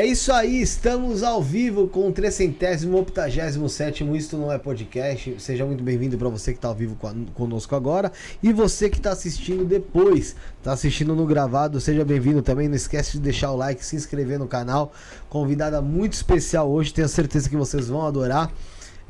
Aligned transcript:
É 0.00 0.06
isso 0.06 0.32
aí, 0.32 0.62
estamos 0.62 1.22
ao 1.22 1.42
vivo 1.42 1.86
com 1.86 2.08
o 2.08 2.10
387 2.10 4.02
Isto 4.16 4.38
Não 4.38 4.50
É 4.50 4.56
Podcast. 4.56 5.36
Seja 5.38 5.66
muito 5.66 5.84
bem-vindo 5.84 6.16
para 6.16 6.30
você 6.30 6.52
que 6.52 6.58
está 6.58 6.68
ao 6.68 6.74
vivo 6.74 6.96
conosco 7.34 7.76
agora 7.76 8.10
e 8.42 8.50
você 8.50 8.88
que 8.88 8.96
está 8.96 9.12
assistindo 9.12 9.62
depois, 9.62 10.34
está 10.56 10.72
assistindo 10.72 11.14
no 11.14 11.26
gravado, 11.26 11.78
seja 11.82 12.02
bem-vindo 12.02 12.40
também. 12.40 12.66
Não 12.66 12.76
esquece 12.76 13.12
de 13.12 13.20
deixar 13.20 13.52
o 13.52 13.56
like, 13.56 13.84
se 13.84 13.94
inscrever 13.94 14.38
no 14.38 14.48
canal. 14.48 14.90
Convidada 15.28 15.82
muito 15.82 16.14
especial 16.14 16.70
hoje, 16.70 16.94
tenho 16.94 17.06
certeza 17.06 17.50
que 17.50 17.56
vocês 17.56 17.88
vão 17.88 18.06
adorar. 18.06 18.50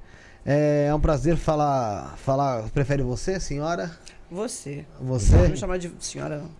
É, 0.47 0.87
é 0.89 0.95
um 0.95 1.01
prazer 1.01 1.37
falar. 1.37 2.17
falar. 2.17 2.63
Prefere 2.71 3.03
você, 3.03 3.41
senhora? 3.41 3.91
Você. 4.31 4.85
Você? 5.01 5.37
Não 5.37 5.49
me 5.49 5.57
chamar 5.57 5.79
de 5.79 5.91
senhora, 6.01 6.39
não. 6.39 6.51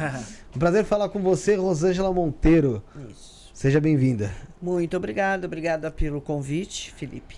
um 0.56 0.58
prazer 0.58 0.84
falar 0.84 1.08
com 1.10 1.20
você, 1.20 1.56
Rosângela 1.56 2.12
Monteiro. 2.12 2.82
Isso. 3.10 3.50
Seja 3.52 3.80
bem-vinda. 3.80 4.32
Muito 4.62 4.96
obrigado, 4.96 5.44
obrigada 5.44 5.90
pelo 5.90 6.20
convite, 6.20 6.92
Felipe. 6.96 7.36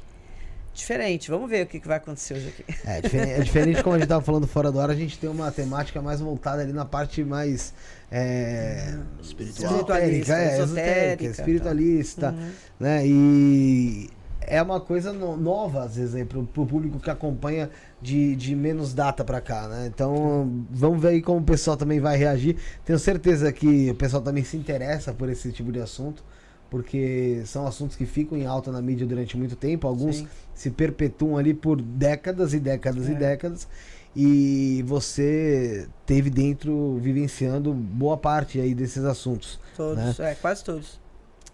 Diferente, 0.73 1.31
vamos 1.31 1.51
ver 1.51 1.65
o 1.65 1.67
que, 1.67 1.81
vai 1.81 1.97
acontecer 1.97 2.35
hoje 2.35 2.49
aqui. 2.49 2.65
É, 2.87 3.01
diferente, 3.01 3.33
é 3.33 3.41
diferente 3.41 3.83
como 3.83 3.97
a 3.97 3.99
gente 3.99 4.05
estava 4.07 4.25
falando 4.25 4.47
fora 4.47 4.71
do 4.71 4.79
ar, 4.79 4.89
a 4.89 4.95
gente 4.95 5.19
tem 5.19 5.29
uma 5.29 5.51
temática 5.51 6.01
mais 6.01 6.21
voltada 6.21 6.63
ali 6.63 6.73
na 6.73 6.85
parte 6.85 7.25
mais 7.25 7.75
é, 8.11 8.97
espiritual, 9.21 9.73
espiritualista, 9.73 10.35
é, 10.35 10.59
esotérica, 10.61 11.25
espiritualista, 11.25 12.31
uhum. 12.31 12.51
né? 12.79 13.07
E 13.07 14.11
é 14.41 14.61
uma 14.61 14.81
coisa 14.81 15.13
no, 15.13 15.37
nova, 15.37 15.85
às 15.85 15.97
vezes, 15.97 16.25
para 16.27 16.39
o 16.39 16.47
público 16.47 16.99
que 16.99 17.11
acompanha 17.11 17.71
de, 18.01 18.35
de 18.35 18.57
menos 18.57 18.95
data 18.95 19.25
para 19.25 19.41
cá, 19.41 19.69
né? 19.69 19.91
Então, 19.93 20.65
vamos 20.71 21.01
ver 21.01 21.09
aí 21.09 21.23
como 21.23 21.41
o 21.41 21.45
pessoal 21.45 21.77
também 21.77 22.01
vai 22.01 22.17
reagir. 22.17 22.57
Tenho 22.85 22.99
certeza 22.99 23.53
que 23.53 23.91
o 23.91 23.95
pessoal 23.95 24.23
também 24.23 24.43
se 24.43 24.57
interessa 24.57 25.13
por 25.13 25.29
esse 25.29 25.53
tipo 25.53 25.71
de 25.71 25.81
assunto, 25.81 26.25
porque 26.69 27.43
são 27.45 27.67
assuntos 27.67 27.97
que 27.97 28.07
ficam 28.07 28.37
em 28.37 28.47
alta 28.47 28.73
na 28.73 28.81
mídia 28.81 29.07
durante 29.07 29.37
muito 29.37 29.57
tempo, 29.57 29.87
alguns 29.87 30.17
Sim. 30.17 30.29
se 30.55 30.71
perpetuam 30.71 31.37
ali 31.37 31.53
por 31.53 31.81
décadas 31.81 32.55
e 32.55 32.61
décadas 32.61 33.09
é. 33.09 33.13
e 33.13 33.15
décadas. 33.15 33.69
E 34.15 34.85
você 34.89 35.87
teve 36.05 36.31
dentro, 36.31 36.99
vivenciando 37.01 37.73
boa 37.73 38.17
parte 38.17 38.61
aí 38.61 38.75
desses 38.75 39.05
assuntos. 39.05 39.61
Todos, 39.77 40.19
né? 40.19 40.33
é, 40.33 40.35
quase 40.35 40.65
todos. 40.65 40.99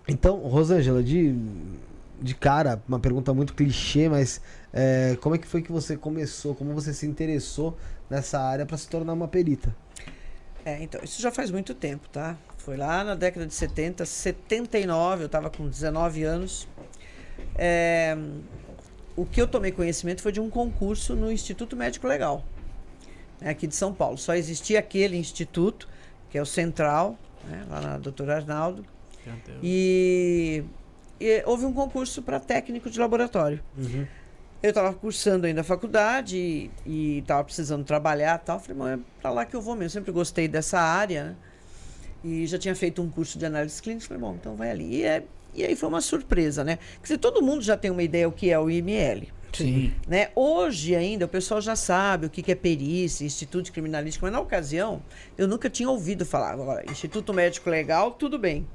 Então, 0.08 0.38
Rosângela, 0.38 1.02
de 1.02 1.34
de 2.20 2.34
cara, 2.34 2.82
uma 2.88 2.98
pergunta 2.98 3.32
muito 3.34 3.54
clichê, 3.54 4.08
mas 4.08 4.40
é, 4.72 5.16
como 5.20 5.34
é 5.34 5.38
que 5.38 5.46
foi 5.46 5.62
que 5.62 5.70
você 5.70 5.96
começou? 5.96 6.54
Como 6.54 6.74
você 6.74 6.92
se 6.92 7.06
interessou 7.06 7.76
nessa 8.08 8.40
área 8.40 8.64
para 8.64 8.76
se 8.76 8.88
tornar 8.88 9.12
uma 9.12 9.28
perita? 9.28 9.74
É, 10.64 10.82
então, 10.82 11.00
isso 11.04 11.22
já 11.22 11.30
faz 11.30 11.50
muito 11.50 11.74
tempo, 11.74 12.08
tá? 12.08 12.36
Foi 12.58 12.76
lá 12.76 13.04
na 13.04 13.14
década 13.14 13.46
de 13.46 13.54
70, 13.54 14.04
79, 14.04 15.22
eu 15.22 15.26
estava 15.26 15.48
com 15.48 15.68
19 15.68 16.24
anos. 16.24 16.66
É, 17.54 18.16
o 19.14 19.24
que 19.24 19.40
eu 19.40 19.46
tomei 19.46 19.70
conhecimento 19.70 20.22
foi 20.22 20.32
de 20.32 20.40
um 20.40 20.50
concurso 20.50 21.14
no 21.14 21.30
Instituto 21.30 21.76
Médico 21.76 22.06
Legal, 22.06 22.44
né, 23.40 23.50
aqui 23.50 23.66
de 23.66 23.74
São 23.74 23.94
Paulo. 23.94 24.18
Só 24.18 24.34
existia 24.34 24.78
aquele 24.78 25.16
instituto, 25.16 25.88
que 26.28 26.36
é 26.36 26.42
o 26.42 26.46
Central, 26.46 27.16
né, 27.44 27.64
lá 27.70 27.80
na 27.80 27.98
Doutora 27.98 28.36
Arnaldo. 28.36 28.84
E 29.62 30.64
e 31.20 31.42
houve 31.46 31.64
um 31.64 31.72
concurso 31.72 32.22
para 32.22 32.38
técnico 32.38 32.90
de 32.90 32.98
laboratório. 32.98 33.62
Uhum. 33.76 34.06
Eu 34.62 34.70
estava 34.70 34.92
cursando 34.92 35.46
ainda 35.46 35.60
a 35.60 35.64
faculdade 35.64 36.70
e 36.84 37.18
estava 37.18 37.44
precisando 37.44 37.84
trabalhar 37.84 38.38
tal. 38.38 38.58
Falei, 38.58 38.76
mas 38.76 38.98
é 38.98 39.02
para 39.20 39.30
lá 39.30 39.44
que 39.44 39.54
eu 39.54 39.60
vou 39.60 39.76
mesmo. 39.76 39.90
Sempre 39.90 40.12
gostei 40.12 40.48
dessa 40.48 40.80
área, 40.80 41.24
né? 41.24 41.36
E 42.24 42.46
já 42.46 42.58
tinha 42.58 42.74
feito 42.74 43.00
um 43.02 43.08
curso 43.08 43.38
de 43.38 43.46
análise 43.46 43.80
clínica. 43.80 44.06
Falei, 44.06 44.20
bom, 44.20 44.34
então 44.34 44.56
vai 44.56 44.70
ali. 44.70 44.96
E, 44.96 45.04
é, 45.04 45.22
e 45.54 45.64
aí 45.64 45.76
foi 45.76 45.88
uma 45.88 46.00
surpresa, 46.00 46.64
né? 46.64 46.78
Porque 47.00 47.16
todo 47.16 47.42
mundo 47.42 47.62
já 47.62 47.76
tem 47.76 47.90
uma 47.90 48.02
ideia 48.02 48.28
o 48.28 48.32
que 48.32 48.50
é 48.50 48.58
o 48.58 48.68
IML. 48.68 49.28
Sim. 49.52 49.94
Né? 50.06 50.28
Hoje 50.34 50.94
ainda 50.94 51.24
o 51.24 51.28
pessoal 51.28 51.60
já 51.60 51.76
sabe 51.76 52.26
o 52.26 52.30
que 52.30 52.50
é 52.50 52.54
perícia, 52.54 53.24
Instituto 53.24 53.66
de 53.66 53.72
Criminalística, 53.72 54.26
mas 54.26 54.32
na 54.32 54.40
ocasião 54.40 55.02
eu 55.38 55.48
nunca 55.48 55.70
tinha 55.70 55.88
ouvido 55.88 56.26
falar. 56.26 56.52
Agora, 56.52 56.84
Instituto 56.90 57.32
Médico 57.32 57.70
Legal, 57.70 58.10
tudo 58.12 58.38
bem. 58.38 58.66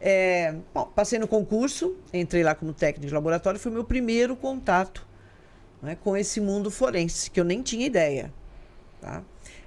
É, 0.00 0.54
bom, 0.72 0.86
passei 0.94 1.18
no 1.18 1.28
concurso, 1.28 1.94
entrei 2.12 2.42
lá 2.42 2.54
como 2.54 2.72
técnico 2.72 3.06
de 3.06 3.12
laboratório, 3.12 3.60
foi 3.60 3.70
meu 3.70 3.84
primeiro 3.84 4.34
contato 4.34 5.06
né, 5.82 5.96
com 6.02 6.16
esse 6.16 6.40
mundo 6.40 6.70
forense, 6.70 7.30
que 7.30 7.38
eu 7.38 7.44
nem 7.44 7.62
tinha 7.62 7.86
ideia. 7.86 8.32
Tá? 9.00 9.22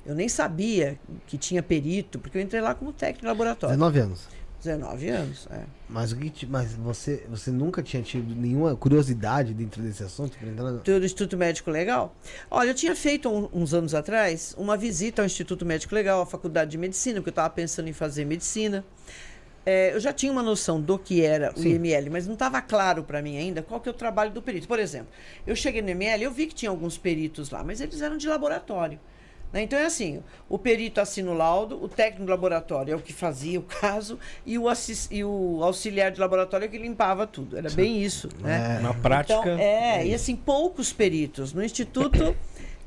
Eu 0.05 0.15
nem 0.15 0.27
sabia 0.27 0.99
que 1.27 1.37
tinha 1.37 1.61
perito, 1.61 2.19
porque 2.19 2.37
eu 2.37 2.41
entrei 2.41 2.61
lá 2.61 2.73
como 2.73 2.91
técnico 2.91 3.21
de 3.21 3.27
laboratório. 3.27 3.75
19 3.75 3.99
anos. 3.99 4.27
19 4.63 5.09
anos, 5.09 5.47
é. 5.51 5.63
Mas, 5.89 6.15
mas 6.47 6.73
você, 6.73 7.25
você 7.29 7.51
nunca 7.51 7.83
tinha 7.83 8.01
tido 8.01 8.33
nenhuma 8.33 8.75
curiosidade 8.75 9.53
dentro 9.53 9.81
desse 9.81 10.03
assunto? 10.03 10.37
Do 10.83 11.05
Instituto 11.05 11.37
Médico 11.37 11.69
Legal? 11.69 12.15
Olha, 12.49 12.69
eu 12.69 12.73
tinha 12.73 12.95
feito 12.95 13.29
um, 13.29 13.49
uns 13.53 13.73
anos 13.73 13.93
atrás 13.93 14.55
uma 14.57 14.77
visita 14.77 15.21
ao 15.21 15.25
Instituto 15.25 15.65
Médico 15.65 15.93
Legal, 15.93 16.21
à 16.21 16.25
Faculdade 16.25 16.71
de 16.71 16.77
Medicina, 16.77 17.15
porque 17.15 17.29
eu 17.29 17.33
estava 17.33 17.49
pensando 17.49 17.89
em 17.89 17.93
fazer 17.93 18.23
medicina 18.23 18.85
é, 19.65 19.93
eu 19.93 19.99
já 19.99 20.11
tinha 20.11 20.31
uma 20.31 20.43
noção 20.43 20.79
do 20.79 20.97
que 20.99 21.23
era 21.23 21.51
o 21.55 21.59
Sim. 21.59 21.75
IML, 21.75 22.09
mas 22.11 22.27
não 22.27 22.33
estava 22.33 22.61
claro 22.61 23.03
para 23.03 23.21
mim 23.21 23.37
ainda 23.37 23.61
qual 23.61 23.79
que 23.79 23.87
é 23.87 23.91
o 23.91 23.95
trabalho 23.95 24.31
do 24.31 24.41
perito. 24.41 24.67
Por 24.67 24.79
exemplo, 24.79 25.07
eu 25.47 25.55
cheguei 25.55 25.81
no 25.81 25.89
IML, 25.89 26.23
eu 26.23 26.31
vi 26.31 26.47
que 26.47 26.55
tinha 26.55 26.69
alguns 26.69 26.97
peritos 26.97 27.49
lá, 27.49 27.63
mas 27.63 27.79
eles 27.79 28.01
eram 28.01 28.17
de 28.17 28.27
laboratório. 28.27 28.99
Né? 29.53 29.61
Então 29.61 29.77
é 29.77 29.85
assim, 29.85 30.21
o 30.49 30.57
perito 30.57 30.99
assina 30.99 31.29
o 31.29 31.33
laudo, 31.33 31.81
o 31.81 31.87
técnico 31.87 32.25
do 32.25 32.31
laboratório 32.31 32.91
é 32.91 32.95
o 32.95 32.99
que 32.99 33.13
fazia 33.13 33.59
o 33.59 33.61
caso 33.79 34.17
e 34.45 34.57
o, 34.57 34.65
e 35.11 35.23
o 35.23 35.59
auxiliar 35.63 36.11
de 36.11 36.19
laboratório 36.19 36.65
é 36.65 36.67
que 36.67 36.77
limpava 36.77 37.27
tudo. 37.27 37.55
Era 37.55 37.69
bem 37.69 38.03
isso. 38.03 38.27
Né? 38.39 38.79
É, 38.79 38.81
na 38.81 38.93
prática. 38.95 39.39
Então, 39.39 39.59
é, 39.59 40.01
é 40.01 40.07
e 40.07 40.13
assim, 40.13 40.35
poucos 40.35 40.91
peritos. 40.91 41.53
No 41.53 41.63
Instituto 41.63 42.35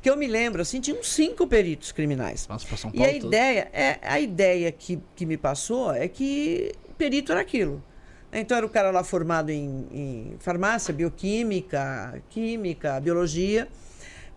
que 0.01 0.09
eu 0.09 0.15
me 0.15 0.27
lembro, 0.27 0.61
assim, 0.61 0.79
tinham 0.79 1.03
cinco 1.03 1.47
peritos 1.47 1.91
criminais. 1.91 2.47
Nossa, 2.47 2.65
São 2.77 2.91
Paulo 2.91 3.05
e 3.05 3.09
a 3.09 3.13
ideia, 3.13 3.69
é, 3.73 3.99
a 4.01 4.19
ideia 4.19 4.71
que, 4.71 4.99
que 5.15 5.25
me 5.25 5.37
passou 5.37 5.93
é 5.93 6.07
que 6.07 6.71
perito 6.97 7.31
era 7.31 7.41
aquilo. 7.41 7.83
Então 8.31 8.57
era 8.57 8.65
o 8.65 8.69
cara 8.69 8.91
lá 8.91 9.03
formado 9.03 9.49
em, 9.49 9.87
em 9.91 10.35
farmácia, 10.39 10.93
bioquímica, 10.93 12.21
química, 12.29 12.99
biologia, 12.99 13.67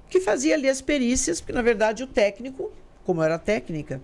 que 0.09 0.21
fazia 0.21 0.55
ali 0.55 0.69
as 0.69 0.81
perícias, 0.81 1.41
porque 1.41 1.53
na 1.53 1.63
verdade 1.63 2.03
o 2.03 2.07
técnico, 2.07 2.73
como 3.05 3.23
era 3.23 3.39
técnica, 3.39 4.01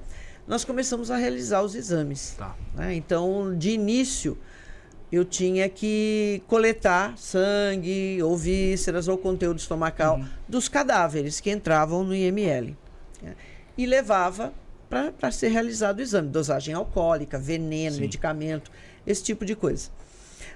nós 0.47 0.65
começamos 0.65 1.11
a 1.11 1.17
realizar 1.17 1.63
os 1.63 1.75
exames. 1.75 2.35
Tá. 2.37 2.55
Né? 2.75 2.95
Então, 2.95 3.57
de 3.57 3.71
início, 3.71 4.39
eu 5.11 5.25
tinha 5.25 5.69
que 5.69 6.43
coletar 6.47 7.17
sangue, 7.17 8.21
ou 8.23 8.37
vísceras, 8.37 9.09
ou 9.09 9.17
conteúdo 9.17 9.59
estomacal 9.59 10.19
uhum. 10.19 10.27
dos 10.49 10.69
cadáveres 10.69 11.41
que 11.41 11.51
entravam 11.51 12.03
no 12.03 12.15
IML. 12.15 12.77
Né? 13.23 13.35
E 13.79 13.87
levava 13.87 14.53
para 14.89 15.31
ser 15.31 15.49
realizado 15.49 15.99
o 15.99 16.03
exame, 16.03 16.29
dosagem 16.29 16.75
alcoólica, 16.75 17.39
veneno, 17.39 17.97
Sim. 17.97 18.01
medicamento, 18.01 18.71
esse 19.07 19.23
tipo 19.23 19.45
de 19.45 19.55
coisa. 19.55 19.91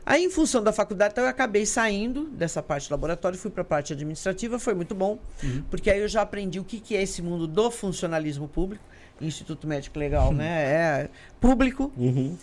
Aí, 0.05 0.25
em 0.25 0.31
função 0.31 0.63
da 0.63 0.73
faculdade, 0.73 1.13
então, 1.13 1.25
eu 1.25 1.31
acabei 1.31 1.67
saindo 1.67 2.25
dessa 2.25 2.63
parte 2.63 2.89
do 2.89 2.93
laboratório, 2.93 3.39
fui 3.39 3.51
para 3.51 3.63
a 3.63 3.65
parte 3.65 3.93
administrativa, 3.93 4.59
foi 4.59 4.75
muito 4.75 4.95
bom, 4.95 5.19
uhum. 5.43 5.63
porque 5.71 5.91
aí 5.91 6.01
eu 6.01 6.09
já 6.09 6.23
aprendi 6.23 6.59
o 6.59 6.65
que, 6.65 6.81
que 6.81 6.97
é 6.97 7.03
esse 7.03 7.21
mundo 7.21 7.47
do 7.47 7.71
funcionalismo 7.71 8.49
público, 8.49 8.83
Instituto 9.21 9.67
Médico 9.67 9.99
Legal, 9.99 10.33
né? 10.35 10.65
É 10.65 11.09
público. 11.41 11.93
Uhum. 11.97 12.37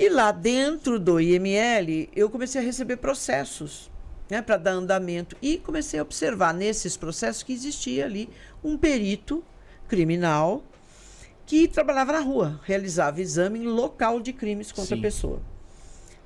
E 0.00 0.08
lá 0.08 0.32
dentro 0.32 0.98
do 0.98 1.20
IML, 1.20 2.08
eu 2.16 2.30
comecei 2.30 2.58
a 2.58 2.64
receber 2.64 2.96
processos 2.96 3.90
né, 4.30 4.40
para 4.40 4.56
dar 4.56 4.70
andamento. 4.70 5.36
E 5.42 5.58
comecei 5.58 6.00
a 6.00 6.02
observar 6.02 6.54
nesses 6.54 6.96
processos 6.96 7.42
que 7.42 7.52
existia 7.52 8.06
ali 8.06 8.26
um 8.64 8.78
perito 8.78 9.44
criminal 9.86 10.64
que 11.44 11.68
trabalhava 11.68 12.12
na 12.12 12.20
rua, 12.20 12.58
realizava 12.64 13.20
exame 13.20 13.58
em 13.58 13.66
local 13.66 14.20
de 14.20 14.32
crimes 14.32 14.72
contra 14.72 14.96
Sim. 14.96 15.00
a 15.00 15.02
pessoa. 15.02 15.42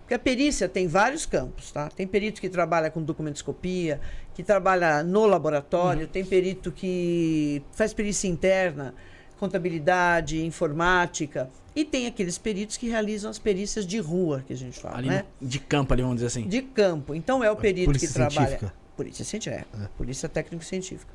Porque 0.02 0.14
a 0.14 0.21
perícia 0.21 0.69
tem 0.69 0.87
vários 0.87 1.26
campos, 1.26 1.73
tá? 1.73 1.88
Tem 1.88 2.07
perito 2.07 2.40
que 2.40 2.49
trabalha 2.49 2.93
com 2.93 3.02
documentoscopia, 3.02 4.00
que 4.35 4.45
trabalha 4.45 5.02
no 5.02 5.26
laboratório, 5.26 6.07
tem 6.07 6.25
perito 6.25 6.71
que 6.71 7.61
faz 7.73 7.93
perícia 7.93 8.28
interna, 8.28 8.95
contabilidade, 9.38 10.45
informática, 10.45 11.49
e 11.76 11.85
tem 11.85 12.07
aqueles 12.07 12.38
peritos 12.38 12.76
que 12.76 12.88
realizam 12.88 13.31
as 13.31 13.38
perícias 13.38 13.85
de 13.85 13.99
rua, 13.99 14.45
que 14.47 14.53
a 14.53 14.57
gente 14.57 14.79
fala, 14.79 14.99
Ali 14.99 15.09
né? 15.09 15.25
de 15.43 15.59
campo, 15.59 15.93
ali, 15.93 16.03
vamos 16.03 16.17
dizer 16.17 16.29
assim. 16.29 16.47
De 16.47 16.62
campo. 16.62 17.14
Então 17.14 17.43
é 17.43 17.50
o 17.50 17.57
perito 17.57 17.87
polícia 17.87 18.09
que 18.09 18.14
trabalha. 18.14 18.47
científica. 18.47 18.75
Polícia 18.97 19.25
científica. 19.25 19.67
É. 19.83 19.88
Polícia 19.97 20.29
técnico-científica. 20.29 21.12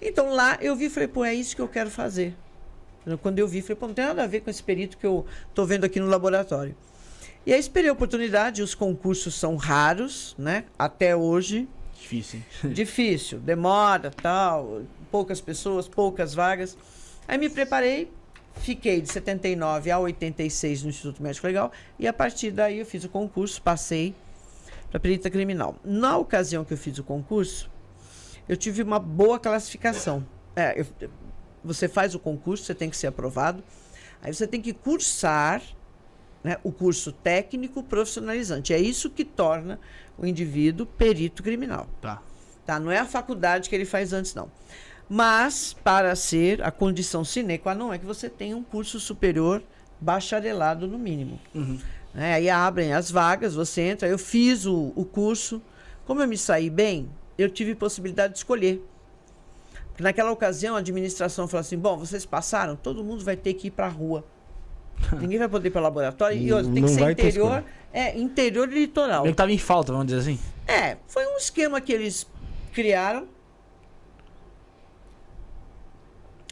Então 0.00 0.34
lá 0.34 0.58
eu 0.60 0.74
vi 0.74 0.86
e 0.86 0.90
falei, 0.90 1.08
pô, 1.08 1.24
é 1.24 1.32
isso 1.32 1.54
que 1.54 1.62
eu 1.62 1.68
quero 1.68 1.88
fazer. 1.88 2.34
Quando 3.20 3.38
eu 3.38 3.46
vi, 3.46 3.62
falei, 3.62 3.76
pô, 3.76 3.86
não 3.86 3.94
tem 3.94 4.04
nada 4.04 4.24
a 4.24 4.26
ver 4.26 4.40
com 4.40 4.50
esse 4.50 4.62
perito 4.62 4.96
que 4.96 5.06
eu 5.06 5.24
tô 5.54 5.64
vendo 5.64 5.84
aqui 5.84 6.00
no 6.00 6.06
laboratório. 6.06 6.74
E 7.46 7.52
aí 7.52 7.58
esperei 7.58 7.90
a 7.90 7.92
oportunidade, 7.92 8.62
os 8.62 8.74
concursos 8.74 9.34
são 9.34 9.56
raros, 9.56 10.34
né? 10.38 10.64
Até 10.78 11.16
hoje. 11.16 11.68
Difícil, 12.00 12.40
hein? 12.64 12.72
Difícil, 12.72 13.38
demora, 13.38 14.10
tal, 14.10 14.82
poucas 15.10 15.40
pessoas, 15.40 15.88
poucas 15.88 16.34
vagas. 16.34 16.76
Aí 17.26 17.38
me 17.38 17.48
preparei, 17.48 18.12
fiquei 18.56 19.00
de 19.00 19.10
79 19.10 19.90
a 19.90 19.98
86 19.98 20.82
no 20.82 20.90
Instituto 20.90 21.22
Médico 21.22 21.46
Legal 21.46 21.72
e 21.98 22.06
a 22.06 22.12
partir 22.12 22.50
daí 22.50 22.78
eu 22.78 22.86
fiz 22.86 23.04
o 23.04 23.08
concurso, 23.08 23.62
passei 23.62 24.14
para 24.90 25.00
perita 25.00 25.30
criminal. 25.30 25.76
Na 25.84 26.18
ocasião 26.18 26.64
que 26.64 26.72
eu 26.74 26.78
fiz 26.78 26.98
o 26.98 27.04
concurso, 27.04 27.70
eu 28.48 28.56
tive 28.56 28.82
uma 28.82 28.98
boa 28.98 29.38
classificação. 29.38 30.26
É, 30.54 30.80
eu- 30.80 31.10
você 31.64 31.88
faz 31.88 32.14
o 32.14 32.18
concurso, 32.18 32.64
você 32.64 32.74
tem 32.74 32.90
que 32.90 32.96
ser 32.96 33.06
aprovado. 33.06 33.62
Aí 34.20 34.34
você 34.34 34.46
tem 34.46 34.60
que 34.60 34.72
cursar 34.72 35.62
né, 36.44 36.56
o 36.64 36.72
curso 36.72 37.12
técnico 37.12 37.82
profissionalizante. 37.84 38.74
É 38.74 38.78
isso 38.78 39.08
que 39.08 39.24
torna 39.24 39.78
o 40.18 40.26
indivíduo 40.26 40.84
perito 40.84 41.40
criminal. 41.42 41.86
Tá. 42.00 42.20
Tá? 42.66 42.80
Não 42.80 42.90
é 42.90 42.98
a 42.98 43.06
faculdade 43.06 43.68
que 43.70 43.74
ele 43.76 43.84
faz 43.84 44.12
antes, 44.12 44.34
não. 44.34 44.50
Mas, 45.14 45.76
para 45.84 46.16
ser, 46.16 46.62
a 46.62 46.70
condição 46.70 47.22
sine 47.22 47.58
qua 47.58 47.74
non 47.74 47.92
é 47.92 47.98
que 47.98 48.06
você 48.06 48.30
tenha 48.30 48.56
um 48.56 48.62
curso 48.62 48.98
superior 48.98 49.62
bacharelado 50.00 50.88
no 50.88 50.98
mínimo. 50.98 51.38
Uhum. 51.54 51.78
Né? 52.14 52.32
Aí 52.32 52.48
abrem 52.48 52.94
as 52.94 53.10
vagas, 53.10 53.54
você 53.54 53.82
entra. 53.82 54.08
Eu 54.08 54.18
fiz 54.18 54.64
o, 54.64 54.90
o 54.96 55.04
curso. 55.04 55.60
Como 56.06 56.22
eu 56.22 56.26
me 56.26 56.38
saí 56.38 56.70
bem, 56.70 57.10
eu 57.36 57.50
tive 57.50 57.74
possibilidade 57.74 58.32
de 58.32 58.38
escolher. 58.38 58.82
Porque 59.88 60.02
naquela 60.02 60.30
ocasião, 60.30 60.76
a 60.76 60.78
administração 60.78 61.46
falou 61.46 61.60
assim: 61.60 61.76
bom, 61.76 61.98
vocês 61.98 62.24
passaram, 62.24 62.74
todo 62.74 63.04
mundo 63.04 63.22
vai 63.22 63.36
ter 63.36 63.52
que 63.52 63.66
ir 63.66 63.72
para 63.72 63.88
a 63.88 63.90
rua. 63.90 64.24
Ninguém 65.20 65.38
vai 65.38 65.48
poder 65.50 65.68
ir 65.68 65.72
para 65.72 65.82
o 65.82 65.84
laboratório. 65.84 66.38
E 66.38 66.50
outra, 66.50 66.72
tem 66.72 66.80
Não 66.80 66.88
que 66.88 66.94
ser 66.94 67.10
interior, 67.10 67.62
é, 67.92 68.18
interior 68.18 68.72
e 68.72 68.80
litoral. 68.80 69.26
Ele 69.26 69.34
tava 69.34 69.52
em 69.52 69.58
falta, 69.58 69.92
vamos 69.92 70.06
dizer 70.06 70.20
assim. 70.20 70.40
É, 70.66 70.96
foi 71.06 71.26
um 71.26 71.36
esquema 71.36 71.82
que 71.82 71.92
eles 71.92 72.26
criaram. 72.72 73.28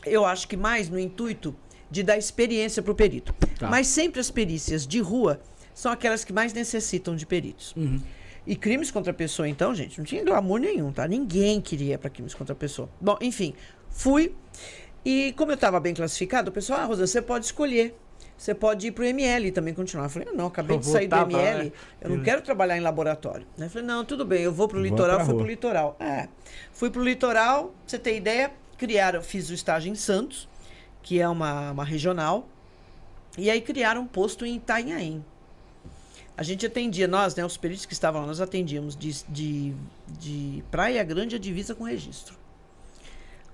Eu 0.04 0.24
acho 0.24 0.48
que 0.48 0.56
mais 0.56 0.88
no 0.88 0.98
intuito 0.98 1.54
de 1.90 2.02
dar 2.02 2.16
experiência 2.16 2.82
para 2.82 2.92
o 2.92 2.94
perito. 2.94 3.34
Tá. 3.58 3.68
Mas 3.68 3.86
sempre 3.88 4.20
as 4.20 4.30
perícias 4.30 4.86
de 4.86 5.00
rua 5.00 5.40
são 5.74 5.90
aquelas 5.90 6.24
que 6.24 6.32
mais 6.32 6.52
necessitam 6.52 7.16
de 7.16 7.26
peritos. 7.26 7.74
Uhum. 7.76 8.00
E 8.46 8.56
crimes 8.56 8.90
contra 8.90 9.10
a 9.10 9.14
pessoa, 9.14 9.48
então, 9.48 9.74
gente, 9.74 9.98
não 9.98 10.04
tinha 10.04 10.24
glamour 10.24 10.60
nenhum, 10.60 10.92
tá? 10.92 11.06
Ninguém 11.06 11.60
queria 11.60 11.98
para 11.98 12.08
crimes 12.08 12.34
contra 12.34 12.52
a 12.52 12.56
pessoa. 12.56 12.88
Bom, 13.00 13.16
enfim, 13.20 13.54
fui. 13.90 14.34
E 15.04 15.32
como 15.36 15.50
eu 15.52 15.54
estava 15.54 15.78
bem 15.80 15.94
classificado, 15.94 16.50
o 16.50 16.52
pessoal, 16.52 16.80
ah, 16.80 16.84
Rosa, 16.84 17.06
você 17.06 17.20
pode 17.20 17.46
escolher. 17.46 17.94
Você 18.36 18.54
pode 18.54 18.86
ir 18.86 18.92
para 18.92 19.02
o 19.02 19.04
ML 19.04 19.48
e 19.48 19.52
também 19.52 19.74
continuar. 19.74 20.06
Eu 20.06 20.10
falei, 20.10 20.28
ah, 20.30 20.34
não, 20.34 20.46
acabei 20.46 20.76
Eu 20.76 20.80
de 20.80 20.86
sair 20.86 21.06
do 21.06 21.14
voltava, 21.14 21.42
ML, 21.42 21.64
né? 21.64 21.72
eu 22.00 22.10
não 22.10 22.22
quero 22.22 22.40
trabalhar 22.40 22.76
em 22.76 22.80
laboratório. 22.80 23.46
Né? 23.56 23.66
Eu 23.66 23.70
falei, 23.70 23.86
não, 23.86 24.02
tudo 24.02 24.24
bem, 24.24 24.42
eu 24.42 24.52
vou 24.52 24.66
para 24.66 24.78
o 24.78 24.82
litoral, 24.82 25.24
fui 25.24 25.34
para 25.34 25.44
o 25.44 25.46
litoral. 25.46 25.96
É, 26.00 26.28
fui 26.72 26.90
para 26.90 27.00
o 27.02 27.04
litoral, 27.04 27.64
pra 27.64 27.74
você 27.86 27.98
ter 27.98 28.16
ideia, 28.16 28.50
criaram, 28.84 29.20
fiz 29.22 29.50
o 29.50 29.54
estágio 29.54 29.92
em 29.92 29.94
Santos, 29.94 30.48
que 31.02 31.20
é 31.20 31.28
uma, 31.28 31.70
uma 31.72 31.84
regional, 31.84 32.48
e 33.36 33.50
aí 33.50 33.60
criaram 33.60 34.00
um 34.00 34.06
posto 34.06 34.46
em 34.46 34.56
Itanhaém. 34.56 35.22
A 36.34 36.42
gente 36.42 36.64
atendia, 36.64 37.06
nós, 37.06 37.34
né, 37.34 37.44
os 37.44 37.58
peritos 37.58 37.84
que 37.84 37.92
estavam 37.92 38.22
lá, 38.22 38.26
nós 38.26 38.40
atendíamos 38.40 38.96
de, 38.96 39.22
de, 39.28 39.74
de 40.18 40.64
Praia 40.70 41.04
Grande 41.04 41.36
a 41.36 41.38
divisa 41.38 41.74
com 41.74 41.84
registro. 41.84 42.34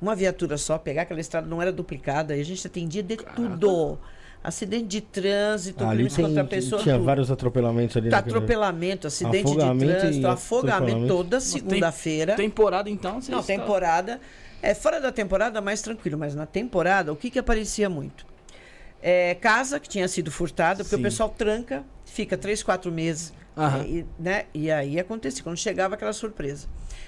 Uma 0.00 0.14
viatura 0.14 0.56
só, 0.56 0.78
pegar 0.78 1.02
aquela 1.02 1.20
estrada 1.20 1.48
não 1.48 1.60
era 1.60 1.72
duplicada, 1.72 2.36
e 2.36 2.40
a 2.40 2.44
gente 2.44 2.64
atendia 2.64 3.02
de 3.02 3.16
tudo. 3.16 3.98
Acidente 4.44 4.86
de 4.86 5.00
trânsito, 5.00 5.82
Ali 5.84 6.04
crimes 6.04 6.16
contra 6.16 6.42
a 6.42 6.44
pessoa. 6.44 6.80
tinha 6.80 6.94
tudo. 6.94 7.04
vários 7.04 7.32
atropelamentos 7.32 7.96
ali. 7.96 8.10
Tá 8.10 8.18
atropelamento, 8.18 9.08
acidente 9.08 9.44
Afogamento 9.48 9.84
de 9.92 9.96
e 9.96 9.98
trânsito, 10.00 10.28
afogamento 10.28 10.76
atropelamento. 10.84 11.14
toda 11.16 11.38
tem- 11.38 11.40
segunda-feira. 11.40 12.36
Temporada, 12.36 12.88
então, 12.88 13.14
vocês 13.14 13.28
Não, 13.28 13.40
tá- 13.40 13.46
temporada. 13.46 14.20
É, 14.66 14.74
fora 14.74 15.00
da 15.00 15.12
temporada, 15.12 15.60
mais 15.60 15.80
tranquilo, 15.80 16.18
mas 16.18 16.34
na 16.34 16.44
temporada, 16.44 17.12
o 17.12 17.16
que 17.16 17.30
que 17.30 17.38
aparecia 17.38 17.88
muito? 17.88 18.26
É, 19.00 19.36
casa 19.36 19.78
que 19.78 19.88
tinha 19.88 20.08
sido 20.08 20.28
furtada, 20.28 20.82
porque 20.82 20.96
Sim. 20.96 21.02
o 21.02 21.04
pessoal 21.04 21.28
tranca, 21.28 21.84
fica 22.04 22.36
três, 22.36 22.64
quatro 22.64 22.90
meses. 22.90 23.32
É, 23.56 23.86
e, 23.86 24.06
né? 24.18 24.46
e 24.52 24.68
aí 24.68 24.98
acontecia, 24.98 25.44
quando 25.44 25.56
chegava 25.56 25.94
aquela 25.94 26.12
surpresa. 26.12 26.66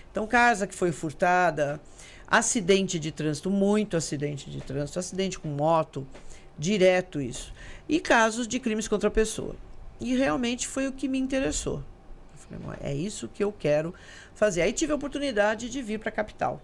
Então, 0.09 0.25
casa 0.25 0.69
que 0.69 0.75
foi 0.75 0.93
furtada, 0.93 1.81
acidente 2.29 2.97
de 2.97 3.11
trânsito, 3.11 3.51
muito 3.51 3.97
acidente 3.97 4.49
de 4.49 4.61
trânsito, 4.61 5.01
acidente 5.01 5.37
com 5.37 5.49
moto, 5.49 6.07
direto 6.57 7.21
isso. 7.21 7.53
E 7.89 7.99
casos 7.99 8.47
de 8.47 8.61
crimes 8.61 8.87
contra 8.87 9.09
a 9.09 9.11
pessoa. 9.11 9.57
E 10.01 10.15
realmente 10.15 10.69
foi 10.69 10.87
o 10.87 10.93
que 10.93 11.09
me 11.09 11.19
interessou. 11.19 11.83
Eu 12.33 12.39
falei, 12.39 12.65
"Não, 12.65 12.89
é 12.89 12.95
isso 12.95 13.27
que 13.27 13.43
eu 13.43 13.51
quero 13.51 13.93
fazer. 14.33 14.63
Aí 14.63 14.73
tive 14.73 14.93
a 14.93 14.95
oportunidade 14.95 15.69
de 15.69 15.83
vir 15.83 15.99
para 15.99 16.11
a 16.11 16.13
capital. 16.13 16.63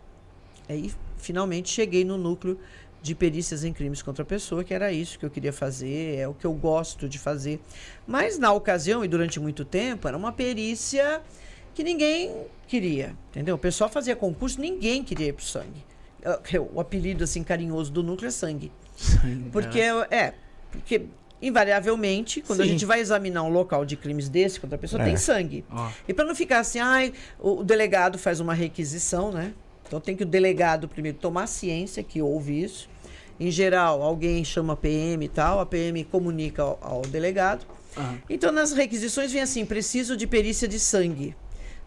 Aí 0.69 0.93
finalmente 1.19 1.69
cheguei 1.71 2.05
no 2.05 2.17
núcleo 2.17 2.59
de 3.03 3.15
perícias 3.15 3.65
em 3.65 3.73
crimes 3.73 4.01
contra 4.01 4.23
a 4.23 4.27
pessoa, 4.27 4.65
que 4.65 4.73
era 4.73 4.91
isso 4.91 5.19
que 5.19 5.27
eu 5.27 5.31
queria 5.31 5.53
fazer, 5.53 6.17
é 6.19 6.27
o 6.27 6.33
que 6.33 6.47
eu 6.47 6.53
gosto 6.55 7.07
de 7.09 7.19
fazer. 7.19 7.61
Mas 8.07 8.39
na 8.39 8.51
ocasião 8.53 9.05
e 9.05 9.09
durante 9.09 9.39
muito 9.39 9.63
tempo 9.65 10.09
era 10.09 10.17
uma 10.17 10.33
perícia 10.33 11.21
que 11.75 11.83
ninguém 11.85 12.33
queria, 12.67 13.15
entendeu? 13.31 13.57
O 13.57 13.59
pessoal 13.59 13.91
fazia 13.91 14.17
concurso, 14.17 14.59
ninguém 14.61 15.03
queria 15.05 15.27
ir 15.29 15.33
pro 15.35 15.45
sangue. 15.45 15.85
Eh, 16.23 16.59
O 16.73 16.81
apelido 16.81 17.25
assim 17.25 17.43
carinhoso 17.43 17.93
do 17.93 18.03
núcleo 18.03 18.29
é 18.29 18.31
sangue. 18.31 18.73
Porque 19.53 19.81
é, 20.11 20.33
porque 20.71 21.03
invariavelmente, 21.43 22.41
quando 22.41 22.63
a 22.63 22.65
Sim. 22.65 22.71
gente 22.71 22.87
vai 22.87 23.01
examinar 23.01 23.43
um 23.43 23.51
local 23.51 23.85
de 23.85 23.97
crimes 23.97 24.29
desse 24.31 24.59
contra 24.59 24.77
a 24.77 24.79
pessoa, 24.79 25.03
É. 25.03 25.05
tem 25.05 25.17
sangue. 25.17 25.65
Ó, 25.71 25.91
E 26.09 26.15
para 26.15 26.25
não 26.25 26.35
ficar 26.35 26.61
assim, 26.61 26.79
ai, 26.79 27.13
o, 27.39 27.61
o 27.61 27.65
delegado 27.65 28.19
faz 28.19 28.41
uma 28.41 28.55
requisição, 28.55 29.31
né? 29.31 29.53
Então 29.87 30.01
tem 30.01 30.17
que 30.17 30.23
o 30.23 30.27
delegado 30.27 30.89
primeiro 30.89 31.19
tomar 31.19 31.47
ciência 31.47 32.03
que 32.03 32.21
houve 32.21 32.63
isso. 32.63 32.89
Em 33.39 33.51
geral, 33.51 34.03
alguém 34.03 34.45
chama 34.45 34.75
a 34.75 34.77
PM 34.77 35.25
e 35.25 35.29
tal, 35.29 35.61
a 35.61 35.67
PM 35.67 36.05
comunica 36.05 36.63
ao, 36.63 36.79
ao 36.81 37.03
delegado. 37.03 37.67
aham. 37.97 38.19
Então 38.31 38.53
nas 38.53 38.73
requisições 38.73 39.33
vem 39.33 39.43
assim: 39.43 39.65
preciso 39.65 40.17
de 40.17 40.27
perícia 40.27 40.69
de 40.69 40.79
sangue. 40.79 41.35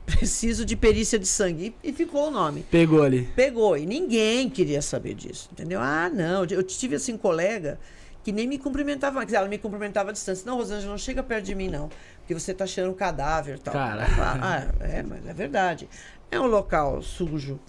Preciso 0.07 0.63
de 0.63 0.77
perícia 0.77 1.19
de 1.19 1.27
sangue. 1.27 1.75
E, 1.83 1.89
e 1.89 1.91
ficou 1.91 2.29
o 2.29 2.31
nome. 2.31 2.65
Pegou 2.71 3.03
ali. 3.03 3.27
Pegou. 3.35 3.77
E 3.77 3.85
ninguém 3.85 4.49
queria 4.49 4.81
saber 4.81 5.13
disso. 5.13 5.49
Entendeu? 5.51 5.81
Ah, 5.81 6.09
não. 6.09 6.45
Eu 6.45 6.63
tive 6.63 6.95
assim, 6.95 7.17
colega 7.17 7.77
que 8.23 8.31
nem 8.31 8.47
me 8.47 8.57
cumprimentava. 8.57 9.25
Dizer, 9.25 9.35
ela 9.35 9.49
me 9.49 9.57
cumprimentava 9.57 10.11
à 10.11 10.13
distância. 10.13 10.45
Não, 10.45 10.55
Rosângela, 10.55 10.91
não 10.91 10.97
chega 10.97 11.21
perto 11.21 11.43
de 11.43 11.55
mim, 11.55 11.67
não. 11.67 11.89
Porque 12.19 12.33
você 12.33 12.53
tá 12.53 12.65
cheirando 12.65 12.93
um 12.93 12.95
cadáver 12.95 13.57
e 13.57 13.59
tal. 13.59 13.73
Cara. 13.73 14.05
Ah, 14.41 14.67
é, 14.79 15.03
mas 15.03 15.27
é 15.27 15.33
verdade. 15.33 15.89
É 16.31 16.39
um 16.39 16.47
local 16.47 17.01
sujo. 17.01 17.59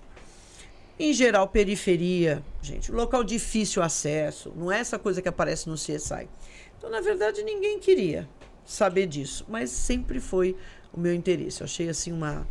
Em 0.99 1.13
geral, 1.13 1.47
periferia, 1.49 2.43
gente, 2.61 2.91
local 2.91 3.23
difícil 3.23 3.83
acesso. 3.83 4.53
Não 4.57 4.71
é 4.73 4.81
essa 4.81 4.99
coisa 4.99 5.23
que 5.23 5.29
aparece 5.29 5.69
no 5.69 5.77
CSI. 5.77 6.29
Então, 6.77 6.91
na 6.91 7.01
verdade, 7.01 7.43
ninguém 7.43 7.79
queria 7.79 8.29
saber 8.65 9.07
disso. 9.07 9.45
Mas 9.49 9.71
sempre 9.71 10.19
foi 10.21 10.57
o 10.93 10.99
meu 10.99 11.15
interesse. 11.15 11.61
Eu 11.61 11.67
achei 11.67 11.89
assim 11.89 12.13
uma, 12.13 12.47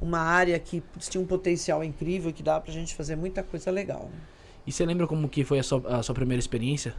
uma 0.00 0.18
área 0.18 0.58
que 0.58 0.82
tinha 0.98 1.20
um 1.22 1.26
potencial 1.26 1.84
incrível 1.84 2.32
que 2.32 2.42
dava 2.42 2.60
pra 2.62 2.72
gente 2.72 2.94
fazer 2.94 3.14
muita 3.14 3.42
coisa 3.42 3.70
legal. 3.70 4.10
né? 4.12 4.20
E 4.66 4.72
você 4.72 4.84
lembra 4.84 5.06
como 5.06 5.28
que 5.28 5.44
foi 5.44 5.58
a 5.58 5.62
sua, 5.62 5.98
a 5.98 6.02
sua 6.02 6.14
primeira 6.14 6.40
experiência? 6.40 6.94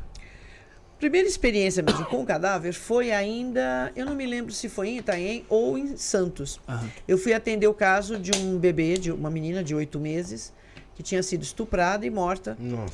Primeira 1.00 1.28
experiência 1.28 1.84
mesmo 1.84 2.06
com 2.06 2.22
o 2.22 2.26
cadáver 2.26 2.72
foi 2.72 3.12
ainda, 3.12 3.92
eu 3.94 4.06
não 4.06 4.16
me 4.16 4.26
lembro 4.26 4.54
se 4.54 4.70
foi 4.70 4.88
em 4.90 4.98
Itaém 5.00 5.46
ou 5.50 5.78
em 5.78 5.98
Santos. 5.98 6.62
Aham. 6.68 6.90
Eu 7.06 7.18
fui 7.18 7.34
atender 7.34 7.68
o 7.68 7.74
caso 7.74 8.18
de 8.18 8.32
um 8.38 8.58
bebê, 8.58 8.98
de 8.98 9.12
uma 9.12 9.30
menina 9.30 9.62
de 9.62 9.76
oito 9.76 10.00
meses, 10.00 10.54
que 10.96 11.04
tinha 11.04 11.22
sido 11.24 11.44
estuprada 11.44 12.06
e 12.06 12.10
morta 12.10 12.56
Nossa. 12.60 12.94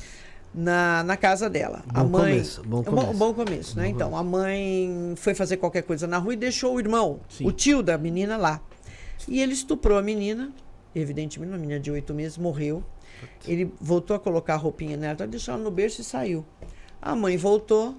na, 0.54 1.02
na 1.04 1.16
casa 1.16 1.48
dela. 1.50 1.82
a 1.88 2.02
Bom 2.02 2.18
mãe, 2.18 2.32
começo, 2.32 2.62
bom 2.64 2.82
começo. 2.82 3.14
bom 3.14 3.34
começo, 3.34 3.76
né? 3.76 3.84
Bom 3.84 3.90
então, 3.90 4.16
a 4.16 4.22
mãe 4.24 5.14
foi 5.16 5.34
fazer 5.34 5.56
qualquer 5.58 5.82
coisa 5.82 6.06
na 6.06 6.18
rua 6.18 6.32
e 6.34 6.36
deixou 6.36 6.74
o 6.74 6.80
irmão, 6.80 7.20
Sim. 7.28 7.46
o 7.46 7.52
tio 7.52 7.82
da 7.82 7.96
menina 7.98 8.36
lá. 8.36 8.60
E 9.28 9.40
ele 9.40 9.52
estuprou 9.52 9.98
a 9.98 10.02
menina, 10.02 10.50
evidentemente, 10.94 11.52
uma 11.52 11.58
menina 11.58 11.78
de 11.78 11.90
oito 11.90 12.14
meses, 12.14 12.38
morreu. 12.38 12.82
Ele 13.46 13.72
voltou 13.80 14.16
a 14.16 14.18
colocar 14.18 14.54
a 14.54 14.56
roupinha 14.56 14.96
nela, 14.96 15.12
então 15.12 15.28
deixou 15.28 15.54
ela 15.54 15.62
no 15.62 15.70
berço 15.70 16.00
e 16.00 16.04
saiu. 16.04 16.44
A 17.02 17.14
mãe 17.14 17.36
voltou, 17.36 17.94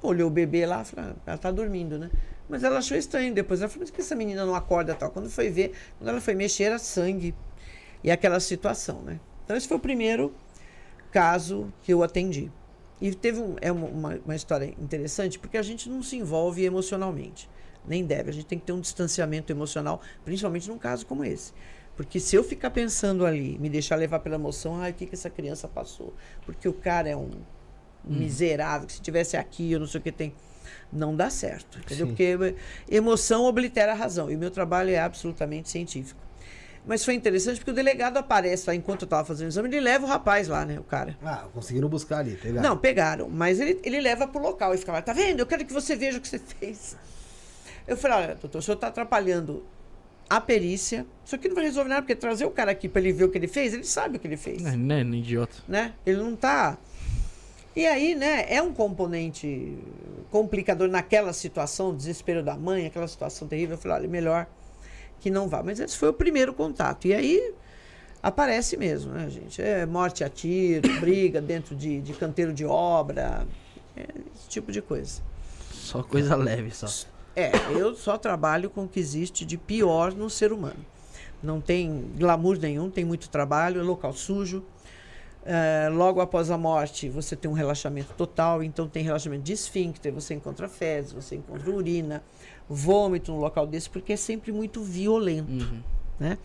olhou 0.00 0.28
o 0.28 0.30
bebê 0.30 0.64
lá, 0.66 0.84
falou, 0.84 1.10
ah, 1.10 1.16
ela 1.26 1.38
tá 1.38 1.50
dormindo, 1.50 1.98
né? 1.98 2.10
Mas 2.48 2.62
ela 2.64 2.78
achou 2.78 2.96
estranho. 2.96 3.34
Depois 3.34 3.60
ela 3.60 3.68
falou, 3.68 3.82
mas 3.82 3.90
por 3.90 3.96
que 3.96 4.02
essa 4.02 4.14
menina 4.14 4.46
não 4.46 4.54
acorda 4.54 4.94
tal? 4.94 5.10
Quando 5.10 5.28
foi 5.28 5.50
ver, 5.50 5.72
quando 5.98 6.08
ela 6.10 6.20
foi 6.20 6.34
mexer, 6.34 6.64
era 6.64 6.78
sangue. 6.78 7.34
E 8.02 8.10
aquela 8.10 8.40
situação, 8.40 9.02
né? 9.02 9.20
Então 9.44 9.56
esse 9.56 9.68
foi 9.68 9.76
o 9.76 9.80
primeiro 9.80 10.34
caso 11.10 11.72
que 11.82 11.92
eu 11.92 12.02
atendi. 12.02 12.50
E 13.00 13.14
teve 13.14 13.40
um, 13.40 13.56
é 13.60 13.72
uma, 13.72 14.20
uma 14.24 14.36
história 14.36 14.66
interessante, 14.78 15.38
porque 15.38 15.56
a 15.56 15.62
gente 15.62 15.88
não 15.88 16.02
se 16.02 16.16
envolve 16.16 16.64
emocionalmente. 16.64 17.48
Nem 17.86 18.04
deve. 18.04 18.30
A 18.30 18.32
gente 18.32 18.46
tem 18.46 18.58
que 18.58 18.66
ter 18.66 18.72
um 18.72 18.80
distanciamento 18.80 19.50
emocional, 19.52 20.00
principalmente 20.24 20.68
num 20.68 20.78
caso 20.78 21.06
como 21.06 21.24
esse. 21.24 21.52
Porque 21.96 22.20
se 22.20 22.36
eu 22.36 22.44
ficar 22.44 22.70
pensando 22.70 23.26
ali, 23.26 23.58
me 23.58 23.68
deixar 23.68 23.96
levar 23.96 24.20
pela 24.20 24.36
emoção, 24.36 24.76
ai, 24.80 24.90
o 24.90 24.94
que, 24.94 25.06
que 25.06 25.14
essa 25.14 25.30
criança 25.30 25.66
passou? 25.66 26.14
Porque 26.44 26.68
o 26.68 26.72
cara 26.72 27.08
é 27.08 27.16
um 27.16 27.30
Hum. 28.08 28.18
miserável, 28.18 28.86
que 28.86 28.94
se 28.94 29.00
tivesse 29.00 29.36
aqui, 29.36 29.72
eu 29.72 29.80
não 29.80 29.86
sei 29.86 30.00
o 30.00 30.02
que 30.02 30.12
tem. 30.12 30.34
Não 30.92 31.14
dá 31.14 31.30
certo. 31.30 31.78
Entendeu? 31.78 32.06
Sim. 32.06 32.12
Porque 32.12 32.56
emoção 32.88 33.44
oblitera 33.44 33.92
a 33.92 33.94
razão. 33.94 34.30
E 34.30 34.36
o 34.36 34.38
meu 34.38 34.50
trabalho 34.50 34.90
é 34.90 34.98
absolutamente 34.98 35.68
científico. 35.68 36.20
Mas 36.86 37.04
foi 37.04 37.14
interessante 37.14 37.58
porque 37.58 37.70
o 37.70 37.74
delegado 37.74 38.16
aparece 38.16 38.64
lá 38.66 38.74
enquanto 38.74 39.02
eu 39.02 39.06
estava 39.06 39.24
fazendo 39.24 39.46
o 39.46 39.50
exame, 39.50 39.68
ele 39.68 39.80
leva 39.80 40.06
o 40.06 40.08
rapaz 40.08 40.48
lá, 40.48 40.64
né? 40.64 40.78
O 40.78 40.84
cara. 40.84 41.16
Ah, 41.22 41.46
conseguiram 41.52 41.88
buscar 41.88 42.18
ali, 42.18 42.36
pegaram. 42.36 42.68
Não, 42.68 42.76
pegaram. 42.76 43.28
Mas 43.28 43.60
ele, 43.60 43.78
ele 43.82 44.00
leva 44.00 44.26
pro 44.26 44.40
local 44.40 44.74
e 44.74 44.78
fica 44.78 44.92
lá, 44.92 45.02
tá 45.02 45.12
vendo? 45.12 45.40
Eu 45.40 45.46
quero 45.46 45.64
que 45.64 45.72
você 45.72 45.94
veja 45.94 46.18
o 46.18 46.20
que 46.20 46.28
você 46.28 46.38
fez. 46.38 46.96
Eu 47.86 47.96
falei, 47.96 48.16
olha, 48.18 48.34
doutor, 48.34 48.58
o 48.58 48.62
senhor 48.62 48.76
está 48.76 48.88
atrapalhando 48.88 49.64
a 50.28 50.40
perícia. 50.40 51.04
Isso 51.24 51.34
aqui 51.34 51.48
não 51.48 51.56
vai 51.56 51.64
resolver 51.64 51.88
nada, 51.88 52.02
porque 52.02 52.14
trazer 52.14 52.44
o 52.44 52.50
cara 52.50 52.70
aqui 52.70 52.88
para 52.88 53.00
ele 53.00 53.12
ver 53.12 53.24
o 53.24 53.28
que 53.28 53.36
ele 53.36 53.48
fez, 53.48 53.74
ele 53.74 53.84
sabe 53.84 54.16
o 54.16 54.20
que 54.20 54.26
ele 54.26 54.36
fez. 54.36 54.64
É, 54.64 54.76
né, 54.76 55.02
no 55.02 55.16
idiota. 55.16 55.56
Né? 55.68 55.92
Ele 56.06 56.18
não 56.18 56.36
tá. 56.36 56.78
E 57.74 57.86
aí, 57.86 58.14
né, 58.14 58.46
é 58.48 58.62
um 58.62 58.72
componente 58.72 59.76
complicador 60.30 60.88
naquela 60.88 61.32
situação, 61.32 61.90
o 61.90 61.96
desespero 61.96 62.42
da 62.42 62.56
mãe, 62.56 62.86
aquela 62.86 63.08
situação 63.08 63.46
terrível. 63.46 63.74
Eu 63.74 63.78
falei, 63.78 63.98
olha, 63.98 64.08
melhor 64.08 64.46
que 65.20 65.30
não 65.30 65.48
vá. 65.48 65.62
Mas 65.62 65.78
esse 65.80 65.96
foi 65.96 66.08
o 66.08 66.12
primeiro 66.12 66.52
contato. 66.52 67.06
E 67.06 67.14
aí 67.14 67.54
aparece 68.22 68.76
mesmo, 68.76 69.12
né, 69.12 69.28
gente? 69.28 69.60
É 69.60 69.86
morte 69.86 70.24
a 70.24 70.28
tiro, 70.28 70.88
briga 71.00 71.40
dentro 71.40 71.74
de, 71.74 72.00
de 72.00 72.12
canteiro 72.14 72.52
de 72.52 72.64
obra, 72.64 73.46
é 73.96 74.06
esse 74.34 74.48
tipo 74.48 74.72
de 74.72 74.82
coisa. 74.82 75.20
Só 75.70 76.02
coisa 76.02 76.36
leve, 76.36 76.70
só. 76.70 76.86
É, 77.34 77.52
eu 77.72 77.94
só 77.94 78.18
trabalho 78.18 78.68
com 78.68 78.84
o 78.84 78.88
que 78.88 78.98
existe 78.98 79.44
de 79.44 79.56
pior 79.56 80.12
no 80.12 80.28
ser 80.28 80.52
humano. 80.52 80.84
Não 81.42 81.60
tem 81.60 82.10
glamour 82.18 82.58
nenhum, 82.58 82.90
tem 82.90 83.04
muito 83.04 83.30
trabalho, 83.30 83.80
é 83.80 83.82
local 83.82 84.12
sujo. 84.12 84.62
É, 85.44 85.88
logo 85.90 86.20
após 86.20 86.50
a 86.50 86.58
morte, 86.58 87.08
você 87.08 87.34
tem 87.34 87.50
um 87.50 87.54
relaxamento 87.54 88.12
total, 88.12 88.62
então 88.62 88.86
tem 88.86 89.02
relaxamento 89.02 89.42
de 89.42 89.54
esfíncter, 89.54 90.12
você 90.12 90.34
encontra 90.34 90.68
fezes, 90.68 91.12
você 91.12 91.36
encontra 91.36 91.70
urina, 91.70 92.22
vômito 92.74 93.32
no 93.32 93.38
local 93.38 93.66
desse, 93.66 93.90
porque 93.90 94.12
é 94.12 94.16
sempre 94.16 94.52
muito 94.52 94.82
violento, 94.82 95.50
Uhum. 95.50 95.82
né? 96.18 96.38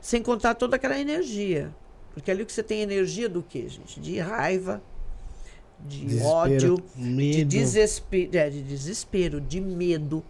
Sem 0.00 0.22
contar 0.22 0.54
toda 0.54 0.76
aquela 0.76 0.98
energia. 0.98 1.74
Porque 2.12 2.30
ali 2.30 2.44
que 2.46 2.52
você 2.52 2.62
tem 2.62 2.80
energia 2.80 3.28
do 3.28 3.42
quê, 3.42 3.68
gente? 3.68 3.98
De 4.00 4.18
raiva, 4.20 4.80
de 5.80 6.04
Desespero, 6.04 6.28
ódio, 6.74 6.84
de 6.94 7.02
Medo. 7.02 7.48
desespero, 7.48 8.36
é, 8.38 8.48
de 8.50 8.62
desespero, 8.62 9.40
de 9.40 9.60
medo. 9.60 10.22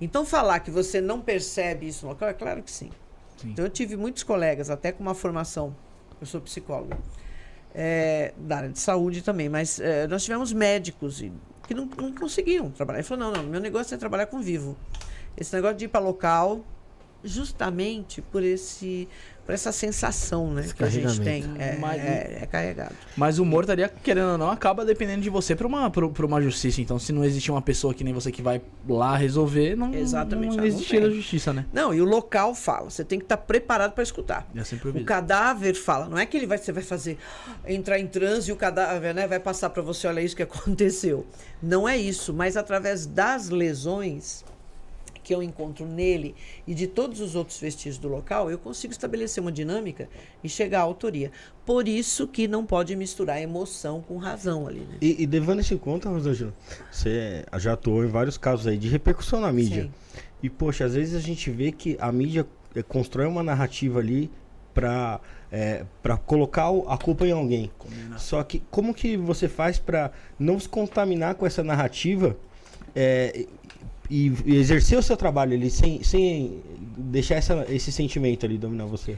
Então, 0.00 0.24
falar 0.24 0.60
que 0.60 0.70
você 0.70 1.00
não 1.00 1.20
percebe 1.20 1.88
isso 1.88 2.06
no 2.06 2.12
local, 2.12 2.28
é 2.28 2.32
claro 2.32 2.62
que 2.62 2.70
sim. 2.70 2.90
Sim. 3.36 3.50
Então, 3.50 3.64
eu 3.64 3.70
tive 3.70 3.96
muitos 3.96 4.22
colegas, 4.22 4.70
até 4.70 4.92
com 4.92 5.02
uma 5.02 5.14
formação, 5.14 5.74
eu 6.20 6.26
sou 6.26 6.40
psicóloga, 6.40 6.96
é, 7.74 8.32
da 8.38 8.58
área 8.58 8.68
de 8.68 8.78
saúde 8.78 9.22
também, 9.22 9.48
mas 9.48 9.80
é, 9.80 10.06
nós 10.06 10.22
tivemos 10.22 10.52
médicos 10.52 11.20
e- 11.20 11.32
que 11.66 11.74
não, 11.74 11.88
não 11.96 12.12
conseguiam 12.12 12.70
trabalhar. 12.70 12.98
Ele 13.00 13.08
falou: 13.08 13.32
não, 13.32 13.42
não, 13.42 13.48
meu 13.48 13.60
negócio 13.60 13.94
é 13.94 13.98
trabalhar 13.98 14.26
com 14.26 14.40
vivo. 14.40 14.76
Esse 15.36 15.54
negócio 15.54 15.76
de 15.76 15.86
ir 15.86 15.88
para 15.88 16.00
local, 16.00 16.64
justamente 17.24 18.20
por 18.22 18.42
esse 18.42 19.08
por 19.44 19.52
essa 19.52 19.72
sensação 19.72 20.50
né, 20.50 20.62
Esse 20.62 20.74
que 20.74 20.82
a 20.82 20.88
gente 20.88 21.20
tem. 21.20 21.44
É, 21.58 21.76
Mas- 21.76 22.00
é- 22.02 22.38
é 22.42 22.46
carregado. 22.46 22.94
Mas 23.14 23.38
o 23.38 23.42
humor 23.42 23.64
estaria, 23.64 23.88
querendo 23.88 24.32
ou 24.32 24.38
não, 24.38 24.50
acaba 24.50 24.86
dependendo 24.86 25.20
de 25.20 25.28
você 25.28 25.54
pra 25.54 25.66
uma, 25.66 25.90
pra, 25.90 26.08
pra 26.08 26.24
uma 26.24 26.40
justiça. 26.40 26.80
Então, 26.80 26.98
se 26.98 27.12
não 27.12 27.22
existir 27.22 27.50
uma 27.50 27.60
pessoa 27.60 27.92
que 27.92 28.02
nem 28.02 28.14
você 28.14 28.32
que 28.32 28.40
vai 28.40 28.62
lá 28.88 29.14
resolver, 29.16 29.76
não, 29.76 29.92
Exatamente, 29.92 30.52
não 30.52 30.54
ah, 30.54 30.60
não 30.62 30.66
existiria 30.66 31.10
justiça, 31.10 31.52
né? 31.52 31.66
Não, 31.72 31.92
e 31.92 32.00
o 32.00 32.06
local 32.06 32.54
fala. 32.54 32.88
Você 32.88 33.04
tem 33.04 33.18
que 33.18 33.26
estar 33.26 33.36
preparado 33.36 33.92
para 33.92 34.02
escutar. 34.02 34.48
Sempre 34.64 34.88
O 34.88 35.04
cadáver 35.04 35.74
fala, 35.74 36.08
não 36.08 36.16
é 36.16 36.24
que 36.24 36.38
ele 36.38 36.46
vai, 36.46 36.56
você 36.56 36.72
vai 36.72 36.82
fazer 36.82 37.18
entrar 37.66 37.98
em 37.98 38.06
transe 38.06 38.48
e 38.48 38.52
o 38.52 38.56
cadáver 38.56 39.14
né, 39.14 39.26
vai 39.26 39.38
passar 39.40 39.68
para 39.68 39.82
você, 39.82 40.06
olha 40.06 40.22
isso 40.22 40.34
que 40.34 40.42
aconteceu. 40.42 41.26
Não 41.62 41.86
é 41.86 41.98
isso, 41.98 42.32
mas 42.32 42.56
através 42.56 43.04
das 43.04 43.50
lesões 43.50 44.42
que 45.24 45.34
eu 45.34 45.42
encontro 45.42 45.86
nele 45.86 46.34
e 46.66 46.74
de 46.74 46.86
todos 46.86 47.20
os 47.20 47.34
outros 47.34 47.58
vestígios 47.58 47.98
do 47.98 48.06
local, 48.06 48.50
eu 48.50 48.58
consigo 48.58 48.92
estabelecer 48.92 49.42
uma 49.42 49.50
dinâmica 49.50 50.08
e 50.44 50.48
chegar 50.48 50.80
à 50.80 50.82
autoria. 50.82 51.32
Por 51.64 51.88
isso 51.88 52.28
que 52.28 52.46
não 52.46 52.66
pode 52.66 52.94
misturar 52.94 53.40
emoção 53.40 54.02
com 54.02 54.18
razão 54.18 54.68
ali, 54.68 54.80
né? 54.80 54.98
E, 55.00 55.22
e 55.22 55.26
levando 55.26 55.60
isso 55.60 55.72
em 55.72 55.78
conta, 55.78 56.10
Rosângela, 56.10 56.52
você 56.92 57.44
já 57.58 57.72
atuou 57.72 58.04
em 58.04 58.08
vários 58.08 58.36
casos 58.36 58.66
aí 58.66 58.76
de 58.76 58.88
repercussão 58.88 59.40
na 59.40 59.50
mídia. 59.50 59.84
Sim. 59.84 59.90
E, 60.42 60.50
poxa, 60.50 60.84
às 60.84 60.94
vezes 60.94 61.14
a 61.14 61.20
gente 61.20 61.50
vê 61.50 61.72
que 61.72 61.96
a 61.98 62.12
mídia 62.12 62.46
eh, 62.74 62.82
constrói 62.82 63.26
uma 63.26 63.42
narrativa 63.42 63.98
ali 63.98 64.30
pra, 64.74 65.18
eh, 65.50 65.86
pra 66.02 66.18
colocar 66.18 66.68
a 66.86 66.98
culpa 66.98 67.26
em 67.26 67.32
alguém. 67.32 67.70
Só 68.18 68.42
que 68.42 68.62
como 68.70 68.92
que 68.92 69.16
você 69.16 69.48
faz 69.48 69.78
pra 69.78 70.10
não 70.38 70.60
se 70.60 70.68
contaminar 70.68 71.36
com 71.36 71.46
essa 71.46 71.64
narrativa 71.64 72.36
eh, 72.94 73.46
e, 74.10 74.32
e 74.44 74.56
exercer 74.56 74.98
o 74.98 75.02
seu 75.02 75.16
trabalho 75.16 75.54
ali 75.54 75.70
sem, 75.70 76.02
sem 76.02 76.62
deixar 76.96 77.36
essa- 77.36 77.66
esse 77.68 77.90
sentimento 77.92 78.44
ali 78.46 78.58
dominar 78.58 78.86
você? 78.86 79.16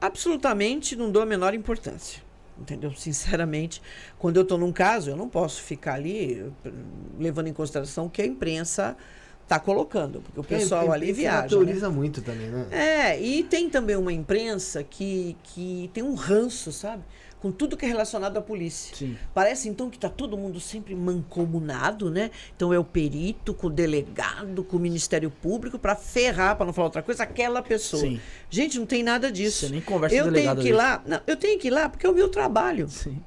absolutamente 0.00 0.96
não 0.96 1.10
dou 1.10 1.22
a 1.22 1.26
menor 1.26 1.54
importância. 1.54 2.22
Entendeu? 2.58 2.92
Sinceramente, 2.94 3.80
quando 4.18 4.36
eu 4.36 4.42
estou 4.42 4.58
num 4.58 4.72
caso, 4.72 5.10
eu 5.10 5.16
não 5.16 5.28
posso 5.28 5.62
ficar 5.62 5.94
ali 5.94 6.44
eh, 6.64 6.70
levando 7.18 7.46
em 7.48 7.52
consideração 7.54 8.06
o 8.06 8.10
que 8.10 8.20
a 8.20 8.26
imprensa 8.26 8.96
está 9.42 9.58
colocando, 9.58 10.20
porque 10.20 10.40
o 10.40 10.44
pessoal 10.44 10.92
ali 10.92 11.10
viaja. 11.12 11.42
né? 11.42 11.48
teoriza 11.48 11.90
muito 11.90 12.20
também, 12.22 12.48
né? 12.48 12.66
É, 12.70 13.20
e 13.20 13.42
tem 13.44 13.68
também 13.70 13.96
uma 13.96 14.12
imprensa 14.12 14.82
que, 14.84 15.36
que 15.42 15.90
tem 15.94 16.02
um 16.04 16.14
ranço, 16.14 16.70
sabe? 16.70 17.02
Com 17.40 17.50
tudo 17.50 17.76
que 17.76 17.86
é 17.86 17.88
relacionado 17.88 18.36
à 18.36 18.42
polícia. 18.42 18.94
Sim. 18.94 19.16
Parece 19.32 19.68
então 19.68 19.88
que 19.88 19.98
tá 19.98 20.08
todo 20.10 20.36
mundo 20.36 20.60
sempre 20.60 20.94
mancomunado, 20.94 22.10
né? 22.10 22.30
Então 22.54 22.72
é 22.72 22.78
o 22.78 22.84
perito 22.84 23.54
com 23.54 23.68
o 23.68 23.70
delegado, 23.70 24.62
com 24.62 24.76
o 24.76 24.80
Ministério 24.80 25.30
Público 25.30 25.78
para 25.78 25.96
ferrar, 25.96 26.56
para 26.56 26.66
não 26.66 26.72
falar 26.72 26.88
outra 26.88 27.02
coisa, 27.02 27.22
aquela 27.22 27.62
pessoa. 27.62 28.02
Sim. 28.02 28.20
Gente, 28.50 28.78
não 28.78 28.86
tem 28.86 29.02
nada 29.02 29.32
disso. 29.32 29.66
Você 29.66 29.72
nem 29.72 29.80
conversa 29.80 30.16
eu 30.16 30.24
com 30.24 30.30
o 30.30 30.32
tenho 30.32 30.44
delegado 30.44 30.62
que 30.62 30.68
ir 30.68 30.72
lá, 30.72 31.02
não, 31.06 31.20
eu 31.26 31.36
tenho 31.36 31.58
que 31.58 31.68
ir 31.68 31.70
lá 31.70 31.88
porque 31.88 32.06
é 32.06 32.10
o 32.10 32.14
meu 32.14 32.28
trabalho. 32.28 32.88
Sim. 32.88 33.18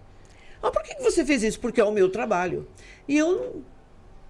Mas 0.61 0.71
por 0.71 0.83
que, 0.83 0.95
que 0.95 1.03
você 1.03 1.25
fez 1.25 1.43
isso? 1.43 1.59
Porque 1.59 1.81
é 1.81 1.83
o 1.83 1.91
meu 1.91 2.09
trabalho. 2.09 2.67
E 3.07 3.17
eu 3.17 3.35
não. 3.35 3.72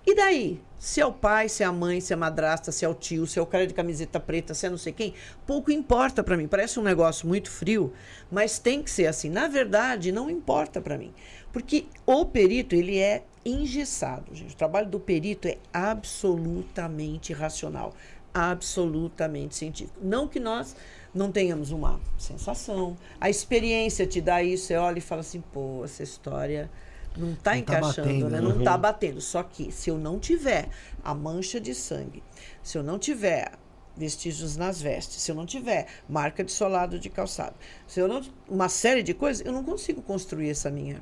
E 0.06 0.16
daí? 0.16 0.62
Se 0.78 1.00
é 1.00 1.06
o 1.06 1.13
pai, 1.13 1.48
se 1.48 1.63
é 1.63 1.66
a 1.66 1.72
mãe, 1.72 2.02
se 2.02 2.12
é 2.12 2.16
a 2.16 2.20
madrasta, 2.20 2.70
se 2.70 2.84
é 2.84 2.89
o 2.89 2.94
tio, 2.94 3.26
se 3.26 3.39
é 3.39 3.42
o 3.42 3.46
cara 3.46 3.66
de 3.66 3.74
camiseta 3.74 4.20
preta, 4.20 4.54
se 4.54 4.68
é 4.68 4.70
não 4.70 4.78
sei 4.78 4.92
quem, 4.92 5.13
pouco 5.48 5.72
importa 5.72 6.22
pra 6.22 6.36
mim. 6.36 6.46
Parece 6.46 6.78
um 6.78 6.84
negócio 6.84 7.26
muito 7.26 7.50
frio, 7.50 7.94
mas 8.30 8.60
tem 8.60 8.84
que 8.84 8.92
ser 8.92 9.08
assim. 9.08 9.30
Na 9.30 9.48
verdade, 9.48 10.12
não 10.12 10.30
importa 10.30 10.82
pra 10.82 10.98
mim. 10.98 11.13
Porque 11.54 11.86
o 12.06 12.26
perito, 12.26 12.76
ele 12.76 13.00
é 13.00 13.24
engessado, 13.46 14.36
gente. 14.36 14.54
O 14.54 14.58
trabalho 14.58 14.89
do 14.89 15.00
perito 15.00 15.48
é 15.48 15.58
absolutamente 15.72 17.32
racional, 17.32 17.94
absolutamente 18.34 19.56
científico. 19.56 19.98
Não 20.02 20.28
que 20.28 20.39
nós 20.39 20.76
não 21.13 21.32
tenhamos 21.32 21.72
uma 21.72 22.02
sensação, 22.18 22.98
a 23.22 23.30
experiência 23.30 24.06
te 24.06 24.20
dá 24.20 24.44
isso, 24.44 24.66
você 24.66 24.76
olha 24.76 24.98
e 24.98 25.02
fala 25.02 25.22
assim, 25.22 25.42
pô, 25.54 25.82
essa 25.86 26.04
história 26.04 26.70
não 27.17 27.34
está 27.34 27.56
Não 27.56 27.62
tá 27.63 27.78
encaixando, 27.78 28.08
batendo, 28.08 28.30
né? 28.30 28.41
né? 28.41 28.47
Não 28.47 28.60
está 28.60 28.78
batendo. 28.78 29.21
Só 29.21 29.43
que 29.43 29.71
se 29.71 29.89
eu 29.89 29.97
não 29.97 30.19
tiver 30.19 30.69
a 31.04 31.13
mancha 31.13 31.60
de 31.60 31.73
sangue, 31.73 32.23
se 32.62 32.78
eu 32.78 32.84
não 32.84 32.97
tiver 32.97 33.52
vestígios 33.95 34.58
nas 34.58 34.82
vestes, 34.82 35.21
se 35.21 35.32
eu 35.32 35.36
não 35.36 35.45
tiver 35.45 35.88
marca 36.10 36.43
de 36.43 36.52
solado 36.52 36.97
de 36.97 37.10
calçado, 37.10 37.56
se 37.88 37.99
eu 37.99 38.08
não 38.08 38.21
uma 38.47 38.67
série 38.67 39.04
de 39.04 39.13
coisas, 39.13 39.45
eu 39.45 39.54
não 39.54 39.63
consigo 39.63 40.02
construir 40.02 40.49
essa 40.49 40.69
minha 40.71 41.02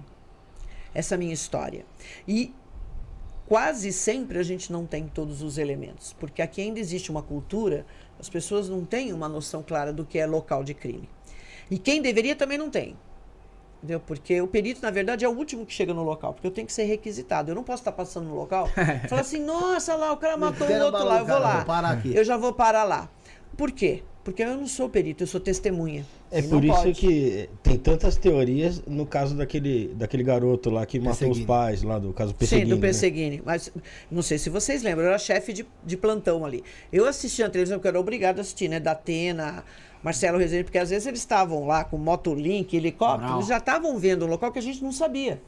essa 0.93 1.15
minha 1.15 1.33
história. 1.33 1.85
E 2.27 2.53
quase 3.47 3.93
sempre 3.93 4.39
a 4.39 4.43
gente 4.43 4.71
não 4.71 4.85
tem 4.85 5.07
todos 5.07 5.41
os 5.41 5.57
elementos, 5.57 6.13
porque 6.19 6.41
aqui 6.41 6.61
ainda 6.61 6.79
existe 6.79 7.09
uma 7.09 7.23
cultura, 7.23 7.85
as 8.19 8.29
pessoas 8.29 8.67
não 8.67 8.83
têm 8.83 9.13
uma 9.13 9.29
noção 9.29 9.63
clara 9.63 9.93
do 9.93 10.05
que 10.05 10.19
é 10.19 10.25
local 10.25 10.63
de 10.63 10.73
crime. 10.73 11.09
E 11.69 11.77
quem 11.79 12.01
deveria 12.01 12.35
também 12.35 12.57
não 12.57 12.69
tem. 12.69 12.97
Entendeu? 13.81 13.99
Porque 13.99 14.39
o 14.39 14.47
perito, 14.47 14.79
na 14.81 14.91
verdade, 14.91 15.25
é 15.25 15.27
o 15.27 15.31
último 15.31 15.65
que 15.65 15.73
chega 15.73 15.91
no 15.91 16.03
local, 16.03 16.33
porque 16.33 16.45
eu 16.45 16.51
tenho 16.51 16.67
que 16.67 16.73
ser 16.73 16.83
requisitado. 16.83 17.49
Eu 17.49 17.55
não 17.55 17.63
posso 17.63 17.81
estar 17.81 17.91
passando 17.91 18.27
no 18.27 18.35
local 18.35 18.69
e 19.03 19.07
falar 19.09 19.21
assim, 19.21 19.43
nossa, 19.43 19.95
lá, 19.95 20.13
o 20.13 20.17
cara 20.17 20.37
matou 20.37 20.67
o 20.67 20.69
Meteram 20.69 20.85
outro 20.85 21.03
lá, 21.03 21.19
eu 21.19 21.25
vou 21.25 21.39
lá. 21.39 21.55
vou 21.57 21.65
parar 21.65 21.89
aqui. 21.89 22.15
Eu 22.15 22.23
já 22.23 22.37
vou 22.37 22.53
parar 22.53 22.83
lá. 22.83 23.09
Por 23.57 23.71
quê? 23.71 24.03
Porque 24.23 24.43
eu 24.43 24.55
não 24.55 24.67
sou 24.67 24.87
perito, 24.87 25.23
eu 25.23 25.27
sou 25.27 25.39
testemunha. 25.41 26.05
É 26.29 26.43
por 26.43 26.63
isso 26.63 26.75
pode. 26.75 26.93
que 26.93 27.49
tem 27.63 27.75
tantas 27.75 28.15
teorias 28.17 28.83
no 28.85 29.05
caso 29.05 29.35
daquele, 29.35 29.87
daquele 29.95 30.23
garoto 30.23 30.69
lá 30.69 30.85
que 30.85 30.99
matou 30.99 31.31
os 31.31 31.39
pais, 31.39 31.81
lá 31.81 31.97
do 31.97 32.13
caso 32.13 32.31
Sim, 32.31 32.37
Perseguini. 32.37 32.69
do 32.69 32.75
né? 32.75 32.81
Perseguini. 32.81 33.41
Mas 33.43 33.71
não 34.11 34.21
sei 34.21 34.37
se 34.37 34.49
vocês 34.49 34.83
lembram, 34.83 35.05
eu 35.05 35.09
era 35.09 35.17
chefe 35.17 35.51
de, 35.51 35.65
de 35.83 35.97
plantão 35.97 36.45
ali. 36.45 36.63
Eu 36.93 37.07
assistia 37.07 37.45
na 37.45 37.51
televisão, 37.51 37.79
porque 37.79 37.87
eu 37.87 37.91
era 37.91 37.99
obrigado 37.99 38.37
a 38.37 38.41
assistir, 38.41 38.69
né? 38.69 38.79
Da 38.79 38.91
Atena, 38.91 39.63
Marcelo 40.03 40.37
Rezende, 40.37 40.63
porque 40.63 40.77
às 40.79 40.89
vezes 40.89 41.05
eles 41.07 41.19
estavam 41.19 41.65
lá 41.67 41.83
com 41.83 41.97
motolink, 41.97 42.75
helicóptero, 42.75 43.35
eles 43.35 43.47
já 43.47 43.57
estavam 43.57 43.97
vendo 43.97 44.25
um 44.25 44.27
local 44.29 44.51
que 44.51 44.59
a 44.59 44.61
gente 44.61 44.83
não 44.83 44.91
sabia. 44.91 45.41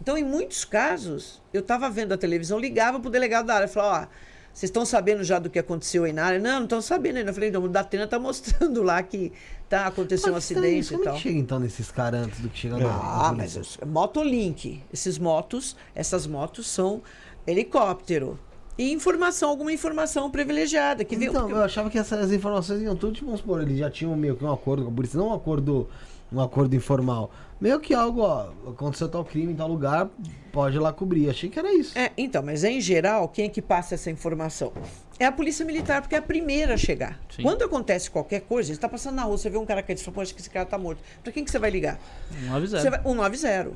Então, 0.00 0.18
em 0.18 0.24
muitos 0.24 0.64
casos, 0.64 1.40
eu 1.52 1.60
estava 1.60 1.88
vendo 1.88 2.12
a 2.12 2.18
televisão, 2.18 2.58
ligava 2.58 2.98
pro 3.00 3.08
delegado 3.10 3.46
da 3.46 3.54
área 3.54 3.64
e 3.66 3.68
falava, 3.68 4.08
ó, 4.10 4.34
vocês 4.52 4.68
estão 4.68 4.84
sabendo 4.84 5.24
já 5.24 5.38
do 5.38 5.48
que 5.50 5.58
aconteceu 5.58 6.04
aí 6.04 6.12
na 6.12 6.24
área? 6.26 6.38
Não, 6.38 6.56
não 6.58 6.62
estão 6.64 6.80
sabendo 6.82 7.16
ainda. 7.16 7.30
Eu 7.30 7.34
falei, 7.34 7.50
não, 7.50 7.62
o 7.64 7.68
Datena 7.68 8.06
tá 8.06 8.18
mostrando 8.20 8.82
lá 8.82 9.02
que 9.02 9.32
tá, 9.68 9.86
aconteceu 9.86 10.30
um 10.30 10.34
Mas 10.34 10.44
acidente 10.44 10.78
isso, 10.80 10.92
e 10.94 10.96
como 10.96 11.02
é 11.02 11.06
tal. 11.08 11.16
que 11.16 11.22
chega 11.22 11.38
então 11.38 11.58
nesses 11.58 11.90
caras 11.90 12.26
antes 12.26 12.40
do 12.40 12.48
que 12.48 12.58
chega 12.58 12.76
na 12.76 12.88
Ah, 12.88 13.32
mas 13.36 13.56
os- 13.56 13.78
Motolink, 13.86 14.82
esses 14.92 15.18
motos, 15.18 15.76
essas 15.94 16.26
motos 16.26 16.68
são 16.68 17.02
helicóptero. 17.46 18.38
E 18.76 18.92
informação, 18.92 19.48
alguma 19.50 19.72
informação 19.72 20.30
privilegiada 20.30 21.04
que 21.04 21.14
veio. 21.16 21.30
Então, 21.30 21.42
porque- 21.42 21.54
eu 21.56 21.62
achava 21.62 21.88
que 21.90 21.98
essas 21.98 22.32
informações 22.32 22.82
iam 22.82 22.96
tudo, 22.96 23.12
tipo, 23.14 23.26
vamos 23.26 23.40
supor, 23.40 23.62
eles 23.62 23.78
já 23.78 23.90
tinham 23.90 24.14
meio 24.16 24.34
que 24.36 24.44
um 24.44 24.52
acordo 24.52 24.84
com 24.84 24.90
a 24.90 24.94
polícia, 24.94 25.16
não 25.18 25.28
um 25.28 25.34
acordo, 25.34 25.88
um 26.32 26.40
acordo 26.40 26.74
informal. 26.74 27.30
Meio 27.60 27.78
que 27.78 27.94
algo, 27.94 28.20
ó, 28.20 28.48
aconteceu 28.68 29.08
tal 29.08 29.24
crime 29.24 29.52
em 29.52 29.56
tal 29.56 29.68
lugar, 29.68 30.10
pode 30.52 30.76
ir 30.76 30.80
lá 30.80 30.92
cobrir. 30.92 31.30
Achei 31.30 31.48
que 31.48 31.56
era 31.58 31.72
isso. 31.72 31.96
É, 31.96 32.10
então, 32.18 32.42
mas 32.42 32.64
em 32.64 32.80
geral, 32.80 33.28
quem 33.28 33.46
é 33.46 33.48
que 33.48 33.62
passa 33.62 33.94
essa 33.94 34.10
informação? 34.10 34.72
É 35.20 35.24
a 35.26 35.30
polícia 35.32 35.64
militar, 35.64 36.02
porque 36.02 36.16
é 36.16 36.18
a 36.18 36.22
primeira 36.22 36.74
a 36.74 36.76
chegar. 36.76 37.20
Sim. 37.30 37.42
Quando 37.44 37.62
acontece 37.62 38.10
qualquer 38.10 38.40
coisa, 38.40 38.66
você 38.66 38.72
está 38.72 38.88
passando 38.88 39.14
na 39.14 39.22
rua, 39.22 39.38
você 39.38 39.48
vê 39.48 39.56
um 39.56 39.64
cara 39.64 39.80
caído, 39.84 40.00
você 40.00 40.04
fala, 40.04 40.16
poxa, 40.16 40.34
que 40.34 40.40
esse 40.40 40.50
cara 40.50 40.66
tá 40.66 40.76
morto. 40.76 41.00
Pra 41.22 41.30
quem 41.32 41.44
que 41.44 41.50
você 41.52 41.60
vai 41.60 41.70
ligar? 41.70 42.00
Um 42.48 42.52
avisado. 42.52 42.82
Você 42.82 42.90
vai, 42.90 43.00
190. 43.00 43.72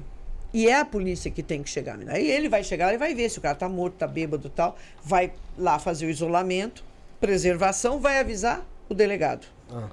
E 0.52 0.66
é 0.68 0.78
a 0.78 0.84
polícia 0.84 1.30
que 1.30 1.42
tem 1.42 1.62
que 1.62 1.68
chegar. 1.68 1.98
Aí 2.08 2.30
ele 2.30 2.48
vai 2.48 2.64
chegar 2.64 2.92
e 2.94 2.98
vai 2.98 3.14
ver 3.14 3.28
se 3.28 3.38
o 3.38 3.42
cara 3.42 3.54
tá 3.54 3.68
morto, 3.68 3.94
tá 3.94 4.06
bêbado 4.06 4.48
e 4.48 4.50
tal. 4.50 4.76
Vai 5.04 5.32
lá 5.58 5.78
fazer 5.78 6.06
o 6.06 6.11
isolamento, 6.11 6.82
preservação, 7.20 8.00
vai 8.00 8.18
avisar 8.18 8.66
o 8.88 8.94
delegado. 8.94 9.46
Ah. 9.70 9.90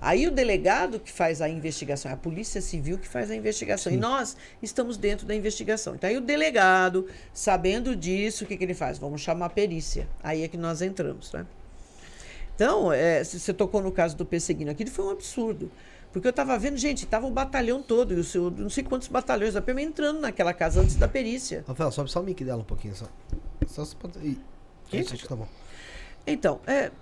Aí 0.00 0.26
o 0.26 0.30
delegado 0.30 1.00
que 1.00 1.10
faz 1.10 1.40
a 1.40 1.48
investigação, 1.48 2.10
é 2.10 2.14
a 2.14 2.16
polícia 2.16 2.60
civil 2.60 2.98
que 2.98 3.08
faz 3.08 3.30
a 3.30 3.36
investigação. 3.36 3.92
E 3.92 3.96
nós 3.96 4.36
estamos 4.60 4.96
dentro 4.98 5.26
da 5.26 5.34
investigação. 5.34 5.94
Então 5.94 6.10
aí 6.10 6.16
o 6.16 6.20
delegado, 6.20 7.08
sabendo 7.32 7.96
disso, 7.96 8.44
o 8.44 8.46
que, 8.46 8.56
que 8.56 8.64
ele 8.64 8.74
faz? 8.74 8.98
Vamos 8.98 9.22
chamar 9.22 9.46
a 9.46 9.50
perícia. 9.50 10.06
Aí 10.22 10.42
é 10.42 10.48
que 10.48 10.58
nós 10.58 10.82
entramos, 10.82 11.32
né? 11.32 11.46
Então, 12.54 12.92
é, 12.92 13.24
se 13.24 13.40
você 13.40 13.52
tocou 13.52 13.82
no 13.82 13.90
caso 13.90 14.16
do 14.16 14.24
perseguindo, 14.24 14.70
aquilo 14.70 14.90
foi 14.90 15.06
um 15.06 15.10
absurdo. 15.10 15.70
Porque 16.14 16.28
eu 16.28 16.30
estava 16.30 16.56
vendo, 16.56 16.76
gente, 16.76 17.04
estava 17.04 17.26
o 17.26 17.30
batalhão 17.30 17.82
todo, 17.82 18.14
e 18.14 18.16
o 18.16 18.22
seu, 18.24 18.48
não 18.50 18.70
sei 18.70 18.84
quantos 18.84 19.08
batalhões 19.08 19.52
da 19.54 19.60
PM 19.60 19.82
entrando 19.82 20.20
naquela 20.20 20.54
casa 20.54 20.80
antes 20.80 20.94
da 20.94 21.08
perícia. 21.08 21.64
Rafael, 21.66 21.90
sobe 21.90 22.08
só 22.10 22.20
o 22.20 22.22
mic 22.22 22.42
dela 22.44 22.60
um 22.62 22.64
pouquinho 22.64 22.94
só. 22.94 23.06
Só 23.66 23.84
se 23.84 23.96
pode. 23.96 24.16
Ih? 24.20 24.38
Isso, 24.92 25.28
tá 25.28 25.34
bom. 25.34 25.48
Então, 26.24 26.60
é, 26.68 26.92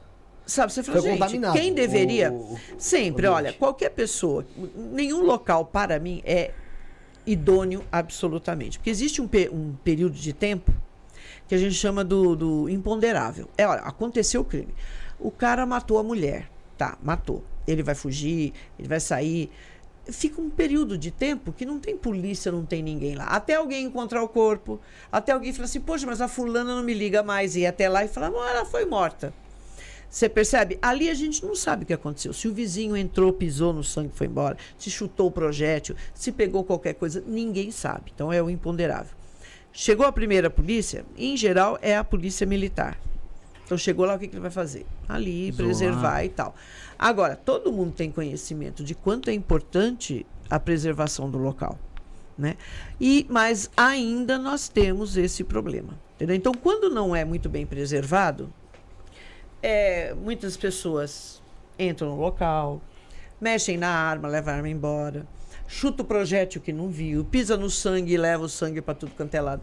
sabe, 0.46 0.72
você 0.72 0.83
falou, 0.83 1.03
Foi 1.03 1.11
gente, 1.29 1.40
quem 1.53 1.75
deveria... 1.75 2.33
O- 2.33 2.55
o- 2.55 2.59
Sempre, 2.79 3.29
o 3.29 3.33
olha, 3.33 3.53
qualquer 3.53 3.90
pessoa, 3.90 4.46
nenhum 4.75 5.22
local 5.22 5.66
para 5.66 5.98
mim 6.01 6.22
é 6.25 6.53
idôneo 7.27 7.85
absolutamente. 7.92 8.79
Porque 8.79 8.88
existe 8.90 9.20
um, 9.20 9.29
um 9.53 9.75
período 9.85 10.14
de 10.14 10.33
tempo 10.33 10.72
que 11.46 11.55
a 11.55 11.59
gente 11.59 11.75
chama 11.75 12.03
do, 12.03 12.35
do 12.35 12.68
imponderável. 12.70 13.46
É, 13.59 13.66
olha, 13.66 13.83
aconteceu 13.83 14.40
o 14.40 14.44
crime. 14.44 14.75
O 15.20 15.31
cara 15.31 15.66
matou 15.66 15.98
a 15.98 16.03
mulher. 16.03 16.48
Tá, 16.79 16.96
matou. 17.03 17.44
Ele 17.66 17.83
vai 17.83 17.94
fugir, 17.94 18.53
ele 18.79 18.88
vai 18.88 19.01
sair. 19.01 19.51
Fica 20.11 20.40
um 20.40 20.51
período 20.51 20.98
de 20.98 21.11
tempo 21.11 21.53
que 21.53 21.64
não 21.64 21.79
tem 21.79 21.96
polícia, 21.96 22.51
não 22.51 22.64
tem 22.64 22.83
ninguém 22.83 23.14
lá. 23.14 23.25
Até 23.27 23.55
alguém 23.55 23.85
encontrar 23.85 24.22
o 24.22 24.29
corpo, 24.29 24.81
até 25.11 25.33
alguém 25.33 25.53
falar 25.53 25.66
assim, 25.66 25.81
poxa, 25.81 26.07
mas 26.07 26.20
a 26.20 26.29
fulana 26.29 26.75
não 26.75 26.83
me 26.83 26.94
liga 26.94 27.22
mais. 27.22 27.55
E 27.57 27.64
até 27.64 27.88
lá 27.88 28.05
e 28.05 28.09
falar, 28.09 28.29
ela 28.29 28.64
foi 28.64 28.85
morta. 28.85 29.33
Você 30.12 30.29
percebe? 30.29 30.79
Ali 30.83 31.09
a 31.09 31.14
gente 31.14 31.42
não 31.42 31.55
sabe 31.55 31.85
o 31.85 31.87
que 31.87 31.92
aconteceu. 31.92 32.35
Se 32.35 32.46
o 32.46 32.53
vizinho 32.53 32.94
entrou, 32.94 33.33
pisou 33.33 33.72
no 33.72 33.83
sangue 33.83 34.12
foi 34.14 34.27
embora, 34.27 34.59
se 34.77 34.90
chutou 34.90 35.29
o 35.29 35.31
projétil, 35.31 35.96
se 36.14 36.31
pegou 36.31 36.62
qualquer 36.64 36.92
coisa, 36.92 37.25
ninguém 37.27 37.70
sabe. 37.70 38.12
Então 38.14 38.31
é 38.31 38.42
o 38.42 38.51
imponderável. 38.51 39.16
Chegou 39.72 40.05
a 40.05 40.12
primeira 40.12 40.51
polícia, 40.51 41.07
em 41.16 41.35
geral 41.35 41.79
é 41.81 41.96
a 41.96 42.05
polícia 42.05 42.46
militar. 42.46 42.98
Então 43.73 43.79
chegou 43.79 44.05
lá, 44.05 44.17
o 44.17 44.19
que, 44.19 44.29
que 44.29 44.35
ele 44.35 44.43
vai 44.43 44.51
fazer? 44.51 44.85
Ali, 45.09 45.49
Isolar. 45.49 45.67
preservar 45.67 46.25
e 46.25 46.29
tal. 46.29 46.55
Agora, 46.99 47.35
todo 47.35 47.73
mundo 47.73 47.95
tem 47.95 48.11
conhecimento 48.11 48.85
de 48.85 48.95
quanto 48.95 49.31
é 49.31 49.33
importante 49.33 50.27
a 50.51 50.61
preservação 50.61 51.31
do 51.31 51.39
local. 51.39 51.79
Né? 52.37 52.59
E, 53.01 53.25
mas 53.31 53.71
ainda 53.75 54.37
nós 54.37 54.69
temos 54.69 55.17
esse 55.17 55.43
problema. 55.43 55.99
Entendeu? 56.17 56.37
Então, 56.37 56.53
quando 56.53 56.91
não 56.91 57.17
é 57.17 57.25
muito 57.25 57.49
bem 57.49 57.65
preservado, 57.65 58.53
é, 59.63 60.13
muitas 60.13 60.55
pessoas 60.55 61.41
entram 61.79 62.11
no 62.11 62.21
local, 62.21 62.79
mexem 63.41 63.79
na 63.79 63.89
arma, 63.89 64.29
levam 64.29 64.53
a 64.53 64.57
arma 64.59 64.69
embora, 64.69 65.27
chuta 65.67 66.03
o 66.03 66.05
projétil 66.05 66.61
que 66.61 66.75
não 66.75 66.91
viu, 66.91 67.25
pisa 67.25 67.57
no 67.57 67.71
sangue 67.71 68.13
e 68.13 68.19
leva 68.19 68.45
o 68.45 68.51
sangue 68.51 68.83
para 68.83 68.93
tudo 68.93 69.13
quanto 69.17 69.35
é 69.35 69.41
lado. 69.41 69.63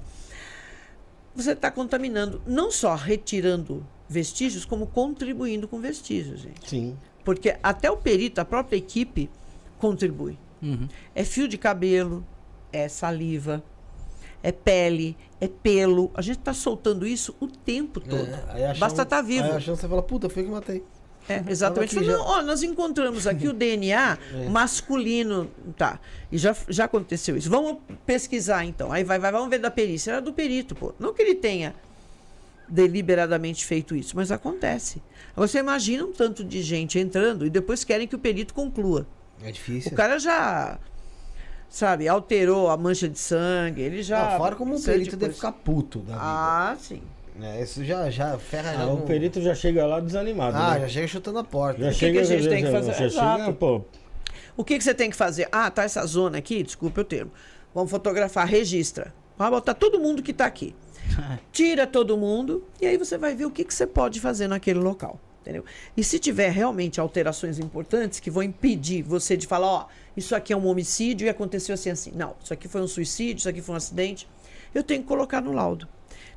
Você 1.35 1.51
está 1.51 1.69
contaminando, 1.69 2.41
não 2.47 2.71
só 2.71 2.95
retirando 2.95 3.85
vestígios, 4.09 4.65
como 4.65 4.87
contribuindo 4.87 5.67
com 5.67 5.79
vestígios, 5.79 6.41
gente. 6.41 6.67
Sim. 6.67 6.97
Porque 7.23 7.55
até 7.61 7.91
o 7.91 7.95
perito, 7.97 8.41
a 8.41 8.45
própria 8.45 8.75
equipe, 8.75 9.29
contribui. 9.77 10.37
Uhum. 10.61 10.87
É 11.13 11.23
fio 11.23 11.47
de 11.47 11.57
cabelo, 11.57 12.25
é 12.73 12.89
saliva, 12.89 13.63
é 14.41 14.51
pele, 14.51 15.15
é 15.39 15.47
pelo. 15.47 16.09
A 16.15 16.21
gente 16.21 16.39
está 16.39 16.53
soltando 16.53 17.05
isso 17.05 17.35
o 17.39 17.47
tempo 17.47 17.99
todo. 17.99 18.27
É, 18.27 18.43
aí 18.49 18.65
a 18.65 18.73
Basta 18.73 19.03
estar 19.03 19.21
vivo. 19.21 19.45
Aí 19.45 19.51
a 19.51 19.59
chance 19.59 19.81
você 19.81 19.87
fala, 19.87 20.01
puta, 20.01 20.27
foi 20.27 20.43
que 20.43 20.49
matei. 20.49 20.83
É, 21.27 21.43
exatamente. 21.47 21.97
Aqui 21.97 22.07
"Não, 22.07 22.21
ó, 22.25 22.41
nós 22.41 22.63
encontramos 22.63 23.27
aqui 23.27 23.47
o 23.47 23.53
DNA 23.53 24.17
É. 24.33 24.49
masculino. 24.49 25.49
Tá. 25.77 25.99
E 26.31 26.37
já, 26.37 26.55
já 26.67 26.85
aconteceu 26.85 27.37
isso. 27.37 27.49
Vamos 27.49 27.77
pesquisar 28.05 28.65
então. 28.65 28.91
Aí 28.91 29.03
vai, 29.03 29.19
vai, 29.19 29.31
vamos 29.31 29.49
ver 29.49 29.59
da 29.59 29.69
perícia. 29.69 30.11
Era 30.13 30.21
do 30.21 30.33
perito, 30.33 30.73
pô. 30.75 30.93
Não 30.99 31.13
que 31.13 31.21
ele 31.21 31.35
tenha 31.35 31.75
deliberadamente 32.69 33.65
feito 33.65 33.95
isso, 33.95 34.15
mas 34.15 34.31
acontece. 34.31 35.01
Você 35.35 35.59
imagina 35.59 36.05
um 36.05 36.11
tanto 36.13 36.43
de 36.43 36.61
gente 36.61 36.99
entrando 36.99 37.45
e 37.45 37.49
depois 37.49 37.83
querem 37.83 38.07
que 38.07 38.15
o 38.15 38.19
perito 38.19 38.53
conclua. 38.53 39.07
É 39.43 39.51
difícil. 39.51 39.91
O 39.91 39.95
cara 39.95 40.19
já, 40.19 40.77
sabe, 41.69 42.07
alterou 42.07 42.69
a 42.69 42.77
mancha 42.77 43.07
de 43.07 43.17
sangue, 43.19 43.81
ele 43.81 44.03
já. 44.03 44.31
Não, 44.31 44.37
fora 44.37 44.55
como 44.55 44.75
um 44.75 44.81
perito 44.81 45.15
deve 45.15 45.33
ficar 45.33 45.51
puto 45.51 45.99
da 45.99 46.13
vida. 46.13 46.19
Ah, 46.21 46.77
sim. 46.79 47.01
É, 47.41 47.61
isso 47.63 47.85
já, 47.85 48.09
já 48.09 48.37
ferra. 48.37 48.75
Ah, 48.77 48.91
o 48.91 49.01
perito 49.03 49.41
já 49.41 49.55
chega 49.55 49.85
lá 49.85 50.01
desanimado. 50.01 50.57
Ah, 50.57 50.73
né? 50.73 50.81
já 50.81 50.87
chega 50.89 51.07
chutando 51.07 51.39
a 51.39 51.43
porta. 51.43 51.81
Já 51.83 51.89
que 51.89 51.95
chega, 51.95 52.11
que 52.13 52.19
a 52.19 52.23
gente 52.25 52.43
já- 52.43 52.49
tem 52.49 52.59
que 52.65 52.71
já- 52.71 52.77
fazer? 52.77 52.93
Já 52.93 53.05
Exato. 53.05 53.39
chega, 53.39 53.53
pô. 53.53 53.81
O 54.57 54.63
que, 54.65 54.77
que 54.77 54.83
você 54.83 54.93
tem 54.93 55.09
que 55.09 55.15
fazer? 55.15 55.47
Ah, 55.51 55.71
tá 55.71 55.83
essa 55.83 56.05
zona 56.05 56.37
aqui, 56.39 56.61
desculpe 56.63 56.99
o 56.99 57.03
termo. 57.05 57.31
Vamos 57.73 57.89
fotografar, 57.89 58.45
registra. 58.45 59.13
Vai 59.37 59.49
botar 59.49 59.73
todo 59.73 59.97
mundo 60.01 60.21
que 60.21 60.31
está 60.31 60.45
aqui. 60.45 60.75
Tira 61.51 61.85
todo 61.87 62.17
mundo 62.17 62.63
e 62.81 62.85
aí 62.85 62.97
você 62.97 63.17
vai 63.17 63.35
ver 63.35 63.45
o 63.45 63.51
que, 63.51 63.63
que 63.63 63.73
você 63.73 63.87
pode 63.87 64.19
fazer 64.19 64.47
naquele 64.47 64.79
local. 64.79 65.19
Entendeu? 65.41 65.63
E 65.95 66.03
se 66.03 66.19
tiver 66.19 66.49
realmente 66.49 66.99
alterações 66.99 67.59
importantes 67.59 68.19
que 68.19 68.29
vão 68.29 68.43
impedir 68.43 69.01
você 69.01 69.37
de 69.37 69.47
falar, 69.47 69.67
ó, 69.67 69.87
isso 70.15 70.35
aqui 70.35 70.51
é 70.51 70.57
um 70.57 70.67
homicídio 70.67 71.25
e 71.25 71.29
aconteceu 71.29 71.73
assim 71.73 71.89
assim. 71.89 72.11
Não, 72.13 72.35
isso 72.43 72.53
aqui 72.53 72.67
foi 72.67 72.81
um 72.81 72.87
suicídio, 72.87 73.39
isso 73.39 73.49
aqui 73.49 73.61
foi 73.61 73.73
um 73.73 73.77
acidente. 73.77 74.27
Eu 74.73 74.83
tenho 74.83 75.01
que 75.01 75.07
colocar 75.07 75.41
no 75.41 75.51
laudo. 75.51 75.87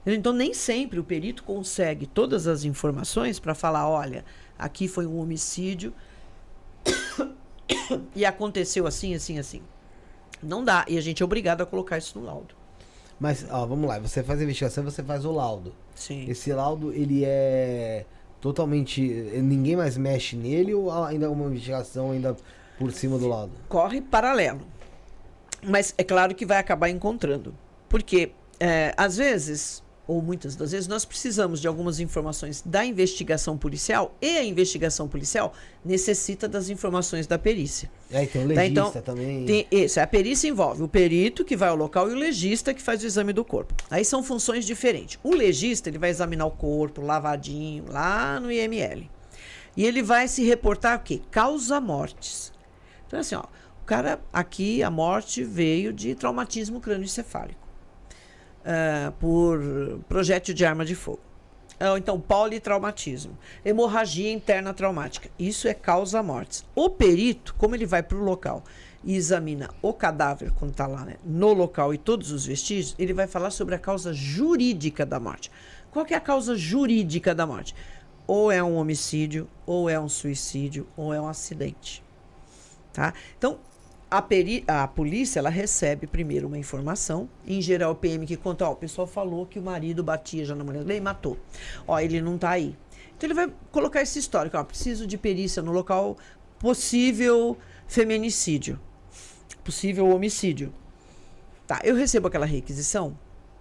Então 0.07 0.33
nem 0.33 0.55
sempre 0.55 0.99
o 0.99 1.05
perito 1.05 1.45
consegue 1.45 2.07
todas 2.07 2.47
as 2.47 2.65
informações 2.65 3.39
para 3.39 3.55
falar, 3.55 3.89
olha, 3.89 4.25
aqui 4.59 4.89
foi 4.89 5.07
um 5.07 5.19
homicídio 5.19 5.93
e 8.15 8.25
aconteceu 8.25 8.87
assim, 8.87 9.15
assim, 9.15 9.39
assim. 9.39 9.63
Não 10.43 10.65
dá. 10.65 10.85
E 10.89 10.99
a 10.99 11.01
gente 11.01 11.23
é 11.23 11.25
obrigado 11.25 11.61
a 11.61 11.67
colocar 11.67 11.99
isso 11.99 12.19
no 12.19 12.25
laudo. 12.25 12.62
Mas, 13.23 13.47
ó, 13.49 13.65
vamos 13.65 13.89
lá. 13.89 14.01
Você 14.01 14.21
faz 14.21 14.41
a 14.41 14.43
investigação, 14.43 14.83
você 14.83 15.01
faz 15.01 15.25
o 15.25 15.31
laudo. 15.31 15.73
Sim. 15.95 16.29
Esse 16.29 16.53
laudo, 16.53 16.93
ele 16.93 17.25
é 17.25 18.05
totalmente... 18.41 19.01
Ninguém 19.01 19.77
mais 19.77 19.97
mexe 19.97 20.35
nele 20.35 20.75
ou 20.75 20.93
ainda 20.93 21.31
uma 21.31 21.45
investigação 21.45 22.11
ainda 22.11 22.37
por 22.77 22.91
cima 22.91 23.17
do 23.19 23.29
laudo? 23.29 23.53
Corre 23.69 24.01
paralelo. 24.01 24.63
Mas 25.63 25.95
é 25.97 26.03
claro 26.03 26.35
que 26.35 26.45
vai 26.45 26.59
acabar 26.59 26.89
encontrando. 26.89 27.55
Porque, 27.89 28.33
é, 28.59 28.93
às 28.97 29.19
vezes, 29.19 29.82
ou 30.07 30.21
muitas 30.21 30.57
das 30.57 30.73
vezes, 30.73 30.89
nós 30.89 31.05
precisamos 31.05 31.61
de 31.61 31.69
algumas 31.69 32.01
informações 32.01 32.63
da 32.67 32.85
investigação 32.85 33.57
policial 33.57 34.17
e 34.21 34.37
a 34.37 34.45
investigação 34.45 35.07
policial 35.07 35.55
necessita 35.85 36.49
das 36.49 36.69
informações 36.69 37.27
da 37.27 37.39
perícia. 37.39 37.91
É, 38.11 38.27
tem 38.27 38.45
o 38.45 38.49
Tá, 38.49 38.55
legista 38.55 38.81
então, 38.99 39.03
também. 39.03 39.45
Tem, 39.47 39.67
isso, 39.71 40.01
a 40.01 40.07
perícia 40.07 40.49
envolve 40.49 40.83
o 40.83 40.89
perito 40.89 41.45
que 41.45 41.57
vai 41.57 41.69
ao 41.69 41.77
local 41.77 42.11
e 42.11 42.15
o 42.15 42.17
legista 42.17 42.75
que 42.75 42.83
faz 42.83 43.03
o 43.03 43.07
exame 43.07 43.33
do 43.33 43.45
corpo. 43.45 43.75
Aí 43.91 44.05
são 44.05 44.23
funções 44.23 44.65
diferentes. 44.65 45.19
O 45.23 45.35
legista 45.35 45.89
ele 45.89 45.99
vai 45.99 46.11
examinar 46.11 46.47
o 46.47 46.51
corpo 46.51 47.01
lavadinho 47.01 47.85
lá 47.89 48.41
no 48.41 48.51
IML. 48.51 49.09
E 49.77 49.87
ele 49.87 50.03
vai 50.03 50.27
se 50.27 50.45
reportar 50.45 50.99
o 50.99 51.03
quê? 51.03 51.23
Causa 51.31 51.81
mortes. 51.81 52.53
Então 53.07 53.21
assim, 53.21 53.37
ó, 53.37 53.45
o 53.81 53.85
cara 53.87 54.21
aqui 54.33 54.83
a 54.83 54.91
morte 54.91 55.45
veio 55.45 55.93
de 55.93 56.15
traumatismo 56.15 56.81
crânioencefálico 56.81 57.62
ah, 58.65 59.13
por 59.19 59.61
projétil 60.09 60.55
de 60.55 60.65
arma 60.65 60.85
de 60.85 60.95
fogo. 60.95 61.21
Ou 61.81 61.99
então, 61.99 62.21
politraumatismo. 62.21 63.37
Hemorragia 63.65 64.31
interna 64.33 64.73
traumática. 64.73 65.29
Isso 65.39 65.67
é 65.67 65.75
causa 65.75 66.23
mortes. 66.23 66.65
O 66.75 66.89
perito, 66.89 67.55
como 67.59 67.75
ele 67.75 67.87
vai 67.87 68.03
para 68.03 68.17
o 68.17 68.23
local 68.23 68.63
e 69.03 69.17
examina 69.17 69.69
o 69.83 69.93
cadáver 69.93 70.53
quando 70.53 70.71
está 70.71 70.87
lá 70.87 71.05
né, 71.05 71.17
no 71.25 71.53
local 71.53 71.93
e 71.93 71.99
todos 71.99 72.31
os 72.31 72.47
vestígios, 72.47 72.95
ele 72.99 73.13
vai 73.13 73.27
falar 73.27 73.51
sobre 73.51 73.75
a 73.75 73.79
causa 73.79 74.13
jurídica 74.13 75.05
da 75.05 75.19
morte. 75.19 75.51
Qual 75.91 76.07
é 76.09 76.15
a 76.15 76.21
causa 76.21 76.57
jurídica 76.57 77.35
da 77.35 77.47
morte? 77.47 77.75
Ou 78.29 78.53
é 78.53 78.63
um 78.63 78.77
homicídio, 78.77 79.49
ou 79.67 79.91
é 79.91 79.99
um 79.99 80.09
suicídio, 80.09 80.87
ou 80.97 81.13
é 81.13 81.21
um 81.21 81.27
acidente. 81.27 82.03
Tá? 82.93 83.13
Então, 83.37 83.59
a, 84.13 84.21
peri 84.21 84.63
a 84.69 84.87
polícia 84.87 85.39
ela 85.39 85.49
recebe 85.49 86.07
primeiro 86.07 86.47
uma 86.47 86.59
informação, 86.59 87.29
em 87.47 87.63
geral 87.63 87.93
o 87.93 87.95
PM 87.95 88.27
que 88.27 88.37
conta, 88.37 88.69
ó, 88.69 88.73
o 88.73 88.77
pessoal 88.77 89.07
falou 89.07 89.47
que 89.47 89.59
o 89.59 89.63
marido 89.63 90.05
batia 90.05 90.45
já 90.45 90.55
na 90.55 90.63
mulher 90.63 90.89
e 90.91 91.01
matou. 91.01 91.39
Ó, 91.89 91.99
ele 91.99 92.21
não 92.21 92.37
tá 92.37 92.51
aí. 92.51 92.77
Então 93.17 93.27
ele 93.27 93.33
vai 93.33 93.51
colocar 93.71 94.03
esse 94.03 94.19
histórico, 94.19 94.59
ó, 94.59 94.65
preciso 94.65 95.07
de 95.07 95.17
perícia 95.17 95.63
no 95.63 95.73
local 95.73 96.19
possível 96.59 97.57
feminicídio, 97.87 98.79
possível 99.65 100.07
homicídio. 100.11 100.75
Tá, 101.67 101.81
eu 101.83 101.97
recebo 101.97 102.29
aquela 102.29 102.45
requisição, 102.45 103.17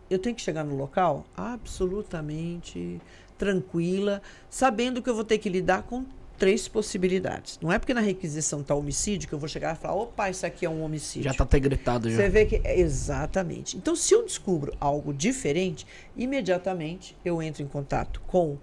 eu 0.09 0.19
tenho 0.19 0.35
que 0.35 0.41
chegar 0.41 0.65
no 0.65 0.75
local 0.75 1.25
absolutamente 1.33 2.99
tranquila, 3.37 4.21
sabendo 4.49 5.01
que 5.01 5.09
eu 5.09 5.15
vou 5.15 5.23
ter 5.23 5.37
que 5.37 5.47
lidar 5.47 5.83
com 5.83 6.05
três 6.41 6.67
possibilidades. 6.67 7.59
Não 7.61 7.71
é 7.71 7.77
porque 7.77 7.93
na 7.93 8.01
requisição 8.01 8.63
tá 8.63 8.73
homicídio 8.73 9.29
que 9.29 9.35
eu 9.35 9.37
vou 9.37 9.47
chegar 9.47 9.75
e 9.75 9.79
falar, 9.79 9.93
opa, 9.93 10.27
isso 10.27 10.43
aqui 10.43 10.65
é 10.65 10.69
um 10.69 10.83
homicídio. 10.83 11.29
Já 11.29 11.37
tá 11.37 11.43
até 11.43 11.59
gritado 11.59 12.09
já. 12.09 12.15
Você 12.15 12.29
vê 12.29 12.47
que. 12.47 12.59
Exatamente. 12.65 13.77
Então, 13.77 13.95
se 13.95 14.15
eu 14.15 14.25
descubro 14.25 14.75
algo 14.79 15.13
diferente, 15.13 15.85
imediatamente 16.17 17.15
eu 17.23 17.43
entro 17.43 17.61
em 17.61 17.67
contato 17.67 18.19
com 18.25 18.57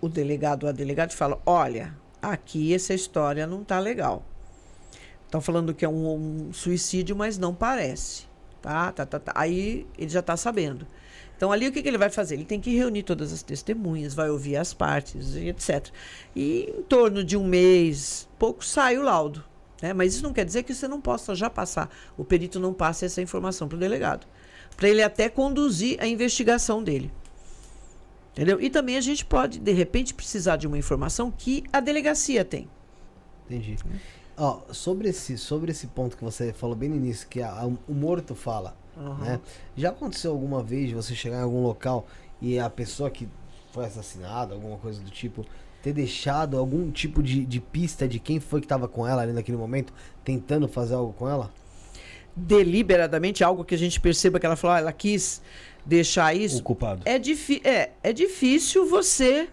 o 0.00 0.08
delegado 0.08 0.62
ou 0.62 0.70
a 0.70 0.72
delegada 0.72 1.12
e 1.12 1.14
falo: 1.14 1.42
olha, 1.44 1.94
aqui 2.22 2.72
essa 2.74 2.94
história 2.94 3.46
não 3.46 3.62
tá 3.62 3.78
legal. 3.78 4.24
Estão 5.26 5.42
falando 5.42 5.74
que 5.74 5.84
é 5.84 5.88
um, 5.88 6.46
um 6.48 6.52
suicídio, 6.54 7.14
mas 7.14 7.36
não 7.36 7.54
parece. 7.54 8.24
Tá, 8.62 8.90
tá, 8.92 9.04
tá, 9.04 9.18
tá. 9.18 9.32
Aí 9.34 9.86
ele 9.98 10.08
já 10.08 10.20
está 10.20 10.38
sabendo. 10.38 10.86
Então, 11.44 11.52
ali 11.52 11.68
o 11.68 11.72
que, 11.72 11.82
que 11.82 11.88
ele 11.88 11.98
vai 11.98 12.08
fazer? 12.08 12.36
Ele 12.36 12.44
tem 12.46 12.58
que 12.58 12.74
reunir 12.74 13.02
todas 13.02 13.30
as 13.30 13.42
testemunhas, 13.42 14.14
vai 14.14 14.30
ouvir 14.30 14.56
as 14.56 14.72
partes 14.72 15.36
etc. 15.36 15.88
E 16.34 16.72
em 16.78 16.82
torno 16.84 17.22
de 17.22 17.36
um 17.36 17.44
mês, 17.44 18.26
pouco, 18.38 18.64
sai 18.64 18.96
o 18.96 19.02
laudo. 19.02 19.44
Né? 19.82 19.92
Mas 19.92 20.14
isso 20.14 20.22
não 20.22 20.32
quer 20.32 20.46
dizer 20.46 20.62
que 20.62 20.72
você 20.74 20.88
não 20.88 21.02
possa 21.02 21.34
já 21.34 21.50
passar. 21.50 21.90
O 22.16 22.24
perito 22.24 22.58
não 22.58 22.72
passe 22.72 23.04
essa 23.04 23.20
informação 23.20 23.68
para 23.68 23.76
o 23.76 23.78
delegado. 23.78 24.26
Para 24.74 24.88
ele 24.88 25.02
até 25.02 25.28
conduzir 25.28 26.00
a 26.00 26.06
investigação 26.06 26.82
dele. 26.82 27.12
Entendeu? 28.32 28.58
E 28.58 28.70
também 28.70 28.96
a 28.96 29.02
gente 29.02 29.22
pode, 29.22 29.58
de 29.58 29.72
repente, 29.72 30.14
precisar 30.14 30.56
de 30.56 30.66
uma 30.66 30.78
informação 30.78 31.30
que 31.30 31.62
a 31.70 31.78
delegacia 31.78 32.42
tem. 32.42 32.66
Entendi. 33.44 33.76
Ó, 34.34 34.60
sobre 34.72 35.10
esse, 35.10 35.36
sobre 35.36 35.72
esse 35.72 35.88
ponto 35.88 36.16
que 36.16 36.24
você 36.24 36.54
falou 36.54 36.74
bem 36.74 36.88
no 36.88 36.96
início, 36.96 37.28
que 37.28 37.42
a- 37.42 37.52
a- 37.52 37.66
o 37.66 37.92
morto 37.94 38.34
fala, 38.34 38.74
né? 38.96 39.40
Já 39.76 39.90
aconteceu 39.90 40.30
alguma 40.32 40.62
vez 40.62 40.92
você 40.92 41.14
chegar 41.14 41.38
em 41.38 41.42
algum 41.42 41.62
local 41.62 42.06
e 42.40 42.58
a 42.58 42.68
pessoa 42.70 43.10
que 43.10 43.28
foi 43.72 43.84
assassinada, 43.86 44.54
alguma 44.54 44.76
coisa 44.76 45.00
do 45.00 45.10
tipo, 45.10 45.44
ter 45.82 45.92
deixado 45.92 46.56
algum 46.56 46.90
tipo 46.90 47.22
de, 47.22 47.44
de 47.44 47.60
pista 47.60 48.06
de 48.06 48.18
quem 48.18 48.40
foi 48.40 48.60
que 48.60 48.66
tava 48.66 48.86
com 48.88 49.06
ela 49.06 49.22
ali 49.22 49.32
naquele 49.32 49.58
momento, 49.58 49.92
tentando 50.24 50.66
fazer 50.68 50.94
algo 50.94 51.12
com 51.12 51.28
ela? 51.28 51.50
Deliberadamente, 52.36 53.44
algo 53.44 53.64
que 53.64 53.74
a 53.74 53.78
gente 53.78 54.00
perceba 54.00 54.40
que 54.40 54.46
ela 54.46 54.56
falou, 54.56 54.76
ah, 54.76 54.80
ela 54.80 54.92
quis 54.92 55.40
deixar 55.84 56.34
O 56.34 56.38
isso. 56.38 56.62
culpado. 56.62 57.02
É, 57.04 57.16
é, 57.68 57.90
é 58.02 58.12
difícil 58.12 58.88
você 58.88 59.48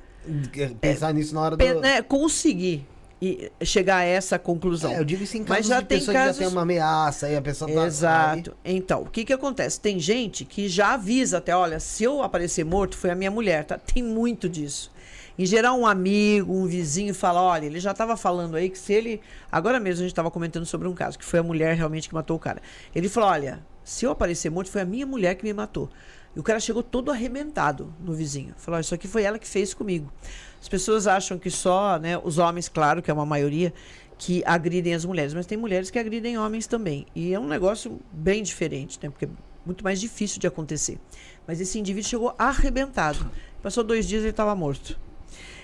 Pensar 0.80 1.13
nisso 1.13 1.34
na 1.34 1.41
hora 1.41 1.58
do. 1.58 1.82
né, 1.82 2.01
conseguir 2.01 2.86
e 3.22 3.52
chegar 3.64 3.98
a 3.98 4.04
essa 4.04 4.40
conclusão. 4.40 4.92
É, 4.94 5.00
eu 5.00 5.06
digo 5.06 5.24
isso 5.24 5.38
em 5.38 5.42
Mas 5.42 5.50
casos 5.50 5.68
já 5.68 5.82
de 5.82 5.88
tem 5.88 6.00
pessoa 6.00 6.14
que 6.18 6.20
casos- 6.24 6.38
já 6.38 6.44
tem 6.46 6.52
uma 6.52 6.62
ameaça 6.64 7.30
e 7.30 7.36
a 7.36 7.42
pessoa 7.42 7.72
tá. 7.72 7.86
Exato. 7.86 8.58
Então, 8.66 9.04
o 9.04 9.06
que 9.06 9.24
que 9.24 9.32
acontece? 9.34 9.80
Tem 9.80 10.00
gente 10.00 10.44
que 10.44 10.68
já 10.68 10.94
avisa 10.96 11.38
até, 11.38 11.56
olha, 11.56 11.80
se 11.80 12.04
eu 12.04 12.24
aparecer 12.24 12.66
morto, 12.66 12.98
foi 12.98 13.12
a 13.12 13.16
minha 13.16 13.30
mulher, 13.30 13.64
tá? 13.66 13.78
Tem 13.78 14.02
muito 14.02 14.50
disso. 14.50 14.92
Em 15.38 15.46
geral, 15.46 15.80
um 15.80 15.86
amigo, 15.88 16.54
um 16.54 16.66
vizinho 16.66 17.14
fala, 17.14 17.42
olha, 17.42 17.66
ele 17.66 17.80
já 17.80 17.92
estava 17.92 18.18
falando 18.18 18.56
aí 18.56 18.70
que 18.70 18.78
se 18.78 18.92
ele... 18.94 19.22
Agora 19.52 19.80
mesmo 19.80 20.00
a 20.00 20.04
gente 20.04 20.12
estava 20.12 20.30
comentando 20.32 20.66
sobre 20.66 20.88
um 20.88 20.94
caso, 20.94 21.18
que 21.18 21.26
foi 21.26 21.40
a 21.40 21.44
mulher 21.44 21.76
realmente 21.76 22.10
que 22.10 22.14
matou 22.16 22.36
o 22.38 22.40
cara. 22.40 22.62
Ele 22.94 23.08
falou, 23.08 23.30
olha, 23.30 23.60
se 23.84 24.06
eu 24.06 24.12
aparecer 24.12 24.50
morto, 24.52 24.70
foi 24.70 24.82
a 24.82 24.86
minha 24.86 25.06
mulher 25.06 25.36
que 25.36 25.44
me 25.44 25.54
matou. 25.54 25.90
E 26.36 26.40
o 26.40 26.44
cara 26.44 26.60
chegou 26.60 26.82
todo 26.84 27.12
arrebentado 27.12 27.94
no 28.00 28.14
vizinho. 28.14 28.54
Falou, 28.58 28.78
"Ó, 28.78 28.82
isso 28.82 28.94
aqui 28.96 29.08
foi 29.08 29.24
ela 29.24 29.38
que 29.40 29.48
fez 29.48 29.74
comigo. 29.74 30.12
As 30.62 30.69
pessoas 30.69 31.08
acham 31.08 31.39
que 31.39 31.50
só, 31.50 31.97
né, 31.97 32.19
os 32.24 32.38
homens, 32.38 32.69
claro, 32.69 33.02
que 33.02 33.10
é 33.10 33.13
uma 33.13 33.26
maioria, 33.26 33.74
que 34.15 34.43
agridem 34.45 34.93
as 34.93 35.04
mulheres, 35.04 35.34
mas 35.34 35.47
tem 35.47 35.58
mulheres 35.58 35.89
que 35.89 35.97
agridem 35.97 36.38
homens 36.38 36.67
também. 36.67 37.08
E 37.15 37.34
é 37.34 37.39
um 37.39 37.47
negócio 37.47 38.00
bem 38.12 38.43
diferente, 38.43 39.00
né? 39.02 39.10
Porque 39.10 39.26
é 39.26 39.30
muito 39.65 39.84
mais 39.84 40.00
difícil 40.00 40.39
de 40.39 40.45
acontecer. 40.45 41.00
Mas 41.47 41.60
esse 41.60 41.80
indivíduo 41.80 42.08
chegou 42.08 42.36
arrebentado. 42.38 43.32
Passou 43.63 43.84
dois 43.84 44.08
dias 44.08 44.21
e 44.21 44.26
ele 44.26 44.30
estava 44.30 44.56
morto. 44.56 45.00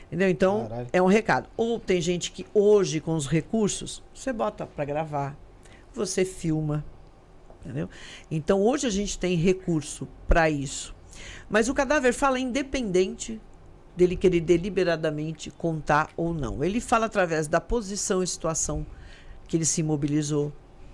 Entendeu? 0.07 0.29
Então, 0.29 0.67
Caralho. 0.67 0.88
é 0.91 1.01
um 1.01 1.05
recado. 1.05 1.47
Ou 1.55 1.79
tem 1.79 2.01
gente 2.01 2.31
que 2.31 2.47
hoje, 2.51 2.99
com 2.99 3.15
os 3.15 3.27
recursos, 3.27 4.01
você 4.12 4.33
bota 4.33 4.65
para 4.65 4.83
gravar, 4.83 5.38
você 5.93 6.25
filma. 6.25 6.83
Entendeu? 7.62 7.88
Então, 8.31 8.62
hoje 8.63 8.88
a 8.88 8.91
gente 8.91 9.19
tem 9.19 9.36
recurso 9.36 10.07
para 10.27 10.49
isso. 10.49 10.95
Mas 11.47 11.69
o 11.69 11.73
cadáver 11.75 12.13
fala 12.13 12.39
independente 12.39 13.39
dele 13.97 14.15
querer 14.15 14.41
deliberadamente 14.41 15.49
contar 15.49 16.10
ou 16.15 16.31
não. 16.33 16.63
Ele 16.63 16.79
fala 16.79 17.07
através 17.07 17.47
da 17.47 17.60
posição 17.60 18.21
e 18.21 18.27
situação 18.27 18.86
que 19.47 19.57
ele 19.57 19.65
se 19.65 19.81
imobilizou. 19.81 20.53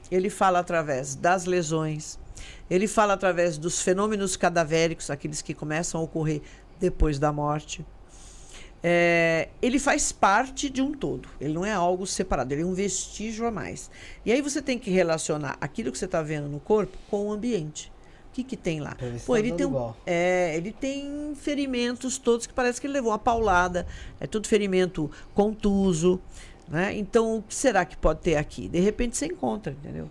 Ele 0.09 0.29
fala 0.29 0.59
através 0.59 1.13
das 1.13 1.45
lesões. 1.45 2.17
Ele 2.69 2.87
fala 2.87 3.13
através 3.13 3.57
dos 3.57 3.81
fenômenos 3.81 4.37
cadavéricos, 4.37 5.09
aqueles 5.09 5.41
que 5.41 5.53
começam 5.53 5.99
a 5.99 6.03
ocorrer 6.03 6.41
depois 6.79 7.19
da 7.19 7.31
morte. 7.31 7.85
É, 8.81 9.49
ele 9.61 9.79
faz 9.79 10.11
parte 10.11 10.69
de 10.69 10.81
um 10.81 10.93
todo. 10.93 11.27
Ele 11.39 11.53
não 11.53 11.65
é 11.65 11.73
algo 11.73 12.07
separado, 12.07 12.53
ele 12.53 12.63
é 12.63 12.65
um 12.65 12.73
vestígio 12.73 13.45
a 13.45 13.51
mais. 13.51 13.91
E 14.25 14.31
aí 14.31 14.41
você 14.41 14.61
tem 14.61 14.79
que 14.79 14.89
relacionar 14.89 15.57
aquilo 15.59 15.91
que 15.91 15.97
você 15.97 16.05
está 16.05 16.21
vendo 16.21 16.47
no 16.47 16.59
corpo 16.59 16.97
com 17.09 17.27
o 17.27 17.31
ambiente. 17.31 17.92
O 18.33 18.35
que, 18.35 18.43
que 18.43 18.57
tem 18.57 18.79
lá? 18.79 18.97
Pô, 19.27 19.37
ele 19.37 19.51
tem, 19.51 19.67
um, 19.67 19.93
é, 20.07 20.57
ele 20.57 20.71
tem 20.71 21.33
ferimentos 21.35 22.17
todos 22.17 22.47
que 22.47 22.53
parece 22.53 22.81
que 22.81 22.87
ele 22.87 22.93
levou 22.95 23.11
uma 23.11 23.19
paulada. 23.19 23.85
É 24.19 24.25
tudo 24.25 24.47
ferimento 24.47 25.11
contuso. 25.35 26.19
Né? 26.67 26.97
Então, 26.97 27.37
o 27.37 27.43
que 27.43 27.53
será 27.53 27.85
que 27.85 27.95
pode 27.95 28.21
ter 28.21 28.35
aqui? 28.37 28.67
De 28.67 28.79
repente 28.79 29.15
você 29.17 29.27
encontra, 29.27 29.73
entendeu? 29.73 30.09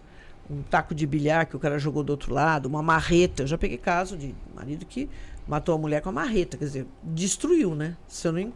Um 0.48 0.62
taco 0.62 0.94
de 0.94 1.04
bilhar 1.04 1.46
que 1.46 1.56
o 1.56 1.58
cara 1.58 1.80
jogou 1.80 2.04
do 2.04 2.10
outro 2.10 2.32
lado, 2.32 2.66
uma 2.66 2.80
marreta. 2.80 3.42
Eu 3.42 3.46
já 3.48 3.58
peguei 3.58 3.76
caso 3.76 4.16
de 4.16 4.32
marido 4.54 4.86
que 4.86 5.10
matou 5.48 5.74
a 5.74 5.78
mulher 5.78 6.00
com 6.00 6.10
a 6.10 6.12
marreta, 6.12 6.56
quer 6.56 6.64
dizer, 6.66 6.86
destruiu, 7.02 7.74
né? 7.74 7.96
Se 8.06 8.28
eu 8.28 8.32
não, 8.32 8.52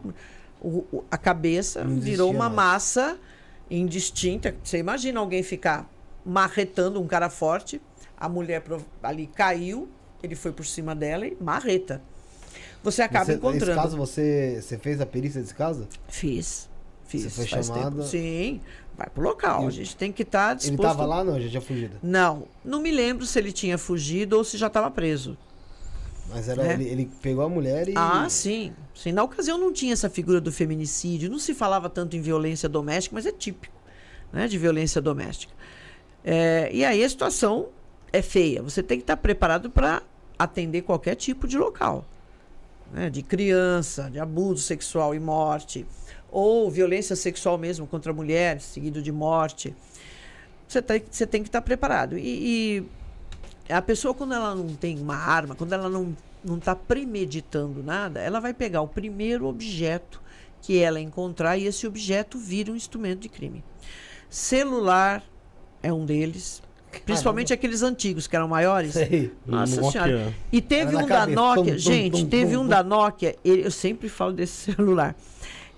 o- 0.61 0.85
o- 0.93 1.05
a 1.11 1.19
cabeça 1.19 1.83
Não 1.83 1.99
virou 1.99 2.31
uma 2.31 2.45
mais. 2.49 2.55
massa 2.55 3.19
indistinta. 3.69 4.55
Você 4.63 4.79
imagina 4.79 5.19
alguém 5.19 5.43
ficar 5.43 5.91
marretando 6.25 7.01
um 7.03 7.07
cara 7.09 7.29
forte, 7.29 7.81
a 8.17 8.29
mulher 8.29 8.63
ali 9.03 9.27
caiu, 9.27 9.89
ele 10.23 10.35
foi 10.35 10.53
por 10.53 10.65
cima 10.67 10.95
dela 10.95 11.27
e 11.27 11.37
marreta. 11.41 12.03
Você 12.83 13.03
acaba 13.03 13.25
Você- 13.27 13.33
encontrando. 13.35 13.65
Esse 13.73 13.75
caso, 13.83 13.97
você, 13.97 14.61
você 14.63 14.79
fez 14.79 15.01
a 15.01 15.07
perícia 15.07 15.41
desse 15.41 15.55
caso? 15.55 15.89
Fiz. 16.09 16.69
Fiz. 17.07 17.23
Você 17.25 17.31
foi 17.31 17.47
faz 17.47 17.67
chamada? 17.67 17.91
tempo. 17.91 18.03
Sim. 18.05 18.61
Vai 18.97 19.09
pro 19.11 19.23
local. 19.23 19.65
E 19.65 19.67
a 19.67 19.71
gente 19.71 19.97
tem 19.97 20.11
que 20.13 20.23
estar 20.23 20.53
Ele 20.53 20.59
disposto. 20.61 20.83
tava 20.83 21.05
lá? 21.05 21.23
Não, 21.23 21.39
já 21.41 21.49
tinha 21.49 21.61
fugido. 21.61 21.97
Não. 22.03 22.45
Não 22.65 22.81
me 22.81 22.91
lembro 22.91 23.27
se 23.27 23.39
ele 23.39 23.53
tinha 23.53 23.77
fugido 23.77 24.37
ou 24.37 24.45
se 24.45 24.57
já 24.57 24.69
estava 24.69 24.91
preso. 24.91 25.37
Mas 26.29 26.49
era, 26.49 26.67
É. 26.67 26.73
ele, 26.73 26.85
ele 26.89 27.11
pegou 27.23 27.45
a 27.45 27.49
mulher 27.49 27.89
e. 27.89 27.93
Ah, 27.97 28.27
sim. 28.29 28.73
sim. 28.95 29.13
Na 29.13 29.23
ocasião 29.23 29.59
não 29.59 29.73
tinha 29.73 29.93
essa 29.93 30.09
figura 30.11 30.41
do 30.41 30.51
feminicídio. 30.51 31.31
Não 31.31 31.39
se 31.39 31.55
falava 31.55 31.89
tanto 31.91 32.17
em 32.17 32.21
violência 32.21 32.69
doméstica, 32.69 33.15
mas 33.15 33.27
é 33.27 33.33
típico 33.33 33.75
né, 34.33 34.49
de 34.49 34.59
violência 34.59 35.01
doméstica. 35.01 35.53
É, 36.25 36.69
e 36.73 36.85
aí 36.85 37.05
a 37.05 37.09
situação 37.09 37.69
é 38.13 38.23
feia. 38.23 38.63
Você 38.63 38.83
tem 38.83 38.99
que 38.99 39.05
estar 39.05 39.17
preparado 39.17 39.71
para 39.71 40.03
atender 40.39 40.83
qualquer 40.83 41.15
tipo 41.15 41.47
de 41.47 41.57
local. 41.59 42.05
né, 42.93 43.11
de 43.11 43.23
criança, 43.23 44.11
de 44.11 44.19
abuso 44.19 44.63
sexual 44.63 45.15
e 45.15 45.21
morte, 45.21 45.87
ou 46.31 46.71
violência 46.71 47.17
sexual 47.17 47.59
mesmo 47.59 47.87
contra 47.87 48.13
a 48.13 48.15
mulher, 48.15 48.61
seguido 48.61 49.03
de 49.03 49.11
morte, 49.13 49.75
você, 50.69 50.83
tá, 50.83 50.95
você 51.11 51.27
tem 51.27 51.43
que 51.43 51.49
estar 51.49 51.63
preparado. 51.63 52.19
E, 52.19 52.85
e 53.69 53.73
a 53.73 53.83
pessoa, 53.83 54.15
quando 54.15 54.35
ela 54.35 54.55
não 54.55 54.69
tem 54.75 54.99
uma 54.99 55.17
arma, 55.17 55.55
quando 55.55 55.73
ela 55.73 55.89
não 55.89 56.15
está 56.57 56.75
premeditando 56.75 57.83
nada, 57.83 58.21
ela 58.21 58.41
vai 58.41 58.55
pegar 58.55 58.81
o 58.83 58.89
primeiro 58.89 59.47
objeto 59.47 60.23
que 60.63 60.79
ela 60.79 61.01
encontrar 61.01 61.57
e 61.57 61.67
esse 61.67 61.87
objeto 61.87 62.39
vira 62.39 62.73
um 62.73 62.77
instrumento 62.77 63.21
de 63.21 63.29
crime. 63.29 63.65
Celular 64.29 65.25
é 65.83 65.93
um 65.93 66.05
deles. 66.05 66.63
Principalmente 67.05 67.53
aqueles 67.53 67.83
antigos 67.83 68.27
que 68.27 68.35
eram 68.37 68.49
maiores. 68.49 68.93
Sei. 68.93 69.33
Nossa 69.47 69.81
Nokia. 69.81 70.03
senhora. 70.03 70.35
E 70.53 70.61
teve 70.61 70.83
Era 70.83 70.93
na 70.93 70.99
um 70.99 71.03
da 71.03 71.15
cabeça. 71.15 71.35
Nokia, 71.41 71.63
Tum, 71.65 71.71
tum, 71.73 71.79
gente, 71.79 72.23
tum, 72.25 72.29
teve 72.29 72.53
tum, 72.55 72.61
um 72.61 72.63
tum. 72.63 72.69
da 72.69 72.83
Nokia, 72.83 73.37
ele- 73.45 73.65
eu 73.67 73.71
sempre 73.71 74.09
falo 74.09 74.33
desse 74.33 74.73
celular, 74.75 75.15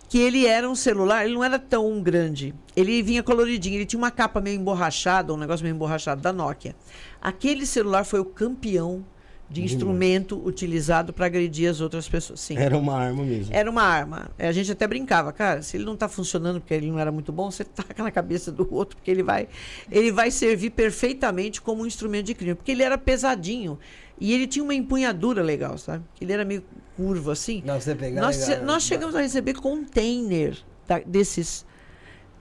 que 0.09 0.19
ele 0.19 0.47
era 0.47 0.69
um 0.69 0.75
celular, 0.75 1.25
ele 1.25 1.35
não 1.35 1.45
era 1.45 1.59
tão 1.59 2.01
grande. 2.01 2.55
Ele 2.77 3.03
vinha 3.03 3.23
coloridinho, 3.23 3.77
ele 3.77 3.85
tinha 3.87 3.99
uma 3.99 4.11
capa 4.11 4.41
meio 4.41 4.57
emborrachada, 4.59 5.35
um 5.35 5.37
negócio 5.37 5.63
meio 5.65 5.75
emborrachado 5.75 6.21
da 6.23 6.33
Nokia. 6.33 6.75
Aquele 7.21 7.67
celular 7.67 8.05
foi 8.05 8.21
o 8.21 8.25
campeão 8.25 9.05
de 9.51 9.63
instrumento 9.65 10.39
utilizado 10.47 11.11
para 11.13 11.25
agredir 11.27 11.71
as 11.71 11.81
outras 11.81 12.07
pessoas. 12.07 12.39
Sim. 12.41 12.59
Era 12.59 12.77
uma 12.77 12.95
arma 12.95 13.25
mesmo. 13.25 13.55
Era 13.55 13.71
uma 13.71 13.83
arma. 13.83 14.31
É, 14.39 14.47
A 14.49 14.53
gente 14.53 14.71
até 14.71 14.87
brincava, 14.87 15.33
cara, 15.33 15.63
se 15.63 15.77
ele 15.77 15.85
não 15.87 15.97
tá 15.97 16.07
funcionando 16.07 16.61
porque 16.61 16.75
ele 16.75 16.91
não 16.91 16.99
era 16.99 17.11
muito 17.11 17.33
bom, 17.33 17.51
você 17.51 17.65
taca 17.65 18.03
na 18.03 18.11
cabeça 18.11 18.53
do 18.53 18.69
outro, 18.75 18.97
porque 18.97 19.11
ele 19.11 19.23
vai, 19.23 19.49
ele 19.91 20.13
vai 20.13 20.31
servir 20.31 20.71
perfeitamente 20.71 21.63
como 21.63 21.83
um 21.83 21.87
instrumento 21.87 22.27
de 22.27 22.35
crime. 22.35 22.55
Porque 22.55 22.73
ele 22.73 22.83
era 22.83 22.99
pesadinho. 22.99 23.79
E 24.21 24.35
ele 24.35 24.47
tinha 24.47 24.63
uma 24.63 24.75
empunhadura 24.75 25.43
legal, 25.43 25.79
sabe? 25.79 26.05
Ele 26.21 26.33
era 26.33 26.45
meio 26.45 26.63
curvo 26.97 27.31
assim. 27.31 27.63
Não, 27.65 27.81
você 27.81 27.95
pegar. 27.95 28.21
Nós, 28.21 28.49
legal, 28.49 28.65
nós 28.67 28.83
chegamos 28.83 29.15
a 29.15 29.21
receber 29.23 29.55
container 29.55 30.59
da- 30.87 30.99
desses, 30.99 31.65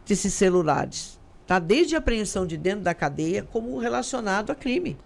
desses 0.05 0.33
celulares. 0.33 1.17
Tá? 1.45 1.59
Desde 1.59 1.95
a 1.95 1.99
apreensão 1.99 2.45
de 2.45 2.57
dentro 2.57 2.81
da 2.81 2.93
cadeia, 2.93 3.43
como 3.43 3.77
relacionado 3.77 4.51
a 4.51 4.55
crime. 4.55 4.97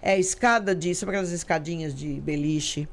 É 0.00 0.18
escada 0.18 0.74
de. 0.74 0.94
Sabe 0.94 1.10
aquelas 1.12 1.32
escadinhas 1.32 1.94
de 1.94 2.20
beliche? 2.20 2.88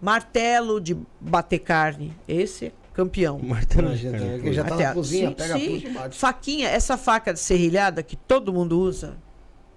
Martelo 0.00 0.80
de 0.80 0.96
bater 1.20 1.58
carne. 1.58 2.12
Esse 2.26 2.66
é 2.66 2.72
campeão. 2.94 3.38
Martelo 3.38 3.94
de 3.94 4.06
Imagina, 4.06 4.18
carne, 4.18 4.42
que 4.42 4.52
já 4.52 4.64
tá 4.64 4.74
Até- 4.74 4.84
na 4.88 4.94
cozinha, 4.94 5.28
sim, 5.28 5.34
pega 5.34 5.58
sim. 5.58 5.68
puxa 5.74 5.86
e 5.88 5.90
bate. 5.92 6.18
Faquinha, 6.18 6.68
essa 6.68 6.96
faca 6.96 7.32
de 7.32 7.40
serrilhada 7.40 8.02
que 8.02 8.16
todo 8.16 8.52
mundo 8.52 8.78
usa 8.78 9.16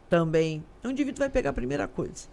também. 0.09 0.63
O 0.83 0.89
indivíduo 0.89 1.19
vai 1.19 1.29
pegar 1.29 1.51
a 1.51 1.53
primeira 1.53 1.87
coisa 1.87 2.27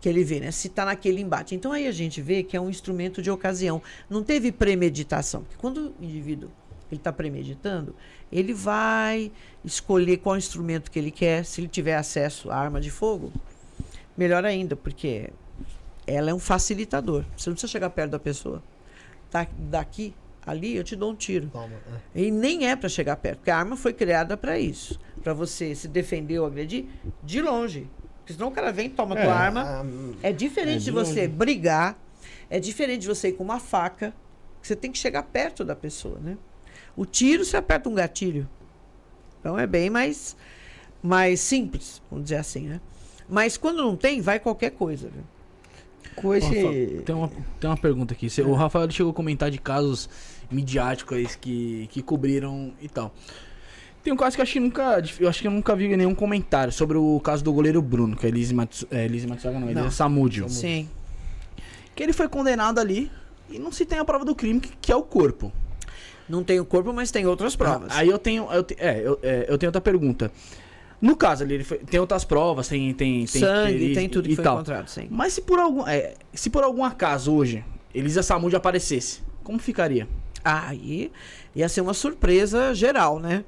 que 0.00 0.08
ele 0.08 0.22
vê, 0.24 0.40
né? 0.40 0.50
Se 0.50 0.68
tá 0.68 0.84
naquele 0.84 1.20
embate. 1.22 1.54
Então 1.54 1.72
aí 1.72 1.86
a 1.86 1.92
gente 1.92 2.20
vê 2.20 2.42
que 2.42 2.56
é 2.56 2.60
um 2.60 2.68
instrumento 2.68 3.22
de 3.22 3.30
ocasião. 3.30 3.80
Não 4.10 4.22
teve 4.22 4.52
premeditação. 4.52 5.42
Porque 5.42 5.56
quando 5.56 5.94
o 5.98 6.04
indivíduo 6.04 6.50
ele 6.90 7.00
está 7.00 7.12
premeditando, 7.12 7.94
ele 8.30 8.52
vai 8.54 9.30
escolher 9.64 10.18
qual 10.18 10.36
instrumento 10.36 10.90
que 10.90 10.98
ele 10.98 11.10
quer. 11.10 11.44
Se 11.44 11.60
ele 11.60 11.68
tiver 11.68 11.96
acesso 11.96 12.50
à 12.50 12.56
arma 12.56 12.80
de 12.80 12.90
fogo, 12.90 13.32
melhor 14.16 14.44
ainda, 14.44 14.76
porque 14.76 15.30
ela 16.06 16.30
é 16.30 16.34
um 16.34 16.38
facilitador. 16.38 17.24
Você 17.36 17.50
não 17.50 17.54
precisa 17.54 17.70
chegar 17.70 17.90
perto 17.90 18.12
da 18.12 18.18
pessoa. 18.18 18.62
Tá 19.30 19.46
daqui, 19.58 20.14
ali, 20.46 20.76
eu 20.76 20.84
te 20.84 20.94
dou 20.94 21.10
um 21.10 21.14
tiro. 21.16 21.48
Toma. 21.52 21.74
é. 22.14 22.20
E 22.22 22.30
nem 22.30 22.68
é 22.68 22.76
para 22.76 22.88
chegar 22.88 23.16
perto, 23.16 23.38
porque 23.38 23.50
a 23.50 23.58
arma 23.58 23.76
foi 23.76 23.92
criada 23.92 24.36
para 24.36 24.58
isso, 24.58 24.98
para 25.22 25.34
você 25.34 25.74
se 25.74 25.88
defender 25.88 26.38
ou 26.38 26.46
agredir 26.46 26.86
de 27.22 27.42
longe. 27.42 27.88
Porque 28.18 28.32
senão 28.32 28.48
o 28.48 28.52
cara 28.52 28.72
vem, 28.72 28.88
toma 28.88 29.18
É, 29.18 29.24
tua 29.24 29.34
arma. 29.34 29.62
Ah, 29.62 29.84
É 30.22 30.32
diferente 30.32 30.76
É, 30.76 30.78
de 30.78 30.84
de 30.86 30.90
você 30.92 31.22
longe. 31.22 31.28
brigar, 31.28 31.98
é 32.48 32.58
diferente 32.60 33.02
de 33.02 33.08
você 33.08 33.28
ir 33.28 33.32
com 33.32 33.42
uma 33.44 33.58
faca, 33.58 34.14
que 34.60 34.66
você 34.68 34.74
tem 34.76 34.90
que 34.90 34.98
chegar 34.98 35.22
perto 35.24 35.64
da 35.64 35.76
pessoa, 35.76 36.18
né? 36.20 36.36
O 36.96 37.04
tiro 37.04 37.44
você 37.44 37.56
aperta 37.56 37.88
um 37.88 37.94
gatilho. 37.94 38.48
Então 39.40 39.58
é 39.58 39.66
bem 39.66 39.90
mais 39.90 40.36
mais 41.02 41.40
simples, 41.40 42.02
vamos 42.10 42.24
dizer 42.24 42.36
assim, 42.36 42.62
né? 42.62 42.80
Mas 43.28 43.56
quando 43.56 43.76
não 43.76 43.96
tem, 43.96 44.20
vai 44.20 44.40
qualquer 44.40 44.70
coisa, 44.70 45.08
viu? 45.08 45.22
Rafa, 46.46 47.02
tem, 47.04 47.14
uma, 47.14 47.30
tem 47.60 47.70
uma 47.70 47.76
pergunta 47.76 48.14
aqui. 48.14 48.28
O 48.42 48.54
Rafael 48.54 48.84
ele 48.84 48.92
chegou 48.92 49.12
a 49.12 49.14
comentar 49.14 49.50
de 49.50 49.58
casos 49.58 50.08
midiáticos 50.50 51.36
que, 51.36 51.88
que 51.90 52.02
cobriram 52.02 52.72
e 52.80 52.88
tal. 52.88 53.12
Tem 54.02 54.12
um 54.12 54.16
caso 54.16 54.36
que 54.36 54.40
eu 54.40 54.44
acho 54.44 54.52
que 54.52 54.60
nunca. 54.60 55.02
Eu 55.18 55.28
acho 55.28 55.40
que 55.40 55.46
eu 55.46 55.50
nunca 55.50 55.74
vi 55.76 55.94
nenhum 55.96 56.14
comentário 56.14 56.72
sobre 56.72 56.96
o 56.96 57.20
caso 57.20 57.44
do 57.44 57.52
goleiro 57.52 57.82
Bruno, 57.82 58.16
que 58.16 58.24
é 58.24 58.28
Elise, 58.28 58.54
Matsu, 58.54 58.86
é, 58.90 59.04
Elise 59.04 59.26
Matsuaga, 59.26 59.58
não, 59.58 59.66
ele 59.68 59.80
Não. 59.80 59.86
é 59.86 59.90
Samudio. 59.90 60.48
Sim. 60.48 60.88
Que 61.94 62.02
ele 62.02 62.12
foi 62.12 62.28
condenado 62.28 62.78
ali 62.78 63.10
e 63.50 63.58
não 63.58 63.72
se 63.72 63.84
tem 63.84 63.98
a 63.98 64.04
prova 64.04 64.24
do 64.24 64.34
crime, 64.34 64.60
que, 64.60 64.72
que 64.80 64.92
é 64.92 64.96
o 64.96 65.02
corpo. 65.02 65.52
Não 66.28 66.42
tem 66.42 66.58
o 66.60 66.64
corpo, 66.64 66.92
mas 66.92 67.10
tem 67.10 67.26
outras 67.26 67.54
provas. 67.54 67.92
Aí 67.92 68.08
eu 68.08 68.18
tenho. 68.18 68.48
Eu, 68.52 68.62
te- 68.62 68.76
é, 68.78 69.00
eu, 69.04 69.18
é, 69.22 69.46
eu 69.48 69.56
tenho 69.58 69.68
outra 69.68 69.80
pergunta. 69.80 70.30
No 71.00 71.14
caso 71.14 71.44
ali, 71.44 71.54
ele 71.54 71.64
foi- 71.64 71.78
tem 71.78 72.00
outras 72.00 72.24
provas, 72.24 72.68
tem. 72.68 72.92
tem, 72.94 73.26
tem 73.26 73.42
Sangue, 73.42 73.72
perícia 73.72 73.94
tem 73.94 74.08
tudo 74.08 74.26
e 74.26 74.30
que 74.30 74.34
foi 74.36 74.44
tal. 74.44 74.54
encontrado, 74.56 74.88
sim. 74.88 75.06
Mas 75.10 75.34
se 75.34 75.40
por 75.42 75.58
algum. 75.58 75.86
é, 75.86 76.14
se 76.34 76.48
por 76.50 76.64
algum 76.64 76.82
acaso 76.84 77.32
hoje 77.34 77.64
Elisa 77.94 78.22
Samud 78.22 78.54
aparecesse, 78.56 79.20
como 79.44 79.58
ficaria? 79.58 80.08
Aí 80.42 81.10
ia 81.54 81.68
ser 81.68 81.80
uma 81.80 81.94
surpresa 81.94 82.74
geral, 82.74 83.18
né? 83.20 83.44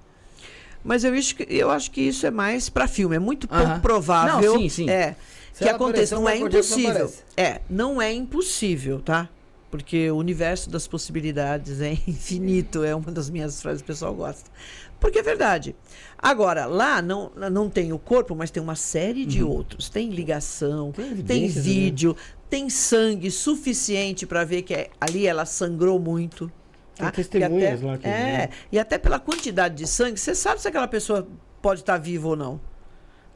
Mas 0.84 1.04
eu 1.04 1.12
acho 1.14 1.34
que, 1.36 1.46
eu 1.48 1.70
acho 1.70 1.90
que 1.90 2.00
isso 2.00 2.26
é 2.26 2.30
mais 2.30 2.68
para 2.68 2.86
filme. 2.86 3.16
É 3.16 3.18
muito 3.18 3.48
pouco 3.48 3.62
Aham. 3.64 3.80
provável. 3.80 4.52
Não, 4.52 4.58
sim, 4.60 4.68
sim. 4.68 4.90
É, 4.90 5.16
Se 5.52 5.64
que 5.64 5.68
aconteça. 5.68 6.14
Não 6.14 6.28
é 6.28 6.36
impossível. 6.38 6.90
aparece. 6.90 7.22
É, 7.36 7.60
não 7.68 8.00
é 8.00 8.12
impossível, 8.12 9.00
tá? 9.00 9.28
Porque 9.70 10.10
o 10.10 10.16
universo 10.16 10.70
das 10.70 10.86
possibilidades 10.86 11.80
é 11.80 11.92
infinito. 12.08 12.82
É 12.84 12.94
uma 12.94 13.10
das 13.12 13.28
minhas 13.28 13.60
frases 13.60 13.82
que 13.82 13.84
o 13.90 13.94
pessoal 13.94 14.14
gosta. 14.14 14.50
Porque 14.98 15.18
é 15.18 15.22
verdade. 15.22 15.76
Agora, 16.16 16.66
lá 16.66 17.00
não, 17.02 17.30
não 17.52 17.68
tem 17.70 17.92
o 17.92 17.98
corpo, 17.98 18.34
mas 18.34 18.50
tem 18.50 18.62
uma 18.62 18.74
série 18.74 19.24
de 19.26 19.42
outros. 19.42 19.88
Tem 19.88 20.08
ligação, 20.10 20.90
Tem 20.92 21.16
tem, 21.22 21.42
né? 21.42 21.48
vídeo, 21.48 22.16
tem 22.50 22.68
sangue 22.70 23.30
suficiente 23.30 24.26
para 24.26 24.42
ver 24.44 24.62
que 24.62 24.74
é- 24.74 24.90
ali 25.00 25.26
ela 25.26 25.44
sangrou 25.44 25.98
muito. 26.00 26.50
Tem 26.96 27.06
tá? 27.06 27.12
testemunhas 27.12 27.78
até- 27.78 27.86
lá 27.86 27.98
que- 27.98 28.06
É, 28.08 28.10
né? 28.10 28.48
e 28.72 28.78
até 28.78 28.98
pela 28.98 29.20
quantidade 29.20 29.76
de 29.76 29.86
sangue, 29.86 30.18
você 30.18 30.34
sabe 30.34 30.60
se 30.60 30.66
aquela 30.66 30.88
pessoa 30.88 31.28
pode 31.62 31.80
estar 31.80 31.96
viva 31.98 32.26
ou 32.28 32.34
não. 32.36 32.60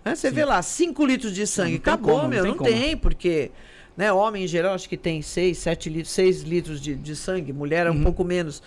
Né? 0.04 0.16
Você 0.16 0.32
vê 0.32 0.44
lá, 0.44 0.60
5 0.62 1.06
litros 1.06 1.32
de 1.32 1.46
sangue. 1.46 1.72
Não 1.74 1.78
Acabou, 1.78 2.10
como, 2.16 2.22
não 2.22 2.28
meu, 2.28 2.42
tem 2.42 2.54
não 2.56 2.58
tem, 2.64 2.96
porque 2.96 3.52
né, 3.96 4.12
homem 4.12 4.44
em 4.44 4.46
geral 4.46 4.74
acho 4.74 4.88
que 4.88 4.96
tem 4.96 5.20
6, 5.22 5.56
7 5.58 5.90
litros, 5.90 6.12
6 6.14 6.42
litros 6.42 6.80
de, 6.80 6.94
de 6.94 7.14
sangue, 7.16 7.52
mulher 7.52 7.86
é 7.86 7.90
um 7.90 7.94
Uhum. 7.94 8.02
pouco 8.02 8.24
menos. 8.24 8.62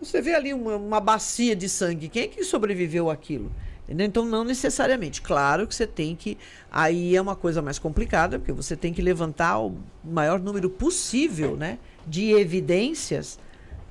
Você 0.00 0.20
vê 0.20 0.34
ali 0.34 0.52
uma, 0.52 0.76
uma 0.76 1.00
bacia 1.00 1.56
de 1.56 1.68
sangue, 1.68 2.08
quem 2.08 2.24
é 2.24 2.28
que 2.28 2.44
sobreviveu 2.44 3.10
àquilo? 3.10 3.50
Entendeu? 3.84 4.06
Então, 4.06 4.24
não 4.24 4.42
necessariamente. 4.42 5.22
Claro 5.22 5.64
que 5.64 5.72
você 5.72 5.86
tem 5.86 6.16
que. 6.16 6.36
Aí 6.72 7.14
é 7.14 7.20
uma 7.20 7.36
coisa 7.36 7.62
mais 7.62 7.78
complicada, 7.78 8.36
porque 8.36 8.50
você 8.52 8.74
tem 8.76 8.92
que 8.92 9.00
levantar 9.00 9.60
o 9.60 9.76
maior 10.04 10.40
número 10.40 10.68
possível 10.68 11.56
né, 11.56 11.78
de 12.04 12.32
evidências 12.32 13.38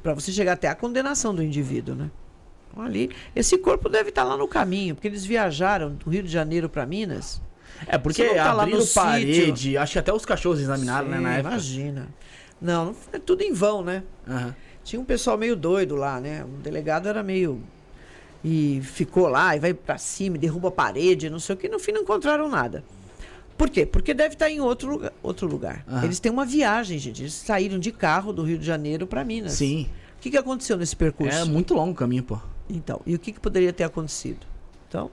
para 0.03 0.13
você 0.13 0.33
chegar 0.33 0.51
até 0.53 0.67
a 0.67 0.75
condenação 0.75 1.33
do 1.33 1.41
indivíduo. 1.41 1.95
Né? 1.95 2.11
Então, 2.69 2.83
ali, 2.83 3.09
esse 3.33 3.57
corpo 3.57 3.87
deve 3.87 4.09
estar 4.09 4.25
lá 4.25 4.35
no 4.35 4.49
caminho, 4.49 4.95
porque 4.95 5.07
eles 5.07 5.25
viajaram 5.25 5.95
do 5.95 6.09
Rio 6.09 6.23
de 6.23 6.29
Janeiro 6.29 6.67
para 6.67 6.85
Minas. 6.85 7.41
É, 7.87 7.97
porque 7.97 8.23
tá 8.23 8.53
lá 8.53 8.63
abriram 8.63 8.79
no 8.79 8.87
parede, 8.87 9.77
acho 9.77 9.93
que 9.93 9.99
até 9.99 10.13
os 10.13 10.25
cachorros 10.25 10.59
examinaram, 10.59 11.07
né, 11.07 11.17
Sim, 11.17 11.23
na 11.23 11.33
época. 11.35 11.49
Imagina. 11.49 12.07
Não, 12.61 12.95
é 13.11 13.19
tudo 13.19 13.41
em 13.41 13.53
vão, 13.53 13.83
né? 13.83 14.03
Aham. 14.27 14.55
Tinha 14.83 15.01
um 15.01 15.05
pessoal 15.05 15.37
meio 15.37 15.55
doido 15.55 15.95
lá, 15.95 16.21
né? 16.21 16.43
O 16.43 16.61
delegado 16.61 17.09
era 17.09 17.23
meio. 17.23 17.61
E 18.43 18.79
ficou 18.83 19.27
lá, 19.27 19.55
e 19.55 19.59
vai 19.59 19.73
pra 19.73 19.97
cima, 19.97 20.35
e 20.35 20.39
derruba 20.39 20.67
a 20.67 20.71
parede, 20.71 21.29
não 21.29 21.39
sei 21.39 21.55
o 21.55 21.57
que, 21.57 21.67
no 21.67 21.79
fim 21.79 21.91
não 21.91 22.01
encontraram 22.03 22.47
nada. 22.47 22.83
Por 23.57 23.69
quê? 23.69 23.85
Porque 23.85 24.13
deve 24.13 24.35
estar 24.35 24.49
em 24.49 24.59
outro 24.59 24.89
lugar. 24.89 25.13
Outro 25.23 25.47
lugar. 25.47 25.83
Aham. 25.87 26.03
Eles 26.03 26.19
têm 26.19 26.31
uma 26.31 26.45
viagem, 26.45 26.99
gente. 26.99 27.23
Eles 27.23 27.33
saíram 27.33 27.79
de 27.79 27.91
carro 27.91 28.31
do 28.31 28.43
Rio 28.43 28.57
de 28.57 28.65
Janeiro 28.65 29.07
para 29.07 29.23
Minas. 29.23 29.53
Sim. 29.53 29.89
O 30.17 30.21
que, 30.21 30.29
que 30.29 30.37
aconteceu 30.37 30.77
nesse 30.77 30.95
percurso? 30.95 31.35
É 31.35 31.45
muito 31.45 31.73
longo 31.73 31.91
o 31.91 31.95
caminho, 31.95 32.23
pô. 32.23 32.39
Então, 32.69 33.01
e 33.05 33.15
o 33.15 33.19
que, 33.19 33.31
que 33.31 33.39
poderia 33.39 33.71
ter 33.71 33.83
acontecido? 33.83 34.45
Então, 34.87 35.09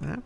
né? 0.00 0.16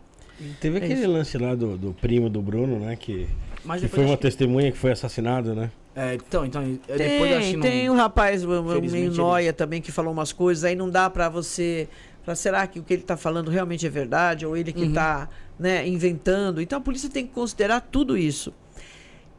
Teve 0.59 0.77
É 0.79 0.83
aquele 0.83 1.01
isso. 1.01 1.11
lance 1.11 1.37
lá 1.37 1.55
do, 1.55 1.77
do 1.77 1.93
primo 1.93 2.29
do 2.29 2.41
Bruno, 2.41 2.79
né? 2.79 2.95
Que, 2.95 3.27
Mas 3.65 3.81
que 3.81 3.87
depois 3.87 3.91
foi 3.91 4.05
uma 4.05 4.13
acho 4.13 4.21
testemunha 4.21 4.71
que 4.71 4.77
foi 4.77 4.91
assassinado, 4.91 5.55
né? 5.55 5.71
que- 5.93 5.99
é, 5.99 6.13
então, 6.13 6.45
então, 6.45 6.61
é, 6.61 6.95
Tem, 6.95 7.09
depois 7.09 7.31
eu 7.31 7.39
que 7.41 7.53
não... 7.57 7.61
tem 7.61 7.89
um 7.89 7.95
rapaz 7.95 8.45
um- 8.45 8.51
um 8.59 8.81
meio 8.81 9.11
noia 9.13 9.51
também 9.51 9.81
que 9.81 9.91
falou 9.91 10.13
umas 10.13 10.31
coisas, 10.31 10.63
aí 10.63 10.75
não 10.75 10.89
dá 10.89 11.09
pra 11.09 11.27
você. 11.27 11.89
Pra, 12.23 12.35
será 12.35 12.67
que 12.67 12.79
o 12.79 12.83
que 12.83 12.93
ele 12.93 13.01
tá 13.03 13.17
falando 13.17 13.49
realmente 13.49 13.85
é 13.85 13.89
verdade? 13.89 14.45
Ou 14.45 14.55
ele 14.55 14.71
que 14.71 14.83
Uhum. 14.83 14.93
tá 14.93 15.27
né, 15.57 15.87
inventando? 15.87 16.61
Então 16.61 16.77
a 16.77 16.81
polícia 16.81 17.09
tem 17.09 17.25
que 17.25 17.33
considerar 17.33 17.81
tudo 17.81 18.15
isso. 18.15 18.53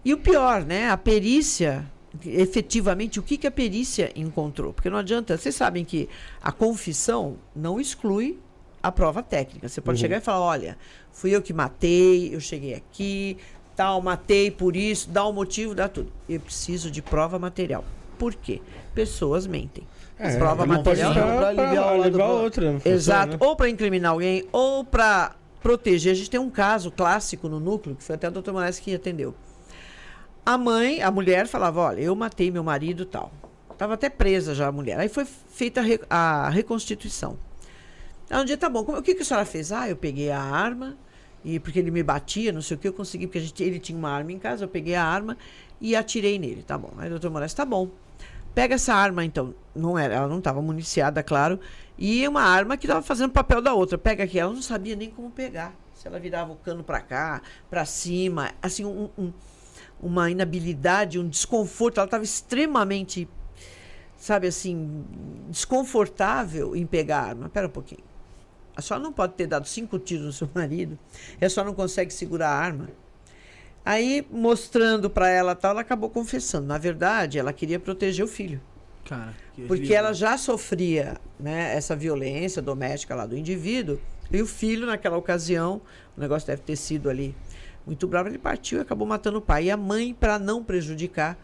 E 0.04 0.12
o 0.12 0.18
pior, 0.18 0.64
né? 0.64 0.88
A 0.90 0.96
perícia, 0.96 1.84
efetivamente, 2.26 3.20
o 3.20 3.22
que, 3.22 3.36
que 3.36 3.46
a 3.46 3.50
perícia 3.50 4.10
encontrou? 4.16 4.72
Porque 4.72 4.88
não 4.90 4.98
adianta, 4.98 5.36
vocês 5.36 5.54
sabem 5.54 5.84
que 5.84 6.08
a 6.42 6.50
confissão 6.50 7.36
não 7.54 7.78
exclui 7.80 8.38
a 8.82 8.90
prova 8.92 9.22
técnica. 9.22 9.68
Você 9.68 9.80
pode 9.80 9.96
Uhum. 9.98 10.00
chegar 10.02 10.16
e 10.18 10.20
falar: 10.20 10.40
olha, 10.40 10.76
fui 11.12 11.34
eu 11.34 11.42
que 11.42 11.52
matei, 11.52 12.34
eu 12.34 12.40
cheguei 12.40 12.74
aqui, 12.74 13.36
tal, 13.76 14.00
matei 14.00 14.50
por 14.50 14.76
isso, 14.76 15.08
dá 15.10 15.24
o 15.24 15.30
um 15.30 15.32
motivo, 15.32 15.74
dá 15.74 15.88
tudo. 15.88 16.12
Eu 16.28 16.40
preciso 16.40 16.90
de 16.90 17.00
prova 17.02 17.38
material. 17.38 17.84
Por 18.18 18.34
quê? 18.34 18.60
Pessoas 18.94 19.46
mentem. 19.46 19.86
É, 20.18 20.36
prova 20.36 20.66
material. 20.66 21.12
usar 21.12 21.22
Pra 21.36 21.48
aliviar 21.48 21.88
aliviar 21.92 22.28
outra. 22.30 22.80
Exato. 22.84 23.32
né? 23.32 23.36
Ou 23.40 23.54
para 23.54 23.68
incriminar 23.68 24.10
alguém, 24.12 24.44
ou 24.50 24.84
para 24.84 25.36
proteger. 25.62 26.10
A 26.12 26.14
gente 26.16 26.28
tem 26.30 26.40
um 26.40 26.50
caso 26.50 26.90
clássico 26.90 27.48
no 27.48 27.60
núcleo, 27.60 27.94
que 27.94 28.02
foi 28.02 28.16
até 28.16 28.26
o 28.28 28.32
Dr. 28.32 28.50
Moraes 28.50 28.80
que 28.80 28.92
atendeu. 28.94 29.34
A 30.44 30.56
mãe, 30.58 31.02
a 31.02 31.10
mulher 31.10 31.46
falava, 31.46 31.80
olha, 31.80 32.00
eu 32.00 32.14
matei 32.16 32.50
meu 32.50 32.64
marido 32.64 33.04
tal. 33.04 33.30
Tava 33.76 33.94
até 33.94 34.08
presa 34.10 34.54
já 34.54 34.66
a 34.66 34.72
mulher. 34.72 34.98
Aí 34.98 35.08
foi 35.08 35.24
feita 35.24 35.80
a, 35.80 35.84
re- 35.84 36.00
a 36.10 36.48
reconstituição. 36.48 37.38
Aí 38.30 38.40
um 38.40 38.44
dia, 38.44 38.56
tá 38.58 38.68
bom, 38.68 38.84
como- 38.84 38.98
o 38.98 39.02
que, 39.02 39.14
que 39.14 39.22
a 39.22 39.24
senhora 39.24 39.46
fez? 39.46 39.72
Ah, 39.72 39.88
eu 39.88 39.96
peguei 39.96 40.30
a 40.30 40.40
arma, 40.40 40.96
e 41.44 41.58
porque 41.58 41.78
ele 41.78 41.90
me 41.90 42.02
batia, 42.02 42.52
não 42.52 42.60
sei 42.62 42.76
o 42.76 42.80
que, 42.80 42.88
eu 42.88 42.92
consegui, 42.92 43.26
porque 43.26 43.40
gente, 43.40 43.62
ele 43.62 43.78
tinha 43.78 43.96
uma 43.98 44.10
arma 44.10 44.32
em 44.32 44.38
casa, 44.38 44.64
eu 44.64 44.68
peguei 44.68 44.94
a 44.94 45.04
arma 45.04 45.36
e 45.80 45.94
atirei 45.96 46.38
nele. 46.38 46.62
Tá 46.62 46.76
bom. 46.76 46.92
Aí 46.98 47.06
o 47.06 47.10
doutor 47.10 47.30
Moraes, 47.30 47.54
tá 47.54 47.64
bom. 47.64 47.88
Pega 48.54 48.74
essa 48.74 48.92
arma, 48.94 49.24
então. 49.24 49.54
Não 49.74 49.96
era, 49.98 50.14
ela 50.14 50.28
não 50.28 50.38
estava 50.38 50.60
municiada, 50.60 51.22
claro. 51.22 51.60
E 51.96 52.26
uma 52.26 52.42
arma 52.42 52.76
que 52.76 52.86
estava 52.86 53.02
fazendo 53.02 53.30
papel 53.32 53.62
da 53.62 53.72
outra. 53.72 53.96
Pega 53.96 54.24
aqui, 54.24 54.38
ela 54.38 54.52
não 54.52 54.62
sabia 54.62 54.96
nem 54.96 55.10
como 55.10 55.30
pegar. 55.30 55.74
Se 55.94 56.06
ela 56.08 56.18
virava 56.18 56.52
o 56.52 56.56
cano 56.56 56.82
para 56.82 57.00
cá, 57.00 57.40
para 57.70 57.84
cima, 57.84 58.50
assim, 58.60 58.84
um- 58.84 59.08
um- 59.16 59.32
uma 60.00 60.30
inabilidade, 60.30 61.18
um 61.18 61.28
desconforto. 61.28 61.98
Ela 61.98 62.06
estava 62.06 62.24
extremamente, 62.24 63.28
sabe 64.16 64.48
assim, 64.48 65.04
desconfortável 65.48 66.74
em 66.74 66.86
pegar 66.86 67.18
a 67.20 67.26
arma. 67.28 67.48
Pera 67.48 67.68
um 67.68 67.70
pouquinho. 67.70 68.07
A 68.78 68.80
senhora 68.80 69.02
não 69.02 69.12
pode 69.12 69.34
ter 69.34 69.48
dado 69.48 69.66
cinco 69.66 69.98
tiros 69.98 70.24
no 70.24 70.32
seu 70.32 70.48
marido. 70.54 70.96
E 71.40 71.44
a 71.44 71.50
senhora 71.50 71.68
não 71.68 71.74
consegue 71.74 72.12
segurar 72.12 72.50
a 72.50 72.56
arma. 72.56 72.88
Aí, 73.84 74.24
mostrando 74.30 75.10
para 75.10 75.28
ela 75.28 75.56
tal, 75.56 75.72
ela 75.72 75.80
acabou 75.80 76.08
confessando. 76.08 76.64
Na 76.64 76.78
verdade, 76.78 77.40
ela 77.40 77.52
queria 77.52 77.80
proteger 77.80 78.24
o 78.24 78.28
filho. 78.28 78.60
Cara, 79.04 79.34
que 79.52 79.62
Porque 79.66 79.92
ela 79.92 80.12
já 80.12 80.38
sofria 80.38 81.16
né, 81.40 81.74
essa 81.74 81.96
violência 81.96 82.62
doméstica 82.62 83.16
lá 83.16 83.26
do 83.26 83.36
indivíduo. 83.36 83.98
E 84.30 84.40
o 84.40 84.46
filho, 84.46 84.86
naquela 84.86 85.16
ocasião, 85.16 85.80
o 86.16 86.20
negócio 86.20 86.46
deve 86.46 86.62
ter 86.62 86.76
sido 86.76 87.10
ali 87.10 87.34
muito 87.84 88.06
bravo, 88.06 88.28
ele 88.28 88.38
partiu 88.38 88.78
e 88.78 88.82
acabou 88.82 89.08
matando 89.08 89.38
o 89.38 89.42
pai. 89.42 89.64
E 89.64 89.70
a 89.72 89.76
mãe, 89.76 90.14
para 90.14 90.38
não 90.38 90.62
prejudicar 90.62 91.36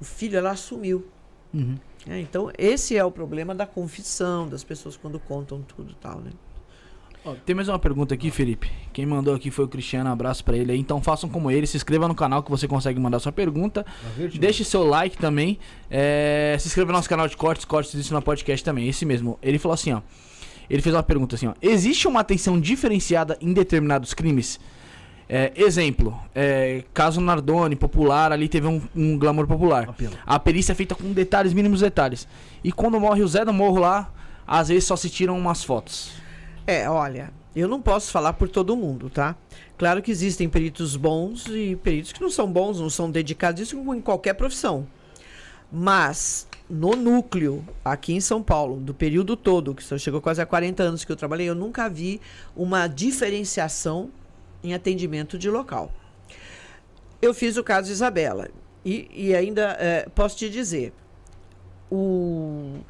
o 0.00 0.04
filho, 0.04 0.38
ela 0.38 0.52
assumiu. 0.52 1.06
Uhum. 1.52 1.76
né? 2.06 2.20
Então, 2.20 2.50
esse 2.56 2.96
é 2.96 3.04
o 3.04 3.10
problema 3.10 3.54
da 3.54 3.66
confissão, 3.66 4.48
das 4.48 4.64
pessoas 4.64 4.96
quando 4.96 5.20
contam 5.20 5.60
tudo 5.60 5.94
tal, 5.94 6.20
né? 6.20 6.30
Ó, 7.28 7.34
tem 7.44 7.54
mais 7.54 7.68
uma 7.68 7.78
pergunta 7.78 8.14
aqui, 8.14 8.30
Felipe. 8.30 8.70
Quem 8.90 9.04
mandou 9.04 9.34
aqui 9.34 9.50
foi 9.50 9.66
o 9.66 9.68
Cristiano. 9.68 10.08
Abraço 10.10 10.42
pra 10.42 10.56
ele 10.56 10.72
aí. 10.72 10.78
Então 10.78 11.02
façam 11.02 11.28
como 11.28 11.50
ele, 11.50 11.66
se 11.66 11.76
inscreva 11.76 12.08
no 12.08 12.14
canal 12.14 12.42
que 12.42 12.50
você 12.50 12.66
consegue 12.66 12.98
mandar 12.98 13.18
sua 13.18 13.32
pergunta. 13.32 13.84
Deixe 14.38 14.64
seu 14.64 14.84
like 14.84 15.18
também. 15.18 15.58
É, 15.90 16.56
se 16.58 16.68
inscreva 16.68 16.90
no 16.90 16.96
nosso 16.96 17.08
canal 17.08 17.28
de 17.28 17.36
cortes, 17.36 17.66
cortes 17.66 17.92
disso 17.92 18.14
na 18.14 18.22
podcast 18.22 18.64
também. 18.64 18.88
Esse 18.88 19.04
mesmo. 19.04 19.38
Ele 19.42 19.58
falou 19.58 19.74
assim, 19.74 19.92
ó. 19.92 20.00
Ele 20.70 20.80
fez 20.80 20.94
uma 20.94 21.02
pergunta 21.02 21.36
assim, 21.36 21.46
ó. 21.48 21.54
Existe 21.60 22.08
uma 22.08 22.20
atenção 22.20 22.58
diferenciada 22.58 23.36
em 23.42 23.52
determinados 23.52 24.14
crimes? 24.14 24.58
É, 25.30 25.52
exemplo, 25.56 26.18
é, 26.34 26.84
caso 26.94 27.20
Nardoni, 27.20 27.76
popular, 27.76 28.32
ali 28.32 28.48
teve 28.48 28.66
um, 28.66 28.80
um 28.96 29.18
glamour 29.18 29.46
popular. 29.46 29.86
Apelo. 29.86 30.14
A 30.26 30.38
perícia 30.38 30.72
é 30.72 30.74
feita 30.74 30.94
com 30.94 31.12
detalhes, 31.12 31.52
mínimos 31.52 31.80
detalhes. 31.80 32.26
E 32.64 32.72
quando 32.72 32.98
morre 32.98 33.22
o 33.22 33.28
Zé 33.28 33.44
do 33.44 33.52
Morro 33.52 33.78
lá, 33.78 34.10
às 34.46 34.68
vezes 34.68 34.84
só 34.84 34.96
se 34.96 35.10
tiram 35.10 35.38
umas 35.38 35.62
fotos. 35.62 36.12
É, 36.68 36.86
olha, 36.86 37.32
eu 37.56 37.66
não 37.66 37.80
posso 37.80 38.12
falar 38.12 38.34
por 38.34 38.46
todo 38.46 38.76
mundo, 38.76 39.08
tá? 39.08 39.34
Claro 39.78 40.02
que 40.02 40.10
existem 40.10 40.50
peritos 40.50 40.96
bons 40.96 41.46
e 41.46 41.74
peritos 41.76 42.12
que 42.12 42.20
não 42.20 42.28
são 42.28 42.52
bons, 42.52 42.78
não 42.78 42.90
são 42.90 43.10
dedicados, 43.10 43.62
isso 43.62 43.94
em 43.94 44.02
qualquer 44.02 44.34
profissão. 44.34 44.86
Mas 45.72 46.46
no 46.68 46.90
núcleo, 46.90 47.66
aqui 47.82 48.12
em 48.12 48.20
São 48.20 48.42
Paulo, 48.42 48.78
do 48.80 48.92
período 48.92 49.34
todo, 49.34 49.74
que 49.74 49.98
chegou 49.98 50.20
quase 50.20 50.42
a 50.42 50.46
40 50.46 50.82
anos 50.82 51.06
que 51.06 51.10
eu 51.10 51.16
trabalhei, 51.16 51.48
eu 51.48 51.54
nunca 51.54 51.88
vi 51.88 52.20
uma 52.54 52.86
diferenciação 52.86 54.10
em 54.62 54.74
atendimento 54.74 55.38
de 55.38 55.48
local. 55.48 55.90
Eu 57.22 57.32
fiz 57.32 57.56
o 57.56 57.64
caso 57.64 57.86
de 57.86 57.94
Isabela. 57.94 58.50
E, 58.84 59.08
e 59.14 59.34
ainda 59.34 59.74
eh, 59.80 60.06
posso 60.14 60.36
te 60.36 60.50
dizer, 60.50 60.92
o, 61.90 62.80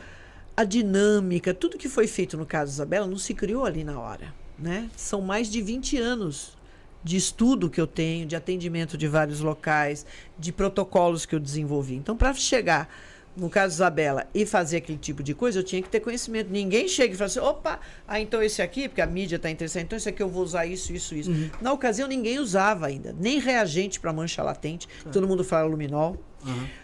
a 0.59 0.65
dinâmica, 0.65 1.55
tudo 1.55 1.79
que 1.79 1.89
foi 1.89 2.09
feito 2.09 2.37
no 2.37 2.45
caso 2.45 2.73
Isabela 2.73 3.07
não 3.07 3.17
se 3.17 3.33
criou 3.33 3.65
ali 3.65 3.85
na 3.85 4.01
hora. 4.01 4.35
Né? 4.59 4.91
São 4.97 5.21
mais 5.21 5.49
de 5.49 5.63
20 5.63 5.97
anos 5.99 6.59
de 7.05 7.17
estudo 7.17 7.71
que 7.71 7.81
eu 7.81 7.87
tenho, 7.87 8.27
de 8.27 8.35
atendimento 8.35 8.99
de 8.99 9.07
vários 9.07 9.39
locais, 9.39 10.05
de 10.37 10.51
protocolos 10.51 11.25
que 11.25 11.33
eu 11.33 11.39
desenvolvi. 11.39 11.95
Então, 11.95 12.17
para 12.17 12.35
chegar 12.35 12.93
no 13.37 13.49
caso 13.49 13.77
Isabela 13.77 14.27
e 14.35 14.45
fazer 14.45 14.79
aquele 14.79 14.99
tipo 14.99 15.23
de 15.23 15.33
coisa, 15.33 15.61
eu 15.61 15.63
tinha 15.63 15.81
que 15.81 15.89
ter 15.89 16.01
conhecimento. 16.01 16.51
Ninguém 16.51 16.89
chega 16.89 17.15
e 17.15 17.17
fala 17.17 17.27
assim: 17.27 17.39
opa, 17.39 17.79
ah, 18.09 18.21
então 18.21 18.43
esse 18.43 18.61
aqui, 18.61 18.89
porque 18.89 19.01
a 19.01 19.07
mídia 19.07 19.37
está 19.37 19.49
interessada, 19.49 19.85
então 19.85 19.97
esse 19.97 20.09
aqui 20.09 20.21
eu 20.21 20.29
vou 20.29 20.43
usar 20.43 20.67
isso, 20.67 20.93
isso, 20.93 21.15
isso. 21.15 21.31
Na 21.61 21.73
ocasião, 21.73 22.09
ninguém 22.09 22.41
usava 22.41 22.89
ainda, 22.89 23.15
nem 23.17 23.39
reagente 23.39 24.01
para 24.01 24.13
mancha 24.13 24.43
latente, 24.43 24.89
todo 25.13 25.29
mundo 25.29 25.45
fala 25.45 25.69
luminol. 25.69 26.17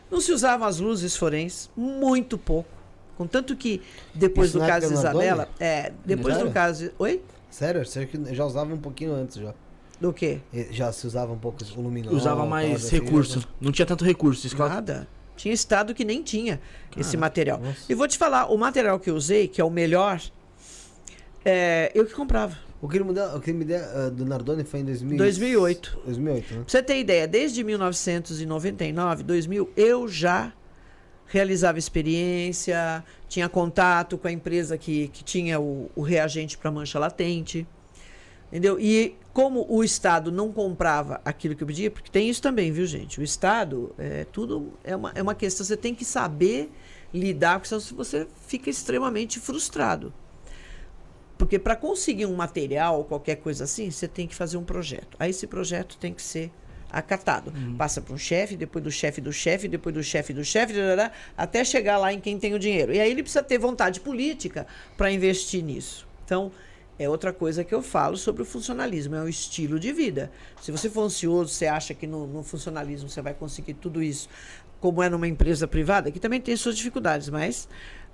Não 0.09 0.21
se 0.21 0.31
usavam 0.31 0.65
as 0.65 0.79
luzes 0.79 1.17
forenses, 1.17 1.69
muito 1.77 2.39
pouco. 2.39 2.84
Contanto 3.17 3.55
que 3.57 3.81
depois 4.15 4.49
Isso 4.51 4.59
do 4.59 4.67
caso 4.67 4.89
de 4.89 4.95
Isabela, 4.95 5.49
é, 5.61 5.93
depois 6.05 6.37
do 6.39 6.51
caso. 6.51 6.91
Oi? 6.99 7.23
Sério, 7.51 7.83
que 8.07 8.35
já 8.35 8.45
usava 8.45 8.75
um 8.75 8.79
pouquinho 8.79 9.15
antes 9.15 9.37
já. 9.37 9.55
Do 10.01 10.13
quê? 10.13 10.41
Já 10.71 10.91
se 10.93 11.07
usava 11.07 11.33
um 11.33 11.39
pouco 11.39 11.59
o 11.77 11.81
luminol. 11.81 12.13
Usava 12.13 12.45
mais 12.45 12.85
assim, 12.87 12.99
recurso. 12.99 13.41
já- 13.41 13.47
Não 13.61 13.71
tinha 13.71 13.87
tanto 13.87 14.05
recurso. 14.05 14.47
Isso 14.47 14.57
que 14.57 14.61
ela- 14.61 14.75
Nada. 14.75 15.09
Tinha 15.37 15.55
estado 15.55 15.95
que 15.95 16.05
nem 16.05 16.23
tinha 16.23 16.61
esse 16.97 17.11
Cara, 17.13 17.21
material. 17.21 17.59
nossa. 17.61 17.79
E 17.89 17.95
vou 17.95 18.07
te 18.07 18.17
falar, 18.19 18.47
o 18.53 18.57
material 18.59 18.99
que 19.01 19.11
eu 19.11 19.15
usei, 19.17 19.49
que 19.49 19.61
é 19.61 19.65
o 19.65 19.71
melhor, 19.71 20.21
é, 21.45 21.91
eu 21.95 22.05
que 22.07 22.15
comprava. 22.15 22.57
O 22.81 22.89
crime, 22.89 23.13
da, 23.15 23.35
o 23.37 23.41
crime 23.41 23.65
da- 23.65 24.07
ah, 24.07 24.11
do 24.11 24.25
Nardoni 24.27 24.63
foi 24.65 24.81
em 24.81 24.85
2000... 24.85 25.17
2008. 25.17 25.99
2008, 26.05 26.55
né? 26.55 26.61
Pra 26.61 26.65
você 26.69 26.83
ter 26.83 26.99
ideia, 27.01 27.27
desde 27.27 27.65
1999, 27.65 29.23
2000, 29.23 29.71
eu 29.77 30.07
já 30.07 30.53
realizava 31.27 31.79
experiência, 31.79 33.05
tinha 33.29 33.49
contato 33.49 34.17
com 34.17 34.29
a 34.29 34.33
empresa 34.33 34.79
que, 34.79 35.09
que 35.09 35.25
tinha 35.25 35.61
o, 35.61 35.91
o 35.95 36.03
reagente 36.03 36.57
para 36.57 36.71
mancha 36.71 36.99
latente. 36.99 37.67
Entendeu? 38.49 38.79
E 38.79 39.17
como 39.33 39.67
o 39.69 39.83
Estado 39.83 40.31
não 40.31 40.53
comprava 40.53 41.21
aquilo 41.25 41.57
que 41.57 41.63
eu 41.63 41.67
pedia, 41.67 41.91
porque 41.91 42.11
tem 42.11 42.29
isso 42.29 42.41
também, 42.41 42.71
viu, 42.71 42.87
gente? 42.87 43.19
O 43.19 43.23
Estado, 43.23 43.93
é, 43.99 44.25
tudo 44.31 44.73
é 44.85 44.95
uma, 44.95 45.13
é 45.15 45.23
uma 45.23 45.35
questão, 45.35 45.67
você 45.67 45.77
tem 45.77 45.95
que 45.95 46.05
saber 46.05 46.71
lidar 47.13 47.59
com 47.59 47.65
isso, 47.65 47.81
senão 47.81 47.97
você 47.97 48.29
fica 48.47 48.71
extremamente 48.71 49.41
frustrado. 49.41 50.13
Porque 51.37 51.59
para 51.59 51.75
conseguir 51.75 52.27
um 52.27 52.37
material 52.37 53.05
qualquer 53.05 53.37
coisa 53.37 53.65
assim, 53.65 53.91
você 53.91 54.07
tem 54.07 54.29
que 54.29 54.35
fazer 54.35 54.57
um 54.57 54.65
projeto. 54.65 55.17
Aí 55.19 55.31
esse 55.31 55.47
projeto 55.47 55.97
tem 55.99 56.15
que 56.15 56.23
ser 56.23 56.53
acatado. 56.99 57.53
Passa 57.77 58.01
para 58.01 58.15
um 58.15 58.19
chefe, 58.19 58.57
depois 58.57 58.83
do 58.83 58.91
chefe 58.91 59.21
do 59.21 59.33
chefe, 59.33 59.69
depois 59.69 59.95
do 59.95 60.03
chefe 60.03 60.33
do 60.33 60.45
chefe, 60.45 60.75
até 61.37 61.65
chegar 61.65 61.99
lá 61.99 62.13
em 62.13 62.21
quem 62.21 62.39
tem 62.39 62.55
o 62.55 62.59
dinheiro. 62.59 62.95
E 62.95 63.01
aí 63.01 63.11
ele 63.11 63.23
precisa 63.23 63.43
ter 63.43 63.59
vontade 63.59 64.01
política 64.01 64.67
para 64.97 65.11
investir 65.11 65.63
nisso. 65.63 66.07
Então, 66.25 66.51
é 66.99 67.09
outra 67.09 67.33
coisa 67.33 67.65
que 67.65 67.75
eu 67.75 67.83
falo 67.83 68.17
sobre 68.17 68.43
o 68.43 68.45
funcionalismo, 68.45 69.17
é 69.17 69.23
o 69.23 69.29
estilo 69.29 69.81
de 69.81 69.93
vida. 69.93 70.31
Se 70.63 70.71
você 70.71 70.89
for 70.89 71.03
ansioso, 71.03 71.53
você 71.53 71.67
acha 71.67 71.93
que 71.93 72.07
no, 72.07 72.27
no 72.27 72.43
funcionalismo 72.43 73.09
você 73.09 73.21
vai 73.21 73.35
conseguir 73.35 73.75
tudo 73.75 74.03
isso, 74.03 74.29
como 74.81 75.03
é 75.03 75.09
numa 75.09 75.27
empresa 75.27 75.67
privada, 75.67 76.11
que 76.11 76.21
também 76.21 76.41
tem 76.41 76.57
suas 76.57 76.77
dificuldades, 76.77 77.29
mas 77.29 77.69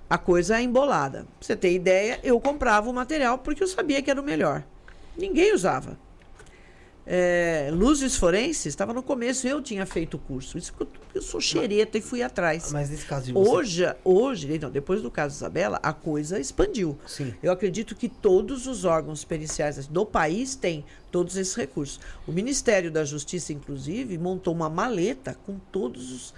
a 0.08 0.16
coisa 0.16 0.58
é 0.58 0.62
embolada. 0.62 1.20
Pra 1.20 1.28
você 1.40 1.54
ter 1.54 1.72
ideia, 1.72 2.18
eu 2.22 2.40
comprava 2.40 2.88
o 2.88 2.92
material 2.92 3.38
porque 3.38 3.62
eu 3.62 3.68
sabia 3.68 4.00
que 4.00 4.10
era 4.10 4.20
o 4.20 4.24
melhor. 4.24 4.64
Ninguém 5.16 5.54
usava. 5.54 5.98
É, 7.12 7.70
luzes 7.72 8.14
forenses, 8.14 8.66
estava 8.66 8.94
no 8.94 9.02
começo, 9.02 9.44
eu 9.44 9.60
tinha 9.60 9.84
feito 9.84 10.14
o 10.14 10.18
curso. 10.18 10.56
Isso 10.56 10.72
que 10.72 10.82
eu, 10.82 10.88
eu 11.16 11.20
sou 11.20 11.40
xereta 11.40 11.98
e 11.98 12.00
fui 12.00 12.22
atrás. 12.22 12.70
Mas 12.70 12.88
nesse 12.88 13.04
caso 13.04 13.26
de 13.26 13.32
você... 13.32 13.50
Hoje, 13.50 13.94
hoje, 14.04 14.54
então, 14.54 14.70
depois 14.70 15.02
do 15.02 15.10
caso 15.10 15.34
Isabela, 15.34 15.80
a 15.82 15.92
coisa 15.92 16.38
expandiu. 16.38 16.96
Sim. 17.08 17.34
Eu 17.42 17.50
acredito 17.50 17.96
que 17.96 18.08
todos 18.08 18.68
os 18.68 18.84
órgãos 18.84 19.24
periciais 19.24 19.88
do 19.88 20.06
país 20.06 20.54
têm 20.54 20.84
todos 21.10 21.36
esses 21.36 21.56
recursos. 21.56 21.98
O 22.28 22.30
Ministério 22.30 22.92
da 22.92 23.04
Justiça, 23.04 23.52
inclusive, 23.52 24.16
montou 24.16 24.54
uma 24.54 24.70
maleta 24.70 25.36
com 25.44 25.58
todos 25.72 26.12
os, 26.12 26.34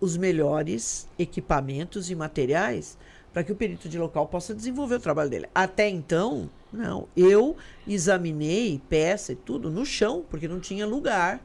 os 0.00 0.16
melhores 0.16 1.06
equipamentos 1.18 2.08
e 2.08 2.14
materiais 2.14 2.96
para 3.34 3.44
que 3.44 3.52
o 3.52 3.54
perito 3.54 3.86
de 3.86 3.98
local 3.98 4.26
possa 4.28 4.54
desenvolver 4.54 4.94
o 4.94 5.00
trabalho 5.00 5.28
dele. 5.28 5.46
Até 5.54 5.90
então, 5.90 6.48
não. 6.76 7.08
Eu 7.16 7.56
examinei 7.86 8.80
peça 8.88 9.32
e 9.32 9.36
tudo 9.36 9.70
no 9.70 9.84
chão, 9.84 10.24
porque 10.30 10.46
não 10.46 10.60
tinha 10.60 10.86
lugar 10.86 11.40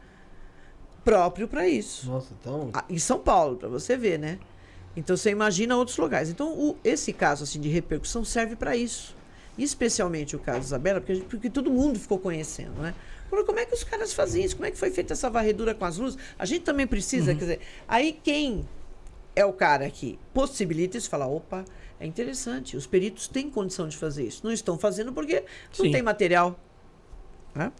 próprio 1.04 1.48
para 1.48 1.68
isso. 1.68 2.10
Nossa, 2.10 2.34
então... 2.40 2.70
Ah, 2.74 2.86
em 2.90 3.00
São 3.00 3.20
Paulo, 3.20 3.58
para 3.58 3.68
você 3.70 3.98
ver, 3.98 4.20
né? 4.20 4.38
Então 4.96 5.16
você 5.18 5.32
imagina 5.32 5.76
outros 5.76 5.98
lugares. 5.98 6.30
Então 6.30 6.52
o- 6.54 6.78
esse 6.84 7.12
caso 7.14 7.44
assim 7.44 7.60
de 7.60 7.70
repercussão 7.70 8.24
serve 8.24 8.56
para 8.56 8.76
isso. 8.76 9.16
Especialmente 9.58 10.36
o 10.36 10.40
caso 10.40 10.60
da 10.60 10.66
Isabela, 10.66 11.00
porque, 11.02 11.16
gente- 11.16 11.26
porque 11.28 11.50
todo 11.50 11.72
mundo 11.72 12.00
ficou 12.00 12.20
conhecendo, 12.20 12.82
né? 12.82 12.94
Agora, 13.28 13.46
como 13.46 13.60
é 13.60 13.66
que 13.66 13.74
os 13.74 13.84
caras 13.84 14.14
fazem 14.14 14.44
isso? 14.44 14.56
Como 14.58 14.66
é 14.68 14.72
que 14.72 14.78
foi 14.78 14.92
feita 14.92 15.14
essa 15.14 15.30
varredura 15.30 15.74
com 15.74 15.86
as 15.86 15.98
luzes? 15.98 16.20
A 16.38 16.46
gente 16.46 16.64
também 16.64 16.86
precisa, 16.86 17.34
quer 17.34 17.40
dizer, 17.40 17.60
aí 17.88 18.20
quem 18.24 18.68
é 19.36 19.46
o 19.46 19.54
cara 19.54 19.90
que 19.90 20.20
possibilita 20.34 20.98
isso, 20.98 21.10
fala, 21.10 21.26
opa, 21.28 21.64
é 22.02 22.08
interessante, 22.08 22.76
os 22.76 22.88
peritos 22.88 23.28
têm 23.28 23.48
condição 23.48 23.88
de 23.88 23.96
fazer 23.96 24.26
isso. 24.26 24.42
Não 24.44 24.52
estão 24.52 24.76
fazendo 24.76 25.14
porque 25.14 25.44
não 25.78 25.86
Sim. 25.86 25.92
tem 25.92 26.02
material. 26.02 26.60
né? 27.54 27.72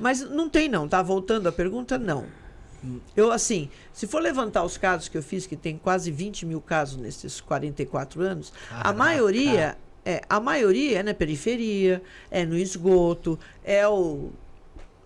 Mas 0.00 0.22
não 0.22 0.48
tem 0.48 0.68
não, 0.68 0.88
tá? 0.88 1.02
Voltando 1.02 1.46
à 1.48 1.52
pergunta, 1.52 1.98
não. 1.98 2.24
Eu, 3.14 3.30
assim, 3.30 3.68
se 3.92 4.06
for 4.06 4.22
levantar 4.22 4.64
os 4.64 4.78
casos 4.78 5.08
que 5.08 5.18
eu 5.18 5.22
fiz, 5.22 5.46
que 5.46 5.54
tem 5.56 5.76
quase 5.76 6.10
20 6.10 6.46
mil 6.46 6.62
casos 6.62 6.96
nesses 6.96 7.42
44 7.42 8.22
anos, 8.22 8.52
a 8.70 8.76
Caraca. 8.76 8.92
maioria 8.94 9.76
é, 10.02 10.22
a 10.26 10.40
maioria 10.40 11.00
é 11.00 11.02
na 11.02 11.12
periferia, 11.12 12.02
é 12.30 12.46
no 12.46 12.56
esgoto, 12.56 13.38
é 13.62 13.86
o 13.86 14.30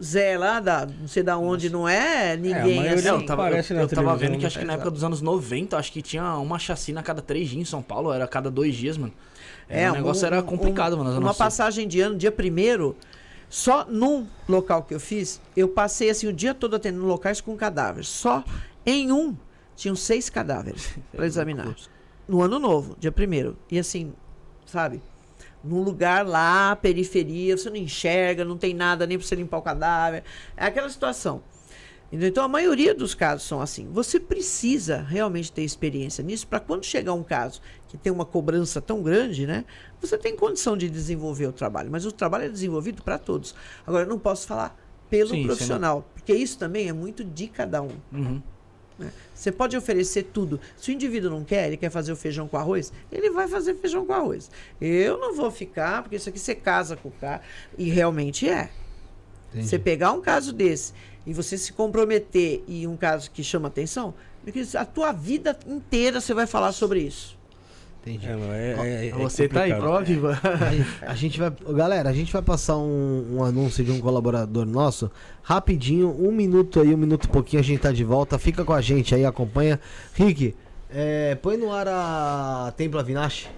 Zé 0.02 0.36
lá 0.36 0.58
da 0.58 0.86
não 0.86 1.06
sei 1.06 1.22
da 1.22 1.38
onde, 1.38 1.70
não 1.70 1.88
é 1.88 2.36
ninguém 2.36 2.76
maioria 2.76 2.94
assim. 2.94 3.08
É, 3.08 3.10
eu 3.10 3.26
tava, 3.26 3.50
eu, 3.50 3.76
eu 3.80 3.88
tava 3.88 4.16
vendo 4.16 4.32
que 4.32 4.38
né? 4.38 4.46
acho 4.46 4.58
que 4.58 4.64
na 4.64 4.72
época 4.72 4.88
Exato. 4.88 4.94
dos 4.94 5.04
anos 5.04 5.22
90, 5.22 5.76
acho 5.76 5.92
que 5.92 6.02
tinha 6.02 6.36
uma 6.38 6.58
chacina 6.58 7.00
a 7.00 7.02
cada 7.02 7.22
três 7.22 7.48
dias 7.48 7.60
em 7.62 7.64
São 7.64 7.80
Paulo, 7.82 8.12
era 8.12 8.24
a 8.24 8.28
cada 8.28 8.50
dois 8.50 8.74
dias, 8.74 8.96
mano. 8.96 9.12
É, 9.68 9.88
o 9.90 9.94
negócio 9.94 10.24
um- 10.24 10.26
era 10.26 10.42
complicado, 10.42 10.94
um- 10.94 11.04
mano. 11.04 11.18
Uma 11.20 11.32
passagem 11.34 11.86
de 11.86 12.00
ano, 12.00 12.16
dia 12.16 12.32
primeiro, 12.32 12.96
só 13.48 13.84
num 13.88 14.26
local 14.48 14.82
que 14.82 14.92
eu 14.94 15.00
fiz, 15.00 15.40
eu 15.56 15.68
passei 15.68 16.10
assim 16.10 16.26
o 16.26 16.32
dia 16.32 16.52
todo 16.52 16.74
atendendo 16.74 17.04
locais 17.06 17.40
com 17.40 17.56
cadáveres. 17.56 18.08
Só 18.08 18.42
em 18.84 19.12
um 19.12 19.36
tinham 19.76 19.94
seis 19.94 20.28
cadáveres 20.28 20.94
para 21.14 21.26
examinar. 21.26 21.74
No 22.26 22.42
ano 22.42 22.58
novo, 22.58 22.96
dia 22.98 23.12
primeiro. 23.12 23.56
E 23.70 23.78
assim, 23.78 24.12
sabe? 24.66 25.00
Num 25.64 25.82
lugar 25.82 26.26
lá, 26.26 26.74
periferia, 26.76 27.56
você 27.56 27.70
não 27.70 27.76
enxerga, 27.76 28.44
não 28.44 28.56
tem 28.56 28.74
nada 28.74 29.06
nem 29.06 29.16
para 29.16 29.26
você 29.26 29.34
limpar 29.34 29.58
o 29.58 29.62
cadáver. 29.62 30.24
É 30.56 30.66
aquela 30.66 30.88
situação. 30.88 31.42
Então, 32.12 32.44
a 32.44 32.48
maioria 32.48 32.94
dos 32.94 33.14
casos 33.14 33.46
são 33.48 33.60
assim. 33.60 33.88
Você 33.90 34.20
precisa 34.20 34.98
realmente 34.98 35.50
ter 35.50 35.62
experiência 35.62 36.22
nisso 36.22 36.46
para 36.46 36.60
quando 36.60 36.84
chegar 36.84 37.14
um 37.14 37.22
caso 37.22 37.62
que 37.88 37.96
tem 37.96 38.12
uma 38.12 38.26
cobrança 38.26 38.82
tão 38.82 39.02
grande, 39.02 39.46
né? 39.46 39.64
Você 39.98 40.18
tem 40.18 40.36
condição 40.36 40.76
de 40.76 40.90
desenvolver 40.90 41.46
o 41.46 41.52
trabalho. 41.52 41.90
Mas 41.90 42.04
o 42.04 42.12
trabalho 42.12 42.44
é 42.44 42.48
desenvolvido 42.50 43.02
para 43.02 43.16
todos. 43.16 43.54
Agora, 43.86 44.04
eu 44.04 44.08
não 44.08 44.18
posso 44.18 44.46
falar 44.46 44.76
pelo 45.08 45.30
Sim, 45.30 45.46
profissional, 45.46 46.06
porque 46.12 46.34
isso 46.34 46.58
também 46.58 46.88
é 46.88 46.92
muito 46.92 47.24
de 47.24 47.46
cada 47.46 47.80
um. 47.80 47.90
Uhum. 48.12 48.42
Você 49.34 49.50
pode 49.50 49.76
oferecer 49.76 50.24
tudo. 50.32 50.60
Se 50.76 50.90
o 50.90 50.94
indivíduo 50.94 51.30
não 51.30 51.44
quer, 51.44 51.66
ele 51.66 51.76
quer 51.76 51.90
fazer 51.90 52.12
o 52.12 52.16
feijão 52.16 52.46
com 52.46 52.56
arroz, 52.56 52.92
ele 53.10 53.30
vai 53.30 53.48
fazer 53.48 53.74
feijão 53.74 54.06
com 54.06 54.12
arroz. 54.12 54.50
Eu 54.80 55.18
não 55.18 55.34
vou 55.34 55.50
ficar, 55.50 56.02
porque 56.02 56.16
isso 56.16 56.28
aqui 56.28 56.38
você 56.38 56.54
casa 56.54 56.96
com 56.96 57.08
o 57.08 57.12
cara. 57.12 57.42
E 57.76 57.90
realmente 57.90 58.48
é. 58.48 58.70
Entendi. 59.50 59.68
Você 59.68 59.78
pegar 59.78 60.12
um 60.12 60.20
caso 60.20 60.52
desse 60.52 60.92
e 61.26 61.32
você 61.32 61.58
se 61.58 61.72
comprometer 61.72 62.62
em 62.66 62.86
um 62.86 62.96
caso 62.96 63.30
que 63.30 63.44
chama 63.44 63.68
atenção, 63.68 64.14
a 64.76 64.84
tua 64.84 65.12
vida 65.12 65.58
inteira 65.66 66.20
você 66.20 66.34
vai 66.34 66.46
falar 66.46 66.72
sobre 66.72 67.00
isso. 67.00 67.36
Entendi. 68.04 68.26
É, 68.26 68.32
é- 68.32 69.06
é- 69.06 69.08
é 69.10 69.12
Você 69.12 69.48
tá 69.48 69.62
aí, 69.62 69.72
prova 69.74 70.02
viva. 70.02 70.36
A 71.02 71.14
gente 71.14 71.38
vai. 71.38 71.52
Galera, 71.72 72.10
a 72.10 72.12
gente 72.12 72.32
vai 72.32 72.42
passar 72.42 72.76
um, 72.76 73.36
um 73.36 73.44
anúncio 73.44 73.84
de 73.84 73.92
um 73.92 74.00
colaborador 74.00 74.66
nosso. 74.66 75.08
Rapidinho, 75.42 76.08
um 76.08 76.32
minuto 76.32 76.80
aí, 76.80 76.92
um 76.92 76.98
minuto 76.98 77.24
e 77.26 77.28
pouquinho, 77.28 77.60
a 77.60 77.64
gente 77.64 77.80
tá 77.80 77.92
de 77.92 78.02
volta. 78.02 78.38
Fica 78.40 78.64
com 78.64 78.72
a 78.72 78.80
gente 78.80 79.14
aí, 79.14 79.24
acompanha. 79.24 79.78
Rick, 80.14 80.56
é, 80.90 81.36
põe 81.36 81.56
no 81.56 81.72
ar 81.72 81.86
a 81.86 82.74
Templo 82.76 82.98
Avinash. 82.98 83.48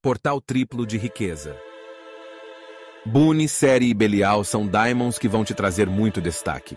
Portal 0.00 0.40
triplo 0.40 0.86
de 0.86 0.96
riqueza. 0.98 1.56
Boone, 3.06 3.48
Série 3.48 3.88
e 3.88 3.94
Belial 3.94 4.44
são 4.44 4.66
diamonds 4.66 5.18
que 5.18 5.28
vão 5.28 5.44
te 5.44 5.54
trazer 5.54 5.88
muito 5.88 6.20
destaque. 6.20 6.76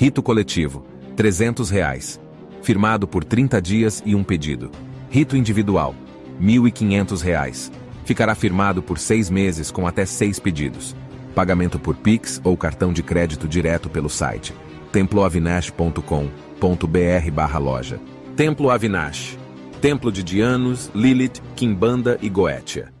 Rito 0.00 0.22
coletivo, 0.22 0.84
300 1.16 1.70
reais. 1.70 2.20
Firmado 2.62 3.08
por 3.08 3.24
30 3.24 3.60
dias 3.60 4.00
e 4.06 4.14
um 4.14 4.22
pedido. 4.22 4.70
Rito 5.10 5.36
individual, 5.36 5.92
1.500 6.40 7.20
reais. 7.20 7.72
Ficará 8.04 8.36
firmado 8.36 8.80
por 8.80 8.96
seis 8.96 9.28
meses 9.28 9.72
com 9.72 9.88
até 9.88 10.06
seis 10.06 10.38
pedidos. 10.38 10.94
Pagamento 11.34 11.80
por 11.80 11.96
Pix 11.96 12.40
ou 12.44 12.56
cartão 12.56 12.92
de 12.92 13.02
crédito 13.02 13.48
direto 13.48 13.90
pelo 13.90 14.08
site 14.08 14.54
temploavinash.com.br 14.92 17.30
barra 17.32 17.58
loja. 17.58 18.00
Templo 18.36 18.70
Avinash. 18.70 19.36
Templo 19.80 20.12
de 20.12 20.22
Dianos, 20.22 20.92
Lilith, 20.94 21.42
Kimbanda 21.56 22.16
e 22.22 22.28
Goetia. 22.28 22.92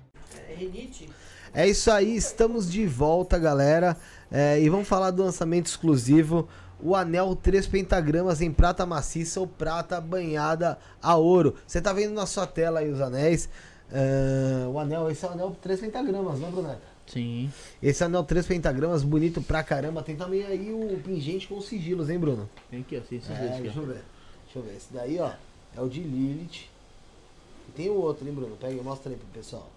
É 1.54 1.68
isso 1.68 1.92
aí, 1.92 2.16
estamos 2.16 2.68
de 2.68 2.84
volta, 2.86 3.38
galera. 3.38 3.96
É, 4.30 4.60
e 4.60 4.68
vamos 4.68 4.86
falar 4.86 5.10
do 5.12 5.22
lançamento 5.22 5.66
exclusivo. 5.66 6.48
O 6.80 6.94
anel 6.94 7.34
3 7.34 7.66
pentagramas 7.66 8.40
em 8.40 8.52
prata 8.52 8.86
maciça 8.86 9.40
ou 9.40 9.46
prata 9.46 10.00
banhada 10.00 10.78
a 11.02 11.16
ouro. 11.16 11.56
Você 11.66 11.80
tá 11.80 11.92
vendo 11.92 12.14
na 12.14 12.26
sua 12.26 12.46
tela 12.46 12.80
aí 12.80 12.90
os 12.90 13.00
anéis. 13.00 13.48
É, 13.90 14.66
o 14.68 14.78
anel, 14.78 15.10
esse 15.10 15.24
é 15.24 15.28
o 15.28 15.32
anel 15.32 15.56
3 15.60 15.80
pentagramas, 15.80 16.38
né, 16.38 16.50
Bruneta? 16.50 16.80
Sim. 17.06 17.50
Esse 17.82 18.04
anel 18.04 18.22
3 18.22 18.46
pentagramas, 18.46 19.02
bonito 19.02 19.42
pra 19.42 19.62
caramba. 19.62 20.02
Tem 20.02 20.14
também 20.14 20.44
aí 20.44 20.70
o 20.72 21.00
pingente 21.02 21.48
com 21.48 21.60
sigilos, 21.60 22.10
hein, 22.10 22.18
Bruno? 22.18 22.48
Tem 22.70 22.80
aqui, 22.80 22.96
ó. 22.96 23.00
Tem 23.00 23.18
esses 23.18 23.30
É, 23.30 23.60
deixa 23.60 23.78
eu 23.78 23.86
ver. 23.86 24.04
Deixa 24.44 24.58
eu 24.58 24.62
ver. 24.62 24.76
Esse 24.76 24.92
daí, 24.92 25.18
ó, 25.18 25.30
é 25.76 25.80
o 25.80 25.88
de 25.88 26.00
Lilith. 26.00 26.68
E 27.68 27.72
tem 27.74 27.88
o 27.88 27.94
outro, 27.94 28.26
hein, 28.28 28.34
Bruno? 28.34 28.56
Pega 28.56 28.74
e 28.74 28.82
mostra 28.82 29.10
aí 29.10 29.16
pro 29.16 29.26
pessoal. 29.28 29.68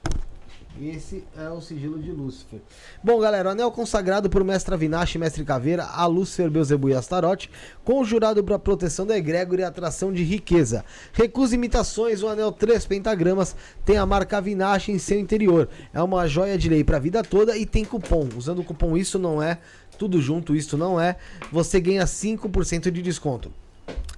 Esse 0.79 1.23
é 1.37 1.49
o 1.49 1.59
sigilo 1.59 1.99
de 1.99 2.11
Lúcifer. 2.11 2.59
Bom, 3.03 3.19
galera, 3.19 3.49
o 3.49 3.51
anel 3.51 3.71
consagrado 3.71 4.29
por 4.29 4.43
Mestre 4.43 4.73
Avinash 4.73 5.15
e 5.15 5.17
Mestre 5.17 5.43
Caveira 5.43 5.83
a 5.83 6.05
Lúcifer, 6.05 6.49
Beuzebu 6.49 6.89
e 6.89 6.95
Astarote, 6.95 7.51
conjurado 7.83 8.43
para 8.43 8.57
proteção 8.57 9.05
da 9.05 9.17
egrégora 9.17 9.61
e 9.61 9.65
atração 9.65 10.13
de 10.13 10.23
riqueza. 10.23 10.85
Recusa 11.11 11.55
imitações, 11.55 12.23
o 12.23 12.27
anel 12.27 12.51
3 12.51 12.85
pentagramas 12.85 13.55
tem 13.85 13.97
a 13.97 14.05
marca 14.05 14.37
Avinash 14.37 14.89
em 14.89 14.97
seu 14.97 15.19
interior. 15.19 15.67
É 15.93 16.01
uma 16.01 16.25
joia 16.27 16.57
de 16.57 16.69
lei 16.69 16.83
para 16.83 16.97
a 16.97 17.01
vida 17.01 17.21
toda 17.21 17.57
e 17.57 17.65
tem 17.65 17.83
cupom. 17.83 18.29
Usando 18.35 18.59
o 18.59 18.63
cupom 18.63 18.95
Isso 18.95 19.19
Não 19.19 19.41
É, 19.41 19.59
tudo 19.97 20.21
junto, 20.21 20.55
Isso 20.55 20.77
Não 20.77 20.99
É, 20.99 21.17
você 21.51 21.79
ganha 21.79 22.05
5% 22.05 22.89
de 22.89 23.01
desconto. 23.01 23.51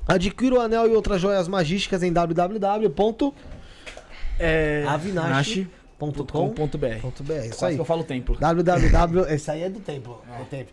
Adquira 0.07 0.55
o 0.55 0.61
anel 0.61 0.87
e 0.87 0.95
outras 0.95 1.19
joias 1.19 1.47
magísticas 1.47 2.03
em 2.03 2.13
www.avinash.com.br. 2.13 3.33
É. 4.39 4.83
Nash.com.br. 6.07 7.45
Isso 7.45 7.59
Quase 7.59 7.65
aí. 7.65 7.75
que 7.75 7.81
eu 7.81 7.85
falo 7.85 8.03
tempo. 8.03 8.35
www. 8.39 9.25
Esse 9.33 9.51
aí 9.51 9.63
é 9.63 9.69
do 9.69 9.79
tempo. 9.79 10.19
É. 10.39 10.43
tempo. 10.45 10.71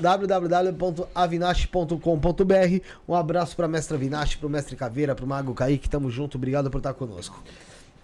www.avinash.com.br. 0.00 2.80
Um 3.08 3.14
abraço 3.14 3.56
pra 3.56 3.68
mestra 3.68 3.96
Avinash, 3.96 4.36
pro 4.36 4.48
mestre 4.48 4.76
Caveira, 4.76 5.14
pro 5.14 5.26
Mago 5.26 5.54
Kaique. 5.54 5.88
Tamo 5.88 6.10
junto. 6.10 6.36
Obrigado 6.36 6.70
por 6.70 6.78
estar 6.78 6.94
conosco. 6.94 7.42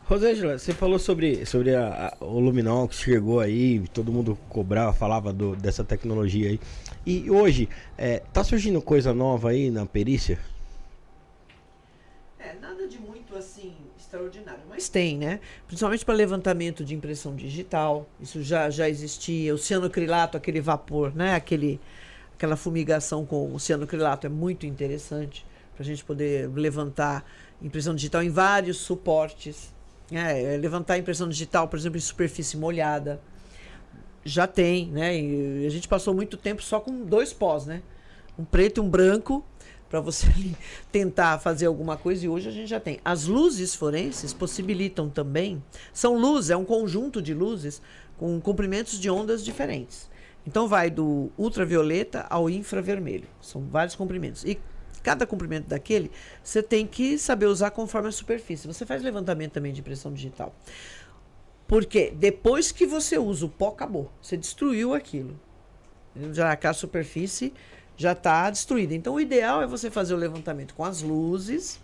Rosângela, 0.05 0.59
você 0.59 0.73
falou 0.73 0.99
sobre, 0.99 1.45
sobre 1.45 1.75
a- 1.75 2.15
a- 2.19 2.25
o 2.25 2.39
Luminol 2.41 2.89
que 2.89 2.95
chegou 2.95 3.41
aí, 3.41 3.81
todo 3.93 4.11
mundo 4.11 4.39
cobrava, 4.49 4.91
falava 4.95 5.35
do- 5.35 5.55
dessa 5.55 5.85
tecnologia 5.85 6.49
aí. 6.49 6.59
E 7.05 7.31
hoje, 7.31 7.69
é, 7.97 8.23
tá 8.33 8.43
surgindo 8.43 8.81
coisa 8.81 9.13
nova 9.13 9.51
aí 9.51 9.71
na 9.71 9.85
perícia? 9.85 10.39
Extraordinário, 14.09 14.63
mas 14.69 14.89
tem, 14.89 15.19
né? 15.19 15.39
Principalmente 15.67 16.05
para 16.05 16.15
levantamento 16.15 16.85
de 16.85 16.95
impressão 16.95 17.37
digital. 17.37 18.09
Isso 18.19 18.43
já, 18.43 18.71
já 18.71 18.89
existia. 18.89 19.55
O 19.55 19.59
cianocrilato, 19.59 20.37
aquele 20.37 20.61
vapor, 20.61 21.15
né? 21.15 21.35
Aquele, 21.35 21.79
aquela 22.35 22.57
fumigação 22.57 23.27
com 23.27 23.55
o 23.55 23.61
cianocrilato 23.61 24.27
é 24.27 24.31
muito 24.31 24.65
interessante 24.65 25.47
para 25.75 25.83
a 25.83 25.87
gente 25.87 26.05
poder 26.05 26.51
levantar 26.55 27.25
impressão 27.61 27.95
digital 27.95 28.23
em 28.23 28.31
vários 28.31 28.79
suportes. 28.79 29.73
É, 30.11 30.55
é, 30.55 30.57
levantar 30.57 30.97
impressão 30.97 31.29
digital, 31.29 31.69
por 31.69 31.79
exemplo, 31.79 31.99
em 31.99 32.01
superfície 32.01 32.57
molhada. 32.57 33.21
Já 34.25 34.47
tem, 34.47 34.87
né? 34.87 35.19
E 35.19 35.67
a 35.67 35.71
gente 35.71 35.87
passou 35.87 36.15
muito 36.15 36.37
tempo 36.39 36.63
só 36.63 36.81
com 36.81 37.05
dois 37.05 37.33
pós, 37.33 37.67
né? 37.67 37.83
Um 38.39 38.45
preto 38.45 38.79
e 38.79 38.81
um 38.81 38.89
branco 38.89 39.45
para 39.89 40.01
você 40.01 40.27
tentar 40.93 41.39
fazer 41.39 41.67
alguma 41.67 41.97
coisa 41.97 42.25
e 42.25 42.29
hoje 42.29 42.49
a 42.49 42.53
gente 42.53 42.69
já 42.69 42.81
tem. 42.81 43.01
As 43.05 43.27
luzes 43.27 43.75
forenses 43.75 44.33
possibilitam 44.33 45.09
também, 45.09 45.63
são 45.93 46.19
luzes, 46.19 46.51
é 46.51 46.57
um 46.57 46.65
conjunto 46.65 47.23
de 47.23 47.35
luzes 47.35 47.81
com 48.17 48.41
comprimentos 48.41 48.99
de 48.99 49.09
ondas 49.09 49.45
diferentes. 49.45 50.11
Então 50.47 50.67
vai 50.67 50.91
do 50.91 51.31
ultravioleta 51.37 52.27
ao 52.31 52.49
infravermelho. 52.49 53.29
São 53.41 53.63
vários 53.63 53.95
comprimentos. 53.95 54.45
E 54.45 54.59
cada 55.03 55.27
comprimento 55.27 55.69
daquele, 55.69 56.11
você 56.43 56.63
tem 56.63 56.87
que 56.87 57.19
saber 57.19 57.47
usar 57.47 57.71
conforme 57.71 58.09
a 58.09 58.13
superfície. 58.13 58.67
Você 58.67 58.87
faz 58.87 59.03
levantamento 59.03 59.53
também 59.53 59.73
de 59.73 59.81
impressão 59.81 60.13
digital. 60.13 60.55
Porque 61.67 62.11
depois 62.11 62.73
que 62.73 62.87
você 62.87 63.19
usa 63.19 63.45
o 63.45 63.49
pó, 63.49 63.69
acabou. 63.69 64.11
Você 64.23 64.37
destruiu 64.37 64.95
aquilo. 64.95 65.39
Já 66.33 66.51
aquela 66.51 66.75
superfície 66.75 67.53
já 67.99 68.13
está 68.13 68.49
destruída. 68.49 68.95
Então 68.95 69.15
o 69.15 69.21
ideal 69.21 69.61
é 69.61 69.67
você 69.67 69.91
fazer 69.91 70.15
o 70.15 70.17
levantamento 70.17 70.73
com 70.75 70.85
as 70.85 71.03
luzes 71.03 71.81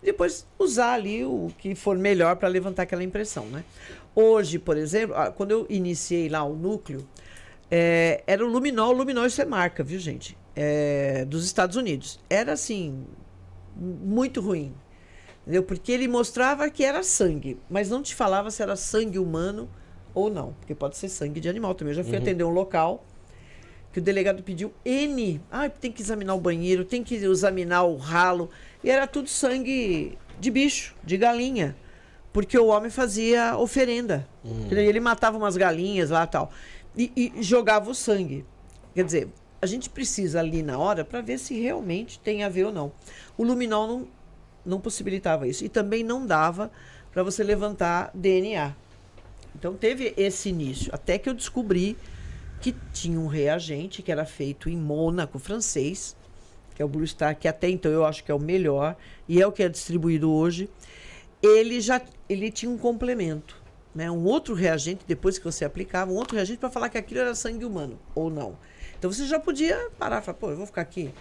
e 0.00 0.06
depois 0.06 0.46
usar 0.58 0.94
ali 0.94 1.24
o 1.24 1.50
que 1.58 1.74
for 1.74 1.98
melhor 1.98 2.36
para 2.36 2.48
levantar 2.48 2.84
aquela 2.84 3.02
impressão, 3.02 3.46
né? 3.46 3.64
Hoje, 4.14 4.58
por 4.58 4.76
exemplo, 4.76 5.16
ah, 5.16 5.30
quando 5.30 5.50
eu 5.50 5.66
iniciei 5.68 6.28
lá 6.28 6.44
o 6.44 6.54
núcleo, 6.54 7.06
é, 7.70 8.22
era 8.26 8.44
o 8.44 8.48
luminol, 8.48 8.90
o 8.90 8.96
luminol 8.96 9.26
isso 9.26 9.42
é 9.42 9.44
marca, 9.44 9.82
viu 9.82 9.98
gente? 9.98 10.36
É, 10.54 11.24
dos 11.24 11.44
Estados 11.44 11.76
Unidos. 11.76 12.20
Era 12.30 12.52
assim, 12.52 13.04
muito 13.76 14.40
ruim. 14.40 14.72
Entendeu? 15.42 15.64
Porque 15.64 15.90
ele 15.90 16.06
mostrava 16.06 16.70
que 16.70 16.84
era 16.84 17.02
sangue, 17.02 17.58
mas 17.68 17.90
não 17.90 18.00
te 18.00 18.14
falava 18.14 18.50
se 18.50 18.62
era 18.62 18.76
sangue 18.76 19.18
humano 19.18 19.68
ou 20.14 20.30
não. 20.30 20.52
Porque 20.60 20.74
pode 20.74 20.96
ser 20.96 21.08
sangue 21.08 21.40
de 21.40 21.48
animal 21.48 21.74
também. 21.74 21.92
Eu 21.92 21.96
já 21.96 22.04
fui 22.04 22.12
uhum. 22.12 22.22
atender 22.22 22.44
um 22.44 22.50
local 22.50 23.04
que 23.92 23.98
o 23.98 24.02
delegado 24.02 24.42
pediu 24.42 24.72
N. 24.84 25.40
Ah, 25.50 25.68
tem 25.68 25.92
que 25.92 26.02
examinar 26.02 26.34
o 26.34 26.40
banheiro, 26.40 26.84
tem 26.84 27.04
que 27.04 27.14
examinar 27.14 27.84
o 27.84 27.96
ralo. 27.96 28.50
E 28.82 28.90
era 28.90 29.06
tudo 29.06 29.28
sangue 29.28 30.18
de 30.40 30.50
bicho, 30.50 30.94
de 31.04 31.16
galinha. 31.16 31.76
Porque 32.32 32.58
o 32.58 32.66
homem 32.66 32.90
fazia 32.90 33.56
oferenda. 33.58 34.26
Uhum. 34.42 34.68
Ele 34.70 35.00
matava 35.00 35.36
umas 35.36 35.56
galinhas 35.56 36.10
lá 36.10 36.26
tal. 36.26 36.50
E, 36.96 37.12
e 37.14 37.42
jogava 37.42 37.90
o 37.90 37.94
sangue. 37.94 38.44
Quer 38.94 39.04
dizer, 39.04 39.28
a 39.60 39.66
gente 39.66 39.90
precisa 39.90 40.40
ali 40.40 40.62
na 40.62 40.78
hora 40.78 41.04
para 41.04 41.20
ver 41.20 41.38
se 41.38 41.60
realmente 41.60 42.18
tem 42.18 42.42
a 42.42 42.48
ver 42.48 42.64
ou 42.64 42.72
não. 42.72 42.92
O 43.36 43.44
luminol 43.44 43.86
não 43.86 44.08
não 44.64 44.80
possibilitava 44.80 45.46
isso. 45.46 45.64
E 45.64 45.68
também 45.68 46.02
não 46.02 46.24
dava 46.24 46.70
para 47.12 47.22
você 47.22 47.42
levantar 47.42 48.10
DNA. 48.14 48.74
Então 49.54 49.74
teve 49.74 50.14
esse 50.16 50.48
início, 50.48 50.90
até 50.94 51.18
que 51.18 51.28
eu 51.28 51.34
descobri 51.34 51.96
que 52.62 52.74
tinha 52.92 53.18
um 53.18 53.26
reagente 53.26 54.02
que 54.02 54.10
era 54.10 54.24
feito 54.24 54.70
em 54.70 54.76
Mônaco 54.76 55.38
francês, 55.38 56.16
que 56.74 56.80
é 56.80 56.84
o 56.84 56.88
Blue 56.88 57.06
Star, 57.06 57.36
que 57.36 57.48
até 57.48 57.68
então 57.68 57.90
eu 57.92 58.04
acho 58.04 58.24
que 58.24 58.30
é 58.30 58.34
o 58.34 58.38
melhor 58.38 58.96
e 59.28 59.42
é 59.42 59.46
o 59.46 59.52
que 59.52 59.62
é 59.62 59.68
distribuído 59.68 60.30
hoje. 60.32 60.70
Ele 61.42 61.80
já 61.80 62.00
ele 62.28 62.50
tinha 62.50 62.70
um 62.70 62.78
complemento, 62.78 63.60
né? 63.94 64.10
Um 64.10 64.24
outro 64.24 64.54
reagente 64.54 65.04
depois 65.06 65.38
que 65.38 65.44
você 65.44 65.64
aplicava, 65.64 66.10
um 66.10 66.14
outro 66.14 66.36
reagente 66.36 66.58
para 66.58 66.70
falar 66.70 66.88
que 66.88 66.96
aquilo 66.96 67.20
era 67.20 67.34
sangue 67.34 67.64
humano 67.64 67.98
ou 68.14 68.30
não. 68.30 68.56
Então 68.98 69.12
você 69.12 69.26
já 69.26 69.40
podia 69.40 69.90
parar 69.98 70.22
e 70.22 70.24
falar, 70.24 70.38
pô, 70.38 70.50
eu 70.50 70.56
vou 70.56 70.66
ficar 70.66 70.82
aqui 70.82 71.12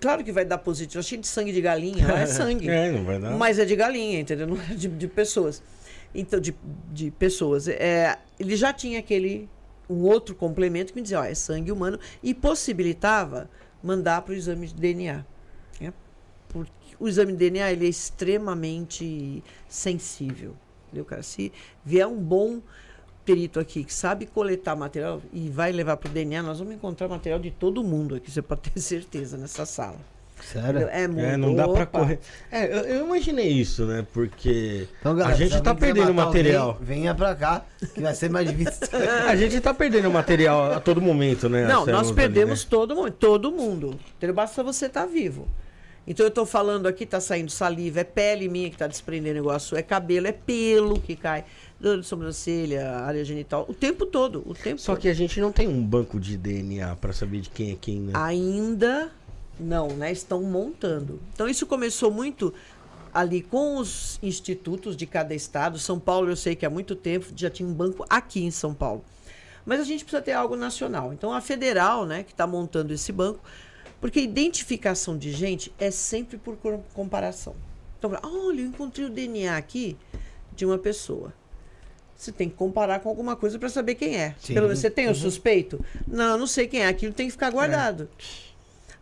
Claro 0.00 0.22
que 0.22 0.30
vai 0.30 0.44
dar 0.44 0.58
positivo. 0.58 1.00
É 1.00 1.02
cheio 1.02 1.20
de 1.20 1.26
sangue 1.26 1.52
de 1.52 1.60
galinha, 1.60 2.06
não 2.06 2.16
é 2.16 2.26
sangue. 2.26 2.68
é, 2.68 2.90
não 2.92 3.04
vai 3.04 3.18
dar. 3.18 3.32
Mas 3.32 3.58
é 3.58 3.64
de 3.64 3.74
galinha, 3.74 4.20
entendeu? 4.20 4.46
Não 4.46 4.60
é 4.60 4.74
de, 4.74 4.88
de 4.88 5.08
pessoas. 5.08 5.62
Então, 6.14 6.38
de, 6.38 6.54
de 6.92 7.10
pessoas. 7.10 7.66
É, 7.68 8.16
ele 8.38 8.56
já 8.56 8.72
tinha 8.72 8.98
aquele. 8.98 9.48
Um 9.92 10.04
outro 10.04 10.34
complemento 10.34 10.92
que 10.92 10.98
me 10.98 11.02
dizia, 11.02 11.20
ó, 11.20 11.24
é 11.24 11.34
sangue 11.34 11.70
humano. 11.70 11.98
E 12.22 12.34
possibilitava 12.34 13.48
mandar 13.82 14.22
para 14.22 14.32
o 14.32 14.34
exame 14.34 14.66
de 14.66 14.74
DNA. 14.74 15.24
Né? 15.80 15.92
Porque 16.48 16.96
o 16.98 17.08
exame 17.08 17.32
de 17.32 17.38
DNA 17.38 17.72
ele 17.72 17.86
é 17.86 17.88
extremamente 17.88 19.42
sensível. 19.68 20.54
Entendeu, 20.86 21.04
cara? 21.04 21.22
Se 21.22 21.52
vier 21.84 22.06
um 22.06 22.18
bom 22.18 22.60
perito 23.24 23.60
aqui 23.60 23.84
que 23.84 23.94
sabe 23.94 24.26
coletar 24.26 24.74
material 24.76 25.22
e 25.32 25.48
vai 25.48 25.72
levar 25.72 25.96
para 25.96 26.10
o 26.10 26.12
DNA, 26.12 26.42
nós 26.42 26.58
vamos 26.58 26.74
encontrar 26.74 27.08
material 27.08 27.38
de 27.38 27.50
todo 27.50 27.82
mundo 27.82 28.14
aqui, 28.14 28.30
você 28.30 28.42
pode 28.42 28.62
ter 28.62 28.80
certeza, 28.80 29.36
nessa 29.36 29.64
sala. 29.64 29.98
Sério? 30.42 30.88
É, 30.90 31.06
muito. 31.06 31.20
É, 31.20 31.36
não 31.36 31.54
dá 31.54 31.68
para 31.68 31.86
correr. 31.86 32.18
É, 32.50 32.66
eu, 32.66 32.80
eu, 32.84 33.06
imaginei 33.06 33.48
isso, 33.48 33.84
né? 33.84 34.04
Porque 34.12 34.88
então, 35.00 35.14
galera, 35.14 35.34
a 35.34 35.38
gente 35.38 35.60
tá 35.62 35.74
perdendo 35.74 36.12
material. 36.12 36.70
Alguém, 36.70 36.86
venha 36.86 37.14
para 37.14 37.34
cá, 37.34 37.64
que 37.94 38.00
vai 38.00 38.14
ser 38.14 38.30
mais 38.30 38.50
difícil. 38.50 38.88
a 39.28 39.36
gente 39.36 39.60
tá 39.60 39.72
perdendo 39.72 40.10
material 40.10 40.72
a 40.72 40.80
todo 40.80 41.00
momento, 41.00 41.48
né? 41.48 41.66
Não, 41.66 41.86
nós 41.86 42.10
perdemos 42.10 42.60
ali, 42.60 42.64
né? 42.64 42.70
todo 42.70 42.96
mundo, 42.96 43.10
todo 43.12 43.52
mundo. 43.52 44.00
Então 44.18 44.32
basta 44.34 44.62
você 44.62 44.86
estar 44.86 45.02
tá 45.02 45.06
vivo. 45.06 45.46
Então 46.06 46.26
eu 46.26 46.28
estou 46.28 46.44
falando 46.44 46.86
aqui, 46.86 47.06
tá 47.06 47.20
saindo 47.20 47.50
saliva, 47.50 48.00
é 48.00 48.04
pele 48.04 48.48
minha 48.48 48.68
que 48.68 48.74
está 48.74 48.88
desprendendo 48.88 49.36
negócio, 49.36 49.76
é 49.76 49.82
cabelo, 49.82 50.26
é 50.26 50.32
pelo 50.32 50.98
que 50.98 51.14
cai 51.14 51.44
dor 51.78 52.00
de 52.00 52.06
sobrancelha, 52.06 52.90
área 52.98 53.24
genital, 53.24 53.66
o 53.68 53.74
tempo 53.74 54.06
todo, 54.06 54.42
o 54.46 54.54
tempo 54.54 54.80
Só 54.80 54.92
todo. 54.92 55.02
que 55.02 55.08
a 55.08 55.14
gente 55.14 55.40
não 55.40 55.50
tem 55.50 55.68
um 55.68 55.82
banco 55.82 56.18
de 56.18 56.36
DNA 56.36 56.94
para 56.96 57.12
saber 57.12 57.40
de 57.40 57.50
quem 57.50 57.72
é 57.72 57.76
quem, 57.80 58.00
né? 58.00 58.12
Ainda 58.14 59.10
não, 59.62 59.88
né? 59.88 60.12
Estão 60.12 60.42
montando. 60.42 61.20
Então 61.32 61.48
isso 61.48 61.66
começou 61.66 62.10
muito 62.10 62.52
ali 63.12 63.42
com 63.42 63.76
os 63.76 64.18
institutos 64.22 64.96
de 64.96 65.06
cada 65.06 65.34
estado. 65.34 65.78
São 65.78 65.98
Paulo, 65.98 66.30
eu 66.30 66.36
sei 66.36 66.56
que 66.56 66.66
há 66.66 66.70
muito 66.70 66.96
tempo 66.96 67.26
já 67.36 67.50
tinha 67.50 67.68
um 67.68 67.74
banco 67.74 68.04
aqui 68.08 68.42
em 68.42 68.50
São 68.50 68.74
Paulo. 68.74 69.04
Mas 69.64 69.80
a 69.80 69.84
gente 69.84 70.04
precisa 70.04 70.22
ter 70.22 70.32
algo 70.32 70.56
nacional. 70.56 71.12
Então 71.12 71.32
a 71.32 71.40
federal, 71.40 72.04
né, 72.04 72.22
que 72.22 72.32
está 72.32 72.46
montando 72.46 72.92
esse 72.92 73.12
banco, 73.12 73.40
porque 74.00 74.20
identificação 74.20 75.16
de 75.16 75.30
gente 75.30 75.72
é 75.78 75.90
sempre 75.90 76.36
por 76.36 76.56
comparação. 76.92 77.54
Então, 77.98 78.10
olha, 78.24 78.60
eu 78.60 78.66
encontrei 78.66 79.06
o 79.06 79.08
DNA 79.08 79.56
aqui 79.56 79.96
de 80.56 80.66
uma 80.66 80.76
pessoa. 80.76 81.32
Você 82.16 82.32
tem 82.32 82.48
que 82.48 82.56
comparar 82.56 82.98
com 82.98 83.08
alguma 83.08 83.36
coisa 83.36 83.58
para 83.60 83.68
saber 83.68 83.94
quem 83.94 84.16
é. 84.16 84.34
Sim. 84.40 84.54
Pelo 84.54 84.66
menos 84.66 84.80
você 84.80 84.90
tem 84.90 85.06
o 85.06 85.08
uhum. 85.10 85.14
suspeito? 85.14 85.84
Não, 86.06 86.36
não 86.36 86.46
sei 86.48 86.66
quem 86.66 86.80
é. 86.80 86.88
Aquilo 86.88 87.12
tem 87.12 87.26
que 87.26 87.32
ficar 87.32 87.50
guardado. 87.50 88.08
É. 88.18 88.51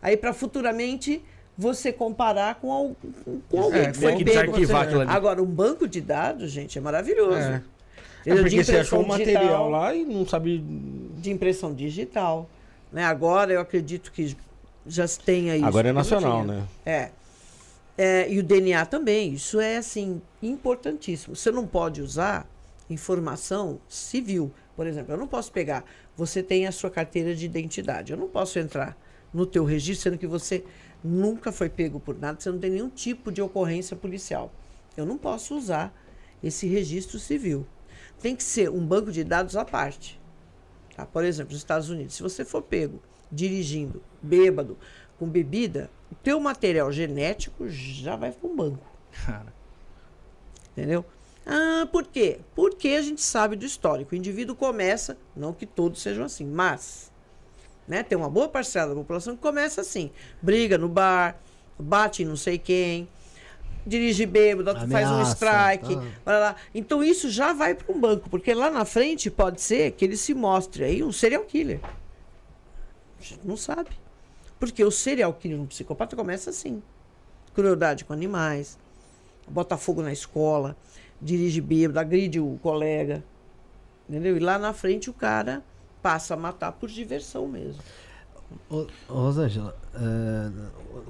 Aí 0.01 0.17
para 0.17 0.33
futuramente 0.33 1.21
você 1.57 1.91
comparar 1.91 2.55
com, 2.55 2.95
com 3.49 3.61
alguém 3.61 3.81
é, 3.81 3.91
que 3.91 3.99
foi 3.99 4.23
pego. 4.23 4.55
Agora, 5.07 5.41
um 5.41 5.45
banco 5.45 5.87
de 5.87 6.01
dados, 6.01 6.49
gente, 6.51 6.77
é 6.77 6.81
maravilhoso. 6.81 7.37
É. 7.37 7.61
É 8.25 8.35
porque 8.35 8.63
você 8.63 8.77
achou 8.77 9.01
um 9.01 9.07
material 9.07 9.69
lá 9.69 9.93
e 9.95 10.05
não 10.05 10.25
sabe. 10.25 10.63
De 11.17 11.31
impressão 11.31 11.73
digital. 11.73 12.49
Né? 12.91 13.03
Agora 13.03 13.53
eu 13.53 13.61
acredito 13.61 14.11
que 14.11 14.35
já 14.85 15.07
se 15.07 15.19
tenha 15.19 15.55
isso. 15.55 15.65
Agora 15.65 15.89
é 15.89 15.93
nacional, 15.93 16.43
né? 16.43 16.63
É. 16.85 17.09
é. 17.97 18.31
E 18.31 18.39
o 18.39 18.43
DNA 18.43 18.85
também. 18.85 19.33
Isso 19.33 19.59
é, 19.59 19.77
assim, 19.77 20.21
importantíssimo. 20.41 21.35
Você 21.35 21.51
não 21.51 21.65
pode 21.65 22.01
usar 22.01 22.47
informação 22.89 23.79
civil. 23.87 24.51
Por 24.75 24.87
exemplo, 24.87 25.13
eu 25.13 25.17
não 25.17 25.27
posso 25.27 25.51
pegar, 25.51 25.83
você 26.17 26.41
tem 26.41 26.65
a 26.65 26.71
sua 26.71 26.89
carteira 26.89 27.35
de 27.35 27.45
identidade. 27.45 28.11
Eu 28.11 28.17
não 28.17 28.27
posso 28.27 28.57
entrar 28.57 28.97
no 29.33 29.45
teu 29.45 29.63
registro 29.63 30.03
sendo 30.03 30.17
que 30.17 30.27
você 30.27 30.63
nunca 31.03 31.51
foi 31.51 31.69
pego 31.69 31.99
por 31.99 32.17
nada, 32.17 32.39
você 32.39 32.51
não 32.51 32.59
tem 32.59 32.71
nenhum 32.71 32.89
tipo 32.89 33.31
de 33.31 33.41
ocorrência 33.41 33.95
policial. 33.95 34.51
Eu 34.95 35.05
não 35.05 35.17
posso 35.17 35.55
usar 35.57 35.93
esse 36.43 36.67
registro 36.67 37.19
civil. 37.19 37.65
Tem 38.21 38.35
que 38.35 38.43
ser 38.43 38.69
um 38.69 38.85
banco 38.85 39.11
de 39.11 39.23
dados 39.23 39.55
à 39.55 39.65
parte. 39.65 40.19
Tá? 40.95 41.05
Por 41.05 41.23
exemplo, 41.23 41.53
nos 41.53 41.61
Estados 41.61 41.89
Unidos, 41.89 42.15
se 42.15 42.21
você 42.21 42.43
for 42.45 42.61
pego 42.61 43.01
dirigindo, 43.31 44.03
bêbado, 44.21 44.77
com 45.17 45.27
bebida, 45.27 45.89
o 46.11 46.15
teu 46.15 46.39
material 46.39 46.91
genético 46.91 47.67
já 47.69 48.15
vai 48.15 48.31
para 48.31 48.49
um 48.49 48.55
banco. 48.55 48.85
Cara. 49.25 49.53
Entendeu? 50.71 51.05
Ah, 51.45 51.87
por 51.91 52.05
quê? 52.05 52.39
Porque 52.55 52.89
a 52.89 53.01
gente 53.01 53.21
sabe 53.21 53.55
do 53.55 53.65
histórico. 53.65 54.13
O 54.13 54.17
indivíduo 54.17 54.55
começa, 54.55 55.17
não 55.35 55.53
que 55.53 55.65
todos 55.65 56.01
sejam 56.01 56.25
assim, 56.25 56.45
mas 56.45 57.10
né, 57.91 58.03
tem 58.03 58.17
uma 58.17 58.29
boa 58.29 58.47
parcela 58.47 58.89
da 58.89 58.95
população 58.95 59.35
que 59.35 59.41
começa 59.41 59.81
assim: 59.81 60.09
briga 60.41 60.77
no 60.77 60.87
bar, 60.87 61.37
bate 61.77 62.23
em 62.23 62.25
não 62.25 62.37
sei 62.37 62.57
quem, 62.57 63.07
dirige 63.85 64.25
bêbado, 64.25 64.69
Ameaça, 64.69 64.87
faz 64.87 65.11
um 65.11 65.21
strike. 65.21 65.95
Tá. 66.23 66.39
Lá. 66.39 66.55
Então 66.73 67.03
isso 67.03 67.29
já 67.29 67.51
vai 67.51 67.75
para 67.75 67.93
um 67.93 67.99
banco, 67.99 68.29
porque 68.29 68.53
lá 68.53 68.71
na 68.71 68.85
frente 68.85 69.29
pode 69.29 69.61
ser 69.61 69.91
que 69.91 70.05
ele 70.05 70.15
se 70.15 70.33
mostre 70.33 70.85
aí 70.85 71.03
um 71.03 71.11
serial 71.11 71.43
killer. 71.43 71.81
A 73.19 73.23
gente 73.23 73.41
não 73.45 73.57
sabe. 73.57 73.89
Porque 74.57 74.83
o 74.83 74.91
serial 74.91 75.33
killer, 75.33 75.59
um 75.59 75.65
psicopata, 75.65 76.15
começa 76.15 76.49
assim: 76.49 76.81
crueldade 77.53 78.05
com 78.05 78.13
animais, 78.13 78.79
bota 79.49 79.75
fogo 79.75 80.01
na 80.01 80.13
escola 80.13 80.77
dirige 81.21 81.61
bêbado, 81.61 81.99
agride 81.99 82.39
o 82.39 82.57
colega. 82.61 83.23
Entendeu? 84.09 84.35
E 84.35 84.39
lá 84.39 84.57
na 84.57 84.73
frente 84.73 85.09
o 85.09 85.13
cara 85.13 85.63
passa 86.01 86.33
a 86.33 86.37
matar 86.37 86.71
por 86.73 86.89
diversão 86.89 87.47
mesmo. 87.47 87.81
Ô, 88.69 88.85
Rosângela, 89.07 89.75
é, 89.95 90.51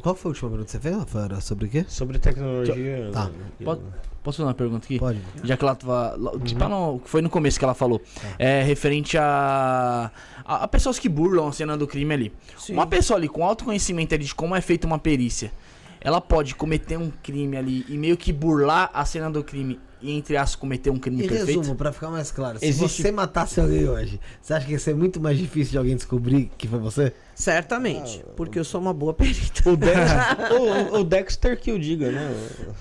qual 0.02 0.14
foi 0.14 0.30
a 0.30 0.32
última 0.32 0.50
pergunta 0.50 0.66
que 0.66 0.72
você 0.72 0.80
fez, 0.80 0.96
Rafael? 0.96 1.26
Era 1.26 1.42
sobre 1.42 1.66
o 1.66 1.70
quê? 1.70 1.86
Sobre 1.88 2.20
tecnologia. 2.20 3.10
Tá. 3.12 3.32
Pode- 3.64 3.82
Posso 4.24 4.38
fazer 4.38 4.48
uma 4.48 4.54
pergunta 4.54 4.86
aqui? 4.86 5.00
Pode. 5.00 5.20
Já 5.44 5.58
que 5.58 5.64
ela 5.64 5.74
tava. 5.74 6.16
Tipo, 6.46 6.70
não, 6.70 7.02
foi 7.04 7.24
no 7.24 7.30
começo 7.32 7.58
que 7.58 7.66
ela 7.66 7.74
falou. 7.74 8.00
É 8.38 8.62
referente 8.62 9.18
a, 9.18 10.12
a. 10.46 10.64
a 10.64 10.68
pessoas 10.68 11.00
que 11.00 11.10
burlam 11.10 11.48
a 11.48 11.52
cena 11.52 11.76
do 11.76 11.88
crime 11.88 12.14
ali. 12.14 12.34
Sim. 12.56 12.74
Uma 12.74 12.86
pessoa 12.86 13.18
ali 13.18 13.28
com 13.28 13.44
autoconhecimento 13.44 14.14
ali 14.14 14.24
de 14.26 14.36
como 14.36 14.56
é 14.56 14.62
feita 14.62 14.86
uma 14.86 15.00
perícia, 15.00 15.52
ela 16.00 16.22
pode 16.22 16.54
cometer 16.54 16.98
um 16.98 17.10
crime 17.24 17.58
ali 17.58 17.84
e 17.90 17.98
meio 17.98 18.16
que 18.16 18.32
burlar 18.32 18.92
a 18.94 19.04
cena 19.06 19.28
do 19.32 19.44
crime 19.44 19.80
e, 20.02 20.12
entre 20.12 20.36
aspas, 20.38 20.56
cometer 20.56 20.90
um 20.90 20.98
crime 20.98 21.24
Em 21.24 21.28
perfeito? 21.28 21.60
resumo, 21.60 21.76
pra 21.76 21.92
ficar 21.92 22.10
mais 22.10 22.32
claro, 22.32 22.58
se 22.60 22.66
Existe- 22.66 23.02
você 23.04 23.12
matasse 23.12 23.60
alguém 23.60 23.88
hoje, 23.88 24.20
você 24.42 24.54
acha 24.54 24.66
que 24.66 24.72
ia 24.74 24.80
ser 24.80 24.96
muito 24.96 25.20
mais 25.20 25.38
difícil 25.38 25.72
de 25.72 25.78
alguém 25.78 25.96
descobrir 25.96 26.52
que 26.58 26.68
foi 26.68 26.80
você? 26.80 27.14
Certamente, 27.36 28.24
porque 28.36 28.58
eu 28.60 28.64
sou 28.64 28.80
uma 28.82 28.94
boa 28.94 29.14
perita. 29.14 29.70
O, 29.70 29.78
Dex- 29.78 29.92
o- 30.94 31.00
o 31.00 31.04
Dexter 31.04 31.60
que 31.60 31.72
o 31.72 31.80
diga, 31.80 32.12
né? 32.12 32.34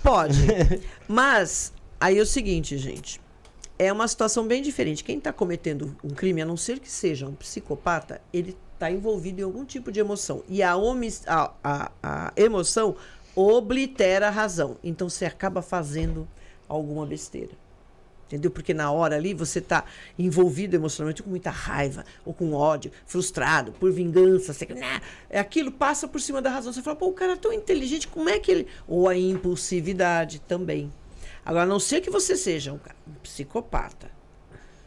Pode. 0.02 0.38
Mas, 1.08 1.72
aí 2.00 2.18
é 2.18 2.22
o 2.22 2.26
seguinte, 2.26 2.76
gente. 2.78 3.20
É 3.78 3.90
uma 3.92 4.06
situação 4.06 4.46
bem 4.46 4.60
diferente. 4.62 5.02
Quem 5.02 5.16
está 5.18 5.32
cometendo 5.32 5.96
um 6.04 6.10
crime, 6.10 6.42
a 6.42 6.44
não 6.46 6.56
ser 6.56 6.78
que 6.78 6.90
seja 6.90 7.26
um 7.26 7.32
psicopata, 7.34 8.20
ele 8.32 8.54
está 8.74 8.90
envolvido 8.90 9.40
em 9.40 9.44
algum 9.44 9.64
tipo 9.64 9.90
de 9.90 10.00
emoção. 10.00 10.42
E 10.48 10.62
a, 10.62 10.76
omis, 10.76 11.22
a, 11.26 11.50
a, 11.64 11.90
a 12.02 12.32
emoção 12.36 12.94
oblitera 13.34 14.28
a 14.28 14.30
razão. 14.30 14.76
Então 14.84 15.08
você 15.08 15.24
acaba 15.24 15.62
fazendo 15.62 16.28
alguma 16.70 17.04
besteira. 17.04 17.52
Entendeu? 18.26 18.48
Porque 18.48 18.72
na 18.72 18.92
hora 18.92 19.16
ali 19.16 19.34
você 19.34 19.58
está 19.58 19.84
envolvido 20.16 20.76
emocionalmente 20.76 21.20
com 21.20 21.30
muita 21.30 21.50
raiva, 21.50 22.04
ou 22.24 22.32
com 22.32 22.52
ódio, 22.52 22.92
frustrado, 23.04 23.72
por 23.72 23.90
vingança. 23.90 24.52
Você, 24.52 24.66
né? 24.66 25.00
Aquilo 25.32 25.72
passa 25.72 26.06
por 26.06 26.20
cima 26.20 26.40
da 26.40 26.48
razão. 26.48 26.72
Você 26.72 26.80
fala, 26.80 26.94
pô, 26.94 27.08
o 27.08 27.12
cara 27.12 27.32
é 27.32 27.36
tão 27.36 27.52
inteligente, 27.52 28.06
como 28.06 28.28
é 28.28 28.38
que 28.38 28.52
ele. 28.52 28.68
Ou 28.86 29.08
a 29.08 29.16
impulsividade 29.16 30.40
também. 30.42 30.92
Agora, 31.44 31.64
a 31.64 31.66
não 31.66 31.80
ser 31.80 32.00
que 32.00 32.08
você 32.08 32.36
seja 32.36 32.72
um, 32.72 32.78
um 33.08 33.14
psicopata, 33.14 34.12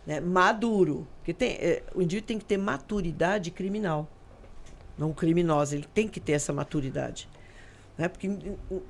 né? 0.07 0.21
maduro. 0.21 1.05
Porque 1.17 1.34
tem, 1.34 1.51
é, 1.55 1.84
o 1.93 2.01
indivíduo 2.01 2.27
tem 2.27 2.39
que 2.39 2.45
ter 2.45 2.57
maturidade 2.57 3.51
criminal. 3.51 4.09
Não 4.97 5.11
criminosa, 5.11 5.75
ele 5.75 5.88
tem 5.93 6.07
que 6.07 6.21
ter 6.21 6.34
essa 6.34 6.53
maturidade. 6.53 7.27
Né? 7.98 8.08
Porque, 8.08 8.30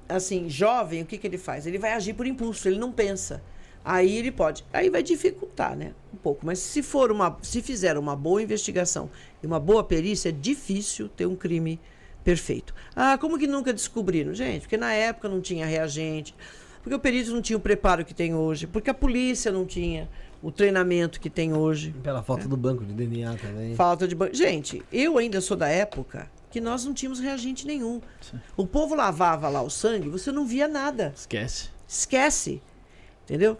assim, 0.07 0.49
jovem, 0.49 1.01
o 1.01 1.05
que, 1.05 1.17
que 1.17 1.27
ele 1.27 1.37
faz? 1.37 1.65
Ele 1.65 1.77
vai 1.77 1.93
agir 1.93 2.13
por 2.13 2.25
impulso, 2.25 2.67
ele 2.67 2.77
não 2.77 2.91
pensa. 2.91 3.41
Aí 3.83 4.17
ele 4.17 4.31
pode. 4.31 4.63
Aí 4.71 4.89
vai 4.89 5.03
dificultar, 5.03 5.75
né? 5.75 5.93
Um 6.13 6.17
pouco. 6.17 6.45
Mas 6.45 6.59
se 6.59 6.81
for 6.81 7.11
uma. 7.11 7.37
Se 7.41 7.61
fizer 7.61 7.97
uma 7.97 8.15
boa 8.15 8.41
investigação 8.41 9.09
e 9.41 9.45
uma 9.45 9.59
boa 9.59 9.83
perícia, 9.83 10.29
é 10.29 10.31
difícil 10.31 11.09
ter 11.09 11.25
um 11.25 11.35
crime 11.35 11.79
perfeito. 12.23 12.73
Ah, 12.95 13.17
como 13.17 13.37
que 13.37 13.45
nunca 13.45 13.73
descobriram? 13.73 14.33
Gente, 14.33 14.61
porque 14.61 14.77
na 14.77 14.93
época 14.93 15.27
não 15.27 15.41
tinha 15.41 15.65
reagente, 15.65 16.33
porque 16.81 16.95
o 16.95 16.99
perito 16.99 17.31
não 17.31 17.41
tinha 17.41 17.57
o 17.57 17.59
preparo 17.59 18.05
que 18.05 18.13
tem 18.13 18.33
hoje, 18.33 18.67
porque 18.67 18.89
a 18.89 18.93
polícia 18.93 19.51
não 19.51 19.65
tinha 19.65 20.09
o 20.41 20.49
treinamento 20.49 21.19
que 21.19 21.29
tem 21.29 21.53
hoje. 21.53 21.93
Pela 22.01 22.23
foto 22.23 22.47
do 22.47 22.55
banco 22.55 22.85
de 22.85 22.93
DNA 22.93 23.35
também. 23.35 23.75
Falta 23.75 24.07
de 24.07 24.15
banco. 24.15 24.33
Gente, 24.33 24.81
eu 24.91 25.17
ainda 25.17 25.41
sou 25.41 25.57
da 25.57 25.67
época 25.67 26.29
que 26.53 26.61
nós 26.61 26.85
não 26.85 26.93
tínhamos 26.93 27.19
reagente 27.19 27.65
nenhum. 27.65 27.99
O 28.55 28.67
povo 28.67 28.93
lavava 28.93 29.49
lá 29.49 29.63
o 29.63 29.71
sangue, 29.71 30.07
você 30.07 30.31
não 30.31 30.45
via 30.45 30.67
nada. 30.67 31.11
Esquece. 31.17 31.69
Esquece. 31.87 32.61
Entendeu? 33.23 33.57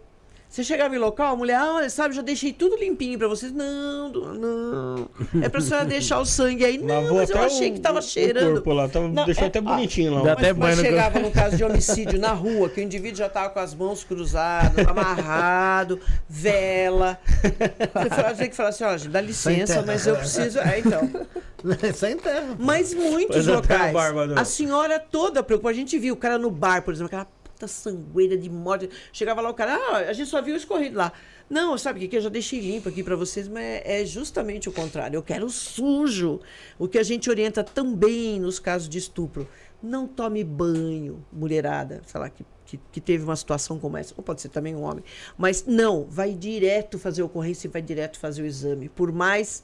Você 0.54 0.64
chegava 0.64 0.95
em 0.95 0.99
local, 0.99 1.34
a 1.34 1.36
mulher, 1.36 1.56
ah, 1.56 1.74
olha, 1.78 1.89
sabe, 1.89 2.14
já 2.14 2.22
deixei 2.22 2.54
tudo 2.54 2.76
limpinho 2.76 3.18
pra 3.18 3.28
vocês. 3.28 3.51
Não, 3.51 4.08
não. 4.10 5.10
É 5.41 5.49
pra 5.49 5.60
senhora 5.60 5.84
deixar 5.84 6.20
o 6.20 6.26
sangue 6.28 6.64
aí. 6.64 6.78
Não, 6.78 7.01
Lavou 7.01 7.18
mas 7.18 7.30
eu 7.32 7.41
achei 7.41 7.72
o- 7.72 7.74
que 7.74 7.80
tava 7.80 7.97
o 7.97 8.01
cheirando. 8.04 8.54
corpo 8.54 8.72
lá, 8.72 8.88
tava- 8.88 9.08
Não, 9.08 9.26
deixou 9.26 9.45
é- 9.45 9.47
até 9.47 9.58
ah, 9.58 9.62
bonitinho 9.64 10.14
lá. 10.14 10.22
Dá 10.22 10.30
ó. 10.30 10.34
até 10.34 10.54
Mas, 10.54 10.78
mas 10.78 10.86
chegava 10.86 11.20
no 11.20 11.32
caso 11.32 11.58
de 11.58 11.64
homicídio 11.64 12.20
na 12.20 12.34
rua, 12.34 12.70
que 12.70 12.80
o 12.80 12.84
indivíduo 12.84 13.18
já 13.18 13.28
tava 13.30 13.49
com 13.49 13.60
as 13.62 13.74
mãos 13.74 14.04
cruzadas, 14.04 14.86
amarrado, 14.88 15.99
vela. 16.30 17.18
Você 17.41 18.10
fala, 18.12 18.34
tem 18.36 18.49
que 18.51 18.56
falar 18.56 18.70
assim, 18.70 18.84
ó, 18.84 18.95
gente, 18.95 19.10
dá 19.10 19.22
licença, 19.22 19.82
mas 19.82 20.06
eu 20.06 20.16
preciso. 20.18 20.60
É, 20.60 20.78
então. 20.78 21.10
É 21.64 22.12
interno. 22.12 22.58
Mas 22.60 22.93
muitos 22.93 23.38
Mas 23.38 23.47
a 23.47 23.56
locais. 23.56 23.93
barba 23.93 24.28
do- 24.28 24.38
A 24.38 24.43
senhora 24.43 24.99
toda 24.99 25.41
preocupada. 25.41 25.72
A 25.74 25.78
gente 25.78 25.97
viu 25.97 26.14
o 26.14 26.18
cara 26.18 26.38
no 26.38 26.51
bar, 26.51 26.82
por 26.84 26.93
exemplo, 26.93 27.08
aquela 27.08 27.26
puta 27.64 27.68
sangueira 27.68 28.38
de 28.38 28.49
morte. 28.49 28.89
Chegava 29.11 29.41
lá 29.41 29.49
o 29.49 29.53
cara, 29.53 29.76
ah, 29.76 29.97
a 29.97 30.14
gente 30.14 30.30
só 30.30 30.41
viu 30.41 30.55
escorrido 30.55 30.97
lá. 30.97 31.11
Não, 31.49 31.78
sabe 31.78 31.97
o 31.97 32.01
que, 32.01 32.07
que 32.07 32.18
eu 32.18 32.22
já 32.22 32.30
deixei 32.30 32.59
limpo 32.59 32.89
aqui 32.89 33.03
pra 33.03 33.16
vocês, 33.16 33.47
mas 33.47 33.64
é, 33.64 34.01
é 34.01 34.05
justamente 34.05 34.70
o 34.70 34.72
contrário. 34.72 35.18
Eu 35.18 35.24
quero 35.24 35.49
sujo. 35.49 36.39
O 36.80 36.88
que 36.88 36.97
a 36.97 37.03
gente 37.03 37.30
orienta 37.30 37.64
também 37.64 38.39
nos 38.39 38.59
casos 38.59 38.89
de 38.89 38.97
estupro. 38.97 39.47
Não 39.82 40.07
tome 40.07 40.43
banho, 40.43 41.24
mulherada, 41.32 42.01
sei 42.05 42.20
lá, 42.20 42.30
que, 42.30 42.45
que, 42.66 42.80
que 42.91 43.01
teve 43.01 43.24
uma 43.24 43.36
situação 43.36 43.78
como 43.78 43.97
essa. 43.97 44.14
Ou 44.18 44.24
pode 44.24 44.41
ser 44.41 44.49
também 44.49 44.76
um 44.76 44.84
homem. 44.84 45.03
Mas 45.38 45.66
não, 45.66 46.05
vai 46.05 46.34
direto 46.34 46.97
fazer 46.97 47.22
a 47.22 47.26
ocorrência 47.26 47.68
e 47.68 47.70
vai 47.70 47.82
direto 47.82 48.18
fazer 48.18 48.41
o 48.41 48.45
exame. 48.45 48.88
Por 48.89 49.11
mais 49.11 49.64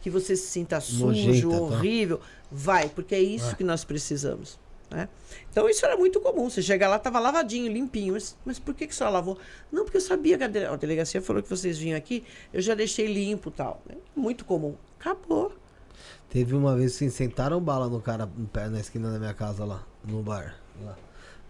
que 0.00 0.10
você 0.10 0.34
se 0.34 0.48
sinta 0.48 0.80
sujo, 0.80 1.06
Nojenta, 1.06 1.48
tá? 1.48 1.60
horrível, 1.60 2.20
vai, 2.50 2.88
porque 2.88 3.14
é 3.14 3.20
isso 3.20 3.54
que 3.54 3.62
nós 3.62 3.84
precisamos. 3.84 4.58
Né? 4.90 5.08
Então 5.50 5.68
isso 5.68 5.84
era 5.86 5.96
muito 5.96 6.20
comum. 6.20 6.50
Você 6.50 6.60
chega 6.62 6.88
lá, 6.88 6.98
tava 6.98 7.20
lavadinho, 7.20 7.72
limpinho. 7.72 8.14
Mas, 8.14 8.36
mas 8.44 8.58
por 8.58 8.74
que, 8.74 8.86
que 8.86 8.94
só 8.94 9.08
lavou? 9.08 9.38
Não, 9.70 9.84
porque 9.84 9.98
eu 9.98 10.00
sabia 10.00 10.36
que 10.36 10.44
a, 10.44 10.48
dele- 10.48 10.66
a 10.66 10.76
delegacia 10.76 11.22
falou 11.22 11.42
que 11.42 11.48
vocês 11.48 11.78
vinham 11.78 11.96
aqui, 11.96 12.24
eu 12.52 12.60
já 12.60 12.74
deixei 12.74 13.06
limpo 13.06 13.50
e 13.50 13.52
tal. 13.52 13.80
É 13.88 13.94
muito 14.16 14.44
comum. 14.44 14.74
Acabou. 14.98 15.52
Teve 16.28 16.54
uma 16.54 16.76
vez 16.76 16.98
que 16.98 17.08
sentaram 17.10 17.60
bala 17.60 17.88
no 17.88 18.00
cara 18.00 18.28
no 18.36 18.46
pé 18.46 18.68
na 18.68 18.80
esquina 18.80 19.10
da 19.12 19.18
minha 19.18 19.34
casa 19.34 19.64
lá, 19.64 19.82
no 20.04 20.22
bar. 20.22 20.56
lá. 20.84 20.96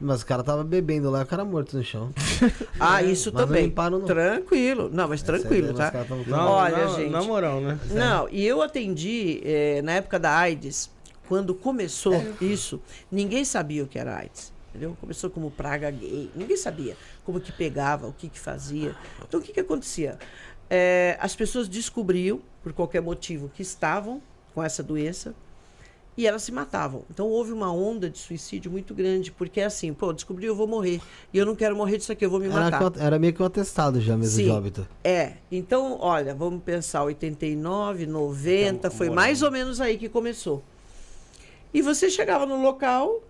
Mas 0.02 0.22
o 0.22 0.26
cara 0.26 0.42
tava 0.42 0.64
bebendo 0.64 1.10
lá, 1.10 1.22
o 1.22 1.26
cara 1.26 1.44
morto 1.44 1.76
no 1.76 1.84
chão. 1.84 2.10
Ah, 2.80 3.02
isso 3.02 3.30
mas 3.30 3.40
não 3.42 3.46
também. 3.48 3.64
limparam, 3.66 3.98
não. 3.98 4.06
Tranquilo. 4.06 4.88
Não, 4.90 5.06
mas 5.06 5.20
tranquilo, 5.20 5.72
Essa 5.72 5.90
tá? 5.90 6.06
Não, 6.26 6.48
Olha, 6.48 6.86
na, 6.86 6.96
gente. 6.96 7.10
Na 7.10 7.22
moral, 7.22 7.60
né? 7.60 7.78
Não, 7.90 8.26
e 8.30 8.46
eu 8.46 8.62
atendi 8.62 9.42
eh, 9.44 9.82
na 9.82 9.92
época 9.92 10.18
da 10.18 10.34
AIDS, 10.34 10.90
quando 11.30 11.54
começou 11.54 12.12
isso, 12.40 12.80
ninguém 13.08 13.44
sabia 13.44 13.84
o 13.84 13.86
que 13.86 13.96
era 13.96 14.16
AIDS. 14.16 14.52
Entendeu? 14.70 14.96
Começou 15.00 15.30
como 15.30 15.48
praga 15.48 15.88
gay, 15.88 16.28
ninguém 16.34 16.56
sabia 16.56 16.96
como 17.24 17.40
que 17.40 17.52
pegava, 17.52 18.08
o 18.08 18.12
que 18.12 18.28
que 18.28 18.38
fazia. 18.38 18.96
Então 19.28 19.38
o 19.38 19.42
que 19.42 19.52
que 19.52 19.60
acontecia? 19.60 20.18
Eh, 20.68 21.16
as 21.20 21.36
pessoas 21.36 21.68
descobriam, 21.68 22.40
por 22.64 22.72
qualquer 22.72 23.00
motivo, 23.00 23.48
que 23.48 23.62
estavam 23.62 24.20
com 24.52 24.60
essa 24.60 24.82
doença 24.82 25.32
e 26.16 26.26
elas 26.26 26.42
se 26.42 26.50
matavam. 26.50 27.04
Então 27.08 27.28
houve 27.28 27.52
uma 27.52 27.72
onda 27.72 28.10
de 28.10 28.18
suicídio 28.18 28.68
muito 28.68 28.92
grande, 28.92 29.30
porque 29.30 29.60
é 29.60 29.66
assim, 29.66 29.94
pô, 29.94 30.12
descobri 30.12 30.46
eu 30.46 30.56
vou 30.56 30.66
morrer 30.66 31.00
e 31.32 31.38
eu 31.38 31.46
não 31.46 31.54
quero 31.54 31.76
morrer 31.76 31.98
disso 31.98 32.10
aqui, 32.10 32.24
eu 32.24 32.30
vou 32.30 32.40
me 32.40 32.46
Era, 32.46 32.70
matar. 32.72 32.92
era 32.98 33.20
meio 33.20 33.32
que 33.32 33.40
um 33.40 33.46
atestado 33.46 34.00
já 34.00 34.16
mesmo 34.16 34.36
Sim. 34.36 34.44
de 34.46 34.50
óbito. 34.50 34.88
É, 35.04 35.34
então, 35.50 35.96
olha, 36.00 36.34
vamos 36.34 36.60
pensar 36.64 37.04
89, 37.04 38.06
90, 38.06 38.68
Então, 38.68 38.90
foi 38.90 39.10
mais 39.10 39.42
ou 39.42 39.50
menos 39.52 39.80
aí 39.80 39.96
que 39.96 40.08
começou. 40.08 40.64
E 41.72 41.82
você 41.82 42.10
chegava 42.10 42.46
no 42.46 42.60
local, 42.60 43.22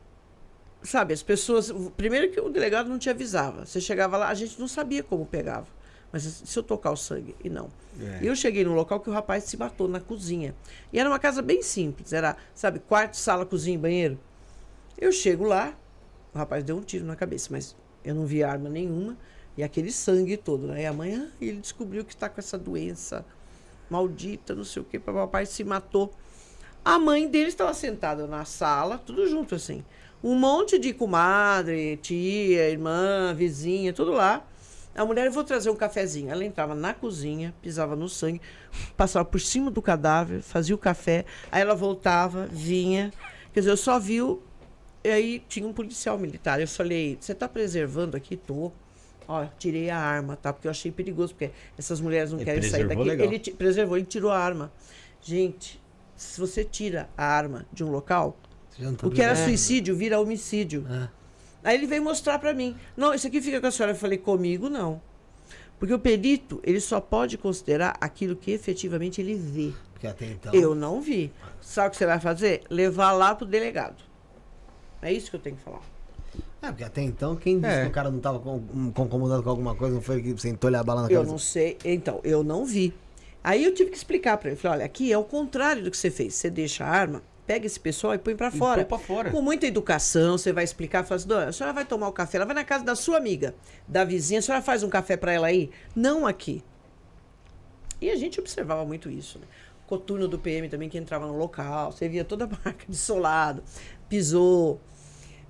sabe, 0.83 1.13
as 1.13 1.23
pessoas, 1.23 1.73
primeiro 1.97 2.31
que 2.31 2.41
o 2.41 2.49
delegado 2.49 2.89
não 2.89 2.99
te 2.99 3.11
avisava. 3.11 3.67
Você 3.67 3.81
chegava 3.81 4.17
lá, 4.17 4.29
a 4.29 4.35
gente 4.35 4.59
não 4.59 4.69
sabia 4.69 5.03
como 5.03 5.27
pegava. 5.27 5.67
Mas 6.13 6.23
se 6.23 6.59
eu 6.59 6.63
tocar 6.63 6.91
o 6.91 6.97
sangue, 6.97 7.37
e 7.43 7.49
não. 7.49 7.71
É. 8.01 8.19
Eu 8.23 8.35
cheguei 8.35 8.65
no 8.65 8.75
local 8.75 8.99
que 8.99 9.09
o 9.09 9.13
rapaz 9.13 9.45
se 9.45 9.57
matou 9.57 9.87
na 9.87 10.01
cozinha. 10.01 10.55
E 10.93 10.99
era 10.99 11.09
uma 11.09 11.19
casa 11.19 11.41
bem 11.41 11.63
simples, 11.63 12.13
era, 12.13 12.37
sabe, 12.55 12.81
quarto, 12.81 13.17
sala, 13.17 13.47
cozinha 13.47 13.77
e 13.77 13.79
banheiro. 13.79 14.19
Eu 14.99 15.13
chego 15.13 15.45
lá, 15.45 15.77
o 16.35 16.39
rapaz 16.39 16.65
deu 16.65 16.77
um 16.77 16.83
tiro 16.83 17.05
na 17.05 17.15
cabeça, 17.15 17.49
mas 17.51 17.77
eu 18.05 18.15
não 18.15 18.27
vi 18.27 18.43
arma 18.43 18.69
nenhuma 18.69 19.17
e 19.57 19.63
aquele 19.63 19.93
sangue 19.93 20.37
todo, 20.37 20.67
né? 20.67 20.83
E 20.83 20.87
amanhã 20.87 21.31
ele 21.41 21.59
descobriu 21.59 22.05
que 22.05 22.15
está 22.15 22.29
com 22.29 22.41
essa 22.41 22.59
doença 22.59 23.25
maldita, 23.89 24.55
não 24.55 24.65
sei 24.65 24.83
o 24.83 24.85
que, 24.85 24.97
o 24.97 25.01
papai 25.01 25.47
se 25.47 25.65
matou. 25.65 26.13
A 26.85 26.99
mãe 26.99 27.29
dele 27.29 27.49
estava 27.49 27.75
sentada 27.75 28.27
na 28.27 28.45
sala, 28.45 28.99
tudo 28.99 29.27
junto 29.29 29.55
assim. 29.55 29.85
Um 30.23 30.35
monte 30.35 30.79
de 30.79 30.93
comadre, 30.93 31.97
tia, 31.99 32.69
irmã, 32.71 33.35
vizinha, 33.35 33.93
tudo 33.93 34.13
lá. 34.13 34.47
A 34.95 35.05
mulher, 35.05 35.27
eu 35.27 35.33
vou 35.33 35.45
trazer 35.45 35.71
um 35.71 35.77
cafezinho. 35.77 36.31
Ela 36.31 36.45
entrava 36.45 36.75
na 36.75 36.93
cozinha, 36.93 37.55
pisava 37.63 37.95
no 37.95 38.09
sangue, 38.09 38.41
passava 38.97 39.25
por 39.25 39.41
cima 39.41 39.71
do 39.71 39.81
cadáver, 39.81 40.43
fazia 40.43 40.75
o 40.75 40.79
café, 40.79 41.25
aí 41.51 41.63
ela 41.63 41.75
voltava, 41.75 42.47
vinha. 42.51 43.13
Quer 43.53 43.61
dizer, 43.61 43.71
eu 43.71 43.77
só 43.77 43.99
vi 43.99 44.21
o. 44.21 44.43
E 45.03 45.09
aí 45.09 45.43
tinha 45.49 45.67
um 45.67 45.73
policial 45.73 46.19
militar. 46.19 46.61
Eu 46.61 46.69
falei, 46.69 47.17
você 47.21 47.33
está 47.33 47.49
preservando 47.49 48.17
aqui? 48.17 48.37
Tô. 48.37 48.73
Ó, 49.27 49.47
tirei 49.59 49.89
a 49.91 49.97
arma, 49.99 50.37
tá? 50.37 50.53
Porque 50.53 50.67
eu 50.67 50.71
achei 50.71 50.91
perigoso, 50.91 51.35
porque 51.35 51.53
essas 51.79 52.01
mulheres 52.01 52.33
não 52.33 52.39
Ele 52.41 52.45
querem 52.45 52.63
sair 52.63 52.87
daqui. 52.87 53.03
legal. 53.05 53.27
Ele 53.27 53.39
preservou, 53.53 53.97
ele 53.97 54.07
tirou 54.07 54.31
a 54.31 54.39
arma. 54.39 54.73
Gente, 55.23 55.81
se 56.23 56.39
você 56.41 56.63
tira 56.65 57.09
a 57.17 57.25
arma 57.25 57.65
de 57.73 57.83
um 57.83 57.91
local, 57.91 58.37
tá 58.99 59.07
o 59.07 59.11
que 59.11 59.23
era 59.23 59.35
suicídio 59.35 59.97
vira 59.97 60.21
homicídio. 60.21 60.87
É. 60.91 61.09
Aí 61.65 61.77
ele 61.77 61.87
veio 61.87 62.03
mostrar 62.03 62.39
pra 62.39 62.53
mim. 62.53 62.77
Não, 62.97 63.13
isso 63.15 63.27
aqui 63.27 63.41
fica 63.41 63.61
com 63.61 63.67
a 63.67 63.71
senhora. 63.71 63.93
Eu 63.93 63.97
falei, 63.97 64.19
comigo 64.19 64.69
não. 64.69 65.01
Porque 65.79 65.95
o 65.95 65.99
perito, 65.99 66.61
ele 66.63 66.81
só 66.81 67.01
pode 67.01 67.39
considerar 67.39 67.97
aquilo 68.01 68.37
que 68.37 68.51
efetivamente 68.51 69.21
ele 69.21 69.35
vê. 69.35 69.73
Porque 69.93 70.07
até 70.07 70.27
então. 70.27 70.53
Eu 70.55 70.75
não 70.75 71.01
vi. 71.01 71.33
Sabe 71.61 71.89
o 71.89 71.91
que 71.91 71.97
você 71.97 72.07
vai 72.07 72.21
fazer? 72.21 72.63
Levar 72.69 73.13
lá 73.13 73.35
pro 73.35 73.47
delegado. 73.47 74.03
É 75.03 75.11
isso 75.13 75.31
que 75.31 75.37
eu 75.37 75.41
tenho 75.41 75.57
que 75.57 75.63
falar. 75.63 75.81
É, 76.63 76.67
porque 76.69 76.85
até 76.85 77.03
então, 77.03 77.35
quem 77.37 77.59
disse 77.59 77.73
É. 77.73 77.83
que 77.85 77.89
o 77.89 77.93
cara 77.93 78.11
não 78.11 78.21
tava 78.21 78.39
com, 78.39 78.61
com- 78.93 79.05
incomodado 79.05 79.43
com 79.43 79.49
alguma 79.49 79.75
coisa, 79.75 79.95
não 79.95 80.03
foi 80.03 80.21
que 80.23 80.39
sentou-lhe 80.39 80.77
a 80.77 80.83
bala 80.85 81.03
na 81.03 81.07
Eu 81.09 81.13
cabeça? 81.17 81.33
não 81.33 81.39
sei. 81.39 81.79
Então, 81.83 82.21
eu 82.23 82.45
não 82.45 82.67
vi. 82.67 82.93
Aí 83.43 83.65
eu 83.65 83.73
tive 83.75 83.91
que 83.91 83.97
explicar 83.97 84.37
pra 84.37 84.51
ele. 84.51 84.57
Falei, 84.57 84.79
olha, 84.79 84.87
aqui 84.87 85.13
é 85.13 85.19
o 85.19 85.25
contrário 85.25 85.83
do 85.83 85.91
que 85.91 85.97
você 85.97 86.11
fez. 86.11 86.35
Você 86.35 86.51
deixa 86.51 86.85
a 86.85 86.89
arma, 86.89 87.23
pega 87.47 87.67
esse 87.67 87.81
pessoal 87.81 88.15
e 88.15 88.19
põe 88.19 88.37
pra 88.37 88.51
fora. 88.51 88.85
põe 88.85 88.99
fora. 88.99 89.31
Com 89.31 89.43
muita 89.43 89.67
educação, 89.67 90.39
você 90.39 90.53
vai 90.53 90.65
explicar, 90.65 91.05
fala 91.05 91.17
assim, 91.17 91.29
dona, 91.29 91.49
a 91.49 91.53
senhora 91.53 91.73
vai 91.73 91.85
tomar 91.85 92.09
o 92.09 92.13
café, 92.13 92.37
ela 92.37 92.47
vai 92.47 92.55
na 92.55 92.65
casa 92.65 92.85
da 92.85 92.95
sua 92.95 93.17
amiga, 93.17 93.55
da 93.89 94.05
vizinha, 94.05 94.39
a 94.39 94.43
senhora 94.43 94.63
faz 94.63 94.83
um 94.83 94.89
café 94.89 95.17
pra 95.17 95.33
ela 95.33 95.47
aí? 95.47 95.71
Não 95.97 96.27
aqui. 96.27 96.63
E 98.01 98.11
a 98.11 98.17
gente 98.17 98.39
observava 98.39 98.85
muito 98.85 99.11
isso, 99.11 99.39
né? 99.39 99.47
Coturno 99.87 100.29
do 100.29 100.39
PM 100.39 100.69
também 100.69 100.89
que 100.89 100.97
entrava 100.97 101.27
no 101.27 101.37
local, 101.37 101.91
você 101.91 102.09
via 102.09 102.25
toda 102.25 102.45
a 102.45 102.49
marca 102.49 102.85
de 102.89 102.97
solado, 102.97 103.63
pisou. 104.09 104.81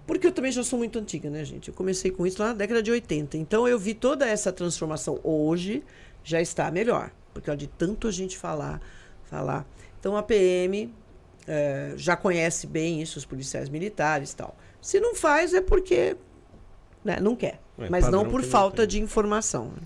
Porque 0.07 0.27
eu 0.27 0.33
também 0.33 0.51
já 0.51 0.65
sou 0.65 0.79
muito 0.79 0.99
antiga, 0.99 1.29
né, 1.29 1.45
gente? 1.45 1.69
Eu 1.69 1.75
comecei 1.75 2.11
com 2.11 2.27
isso 2.27 2.41
lá 2.43 2.49
na 2.49 2.55
década 2.55 2.83
de 2.83 2.91
80. 2.91 3.37
Então 3.37 3.69
eu 3.69 3.79
vi 3.79 3.95
toda 3.95 4.27
essa 4.27 4.51
transformação. 4.51 5.21
Hoje 5.23 5.85
já 6.25 6.41
está 6.41 6.71
melhor. 6.71 7.13
Porque 7.33 7.51
ó, 7.51 7.55
de 7.55 7.67
tanto 7.67 8.09
a 8.09 8.11
gente 8.11 8.37
falar, 8.37 8.81
falar. 9.25 9.67
Então 9.99 10.17
a 10.17 10.23
PM 10.23 10.93
eh, 11.47 11.95
já 11.97 12.17
conhece 12.17 12.67
bem 12.67 13.01
isso, 13.03 13.19
os 13.19 13.25
policiais 13.25 13.69
militares 13.69 14.33
e 14.33 14.37
tal. 14.37 14.57
Se 14.81 14.99
não 15.01 15.15
faz 15.15 15.53
é 15.55 15.61
porque 15.61 16.17
né, 17.05 17.19
não 17.21 17.37
quer. 17.37 17.61
É, 17.79 17.89
Mas 17.89 18.09
não 18.09 18.25
por 18.29 18.43
não 18.43 18.49
falta 18.49 18.79
tem. 18.79 18.87
de 18.89 19.01
informação. 19.03 19.67
né? 19.67 19.83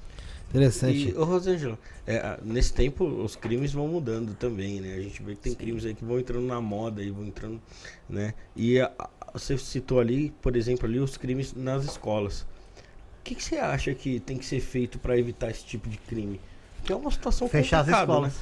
Interessante. 0.50 1.10
E, 1.10 1.14
ô 1.18 1.24
Rosângela, 1.24 1.76
é, 2.06 2.38
nesse 2.44 2.72
tempo 2.72 3.04
os 3.04 3.34
crimes 3.34 3.72
vão 3.72 3.88
mudando 3.88 4.34
também, 4.34 4.80
né? 4.80 4.94
A 4.94 5.00
gente 5.00 5.20
vê 5.22 5.34
que 5.34 5.40
tem 5.40 5.54
crimes 5.54 5.84
aí 5.84 5.94
que 5.94 6.04
vão 6.04 6.18
entrando 6.18 6.46
na 6.46 6.60
moda 6.60 7.02
e 7.02 7.10
vão 7.10 7.24
entrando, 7.24 7.60
né? 8.08 8.34
E 8.54 8.80
a- 8.80 8.92
você 9.32 9.58
citou 9.58 9.98
ali, 9.98 10.32
por 10.40 10.54
exemplo, 10.56 10.86
ali 10.86 11.00
os 11.00 11.16
crimes 11.16 11.52
nas 11.54 11.84
escolas. 11.84 12.42
O 12.42 13.24
que, 13.24 13.34
que 13.34 13.42
você 13.42 13.56
acha 13.56 13.92
que 13.94 14.20
tem 14.20 14.38
que 14.38 14.44
ser 14.46 14.60
feito 14.60 14.96
para 14.98 15.18
evitar 15.18 15.50
esse 15.50 15.64
tipo 15.64 15.88
de 15.88 15.98
crime? 15.98 16.40
Que 16.84 16.92
é 16.92 16.96
uma 16.96 17.10
situação 17.10 17.48
Fechar 17.48 17.80
as 17.80 17.88
escolas. 17.88 18.32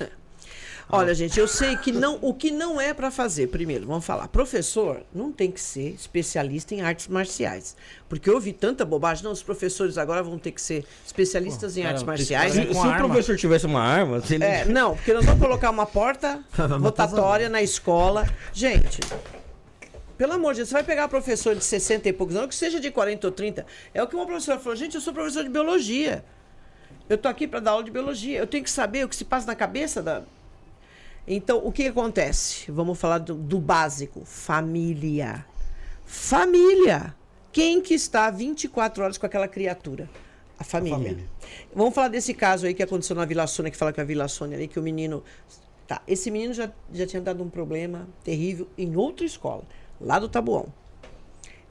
né? 0.00 0.08
Olha, 0.88 1.12
gente, 1.16 1.40
eu 1.40 1.48
sei 1.48 1.76
que 1.76 1.90
não, 1.90 2.16
o 2.22 2.32
que 2.32 2.48
não 2.52 2.80
é 2.80 2.94
para 2.94 3.10
fazer, 3.10 3.48
primeiro, 3.48 3.84
vamos 3.88 4.06
falar, 4.06 4.28
professor 4.28 5.02
não 5.12 5.32
tem 5.32 5.50
que 5.50 5.60
ser 5.60 5.92
especialista 5.94 6.76
em 6.76 6.80
artes 6.80 7.08
marciais. 7.08 7.76
Porque 8.08 8.30
eu 8.30 8.34
ouvi 8.34 8.52
tanta 8.52 8.84
bobagem, 8.84 9.24
não, 9.24 9.32
os 9.32 9.42
professores 9.42 9.98
agora 9.98 10.22
vão 10.22 10.38
ter 10.38 10.52
que 10.52 10.62
ser 10.62 10.84
especialistas 11.04 11.76
em 11.76 11.80
cara, 11.82 11.90
artes 11.94 12.04
marciais. 12.04 12.52
Se, 12.52 12.60
se 12.72 12.86
o 12.86 12.96
professor 12.98 13.36
tivesse 13.36 13.66
uma 13.66 13.82
arma, 13.82 14.18
não- 14.38 14.46
É, 14.46 14.64
não, 14.70 14.94
porque 14.94 15.12
nós 15.12 15.24
vamos 15.24 15.40
colocar 15.42 15.70
uma 15.70 15.86
porta 15.86 16.40
rotatória 16.80 17.48
na 17.48 17.60
escola. 17.60 18.24
Gente, 18.52 19.00
pelo 20.16 20.34
amor 20.34 20.52
de 20.54 20.58
Deus, 20.60 20.68
você 20.68 20.74
vai 20.74 20.84
pegar 20.84 21.08
professor 21.08 21.56
de 21.56 21.64
60 21.64 22.08
e 22.08 22.12
poucos 22.12 22.36
anos, 22.36 22.50
que 22.50 22.54
seja 22.54 22.78
de 22.78 22.92
40 22.92 23.26
ou 23.26 23.32
30. 23.32 23.66
É 23.92 24.00
o 24.00 24.06
que 24.06 24.14
uma 24.14 24.24
professora 24.24 24.60
falou, 24.60 24.76
gente, 24.76 24.94
eu 24.94 25.00
sou 25.00 25.12
professor 25.12 25.42
de 25.42 25.50
biologia. 25.50 26.24
Eu 27.08 27.16
tô 27.16 27.28
aqui 27.28 27.46
para 27.46 27.60
dar 27.60 27.72
aula 27.72 27.84
de 27.84 27.90
biologia. 27.90 28.38
Eu 28.38 28.46
tenho 28.46 28.64
que 28.64 28.70
saber 28.70 29.04
o 29.04 29.08
que 29.08 29.16
se 29.16 29.24
passa 29.24 29.46
na 29.46 29.54
cabeça 29.54 30.02
da. 30.02 30.22
Então, 31.26 31.60
o 31.64 31.72
que 31.72 31.86
acontece? 31.86 32.70
Vamos 32.70 32.98
falar 32.98 33.18
do, 33.18 33.34
do 33.34 33.58
básico: 33.58 34.24
família. 34.24 35.44
Família. 36.04 37.14
Quem 37.52 37.80
que 37.80 37.94
está 37.94 38.30
24 38.30 39.02
horas 39.02 39.18
com 39.18 39.26
aquela 39.26 39.48
criatura? 39.48 40.10
A 40.58 40.64
família. 40.64 40.98
família. 40.98 41.24
Vamos 41.74 41.94
falar 41.94 42.08
desse 42.08 42.34
caso 42.34 42.66
aí 42.66 42.74
que 42.74 42.82
aconteceu 42.82 43.14
na 43.14 43.24
Vila 43.24 43.46
Sônia, 43.46 43.70
que 43.70 43.76
fala 43.76 43.92
que 43.92 44.00
a 44.00 44.04
Vila 44.04 44.28
Sônia 44.28 44.56
ali, 44.56 44.68
que 44.68 44.78
o 44.78 44.82
menino. 44.82 45.22
Tá, 45.86 46.02
esse 46.08 46.30
menino 46.32 46.52
já, 46.52 46.70
já 46.92 47.06
tinha 47.06 47.22
dado 47.22 47.42
um 47.44 47.48
problema 47.48 48.08
terrível 48.24 48.68
em 48.76 48.96
outra 48.96 49.24
escola, 49.24 49.62
lá 50.00 50.18
do 50.18 50.28
Tabuão. 50.28 50.66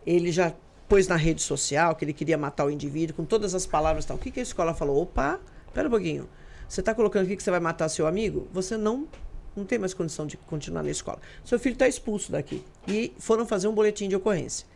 Ele 0.06 0.32
já 0.32 0.54
pôs 0.88 1.08
na 1.08 1.16
rede 1.16 1.42
social 1.42 1.96
que 1.96 2.06
ele 2.06 2.14
queria 2.14 2.38
matar 2.38 2.66
o 2.66 2.70
indivíduo 2.70 3.16
com 3.16 3.26
todas 3.26 3.56
as 3.56 3.66
palavras 3.66 4.06
e 4.06 4.08
tal. 4.08 4.18
O 4.18 4.20
que, 4.20 4.32
que 4.32 4.40
a 4.40 4.44
escola 4.44 4.74
falou? 4.74 5.02
Opa, 5.02 5.40
pera 5.74 5.88
um 5.88 5.92
pouquinho. 5.92 6.30
Você 6.68 6.80
está 6.80 6.94
colocando 6.94 7.26
aqui 7.26 7.36
que 7.36 7.44
você 7.44 7.52
vai 7.52 7.60
matar 7.60 7.90
seu 7.90 8.08
amigo? 8.08 8.48
Você 8.54 8.78
não 8.78 9.08
não 9.56 9.64
tem 9.64 9.80
mais 9.80 9.94
condição 9.94 10.28
de 10.28 10.36
continuar 10.36 10.84
na 10.84 10.92
escola. 10.92 11.18
Seu 11.44 11.58
filho 11.58 11.74
está 11.74 11.88
expulso 11.88 12.30
daqui. 12.30 12.62
E 12.88 13.14
foram 13.18 13.48
fazer 13.48 13.70
um 13.70 13.74
boletim 13.74 14.10
de 14.10 14.16
ocorrência. 14.16 14.68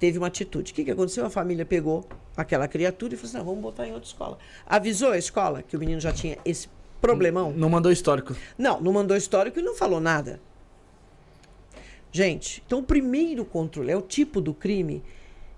Teve 0.00 0.18
uma 0.18 0.26
atitude. 0.26 0.72
O 0.72 0.74
que, 0.74 0.84
que 0.84 0.90
aconteceu? 0.90 1.24
A 1.24 1.30
família 1.30 1.64
pegou 1.64 2.04
aquela 2.36 2.66
criatura 2.66 3.14
e 3.14 3.16
falou 3.16 3.28
assim: 3.28 3.38
não, 3.38 3.44
vamos 3.44 3.62
botar 3.62 3.86
em 3.86 3.92
outra 3.92 4.08
escola. 4.08 4.38
Avisou 4.66 5.12
a 5.12 5.18
escola 5.18 5.62
que 5.62 5.76
o 5.76 5.78
menino 5.78 6.00
já 6.00 6.12
tinha 6.12 6.36
esse 6.44 6.68
problemão? 7.00 7.52
Não 7.52 7.70
mandou 7.70 7.92
histórico. 7.92 8.34
Não, 8.58 8.80
não 8.80 8.92
mandou 8.92 9.16
histórico 9.16 9.60
e 9.60 9.62
não 9.62 9.76
falou 9.76 10.00
nada. 10.00 10.40
Gente, 12.10 12.62
então 12.66 12.80
o 12.80 12.82
primeiro 12.82 13.44
controle 13.44 13.90
é 13.90 13.96
o 13.96 14.02
tipo 14.02 14.40
do 14.40 14.54
crime 14.54 15.02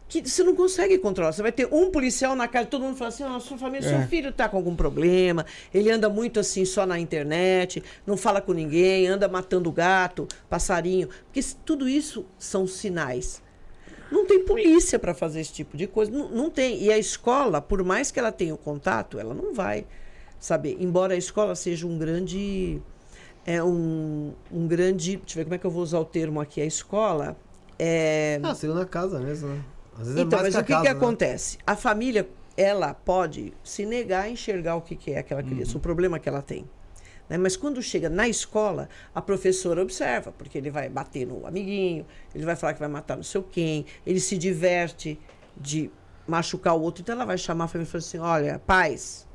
que 0.09 0.29
você 0.29 0.43
não 0.45 0.55
consegue 0.55 0.99
controlar. 0.99 1.33
Você 1.33 1.43
vai 1.43 1.53
ter 1.53 1.67
um 1.73 1.91
policial 1.91 2.37
na 2.37 2.47
casa, 2.47 2.67
todo 2.67 2.83
mundo 2.83 2.97
fala 2.97 3.09
assim: 3.09 3.25
"Ah, 3.25 3.41
sua 3.41 3.59
família, 3.59 3.89
seu 3.89 4.03
filho 4.09 4.33
tá 4.33 4.49
com 4.49 4.57
algum 4.57 4.77
problema, 4.77 5.45
ele 5.75 5.91
anda 5.91 6.09
muito 6.09 6.39
assim 6.39 6.65
só 6.65 6.87
na 6.87 6.99
internet, 6.99 7.83
não 8.07 8.17
fala 8.17 8.41
com 8.41 8.53
ninguém, 8.53 9.07
anda 9.07 9.29
matando 9.29 9.71
gato, 9.73 10.29
passarinho". 10.49 11.09
Porque 11.25 11.41
tudo 11.65 11.89
isso 11.89 12.25
são 12.39 12.67
sinais. 12.67 13.43
Não 14.11 14.25
tem 14.25 14.45
polícia 14.45 14.99
para 14.99 15.13
fazer 15.13 15.41
esse 15.41 15.53
tipo 15.53 15.77
de 15.77 15.89
coisa. 15.89 16.13
Não, 16.13 16.29
não 16.29 16.51
tem. 16.51 16.81
E 16.81 16.93
a 16.93 16.99
escola, 16.99 17.61
por 17.61 17.83
mais 17.83 18.13
que 18.13 18.21
ela 18.21 18.31
tenha 18.31 18.55
o 18.55 18.59
contato, 18.59 19.19
ela 19.19 19.35
não 19.35 19.53
vai 19.53 19.85
saber. 20.39 20.77
Embora 20.79 21.15
a 21.15 21.17
escola 21.17 21.55
seja 21.57 21.87
um 21.87 21.99
grande. 21.99 22.81
É 23.45 23.63
um, 23.63 24.33
um 24.51 24.67
grande. 24.69 25.17
Deixa 25.17 25.35
eu 25.35 25.37
ver 25.41 25.45
como 25.45 25.55
é 25.55 25.59
que 25.59 25.65
eu 25.65 25.71
vou 25.71 25.83
usar 25.83 25.99
o 25.99 26.05
termo 26.05 26.41
aqui. 26.41 26.61
A 26.61 26.67
escola 26.67 27.37
é. 27.79 28.39
Ah, 28.45 28.55
segunda 28.55 28.87
casa 28.87 29.19
mesmo, 29.19 29.49
né? 29.49 29.61
Vezes 29.99 30.17
Então, 30.17 30.39
é 30.39 30.43
mas 30.43 30.55
o 30.55 30.59
que, 30.59 30.63
a 30.63 30.65
que 30.65 30.73
casa, 30.73 30.85
né? 30.85 30.91
acontece? 30.91 31.59
A 31.67 31.77
família, 31.77 32.29
ela 32.57 32.95
pode 32.95 33.53
se 33.63 33.85
negar 33.87 34.25
a 34.25 34.29
enxergar 34.29 34.77
o 34.77 34.81
que, 34.83 34.97
que 34.97 35.13
é 35.13 35.19
aquela 35.19 35.43
criança, 35.43 35.73
Uhum. 35.73 35.79
o 35.79 35.81
problema 35.81 36.19
que 36.19 36.29
ela 36.29 36.43
tem. 36.43 36.69
né? 37.29 37.37
Mas 37.37 37.57
quando 37.57 37.83
chega 37.83 38.09
na 38.09 38.29
escola, 38.29 38.89
a 39.15 39.21
professora 39.21 39.83
observa, 39.83 40.31
porque 40.33 40.57
ele 40.59 40.71
vai 40.71 40.89
bater 40.89 41.27
no 41.27 41.47
amiguinho, 41.47 42.07
ele 42.35 42.45
vai 42.45 42.55
falar 42.57 42.73
que 42.75 42.81
vai 42.81 42.89
matar 42.89 43.17
não 43.17 43.25
sei 43.25 43.43
quem, 43.51 43.85
ele 44.07 44.21
se 44.21 44.39
diverte 44.39 45.19
de 45.57 45.91
machucar 46.27 46.75
o 46.77 46.81
outro. 46.81 47.03
Então 47.03 47.15
ela 47.15 47.25
vai 47.25 47.37
chamar 47.37 47.65
a 47.65 47.69
família 47.69 47.89
e 47.89 47.91
falar 47.91 47.99
assim: 47.99 48.19
olha, 48.19 48.59
pais, 48.65 49.27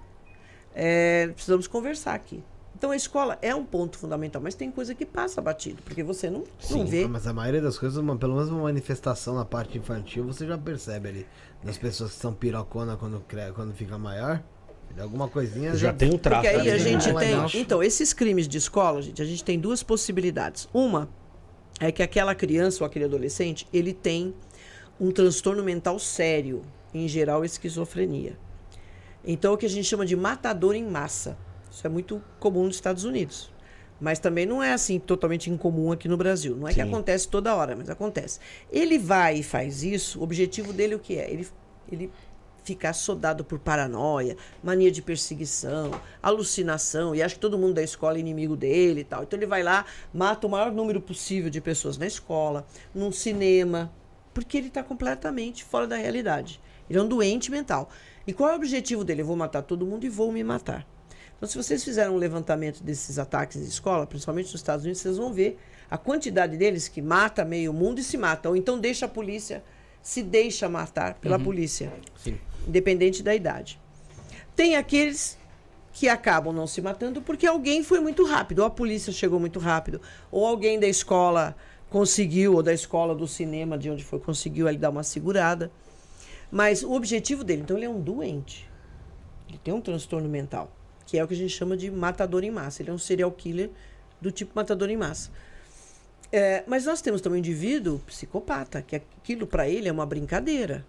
é, 0.74 1.28
precisamos 1.34 1.68
conversar 1.68 2.14
aqui. 2.14 2.43
Então 2.82 2.89
a 2.89 2.95
escola 2.95 3.38
é 3.43 3.53
um 3.53 3.63
ponto 3.63 3.95
fundamental, 3.95 4.41
mas 4.41 4.55
tem 4.55 4.71
coisa 4.71 4.95
que 4.95 5.05
passa 5.05 5.39
batido, 5.39 5.84
porque 5.84 6.01
você 6.01 6.32
não, 6.32 6.39
não 6.39 6.45
Sim, 6.59 6.86
vê. 6.86 7.07
mas 7.07 7.27
a 7.27 7.32
maioria 7.32 7.61
das 7.61 7.77
coisas, 7.77 7.95
uma- 7.99 8.17
pelo 8.17 8.34
menos 8.34 8.49
uma 8.49 8.63
manifestação 8.63 9.36
na 9.36 9.45
parte 9.45 9.77
infantil, 9.77 10.25
você 10.25 10.47
já 10.47 10.57
percebe 10.57 11.07
ali. 11.09 11.27
Das 11.63 11.77
pessoas 11.77 12.13
que 12.13 12.17
são 12.19 12.34
pirocona 12.34 12.97
quando, 12.97 13.23
quando 13.53 13.71
fica 13.75 13.99
maior. 13.99 14.41
Alguma 14.99 15.27
coisinha 15.27 15.75
Já 15.75 15.93
tem 15.93 16.11
um 16.11 16.17
traço. 16.17 16.41
Porque 16.41 16.47
aí 16.59 16.71
a 16.71 16.73
né? 16.73 16.79
gente 16.79 17.07
Não 17.13 17.19
é 17.19 17.23
tem. 17.23 17.36
não. 17.36 17.45
Então, 17.53 17.84
esses 17.84 18.13
crimes 18.13 18.47
de 18.47 18.57
escola, 18.57 18.99
gente, 18.99 19.21
a 19.21 19.25
gente 19.25 19.43
tem 19.43 19.59
duas 19.59 19.84
possibilidades. 19.84 20.67
Uma 20.73 21.07
é 21.79 21.91
que 21.91 22.01
aquela 22.01 22.34
criança 22.34 22.84
ou 22.84 22.88
aquele 22.88 23.05
adolescente, 23.05 23.67
ele 23.71 23.93
tem 23.93 24.34
um 24.99 25.11
transtorno 25.11 25.61
mental 25.63 25.99
sério, 25.99 26.63
em 26.95 27.07
geral 27.07 27.45
esquizofrenia. 27.45 28.36
Então, 29.23 29.51
é 29.51 29.53
o 29.53 29.57
que 29.57 29.67
a 29.67 29.69
gente 29.69 29.86
chama 29.86 30.03
de 30.03 30.15
matador 30.15 30.73
em 30.73 30.84
massa. 30.84 31.38
Isso 31.72 31.88
é 31.88 31.89
muito 31.89 32.22
comum 32.39 32.65
nos 32.65 32.76
Estados 32.76 33.05
Unidos. 33.05 33.49
Mas 33.99 34.19
também 34.19 34.45
não 34.45 34.61
é 34.61 34.74
assim 34.74 34.99
totalmente 34.99 35.49
incomum 35.49 35.91
aqui 35.91 36.07
no 36.07 36.17
Brasil. 36.17 36.55
Não 36.55 36.67
é 36.67 36.74
que 36.74 36.82
Sim. 36.82 36.88
acontece 36.88 37.28
toda 37.28 37.55
hora, 37.55 37.76
mas 37.76 37.89
acontece. 37.89 38.39
Ele 38.72 38.97
vai 38.97 39.38
e 39.38 39.43
faz 39.43 39.84
isso, 39.84 40.19
o 40.19 40.24
objetivo 40.24 40.74
dele 40.74 40.95
o 40.95 40.99
que 40.99 41.17
é? 41.17 41.32
Ele, 41.32 41.47
ele 41.91 42.11
fica 42.63 42.89
assodado 42.89 43.43
por 43.43 43.59
paranoia, 43.59 44.36
mania 44.63 44.91
de 44.91 45.01
perseguição, 45.01 45.91
alucinação, 46.22 47.15
e 47.15 47.22
acha 47.22 47.36
que 47.36 47.41
todo 47.41 47.57
mundo 47.57 47.76
da 47.76 47.84
escola 47.84 48.17
é 48.17 48.19
inimigo 48.19 48.55
dele 48.55 49.01
e 49.01 49.03
tal. 49.03 49.24
Então 49.24 49.38
ele 49.38 49.45
vai 49.45 49.63
lá, 49.63 49.86
mata 50.13 50.47
o 50.47 50.49
maior 50.49 50.72
número 50.72 50.99
possível 50.99 51.49
de 51.49 51.61
pessoas 51.61 51.97
na 51.97 52.07
escola, 52.07 52.65
num 52.93 53.11
cinema, 53.11 53.91
porque 54.34 54.57
ele 54.57 54.67
está 54.67 54.84
completamente 54.84 55.63
fora 55.63 55.88
da 55.88 55.95
realidade. 55.95 56.59
Ele 56.89 56.99
é 56.99 57.01
um 57.01 57.07
doente 57.07 57.49
mental. 57.49 57.89
E 58.26 58.34
qual 58.34 58.49
é 58.49 58.53
o 58.53 58.55
objetivo 58.55 59.03
dele? 59.03 59.22
Eu 59.22 59.26
vou 59.26 59.36
matar 59.36 59.61
todo 59.61 59.86
mundo 59.86 60.05
e 60.05 60.09
vou 60.09 60.32
me 60.32 60.43
matar. 60.43 60.86
Então, 61.41 61.49
se 61.49 61.57
vocês 61.57 61.83
fizerem 61.83 62.11
um 62.11 62.17
levantamento 62.17 62.83
desses 62.83 63.17
ataques 63.17 63.57
em 63.57 63.63
escola, 63.63 64.05
principalmente 64.05 64.45
nos 64.45 64.61
Estados 64.61 64.85
Unidos, 64.85 65.01
vocês 65.01 65.17
vão 65.17 65.33
ver 65.33 65.57
a 65.89 65.97
quantidade 65.97 66.55
deles 66.55 66.87
que 66.87 67.01
mata 67.01 67.43
meio 67.43 67.73
mundo 67.73 67.97
e 67.97 68.03
se 68.03 68.15
mata. 68.15 68.47
Ou 68.47 68.55
então 68.55 68.79
deixa 68.79 69.07
a 69.07 69.09
polícia, 69.09 69.63
se 70.03 70.21
deixa 70.21 70.69
matar 70.69 71.15
pela 71.15 71.39
polícia, 71.39 71.91
Sim. 72.15 72.37
independente 72.67 73.23
da 73.23 73.33
idade. 73.33 73.81
Tem 74.55 74.75
aqueles 74.75 75.35
que 75.91 76.07
acabam 76.07 76.53
não 76.53 76.67
se 76.67 76.79
matando 76.79 77.23
porque 77.23 77.47
alguém 77.47 77.81
foi 77.81 77.99
muito 77.99 78.23
rápido, 78.23 78.59
ou 78.59 78.65
a 78.65 78.69
polícia 78.69 79.11
chegou 79.11 79.39
muito 79.39 79.57
rápido, 79.57 79.99
ou 80.29 80.45
alguém 80.45 80.79
da 80.79 80.87
escola 80.87 81.55
conseguiu, 81.89 82.53
ou 82.53 82.61
da 82.61 82.71
escola 82.71 83.15
do 83.15 83.27
cinema, 83.27 83.79
de 83.79 83.89
onde 83.89 84.03
foi, 84.03 84.19
conseguiu 84.19 84.67
ali 84.67 84.77
dar 84.77 84.91
uma 84.91 85.01
segurada. 85.01 85.71
Mas 86.51 86.83
o 86.83 86.91
objetivo 86.91 87.43
dele, 87.43 87.63
então, 87.63 87.77
ele 87.77 87.87
é 87.87 87.89
um 87.89 87.99
doente. 87.99 88.69
Ele 89.49 89.57
tem 89.57 89.73
um 89.73 89.81
transtorno 89.81 90.29
mental. 90.29 90.71
Que 91.12 91.20
é 91.20 91.24
o 91.26 91.28
que 91.28 91.34
a 91.34 91.38
gente 91.38 91.53
chama 91.53 91.76
de 91.76 91.91
matador 91.91 92.41
em 92.41 92.49
massa. 92.49 92.82
Ele 92.82 92.89
é 92.89 92.93
um 92.93 92.97
serial 92.97 93.30
killer 93.34 93.70
do 94.22 94.32
tipo 94.32 94.53
matador 94.55 94.89
em 94.89 94.95
massa. 94.95 95.30
É, 96.32 96.64
mas 96.66 96.86
nós 96.86 97.01
temos 97.01 97.20
também 97.20 97.36
um 97.36 97.39
indivíduo 97.39 97.99
psicopata, 98.07 98.82
que 98.82 98.95
aquilo 98.95 99.45
para 99.45 99.68
ele 99.68 99.89
é 99.89 99.91
uma 99.91 100.05
brincadeira. 100.05 100.86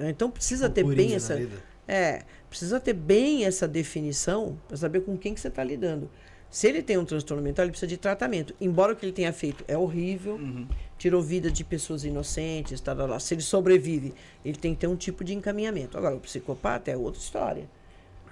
Então 0.00 0.30
precisa 0.30 0.70
ter 0.70 0.84
Coringa 0.84 1.02
bem 1.02 1.14
essa. 1.14 1.38
É, 1.86 2.22
precisa 2.48 2.80
ter 2.80 2.94
bem 2.94 3.44
essa 3.44 3.68
definição 3.68 4.58
para 4.66 4.78
saber 4.78 5.00
com 5.00 5.18
quem 5.18 5.34
que 5.34 5.40
você 5.40 5.48
está 5.48 5.62
lidando. 5.62 6.10
Se 6.48 6.66
ele 6.66 6.82
tem 6.82 6.96
um 6.96 7.04
transtorno 7.04 7.42
mental, 7.42 7.66
ele 7.66 7.72
precisa 7.72 7.88
de 7.88 7.98
tratamento. 7.98 8.54
Embora 8.58 8.94
o 8.94 8.96
que 8.96 9.04
ele 9.04 9.12
tenha 9.12 9.34
feito 9.34 9.62
é 9.68 9.76
horrível, 9.76 10.40
tirou 10.96 11.20
vida 11.20 11.50
de 11.50 11.62
pessoas 11.62 12.04
inocentes, 12.04 12.80
tá, 12.80 12.94
lá, 12.94 13.04
lá. 13.04 13.20
se 13.20 13.34
ele 13.34 13.42
sobrevive, 13.42 14.14
ele 14.42 14.56
tem 14.56 14.72
que 14.72 14.80
ter 14.80 14.86
um 14.86 14.96
tipo 14.96 15.22
de 15.22 15.34
encaminhamento. 15.34 15.98
Agora, 15.98 16.16
o 16.16 16.20
psicopata 16.20 16.90
é 16.90 16.96
outra 16.96 17.20
história. 17.20 17.68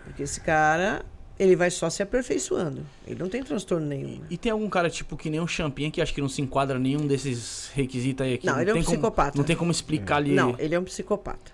Porque 0.07 0.23
esse 0.23 0.41
cara, 0.41 1.05
ele 1.39 1.55
vai 1.57 1.71
só 1.71 1.91
se 1.91 2.03
aperfeiçoando. 2.03 2.87
Ele 3.07 3.19
não 3.21 3.29
tem 3.29 3.43
transtorno 3.43 3.87
nenhum. 3.87 4.19
né? 4.21 4.27
E 4.31 4.37
tem 4.39 4.51
algum 4.53 4.69
cara, 4.69 4.89
tipo, 4.89 5.17
que 5.17 5.29
nem 5.29 5.41
o 5.41 5.47
Champinha, 5.47 5.91
que 5.91 6.01
acho 6.01 6.15
que 6.15 6.21
não 6.21 6.29
se 6.29 6.41
enquadra 6.41 6.79
nenhum 6.79 7.07
desses 7.07 7.71
requisitos 7.75 8.25
aí 8.27 8.35
aqui. 8.35 8.47
Não, 8.47 8.61
ele 8.61 8.71
é 8.71 8.73
um 8.73 8.77
como- 8.77 8.87
psicopata. 8.87 9.37
não 9.39 9.45
tem 9.45 9.57
como 9.57 9.71
explicar 9.71 10.17
ali. 10.17 10.33
Não, 10.35 10.55
ele 10.59 10.75
é 10.75 10.79
um 10.79 10.85
psicopata. 10.85 11.53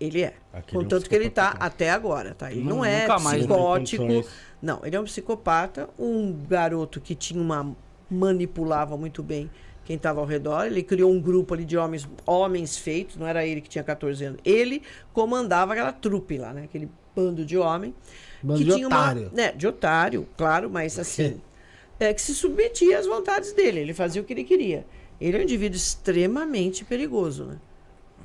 Ele 0.00 0.22
é. 0.22 0.34
Aquele 0.52 0.76
é 0.76 0.78
um 0.78 0.82
Contanto 0.82 1.08
que 1.08 1.14
ele 1.14 1.26
está 1.26 1.44
psicopata. 1.46 1.66
até 1.66 1.90
agora, 1.90 2.34
tá? 2.34 2.50
Ele 2.52 2.62
não, 2.64 2.78
Nu- 2.78 2.84
é 2.84 3.06
mais, 3.08 3.22
né? 3.24 3.38
psicótico. 3.38 4.02
Condições. 4.04 4.34
Não, 4.60 4.80
ele 4.84 4.96
é 4.96 5.00
um 5.00 5.04
psicopata, 5.04 5.88
um 5.98 6.32
garoto 6.48 7.00
que 7.00 7.14
tinha 7.14 7.40
uma 7.40 7.74
manipulava 8.10 8.96
muito 8.96 9.22
bem 9.22 9.50
quem 9.84 9.96
estava 9.96 10.20
ao 10.20 10.26
redor. 10.26 10.66
Ele 10.66 10.82
criou 10.82 11.10
um 11.12 11.20
grupo 11.20 11.54
ali 11.54 11.64
de 11.64 11.76
homens, 11.76 12.08
homens 12.26 12.76
feitos, 12.76 13.16
não 13.16 13.26
era 13.26 13.46
ele 13.46 13.60
que 13.60 13.68
tinha 13.68 13.84
14 13.84 14.24
anos. 14.24 14.40
Ele 14.44 14.82
comandava 15.12 15.72
aquela 15.72 15.92
trupe 15.92 16.38
lá, 16.38 16.52
né? 16.52 16.64
Aquele 16.64 16.88
bando 17.14 17.44
de 17.44 17.56
homem 17.56 17.94
Bando 18.42 18.58
que 18.58 18.64
de 18.64 18.74
tinha 18.74 18.86
otário. 18.86 19.22
uma, 19.28 19.30
né, 19.32 19.52
de 19.52 19.66
otário, 19.66 20.28
claro, 20.36 20.68
mas 20.68 20.98
assim, 20.98 21.40
é 21.98 22.12
que 22.12 22.20
se 22.20 22.34
submetia 22.34 22.98
às 22.98 23.06
vontades 23.06 23.52
dele, 23.52 23.80
ele 23.80 23.94
fazia 23.94 24.20
o 24.20 24.24
que 24.24 24.32
ele 24.32 24.44
queria. 24.44 24.86
Ele 25.20 25.36
é 25.36 25.40
um 25.40 25.42
indivíduo 25.44 25.76
extremamente 25.76 26.84
perigoso, 26.84 27.44
né? 27.44 27.56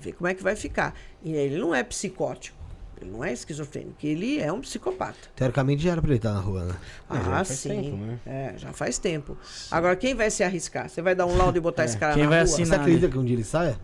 Ver 0.02 0.14
como 0.14 0.28
é 0.28 0.34
que 0.34 0.42
vai 0.44 0.56
ficar. 0.56 0.94
E 1.24 1.32
ele 1.34 1.58
não 1.58 1.74
é 1.74 1.84
psicótico, 1.84 2.58
ele 3.00 3.12
não 3.12 3.24
é 3.24 3.32
esquizofrênico, 3.32 3.96
ele 4.04 4.40
é 4.40 4.52
um 4.52 4.60
psicopata. 4.60 5.30
Teoricamente 5.36 5.84
já 5.84 5.92
era 5.92 6.02
pra 6.02 6.10
ele 6.10 6.18
estar 6.18 6.34
na 6.34 6.40
rua, 6.40 6.66
né? 6.66 6.76
Ah, 7.10 7.44
sim. 7.46 7.70
tempo, 7.70 7.96
né? 7.98 8.20
É, 8.26 8.54
já 8.58 8.74
faz 8.74 8.98
tempo. 8.98 9.38
Agora, 9.70 9.96
quem 9.96 10.16
vai 10.16 10.30
se 10.32 10.44
arriscar? 10.44 10.90
Você 10.90 11.02
vai 11.02 11.14
dar 11.16 11.26
um 11.26 11.38
laudo 11.38 11.58
e 11.58 11.62
botar 11.62 11.86
esse 11.86 11.98
cara 11.98 12.14
Quem 12.16 12.24
na 12.24 12.30
vai 12.30 12.40
rua? 12.40 12.46
assinar? 12.46 12.68
Você 12.68 12.76
acredita 12.76 13.08
que 13.10 13.18
um 13.18 13.24
dia 13.24 13.36
ele 13.36 13.44
saia? 13.44 13.80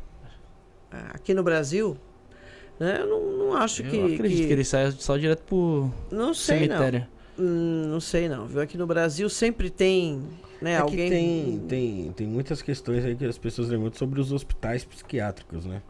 Ah, 0.92 1.12
Aqui 1.14 1.34
no 1.34 1.44
Brasil, 1.44 1.96
né, 2.80 2.98
eu 3.02 3.08
não, 3.08 3.38
não 3.50 3.54
acho 3.58 3.82
Eu 3.84 3.90
que, 3.90 4.14
acredito 4.16 4.40
que... 4.42 4.48
que- 4.48 4.54
ele 4.54 4.64
saia 4.64 4.92
só 4.92 5.18
direto 5.18 5.44
pro 5.44 5.92
Não 6.12 6.34
sei, 6.34 6.68
não. 6.68 6.78
cemitério. 6.78 7.08
Hum, 7.38 7.88
não 7.90 8.00
sei, 8.00 8.30
não. 8.30 8.46
Viu? 8.46 8.62
Aqui 8.62 8.78
no 8.78 8.88
Brasil 8.88 9.30
sempre 9.30 9.70
tem 9.70 10.22
né, 10.62 10.74
É 10.74 10.78
alguém... 10.78 11.10
tem, 11.10 11.60
tem, 11.68 12.12
tem 12.16 12.28
muitas 12.28 12.62
questões 12.62 13.04
aí 13.04 13.16
que 13.16 13.26
as 13.26 13.38
pessoas 13.38 13.68
levantam 13.70 13.98
sobre 14.00 14.20
os 14.22 14.32
hospitais 14.32 14.84
psiquiátricos, 14.86 15.66
né? 15.66 15.82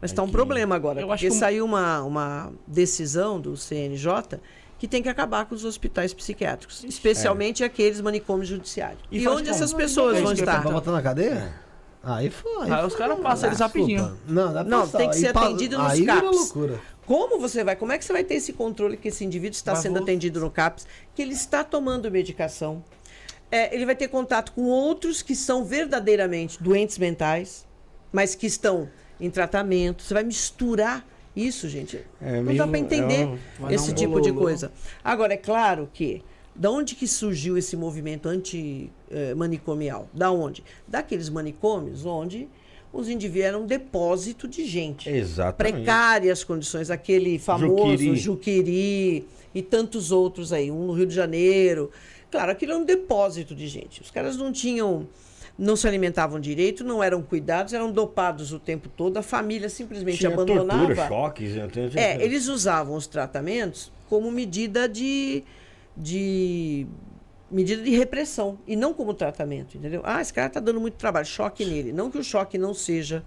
Mas 0.00 0.12
está 0.12 0.22
um 0.22 0.30
problema 0.30 0.76
agora, 0.76 1.00
Eu 1.00 1.08
porque 1.08 1.26
que 1.28 1.34
saiu 1.34 1.64
uma, 1.64 2.02
uma 2.04 2.52
decisão 2.68 3.40
do 3.40 3.56
CNJ 3.56 4.38
que 4.78 4.86
tem 4.86 5.02
que 5.02 5.08
acabar 5.08 5.44
com 5.46 5.56
os 5.56 5.64
hospitais 5.64 6.14
psiquiátricos, 6.14 6.84
especialmente 6.84 7.64
aqueles 7.64 8.00
manicômios 8.00 8.48
judiciários. 8.48 9.00
E 9.10 9.18
E, 9.18 9.26
onde 9.26 9.42
como? 9.42 9.50
essas 9.50 9.72
pessoas 9.72 10.18
É 10.18 10.20
vão 10.20 10.30
eu 10.30 10.34
estar? 10.34 10.62
Vai 10.62 10.72
botar 10.72 10.92
na 10.92 11.02
cadeia? 11.02 11.52
Aí 12.16 12.30
foi. 12.30 12.70
Ah, 12.70 12.86
os 12.86 12.94
caras 12.94 13.18
passam 13.20 13.48
eles 13.48 13.58
rapidinho. 13.60 14.18
Não, 14.26 14.46
dá 14.52 14.60
pra 14.64 14.64
Não, 14.64 14.80
passar. 14.80 14.98
tem 14.98 15.10
que 15.10 15.16
Aí 15.16 15.20
ser 15.22 15.32
pa- 15.32 15.44
atendido 15.44 15.78
nos 15.78 15.92
Aí 15.92 16.06
CAPs. 16.06 16.30
loucura. 16.30 16.80
Como 17.06 17.38
você 17.38 17.64
vai? 17.64 17.74
Como 17.76 17.92
é 17.92 17.98
que 17.98 18.04
você 18.04 18.12
vai 18.12 18.24
ter 18.24 18.34
esse 18.34 18.52
controle 18.52 18.96
que 18.96 19.08
esse 19.08 19.24
indivíduo 19.24 19.54
está 19.56 19.72
Vai 19.72 19.82
sendo 19.82 19.94
vol- 19.94 20.02
atendido 20.02 20.40
no 20.40 20.50
CAPS, 20.50 20.86
que 21.14 21.22
ele 21.22 21.32
está 21.34 21.64
tomando 21.64 22.10
medicação? 22.10 22.82
É, 23.50 23.74
ele 23.74 23.86
vai 23.86 23.96
ter 23.96 24.08
contato 24.08 24.52
com 24.52 24.64
outros 24.64 25.22
que 25.22 25.34
são 25.34 25.64
verdadeiramente 25.64 26.62
doentes 26.62 26.98
mentais, 26.98 27.66
mas 28.12 28.34
que 28.34 28.46
estão 28.46 28.88
em 29.20 29.30
tratamento. 29.30 30.02
Você 30.02 30.12
vai 30.14 30.22
misturar 30.22 31.06
isso, 31.34 31.66
gente. 31.68 32.04
É 32.20 32.40
Não 32.42 32.54
dá 32.54 32.66
para 32.66 32.78
entender 32.78 33.22
é 33.22 33.26
um- 33.26 33.70
esse 33.70 33.86
dar 33.86 33.92
um 33.92 33.94
tipo 33.94 34.20
de 34.20 34.32
coisa. 34.32 34.70
Agora, 35.02 35.32
é 35.32 35.36
claro 35.38 35.88
que 35.92 36.22
da 36.58 36.70
onde 36.70 36.94
que 36.96 37.06
surgiu 37.06 37.56
esse 37.56 37.76
movimento 37.76 38.28
anti-manicomial? 38.28 40.08
Da 40.12 40.30
onde? 40.30 40.64
Daqueles 40.86 41.28
manicômios 41.28 42.04
onde 42.04 42.48
os 42.92 43.08
indivíduos 43.08 43.46
eram 43.46 43.62
um 43.62 43.66
depósito 43.66 44.48
de 44.48 44.64
gente 44.66 45.08
Exatamente. 45.08 45.74
precárias 45.76 46.42
condições, 46.42 46.90
aquele 46.90 47.38
famoso 47.38 47.76
Juqueri. 47.96 48.16
Juqueri. 48.16 49.26
e 49.54 49.62
tantos 49.62 50.10
outros 50.10 50.52
aí, 50.52 50.70
um 50.70 50.86
no 50.86 50.92
Rio 50.92 51.06
de 51.06 51.14
Janeiro. 51.14 51.90
Claro, 52.30 52.50
aquilo 52.52 52.72
é 52.72 52.76
um 52.76 52.84
depósito 52.84 53.54
de 53.54 53.66
gente. 53.68 54.00
Os 54.02 54.10
caras 54.10 54.36
não 54.36 54.50
tinham, 54.52 55.06
não 55.58 55.76
se 55.76 55.86
alimentavam 55.86 56.38
direito, 56.40 56.82
não 56.84 57.02
eram 57.02 57.22
cuidados, 57.22 57.72
eram 57.72 57.90
dopados 57.92 58.52
o 58.52 58.58
tempo 58.58 58.88
todo, 58.88 59.16
a 59.16 59.22
família 59.22 59.68
simplesmente 59.68 60.18
Tinha 60.18 60.32
abandonava. 60.32 60.86
tortura, 60.86 61.08
choques. 61.08 61.54
né? 61.54 61.68
É, 61.94 62.22
eles 62.24 62.48
usavam 62.48 62.96
os 62.96 63.06
tratamentos 63.06 63.90
como 64.08 64.30
medida 64.30 64.88
de, 64.88 65.42
de 65.98 66.86
medida 67.50 67.82
de 67.82 67.90
repressão 67.90 68.58
e 68.66 68.76
não 68.76 68.94
como 68.94 69.12
tratamento, 69.12 69.76
entendeu? 69.76 70.02
Ah, 70.04 70.20
esse 70.20 70.32
cara 70.32 70.48
tá 70.48 70.60
dando 70.60 70.80
muito 70.80 70.94
trabalho, 70.94 71.26
choque 71.26 71.64
nele. 71.64 71.92
Não 71.92 72.10
que 72.10 72.18
o 72.18 72.24
choque 72.24 72.56
não 72.56 72.72
seja 72.72 73.24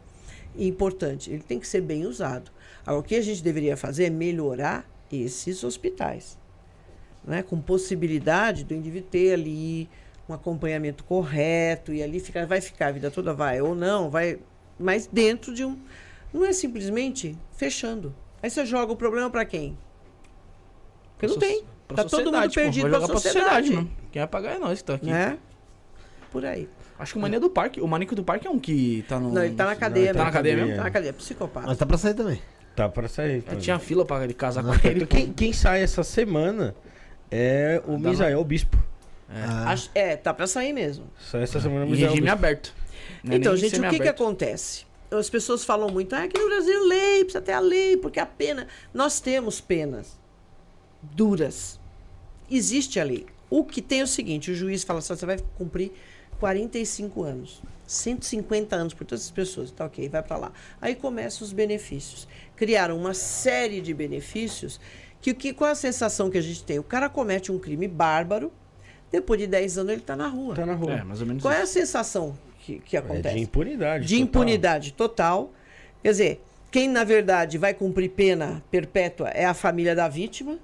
importante, 0.57 1.31
ele 1.31 1.43
tem 1.43 1.59
que 1.59 1.67
ser 1.67 1.81
bem 1.81 2.05
usado. 2.05 2.51
Agora, 2.85 2.99
o 2.99 3.03
que 3.03 3.15
a 3.15 3.21
gente 3.21 3.43
deveria 3.43 3.75
fazer 3.75 4.05
é 4.05 4.09
melhorar 4.09 4.89
esses 5.11 5.63
hospitais, 5.63 6.37
né? 7.23 7.43
Com 7.43 7.59
possibilidade 7.59 8.63
do 8.63 8.73
indivíduo 8.73 9.09
ter 9.09 9.33
ali 9.33 9.89
um 10.27 10.33
acompanhamento 10.33 11.03
correto 11.03 11.93
e 11.93 12.01
ali 12.01 12.19
ficar, 12.19 12.45
vai 12.45 12.61
ficar 12.61 12.87
a 12.87 12.91
vida 12.91 13.11
toda, 13.11 13.33
vai 13.33 13.61
ou 13.61 13.75
não, 13.75 14.09
vai, 14.09 14.39
mas 14.79 15.07
dentro 15.07 15.53
de 15.53 15.65
um, 15.65 15.77
não 16.33 16.45
é 16.45 16.53
simplesmente 16.53 17.37
fechando. 17.51 18.15
Aí 18.41 18.49
você 18.49 18.65
joga 18.65 18.93
o 18.93 18.95
problema 18.95 19.29
para 19.29 19.45
quem? 19.45 19.77
Porque 21.13 21.27
não 21.27 21.37
tem. 21.37 21.63
Pra 21.93 22.03
Tá 22.03 22.09
todo 22.09 22.31
mundo 22.31 22.43
pô. 22.43 22.49
perdido 22.55 22.89
Vai 22.89 22.99
pra 22.99 23.07
sociedade. 23.07 23.73
mano. 23.73 23.91
Quem 24.11 24.19
vai 24.21 24.27
pagar 24.27 24.55
é 24.55 24.59
nós 24.59 24.79
que 24.79 24.85
tá 24.85 24.95
aqui. 24.95 25.05
Né? 25.07 25.37
Por 26.31 26.45
aí. 26.45 26.67
Acho 26.99 27.13
que 27.13 27.17
o 27.19 27.21
Mania 27.21 27.39
do 27.39 27.49
Parque, 27.49 27.81
o 27.81 27.87
Maníaco 27.87 28.13
do 28.15 28.23
Parque 28.23 28.45
é 28.47 28.49
um 28.49 28.59
que 28.59 29.03
tá 29.09 29.19
no... 29.19 29.31
Não, 29.33 29.43
ele 29.43 29.55
tá 29.55 29.65
na 29.65 29.75
cadeia 29.75 30.13
tá 30.13 30.23
na 30.25 30.31
cadeia 30.31 30.55
mesmo? 30.57 30.75
Tá 30.77 30.83
na 30.83 30.91
cadeia, 30.91 31.11
psicopata. 31.13 31.65
Mas 31.67 31.77
tá 31.77 31.85
pra 31.85 31.97
sair 31.97 32.13
também. 32.13 32.39
Tá 32.75 32.87
pra 32.87 33.07
sair. 33.07 33.37
Eu 33.37 33.41
pra- 33.43 33.55
tinha 33.55 33.79
fila 33.79 34.05
pra 34.05 34.23
ele 34.23 34.33
casar 34.33 34.63
com 34.63 34.71
ele. 34.87 35.05
Quem, 35.07 35.33
quem 35.33 35.51
sai 35.51 35.81
essa 35.81 36.03
semana 36.03 36.75
é 37.31 37.81
o 37.87 37.97
Misael 37.97 38.43
Bispo. 38.43 38.77
Ah, 39.29 39.71
Acho- 39.71 39.89
é, 39.95 40.15
tá 40.15 40.33
pra 40.33 40.45
sair 40.45 40.73
mesmo. 40.73 41.05
Sai 41.19 41.41
essa 41.43 41.59
semana 41.59 41.85
o 41.85 41.87
Em 41.87 41.95
regime 41.95 42.21
Bispo. 42.21 42.31
aberto. 42.31 42.73
Não 43.23 43.33
é 43.33 43.37
então, 43.37 43.55
gente, 43.55 43.69
o 43.69 43.71
que, 43.71 43.79
que 43.79 43.91
semiaberto. 43.93 44.23
acontece? 44.23 44.85
As 45.09 45.29
pessoas 45.29 45.65
falam 45.65 45.89
muito, 45.89 46.13
ah, 46.15 46.23
aqui 46.23 46.39
no 46.39 46.47
Brasil 46.47 46.87
lei, 46.87 47.23
precisa 47.23 47.41
ter 47.41 47.51
a 47.53 47.59
lei, 47.59 47.97
porque 47.97 48.19
a 48.19 48.25
pena. 48.25 48.67
Nós 48.93 49.19
temos 49.19 49.59
penas 49.59 50.17
duras. 51.01 51.79
Existe 52.55 52.99
a 52.99 53.03
lei. 53.03 53.25
O 53.49 53.63
que 53.63 53.81
tem 53.81 54.01
é 54.01 54.03
o 54.03 54.07
seguinte: 54.07 54.51
o 54.51 54.55
juiz 54.55 54.83
fala 54.83 54.99
assim, 54.99 55.15
você 55.15 55.25
vai 55.25 55.37
cumprir 55.57 55.91
45 56.39 57.23
anos. 57.23 57.61
150 57.87 58.75
anos 58.75 58.93
por 58.93 59.05
todas 59.05 59.25
as 59.25 59.31
pessoas. 59.31 59.71
Tá 59.71 59.85
ok, 59.85 60.07
vai 60.09 60.23
para 60.23 60.37
lá. 60.37 60.51
Aí 60.81 60.95
começam 60.95 61.45
os 61.45 61.51
benefícios. 61.53 62.27
Criaram 62.55 62.97
uma 62.97 63.13
série 63.13 63.81
de 63.81 63.93
benefícios 63.93 64.79
que, 65.21 65.33
que 65.33 65.53
qual 65.53 65.69
é 65.69 65.73
a 65.73 65.75
sensação 65.75 66.29
que 66.29 66.37
a 66.37 66.41
gente 66.41 66.63
tem? 66.63 66.79
O 66.79 66.83
cara 66.83 67.07
comete 67.07 67.51
um 67.51 67.59
crime 67.59 67.87
bárbaro, 67.87 68.51
depois 69.11 69.39
de 69.39 69.45
10 69.47 69.77
anos 69.77 69.91
ele 69.91 70.01
está 70.01 70.15
na 70.15 70.27
rua. 70.27 70.55
Tá 70.55 70.65
na 70.65 70.73
rua. 70.73 70.93
É, 70.93 71.03
mais 71.03 71.21
ou 71.21 71.27
menos 71.27 71.43
Qual 71.43 71.53
é 71.53 71.59
a 71.59 71.63
isso. 71.63 71.73
sensação 71.73 72.35
que, 72.59 72.79
que 72.79 72.95
É 72.95 72.99
acontece? 72.99 73.35
de 73.35 73.41
impunidade. 73.41 74.05
de 74.05 74.15
total. 74.15 74.23
impunidade 74.27 74.93
total. 74.93 75.53
Quer 76.01 76.11
dizer, 76.11 76.41
quem 76.71 76.87
na 76.87 77.03
verdade 77.03 77.57
vai 77.57 77.73
cumprir 77.73 78.09
pena 78.09 78.63
perpétua 78.71 79.29
é 79.29 79.45
a 79.45 79.53
família 79.53 79.93
da 79.93 80.07
vítima, 80.07 80.57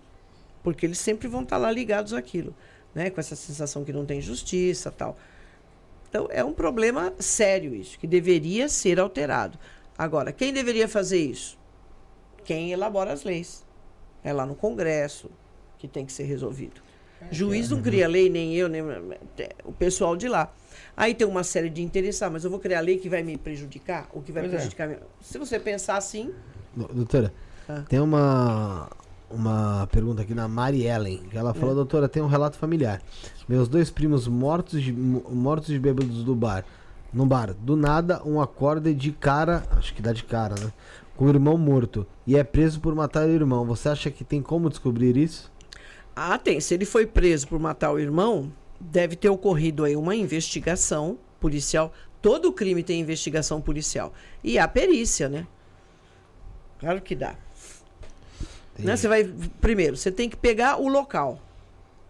porque 0.68 0.86
eles 0.86 0.98
sempre 0.98 1.30
vão 1.30 1.44
estar 1.44 1.56
lá 1.58 1.72
ligados 1.72 2.12
àquilo, 2.12 2.54
né? 2.94 3.10
Com 3.10 3.22
essa 3.22 3.38
sensação 3.38 3.86
que 3.86 3.94
não 3.94 4.06
tem 4.06 4.20
justiça, 4.20 4.92
tal. 4.92 5.18
Então 6.10 6.28
é 6.30 6.44
um 6.44 6.52
problema 6.52 7.14
sério 7.20 7.74
isso, 7.74 7.98
que 7.98 8.06
deveria 8.06 8.68
ser 8.68 9.00
alterado. 9.00 9.58
Agora, 9.98 10.34
quem 10.34 10.52
deveria 10.52 10.86
fazer 10.86 11.20
isso? 11.20 11.58
Quem 12.44 12.74
elabora 12.74 13.14
as 13.14 13.24
leis. 13.24 13.66
É 14.22 14.34
lá 14.34 14.46
no 14.46 14.56
Congresso 14.56 15.30
que 15.80 15.88
tem 15.88 16.06
que 16.06 16.12
ser 16.12 16.24
resolvido. 16.24 16.82
Juiz 17.32 17.70
não 17.70 17.82
cria 17.82 18.06
lei, 18.10 18.30
nem 18.30 18.54
eu, 18.54 18.68
nem 18.68 18.82
o 19.64 19.72
pessoal 19.72 20.18
de 20.18 20.28
lá. 20.28 20.54
Aí 20.98 21.14
tem 21.16 21.26
uma 21.26 21.46
série 21.46 21.70
de 21.70 21.82
interesses, 21.82 22.22
ah, 22.22 22.30
mas 22.30 22.44
eu 22.44 22.50
vou 22.52 22.60
criar 22.60 22.82
lei 22.82 22.98
que 22.98 23.08
vai 23.08 23.24
me 23.24 23.38
prejudicar? 23.38 24.10
Ou 24.14 24.22
que 24.22 24.34
vai 24.34 24.44
Pois 24.44 24.52
é. 24.54 24.56
prejudicar? 24.58 24.88
minha- 24.90 25.00
Se 25.22 25.38
você 25.38 25.58
pensar 25.60 25.96
assim, 25.96 26.34
do- 26.76 26.88
doutora, 26.94 27.34
Ah. 27.70 27.84
tem 27.88 28.00
uma, 28.02 28.90
uma 29.30 29.88
pergunta 29.92 30.22
aqui 30.22 30.34
na 30.34 30.48
Mari 30.48 30.84
Ellen. 30.86 31.22
Ela 31.34 31.52
É. 31.52 31.54
falou, 31.54 31.76
doutora, 31.76 32.08
tem 32.08 32.22
um 32.24 32.28
relato 32.28 32.58
familiar. 32.58 33.02
Meus 33.48 33.68
dois 33.68 33.90
primos 33.90 34.28
mortos 34.28 34.82
de, 34.82 34.92
mo- 34.94 35.24
mortos 35.30 35.68
de 35.70 35.80
bêbados 35.80 36.24
do 36.24 36.36
bar. 36.36 36.64
No 37.14 37.26
bar, 37.26 37.54
do 37.54 37.76
nada, 37.76 38.22
um 38.26 38.40
acorda 38.42 38.94
de 38.94 39.12
cara, 39.12 39.64
acho 39.72 39.94
que 39.94 40.02
dá 40.02 40.12
de 40.14 40.24
cara, 40.24 40.56
né? 40.60 40.72
com 41.16 41.26
o 41.26 41.30
irmão 41.30 41.58
morto 41.58 42.06
e 42.28 42.36
é 42.38 42.44
preso 42.44 42.80
por 42.80 42.94
matar 42.94 43.26
o 43.28 43.32
irmão, 43.32 43.66
você 43.66 43.90
acha 43.90 44.12
que 44.12 44.24
tem 44.24 44.40
como 44.40 44.70
descobrir 44.70 45.18
isso? 45.18 45.52
Ah, 46.16 46.38
tem. 46.38 46.60
Se 46.60 46.76
ele 46.76 46.86
foi 46.86 47.08
preso 47.08 47.48
por 47.48 47.58
matar 47.60 47.92
o 47.92 47.98
irmão, 47.98 48.52
deve 48.80 49.16
ter 49.16 49.28
ocorrido 49.30 49.84
aí 49.84 49.96
uma 49.96 50.16
investigação 50.16 51.18
policial. 51.40 51.92
Todo 52.22 52.52
crime 52.54 52.84
tem 52.84 53.00
investigação 53.02 53.60
policial. 53.60 54.14
E 54.44 54.60
a 54.60 54.68
perícia, 54.68 55.28
né? 55.28 55.48
Claro 56.80 57.02
que 57.02 57.16
dá. 57.16 57.36
Né? 58.80 58.96
Você 58.96 59.08
vai. 59.08 59.24
Primeiro, 59.62 59.98
você 59.98 60.12
tem 60.12 60.30
que 60.30 60.36
pegar 60.36 60.80
o 60.80 60.88
local. 60.88 61.42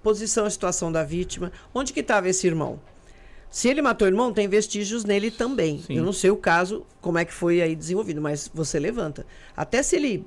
Posição 0.03 0.47
e 0.47 0.51
situação 0.51 0.91
da 0.91 1.03
vítima. 1.03 1.51
Onde 1.73 1.93
que 1.93 1.99
estava 1.99 2.29
esse 2.29 2.47
irmão? 2.47 2.79
Se 3.49 3.67
ele 3.67 3.81
matou 3.81 4.05
o 4.05 4.09
irmão, 4.09 4.33
tem 4.33 4.47
vestígios 4.47 5.05
nele 5.05 5.31
também. 5.31 5.81
Sim. 5.81 5.97
Eu 5.97 6.03
não 6.03 6.13
sei 6.13 6.29
o 6.29 6.37
caso, 6.37 6.85
como 7.01 7.17
é 7.17 7.25
que 7.25 7.33
foi 7.33 7.61
aí 7.61 7.75
desenvolvido, 7.75 8.21
mas 8.21 8.49
você 8.53 8.77
levanta. 8.79 9.25
Até 9.55 9.81
se 9.81 9.95
ele 9.95 10.25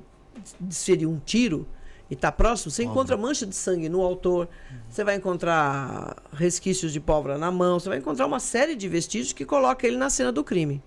desferiu 0.59 1.09
um 1.09 1.19
tiro 1.19 1.67
e 2.09 2.13
está 2.13 2.31
próximo, 2.31 2.71
você 2.71 2.83
encontra 2.83 3.15
mancha 3.15 3.45
de 3.45 3.55
sangue 3.55 3.87
no 3.87 4.01
autor, 4.01 4.49
você 4.89 5.03
vai 5.03 5.15
encontrar 5.15 6.17
resquícios 6.33 6.91
de 6.91 6.99
pólvora 6.99 7.37
na 7.37 7.51
mão, 7.51 7.79
você 7.79 7.87
vai 7.87 7.99
encontrar 7.99 8.25
uma 8.25 8.39
série 8.39 8.75
de 8.75 8.89
vestígios 8.89 9.33
que 9.33 9.45
coloca 9.45 9.87
ele 9.87 9.97
na 9.97 10.09
cena 10.09 10.31
do 10.31 10.43
crime. 10.43 10.81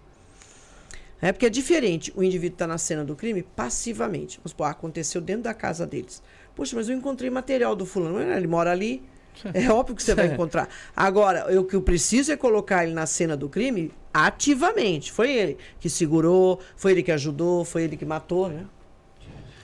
É 1.26 1.32
porque 1.32 1.46
é 1.46 1.50
diferente 1.50 2.12
o 2.14 2.22
indivíduo 2.22 2.54
está 2.56 2.66
na 2.66 2.76
cena 2.76 3.02
do 3.02 3.16
crime 3.16 3.42
passivamente. 3.42 4.36
Vamos 4.38 4.50
supor, 4.50 4.66
aconteceu 4.66 5.22
dentro 5.22 5.44
da 5.44 5.54
casa 5.54 5.86
deles. 5.86 6.22
Poxa, 6.54 6.76
mas 6.76 6.86
eu 6.88 6.94
encontrei 6.96 7.30
material 7.30 7.74
do 7.74 7.86
fulano. 7.86 8.20
Ele 8.20 8.46
mora 8.46 8.70
ali. 8.70 9.02
É 9.54 9.68
óbvio 9.70 9.96
que 9.96 10.02
você 10.02 10.14
vai 10.14 10.26
encontrar. 10.26 10.68
Agora, 10.94 11.46
eu- 11.50 11.62
o 11.62 11.64
que 11.64 11.74
eu 11.74 11.82
preciso 11.82 12.30
é 12.30 12.36
colocar 12.36 12.84
ele 12.84 12.92
na 12.94 13.04
cena 13.06 13.36
do 13.36 13.48
crime 13.48 13.90
ativamente. 14.12 15.10
Foi 15.10 15.32
ele 15.32 15.56
que 15.80 15.88
segurou, 15.90 16.60
foi 16.76 16.92
ele 16.92 17.02
que 17.02 17.10
ajudou, 17.10 17.64
foi 17.64 17.82
ele 17.84 17.96
que 17.96 18.04
matou, 18.04 18.48
né? 18.48 18.64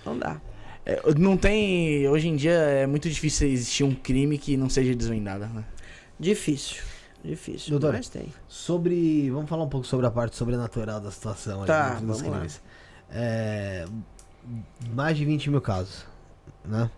Não 0.05 0.19
dá. 0.19 0.41
É, 0.85 1.01
não 1.19 1.37
tem. 1.37 2.09
Hoje 2.09 2.27
em 2.29 2.37
dia 2.37 2.53
é 2.53 2.87
muito 2.87 3.09
difícil 3.09 3.47
existir 3.49 3.85
um 3.85 3.95
crime 3.95 4.39
que 4.39 4.57
não 4.57 4.69
seja 4.71 4.93
desvendado, 4.95 5.47
né? 5.47 5.63
Difícil. 6.19 6.83
Difícil. 7.25 7.71
Doutor, 7.71 7.93
Mas 7.93 8.09
tem. 8.09 8.33
Sobre. 8.49 9.31
Vamos 9.31 9.49
falar 9.49 9.65
um 9.65 9.69
pouco 9.69 9.87
sobre 9.87 10.07
a 10.07 10.11
parte 10.11 10.37
sobrenatural 10.37 11.01
da 11.01 11.11
situação 11.11 11.59
ali 11.59 11.67
Tá, 11.67 11.91
dentro 11.91 12.07
dos 12.07 12.23
crimes. 12.23 12.61
É, 13.11 13.87
mais 14.95 15.17
de 15.17 15.25
20 15.25 15.51
mil 15.51 15.61
casos, 15.61 16.07
né? 16.65 16.91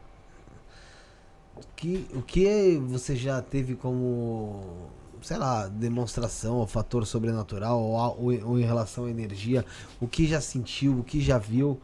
O 1.56 1.60
que, 1.76 2.06
o 2.14 2.22
que 2.22 2.76
você 2.86 3.16
já 3.16 3.42
teve 3.42 3.74
como, 3.74 4.88
sei 5.20 5.36
lá, 5.36 5.68
demonstração 5.68 6.56
ou 6.56 6.66
fator 6.66 7.06
sobrenatural 7.06 7.80
ou, 7.80 7.96
ou, 7.96 8.50
ou 8.50 8.58
em 8.58 8.64
relação 8.64 9.06
à 9.06 9.10
energia? 9.10 9.64
O 10.00 10.06
que 10.06 10.26
já 10.26 10.40
sentiu, 10.40 10.98
o 11.00 11.04
que 11.04 11.20
já 11.20 11.38
viu 11.38 11.80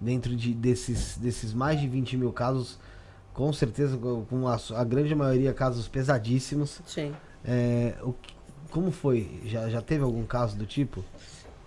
dentro 0.00 0.34
de, 0.36 0.54
desses, 0.54 1.16
desses 1.18 1.52
mais 1.52 1.80
de 1.80 1.88
20 1.88 2.16
mil 2.16 2.32
casos? 2.32 2.78
Com 3.34 3.52
certeza, 3.52 3.96
com 3.96 4.48
a, 4.48 4.58
a 4.76 4.84
grande 4.84 5.14
maioria 5.14 5.52
casos 5.52 5.86
pesadíssimos. 5.88 6.80
Sim. 6.86 7.14
É, 7.44 7.94
o 8.02 8.14
como 8.70 8.90
foi? 8.90 9.40
Já, 9.46 9.68
já 9.68 9.82
teve 9.82 10.04
algum 10.04 10.24
caso 10.24 10.56
do 10.56 10.64
tipo? 10.64 11.04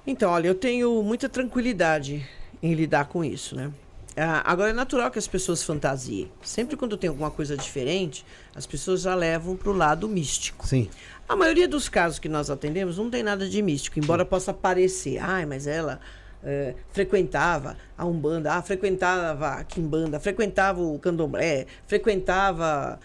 Então, 0.08 0.32
olha, 0.32 0.48
eu 0.48 0.56
tenho 0.56 1.04
muita 1.04 1.28
tranquilidade 1.30 2.26
em 2.62 2.74
lidar 2.74 3.06
com 3.06 3.24
isso, 3.24 3.56
né? 3.56 3.72
Ah, 4.16 4.44
agora 4.50 4.70
é 4.70 4.74
natural 4.74 5.10
que 5.10 5.20
as 5.20 5.28
pessoas 5.28 5.64
fantasiem. 5.64 6.32
Sempre 6.42 6.78
quando 6.78 6.96
tem 6.96 7.10
alguma 7.10 7.32
coisa 7.32 7.58
diferente, 7.58 8.26
as 8.56 8.66
pessoas 8.66 9.02
já 9.02 9.16
levam 9.16 9.56
para 9.56 9.70
o 9.70 9.74
lado 9.74 10.08
místico. 10.08 10.66
Sim. 10.66 10.90
A 11.28 11.36
maioria 11.36 11.68
dos 11.68 11.90
casos 11.90 12.20
que 12.20 12.30
nós 12.30 12.50
atendemos 12.50 12.98
não 12.98 13.10
tem 13.10 13.24
nada 13.24 13.50
de 13.50 13.62
místico, 13.62 14.00
embora 14.00 14.24
possa 14.24 14.54
parecer. 14.54 15.18
Ai, 15.18 15.46
mas 15.46 15.66
ela 15.66 16.00
eh, 16.44 16.76
frequentava 16.92 17.76
a 17.98 18.06
Umbanda, 18.06 18.54
ah, 18.54 18.62
frequentava 18.62 19.48
a 19.48 19.64
Quimbanda, 19.64 20.20
frequentava 20.20 20.82
o 20.82 21.00
Candomblé, 21.00 21.66
frequentava 21.88 23.00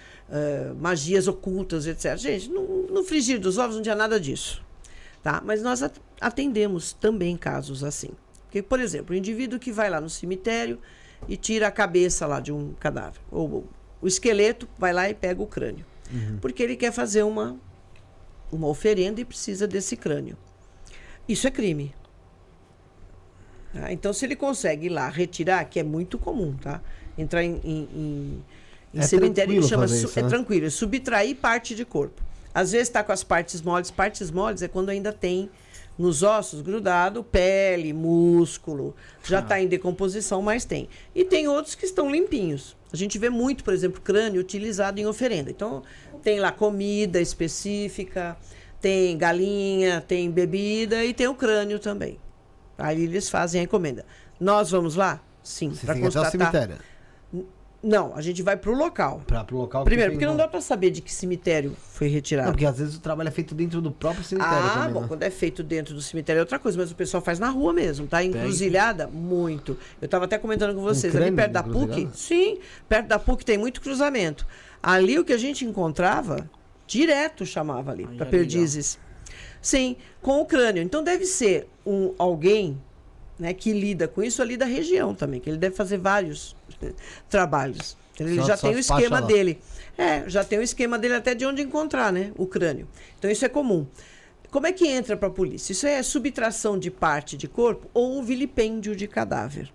magias 0.79 1.27
ocultas, 1.29 1.87
etc. 1.87 2.17
Gente, 2.17 2.49
no, 2.51 2.87
no 2.89 3.03
frigir 3.05 3.39
dos 3.41 3.57
ovos 3.59 3.77
não 3.77 3.83
tinha 3.83 3.95
nada 3.95 4.21
disso. 4.21 4.63
Tá? 5.23 5.43
Mas 5.45 5.63
nós 5.63 5.83
at- 5.83 5.99
atendemos 6.21 6.93
também 6.93 7.37
casos 7.37 7.83
assim. 7.83 8.11
Porque, 8.45 8.63
por 8.63 8.81
exemplo, 8.81 9.15
o 9.15 9.19
indivíduo 9.19 9.59
que 9.59 9.71
vai 9.73 9.91
lá 9.91 10.01
no 10.01 10.09
cemitério 10.09 10.79
e 11.29 11.37
tira 11.37 11.67
a 11.67 11.71
cabeça 11.71 12.27
lá 12.27 12.41
de 12.41 12.53
um 12.53 12.73
cadáver, 12.75 13.21
ou 13.31 13.67
o 14.01 14.07
esqueleto 14.07 14.69
vai 14.79 14.93
lá 14.93 15.11
e 15.11 15.15
pega 15.15 15.43
o 15.43 15.47
crânio. 15.47 15.85
Porque 16.41 16.63
ele 16.63 16.77
quer 16.77 16.93
fazer 16.93 17.23
uma 17.25 17.57
uma 18.51 18.67
oferenda 18.67 19.21
e 19.21 19.25
precisa 19.27 19.67
desse 19.67 19.95
crânio. 19.97 20.35
Isso 21.29 21.47
é 21.47 21.51
crime. 21.51 21.95
Tá? 23.75 23.93
Então, 23.93 24.13
se 24.13 24.25
ele 24.25 24.35
consegue 24.37 24.87
ir 24.87 24.91
lá 24.91 25.09
retirar, 25.09 25.65
que 25.67 25.79
é 25.79 25.83
muito 25.83 26.19
comum, 26.19 26.55
tá? 26.57 26.81
Entrar 27.19 27.45
em, 27.45 27.61
em- 27.63 27.89
em 27.95 28.45
É 28.99 29.07
cemitério, 29.07 29.63
chama 29.63 29.85
isso, 29.87 30.19
é 30.19 30.23
né? 30.23 30.29
tranquilo, 30.29 30.67
é 30.67 30.71
subtrair 30.71 31.37
parte 31.37 31.75
de 31.75 31.85
corpo. 31.85 32.23
Às 32.55 32.73
vezes 32.73 32.89
está 32.89 33.05
com 33.05 33.13
as 33.13 33.23
partes 33.23 33.63
moles. 33.63 33.91
Partes 33.91 34.31
moles 34.31 34.63
é 34.63 34.69
quando 34.69 34.89
ainda 34.89 35.13
tem 35.13 35.51
nos 35.99 36.23
ossos 36.23 36.61
grudado 36.61 37.25
pele, 37.25 37.93
músculo, 37.93 38.95
já 39.25 39.41
está 39.41 39.61
em 39.61 39.67
decomposição, 39.67 40.41
mas 40.41 40.65
tem. 40.65 40.89
E 41.15 41.25
tem 41.25 41.49
outros 41.49 41.75
que 41.75 41.85
estão 41.85 42.11
limpinhos. 42.11 42.77
A 42.93 42.97
gente 42.97 43.19
vê 43.19 43.29
muito, 43.29 43.65
por 43.65 43.75
exemplo, 43.75 44.01
crânio 44.01 44.41
utilizado 44.41 45.01
em 45.01 45.07
oferenda. 45.07 45.51
Então, 45.51 45.83
tem 46.23 46.39
lá 46.41 46.53
comida 46.53 47.21
específica, 47.21 48.37
tem 48.81 49.19
galinha, 49.19 50.01
tem 50.01 50.31
bebida 50.31 51.05
e 51.05 51.13
tem 51.13 51.27
o 51.27 51.35
crânio 51.35 51.79
também. 51.79 52.19
Aí 52.79 53.03
eles 53.03 53.29
fazem 53.29 53.61
a 53.61 53.65
encomenda. 53.65 54.07
Nós 54.39 54.71
vamos 54.71 54.95
lá? 54.95 55.21
Sim, 55.43 55.73
para 55.85 55.99
constatar. 55.99 56.79
Não, 57.81 58.13
a 58.17 58.21
gente 58.21 58.43
vai 58.43 58.57
para 58.57 58.71
o 58.71 58.75
local. 58.75 59.23
Pra, 59.25 59.45
pro 59.45 59.57
local 59.57 59.85
Primeiro, 59.85 60.13
porque 60.13 60.27
não 60.27 60.37
dá 60.37 60.49
para 60.49 60.61
saber 60.61 60.91
de 60.91 61.01
que 61.01 61.13
cemitério 61.13 61.77
foi 61.93 62.09
retirado. 62.09 62.49
Não, 62.49 62.53
porque 62.53 62.67
às 62.67 62.79
vezes 62.79 62.97
o 62.97 63.01
trabalho 63.01 63.29
é 63.29 63.31
feito 63.31 63.55
dentro 63.55 63.81
do 63.81 63.93
próprio 63.93 64.25
cemitério 64.25 64.59
Ah, 64.59 64.75
também, 64.75 64.93
bom, 64.93 65.01
né? 65.03 65.09
quando 65.09 65.23
é 65.23 65.31
feito 65.31 65.63
dentro 65.63 65.95
do 65.95 66.03
cemitério 66.03 66.41
é 66.41 66.43
outra 66.43 66.59
coisa, 66.59 66.77
mas 66.77 66.91
o 66.91 66.97
pessoal 66.97 67.23
faz 67.23 67.39
na 67.39 67.49
rua 67.49 67.73
mesmo, 67.73 68.09
tá? 68.09 68.23
Encruzilhada, 68.25 69.07
muito. 69.07 69.79
Eu 70.01 70.07
estava 70.07 70.25
até 70.25 70.37
comentando 70.39 70.75
com 70.75 70.83
vocês, 70.83 71.15
ali 71.15 71.27
crânio 71.27 71.37
perto 71.37 71.53
da 71.53 71.63
PUC, 71.63 72.09
sim, 72.15 72.59
perto 72.89 73.07
da 73.07 73.19
PUC 73.19 73.45
tem 73.45 73.57
muito 73.57 73.81
cruzamento. 73.81 74.45
Ali 74.83 75.17
o 75.17 75.25
que 75.25 75.33
a 75.33 75.39
gente 75.39 75.65
encontrava, 75.65 76.51
direto 76.85 77.47
chamava 77.47 77.93
ali, 77.93 78.09
para 78.09 78.27
é 78.27 78.29
perdizes. 78.29 78.99
Sim, 79.63 79.97
com 80.21 80.41
o 80.41 80.47
crânio. 80.47 80.83
Então 80.83 81.03
deve 81.03 81.25
ser 81.27 81.69
um 81.87 82.13
alguém 82.19 82.81
né, 83.39 83.55
que 83.55 83.73
lida 83.73 84.09
com 84.09 84.21
isso 84.21 84.43
ali 84.43 84.57
da 84.57 84.67
região 84.67 85.15
também, 85.15 85.39
que 85.39 85.49
ele 85.49 85.59
deve 85.59 85.77
fazer 85.77 85.99
vários 85.99 86.57
trabalhos. 87.29 87.97
Ele 88.19 88.37
Só- 88.37 88.47
já 88.47 88.57
só 88.57 88.67
tem 88.69 88.77
o 88.77 88.81
esquema 88.81 89.21
lá. 89.21 89.27
dele. 89.27 89.59
É, 89.97 90.29
já 90.29 90.45
tem 90.45 90.59
o 90.59 90.63
esquema 90.63 90.99
dele 90.99 91.15
até 91.15 91.35
de 91.35 91.45
onde 91.47 91.63
encontrar, 91.63 92.13
né? 92.13 92.33
O 92.37 92.47
crânio. 92.47 92.89
Então 93.19 93.31
isso 93.31 93.45
é 93.45 93.49
comum. 93.49 93.87
Como 94.51 94.67
é 94.67 94.73
que 94.73 94.87
entra 94.87 95.17
para 95.17 95.29
a 95.29 95.31
polícia? 95.31 95.73
Isso 95.73 95.87
é 95.87 96.03
subtração 96.03 96.79
de 96.79 96.91
parte 96.91 97.37
de 97.37 97.47
corpo 97.47 97.89
ou 97.93 98.23
vilipêndio 98.23 98.97
de 98.97 99.07
cadáver. 99.07 99.71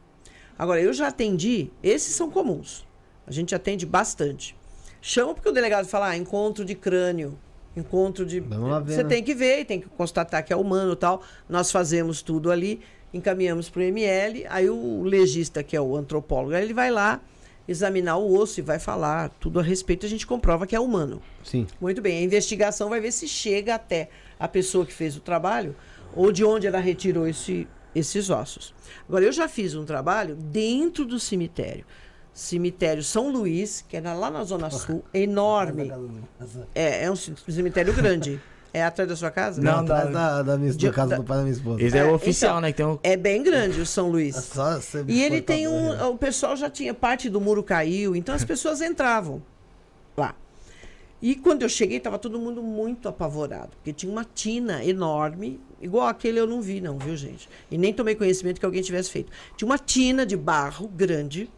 Agora, 0.57 0.81
eu 0.81 0.91
já 0.93 1.07
atendi, 1.07 1.69
esses 1.81 2.15
são 2.15 2.29
comuns. 2.29 2.85
A 3.27 3.31
gente 3.31 3.53
atende 3.53 3.85
bastante. 3.85 4.55
Chama 5.01 5.33
porque 5.33 5.49
o 5.49 5.51
delegado 5.51 5.85
fala, 5.85 6.09
ah, 6.09 6.17
encontro 6.17 6.63
de 6.65 6.73
crânio, 6.75 7.37
encontro 7.75 8.25
de. 8.25 8.39
Ver, 8.39 8.55
Você 8.85 9.03
né? 9.03 9.09
tem 9.09 9.23
que 9.23 9.33
ver, 9.33 9.65
tem 9.65 9.79
que 9.81 9.89
constatar 9.89 10.43
que 10.43 10.51
é 10.53 10.55
humano 10.55 10.93
e 10.93 10.95
tal. 10.95 11.21
Nós 11.47 11.71
fazemos 11.71 12.21
tudo 12.21 12.51
ali, 12.51 12.81
encaminhamos 13.13 13.69
para 13.69 13.81
o 13.81 13.83
ML, 13.83 14.45
aí 14.49 14.69
o 14.69 15.03
legista, 15.03 15.63
que 15.63 15.75
é 15.75 15.81
o 15.81 15.95
antropólogo, 15.95 16.53
ele 16.55 16.73
vai 16.73 16.89
lá 16.89 17.21
examinar 17.67 18.17
o 18.17 18.37
osso 18.37 18.59
e 18.59 18.63
vai 18.63 18.79
falar 18.79 19.29
tudo 19.39 19.59
a 19.59 19.63
respeito, 19.63 20.05
a 20.05 20.09
gente 20.09 20.27
comprova 20.27 20.67
que 20.67 20.75
é 20.75 20.79
humano. 20.79 21.21
Sim. 21.43 21.67
Muito 21.79 22.01
bem, 22.01 22.19
a 22.19 22.21
investigação 22.21 22.89
vai 22.89 22.99
ver 22.99 23.11
se 23.11 23.27
chega 23.27 23.75
até 23.75 24.09
a 24.39 24.47
pessoa 24.47 24.85
que 24.85 24.93
fez 24.93 25.15
o 25.15 25.21
trabalho 25.21 25.75
ou 26.15 26.31
de 26.31 26.43
onde 26.43 26.67
ela 26.67 26.79
retirou 26.79 27.27
esse, 27.27 27.67
esses 27.95 28.29
ossos. 28.29 28.73
Agora, 29.07 29.23
eu 29.23 29.31
já 29.31 29.47
fiz 29.47 29.75
um 29.75 29.85
trabalho 29.85 30.35
dentro 30.35 31.05
do 31.05 31.19
cemitério. 31.19 31.85
Cemitério 32.33 33.03
São 33.03 33.31
Luís, 33.31 33.85
que 33.87 33.95
é 33.95 34.01
lá 34.01 34.29
na 34.29 34.43
Zona 34.43 34.69
Sul, 34.69 35.03
enorme. 35.13 35.91
É, 36.73 37.05
é 37.05 37.11
um 37.11 37.15
cemitério 37.15 37.93
grande. 37.93 38.41
É 38.73 38.83
atrás 38.83 39.07
da 39.07 39.15
sua 39.15 39.29
casa? 39.29 39.61
Não, 39.61 39.71
Não, 39.71 39.79
atrás 39.81 40.11
da- 40.11 40.35
da, 40.37 40.41
da, 40.43 40.57
minha, 40.57 40.71
de- 40.71 40.87
do 40.87 40.91
caso 40.93 41.09
da- 41.11 41.17
do 41.17 41.23
pai 41.23 41.37
da 41.37 41.43
minha 41.43 41.53
esposa. 41.53 41.81
Esse 41.83 41.95
é, 41.95 42.01
É, 42.01 42.03
o 42.05 42.15
oficial, 42.15 42.65
então, 42.65 42.93
né? 42.93 42.95
Um... 42.95 42.99
É 43.03 43.15
bem 43.15 43.43
grande 43.43 43.79
o 43.79 43.85
São 43.85 44.09
Luís. 44.09 44.35
É 44.35 44.41
só 44.41 44.79
você 44.81 45.05
E 45.07 45.21
ele 45.21 45.41
tem 45.41 45.67
um. 45.67 45.93
né? 45.93 46.03
O 46.05 46.17
pessoal 46.17 46.55
já 46.55 46.69
tinha. 46.69 46.91
Parte 46.93 47.29
do 47.29 47.39
muro 47.39 47.61
caiu, 47.63 48.15
então 48.15 48.33
as 48.33 48.43
pessoas 48.43 48.81
entravam 48.81 49.43
lá. 50.17 50.33
E 51.21 51.35
quando 51.35 51.61
eu 51.61 51.69
cheguei, 51.69 51.97
estava 51.97 52.19
todo 52.19 52.37
mundo 52.37 52.61
muito 52.61 53.07
apavorado, 53.07 53.69
porque 53.77 53.93
tinha 53.93 54.11
uma 54.11 54.25
tina 54.25 54.83
enorme, 54.83 55.57
igual 55.81 56.07
aquele 56.07 56.37
eu 56.39 56.45
não 56.45 56.61
vi, 56.61 56.81
não, 56.81 56.97
viu, 56.97 57.15
gente? 57.15 57.47
E 57.71 57.77
nem 57.77 57.93
tomei 57.93 58.13
conhecimento 58.15 58.59
que 58.59 58.65
alguém 58.65 58.81
tivesse 58.81 59.09
feito. 59.09 59.31
Tinha 59.55 59.65
uma 59.65 59.77
tina 59.77 60.25
de 60.25 60.35
barro 60.35 60.85
grande, 60.87 61.49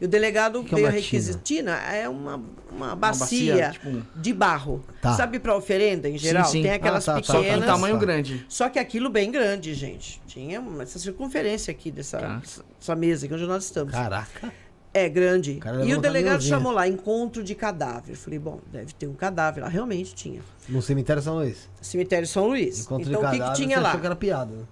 E 0.00 0.04
o 0.04 0.08
delegado 0.08 0.64
que 0.64 0.74
é 0.74 0.76
veio 0.76 0.88
uma 0.88 0.92
requisitina, 0.92 1.72
é 1.76 2.08
uma, 2.08 2.42
uma 2.70 2.96
bacia, 2.96 3.54
bacia, 3.54 3.70
tipo 3.70 4.02
de 4.20 4.32
barro. 4.32 4.84
Tá. 5.00 5.14
Sabe 5.16 5.38
para 5.38 5.54
oferenda 5.56 6.08
em 6.08 6.18
geral? 6.18 6.44
sim. 6.44 6.62
Tem 6.62 6.72
aquelas 6.72 7.08
Ah, 7.08 7.14
tá, 7.14 7.20
tá. 7.20 7.26
Só 7.26 7.34
que 7.38 7.44
pequenas. 7.44 7.66
tamanho 7.66 7.98
grande. 7.98 8.44
Só 8.48 8.68
que 8.68 8.78
aquilo 8.80 9.08
bem 9.08 9.30
grande, 9.30 9.74
gente. 9.74 10.20
Tinha 10.26 10.60
uma- 10.60 10.82
essa 10.82 10.98
circunferência 10.98 11.70
aqui 11.70 11.90
dessa 11.90 12.18
Tá. 12.18 12.42
essa 12.80 12.96
mesa 12.96 13.26
aqui 13.26 13.34
onde 13.34 13.46
nós 13.46 13.64
estamos. 13.64 13.92
Caraca. 13.92 14.52
É 14.94 15.08
grande. 15.08 15.54
cara 15.54 15.84
E 15.84 15.94
o 15.94 16.00
delegado 16.00 16.42
chamou 16.42 16.70
lá, 16.72 16.86
encontro 16.86 17.42
de 17.42 17.54
cadáver. 17.54 18.14
Falei, 18.16 18.38
bom, 18.38 18.60
deve 18.70 18.92
ter 18.92 19.06
um 19.06 19.14
cadáver 19.14 19.62
lá. 19.62 19.68
Realmente 19.68 20.14
tinha. 20.14 20.40
No 20.68 20.82
cemitério 20.82 21.22
São 21.22 21.36
Luís. 21.36 21.68
Cemitério 21.80 22.26
São 22.26 22.48
Luís. 22.48 22.80
Encontro 22.80 23.08
então 23.08 23.20
de 23.22 23.26
o 23.26 23.30
que, 23.30 23.38
cadáver, 23.38 23.56
que 23.56 23.62
tinha 23.62 23.80
lá? 23.80 23.96
que 23.96 24.04
era 24.04 24.16
piada. 24.16 24.68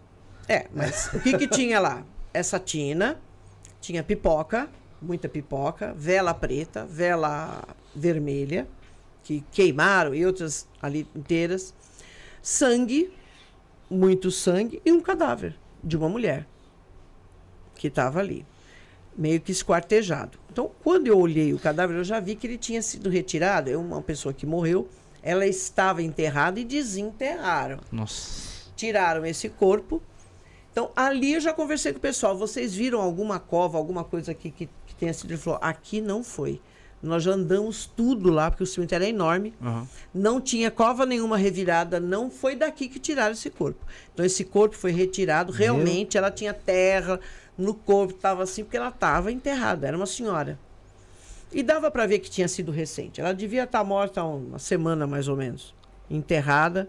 É, 0.48 0.66
mas 0.74 1.08
o 1.14 1.20
que 1.20 1.38
que 1.38 1.46
tinha 1.48 1.78
lá? 1.80 2.04
Essa 2.34 2.58
tina, 2.58 3.18
tinha 3.80 4.02
pipoca, 4.02 4.68
muita 5.00 5.28
pipoca, 5.28 5.94
vela 5.94 6.34
preta, 6.34 6.84
vela 6.84 7.62
vermelha, 7.94 8.68
que 9.22 9.44
queimaram 9.52 10.14
e 10.14 10.24
outras 10.24 10.66
ali 10.80 11.06
inteiras, 11.14 11.74
sangue, 12.42 13.12
muito 13.88 14.30
sangue 14.30 14.80
e 14.84 14.92
um 14.92 15.00
cadáver 15.00 15.56
de 15.82 15.96
uma 15.96 16.08
mulher 16.08 16.46
que 17.74 17.88
estava 17.88 18.20
ali, 18.20 18.44
meio 19.16 19.40
que 19.40 19.52
esquartejado. 19.52 20.38
Então, 20.52 20.70
quando 20.82 21.06
eu 21.06 21.18
olhei 21.18 21.54
o 21.54 21.58
cadáver, 21.58 21.96
eu 21.96 22.04
já 22.04 22.20
vi 22.20 22.34
que 22.36 22.46
ele 22.46 22.58
tinha 22.58 22.82
sido 22.82 23.08
retirado. 23.08 23.70
É 23.70 23.76
uma 23.76 24.02
pessoa 24.02 24.34
que 24.34 24.44
morreu, 24.44 24.88
ela 25.22 25.46
estava 25.46 26.02
enterrada 26.02 26.60
e 26.60 26.64
desenterraram 26.64 27.78
Nossa. 27.90 28.70
tiraram 28.76 29.24
esse 29.24 29.48
corpo. 29.48 30.02
Então, 30.72 30.90
ali 30.94 31.34
eu 31.34 31.40
já 31.40 31.52
conversei 31.52 31.92
com 31.92 31.98
o 31.98 32.02
pessoal. 32.02 32.36
Vocês 32.36 32.74
viram 32.74 33.00
alguma 33.00 33.38
cova, 33.40 33.78
alguma 33.78 34.04
coisa 34.04 34.32
aqui 34.32 34.50
que, 34.50 34.66
que 34.66 34.72
tenha 35.00 35.12
sido? 35.12 35.30
Ele 35.30 35.38
falou: 35.38 35.58
aqui 35.62 36.00
não 36.00 36.22
foi. 36.22 36.60
Nós 37.02 37.22
já 37.22 37.32
andamos 37.32 37.86
tudo 37.86 38.30
lá, 38.30 38.50
porque 38.50 38.62
o 38.62 38.66
cemitério 38.66 39.06
é 39.06 39.08
enorme. 39.08 39.54
Aham. 39.60 39.88
Não 40.12 40.38
tinha 40.38 40.70
cova 40.70 41.06
nenhuma 41.06 41.36
revirada. 41.38 41.98
Não 41.98 42.30
foi 42.30 42.54
daqui 42.54 42.88
que 42.88 42.98
tiraram 42.98 43.32
esse 43.32 43.48
corpo. 43.48 43.84
Então, 44.12 44.24
esse 44.24 44.44
corpo 44.44 44.76
foi 44.76 44.92
retirado. 44.92 45.50
Realmente, 45.50 46.18
ela 46.18 46.30
tinha 46.30 46.52
terra 46.52 47.18
no 47.56 47.72
corpo, 47.72 48.14
estava 48.14 48.42
assim, 48.42 48.62
porque 48.62 48.76
ela 48.76 48.90
estava 48.90 49.32
enterrada. 49.32 49.86
Era 49.86 49.96
uma 49.96 50.06
senhora. 50.06 50.58
E 51.50 51.62
dava 51.62 51.90
para 51.90 52.06
ver 52.06 52.18
que 52.18 52.30
tinha 52.30 52.46
sido 52.46 52.70
recente. 52.70 53.20
Ela 53.20 53.32
devia 53.32 53.64
estar 53.64 53.82
morta 53.82 54.20
há 54.20 54.26
uma 54.26 54.58
semana, 54.58 55.06
mais 55.06 55.26
ou 55.26 55.36
menos. 55.36 55.74
Enterrada. 56.10 56.88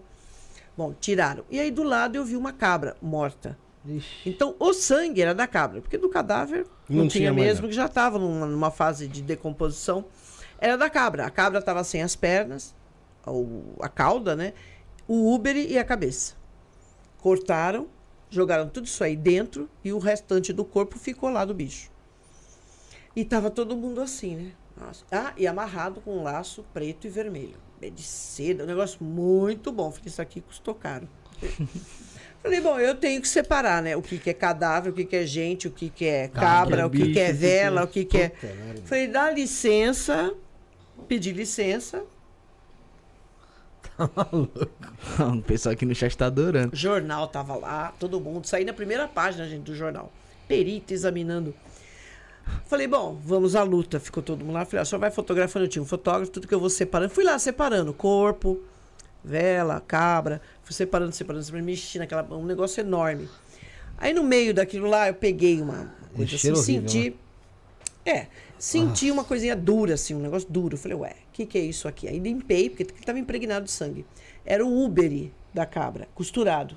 Bom, 0.76 0.94
tiraram. 1.00 1.44
E 1.50 1.58
aí 1.58 1.70
do 1.70 1.82
lado 1.82 2.16
eu 2.16 2.24
vi 2.24 2.36
uma 2.36 2.52
cabra 2.52 2.96
morta. 3.00 3.58
Ixi. 3.84 4.28
Então 4.28 4.54
o 4.58 4.72
sangue 4.72 5.20
era 5.20 5.34
da 5.34 5.46
cabra, 5.46 5.80
porque 5.80 5.98
do 5.98 6.08
cadáver 6.08 6.66
não, 6.88 7.02
Não 7.02 7.08
tinha, 7.08 7.32
mesmo, 7.32 7.68
que 7.68 7.74
já 7.74 7.86
estava 7.86 8.18
numa, 8.18 8.46
numa 8.46 8.70
fase 8.70 9.08
de 9.08 9.22
decomposição. 9.22 10.04
Era 10.58 10.76
da 10.76 10.88
cabra. 10.88 11.26
A 11.26 11.30
cabra 11.30 11.58
estava 11.58 11.82
sem 11.82 12.02
as 12.02 12.14
pernas, 12.14 12.74
a 13.80 13.88
cauda, 13.88 14.36
né? 14.36 14.52
O 15.08 15.32
úbere 15.32 15.66
e 15.66 15.78
a 15.78 15.84
cabeça. 15.84 16.34
Cortaram, 17.18 17.88
jogaram 18.30 18.68
tudo 18.68 18.86
isso 18.86 19.02
aí 19.02 19.16
dentro 19.16 19.68
e 19.82 19.92
o 19.92 19.98
restante 19.98 20.52
do 20.52 20.64
corpo 20.64 20.98
ficou 20.98 21.30
lá 21.30 21.44
do 21.44 21.52
bicho. 21.52 21.90
E 23.14 23.24
tava 23.24 23.50
todo 23.50 23.76
mundo 23.76 24.00
assim, 24.00 24.36
né? 24.36 24.52
Nossa. 24.76 25.04
Ah, 25.10 25.32
e 25.36 25.46
amarrado 25.46 26.00
com 26.00 26.18
um 26.18 26.22
laço 26.22 26.64
preto 26.72 27.06
e 27.06 27.10
vermelho. 27.10 27.56
É 27.80 27.90
de 27.90 28.02
seda, 28.02 28.62
um 28.62 28.66
negócio 28.66 29.02
muito 29.02 29.72
bom. 29.72 29.90
Falei, 29.90 30.06
isso 30.06 30.22
aqui 30.22 30.40
custou 30.40 30.74
caro. 30.74 31.08
Falei, 32.42 32.60
bom, 32.60 32.78
eu 32.78 32.96
tenho 32.96 33.22
que 33.22 33.28
separar, 33.28 33.80
né? 33.82 33.96
O 33.96 34.02
que, 34.02 34.18
que 34.18 34.30
é 34.30 34.34
cadáver, 34.34 34.92
o 34.92 34.94
que, 34.94 35.04
que 35.04 35.14
é 35.14 35.24
gente, 35.24 35.68
o 35.68 35.70
que, 35.70 35.88
que 35.88 36.04
é 36.04 36.26
cabra, 36.26 36.86
o 36.86 36.90
que, 36.90 37.12
que 37.12 37.20
é 37.20 37.32
vela, 37.32 37.84
o 37.84 37.86
que, 37.86 38.04
que 38.04 38.18
é. 38.18 38.28
Puta 38.30 38.46
merda. 38.54 38.82
Falei, 38.84 39.06
dá 39.06 39.30
licença, 39.30 40.34
pedi 41.06 41.32
licença. 41.32 42.02
o 45.38 45.42
pessoal 45.42 45.72
aqui 45.74 45.86
no 45.86 45.94
chat 45.94 46.16
tá 46.16 46.26
adorando. 46.26 46.74
Jornal 46.74 47.28
tava 47.28 47.54
lá, 47.54 47.94
todo 48.00 48.20
mundo, 48.20 48.46
saí 48.46 48.64
na 48.64 48.72
primeira 48.72 49.06
página, 49.06 49.46
gente, 49.48 49.62
do 49.62 49.74
jornal. 49.74 50.12
Perito 50.48 50.92
examinando. 50.92 51.54
Falei, 52.66 52.86
bom, 52.86 53.20
vamos 53.24 53.54
à 53.54 53.62
luta. 53.62 54.00
Ficou 54.00 54.22
todo 54.22 54.44
mundo 54.44 54.54
lá. 54.54 54.64
Falei, 54.64 54.82
ó, 54.82 54.84
só 54.84 54.98
vai 54.98 55.10
fotografando. 55.10 55.66
Eu 55.66 55.68
tinha 55.68 55.82
um 55.82 55.86
fotógrafo, 55.86 56.32
tudo 56.32 56.48
que 56.48 56.54
eu 56.54 56.60
vou 56.60 56.70
separando. 56.70 57.12
Fui 57.14 57.24
lá 57.24 57.38
separando 57.38 57.92
corpo, 57.92 58.60
vela, 59.22 59.80
cabra. 59.80 60.40
Separando, 60.72 61.12
separando, 61.12 61.44
separando, 61.44 61.66
mexi 61.66 61.98
naquela. 61.98 62.22
Um 62.34 62.44
negócio 62.44 62.80
enorme. 62.80 63.28
Aí 63.98 64.12
no 64.12 64.24
meio 64.24 64.52
daquilo 64.52 64.88
lá, 64.88 65.08
eu 65.08 65.14
peguei 65.14 65.60
uma 65.60 65.94
coisa 66.14 66.34
assim, 66.34 66.50
horrível, 66.50 66.88
senti. 66.88 67.16
É, 68.04 68.26
senti 68.58 69.10
uma 69.10 69.22
coisinha 69.22 69.54
dura, 69.54 69.94
assim, 69.94 70.14
um 70.14 70.18
negócio 70.20 70.48
duro. 70.50 70.76
Falei, 70.76 70.96
ué, 70.96 71.10
o 71.28 71.32
que, 71.32 71.46
que 71.46 71.58
é 71.58 71.62
isso 71.62 71.86
aqui? 71.86 72.08
Aí 72.08 72.18
limpei, 72.18 72.68
porque 72.68 72.82
estava 72.82 73.18
impregnado 73.18 73.64
de 73.64 73.70
sangue. 73.70 74.04
Era 74.44 74.64
o 74.66 74.84
úbere 74.84 75.32
da 75.54 75.64
cabra, 75.64 76.08
costurado. 76.14 76.74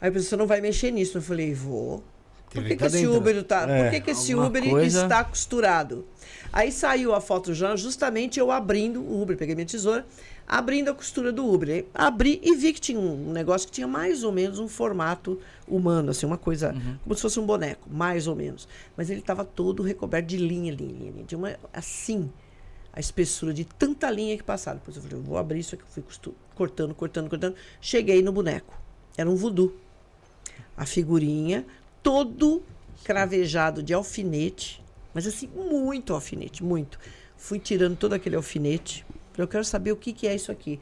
Aí 0.00 0.08
a 0.08 0.12
pessoa 0.12 0.38
não 0.38 0.46
vai 0.46 0.60
mexer 0.60 0.90
nisso. 0.90 1.18
Eu 1.18 1.22
falei, 1.22 1.52
vou. 1.54 2.02
Por 2.46 2.62
Teve 2.62 2.68
que, 2.68 2.76
que 2.76 2.90
que 2.90 2.96
esse. 2.96 3.06
Uber 3.06 3.42
tá? 3.44 3.66
É, 3.68 3.82
Por 3.82 3.90
que, 3.92 4.00
que 4.02 4.10
esse 4.10 4.34
Uber 4.34 4.68
coisa- 4.68 5.02
está 5.04 5.24
costurado? 5.24 6.06
Aí 6.52 6.70
saiu 6.70 7.14
a 7.14 7.20
foto 7.20 7.46
do 7.46 7.54
jornal, 7.54 7.78
justamente 7.78 8.38
eu 8.38 8.50
abrindo 8.50 9.00
o 9.00 9.22
Uber, 9.22 9.36
peguei 9.38 9.54
minha 9.54 9.66
tesoura, 9.66 10.04
abrindo 10.52 10.90
a 10.90 10.94
costura 10.94 11.32
do 11.32 11.50
Uber. 11.50 11.86
Abri 11.94 12.38
e 12.44 12.54
vi 12.54 12.74
que 12.74 12.80
tinha 12.80 13.00
um 13.00 13.32
negócio 13.32 13.66
que 13.66 13.72
tinha 13.72 13.88
mais 13.88 14.22
ou 14.22 14.30
menos 14.30 14.58
um 14.58 14.68
formato 14.68 15.40
humano, 15.66 16.10
assim, 16.10 16.26
uma 16.26 16.36
coisa, 16.36 16.74
como 17.02 17.14
se 17.14 17.22
fosse 17.22 17.40
um 17.40 17.46
boneco, 17.46 17.88
mais 17.90 18.26
ou 18.26 18.36
menos. 18.36 18.68
Mas 18.94 19.08
ele 19.08 19.20
estava 19.20 19.46
todo 19.46 19.82
recoberto 19.82 20.26
de 20.26 20.36
linha, 20.36 20.70
linha, 20.70 20.92
linha, 20.92 21.10
linha. 21.10 21.24
De 21.24 21.34
uma, 21.34 21.56
assim, 21.72 22.30
a 22.92 23.00
espessura 23.00 23.54
de 23.54 23.64
tanta 23.64 24.10
linha 24.10 24.36
que 24.36 24.42
passaram. 24.42 24.78
Depois 24.78 24.94
eu 24.94 25.02
falei, 25.02 25.16
eu 25.16 25.22
vou 25.22 25.38
abrir 25.38 25.60
isso 25.60 25.74
aqui, 25.74 25.84
eu 25.84 25.88
fui 25.88 26.04
cortando, 26.54 26.94
cortando, 26.94 27.30
cortando. 27.30 27.54
Cheguei 27.80 28.20
no 28.20 28.30
boneco. 28.30 28.78
Era 29.16 29.30
um 29.30 29.34
voodoo. 29.34 29.74
A 30.76 30.84
figurinha, 30.84 31.64
todo 32.02 32.62
cravejado 33.02 33.82
de 33.82 33.94
alfinete, 33.94 34.84
mas 35.14 35.26
assim, 35.26 35.48
muito 35.48 36.12
alfinete, 36.12 36.62
muito. 36.62 36.98
Fui 37.38 37.58
tirando 37.58 37.96
todo 37.96 38.12
aquele 38.12 38.36
alfinete. 38.36 39.02
Eu 39.40 39.48
quero 39.48 39.64
saber 39.64 39.92
o 39.92 39.96
que, 39.96 40.12
que 40.12 40.26
é 40.26 40.34
isso 40.34 40.50
aqui. 40.52 40.80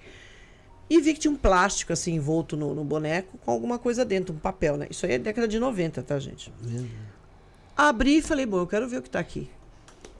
E 0.88 1.00
vi 1.00 1.14
que 1.14 1.20
tinha 1.20 1.30
um 1.30 1.36
plástico 1.36 1.92
assim 1.92 2.14
envolto 2.14 2.56
no, 2.56 2.74
no 2.74 2.82
boneco 2.82 3.38
com 3.44 3.50
alguma 3.52 3.78
coisa 3.78 4.04
dentro, 4.04 4.34
um 4.34 4.38
papel, 4.38 4.76
né? 4.76 4.86
Isso 4.90 5.06
aí 5.06 5.12
é 5.12 5.18
década 5.18 5.46
de 5.46 5.58
90, 5.60 6.02
tá, 6.02 6.18
gente? 6.18 6.52
Abri 7.76 8.18
e 8.18 8.22
falei, 8.22 8.44
bom, 8.44 8.58
eu 8.58 8.66
quero 8.66 8.88
ver 8.88 8.98
o 8.98 9.02
que 9.02 9.10
tá 9.10 9.20
aqui. 9.20 9.48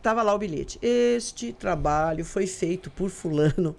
Tava 0.03 0.23
lá 0.23 0.33
o 0.35 0.39
bilhete. 0.39 0.79
Este 0.81 1.53
trabalho 1.53 2.25
foi 2.25 2.47
feito 2.47 2.89
por 2.91 3.11
fulano 3.11 3.75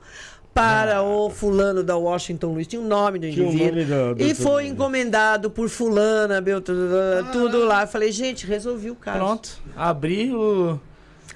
para 0.54 1.02
o 1.02 1.30
fulano 1.30 1.82
da 1.82 1.96
Washington 1.98 2.54
Luiz. 2.54 2.68
Tinha 2.68 2.82
o 2.82 2.86
nome 2.86 3.18
do 3.20 3.26
indivíduo. 3.26 3.58
nome 3.58 4.16
do- 4.16 4.24
e 4.24 4.36
foi 4.36 4.68
encomendado 4.68 5.50
por 5.50 5.70
fulana, 5.70 6.42
Beltrano, 6.42 7.32
tudo 7.32 7.66
lá. 7.66 7.88
Falei, 7.88 8.12
gente, 8.12 8.46
resolvi 8.46 8.92
o 8.92 8.96
caso. 8.96 9.18
Pronto. 9.18 9.62
Abri 9.76 10.32
o. 10.34 10.78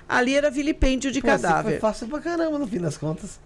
Ali 0.07 0.35
era 0.35 0.49
vilipêndio 0.51 1.11
de 1.11 1.21
Pô, 1.21 1.27
cadáver. 1.27 1.71
Foi 1.71 1.79
fácil 1.79 2.07
pra 2.07 2.19
caramba 2.19 2.59
no 2.59 2.67
fim 2.67 2.79
das 2.79 2.97
contas. 2.97 3.39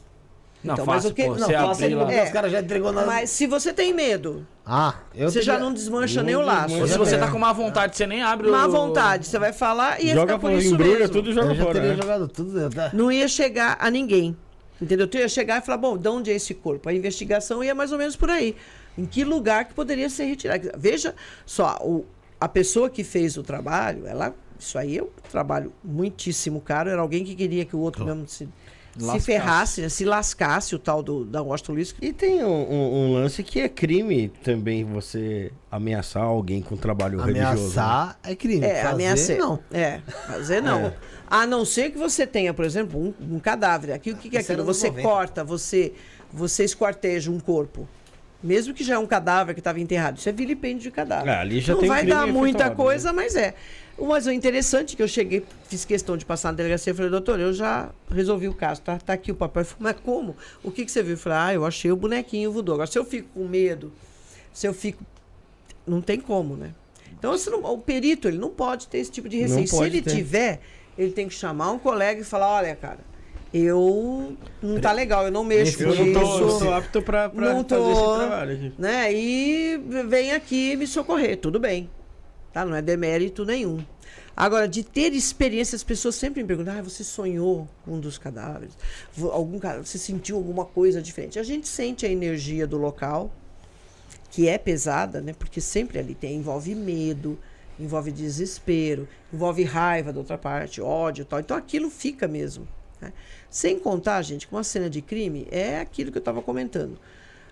Não, 0.62 0.74
Então, 0.74 0.86
mas 0.86 0.96
fácil, 0.96 1.12
o 1.12 1.14
que- 1.14 1.24
pô. 1.24 1.30
não, 1.36 1.48
Você 1.48 1.54
fácil 1.54 1.86
é 1.86 1.96
lá. 1.96 2.12
É. 2.14 2.24
os 2.26 2.30
caras 2.32 2.52
já 2.52 2.60
entregou 2.60 2.92
na. 2.92 3.06
Mas 3.06 3.30
se 3.30 3.48
você 3.48 3.72
tem 3.72 3.94
medo, 3.94 4.46
Ah, 4.66 4.96
eu 5.16 5.32
você 5.32 5.42
já 5.42 5.54
teria- 5.54 5.66
não 5.66 5.74
desmancha 5.74 6.20
Não 6.20 6.26
nem 6.26 6.36
o 6.36 6.42
laço. 6.42 6.76
Ou 6.78 6.86
se 6.86 6.98
você 6.98 7.18
tá 7.18 7.32
com 7.32 7.40
má 7.40 7.54
vontade, 7.54 7.96
você 7.96 8.06
nem 8.06 8.22
abre 8.22 8.50
Má 8.50 8.68
o. 8.68 8.72
vontade, 8.72 9.26
você 9.26 9.40
vai 9.40 9.54
falar 9.54 10.02
e 10.02 10.08
ia 10.08 10.16
Joga 10.16 10.34
ficar 10.34 10.40
por 10.40 10.52
isso 10.52 10.74
embrulha 10.74 11.00
mesmo. 11.00 11.14
tudo 11.14 11.30
e 11.30 11.34
joga 11.34 11.48
Eu 11.52 11.56
já 11.56 11.64
fora. 11.64 11.74
teria 11.76 11.90
né? 11.96 12.02
jogado 12.02 12.28
tudo. 12.28 12.70
Tá. 12.72 12.90
Não 12.94 13.10
ia 13.10 13.28
chegar 13.30 13.78
a 13.80 13.90
ninguém. 13.90 14.36
Entendeu? 14.82 15.08
Tu 15.08 15.18
ia 15.18 15.30
chegar 15.30 15.62
e 15.62 15.66
falar, 15.66 15.78
bom, 15.78 15.98
de 15.98 16.08
onde 16.10 16.30
é 16.30 16.36
esse 16.36 16.54
corpo? 16.54 16.88
A 16.90 16.94
investigação 16.94 17.64
ia 17.64 17.74
mais 17.74 17.92
ou 17.94 17.98
menos 17.98 18.16
por 18.18 18.30
aí. 18.30 18.54
Em 18.98 19.06
que 19.06 19.24
lugar 19.24 19.64
que 19.66 19.74
poderia 19.74 20.10
ser 20.10 20.26
retirado? 20.26 20.70
Veja 20.78 21.16
só, 21.46 21.78
o, 21.82 22.06
a 22.40 22.50
pessoa 22.50 22.90
que 22.90 23.04
fez 23.04 23.38
o 23.38 23.44
trabalho, 23.44 24.06
ela. 24.06 24.36
Isso 24.60 24.78
aí 24.78 24.98
é 24.98 25.04
um 25.04 25.08
trabalho 25.32 25.72
muitíssimo 25.84 26.60
caro. 26.62 26.90
Era 26.90 27.02
alguém 27.02 27.24
que 27.24 27.34
queria 27.36 27.64
que 27.66 27.76
o 27.76 27.80
outro 27.80 28.06
mesmo 28.06 28.28
se, 28.28 28.48
se 29.00 29.20
ferrasse, 29.22 29.82
né? 29.82 29.88
se 29.90 30.04
lascasse, 30.04 30.76
o 30.76 30.80
tal 30.80 31.02
do, 31.02 31.24
da 31.24 31.42
Washington 31.42 31.74
Luiz. 31.74 31.96
E 32.02 32.12
tem 32.12 32.44
um, 32.44 32.48
um- 32.50 32.94
um 33.10 33.14
lance 33.14 33.42
que 33.42 33.62
é 33.62 33.70
crime 33.70 34.28
também 34.44 34.84
você 34.84 35.52
ameaçar 35.72 36.24
alguém 36.24 36.62
com 36.62 36.76
trabalho 36.76 37.20
religioso. 37.20 37.54
né? 37.56 37.58
Ameaçar 37.82 38.20
é 38.24 38.36
crime. 38.36 38.66
É, 38.66 38.76
fazer, 38.84 38.94
ameaçar. 38.94 39.38
não. 39.38 39.60
É, 39.72 40.00
fazer 40.28 40.62
não. 40.62 40.88
É. 41.32 41.32
A 41.32 41.46
não 41.46 41.64
ser 41.64 41.92
que 41.92 41.98
você 42.00 42.26
tenha, 42.26 42.56
por 42.56 42.66
exemplo, 42.66 43.00
um, 43.00 43.36
um 43.36 43.40
cadáver. 43.40 43.94
Aqui 43.94 44.10
o 44.12 44.18
que, 44.18 44.32
que 44.32 44.36
é 44.36 44.40
era 44.40 44.52
aquilo? 44.54 44.66
Você 44.66 44.88
90. 44.88 45.08
corta, 45.08 45.44
você, 45.44 45.94
você 46.34 46.64
esquarteja 46.64 47.30
um 47.30 47.40
corpo. 47.40 47.88
Mesmo 48.42 48.74
que 48.74 48.84
já 48.84 48.96
é 48.96 48.98
um 48.98 49.06
cadáver 49.06 49.54
que 49.54 49.60
estava 49.60 49.80
enterrado. 49.80 50.18
Isso 50.18 50.28
é 50.28 50.32
vilipêndio 50.32 50.82
de 50.82 50.90
cadáver. 50.92 51.30
É, 51.30 51.36
ali 51.36 51.60
já 51.60 51.74
não 51.74 51.82
tem 51.82 51.90
vai 51.90 52.04
dar 52.04 52.26
muita 52.26 52.64
efetuado, 52.64 52.76
coisa, 52.78 53.14
mas 53.14 53.36
é. 53.36 53.54
Mas 54.02 54.26
o 54.28 54.32
interessante 54.32 54.94
é 54.94 54.98
que 54.98 55.04
eu 55.04 55.08
cheguei, 55.08 55.44
fiz 55.68 55.84
questão 55.86 56.16
de 56.16 56.26
passar 56.26 56.52
na 56.52 56.58
delegacia 56.58 56.92
e 56.92 56.96
falei, 56.96 57.12
doutor, 57.12 57.40
eu 57.40 57.52
já 57.54 57.90
resolvi 58.10 58.48
o 58.48 58.54
caso, 58.54 58.82
tá, 58.82 58.98
tá 58.98 59.14
aqui 59.14 59.32
o 59.32 59.36
papel. 59.36 59.66
Falou, 59.66 59.84
mas 59.84 59.96
como? 60.04 60.36
O 60.64 60.72
que, 60.72 60.86
que 60.86 60.92
você 60.92 61.04
viu? 61.04 61.14
Eu 61.14 61.18
falei, 61.18 61.38
ah, 61.40 61.54
eu 61.54 61.66
achei 61.66 61.92
o 61.92 61.96
bonequinho 61.96 62.52
voodoo. 62.52 62.76
Agora, 62.76 62.88
se 62.90 62.98
eu 62.98 63.04
fico 63.06 63.28
com 63.34 63.46
medo, 63.48 63.92
se 64.54 64.68
eu 64.68 64.74
fico. 64.74 65.04
Não 65.86 66.02
tem 66.02 66.20
como, 66.20 66.56
né? 66.56 66.72
Então, 67.18 67.36
não- 67.48 67.64
o 67.74 67.78
perito 67.78 68.28
ele 68.28 68.38
não 68.38 68.50
pode 68.50 68.88
ter 68.88 69.00
esse 69.00 69.12
tipo 69.12 69.28
de 69.28 69.38
receio. 69.38 69.68
Se 69.68 69.84
ele 69.84 70.02
ter. 70.02 70.16
tiver, 70.16 70.62
ele 70.98 71.12
tem 71.12 71.28
que 71.28 71.34
chamar 71.34 71.72
um 71.72 71.80
colega 71.80 72.22
e 72.22 72.24
falar: 72.24 72.50
olha, 72.54 72.76
cara, 72.76 73.00
eu 73.54 74.38
não 74.62 74.80
tá 74.80 74.92
legal, 74.92 75.26
eu 75.26 75.32
não 75.32 75.44
mexo 75.44 75.82
Eu 75.84 75.96
com 75.96 76.04
não 76.06 76.14
tô, 76.14 76.22
isso. 76.22 76.44
eu 76.44 76.60
tô 76.60 76.74
apto 76.74 77.02
pra, 77.02 77.30
pra 77.30 77.54
Não 77.54 77.64
fazer 77.68 77.82
tô. 77.84 77.92
esse 77.92 78.02
trabalho 78.20 78.54
aqui. 78.56 78.74
né? 78.78 79.14
E 79.14 79.78
vem 80.08 80.32
aqui 80.32 80.76
me 80.76 80.86
socorrer, 80.88 81.38
tudo 81.38 81.60
bem. 81.60 81.90
Tá? 82.54 82.66
Não 82.66 82.76
é 82.76 82.82
demérito 82.82 83.46
nenhum. 83.46 83.84
Agora, 84.36 84.68
de 84.68 84.84
ter 84.84 85.14
experiência, 85.14 85.76
as 85.76 85.84
pessoas 85.84 86.16
sempre 86.16 86.42
me 86.42 86.48
perguntam: 86.48 86.78
ah, 86.78 86.82
você 86.82 87.04
sonhou 87.04 87.68
com 87.84 87.96
um 87.96 88.00
dos 88.00 88.18
cadáveres? 88.18 88.74
Algum, 89.32 89.60
você 89.84 89.98
sentiu 89.98 90.38
alguma 90.38 90.66
coisa 90.66 91.02
diferente? 91.02 91.38
A 91.38 91.44
gente 91.44 91.68
sente 91.68 92.06
a 92.06 92.10
energia 92.10 92.66
do 92.66 92.78
local, 92.78 93.32
que 94.32 94.48
é 94.48 94.58
pesada, 94.58 95.22
né? 95.22 95.34
Porque 95.34 95.60
sempre 95.60 96.00
ali 96.00 96.16
tem, 96.16 96.38
envolve 96.38 96.74
medo, 96.74 97.38
envolve 97.80 98.12
desespero, 98.12 99.08
envolve 99.32 99.64
raiva 99.64 100.12
da 100.12 100.20
outra 100.20 100.38
parte, 100.38 100.82
ódio 100.82 101.24
e 101.24 101.26
tal. 101.26 101.40
Então 101.40 101.56
aquilo 101.56 101.90
fica 101.90 102.28
mesmo. 102.28 102.68
né? 103.00 103.14
Sem 103.50 103.80
contar, 103.80 104.22
gente, 104.22 104.48
que 104.48 104.54
uma 104.54 104.64
cena 104.64 104.90
de 104.90 105.02
crime 105.02 105.48
é 105.52 105.80
aquilo 105.80 106.12
que 106.12 106.18
eu 106.18 106.22
estava 106.22 106.42
comentando. 106.42 106.98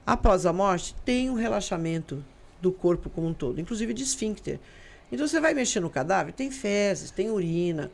Após 0.05 0.45
a 0.45 0.53
morte, 0.53 0.95
tem 1.03 1.29
um 1.29 1.33
relaxamento 1.33 2.23
do 2.61 2.71
corpo 2.71 3.09
como 3.09 3.27
um 3.27 3.33
todo, 3.33 3.59
inclusive 3.59 3.93
de 3.93 4.03
esfíncter. 4.03 4.59
Então 5.11 5.27
você 5.27 5.39
vai 5.39 5.53
mexer 5.53 5.79
no 5.79 5.89
cadáver, 5.89 6.34
tem 6.34 6.51
fezes, 6.51 7.11
tem 7.11 7.29
urina. 7.29 7.89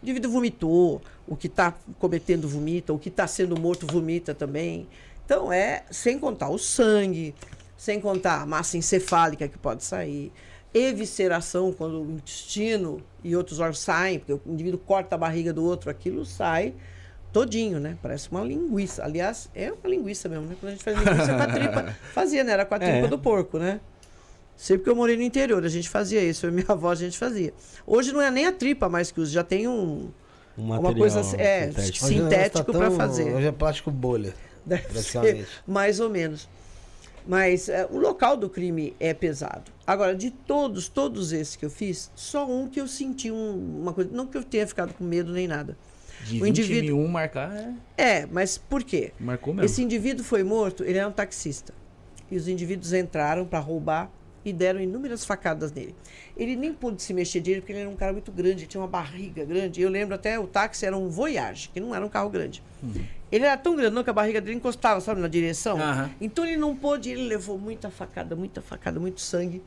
O 0.00 0.04
indivíduo 0.04 0.30
vomitou, 0.30 1.00
o 1.26 1.34
que 1.36 1.46
está 1.46 1.74
cometendo 1.98 2.46
vomita, 2.48 2.92
o 2.92 2.98
que 2.98 3.08
está 3.08 3.26
sendo 3.26 3.58
morto 3.58 3.86
vomita 3.86 4.34
também. 4.34 4.86
Então 5.24 5.52
é 5.52 5.84
sem 5.90 6.18
contar 6.18 6.48
o 6.50 6.58
sangue, 6.58 7.34
sem 7.76 8.00
contar 8.00 8.42
a 8.42 8.46
massa 8.46 8.76
encefálica 8.76 9.48
que 9.48 9.58
pode 9.58 9.82
sair, 9.84 10.32
evisceração, 10.72 11.72
quando 11.72 12.00
o 12.02 12.10
intestino 12.12 13.02
e 13.24 13.34
outros 13.34 13.58
órgãos 13.60 13.80
saem, 13.80 14.18
porque 14.18 14.32
o 14.32 14.40
indivíduo 14.46 14.78
corta 14.78 15.14
a 15.14 15.18
barriga 15.18 15.52
do 15.52 15.64
outro, 15.64 15.90
aquilo 15.90 16.24
sai 16.24 16.74
todinho, 17.32 17.78
né? 17.78 17.96
Parece 18.02 18.30
uma 18.30 18.42
linguiça. 18.42 19.04
Aliás, 19.04 19.50
é 19.54 19.70
uma 19.72 19.88
linguiça 19.88 20.28
mesmo, 20.28 20.46
né? 20.46 20.56
Quando 20.60 20.68
a 20.70 20.74
gente 20.74 20.84
faz 20.84 20.96
linguiça 20.98 21.34
com 21.34 21.42
a 21.42 21.46
tripa, 21.46 21.96
fazia, 22.14 22.44
né? 22.44 22.52
Era 22.52 22.64
com 22.64 22.74
a 22.74 22.78
tripa 22.78 23.06
É. 23.06 23.08
do 23.08 23.18
porco, 23.18 23.58
né? 23.58 23.80
Sempre 24.58 24.82
que 24.84 24.90
eu 24.90 24.96
morei 24.96 25.16
no 25.16 25.22
interior, 25.22 25.64
a 25.64 25.68
gente 25.68 25.88
fazia 25.88 26.20
isso. 26.22 26.44
Eu 26.44 26.50
e 26.50 26.52
minha 26.52 26.66
avó, 26.68 26.90
a 26.90 26.94
gente 26.96 27.16
fazia. 27.16 27.54
Hoje 27.86 28.12
não 28.12 28.20
é 28.20 28.28
nem 28.30 28.44
a 28.46 28.52
tripa 28.52 28.88
mais 28.88 29.10
que 29.12 29.20
usa, 29.20 29.30
já 29.30 29.44
tem 29.44 29.68
um, 29.68 30.10
Um 30.58 30.64
uma 30.64 30.74
material 30.80 30.98
coisa 30.98 31.20
assim, 31.20 31.36
é, 31.38 31.68
sintético. 31.70 32.06
Sintético 32.06 32.72
tá 32.72 32.78
pra 32.78 32.88
tão- 32.88 32.96
fazer. 32.96 33.32
Hoje 33.34 33.46
é 33.46 33.52
plástico 33.52 33.90
bolha. 33.92 34.34
Ser, 34.96 35.46
mais 35.66 36.00
ou 36.00 36.10
menos. 36.10 36.48
Mas 37.26 37.68
é, 37.68 37.86
o 37.90 37.98
local 37.98 38.36
do 38.36 38.50
crime 38.50 38.96
é 38.98 39.14
pesado. 39.14 39.70
Agora, 39.86 40.14
de 40.14 40.30
todos, 40.30 40.88
todos 40.88 41.32
esses 41.32 41.54
que 41.56 41.64
eu 41.64 41.70
fiz, 41.70 42.10
só 42.16 42.44
um 42.50 42.66
que 42.68 42.80
eu 42.80 42.88
senti 42.88 43.30
um- 43.30 43.78
uma 43.80 43.92
coisa. 43.92 44.10
Não 44.12 44.26
que 44.26 44.36
eu 44.36 44.42
tenha 44.42 44.66
ficado 44.66 44.92
com 44.92 45.04
medo 45.04 45.30
nem 45.32 45.46
nada. 45.46 45.76
De 46.24 46.40
O 46.40 46.44
20 46.44 46.48
indivíduo- 46.58 46.98
mil 46.98 47.08
marcar, 47.08 47.54
é, 47.56 47.72
É, 47.96 48.26
mas 48.26 48.58
por 48.58 48.82
quê? 48.82 49.12
marcou 49.20 49.54
mesmo. 49.54 49.64
Esse 49.64 49.82
indivíduo 49.82 50.24
foi 50.24 50.42
morto, 50.42 50.82
ele 50.82 50.98
era 50.98 51.06
um 51.06 51.12
taxista. 51.12 51.72
E 52.30 52.36
os 52.36 52.48
indivíduos 52.48 52.92
entraram 52.92 53.46
para 53.46 53.60
roubar 53.60 54.10
e 54.48 54.52
deram 54.52 54.80
inúmeras 54.80 55.24
facadas 55.24 55.72
nele. 55.72 55.94
Ele 56.36 56.56
nem 56.56 56.72
pôde 56.72 57.02
se 57.02 57.12
mexer 57.12 57.40
direito 57.40 57.62
porque 57.62 57.72
ele 57.72 57.80
era 57.80 57.90
um 57.90 57.96
cara 57.96 58.12
muito 58.12 58.32
grande, 58.32 58.66
tinha 58.66 58.80
uma 58.80 58.88
barriga 58.88 59.44
grande. 59.44 59.80
Eu 59.80 59.90
lembro 59.90 60.14
até 60.14 60.38
o 60.38 60.46
táxi 60.46 60.86
era 60.86 60.96
um 60.96 61.08
Voyage, 61.08 61.70
que 61.70 61.80
não 61.80 61.94
era 61.94 62.04
um 62.04 62.08
carro 62.08 62.30
grande. 62.30 62.62
Ele 63.30 63.44
era 63.44 63.56
tão 63.56 63.76
grandão 63.76 64.02
que 64.02 64.10
a 64.10 64.12
barriga 64.12 64.40
dele 64.40 64.56
encostava, 64.56 65.00
sabe, 65.00 65.20
na 65.20 65.28
direção. 65.28 65.78
Aham. 65.80 66.10
Então 66.20 66.46
ele 66.46 66.56
não 66.56 66.74
pôde, 66.74 67.10
ele 67.10 67.28
levou 67.28 67.58
muita 67.58 67.90
facada, 67.90 68.34
muita 68.34 68.62
facada, 68.62 68.98
muito 68.98 69.20
sangue. 69.20 69.62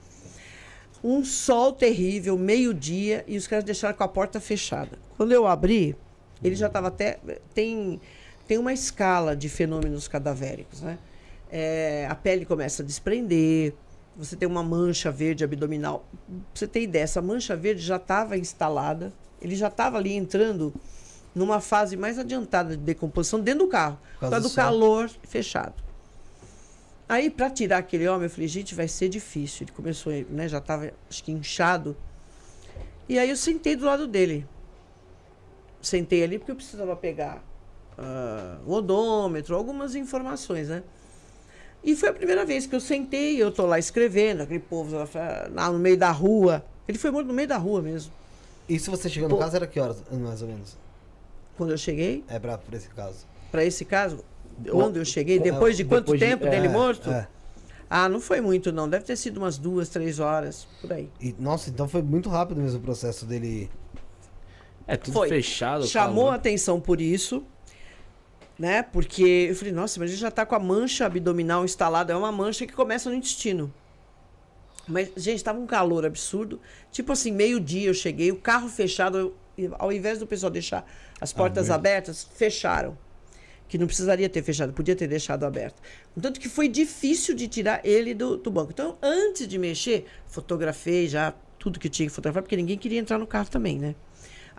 Um 1.04 1.24
sol 1.24 1.74
terrível, 1.74 2.38
meio-dia, 2.38 3.24
e 3.28 3.38
os 3.38 3.48
caras 3.48 3.64
deixaram 3.64 3.96
com 3.96 4.04
a 4.04 4.08
porta 4.08 4.40
fechada. 4.40 4.98
Quando 5.18 5.32
eu 5.32 5.48
abri, 5.48 5.96
ele 6.44 6.56
já 6.56 6.68
estava 6.68 6.88
até. 6.88 7.20
Tem, 7.54 8.00
tem 8.48 8.58
uma 8.58 8.74
escala 8.74 9.36
de 9.36 9.50
fenômenos 9.50 10.08
cadavéricos, 10.08 10.82
né? 10.82 10.98
É, 11.52 12.08
a 12.10 12.16
pele 12.16 12.46
começa 12.46 12.82
a 12.82 12.86
desprender, 12.86 13.74
você 14.16 14.36
tem 14.36 14.48
uma 14.48 14.64
mancha 14.64 15.12
verde 15.12 15.44
abdominal. 15.44 16.06
Pra 16.28 16.38
você 16.54 16.68
ter 16.68 16.82
ideia, 16.82 17.04
essa 17.04 17.22
mancha 17.22 17.56
verde 17.56 17.82
já 17.82 17.96
estava 17.96 18.38
instalada, 18.38 19.14
ele 19.42 19.56
já 19.56 19.68
estava 19.68 19.98
ali 19.98 20.14
entrando 20.14 20.74
numa 21.34 21.62
fase 21.62 21.96
mais 21.96 22.20
adiantada 22.20 22.76
de 22.76 22.84
decomposição 22.84 23.40
dentro 23.40 23.66
do 23.66 23.68
carro, 23.70 23.98
por 24.14 24.30
causa 24.30 24.42
do 24.42 24.50
calor 24.54 25.10
fechado. 25.24 25.76
Aí, 27.08 27.30
para 27.30 27.50
tirar 27.50 27.80
aquele 27.80 28.08
homem, 28.08 28.24
eu 28.24 28.30
falei, 28.30 28.48
gente, 28.48 28.74
vai 28.74 28.88
ser 28.88 29.10
difícil. 29.10 29.66
Ele 29.66 29.72
começou, 29.74 30.14
né, 30.30 30.48
já 30.48 30.60
estava, 30.60 30.94
acho 31.10 31.24
que 31.24 31.32
inchado. 31.32 31.96
E 33.10 33.20
aí 33.20 33.30
eu 33.30 33.36
sentei 33.36 33.76
do 33.76 33.86
lado 33.86 34.08
dele. 34.08 34.48
Sentei 35.82 36.24
ali 36.24 36.38
porque 36.38 36.52
eu 36.52 36.56
precisava 36.56 36.96
pegar 36.96 37.44
ah, 37.98 38.60
o 38.66 38.74
odômetro, 38.74 39.56
algumas 39.56 39.96
informações, 39.96 40.70
né? 40.70 40.84
E 41.84 41.96
foi 41.96 42.10
a 42.10 42.14
primeira 42.14 42.46
vez 42.46 42.66
que 42.68 42.76
eu 42.76 42.80
sentei, 42.80 43.42
eu 43.42 43.52
tô 43.52 43.66
lá 43.66 43.80
escrevendo, 43.80 44.42
aquele 44.44 44.60
povo 44.60 44.96
lá 45.54 45.72
no 45.72 45.80
meio 45.80 45.98
da 45.98 46.12
rua. 46.12 46.64
Ele 46.88 46.98
foi 46.98 47.10
morto 47.12 47.28
no 47.28 47.34
meio 47.34 47.48
da 47.48 47.58
rua 47.58 47.82
mesmo. 47.82 48.12
E 48.70 48.78
se 48.80 48.90
você 48.90 49.10
chegou 49.10 49.28
no 49.28 49.36
Pô. 49.36 49.42
caso, 49.42 49.56
era 49.56 49.66
que 49.68 49.80
horas, 49.80 50.04
mais 50.12 50.42
ou 50.42 50.48
menos? 50.48 50.78
Quando 51.58 51.72
eu 51.72 51.78
cheguei, 51.78 52.24
É 52.28 52.38
pra, 52.40 52.58
pra 52.58 52.78
esse 52.78 52.88
caso. 52.90 53.26
para 53.52 53.66
esse 53.66 53.84
caso, 53.84 54.24
quando 54.70 54.98
eu 54.98 55.06
cheguei, 55.06 55.40
depois 55.40 55.76
de 55.76 55.84
quanto 55.84 56.06
depois 56.12 56.20
de- 56.20 56.26
tempo 56.26 56.46
é, 56.46 56.50
dele 56.50 56.68
morto? 56.70 57.10
É. 57.10 57.28
Ah, 57.90 58.08
não 58.08 58.22
foi 58.22 58.40
muito, 58.40 58.72
não. 58.72 58.88
Deve 58.88 59.04
ter 59.04 59.18
sido 59.18 59.38
umas 59.38 59.58
duas, 59.58 59.90
três 59.90 60.20
horas, 60.20 60.66
por 60.80 60.94
aí. 60.94 61.10
E, 61.20 61.36
nossa, 61.38 61.70
então 61.70 61.88
foi 61.90 62.02
muito 62.02 62.30
rápido 62.30 62.62
mesmo 62.62 62.80
o 62.80 62.82
processo 62.82 63.26
dele. 63.26 63.70
É 64.88 64.96
tudo 64.96 65.14
Foi. 65.14 65.28
fechado. 65.30 65.86
Chamou 65.86 66.24
a 66.24 66.28
calor. 66.28 66.36
atenção 66.36 66.80
por 66.80 67.02
isso, 67.02 67.44
né? 68.62 68.84
Porque 68.84 69.48
eu 69.50 69.56
falei, 69.56 69.74
nossa, 69.74 70.00
mas 70.00 70.12
ele 70.12 70.20
já 70.20 70.30
tá 70.30 70.46
com 70.46 70.54
a 70.54 70.60
mancha 70.60 71.08
abdominal 71.08 71.66
instalada. 71.66 72.14
É 72.14 72.16
uma 72.16 72.32
mancha 72.32 72.68
que 72.68 72.74
começa 72.74 73.10
no 73.10 73.16
intestino. 73.16 73.74
Mas, 74.88 75.10
gente, 75.18 75.44
tava 75.44 75.60
um 75.60 75.66
calor 75.66 76.06
absurdo. 76.06 76.62
Tipo 76.92 77.12
assim, 77.12 77.32
meio-dia 77.32 77.90
eu 77.90 77.94
cheguei, 77.96 78.32
o 78.32 78.36
carro 78.36 78.70
fechado. 78.70 79.34
ao 79.80 79.92
invés 79.92 80.20
do 80.20 80.28
pessoal 80.28 80.52
deixar 80.52 80.86
as 81.20 81.34
portas 81.34 81.72
abertas, 81.72 82.28
fecharam. 82.36 82.96
Que 83.68 83.80
não 83.80 83.88
precisaria 83.88 84.30
ter 84.30 84.44
fechado, 84.44 84.74
podia 84.74 84.96
ter 84.96 85.08
deixado 85.08 85.44
aberto. 85.44 85.82
Tanto 86.22 86.40
que 86.40 86.48
foi 86.48 86.68
difícil 86.68 87.34
de 87.34 87.48
tirar 87.48 87.82
ele 87.84 88.14
do, 88.14 88.38
do 88.38 88.52
banco. 88.52 88.72
Então, 88.72 88.96
antes 89.02 89.48
de 89.48 89.58
mexer, 89.58 90.06
fotografei 90.28 91.08
já 91.08 91.34
tudo 91.58 91.80
que 91.80 91.90
tinha 91.90 92.08
que 92.08 92.14
fotografar, 92.14 92.44
porque 92.44 92.58
ninguém 92.58 92.78
queria 92.78 93.00
entrar 93.00 93.18
no 93.18 93.26
carro 93.26 93.50
também, 93.50 93.80
né? 93.80 93.96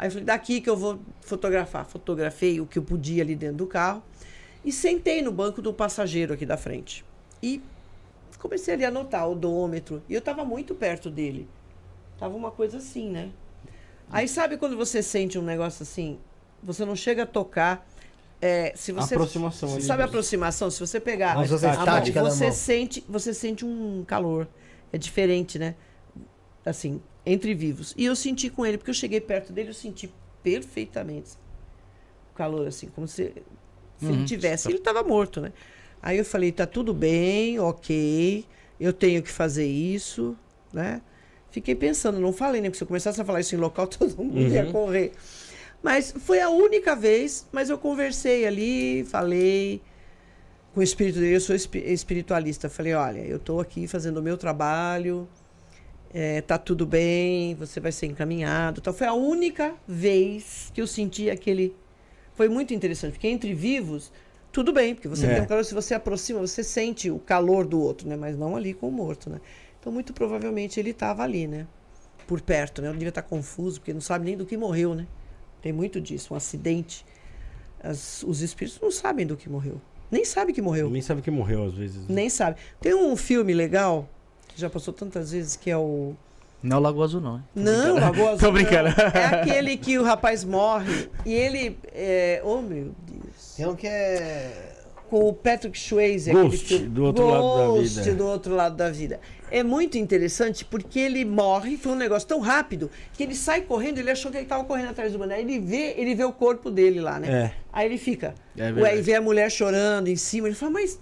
Aí 0.03 0.09
eu 0.09 0.11
falei, 0.11 0.25
daqui 0.25 0.61
que 0.61 0.69
eu 0.69 0.77
vou 0.77 0.99
fotografar. 1.21 1.87
Fotografei 1.87 2.61
o 2.61 2.67
que 2.67 2.77
eu 2.77 2.83
podia 2.83 3.23
ali 3.23 3.37
dentro 3.37 3.59
do 3.59 3.69
carro 3.69 4.03
e 4.65 4.73
sentei 4.73 5.23
no 5.23 5.31
banco 5.31 5.63
do 5.63 5.73
passageiro 5.73 6.35
aqui 6.35 6.45
da 6.45 6.57
frente. 6.57 7.05
E 7.41 7.63
comecei 8.37 8.75
ali 8.75 8.85
a 8.85 8.89
anotar 8.89 9.29
o 9.29 9.33
odômetro. 9.33 10.03
E 10.09 10.15
eu 10.15 10.19
estava 10.19 10.45
muito 10.45 10.75
perto 10.75 11.09
dele. 11.09 11.49
Tava 12.19 12.35
uma 12.35 12.51
coisa 12.51 12.79
assim, 12.79 13.11
né? 13.11 13.31
Aí 14.11 14.27
sabe 14.27 14.57
quando 14.57 14.77
você 14.77 15.05
sente 15.05 15.39
um 15.39 15.43
negócio 15.43 15.85
assim? 15.85 16.19
Você 16.65 16.85
não 16.85 16.97
chega 16.97 17.23
a 17.23 17.27
tocar. 17.27 17.87
é, 18.41 18.73
se 18.75 18.91
você, 18.91 19.15
Aproximação 19.15 19.73
ali. 19.73 19.83
Sabe 19.83 20.03
a 20.03 20.07
aproximação? 20.07 20.69
Se 20.69 20.81
você 20.81 20.99
pegar 20.99 21.37
fosse 21.47 21.65
a 21.65 21.87
mão, 21.87 22.29
você 22.29 22.51
sente, 22.51 23.05
você 23.09 23.33
sente 23.33 23.65
um 23.65 24.03
calor. 24.05 24.49
É 24.93 24.99
diferente, 24.99 25.61
né? 25.61 25.77
Assim, 26.67 27.01
entre 27.25 27.55
vivos. 27.55 27.95
E 27.97 28.05
eu 28.05 28.17
senti 28.17 28.51
com 28.51 28.65
ele, 28.67 28.79
porque 28.79 28.91
eu 28.91 28.95
cheguei 28.95 29.21
perto 29.21 29.53
dele, 29.53 29.71
eu 29.71 29.75
senti 29.75 30.13
perfeitamente 30.43 31.31
o 32.33 32.35
calor, 32.37 32.67
assim, 32.67 32.89
como 32.89 33.07
se, 33.07 33.33
se 33.99 34.07
ele 34.07 34.25
tivesse. 34.25 34.69
Ele 34.69 34.79
estava 34.79 35.03
morto, 35.03 35.41
né? 35.41 35.53
Aí 36.03 36.19
eu 36.19 36.25
falei, 36.25 36.51
tá 36.51 36.67
tudo 36.67 36.93
bem, 36.93 37.61
ok, 37.61 38.45
eu 38.81 38.93
tenho 38.93 39.23
que 39.23 39.31
fazer 39.31 39.67
isso, 39.67 40.37
né? 40.73 41.01
Fiquei 41.51 41.75
pensando, 41.75 42.19
não 42.19 42.33
falei, 42.33 42.61
né? 42.61 42.69
Porque 42.69 42.79
se 42.79 42.83
eu 42.85 42.89
começasse 42.89 43.21
a 43.21 43.25
falar 43.25 43.41
isso 43.41 43.55
em 43.55 43.59
local, 43.59 43.87
todo 43.89 44.17
mundo 44.17 44.41
ia 44.49 44.67
correr. 44.73 45.13
Mas 45.83 46.13
foi 46.19 46.41
a 46.41 46.49
única 46.49 46.97
vez, 46.97 47.47
mas 47.53 47.69
eu 47.71 47.77
conversei 47.79 48.47
ali, 48.47 49.05
falei 49.05 49.81
com 50.73 50.81
o 50.81 50.83
espírito 50.83 51.19
dele, 51.21 51.37
eu 51.37 51.41
sou 51.41 51.55
espi- 51.55 51.85
espiritualista. 51.87 52.69
Falei, 52.71 52.95
olha, 52.95 53.19
eu 53.21 53.37
estou 53.37 53.61
aqui 53.61 53.87
fazendo 53.87 54.17
o 54.19 54.23
meu 54.23 54.37
trabalho, 54.39 55.29
é, 56.15 56.41
tá 56.41 56.59
tudo 56.59 56.87
bem, 56.87 57.55
você 57.55 57.81
vai 57.81 57.93
ser 57.93 58.07
encaminhado. 58.07 58.81
Então, 58.81 58.93
foi 58.93 59.07
a 59.07 59.13
única 59.15 59.75
vez 59.87 60.71
que 60.75 60.81
eu 60.81 60.87
senti 60.87 61.31
aquele. 61.31 61.75
Foi 62.35 62.49
muito 62.49 62.73
interessante, 62.75 63.13
porque 63.13 63.29
entre 63.29 63.55
vivos, 63.55 64.13
tudo 64.51 64.73
bem, 64.73 64.95
porque 64.95 65.09
você 65.09 65.27
É. 65.27 65.35
tem 65.35 65.43
um 65.43 65.47
calor, 65.47 65.65
se 65.65 65.75
você 65.75 65.95
aproxima, 65.95 66.41
você 66.41 66.63
sente 66.63 67.11
o 67.11 67.19
calor 67.19 67.67
do 67.67 67.81
outro, 67.81 68.09
né? 68.09 68.17
Mas 68.17 68.37
não 68.37 68.57
ali 68.57 68.75
com 68.75 68.89
o 68.89 68.93
morto, 68.93 69.31
né? 69.31 69.41
Então, 69.81 69.93
muito 69.93 70.13
provavelmente 70.13 70.79
ele 70.79 70.91
estava 70.91 71.23
ali, 71.23 71.47
né? 71.47 71.67
Por 72.27 72.41
perto, 72.41 72.81
né? 72.83 72.89
Eu 72.89 72.93
devia 72.93 73.09
estar 73.09 73.23
confuso, 73.23 73.81
porque 73.81 73.93
não 73.93 74.01
sabe 74.01 74.25
nem 74.27 74.37
do 74.37 74.47
que 74.47 74.57
morreu, 74.57 74.95
né? 74.95 75.07
Tem 75.61 75.73
muito 75.73 76.01
disso, 76.01 76.35
um 76.35 76.37
acidente. 76.37 77.05
As- 77.83 78.23
os 78.23 78.43
espíritos 78.43 78.81
não 78.81 78.91
sabem 78.91 79.27
do 79.27 79.37
que 79.37 79.49
morreu. 79.49 79.81
Nem 80.11 80.25
sabe 80.25 80.53
que 80.53 80.61
morreu. 80.63 80.89
Nem 80.91 81.03
sabe 81.03 81.23
que 81.23 81.31
morreu 81.31 81.65
às 81.65 81.75
vezes. 81.75 81.97
né? 82.01 82.05
Nem 82.09 82.29
sabe. 82.29 82.59
Tem 82.81 82.95
um 82.95 83.17
filme 83.17 83.53
legal, 83.55 84.09
que 84.55 84.61
já 84.61 84.71
passou 84.71 84.93
tantas 84.93 85.33
vezes, 85.33 85.57
que 85.57 85.71
é 85.71 85.77
o 85.77 86.15
Não 86.63 86.77
é 86.77 86.81
o 86.81 86.83
Lagoa 86.83 87.05
Azul, 87.05 87.21
não. 87.21 87.37
hein? 87.37 87.43
Não, 87.55 87.95
Lagoa 87.95 88.31
Azul. 88.33 88.39
Tô 88.39 88.47
não. 88.47 88.53
brincando. 88.53 88.89
É 89.15 89.25
aquele 89.41 89.77
que 89.77 89.99
o 89.99 90.03
rapaz 90.03 90.45
morre 90.45 91.09
e 91.27 91.33
ele. 91.33 91.79
É... 91.93 92.41
Oh, 92.45 92.61
meu 92.63 92.93
Deus. 93.07 93.55
Tem 93.57 93.67
um 93.67 93.75
que 93.75 93.87
é. 93.87 94.69
Com 95.11 95.29
o 95.29 95.33
Patrick 95.35 95.79
Swayze. 95.79 96.33
Ghost, 96.33 96.65
aquele 96.75 96.89
do 96.89 97.05
outro 97.05 97.27
lado 97.27 97.59
da 97.59 97.67
Ghost, 97.67 98.01
vida. 98.01 98.15
do 98.15 98.27
outro 98.27 98.55
lado 98.55 98.77
da 98.77 98.91
vida. 98.91 99.21
É 99.51 99.63
muito 99.63 99.99
interessante 99.99 100.65
porque 100.65 100.99
ele 100.99 101.23
morre, 101.27 101.77
foi 101.77 101.93
um 101.93 101.97
negócio 101.97 102.27
tão 102.27 102.41
rápido 102.41 102.91
que 103.13 103.23
ele 103.23 103.35
sai 103.35 103.61
correndo, 103.61 103.99
ele 103.99 104.11
achou 104.11 104.31
que 104.31 104.39
ele 104.39 104.45
estava 104.45 104.65
correndo 104.65 104.89
atrás 104.89 105.13
do 105.13 105.19
boné. 105.19 105.39
Ele 105.39 105.59
vê, 105.61 105.93
ele 105.99 106.15
vê 106.15 106.25
o 106.25 106.33
corpo 106.33 106.71
dele 106.71 106.99
lá, 106.99 107.21
né? 107.21 107.29
É. 107.31 107.53
Aí 107.71 107.87
ele 107.87 107.99
fica. 107.99 108.35
É 108.57 108.73
verdade. 108.73 108.99
e 108.99 109.03
vê 109.03 109.15
a 109.15 109.21
mulher 109.21 109.51
chorando 109.51 110.09
em 110.09 110.17
cima. 110.17 110.49
Ele 110.49 110.55
fala, 110.55 110.73
mas 110.73 110.99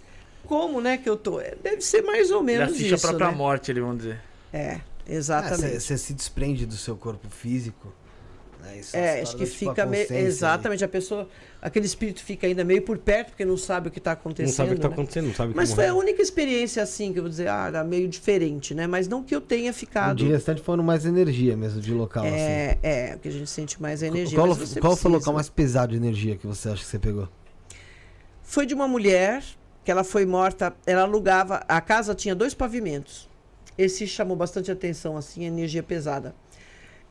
como, 0.50 0.80
né, 0.80 0.96
que 0.98 1.08
eu 1.08 1.16
tô? 1.16 1.40
É, 1.40 1.54
Deve 1.62 1.80
ser 1.80 2.02
mais 2.02 2.28
ou 2.32 2.38
Ele 2.38 2.46
menos 2.46 2.72
assiste 2.72 2.92
isso, 2.92 3.06
a 3.06 3.08
própria 3.10 3.30
né? 3.30 3.36
morte, 3.36 3.70
ele 3.70 3.80
vamos 3.80 3.98
dizer. 3.98 4.20
É, 4.52 4.80
exatamente. 5.08 5.78
Você 5.78 5.96
se 5.96 6.12
desprende 6.12 6.66
do 6.66 6.74
seu 6.74 6.96
corpo 6.96 7.30
físico. 7.30 7.92
Né? 8.60 8.80
Isso 8.80 8.96
É, 8.96 9.14
uma 9.14 9.22
acho 9.22 9.36
que 9.36 9.44
tipo, 9.44 9.56
fica 9.56 9.86
meio. 9.86 10.12
Exatamente, 10.12 10.84
a 10.84 10.88
pessoa. 10.88 11.28
Aquele 11.62 11.86
espírito 11.86 12.20
fica 12.24 12.48
ainda 12.48 12.64
meio 12.64 12.82
por 12.82 12.98
perto, 12.98 13.28
porque 13.28 13.44
não 13.44 13.56
sabe 13.56 13.86
o 13.88 13.90
que 13.92 13.98
está 13.98 14.10
Não 14.10 14.14
acontecendo. 14.18 14.52
sabe 14.56 14.72
o 14.72 14.74
que 14.74 14.80
tá 14.80 14.88
né? 14.88 14.94
acontecendo, 14.94 15.26
não 15.28 15.34
sabe 15.34 15.50
o 15.50 15.52
que 15.52 15.56
Mas 15.56 15.72
foi 15.72 15.86
a 15.86 15.94
única 15.94 16.20
experiência 16.20 16.82
assim 16.82 17.12
que 17.12 17.20
eu 17.20 17.22
vou 17.22 17.30
dizer, 17.30 17.46
ah, 17.48 17.66
era 17.68 17.84
meio 17.84 18.08
diferente, 18.08 18.74
né? 18.74 18.88
Mas 18.88 19.06
não 19.06 19.22
que 19.22 19.32
eu 19.32 19.40
tenha 19.40 19.70
O 19.70 19.74
ficado. 19.74 20.16
de 20.16 20.26
restante 20.26 20.60
foram 20.60 20.82
mais 20.82 21.06
energia 21.06 21.56
mesmo, 21.56 21.80
de 21.80 21.94
local, 21.94 22.24
assim. 22.24 22.34
É, 22.34 22.78
é, 22.82 23.18
que 23.22 23.28
a 23.28 23.30
gente 23.30 23.48
sente 23.48 23.80
mais 23.80 24.02
energia. 24.02 24.36
Qual, 24.36 24.56
qual 24.80 24.96
foi 24.96 25.10
o 25.12 25.14
local 25.14 25.32
mais 25.32 25.48
pesado 25.48 25.92
de 25.92 25.96
energia 25.98 26.34
que 26.36 26.44
você 26.46 26.70
acha 26.70 26.82
que 26.82 26.88
você 26.90 26.98
pegou? 26.98 27.28
Foi 28.42 28.66
de 28.66 28.74
uma 28.74 28.88
mulher 28.88 29.44
que 29.84 29.90
ela 29.90 30.04
foi 30.04 30.26
morta, 30.26 30.74
ela 30.86 31.02
alugava, 31.02 31.64
a 31.68 31.80
casa 31.80 32.14
tinha 32.14 32.34
dois 32.34 32.54
pavimentos. 32.54 33.28
Esse 33.76 34.06
chamou 34.06 34.36
bastante 34.36 34.70
atenção, 34.70 35.16
assim, 35.16 35.44
energia 35.44 35.82
pesada. 35.82 36.34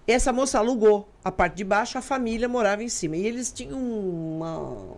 Essa 0.07 0.33
moça 0.33 0.57
alugou 0.57 1.07
a 1.23 1.31
parte 1.31 1.57
de 1.57 1.63
baixo, 1.63 1.97
a 1.97 2.01
família 2.01 2.47
morava 2.47 2.83
em 2.83 2.89
cima. 2.89 3.15
E 3.15 3.25
eles 3.25 3.51
tinham 3.51 3.79
uma, 3.79 4.97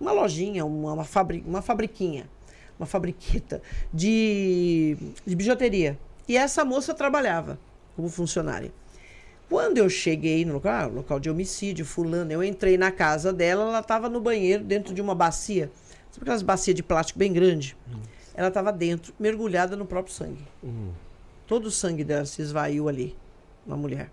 uma 0.00 0.12
lojinha, 0.12 0.64
uma, 0.64 0.92
uma, 0.92 1.04
fabri, 1.04 1.42
uma 1.46 1.62
fabriquinha, 1.62 2.28
uma 2.78 2.86
fabriqueta 2.86 3.62
de, 3.92 4.96
de 5.24 5.34
bijuteria. 5.34 5.98
E 6.28 6.36
essa 6.36 6.64
moça 6.64 6.92
trabalhava 6.92 7.58
como 7.94 8.08
funcionária. 8.08 8.72
Quando 9.48 9.78
eu 9.78 9.88
cheguei 9.88 10.44
no 10.44 10.54
local, 10.54 10.72
ah, 10.72 10.86
local 10.86 11.20
de 11.20 11.30
homicídio, 11.30 11.84
fulano, 11.84 12.32
eu 12.32 12.42
entrei 12.42 12.76
na 12.76 12.90
casa 12.90 13.32
dela, 13.32 13.62
ela 13.62 13.78
estava 13.78 14.08
no 14.08 14.20
banheiro, 14.20 14.64
dentro 14.64 14.92
de 14.92 15.00
uma 15.00 15.14
bacia. 15.14 15.70
Sabe 16.16 16.22
aquelas 16.22 16.40
bacias 16.42 16.74
de 16.74 16.82
plástico 16.82 17.18
bem 17.18 17.30
grande? 17.30 17.76
Ela 18.34 18.48
estava 18.48 18.72
dentro, 18.72 19.12
mergulhada 19.20 19.76
no 19.76 19.84
próprio 19.84 20.14
sangue. 20.14 20.42
Todo 21.46 21.66
o 21.66 21.70
sangue 21.70 22.02
dela 22.04 22.24
se 22.24 22.40
esvaiu 22.40 22.88
ali, 22.88 23.14
uma 23.66 23.76
mulher. 23.76 24.10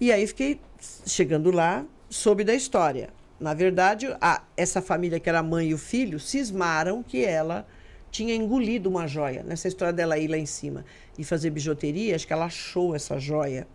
E 0.00 0.10
aí 0.10 0.26
fiquei 0.26 0.58
chegando 1.06 1.50
lá, 1.50 1.84
soube 2.08 2.42
da 2.42 2.54
história. 2.54 3.10
Na 3.38 3.52
verdade, 3.52 4.06
a- 4.18 4.42
essa 4.56 4.80
família 4.80 5.20
que 5.20 5.28
era 5.28 5.40
a 5.40 5.42
mãe 5.42 5.68
e 5.68 5.74
o 5.74 5.78
filho 5.78 6.18
cismaram 6.18 7.02
que 7.02 7.22
ela 7.22 7.66
tinha 8.10 8.34
engolido 8.34 8.88
uma 8.88 9.06
joia. 9.06 9.42
Nessa 9.42 9.68
história 9.68 9.92
dela 9.92 10.18
ir 10.18 10.28
lá 10.28 10.38
em 10.38 10.46
cima 10.46 10.86
e 11.18 11.24
fazer 11.24 11.50
bijuteria, 11.50 12.16
acho 12.16 12.26
que 12.26 12.32
ela 12.32 12.46
achou 12.46 12.94
essa 12.96 13.18
joia 13.18 13.68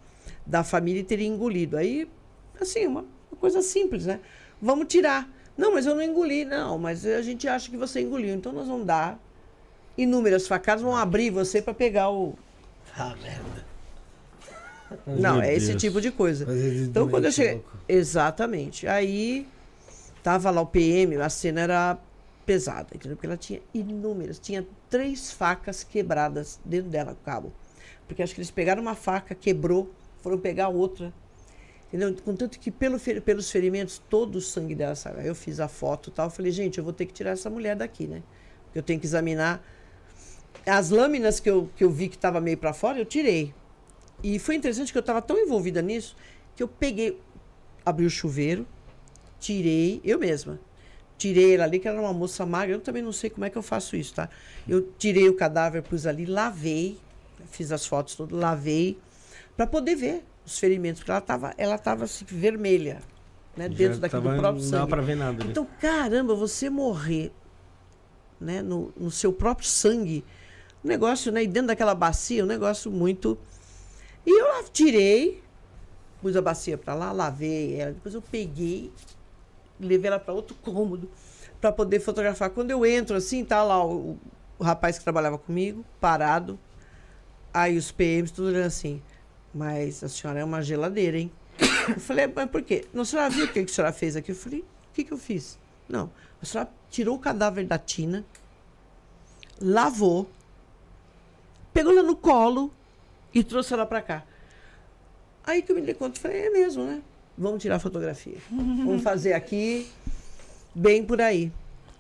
da 0.48 0.64
família 0.64 1.02
e 1.02 1.03
teria 1.03 1.28
engolido. 1.28 1.78
Aí, 1.78 2.10
assim, 2.60 2.88
uma, 2.88 3.02
uma 3.32 3.40
coisa 3.40 3.62
simples, 3.62 4.08
né? 4.08 4.20
Vamos 4.60 4.88
tirar. 4.88 5.30
Não, 5.57 5.73
mas 5.73 5.86
eu 5.86 5.94
não 5.95 6.02
engoli. 6.02 6.45
Não, 6.45 6.78
mas 6.78 7.06
a 7.06 7.22
gente 7.22 7.48
acha 7.48 7.69
que 7.69 7.78
você 7.78 8.02
engoliu. 8.02 8.34
Então 8.34 8.52
nós 8.52 8.68
vamos 8.68 8.86
dar 8.86 9.19
inúmeras 9.98 10.48
facadas, 10.48 10.82
vão 10.82 10.95
abrir 10.95 11.30
você 11.30 11.61
para 11.61 11.73
pegar 11.73 12.10
o. 12.10 12.36
Ah, 12.98 13.15
merda. 13.22 13.72
Não, 15.07 15.36
Meu 15.36 15.41
é 15.44 15.53
esse 15.56 15.68
Deus. 15.69 15.82
tipo 15.82 16.02
de 16.02 16.11
coisa. 16.11 16.45
De 16.45 16.84
Então 16.84 17.07
quando 17.07 17.26
eu 17.26 17.32
cheguei. 17.32 17.53
louco. 17.53 17.78
Exatamente. 17.88 18.88
Aí 18.88 19.48
tava 20.22 20.49
lá 20.52 20.61
o 20.61 20.65
PM, 20.65 21.15
a 21.18 21.30
cena 21.30 21.61
era 21.61 21.98
pesada, 22.45 22.88
entendeu? 22.94 23.15
Porque 23.15 23.28
ela 23.28 23.38
tinha 23.38 23.61
inúmeras, 23.73 24.38
tinha 24.40 24.65
três 24.90 25.32
facas 25.32 25.84
quebradas 25.84 26.60
dentro 26.65 26.90
dela, 26.90 27.14
o 27.14 27.26
cabo. 27.26 27.53
Porque 28.07 28.22
acho 28.22 28.34
que 28.36 28.41
eles 28.41 28.52
pegaram 28.52 28.82
uma 28.82 28.95
faca, 28.95 29.34
quebrou, 29.34 29.90
foram 30.22 30.38
pegar 30.38 30.68
outra. 30.68 31.14
Entendeu? 31.91 32.15
Contanto 32.23 32.57
que 32.57 32.72
pelo, 32.72 32.97
pelos 32.97 33.51
ferimentos, 33.51 34.01
todo 34.09 34.38
o 34.38 34.41
sangue 34.41 34.73
dela 34.73 34.95
saiu. 34.95 35.19
Eu 35.19 35.35
fiz 35.35 35.59
a 35.59 35.68
foto 35.68 36.09
e 36.09 36.13
tal. 36.13 36.30
Falei, 36.30 36.49
gente, 36.49 36.77
eu 36.77 36.84
vou 36.85 36.93
ter 36.93 37.05
que 37.05 37.11
tirar 37.11 37.31
essa 37.31 37.49
mulher 37.49 37.76
daqui, 37.76 38.07
né? 38.07 38.23
Porque 38.63 38.80
eu 38.80 38.84
tenho 38.84 38.97
que 38.97 39.05
examinar. 39.05 39.61
As 40.65 40.89
lâminas 40.89 41.41
que 41.41 41.49
eu, 41.49 41.69
que 41.76 41.84
eu 41.84 41.89
vi 41.89 42.07
que 42.07 42.15
estava 42.15 42.39
meio 42.39 42.57
para 42.57 42.72
fora, 42.72 42.97
eu 42.97 43.05
tirei. 43.05 43.53
E 44.23 44.39
foi 44.39 44.55
interessante 44.55 44.89
que 44.89 44.97
eu 44.97 45.01
estava 45.01 45.22
tão 45.22 45.38
envolvida 45.38 45.81
nisso 45.81 46.15
que 46.55 46.63
eu 46.63 46.68
peguei, 46.68 47.19
abri 47.85 48.05
o 48.05 48.09
chuveiro, 48.09 48.65
tirei, 49.39 49.99
eu 50.03 50.18
mesma. 50.18 50.59
Tirei 51.18 51.55
ela 51.55 51.65
ali, 51.65 51.77
que 51.77 51.88
era 51.88 51.99
uma 51.99 52.13
moça 52.13 52.45
magra. 52.45 52.73
Eu 52.73 52.80
também 52.80 53.03
não 53.03 53.11
sei 53.11 53.30
como 53.30 53.43
é 53.43 53.49
que 53.49 53.57
eu 53.57 53.61
faço 53.61 53.97
isso, 53.97 54.13
tá? 54.13 54.30
Eu 54.65 54.93
tirei 54.97 55.27
o 55.27 55.35
cadáver, 55.35 55.84
pus 55.84 56.05
ali, 56.05 56.26
lavei, 56.26 56.97
fiz 57.51 57.72
as 57.72 57.85
fotos 57.85 58.15
todas, 58.15 58.39
lavei, 58.39 58.97
para 59.57 59.68
poder 59.68 59.95
ver 59.95 60.23
os 60.45 60.57
ferimentos, 60.59 61.01
porque 61.01 61.11
ela 61.11 61.19
estava 61.19 61.53
ela 61.57 61.77
tava 61.77 62.05
assim, 62.05 62.26
vermelha, 62.26 63.01
né? 63.55 63.68
Dentro 63.69 63.99
Já 64.01 64.09
tava- 64.09 64.31
do 64.31 64.39
próprio 64.39 64.63
Não 64.63 64.72
dá 64.72 64.77
sangue. 64.77 64.89
pra 64.89 65.01
ver 65.01 65.15
nada. 65.15 65.43
né? 65.43 65.51
Então, 65.51 65.68
caramba, 65.80 66.34
você 66.35 66.69
morrer 66.69 67.31
né, 68.39 68.61
no, 68.61 68.91
no 68.97 69.11
seu 69.11 69.31
próprio 69.31 69.68
sangue, 69.68 70.26
um 70.84 70.88
negócio, 70.88 71.31
né, 71.31 71.43
e 71.43 71.47
dentro 71.47 71.68
daquela 71.68 71.93
bacia, 71.93 72.43
um 72.43 72.47
negócio 72.47 72.89
muito. 72.89 73.38
E 74.26 74.31
eu 74.41 74.63
tirei, 74.72 75.43
pus 76.22 76.35
a 76.35 76.41
bacia 76.41 76.76
para 76.77 76.95
lá, 76.95 77.11
lavei 77.11 77.76
ela, 77.80 77.91
depois 77.91 78.15
eu 78.15 78.22
peguei, 78.22 78.91
levei 79.80 80.07
ela 80.07 80.19
para 80.19 80.34
outro 80.34 80.55
cômodo 80.55 81.07
para 81.59 81.72
poder 81.72 81.99
fotografar. 81.99 82.49
Quando 82.49 82.72
eu 82.72 82.84
entro 82.84 83.15
assim, 83.15 83.45
tá 83.45 83.63
lá 83.63 83.85
o, 83.85 84.18
o 84.57 84.63
rapaz 84.63 84.97
que 84.97 85.03
trabalhava 85.03 85.38
comigo, 85.38 85.85
parado, 85.99 86.57
aí 87.53 87.77
os 87.77 87.91
PMs 87.91 88.31
tudo 88.31 88.47
olhando 88.47 88.65
assim, 88.65 89.01
mas 89.53 90.03
a 90.03 90.10
senhora 90.10 90.40
é 90.40 90.44
uma 90.44 90.61
geladeira, 90.61 91.18
hein? 91.18 91.32
Eu 91.88 91.99
falei, 91.99 92.28
mas 92.34 92.49
por 92.49 92.61
quê? 92.61 92.86
Não, 92.94 93.02
a 93.02 93.06
senhora 93.06 93.30
viu 93.30 93.45
o 93.45 93.48
que, 93.48 93.64
que 93.64 93.72
a 93.72 93.73
senhora 93.73 93.94
fez 93.94 94.15
aqui? 94.15 94.32
Eu 94.32 94.36
falei, 94.36 94.60
o 94.60 94.94
que, 94.94 95.03
que 95.03 95.11
eu 95.11 95.18
fiz? 95.18 95.57
Não, 95.88 96.11
a 96.41 96.45
senhora 96.45 96.69
tirou 96.90 97.15
o 97.15 97.19
cadáver 97.19 97.65
da 97.65 97.78
tina, 97.78 98.26
lavou, 99.60 100.30
pegou 101.73 101.91
ela 101.91 102.03
no 102.03 102.15
colo 102.15 102.72
e 103.34 103.44
trouxe 103.44 103.73
ela 103.73 103.86
pra 103.86 104.02
cá. 104.02 104.23
Aí 105.44 105.61
que 105.61 105.72
eu 105.72 105.76
me 105.76 105.82
dei 105.82 105.94
conta, 105.94 106.19
falei, 106.19 106.48
é 106.48 106.49
mesmo, 106.49 106.84
né? 106.84 107.02
Vamos 107.38 107.61
tirar 107.61 107.78
a 107.78 107.80
fotografia. 107.80 108.38
Vamos 108.49 109.02
fazer 109.02 109.34
aqui, 109.34 109.90
bem 110.76 111.03
por 111.03 111.22
aí. 111.22 111.52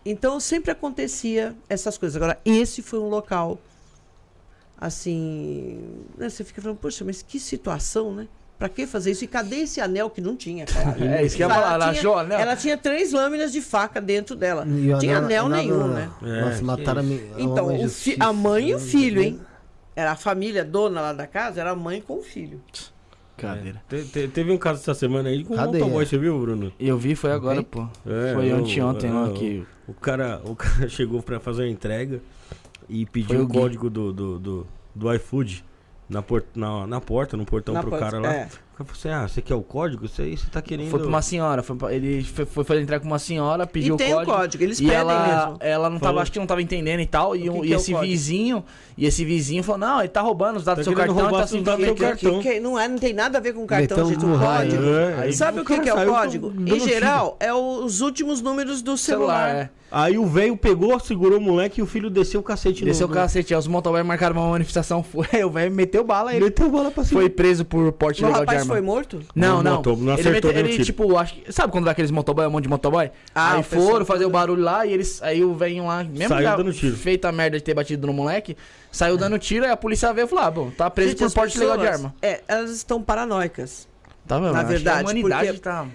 Então 0.05 0.39
sempre 0.39 0.71
acontecia 0.71 1.55
essas 1.69 1.97
coisas. 1.97 2.15
Agora, 2.15 2.39
esse 2.45 2.81
foi 2.81 2.99
um 2.99 3.09
local 3.09 3.59
assim, 4.81 5.79
né, 6.17 6.27
você 6.29 6.43
fica 6.43 6.61
falando, 6.61 6.77
poxa, 6.77 7.05
mas 7.05 7.21
que 7.21 7.39
situação, 7.39 8.11
né? 8.13 8.27
Pra 8.57 8.67
que 8.69 8.85
fazer 8.85 9.11
isso? 9.11 9.23
E 9.23 9.27
cadê 9.27 9.57
esse 9.61 9.79
anel 9.81 10.09
que 10.09 10.19
não 10.21 10.35
tinha, 10.35 10.65
cara? 10.65 10.95
É 11.17 11.23
isso 11.25 11.35
que 11.35 11.41
Ela 11.43 11.53
falar. 11.55 11.73
Ela 11.73 11.85
tinha- 11.93 11.99
achou, 11.99 12.23
né? 12.23 12.41
Ela 12.41 12.55
tinha 12.55 12.77
três 12.77 13.11
lâminas 13.11 13.51
de 13.51 13.61
faca 13.61 13.99
dentro 14.01 14.35
dela. 14.35 14.65
E 14.67 14.93
o 14.93 14.99
tinha 14.99 15.17
anel 15.17 15.47
nada, 15.49 15.61
nenhum, 15.63 15.77
não. 15.77 15.87
né? 15.87 16.09
É, 16.21 16.41
Nossa, 16.41 16.57
que 16.59 16.63
mataram 16.63 17.01
a. 17.01 17.41
Então, 17.41 17.75
o 17.85 17.89
fi- 17.89 18.17
a 18.19 18.31
mãe 18.33 18.69
e 18.69 18.75
o 18.75 18.79
filho, 18.79 19.21
hein? 19.21 19.39
Era 19.95 20.11
a 20.11 20.15
família 20.15 20.63
dona 20.63 21.01
lá 21.01 21.13
da 21.13 21.25
casa, 21.27 21.59
era 21.61 21.71
a 21.71 21.75
mãe 21.75 22.01
com 22.01 22.19
o 22.19 22.23
filho. 22.23 22.61
Cadeira. 23.35 23.81
Te- 23.89 24.03
te- 24.03 24.27
teve 24.27 24.51
um 24.51 24.57
caso 24.57 24.79
essa 24.81 24.93
semana 24.93 25.29
aí 25.29 25.43
com 25.43 25.55
um 25.55 25.57
Cadeia. 25.57 25.83
motoboy, 25.83 26.05
você 26.05 26.17
viu, 26.17 26.39
Bruno? 26.39 26.71
Eu 26.79 26.97
vi, 26.99 27.15
foi 27.15 27.31
agora, 27.31 27.63
pô. 27.63 27.87
É, 28.05 28.33
Foi 28.35 28.51
o- 28.51 28.55
anteontem 28.57 29.11
lá 29.11 29.23
o- 29.29 29.33
que. 29.33 29.65
O 29.87 29.93
cara, 29.95 30.39
o 30.45 30.53
cara 30.85 30.87
chegou 30.87 31.23
pra 31.23 31.39
fazer 31.39 31.63
a 31.63 31.67
entrega 31.67 32.21
e 32.91 33.05
pediu 33.05 33.43
o 33.43 33.47
código 33.47 33.89
do, 33.89 34.11
do, 34.11 34.37
do, 34.39 34.67
do 34.93 35.13
iFood 35.13 35.63
na, 36.09 36.21
por, 36.21 36.43
na, 36.53 36.85
na 36.85 36.99
porta, 36.99 37.37
no 37.37 37.45
portão 37.45 37.73
Na 37.73 37.79
pro 37.81 37.89
porta, 37.89 38.05
cara 38.05 38.19
lá. 38.19 38.33
é. 38.33 38.49
O 38.81 38.85
cara 38.85 38.97
falou 38.97 39.15
assim: 39.15 39.25
ah, 39.25 39.27
você 39.27 39.41
quer 39.41 39.55
o 39.55 39.61
código? 39.61 40.05
Isso 40.05 40.21
aí 40.21 40.35
você 40.37 40.47
tá 40.49 40.61
querendo. 40.61 40.89
Foi 40.89 40.99
pra 40.99 41.07
uma 41.07 41.21
senhora. 41.21 41.63
Foi 41.63 41.75
pra- 41.75 41.93
ele 41.93 42.23
foi, 42.23 42.63
foi 42.63 42.81
entrar 42.81 42.99
com 42.99 43.07
uma 43.07 43.19
senhora, 43.19 43.65
pediu 43.67 43.95
e 43.95 43.97
tem 43.97 44.07
o 44.07 44.11
o 44.11 44.15
código. 44.19 44.31
código, 44.37 44.63
eles 44.63 44.79
E 44.79 44.83
pedem 44.83 44.97
ela, 44.97 45.27
mesmo. 45.27 45.57
ela 45.59 45.89
não 45.89 45.99
Falou. 45.99 46.13
tava, 46.13 46.21
acho 46.23 46.31
que 46.31 46.39
não 46.39 46.45
tava 46.47 46.61
entendendo 46.61 46.99
e 46.99 47.05
tal. 47.05 47.35
E, 47.35 47.49
O 47.49 47.53
um- 47.57 47.61
que 47.61 47.67
e 47.67 47.73
é 47.73 47.75
o 47.75 47.79
esse 47.79 47.91
código? 47.91 48.11
vizinho, 48.11 48.63
e 48.97 49.05
esse 49.05 49.23
vizinho 49.25 49.63
falou: 49.63 49.79
Não, 49.79 49.99
ele 49.99 50.09
tá 50.09 50.21
roubando 50.21 50.57
os 50.57 50.63
dados 50.63 50.85
Tá 50.85 50.91
do 50.91 50.95
seu 50.95 50.97
cartão 50.97 51.17
e 51.17 51.21
roubar 51.21 51.41
tá 51.41 51.47
sem 51.47 51.63
dados 51.63 51.85
do 51.85 51.95
cartão. 51.95 52.39
Que- 52.41 52.53
que 52.53 52.59
não, 52.59 52.79
é, 52.79 52.87
não 52.87 52.97
tem 52.97 53.13
nada 53.13 53.37
a 53.37 53.41
ver 53.41 53.53
com 53.53 53.65
cartão, 53.65 53.97
Meteu 53.97 54.09
gente, 54.09 54.25
o 54.25 54.39
código. 54.39 54.83
É, 54.83 55.15
aí 55.23 55.33
Sabe 55.33 55.59
o 55.59 55.65
que, 55.65 55.73
cara 55.73 55.83
que 55.83 55.89
é 55.89 55.93
o 55.93 56.13
código? 56.13 56.53
Em 56.65 56.79
geral, 56.79 57.37
é 57.39 57.53
o- 57.53 57.83
os 57.83 58.01
últimos 58.01 58.41
números 58.41 58.81
do 58.81 58.97
Celular, 58.97 59.47
celular. 59.49 59.55
é. 59.55 59.69
Aí 59.93 60.17
o 60.17 60.25
velho 60.25 60.55
pegou, 60.55 60.97
segurou 61.01 61.37
o 61.37 61.41
moleque 61.41 61.81
e 61.81 61.83
o 61.83 61.85
filho 61.85 62.09
desceu 62.09 62.39
o 62.39 62.43
cacete 62.43 62.85
Desceu 62.85 63.07
o 63.07 63.09
no, 63.09 63.13
cacete, 63.13 63.53
aí 63.53 63.59
os 63.59 63.67
motoboys 63.67 64.05
marcaram 64.05 64.37
uma 64.39 64.49
manifestação, 64.51 65.03
foi, 65.03 65.43
o 65.43 65.49
velho 65.49 65.69
meteu 65.69 66.01
bala, 66.01 66.33
ele 66.33 66.45
Meteu 66.45 66.69
bola 66.69 66.89
pra 66.89 67.03
cima. 67.03 67.19
foi 67.19 67.29
preso 67.29 67.65
por 67.65 67.91
porte 67.91 68.23
O 68.23 68.25
ilegal 68.27 68.45
de 68.45 68.51
rapaz 68.51 68.67
foi 68.71 68.81
morto? 68.81 69.21
Não, 69.35 69.61
Não 69.61 69.81
não. 69.81 69.95
não 69.95 70.17
ele, 70.17 70.29
ele, 70.29 70.69
tiro. 70.69 70.85
tipo, 70.85 71.17
acho 71.17 71.35
que. 71.35 71.51
Sabe 71.51 71.71
quando 71.71 71.83
vai 71.85 71.91
aqueles 71.93 72.11
motoboy, 72.11 72.45
um 72.47 72.49
monte 72.51 72.63
de 72.63 72.69
motoboy? 72.69 73.11
Ah, 73.33 73.55
aí 73.55 73.63
foram 73.63 74.05
fazer 74.05 74.25
o 74.25 74.29
barulho 74.29 74.61
lá 74.63 74.85
e 74.85 74.93
eles. 74.93 75.21
Aí 75.21 75.43
o 75.43 75.53
velho 75.53 75.85
lá, 75.85 76.03
mesmo 76.03 76.27
Saiu 76.29 76.57
dando 76.57 76.73
tiro. 76.73 76.95
feita 76.95 77.29
a 77.29 77.31
merda 77.31 77.57
de 77.57 77.63
ter 77.63 77.73
batido 77.73 78.07
no 78.07 78.13
moleque, 78.13 78.55
saiu 78.91 79.17
dando 79.17 79.37
tiro, 79.39 79.65
aí 79.65 79.71
a 79.71 79.77
polícia 79.77 80.11
veio 80.13 80.25
e 80.25 80.27
falou: 80.27 80.43
ah, 80.45 80.51
bom, 80.51 80.69
tá 80.71 80.89
preso 80.89 81.11
Gente, 81.11 81.19
por 81.19 81.31
porte 81.33 81.57
legal 81.59 81.77
de 81.77 81.83
pessoas, 81.83 81.99
arma. 82.05 82.15
É, 82.21 82.41
elas 82.47 82.71
estão 82.71 83.01
paranoicas. 83.01 83.87
Tá 84.27 84.39
vendo? 84.39 84.53
Na 84.53 84.63
verdade, 84.63 84.99
a 84.99 85.01
humanidade 85.03 85.47
porque- 85.47 85.59
tá. 85.59 85.87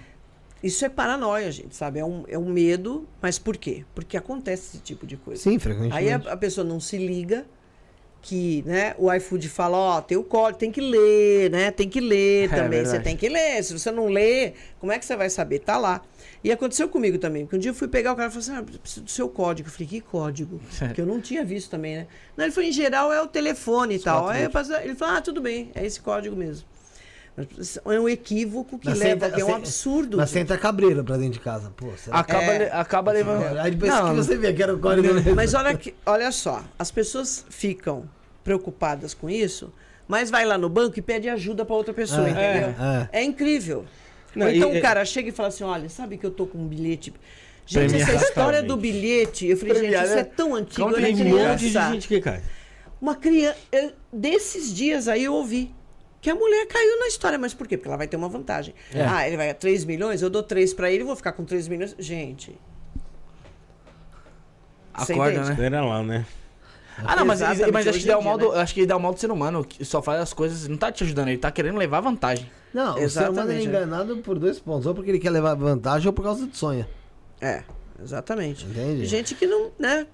Isso 0.63 0.83
é 0.83 0.89
paranoia, 0.89 1.51
gente, 1.51 1.75
sabe? 1.75 1.99
É 1.99 2.05
um, 2.05 2.23
é 2.27 2.37
um 2.37 2.49
medo, 2.49 3.07
mas 3.21 3.37
por 3.37 3.55
quê? 3.55 3.85
Porque 3.93 4.17
acontece 4.17 4.69
esse 4.75 4.83
tipo 4.83 5.05
de 5.05 5.15
coisa. 5.15 5.41
Sim, 5.41 5.59
frequentemente. 5.59 5.95
Aí 5.95 6.11
a, 6.11 6.15
a 6.15 6.35
pessoa 6.35 6.65
não 6.65 6.79
se 6.79 6.97
liga 6.97 7.45
que, 8.21 8.61
né, 8.65 8.93
o 8.97 9.11
iFood 9.13 9.47
fala, 9.47 9.77
ó, 9.77 10.01
tem 10.01 10.17
o 10.17 10.23
código, 10.23 10.59
tem 10.59 10.71
que 10.71 10.81
ler, 10.81 11.49
né? 11.49 11.71
Tem 11.71 11.87
que 11.87 11.99
ler 12.01 12.45
É 12.51 12.55
também, 12.55 12.79
você 12.79 12.85
verdade. 12.91 13.03
tem 13.03 13.15
que 13.17 13.29
ler. 13.29 13.63
Se 13.63 13.71
você 13.77 13.89
não 13.91 14.07
lê, 14.07 14.53
como 14.79 14.91
é 14.91 14.99
que 14.99 15.05
você 15.05 15.15
vai 15.15 15.29
saber? 15.29 15.59
Tá 15.59 15.77
lá. 15.77 16.01
E 16.43 16.51
aconteceu 16.51 16.87
comigo 16.89 17.17
também, 17.17 17.45
porque 17.45 17.55
um 17.55 17.59
dia 17.59 17.71
eu 17.71 17.75
fui 17.75 17.87
pegar 17.87 18.13
o 18.13 18.15
cara 18.15 18.27
e 18.29 18.31
falou 18.31 18.39
assim, 18.43 18.55
ah, 18.55 18.79
preciso 18.81 19.01
do 19.05 19.11
seu 19.11 19.27
código. 19.29 19.67
Eu 19.69 19.71
falei, 19.73 19.87
que 19.87 20.01
código? 20.01 20.59
Que 20.93 21.01
eu 21.01 21.05
não 21.05 21.19
tinha 21.21 21.43
visto 21.45 21.69
também, 21.69 21.95
né? 21.97 22.07
Não, 22.35 22.45
ele 22.45 22.51
falou, 22.53 22.69
em 22.69 22.73
geral 22.73 23.11
é 23.13 23.21
o 23.21 23.27
telefone 23.27 23.95
e 23.95 23.99
tal. 23.99 24.27
Aí 24.27 24.47
passei- 24.49 24.83
ele 24.83 24.95
falou, 24.95 25.15
ah, 25.15 25.21
tudo 25.21 25.41
bem, 25.41 25.71
é 25.73 25.85
esse 25.85 25.99
código 26.01 26.35
mesmo. 26.35 26.65
É 27.85 27.99
um 27.99 28.09
equívoco 28.09 28.79
que 28.79 28.89
Mas 28.89 28.97
leva, 28.97 29.25
senta- 29.25 29.31
que 29.35 29.41
é 29.41 29.45
um 29.45 29.53
absurdo. 29.55 30.17
Mas 30.17 30.29
senta 30.31 30.57
cabreiro 30.57 31.03
pra 31.03 31.17
dentro 31.17 31.33
de 31.33 31.39
casa. 31.39 31.71
Pô, 31.75 31.87
Acaba, 32.09 32.43
É. 32.43 32.71
acaba 32.73 33.11
levando. 33.11 33.59
Aí 33.59 33.71
depois 33.71 33.91
Não, 33.91 34.09
que 34.09 34.15
você 34.15 34.35
vê 34.37 34.51
que 34.53 34.63
era 34.63 34.73
o 34.73 34.79
código. 34.79 35.07
Mas 35.35 35.53
olha, 35.53 35.75
que, 35.77 35.93
olha 36.05 36.31
só, 36.31 36.63
as 36.79 36.89
pessoas 36.89 37.45
ficam 37.49 38.09
preocupadas 38.43 39.13
com 39.13 39.29
isso, 39.29 39.71
mas 40.07 40.31
vai 40.31 40.45
lá 40.45 40.57
no 40.57 40.67
banco 40.67 40.97
e 40.97 41.01
pede 41.01 41.29
ajuda 41.29 41.63
para 41.63 41.75
outra 41.75 41.93
pessoa, 41.93 42.27
É, 42.27 42.31
entendeu? 42.31 42.69
é. 42.83 43.09
É, 43.11 43.23
incrível. 43.23 43.85
Não, 44.35 44.49
então 44.49 44.73
e- 44.73 44.79
o 44.79 44.81
cara 44.81 45.05
chega 45.05 45.29
e 45.29 45.31
fala 45.31 45.49
assim: 45.49 45.63
olha, 45.63 45.89
sabe 45.89 46.17
que 46.17 46.25
eu 46.25 46.31
tô 46.31 46.47
com 46.47 46.57
um 46.57 46.67
bilhete. 46.67 47.13
Gente, 47.67 47.89
Premiado. 47.89 48.11
essa 48.13 48.25
história 48.25 48.63
do 48.63 48.77
bilhete, 48.77 49.45
eu 49.47 49.57
falei, 49.57 49.75
gente, 49.75 49.93
isso 49.93 50.13
é 50.17 50.23
tão 50.23 50.55
antigo, 50.55 50.89
eu 50.89 50.95
era 50.97 51.05
Tem 51.05 51.15
um 51.15 51.17
monte 51.17 51.57
de 51.57 51.69
criança. 51.69 51.91
gente 51.91 52.07
que 52.07 52.21
cai. 52.21 52.41
Uma 53.01 53.13
criança. 53.15 53.57
eu- 53.71 53.91
Desses 54.11 54.73
dias 54.73 55.07
aí 55.09 55.25
eu 55.25 55.33
ouvi 55.33 55.75
que 56.21 56.29
a 56.29 56.35
mulher 56.35 56.67
caiu 56.67 56.99
na 56.99 57.07
história. 57.07 57.37
Mas 57.37 57.53
por 57.53 57.67
quê? 57.67 57.77
Porque 57.77 57.87
ela 57.87 57.97
vai 57.97 58.07
ter 58.07 58.17
uma 58.17 58.29
vantagem. 58.29 58.73
É. 58.93 59.05
Ah, 59.05 59.27
ele 59.27 59.37
vai 59.37 59.49
a 59.49 59.53
3 59.53 59.85
milhões, 59.85 60.21
eu 60.21 60.29
dou 60.29 60.43
3 60.43 60.73
pra 60.73 60.91
ele, 60.91 61.03
vou 61.03 61.15
ficar 61.15 61.31
com 61.33 61.45
3 61.45 61.67
milhões. 61.67 61.95
Gente. 61.99 62.57
Acorda, 64.93 65.43
né? 65.43 65.65
Era 65.65 65.85
lá, 65.85 66.01
né? 66.01 66.25
Ah, 67.05 67.15
não, 67.15 67.25
mas, 67.25 67.41
Exatamente, 67.41 67.71
mas 67.71 67.87
acho 67.87 67.97
hoje 67.97 68.05
que 68.05 68.07
dá 68.07 68.17
o 68.17 68.23
mal 68.23 68.37
dia, 68.37 68.47
do, 68.47 68.53
acho 68.55 68.73
que 68.73 68.85
dá 68.85 68.97
o 68.97 68.99
mal 68.99 69.13
do 69.13 69.19
ser 69.19 69.29
humano, 69.29 69.63
que 69.63 69.85
só 69.85 70.01
faz 70.01 70.19
as 70.19 70.33
coisas, 70.33 70.67
não 70.67 70.77
tá 70.77 70.91
te 70.91 71.03
ajudando, 71.03 71.27
ele 71.27 71.37
tá 71.37 71.51
querendo 71.51 71.77
levar 71.77 72.01
vantagem. 72.01 72.49
Não, 72.73 72.95
o 72.95 73.09
ser 73.09 73.29
humano 73.29 73.51
é 73.51 73.55
Exatamente, 73.55 73.65
é. 73.65 73.69
enganado 73.69 74.17
por 74.17 74.39
dois 74.39 74.59
pontos. 74.59 74.87
Ou 74.87 74.95
porque 74.95 75.11
ele 75.11 75.19
quer 75.19 75.29
levar 75.29 75.53
vantagem 75.53 76.07
ou 76.07 76.13
por 76.13 76.23
causa 76.23 76.47
de 76.47 76.57
sonho. 76.57 76.87
É, 77.39 77.63
exatamente. 78.01 78.65
Entende? 78.65 79.05
Gente 79.05 79.35
que 79.35 79.45
não, 79.45 79.71
né? 79.77 80.07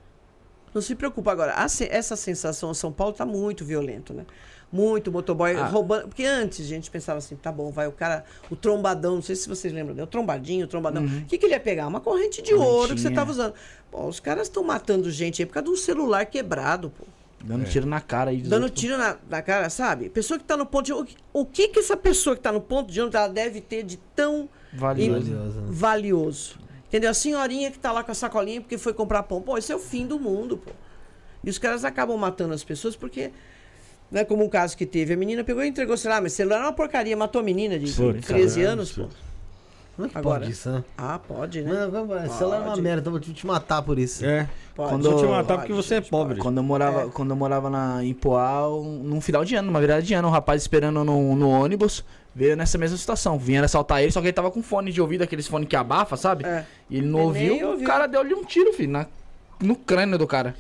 Não 0.73 0.81
se 0.81 0.95
preocupa 0.95 1.31
agora. 1.31 1.53
a 1.55 1.65
essa 1.65 2.15
sensação 2.15 2.73
São 2.73 2.91
Paulo 2.91 3.13
tá 3.13 3.25
muito 3.25 3.63
violento, 3.63 4.13
né? 4.13 4.25
Muito 4.74 5.12
motoboy 5.12 5.56
Ah. 5.56 5.68
roubando. 5.68 6.08
Porque 6.08 6.26
antes 6.26 6.60
a 6.66 6.68
gente 6.68 6.90
pensava 6.90 7.20
assim, 7.20 7.36
tá 7.36 7.52
bom, 7.52 7.72
vai 7.72 7.88
o 7.88 7.91
cara, 7.91 8.26
o 8.50 8.56
trombadão, 8.56 9.16
não 9.16 9.22
sei 9.22 9.36
se 9.36 9.48
vocês 9.48 9.72
lembram, 9.72 9.94
né? 9.94 10.02
O 10.02 10.08
trombadinho, 10.08 10.66
o 10.66 10.68
trombadão. 10.68 11.06
O 11.06 11.26
que, 11.26 11.38
que 11.38 11.45
ele 11.45 11.54
ia 11.54 11.60
pegar? 11.60 11.86
Uma 11.88 12.00
corrente 12.02 12.41
de 12.41 12.56
ouro 12.56 12.95
que 12.95 13.00
você 13.00 13.10
Correntinha. 13.10 13.16
tava 13.16 13.32
usando. 13.32 13.54
Pô, 13.91 14.08
os 14.08 14.20
caras 14.20 14.48
estão 14.48 14.64
matando 14.64 15.12
gente 15.12 15.41
aí 15.41 15.45
por 15.45 15.54
causa 15.54 15.66
de 15.68 15.72
um 15.74 15.78
celular 15.78 16.26
quebrado, 16.26 16.90
pô. 16.90 17.06
Dando 17.45 17.66
tiro 17.66 17.86
na 17.86 18.02
cara 18.02 18.32
aí. 18.32 18.41
Dando 18.41 18.64
outros. 18.64 18.82
tiro 18.82 18.98
na, 18.98 19.18
na 19.30 19.41
cara, 19.44 19.70
sabe? 19.70 20.10
Pessoa 20.10 20.40
que 20.40 20.45
tá 20.45 20.58
no 20.58 20.66
ponto 20.66 20.86
de. 20.86 20.94
O 20.94 21.04
que, 21.06 21.16
o 21.34 21.45
que 21.45 21.68
que 21.68 21.80
essa 21.80 21.95
pessoa 21.95 22.36
que 22.36 22.41
tá 22.41 22.52
no 22.52 22.62
ponto 22.62 22.91
de 22.91 23.00
ônibus 23.00 23.20
ela 23.20 23.28
deve 23.28 23.62
ter 23.62 23.84
de 23.84 23.98
tão 24.16 24.50
Valioso. 24.74 25.20
Valioso, 25.30 25.60
né? 25.62 25.68
valioso. 25.70 26.60
Entendeu? 26.88 27.10
A 27.12 27.14
senhorinha 27.14 27.70
que 27.70 27.78
tá 27.78 27.91
lá 27.91 28.04
com 28.04 28.12
a 28.12 28.16
sacolinha 28.16 28.60
porque 28.62 28.78
foi 28.78 28.94
comprar 28.94 29.22
pão. 29.24 29.41
Pô, 29.41 29.58
isso 29.58 29.72
é 29.72 29.76
o 29.76 29.80
fim 29.80 30.08
do 30.08 30.20
mundo, 30.20 30.58
pô. 30.58 30.72
E 31.44 31.50
os 31.50 31.58
caras 31.58 31.84
acabam 31.86 32.18
matando 32.18 32.54
as 32.56 32.64
pessoas 32.64 32.95
porque. 32.95 33.32
Não 34.14 34.22
é 34.22 34.23
como 34.26 34.45
um 34.45 34.49
caso 34.49 34.77
que 34.77 34.85
teve. 34.85 35.14
A 35.14 35.18
menina 35.18 35.44
pegou 35.44 35.64
e 35.64 35.68
entregou 35.68 35.95
o 35.95 35.98
celular, 35.98 36.22
mas 36.22 36.34
o 36.34 36.35
celular 36.35 36.57
é 36.60 36.61
uma 36.61 36.73
porcaria, 36.73 37.18
matou 37.18 37.41
a 37.41 37.44
menina 37.44 37.80
de 37.80 37.91
Putz, 37.91 38.27
13 38.27 38.56
caramba, 38.61 38.73
anos, 38.73 38.91
pô. 38.91 39.06
Como 39.95 40.07
é 40.07 40.10
que 40.10 40.18
Agora- 40.18 40.40
pode 40.41 40.52
isso, 40.52 40.69
né? 40.72 40.84
Ah, 40.98 41.19
pode, 41.19 41.61
né? 41.61 41.72
Não, 41.72 41.91
como 41.91 42.15
é? 42.15 42.27
celular 42.30 42.57
é 42.57 42.60
uma 42.61 42.69
Pode. 42.69 42.81
merda, 42.81 43.02
então 43.02 43.14
eu 43.15 43.19
vou 43.22 43.34
te 43.34 43.45
matar 43.48 43.81
por 43.84 43.98
isso. 43.99 44.26
É. 44.26 44.48
Pode. 44.76 44.90
Quando- 44.90 45.03
Vou 45.03 45.14
te 45.19 45.22
Pode, 45.26 45.31
matar 45.31 45.57
porque 45.57 45.73
você 45.73 45.95
é 45.95 46.02
pobre. 46.02 46.38
Quando 46.40 46.57
eu 46.57 46.64
morava, 46.64 47.02
É. 47.03 47.10
quando 47.10 47.30
eu 47.31 47.35
morava 47.35 47.69
na, 47.69 48.03
em 48.03 48.14
Poá, 48.14 48.68
um- 48.76 49.03
num 49.03 49.19
final 49.22 49.44
de 49.45 49.56
ano, 49.56 49.68
numa 49.68 49.80
virada 49.80 50.02
de 50.02 50.14
ano, 50.15 50.27
um 50.27 50.31
rapaz 50.31 50.61
esperando 50.64 51.03
no, 51.03 51.35
no 51.35 51.49
ônibus 51.49 52.03
veio 52.35 52.56
nessa 52.57 52.76
mesma 52.80 52.98
situação. 52.98 53.38
Vinha 53.38 53.64
assaltar 53.64 54.02
ele, 54.02 54.11
só 54.11 54.19
que 54.19 54.27
ele 54.27 54.34
tava 54.34 54.49
com 54.49 54.64
fone 54.64 54.91
de 54.91 54.99
ouvido, 54.99 55.23
aqueles 55.23 55.48
fones 55.48 55.68
que 55.68 55.76
abafa, 55.76 56.18
sabe? 56.18 56.44
É. 56.44 56.65
E 56.90 56.98
ele 56.98 57.06
não 57.07 57.19
Ele 57.19 57.27
ouviu, 57.27 57.68
ouviu. 57.69 57.84
o 57.84 57.88
cara 57.88 58.07
deu-lhe 58.07 58.34
um 58.34 58.44
tiro, 58.44 58.73
filho, 58.73 58.91
na, 58.91 59.06
no 59.60 59.76
crânio 59.76 60.18
do 60.18 60.26
cara. 60.26 60.56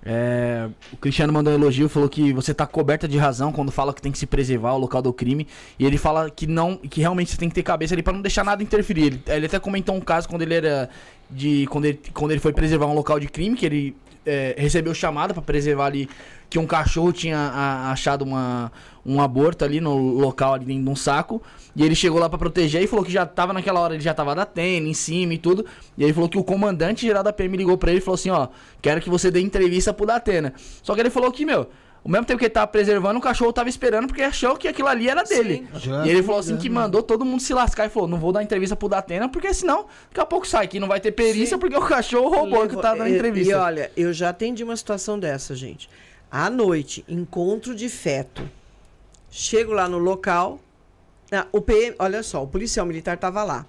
É, 0.05 0.67
o 0.91 0.97
Cristiano 0.97 1.31
mandou 1.31 1.53
um 1.53 1.55
elogio, 1.55 1.87
falou 1.87 2.09
que 2.09 2.33
você 2.33 2.53
tá 2.53 2.67
coberta 2.67 3.07
de 3.07 3.17
razão 3.17 3.51
quando 3.51 3.71
fala 3.71 3.93
que 3.93 4.01
tem 4.01 4.11
que 4.11 4.17
se 4.17 4.25
preservar 4.25 4.73
o 4.73 4.77
local 4.77 5.01
do 5.01 5.13
crime. 5.13 5.47
E 5.79 5.85
ele 5.85 5.97
fala 5.97 6.29
que 6.29 6.45
não, 6.45 6.75
que 6.77 6.99
realmente 6.99 7.31
você 7.31 7.37
tem 7.37 7.49
que 7.49 7.55
ter 7.55 7.63
cabeça 7.63 7.93
ali 7.93 8.03
pra 8.03 8.13
não 8.13 8.21
deixar 8.21 8.43
nada 8.43 8.61
interferir. 8.61 9.05
Ele, 9.05 9.23
ele 9.27 9.45
até 9.45 9.59
comentou 9.59 9.95
um 9.95 10.01
caso 10.01 10.27
quando 10.27 10.41
ele 10.41 10.53
era 10.53 10.89
de 11.29 11.65
quando 11.67 11.85
ele, 11.85 11.99
quando 12.13 12.31
ele 12.31 12.39
foi 12.39 12.53
preservar 12.53 12.85
um 12.85 12.93
local 12.93 13.19
de 13.19 13.27
crime, 13.27 13.55
que 13.55 13.65
ele 13.65 13.95
é, 14.25 14.55
recebeu 14.57 14.93
chamada 14.93 15.33
pra 15.33 15.41
preservar 15.41 15.85
ali 15.87 16.09
que 16.49 16.59
um 16.59 16.65
cachorro 16.67 17.11
tinha 17.11 17.37
a- 17.37 17.91
achado 17.91 18.23
uma, 18.23 18.71
um 19.05 19.19
aborto 19.21 19.65
ali 19.65 19.81
no 19.81 19.97
local 19.97 20.53
ali 20.53 20.65
dentro 20.65 20.83
de 20.83 20.89
um 20.89 20.95
saco. 20.95 21.41
E 21.75 21.83
ele 21.83 21.95
chegou 21.95 22.19
lá 22.19 22.29
pra 22.29 22.37
proteger 22.37 22.81
e 22.83 22.87
falou 22.87 23.03
que 23.03 23.11
já 23.11 23.25
tava 23.25 23.51
naquela 23.53 23.79
hora, 23.79 23.95
ele 23.95 24.03
já 24.03 24.13
tava 24.13 24.35
da 24.35 24.43
Atena, 24.43 24.87
em 24.87 24.93
cima 24.93 25.33
e 25.33 25.37
tudo. 25.39 25.65
E 25.97 26.03
ele 26.03 26.13
falou 26.13 26.29
que 26.29 26.37
o 26.37 26.43
comandante 26.43 27.01
geral 27.05 27.23
da 27.23 27.33
PM 27.33 27.57
ligou 27.57 27.77
pra 27.77 27.89
ele 27.89 27.99
e 27.99 28.01
falou 28.01 28.15
assim, 28.15 28.29
ó, 28.29 28.47
quero 28.81 29.01
que 29.01 29.09
você 29.09 29.31
dê 29.31 29.41
entrevista 29.41 29.91
pro 29.93 30.05
Datena. 30.05 30.53
Só 30.83 30.93
que 30.93 31.01
ele 31.01 31.09
falou 31.09 31.31
que, 31.31 31.43
meu, 31.45 31.67
Ao 32.05 32.11
mesmo 32.11 32.25
tempo 32.25 32.37
que 32.39 32.45
ele 32.45 32.53
tava 32.53 32.67
preservando, 32.67 33.17
o 33.17 33.21
cachorro 33.21 33.53
tava 33.53 33.69
esperando 33.69 34.07
porque 34.07 34.21
achou 34.23 34.57
que 34.57 34.67
aquilo 34.67 34.89
ali 34.89 35.07
era 35.09 35.23
dele. 35.23 35.65
Já 35.75 36.05
E 36.05 36.09
ele 36.09 36.21
falou 36.21 36.41
assim 36.41 36.55
é, 36.55 36.57
que 36.57 36.69
mandou 36.69 37.01
todo 37.01 37.23
mundo 37.23 37.41
se 37.41 37.53
lascar 37.53 37.85
e 37.85 37.89
falou: 37.89 38.09
não 38.09 38.17
vou 38.19 38.33
dar 38.33 38.43
entrevista 38.43 38.75
pro 38.75 38.89
Datena, 38.89 39.29
porque 39.29 39.53
senão 39.53 39.85
daqui 40.09 40.19
a 40.19 40.25
pouco 40.25 40.45
sai 40.45 40.67
que 40.67 40.81
não 40.81 40.87
vai 40.89 40.99
ter 40.99 41.13
perícia 41.13 41.55
Sim. 41.55 41.59
porque 41.59 41.77
o 41.77 41.81
cachorro 41.85 42.27
roubou 42.29 42.67
que 42.67 42.75
tá 42.75 42.93
dando 42.93 43.07
E- 43.07 43.15
entrevista. 43.15 43.51
E 43.53 43.55
olha, 43.55 43.91
eu 43.95 44.11
já 44.11 44.29
atendi 44.29 44.63
uma 44.65 44.75
situação 44.75 45.17
dessa, 45.17 45.55
gente. 45.55 45.89
À 46.29 46.49
noite, 46.49 47.05
encontro 47.07 47.73
de 47.73 47.87
feto. 47.87 48.41
Chego 49.31 49.71
lá 49.71 49.87
no 49.87 49.97
local. 49.97 50.59
ah, 51.31 51.47
o 51.51 51.61
PM, 51.61 51.95
olha 51.99 52.21
só, 52.21 52.43
o 52.43 52.47
policial 52.47 52.85
militar 52.85 53.15
estava 53.15 53.43
lá. 53.43 53.65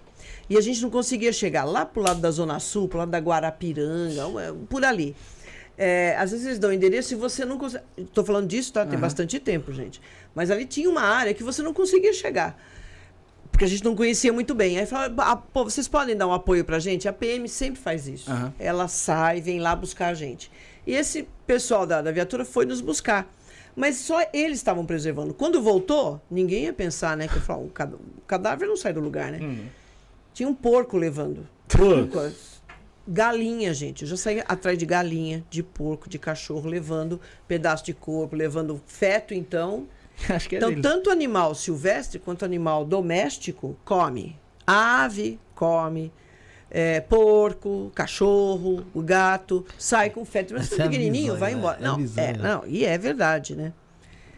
E 0.50 0.58
a 0.58 0.60
gente 0.60 0.82
não 0.82 0.90
conseguia 0.90 1.32
chegar 1.32 1.64
lá 1.64 1.86
pro 1.86 2.02
lado 2.02 2.20
da 2.20 2.30
Zona 2.30 2.58
Sul, 2.58 2.88
pro 2.88 2.98
lado 2.98 3.10
da 3.10 3.18
Guarapiranga, 3.18 4.26
um- 4.26 4.66
por 4.66 4.84
ali. 4.84 5.14
É, 5.76 6.16
às 6.16 6.30
vezes 6.30 6.46
eles 6.46 6.58
dão 6.58 6.72
endereço 6.72 7.14
e 7.14 7.16
você 7.16 7.44
não 7.44 7.58
consegue. 7.58 7.84
Estou 7.96 8.24
falando 8.24 8.46
disso, 8.46 8.72
tá? 8.72 8.86
Tem 8.86 8.98
bastante 8.98 9.38
tempo, 9.40 9.72
gente. 9.72 10.00
Mas 10.34 10.50
ali 10.50 10.64
tinha 10.64 10.88
uma 10.88 11.02
área 11.02 11.34
que 11.34 11.42
você 11.42 11.62
não 11.62 11.74
conseguia 11.74 12.12
chegar. 12.12 12.56
Porque 13.50 13.64
a 13.64 13.68
gente 13.68 13.84
não 13.84 13.94
conhecia 13.94 14.32
muito 14.32 14.54
bem. 14.54 14.78
Aí 14.78 14.86
falava, 14.86 15.14
"Ah, 15.22 15.36
pô, 15.36 15.64
vocês 15.64 15.86
podem 15.88 16.16
dar 16.16 16.26
um 16.26 16.32
apoio 16.32 16.64
pra 16.64 16.78
gente? 16.78 17.08
A 17.08 17.12
PM 17.12 17.48
sempre 17.48 17.80
faz 17.80 18.06
isso. 18.08 18.30
Aham. 18.30 18.52
Ela 18.58 18.88
sai, 18.88 19.40
vem 19.40 19.60
lá 19.60 19.74
buscar 19.76 20.08
a 20.08 20.14
gente. 20.14 20.50
E 20.86 20.92
esse 20.94 21.28
pessoal 21.46 21.86
da, 21.86 22.02
da 22.02 22.10
viatura 22.12 22.44
foi 22.44 22.64
nos 22.66 22.80
buscar. 22.80 23.32
Mas 23.76 23.96
só 23.96 24.20
eles 24.32 24.58
estavam 24.58 24.86
preservando. 24.86 25.34
Quando 25.34 25.60
voltou, 25.60 26.20
ninguém 26.30 26.64
ia 26.64 26.72
pensar, 26.72 27.16
né? 27.16 27.26
Que 27.26 27.36
eu 27.36 27.42
falo, 27.42 27.64
o 27.66 28.22
cadáver 28.26 28.68
não 28.68 28.76
sai 28.76 28.92
do 28.92 29.00
lugar, 29.00 29.32
né? 29.32 29.38
Tinha 30.32 30.48
um 30.48 30.54
porco 30.54 30.96
levando. 30.96 31.48
Galinha, 33.06 33.74
gente. 33.74 34.02
Eu 34.02 34.08
já 34.08 34.16
saí 34.16 34.42
atrás 34.46 34.78
de 34.78 34.86
galinha, 34.86 35.44
de 35.50 35.62
porco, 35.62 36.08
de 36.08 36.18
cachorro, 36.18 36.68
levando 36.68 37.20
pedaço 37.46 37.84
de 37.84 37.92
corpo, 37.92 38.34
levando 38.34 38.80
feto, 38.86 39.34
então. 39.34 39.86
Acho 40.28 40.48
que 40.48 40.56
é 40.56 40.58
Então, 40.58 40.70
dele. 40.70 40.82
tanto 40.82 41.10
animal 41.10 41.54
silvestre 41.54 42.18
quanto 42.18 42.44
animal 42.44 42.84
doméstico 42.84 43.76
come. 43.84 44.36
Ave 44.66 45.38
come, 45.54 46.10
é, 46.70 47.00
porco, 47.00 47.92
cachorro, 47.94 48.84
o 48.94 49.02
gato, 49.02 49.64
sai 49.78 50.08
com 50.10 50.24
feto. 50.24 50.54
Mas 50.54 50.72
é 50.72 50.84
pequenininho, 50.84 51.34
visão, 51.34 51.38
vai 51.38 51.52
né? 51.52 51.58
embora. 51.58 51.78
É 51.78 51.82
não, 51.82 51.96
visão, 51.98 52.24
é, 52.24 52.32
não, 52.32 52.62
e 52.66 52.84
é 52.84 52.96
verdade, 52.96 53.54
né? 53.54 53.72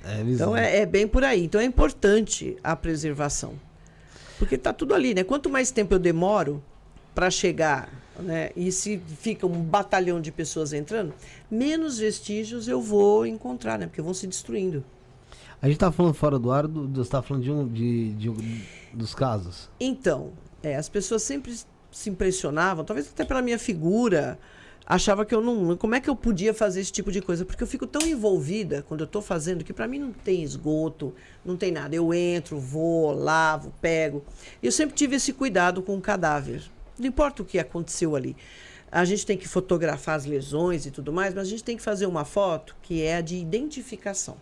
É. 0.04 0.20
Então 0.22 0.56
é, 0.56 0.78
é 0.78 0.86
bem 0.86 1.06
por 1.06 1.22
aí. 1.24 1.44
Então 1.44 1.60
é 1.60 1.64
importante 1.64 2.56
a 2.64 2.74
preservação. 2.74 3.54
Porque 4.38 4.58
tá 4.58 4.72
tudo 4.72 4.94
ali, 4.94 5.14
né? 5.14 5.24
Quanto 5.24 5.48
mais 5.48 5.70
tempo 5.70 5.94
eu 5.94 5.98
demoro 5.98 6.62
para 7.14 7.30
chegar, 7.30 7.88
né? 8.22 8.50
E 8.56 8.70
se 8.72 8.98
fica 9.20 9.46
um 9.46 9.62
batalhão 9.62 10.20
de 10.20 10.30
pessoas 10.32 10.72
entrando, 10.72 11.12
menos 11.50 11.98
vestígios 11.98 12.68
eu 12.68 12.80
vou 12.80 13.26
encontrar, 13.26 13.78
né? 13.78 13.86
Porque 13.86 14.02
vão 14.02 14.14
se 14.14 14.26
destruindo. 14.26 14.84
A 15.60 15.68
gente 15.68 15.78
tá 15.78 15.90
falando 15.90 16.14
fora 16.14 16.38
do 16.38 16.50
ar, 16.50 16.66
do, 16.66 16.86
você 17.02 17.10
tá 17.10 17.22
falando 17.22 17.42
de 17.42 17.50
um, 17.50 17.66
de, 17.68 18.12
de 18.14 18.28
um- 18.30 18.60
dos 18.92 19.14
casos. 19.14 19.70
Então, 19.80 20.30
é, 20.62 20.76
as 20.76 20.88
pessoas 20.88 21.22
sempre 21.22 21.54
se 21.90 22.10
impressionavam, 22.10 22.84
talvez 22.84 23.08
até 23.08 23.24
pela 23.24 23.40
minha 23.40 23.58
figura, 23.58 24.38
achava 24.86 25.24
que 25.24 25.34
eu 25.34 25.40
não, 25.40 25.74
como 25.76 25.94
é 25.94 26.00
que 26.00 26.10
eu 26.10 26.14
podia 26.14 26.52
fazer 26.52 26.80
esse 26.80 26.92
tipo 26.92 27.10
de 27.10 27.22
coisa? 27.22 27.44
Porque 27.44 27.62
eu 27.62 27.66
fico 27.66 27.86
tão 27.86 28.06
envolvida 28.06 28.84
quando 28.86 29.00
eu 29.00 29.06
estou 29.06 29.22
fazendo 29.22 29.64
que 29.64 29.72
para 29.72 29.88
mim 29.88 29.98
não 29.98 30.12
tem 30.12 30.42
esgoto, 30.42 31.14
não 31.44 31.56
tem 31.56 31.72
nada. 31.72 31.96
Eu 31.96 32.12
entro, 32.12 32.58
vou, 32.60 33.12
lavo, 33.12 33.72
pego. 33.80 34.22
E 34.62 34.66
eu 34.66 34.72
sempre 34.72 34.94
tive 34.94 35.16
esse 35.16 35.32
cuidado 35.32 35.82
com 35.82 35.96
o 35.96 36.00
cadáver. 36.02 36.62
Não 36.98 37.06
importa 37.06 37.42
o 37.42 37.44
que 37.44 37.58
aconteceu 37.58 38.16
ali. 38.16 38.36
A 38.90 39.04
gente 39.04 39.26
tem 39.26 39.36
que 39.36 39.48
fotografar 39.48 40.16
as 40.16 40.24
lesões 40.24 40.86
e 40.86 40.90
tudo 40.90 41.12
mais, 41.12 41.34
mas 41.34 41.46
a 41.46 41.50
gente 41.50 41.64
tem 41.64 41.76
que 41.76 41.82
fazer 41.82 42.06
uma 42.06 42.24
foto 42.24 42.76
que 42.82 43.02
é 43.02 43.16
a 43.16 43.20
de 43.20 43.36
identificação. 43.36 44.36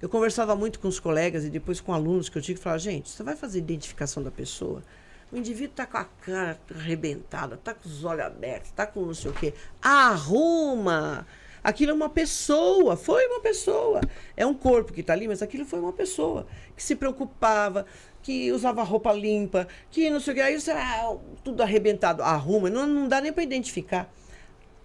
Eu 0.00 0.08
conversava 0.08 0.56
muito 0.56 0.78
com 0.80 0.88
os 0.88 0.98
colegas 0.98 1.44
e 1.44 1.50
depois 1.50 1.80
com 1.80 1.92
alunos 1.92 2.28
que 2.28 2.38
eu 2.38 2.42
tinha 2.42 2.56
que 2.56 2.62
falar, 2.62 2.78
gente, 2.78 3.10
você 3.10 3.22
vai 3.22 3.36
fazer 3.36 3.58
identificação 3.58 4.22
da 4.22 4.30
pessoa? 4.30 4.82
O 5.30 5.36
indivíduo 5.36 5.74
tá 5.76 5.86
com 5.86 5.98
a 5.98 6.04
cara 6.04 6.58
arrebentada, 6.74 7.56
tá 7.56 7.74
com 7.74 7.88
os 7.88 8.02
olhos 8.04 8.24
abertos, 8.24 8.70
tá 8.72 8.86
com 8.86 9.04
não 9.04 9.14
sei 9.14 9.30
o 9.30 9.34
quê. 9.34 9.52
Arruma! 9.82 11.26
Aquilo 11.62 11.92
é 11.92 11.94
uma 11.94 12.08
pessoa, 12.08 12.96
foi 12.96 13.26
uma 13.26 13.40
pessoa. 13.40 14.00
É 14.36 14.46
um 14.46 14.54
corpo 14.54 14.92
que 14.92 15.02
está 15.02 15.12
ali, 15.12 15.28
mas 15.28 15.42
aquilo 15.42 15.64
foi 15.66 15.78
uma 15.78 15.92
pessoa 15.92 16.46
que 16.74 16.82
se 16.82 16.96
preocupava, 16.96 17.84
que 18.22 18.52
usava 18.52 18.82
roupa 18.82 19.12
limpa, 19.12 19.66
que 19.90 20.10
não 20.10 20.20
sei 20.20 20.32
o 20.32 20.36
que. 20.36 20.42
Aí 20.42 20.60
você, 20.60 20.70
ah, 20.72 21.16
tudo 21.42 21.62
arrebentado. 21.62 22.22
Arruma, 22.22 22.70
não, 22.70 22.86
não 22.86 23.08
dá 23.08 23.20
nem 23.20 23.32
para 23.32 23.42
identificar. 23.42 24.12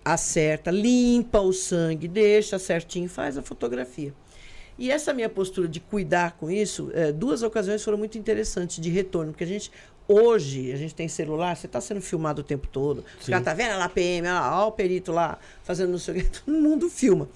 Acerta, 0.03 0.70
limpa 0.70 1.40
o 1.40 1.52
sangue, 1.52 2.07
deixa 2.07 2.60
certinho, 2.60 3.10
faz 3.10 3.38
a 3.38 3.41
fotografia. 3.41 4.14
E 4.78 4.91
essa 4.91 5.14
minha 5.14 5.30
postura 5.30 5.68
de 5.68 5.80
cuidar 5.80 6.34
com 6.34 6.52
isso, 6.52 6.91
eh, 6.94 7.12
duas 7.12 7.41
ocasiões 7.44 7.84
foram 7.84 7.98
muito 7.98 8.18
interessantes 8.18 8.80
de 8.80 8.90
retorno, 8.90 9.32
porque 9.32 9.45
a 9.45 9.48
gente, 9.48 9.72
hoje, 10.07 10.72
a 10.74 10.76
gente 10.76 10.94
tem 10.94 11.07
celular, 11.07 11.56
você 11.56 11.66
está 11.66 11.80
sendo 11.80 12.02
filmado 12.02 12.41
o 12.41 12.44
tempo 12.44 12.68
todo. 12.68 13.03
Os 13.20 13.28
caras 13.28 13.45
tá 13.45 13.53
vendo 13.53 13.78
lá 13.78 13.86
a 13.86 13.90
PM, 13.90 14.28
olha 14.28 14.40
lá, 14.40 14.60
olha 14.60 14.68
o 14.68 14.72
perito 14.74 15.12
lá, 15.14 15.40
fazendo 15.64 15.91
não 15.91 15.98
sei 15.98 16.16
o 16.16 16.24
que, 16.24 16.30
todo 16.45 16.53
mundo 16.53 16.90
filma. 16.90 17.30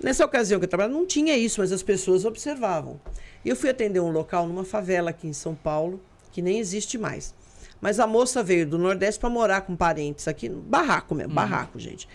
Nessa 0.00 0.24
ocasião 0.24 0.60
que 0.60 0.64
eu 0.64 0.68
trabalhava, 0.68 0.94
não 0.96 1.06
tinha 1.06 1.36
isso, 1.36 1.60
mas 1.60 1.72
as 1.72 1.82
pessoas 1.82 2.24
observavam. 2.24 3.00
Eu 3.48 3.56
fui 3.56 3.70
atender 3.70 4.00
um 4.00 4.10
local 4.10 4.46
numa 4.46 4.64
favela 4.64 5.10
aqui 5.10 5.26
em 5.28 5.32
São 5.32 5.54
Paulo, 5.54 6.00
que 6.32 6.42
nem 6.42 6.58
existe 6.58 6.98
mais. 6.98 7.34
Mas 7.80 8.00
a 8.00 8.06
moça 8.06 8.42
veio 8.42 8.66
do 8.66 8.78
Nordeste 8.78 9.20
para 9.20 9.28
morar 9.30 9.60
com 9.62 9.76
parentes 9.76 10.26
aqui, 10.26 10.48
no 10.48 10.60
barraco 10.60 11.14
mesmo, 11.14 11.32
barraco, 11.34 11.78
gente. 11.78 12.08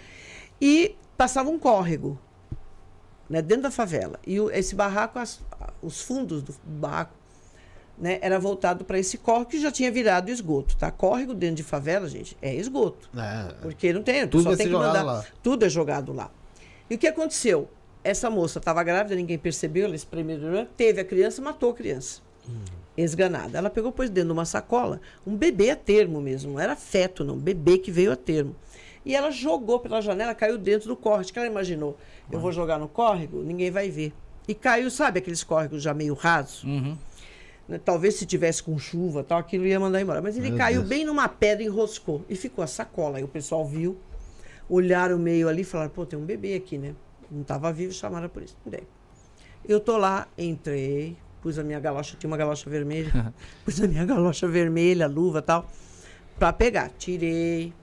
E 0.60 0.96
passava 1.18 1.50
um 1.50 1.58
córrego 1.60 2.20
né, 3.30 3.42
dentro 3.42 3.64
da 3.64 3.72
favela. 3.72 4.20
E 4.28 4.40
o- 4.40 4.52
esse 4.52 4.76
barraco, 4.76 5.18
as- 5.20 5.40
os 5.82 6.02
fundos 6.02 6.42
do 6.44 6.54
barraco, 6.66 7.14
né, 7.98 8.18
era 8.22 8.38
voltado 8.40 8.84
para 8.84 8.98
esse 9.00 9.18
córrego 9.18 9.52
que 9.52 9.60
já 9.62 9.72
tinha 9.72 9.92
virado 9.92 10.30
esgoto, 10.30 10.76
tá? 10.76 10.92
Córrego 10.92 11.34
dentro 11.34 11.56
de 11.58 11.64
favela, 11.64 12.10
gente, 12.10 12.36
é 12.42 12.54
esgoto. 12.56 13.10
É, 13.18 13.54
Porque 13.62 13.94
não 13.94 14.02
tem, 14.04 14.28
Tudo 14.28 14.44
só 14.44 14.50
vai 14.50 14.58
tem 14.58 14.66
que 14.66 14.72
jogado 14.72 14.88
mandar. 14.88 15.04
lá. 15.04 15.26
Tudo 15.42 15.66
é 15.66 15.70
jogado 15.70 16.12
lá. 16.12 16.30
E 16.90 16.96
o 16.96 16.98
que 16.98 17.08
aconteceu? 17.08 17.70
Essa 18.04 18.30
moça 18.30 18.60
estava 18.60 18.84
grávida, 18.84 19.16
ninguém 19.16 19.38
percebeu, 19.38 19.86
ela 19.86 19.96
espremeu, 19.96 20.66
teve 20.76 21.02
a 21.02 21.06
criança, 21.06 21.42
matou 21.42 21.72
a 21.72 21.74
criança. 21.74 22.22
Esganada. 22.98 23.58
Ela 23.58 23.70
pegou, 23.70 23.92
pôs 23.92 24.10
dentro 24.10 24.30
de 24.30 24.34
uma 24.34 24.46
sacola, 24.46 25.00
um 25.26 25.36
bebê 25.36 25.70
a 25.70 25.76
termo 25.76 26.20
mesmo, 26.20 26.54
não 26.54 26.60
era 26.60 26.76
feto, 26.76 27.24
não, 27.24 27.38
bebê 27.38 27.78
que 27.78 27.92
veio 27.92 28.12
a 28.12 28.16
termo. 28.16 28.56
E 29.06 29.16
ela 29.16 29.32
jogou 29.32 29.80
pela 29.80 30.02
janela, 30.02 30.36
caiu 30.36 30.58
dentro 30.58 30.88
do 30.88 30.96
córrego. 30.96 31.32
Que 31.32 31.40
ela 31.40 31.48
imaginou? 31.48 31.98
Eu 32.32 32.40
vou 32.40 32.52
jogar 32.52 32.78
no 32.78 32.88
córrego, 32.88 33.42
ninguém 33.42 33.72
vai 33.72 33.90
ver. 33.90 34.14
E 34.48 34.54
caiu, 34.54 34.92
sabe, 34.92 35.20
aqueles 35.20 35.44
córregos 35.44 35.82
já 35.82 35.94
meio 35.94 36.14
rasos? 36.14 36.64
Uhum. 36.64 36.98
né? 37.68 37.80
Talvez 37.84 38.16
se 38.16 38.26
tivesse 38.26 38.62
com 38.62 38.78
chuva, 38.78 39.24
tal, 39.24 39.40
aquilo 39.40 39.66
ia 39.66 39.80
mandar 39.80 40.02
embora. 40.02 40.22
Mas 40.22 40.38
ele 40.38 40.50
Meu 40.50 40.58
caiu 40.58 40.80
Deus. 40.80 40.90
bem 40.90 41.06
numa 41.06 41.28
pedra 41.28 41.64
e 41.64 41.68
enroscou. 41.68 42.24
E 42.30 42.36
ficou 42.36 42.64
a 42.64 42.68
sacola. 42.68 43.18
Aí 43.18 43.24
o 43.24 43.28
pessoal 43.28 43.66
viu, 43.66 43.98
olharam 44.70 45.18
meio 45.18 45.48
ali 45.48 45.62
e 45.62 45.66
falaram, 45.66 45.90
pô, 45.90 46.06
tem 46.06 46.20
um 46.20 46.26
bebê 46.26 46.56
aqui, 46.56 46.78
né? 46.78 46.94
Não 47.32 47.44
estava 47.44 47.72
vivo, 47.72 47.94
chamaram 47.94 48.26
a 48.26 48.30
polícia. 48.30 48.58
Bem, 48.66 48.82
eu 49.66 49.80
tô 49.80 49.96
lá, 49.96 50.28
entrei, 50.38 51.16
pus 51.42 51.58
a 51.58 51.64
minha 51.64 51.80
galocha, 51.80 52.18
tinha 52.18 52.30
uma 52.30 52.36
galocha 52.36 52.70
vermelha, 52.70 53.34
pus 53.64 53.82
a 53.82 53.88
minha 53.88 54.06
galocha 54.06 54.50
vermelha, 54.50 55.08
luva 55.08 55.40
e 55.40 55.42
tal, 55.42 55.66
pra 56.38 56.52
pegar. 56.52 56.90
Tirei. 56.90 57.74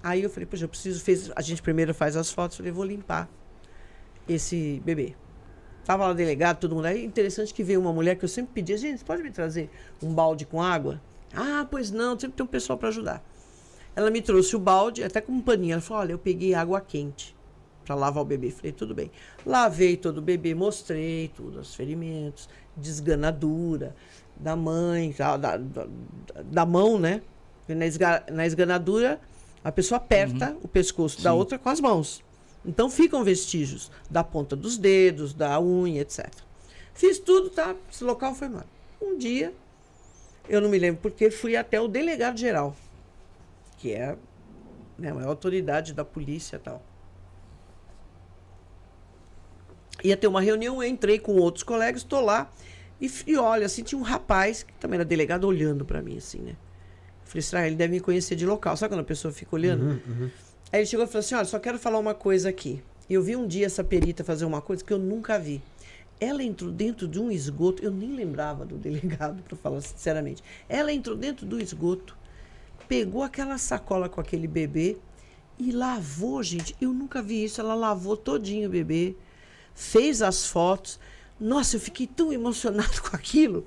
Aí 0.00 0.22
eu 0.22 0.30
falei, 0.30 0.46
poxa, 0.46 0.64
eu 0.64 0.68
preciso, 0.68 1.02
fez, 1.02 1.32
a 1.34 1.42
gente 1.42 1.60
primeiro 1.60 1.92
faz 1.92 2.16
as 2.16 2.30
fotos, 2.30 2.56
falei, 2.56 2.70
vou 2.70 2.84
limpar 2.84 3.28
esse 4.28 4.80
bebê. 4.84 5.16
Tava 5.84 6.06
lá 6.06 6.12
delegado, 6.12 6.58
todo 6.60 6.76
mundo. 6.76 6.84
Aí 6.84 7.04
interessante 7.04 7.52
que 7.52 7.64
veio 7.64 7.80
uma 7.80 7.92
mulher 7.92 8.14
que 8.14 8.24
eu 8.24 8.28
sempre 8.28 8.52
pedia, 8.54 8.78
gente, 8.78 8.98
você 8.98 9.04
pode 9.04 9.24
me 9.24 9.30
trazer 9.32 9.68
um 10.00 10.14
balde 10.14 10.46
com 10.46 10.62
água? 10.62 11.00
Ah, 11.34 11.66
pois 11.68 11.90
não, 11.90 12.16
sempre 12.18 12.36
tem 12.36 12.44
um 12.44 12.48
pessoal 12.48 12.78
para 12.78 12.88
ajudar. 12.90 13.24
Ela 13.96 14.10
me 14.10 14.22
trouxe 14.22 14.54
o 14.54 14.58
balde, 14.58 15.02
até 15.02 15.20
com 15.20 15.32
um 15.32 15.42
paninho. 15.42 15.72
Ela 15.72 15.82
falou: 15.82 16.02
olha, 16.02 16.12
eu 16.12 16.18
peguei 16.18 16.54
água 16.54 16.80
quente 16.80 17.35
para 17.86 17.94
lavar 17.94 18.22
o 18.22 18.26
bebê. 18.26 18.50
Falei, 18.50 18.72
tudo 18.72 18.94
bem. 18.94 19.10
Lavei 19.46 19.96
todo 19.96 20.18
o 20.18 20.22
bebê, 20.22 20.54
mostrei 20.54 21.28
tudo, 21.34 21.60
os 21.60 21.74
ferimentos, 21.74 22.48
desganadura 22.76 23.94
da 24.36 24.54
mãe, 24.56 25.14
da, 25.16 25.36
da, 25.36 25.56
da- 26.44 26.66
mão, 26.66 26.98
né? 26.98 27.22
Na, 27.68 27.86
esga- 27.86 28.24
na 28.30 28.44
esganadura, 28.46 29.18
a 29.64 29.72
pessoa 29.72 29.96
aperta 29.96 30.56
o 30.62 30.68
pescoço 30.68 31.22
da 31.22 31.32
outra 31.32 31.58
com 31.58 31.68
as 31.70 31.80
mãos. 31.80 32.22
Então 32.64 32.90
ficam 32.90 33.22
vestígios 33.24 33.90
da 34.10 34.22
ponta 34.22 34.54
dos 34.56 34.76
dedos, 34.76 35.32
da 35.32 35.58
unha, 35.60 36.00
etc. 36.02 36.28
Fiz 36.92 37.18
tudo, 37.18 37.48
tá? 37.48 37.74
Esse 37.90 38.02
local 38.04 38.34
foi 38.34 38.48
mal. 38.48 38.64
Um 39.00 39.16
dia, 39.16 39.52
eu 40.48 40.60
não 40.60 40.68
me 40.68 40.78
lembro 40.78 41.00
porque, 41.00 41.30
fui 41.30 41.56
até 41.56 41.80
o 41.80 41.86
delegado 41.88 42.36
geral, 42.38 42.74
que 43.78 43.92
é 43.92 44.16
né, 44.98 45.10
a 45.10 45.14
maior 45.14 45.28
autoridade 45.28 45.92
da 45.94 46.04
polícia 46.04 46.56
e 46.56 46.58
tal. 46.58 46.82
Ia 50.04 50.16
ter 50.16 50.26
uma 50.26 50.40
reunião, 50.40 50.82
eu 50.82 50.88
entrei 50.88 51.18
com 51.18 51.36
outros 51.36 51.62
colegas, 51.62 52.02
estou 52.02 52.20
lá, 52.20 52.50
e, 53.00 53.10
e 53.26 53.36
olha, 53.36 53.66
assim, 53.66 53.82
tinha 53.82 53.98
um 53.98 54.02
rapaz, 54.02 54.62
que 54.62 54.72
também 54.74 54.96
era 54.96 55.04
delegado, 55.04 55.44
olhando 55.44 55.84
para 55.84 56.00
mim, 56.02 56.16
assim, 56.18 56.38
né? 56.38 56.52
Eu 56.52 57.30
falei, 57.30 57.42
será 57.42 57.66
ele 57.66 57.76
deve 57.76 57.92
me 57.92 58.00
conhecer 58.00 58.36
de 58.36 58.46
local. 58.46 58.76
Sabe 58.76 58.92
quando 58.92 59.00
a 59.00 59.04
pessoa 59.04 59.32
fica 59.32 59.54
olhando? 59.56 60.00
Aí 60.72 60.80
ele 60.80 60.86
chegou 60.86 61.04
e 61.04 61.08
falou 61.08 61.20
assim: 61.20 61.34
olha, 61.34 61.44
só 61.44 61.58
quero 61.58 61.78
falar 61.78 61.98
uma 61.98 62.14
coisa 62.14 62.48
aqui. 62.48 62.82
Eu 63.08 63.22
vi 63.22 63.36
um 63.36 63.46
dia 63.46 63.66
essa 63.66 63.84
perita 63.84 64.24
fazer 64.24 64.44
uma 64.44 64.60
coisa 64.60 64.84
que 64.84 64.92
eu 64.92 64.98
nunca 64.98 65.38
vi. 65.38 65.62
Ela 66.18 66.42
entrou 66.42 66.70
dentro 66.70 67.06
de 67.06 67.20
um 67.20 67.30
esgoto, 67.30 67.82
eu 67.82 67.90
nem 67.90 68.14
lembrava 68.14 68.64
do 68.64 68.76
delegado, 68.78 69.42
para 69.42 69.56
falar 69.56 69.80
sinceramente. 69.80 70.42
Ela 70.68 70.92
entrou 70.92 71.16
dentro 71.16 71.46
do 71.46 71.60
esgoto, 71.60 72.16
pegou 72.88 73.22
aquela 73.22 73.58
sacola 73.58 74.08
com 74.08 74.20
aquele 74.20 74.46
bebê 74.46 74.96
e 75.58 75.72
lavou, 75.72 76.42
gente. 76.42 76.74
Eu 76.80 76.92
nunca 76.92 77.22
vi 77.22 77.44
isso. 77.44 77.60
Ela 77.60 77.74
lavou 77.74 78.16
todinho 78.16 78.68
o 78.68 78.72
bebê, 78.72 79.16
fez 79.76 80.22
as 80.22 80.46
fotos. 80.46 80.98
Nossa, 81.38 81.76
eu 81.76 81.80
fiquei 81.80 82.06
tão 82.08 82.32
emocionado 82.32 83.00
com 83.08 83.14
aquilo. 83.14 83.64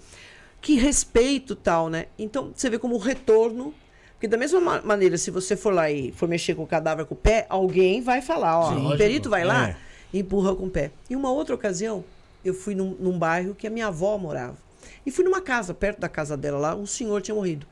Que 0.62 0.76
respeito 0.76 1.56
tal, 1.56 1.88
né? 1.88 2.08
Então, 2.18 2.52
você 2.54 2.70
vê 2.70 2.78
como 2.78 2.96
o 2.96 2.98
retorno 3.00 3.74
porque 4.16 4.28
da 4.28 4.36
mesma 4.36 4.60
ma- 4.60 4.82
maneira, 4.82 5.18
se 5.18 5.32
você 5.32 5.56
for 5.56 5.74
lá 5.74 5.90
e 5.90 6.12
for 6.12 6.28
mexer 6.28 6.54
com 6.54 6.64
o 6.64 6.68
cadáver 6.68 7.06
com 7.06 7.14
o 7.14 7.18
pé, 7.18 7.46
alguém 7.48 8.02
vai 8.02 8.22
falar, 8.22 8.60
ó, 8.60 8.74
Sim, 8.76 8.86
o 8.94 8.98
perito 8.98 9.30
vai 9.30 9.46
lá 9.46 9.70
É. 9.70 9.76
e 10.12 10.20
empurra 10.20 10.54
com 10.54 10.66
o 10.66 10.70
pé. 10.70 10.92
Em 11.10 11.16
uma 11.16 11.32
outra 11.32 11.56
ocasião, 11.56 12.04
eu 12.44 12.54
fui 12.54 12.76
num, 12.76 12.98
num 13.00 13.18
bairro 13.18 13.56
que 13.56 13.66
a 13.66 13.70
minha 13.70 13.88
avó 13.88 14.18
morava. 14.18 14.58
E 15.06 15.12
fui 15.12 15.24
numa 15.24 15.40
casa, 15.40 15.74
perto 15.74 16.00
da 16.02 16.10
casa 16.10 16.36
dela 16.36 16.58
lá, 16.60 16.76
um 16.76 16.86
senhor 16.86 17.22
tinha 17.22 17.34
morrido. 17.34 17.66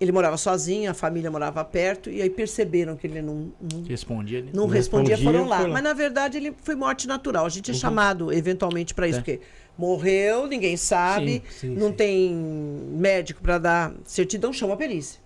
Ele 0.00 0.10
morava 0.10 0.36
sozinho, 0.36 0.90
a 0.90 0.94
família 0.94 1.30
morava 1.30 1.64
perto, 1.64 2.10
e 2.10 2.20
aí 2.20 2.28
perceberam 2.28 2.96
que 2.96 3.06
ele 3.06 3.22
não, 3.22 3.52
não 3.72 3.82
Respondi 3.84 4.36
ali. 4.36 4.50
não 4.52 4.64
Não 4.64 4.66
respondia, 4.68 5.14
respondia, 5.16 5.38
foram 5.40 5.48
lá. 5.48 5.58
foi 5.58 5.66
lá. 5.68 5.72
Mas 5.72 5.82
na 5.84 5.92
verdade 5.92 6.36
ele 6.36 6.52
foi 6.62 6.74
morte 6.74 7.06
natural. 7.06 7.46
A 7.46 7.48
gente 7.48 7.70
é 7.70 7.74
chamado 7.74 8.32
eventualmente 8.32 8.92
para 8.92 9.06
isso, 9.06 9.18
É. 9.18 9.22
porque 9.22 9.40
morreu, 9.78 10.46
ninguém 10.48 10.76
sabe, 10.76 11.42
Sim, 11.48 11.68
sim, 11.68 11.74
não 11.76 11.88
sim. 11.88 11.94
tem 11.94 12.34
médico 12.34 13.40
para 13.40 13.58
dar 13.58 13.94
certidão, 14.04 14.52
chama 14.52 14.74
a 14.74 14.76
perícia. 14.76 15.20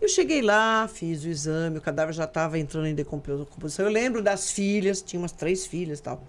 Eu 0.00 0.08
cheguei 0.08 0.40
lá, 0.42 0.88
fiz 0.88 1.24
o 1.24 1.28
exame, 1.28 1.78
o 1.78 1.80
cadáver 1.80 2.14
já 2.14 2.24
estava 2.24 2.58
entrando 2.58 2.86
em 2.86 2.94
decomposição. 2.94 3.84
Eu 3.84 3.90
lembro 3.92 4.22
das 4.22 4.50
filhas, 4.50 5.02
tinha 5.02 5.20
umas 5.20 5.32
três 5.32 5.66
filhas 5.66 5.98
e 5.98 6.02
tal. 6.02 6.22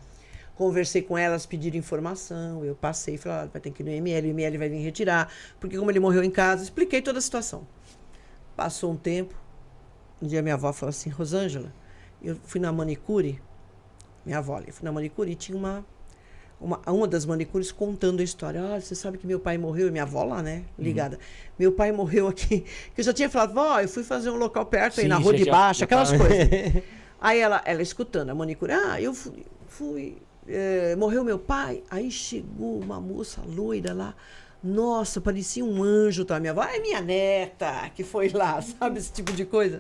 Conversei 0.56 1.02
com 1.02 1.18
elas, 1.18 1.46
pediram 1.46 1.78
informação, 1.78 2.64
eu 2.66 2.76
passei, 2.76 3.18
falei, 3.18 3.38
ah, 3.40 3.50
vai 3.52 3.62
ter 3.62 3.72
que 3.72 3.82
ir 3.82 3.86
no 3.86 3.92
IML, 3.92 4.28
o 4.28 4.30
IML 4.32 4.58
vai 4.60 4.70
vir 4.70 4.80
retirar, 4.84 5.32
porque 5.60 5.78
como 5.78 5.90
ele 5.90 6.00
morreu 6.00 6.24
em 6.24 6.30
casa, 6.30 6.64
expliquei 6.64 7.02
toda 7.02 7.18
a 7.20 7.22
situação. 7.22 7.66
Passou 8.62 8.92
um 8.92 8.96
tempo, 8.96 9.34
um 10.22 10.28
dia 10.28 10.40
minha 10.40 10.54
avó 10.54 10.72
falou 10.72 10.92
assim, 10.92 11.10
Rosângela, 11.10 11.74
eu 12.22 12.38
fui 12.44 12.62
na 12.62 12.72
manicure, 12.72 13.42
minha 14.24 14.38
avó 14.38 14.58
ali, 14.58 14.72
fui 14.72 14.86
na 14.86 14.92
manicure 14.92 15.32
e 15.32 15.34
tinha 15.34 15.58
uma, 15.58 15.84
uma, 16.60 16.80
uma 16.86 17.08
das 17.08 17.26
manicures 17.26 17.72
contando 17.72 18.20
a 18.20 18.24
história. 18.24 18.62
Ah, 18.62 18.80
você 18.80 18.94
sabe 18.94 19.18
que 19.18 19.26
meu 19.26 19.40
pai 19.40 19.58
morreu, 19.58 19.88
e 19.88 19.92
minha 19.92 20.04
avó 20.04 20.24
lá, 20.24 20.44
né, 20.44 20.64
ligada. 20.78 21.18
Meu 21.58 21.72
pai 21.72 21.92
morreu 21.92 22.28
aqui, 22.28 22.60
que 22.94 23.02
eu 23.02 23.04
já 23.04 23.12
tinha 23.12 23.32
falado, 23.32 23.56
vó, 23.56 23.80
eu 23.80 23.90
fui 23.90 24.04
fazer 24.04 24.30
um 24.30 24.38
local 24.38 24.64
perto 24.68 25.00
aí 25.00 25.06
Sim, 25.06 25.10
na 25.10 25.18
rua 25.18 25.34
de 25.34 25.46
baixo, 25.50 25.84
aquelas 25.84 26.12
tava- 26.12 26.24
coisas. 26.28 26.48
Aí 27.20 27.40
ela, 27.40 27.64
ela 27.66 27.82
escutando 27.82 28.30
a 28.30 28.36
manicure, 28.36 28.74
ah, 28.74 29.02
eu 29.02 29.12
fui, 29.14 29.44
fui 29.68 30.18
eh, 30.48 30.96
morreu 30.96 31.24
meu 31.24 31.40
pai. 31.40 31.84
Aí 31.90 32.12
chegou 32.12 32.80
uma 32.80 33.00
moça 33.02 33.42
loira 33.44 33.92
lá. 33.92 34.16
Nossa, 34.64 35.20
parecia 35.20 35.66
um 35.66 35.82
anjo, 35.82 36.24
tá? 36.24 36.40
Minha 36.40 36.52
avó, 36.52 36.64
é 36.64 36.80
minha 36.80 37.02
neta 37.02 37.90
que 37.96 38.04
foi 38.04 38.30
lá, 38.30 38.62
sabe? 38.80 39.00
Esse 39.00 39.12
tipo 39.12 39.32
de 39.32 39.44
coisa. 39.44 39.80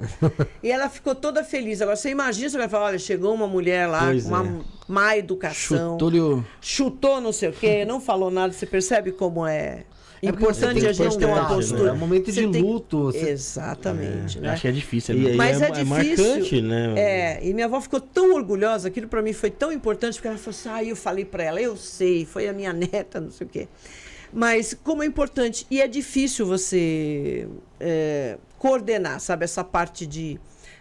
e 0.63 0.71
ela 0.71 0.89
ficou 0.89 1.13
toda 1.13 1.43
feliz. 1.43 1.81
Agora, 1.81 1.95
você 1.95 2.09
imagina, 2.09 2.49
você 2.49 2.57
vai 2.57 2.67
falar, 2.67 2.85
olha, 2.85 2.99
chegou 2.99 3.33
uma 3.33 3.47
mulher 3.47 3.87
lá 3.87 4.05
Pois 4.07 4.23
com 4.23 4.29
uma 4.29 4.45
é. 4.47 4.61
má 4.87 5.15
educação, 5.17 5.93
Chutou-lhe 5.93 6.19
o. 6.19 6.43
chutou 6.59 7.21
não 7.21 7.31
sei 7.31 7.49
o 7.49 7.53
quê, 7.53 7.85
não 7.85 8.01
falou 8.01 8.31
nada. 8.31 8.51
Você 8.53 8.65
percebe 8.65 9.11
como 9.11 9.45
é 9.45 9.83
É 10.23 10.29
importante 10.29 10.83
a 10.87 10.91
gente 10.93 11.15
ter 11.15 11.25
uma 11.25 11.43
né? 11.43 11.47
postura. 11.47 11.89
É 11.89 11.93
um 11.93 11.97
momento 11.97 12.31
Você 12.31 12.45
de 12.47 12.51
tem- 12.51 12.61
luto. 12.63 13.03
você- 13.03 13.29
Exatamente, 13.29 14.37
Eu 14.37 14.41
né? 14.43 14.49
Acho 14.49 14.61
que 14.63 14.67
é 14.67 14.71
difícil. 14.71 15.15
Né? 15.15 15.29
aí 15.29 15.35
Mas 15.37 15.61
é, 15.61 15.65
é 15.65 15.67
é 15.67 15.71
difícil. 15.83 16.25
marcante, 16.27 16.61
né? 16.63 16.93
É, 16.97 17.39
e 17.47 17.53
minha 17.53 17.67
avó 17.67 17.79
ficou 17.81 17.99
tão 18.01 18.33
orgulhosa, 18.33 18.87
aquilo 18.87 19.07
pra 19.07 19.21
mim 19.21 19.31
foi 19.33 19.51
tão 19.51 19.71
importante, 19.71 20.15
porque 20.15 20.27
ela 20.27 20.37
falou 20.39 20.57
assim: 20.59 20.69
ah, 20.69 20.83
eu 20.83 20.95
falei 20.95 21.23
pra 21.23 21.43
ela, 21.43 21.61
eu 21.61 21.77
sei, 21.77 22.25
foi 22.25 22.47
a 22.47 22.53
minha 22.53 22.73
neta, 22.73 23.21
não 23.21 23.29
sei 23.29 23.45
o 23.45 23.49
quê. 23.49 23.67
Mas 24.33 24.73
como 24.73 25.03
é 25.03 25.05
importante, 25.05 25.65
e 25.69 25.81
é 25.81 25.87
difícil 25.87 26.45
você 26.45 27.47
é, 27.79 28.37
coordenar, 28.57 29.19
sabe, 29.19 29.43
essa 29.43 29.63
parte 29.63 30.05
de 30.05 30.39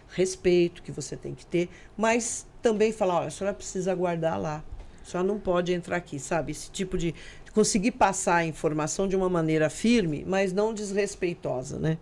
respeito 0.09 0.81
que 0.81 0.91
você 0.91 1.15
tem 1.17 1.33
que 1.33 1.45
ter, 1.45 1.69
mas 1.97 2.45
também 2.61 2.91
falar: 2.91 3.19
olha, 3.19 3.27
a 3.27 3.31
senhora 3.31 3.53
precisa 3.53 3.93
guardar 3.93 4.39
lá, 4.39 4.63
a 5.01 5.05
senhora 5.05 5.27
não 5.27 5.39
pode 5.39 5.73
entrar 5.73 5.97
aqui, 5.97 6.19
sabe? 6.19 6.51
Esse 6.51 6.71
tipo 6.71 6.97
de. 6.97 7.13
conseguir 7.53 7.91
passar 7.91 8.37
a 8.37 8.45
informação 8.45 9.07
de 9.07 9.15
uma 9.15 9.29
maneira 9.29 9.69
firme, 9.69 10.23
mas 10.25 10.53
não 10.53 10.73
desrespeitosa, 10.73 11.77
né? 11.77 11.97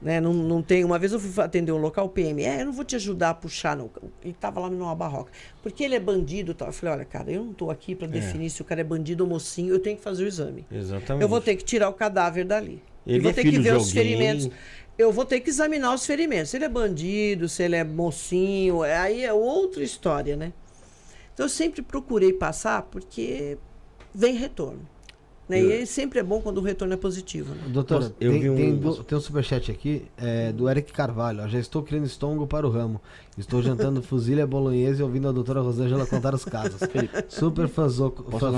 Né? 0.00 0.20
Não, 0.20 0.32
não 0.32 0.62
tem. 0.62 0.84
Uma 0.84 0.98
vez 0.98 1.12
eu 1.12 1.18
fui 1.18 1.42
atender 1.42 1.72
um 1.72 1.78
local 1.78 2.08
PM. 2.08 2.42
É, 2.42 2.60
eu 2.60 2.66
não 2.66 2.72
vou 2.72 2.84
te 2.84 2.94
ajudar 2.96 3.30
a 3.30 3.34
puxar, 3.34 3.74
não. 3.76 3.90
Ele 4.22 4.32
estava 4.32 4.60
lá 4.60 4.68
numa 4.68 4.94
barroca. 4.94 5.32
Porque 5.62 5.82
ele 5.82 5.94
é 5.94 6.00
bandido 6.00 6.54
tal. 6.54 6.68
Eu 6.68 6.72
falei, 6.72 6.94
olha, 6.96 7.04
cara, 7.04 7.30
eu 7.30 7.42
não 7.42 7.52
estou 7.52 7.70
aqui 7.70 7.94
para 7.94 8.06
definir 8.06 8.50
se 8.50 8.60
o 8.60 8.64
cara 8.64 8.82
é 8.82 8.84
bandido 8.84 9.24
ou 9.24 9.30
mocinho, 9.30 9.72
eu 9.72 9.78
tenho 9.78 9.96
que 9.96 10.02
fazer 10.02 10.24
o 10.24 10.26
exame. 10.26 10.66
Exatamente. 10.70 11.22
Eu 11.22 11.28
vou 11.28 11.40
ter 11.40 11.56
que 11.56 11.64
tirar 11.64 11.88
o 11.88 11.94
cadáver 11.94 12.44
dali. 12.44 12.82
Ele 13.06 13.18
e 13.18 13.20
vou 13.20 13.30
é 13.30 13.34
ter 13.34 13.42
que 13.42 13.58
ver 13.58 13.74
os 13.74 13.88
alguém. 13.88 13.92
ferimentos. 13.92 14.50
Eu 14.98 15.12
vou 15.12 15.24
ter 15.24 15.40
que 15.40 15.50
examinar 15.50 15.94
os 15.94 16.04
ferimentos. 16.06 16.50
Se 16.50 16.56
ele 16.56 16.64
é 16.64 16.68
bandido, 16.68 17.48
se 17.48 17.62
ele 17.62 17.76
é 17.76 17.84
mocinho, 17.84 18.82
é- 18.84 18.96
aí 18.96 19.24
é 19.24 19.32
outra 19.32 19.82
história, 19.82 20.36
né? 20.36 20.52
Então 21.32 21.44
eu 21.44 21.50
sempre 21.50 21.82
procurei 21.82 22.32
passar 22.32 22.82
porque 22.82 23.58
vem 24.14 24.34
retorno. 24.34 24.88
Né? 25.48 25.62
E 25.62 25.72
aí 25.72 25.86
sempre 25.86 26.18
é 26.18 26.22
bom 26.24 26.40
quando 26.40 26.58
o 26.58 26.60
retorno 26.60 26.92
é 26.94 26.96
positivo. 26.96 27.54
Né? 27.54 27.60
Doutora, 27.68 28.12
Eu 28.20 28.32
tem, 28.32 28.40
vi 28.40 28.50
um- 28.50 28.56
tem, 28.56 28.76
do- 28.76 29.04
tem 29.04 29.16
um 29.16 29.20
superchat 29.20 29.70
aqui 29.70 30.02
é, 30.16 30.50
do 30.52 30.68
Eric 30.68 30.92
Carvalho. 30.92 31.44
ó, 31.44 31.48
Já 31.48 31.58
estou 31.58 31.82
criando 31.82 32.04
estômago 32.06 32.46
para 32.46 32.66
o 32.66 32.70
ramo. 32.70 33.00
Estou 33.38 33.62
jantando 33.62 34.02
fuzilha 34.02 34.46
bolonhesa 34.46 35.00
e 35.00 35.02
ouvindo 35.04 35.28
a 35.28 35.32
doutora 35.32 35.60
Rosângela 35.60 36.04
contar 36.06 36.34
os 36.34 36.44
casos. 36.44 36.80
Super 37.28 37.68
fãzoco, 37.68 38.24
fã- 38.38 38.50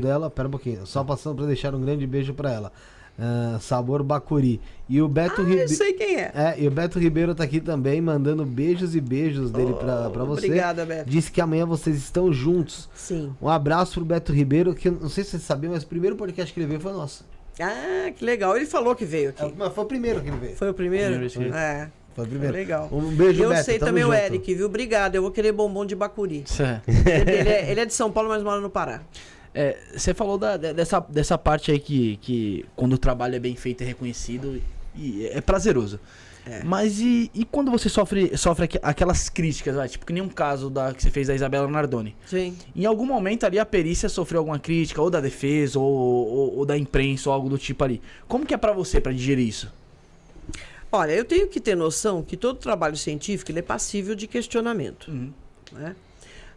dela. 0.00 0.28
Pera 0.28 0.48
um 0.48 0.50
pouquinho. 0.50 0.86
Só 0.86 1.02
passando 1.02 1.36
para 1.36 1.46
deixar 1.46 1.74
um 1.74 1.80
grande 1.80 2.06
beijo 2.06 2.34
para 2.34 2.52
ela. 2.52 2.72
Ah, 3.18 3.58
sabor 3.60 4.02
Bacuri. 4.02 4.60
E 4.88 5.00
o 5.00 5.06
Beto 5.08 5.36
Ah, 5.40 5.44
eu 5.44 5.48
Ribeiro. 5.48 5.68
sei 5.68 5.92
quem 5.92 6.16
é. 6.16 6.32
É, 6.34 6.54
e 6.58 6.66
o 6.66 6.70
Beto 6.70 6.98
Ribeiro 6.98 7.34
tá 7.34 7.44
aqui 7.44 7.60
também, 7.60 8.00
mandando 8.00 8.44
beijos 8.44 8.94
e 8.96 9.00
beijos 9.00 9.50
dele 9.50 9.72
pra, 9.74 10.10
pra 10.10 10.24
você. 10.24 10.46
Obrigada, 10.46 10.84
Beto. 10.84 11.08
Disse 11.08 11.30
que 11.30 11.40
amanhã 11.40 11.64
vocês 11.64 11.96
estão 11.96 12.32
juntos. 12.32 12.88
Sim. 12.94 13.32
Um 13.40 13.48
abraço 13.48 13.94
pro 13.94 14.04
Beto 14.04 14.32
Ribeiro, 14.32 14.74
que 14.74 14.88
eu 14.88 14.92
não 15.00 15.08
sei 15.08 15.22
se 15.24 15.30
você 15.30 15.38
sabia, 15.38 15.70
mas 15.70 15.84
o 15.84 15.86
primeiro 15.86 16.16
podcast 16.16 16.52
que 16.52 16.58
ele 16.60 16.66
veio 16.66 16.80
foi 16.80 16.92
nosso. 16.92 17.24
Ah, 17.60 18.10
que 18.16 18.24
legal. 18.24 18.56
Ele 18.56 18.66
falou 18.66 18.96
que 18.96 19.04
veio 19.04 19.30
aqui. 19.30 19.44
É, 19.44 19.52
mas 19.56 19.72
foi 19.72 19.84
o 19.84 19.86
primeiro 19.86 20.20
que 20.20 20.28
ele 20.28 20.36
veio. 20.36 20.56
Foi 20.56 20.70
o 20.70 20.74
primeiro? 20.74 21.10
Primeiro, 21.10 21.30
sim. 21.30 21.50
É. 21.56 21.88
Foi 22.16 22.24
o 22.24 22.28
primeiro. 22.28 22.52
Legal. 22.54 22.88
Um 22.92 23.14
beijo, 23.14 23.42
Eu 23.42 23.48
Beto. 23.50 23.64
sei 23.64 23.78
também 23.78 24.02
o 24.04 24.08
junto. 24.08 24.18
Eric, 24.18 24.54
viu? 24.54 24.66
Obrigado. 24.66 25.14
Eu 25.14 25.22
vou 25.22 25.30
querer 25.30 25.52
bombom 25.52 25.86
de 25.86 25.94
Bacuri. 25.94 26.44
É. 26.60 26.80
ele, 27.40 27.48
é, 27.48 27.70
ele 27.70 27.80
é 27.80 27.84
de 27.86 27.94
São 27.94 28.10
Paulo, 28.10 28.28
mas 28.28 28.42
mora 28.42 28.60
no 28.60 28.68
Pará. 28.70 29.02
É, 29.54 29.76
você 29.96 30.12
falou 30.12 30.36
da- 30.36 30.56
de- 30.56 30.72
dessa, 30.72 30.98
dessa 31.00 31.38
parte 31.38 31.70
aí 31.70 31.78
que, 31.78 32.16
que 32.18 32.64
quando 32.74 32.94
o 32.94 32.98
trabalho 32.98 33.36
é 33.36 33.38
bem 33.38 33.54
feito 33.54 33.82
é 33.82 33.84
reconhecido 33.84 34.60
e 34.96 35.26
é 35.26 35.40
prazeroso. 35.40 36.00
Mas 36.62 37.00
e, 37.00 37.30
e 37.32 37.42
quando 37.46 37.70
você 37.70 37.88
sofre, 37.88 38.36
sofre 38.36 38.64
aqu- 38.66 38.78
aquelas 38.82 39.30
críticas, 39.30 39.90
tipo 39.90 40.04
que 40.04 40.12
nem 40.12 40.22
um 40.22 40.28
caso 40.28 40.68
da, 40.68 40.92
que 40.92 41.02
você 41.02 41.10
fez 41.10 41.28
da 41.28 41.34
Isabela 41.34 41.66
Nardoni. 41.68 42.14
Sim. 42.26 42.54
Em 42.76 42.84
algum 42.84 43.06
momento 43.06 43.44
ali 43.46 43.58
a 43.58 43.64
perícia 43.64 44.10
sofreu 44.10 44.40
alguma 44.40 44.58
crítica, 44.58 45.00
ou 45.00 45.08
da 45.08 45.20
defesa, 45.22 45.78
ou, 45.78 45.86
ou- 45.86 46.56
ou 46.58 46.66
da 46.66 46.76
imprensa, 46.76 47.30
ou 47.30 47.34
algo 47.34 47.48
do 47.48 47.56
tipo 47.56 47.82
ali. 47.82 48.02
Como 48.28 48.44
que 48.44 48.52
é 48.52 48.58
pra 48.58 48.72
você, 48.74 49.00
pra 49.00 49.10
digerir 49.12 49.48
isso? 49.48 49.72
Olha, 50.92 51.12
eu 51.12 51.24
tenho 51.24 51.48
que 51.48 51.60
ter 51.60 51.74
noção 51.74 52.22
que 52.22 52.36
todo 52.36 52.58
trabalho 52.58 52.96
científico 52.96 53.50
é 53.56 53.62
passível 53.62 54.14
de 54.14 54.26
questionamento. 54.26 55.10
né? 55.72 55.96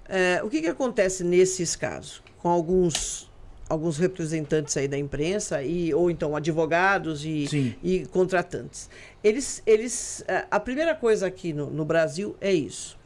É, 0.10 0.41
o 0.44 0.49
que, 0.49 0.61
que 0.61 0.68
acontece 0.68 1.24
nesses 1.24 1.76
casos? 1.76 2.22
Com 2.41 2.49
alguns, 2.49 3.30
alguns 3.69 3.97
representantes 3.97 4.76
aí 4.77 4.88
da 4.88 4.97
imprensa, 4.97 5.64
e, 5.64 5.93
ou 5.93 6.09
então 6.11 6.35
advogados 6.35 7.26
e, 7.26 7.47
Sim. 7.47 7.76
e 7.84 8.05
contratantes. 8.05 8.89
Eles, 9.23 9.61
eles, 9.65 10.23
é, 10.27 10.45
a 10.49 10.59
primeira 10.59 10.95
coisa 10.95 11.27
aqui 11.27 11.53
no, 11.53 11.69
no 11.69 11.84
Brasil 11.84 12.35
é 12.39 12.53
isso. 12.53 12.97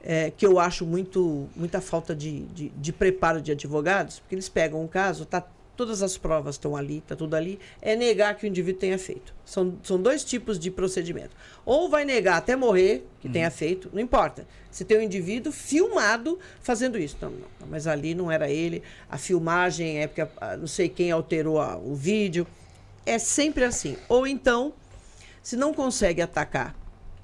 É, 0.00 0.30
que 0.30 0.46
eu 0.46 0.60
acho 0.60 0.86
muito, 0.86 1.48
muita 1.56 1.80
falta 1.80 2.14
de, 2.14 2.42
de, 2.46 2.68
de 2.68 2.92
preparo 2.92 3.42
de 3.42 3.50
advogados, 3.50 4.20
porque 4.20 4.34
eles 4.34 4.48
pegam 4.48 4.80
um 4.80 4.86
caso, 4.86 5.24
tá, 5.24 5.44
todas 5.78 6.02
as 6.02 6.18
provas 6.18 6.56
estão 6.56 6.76
ali, 6.76 6.98
está 6.98 7.14
tudo 7.16 7.34
ali, 7.34 7.58
é 7.80 7.94
negar 7.96 8.36
que 8.36 8.44
o 8.44 8.48
indivíduo 8.48 8.80
tenha 8.80 8.98
feito. 8.98 9.32
São, 9.44 9.78
são 9.82 10.02
dois 10.02 10.24
tipos 10.24 10.58
de 10.58 10.70
procedimento. 10.70 11.34
Ou 11.64 11.88
vai 11.88 12.04
negar 12.04 12.36
até 12.36 12.56
morrer 12.56 13.06
que 13.20 13.28
tenha 13.28 13.50
feito, 13.50 13.88
não 13.92 14.00
importa. 14.00 14.46
Se 14.70 14.84
tem 14.84 14.98
um 14.98 15.02
indivíduo 15.02 15.52
filmado 15.52 16.38
fazendo 16.60 16.98
isso. 16.98 17.16
Não, 17.22 17.30
não, 17.30 17.46
mas 17.70 17.86
ali 17.86 18.12
não 18.14 18.30
era 18.30 18.50
ele, 18.50 18.82
a 19.08 19.16
filmagem 19.16 20.00
é 20.00 20.06
porque 20.08 20.26
ah, 20.40 20.56
não 20.56 20.66
sei 20.66 20.88
quem 20.88 21.10
alterou 21.12 21.60
a- 21.60 21.76
o 21.78 21.94
vídeo. 21.94 22.44
É 23.06 23.18
sempre 23.18 23.64
assim. 23.64 23.96
Ou 24.08 24.26
então, 24.26 24.74
se 25.42 25.56
não 25.56 25.72
consegue 25.72 26.20
atacar 26.20 26.74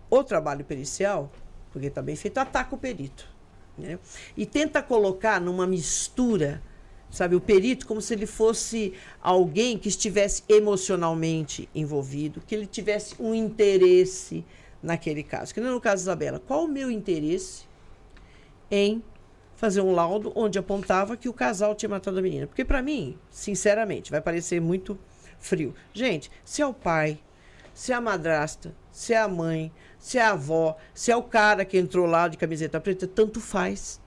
o 0.09 0.23
trabalho 0.23 0.65
pericial, 0.65 1.31
porque 1.73 1.89
está 1.89 2.01
bem 2.01 2.15
feito, 2.17 2.39
ataca 2.39 2.75
o 2.75 2.79
perito. 2.79 3.29
né? 3.77 3.99
E 4.37 4.47
tenta 4.47 4.81
colocar 4.81 5.41
numa 5.41 5.67
mistura, 5.67 6.63
sabe, 7.15 7.35
o 7.35 7.41
perito 7.41 7.87
como 7.87 8.01
se 8.01 8.15
ele 8.15 8.27
fosse 8.27 8.93
alguém 9.23 9.79
que 9.79 9.89
estivesse 9.89 10.43
emocionalmente 10.49 11.69
envolvido, 11.75 12.43
que 12.47 12.55
ele 12.55 12.67
tivesse 12.67 13.15
um 13.19 13.35
interesse 13.35 14.45
naquele 14.83 15.23
caso. 15.23 15.55
Que 15.55 15.61
no 15.61 15.81
caso 15.81 16.05
da 16.05 16.13
Isabela. 16.13 16.39
Qual 16.39 16.65
o 16.65 16.69
meu 16.69 16.91
interesse 16.91 17.65
em 18.71 19.03
fazer 19.57 19.81
um 19.81 19.93
laudo 19.93 20.33
onde 20.35 20.59
apontava 20.59 21.17
que 21.17 21.29
o 21.29 21.33
casal 21.33 21.75
tinha 21.75 21.89
matado 21.89 22.19
a 22.19 22.23
menina. 22.23 22.47
Porque 22.47 22.65
para 22.65 22.83
mim, 22.83 23.17
sinceramente, 23.31 24.11
vai 24.11 24.21
parecer 24.21 24.61
muito 24.61 24.99
frio. 25.39 25.75
Gente, 25.93 26.31
se 26.45 26.61
é 26.61 26.67
o 26.67 26.75
pai, 26.75 27.19
se 27.73 27.93
é 27.93 27.95
a 27.95 28.01
madrasta, 28.01 28.75
se 28.91 29.15
é 29.15 29.19
a 29.19 29.29
mãe, 29.29 29.73
se 29.99 30.19
é 30.19 30.23
a 30.23 30.33
avó, 30.33 30.77
se 30.93 31.11
é 31.11 31.17
o 31.17 31.23
cara 31.23 31.65
que 31.65 31.79
entrou 31.79 32.07
lá 32.07 32.29
de 32.29 32.37
camiseta 32.37 32.81
preta, 32.81 33.07
tanto 33.07 33.41
faz. 33.41 34.01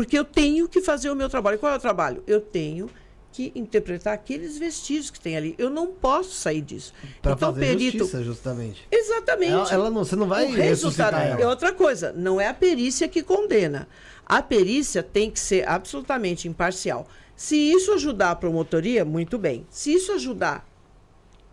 Porque 0.00 0.18
eu 0.18 0.24
tenho 0.24 0.66
que 0.66 0.80
fazer 0.80 1.10
o 1.10 1.14
meu 1.14 1.28
trabalho. 1.28 1.58
Qual 1.58 1.70
é 1.70 1.76
o 1.76 1.78
trabalho? 1.78 2.24
Eu 2.26 2.40
tenho 2.40 2.88
que 3.30 3.52
interpretar 3.54 4.14
aqueles 4.14 4.56
vestígios 4.56 5.10
que 5.10 5.20
tem 5.20 5.36
ali. 5.36 5.54
Eu 5.58 5.68
não 5.68 5.88
posso 5.88 6.30
sair 6.32 6.62
disso. 6.62 6.94
Pra 7.20 7.32
então, 7.32 7.52
fazer 7.52 7.66
perito. 7.66 7.98
justiça, 7.98 8.24
justamente. 8.24 8.88
Exatamente. 8.90 9.52
Ela, 9.52 9.72
ela 9.74 9.90
não, 9.90 10.02
você 10.02 10.16
não 10.16 10.26
vai 10.26 10.46
o 10.46 10.52
resultado 10.54 11.18
é 11.18 11.32
ela. 11.32 11.50
outra 11.50 11.74
coisa. 11.74 12.14
Não 12.14 12.40
é 12.40 12.48
a 12.48 12.54
perícia 12.54 13.06
que 13.08 13.22
condena. 13.22 13.86
A 14.24 14.40
perícia 14.40 15.02
tem 15.02 15.30
que 15.30 15.38
ser 15.38 15.68
absolutamente 15.68 16.48
imparcial. 16.48 17.06
Se 17.36 17.56
isso 17.56 17.92
ajudar 17.92 18.30
a 18.30 18.36
promotoria, 18.36 19.04
muito 19.04 19.36
bem. 19.36 19.66
Se 19.68 19.92
isso 19.92 20.12
ajudar 20.12 20.66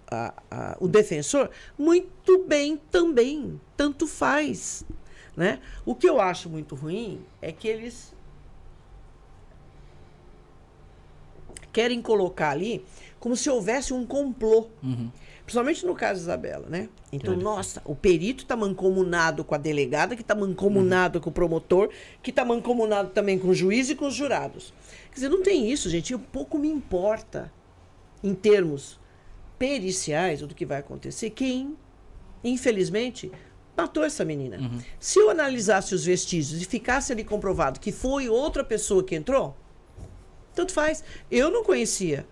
a- 0.10 0.34
a- 0.50 0.78
o 0.80 0.88
defensor, 0.88 1.50
muito 1.78 2.46
bem 2.48 2.78
também. 2.90 3.60
Tanto 3.76 4.08
faz. 4.08 4.86
Né? 5.36 5.60
O 5.86 5.94
que 5.94 6.08
eu 6.10 6.20
acho 6.22 6.50
muito 6.50 6.74
ruim 6.76 7.20
é 7.42 7.52
que 7.52 7.68
eles 7.68 8.16
querem 11.78 12.02
colocar 12.02 12.50
ali 12.50 12.84
como 13.20 13.36
se 13.36 13.48
houvesse 13.52 13.94
um 13.94 14.04
complô. 14.04 14.66
Principalmente 15.44 15.86
no 15.86 15.94
caso 15.94 16.22
da 16.22 16.34
Isabela, 16.34 16.68
né? 16.68 16.90
Então, 17.12 17.38
nossa, 17.38 17.84
o 17.86 17.96
perito 17.96 18.44
está 18.44 18.56
mancomunado 18.56 19.44
com 19.44 19.54
a 19.54 19.60
delegada, 19.60 20.16
que 20.16 20.24
está 20.24 20.34
mancomunado 20.34 21.22
com 21.22 21.30
o 21.30 21.32
promotor, 21.32 21.92
que 22.24 22.32
está 22.32 22.44
mancomunado 22.44 23.10
também 23.12 23.38
com 23.38 23.50
o 23.50 23.54
juiz 23.54 23.92
e 23.92 23.96
com 23.96 24.08
os 24.08 24.16
jurados. 24.16 24.74
Quer 25.10 25.14
dizer, 25.14 25.30
não 25.30 25.44
tem 25.44 25.72
isso, 25.72 25.88
gente. 25.88 26.16
Um 26.16 26.20
pouco 26.20 26.58
me 26.58 26.68
importa, 26.68 27.54
em 28.24 28.34
termos 28.34 29.00
periciais, 29.60 30.40
do 30.40 30.56
que 30.56 30.66
vai 30.66 30.80
acontecer, 30.80 31.30
quem, 31.30 31.78
infelizmente, 32.44 33.32
matou 33.78 34.04
essa 34.04 34.26
menina. 34.26 34.58
Se 35.00 35.20
eu 35.20 35.30
analisasse 35.30 35.94
os 35.94 36.04
vestígios 36.04 36.60
e 36.60 36.66
ficasse 36.66 37.14
ali 37.14 37.24
comprovado 37.24 37.80
que 37.80 37.92
foi 37.92 38.28
outra 38.28 38.64
pessoa 38.64 39.04
que 39.04 39.16
entrou, 39.16 39.56
tanto 40.58 40.74
faz. 40.74 41.04
Eu 41.30 41.52
não 41.52 41.64
conhecia 41.64 42.26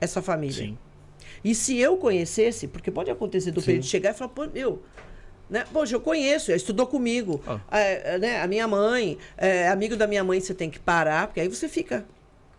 essa 0.00 0.22
família. 0.22 0.64
Sim. 0.64 0.78
E 1.44 1.54
se 1.54 1.78
eu 1.78 1.96
conhecesse, 1.98 2.66
porque 2.66 2.90
pode 2.90 3.10
acontecer 3.10 3.50
do 3.50 3.62
perito 3.62 3.86
chegar 3.86 4.10
e 4.10 4.14
falar, 4.14 4.30
pô, 4.30 4.46
meu, 4.46 4.82
né? 5.48 5.64
Poxa, 5.72 5.94
eu 5.94 6.00
conheço, 6.00 6.50
estudou 6.50 6.86
comigo. 6.86 7.40
Ah. 7.46 7.78
É, 7.78 8.18
né? 8.18 8.40
A 8.40 8.46
minha 8.46 8.66
mãe, 8.66 9.18
é, 9.36 9.68
amigo 9.68 9.96
da 9.96 10.06
minha 10.06 10.24
mãe, 10.24 10.40
você 10.40 10.54
tem 10.54 10.70
que 10.70 10.78
parar, 10.78 11.28
porque 11.28 11.40
aí 11.40 11.48
você 11.48 11.68
fica. 11.68 12.06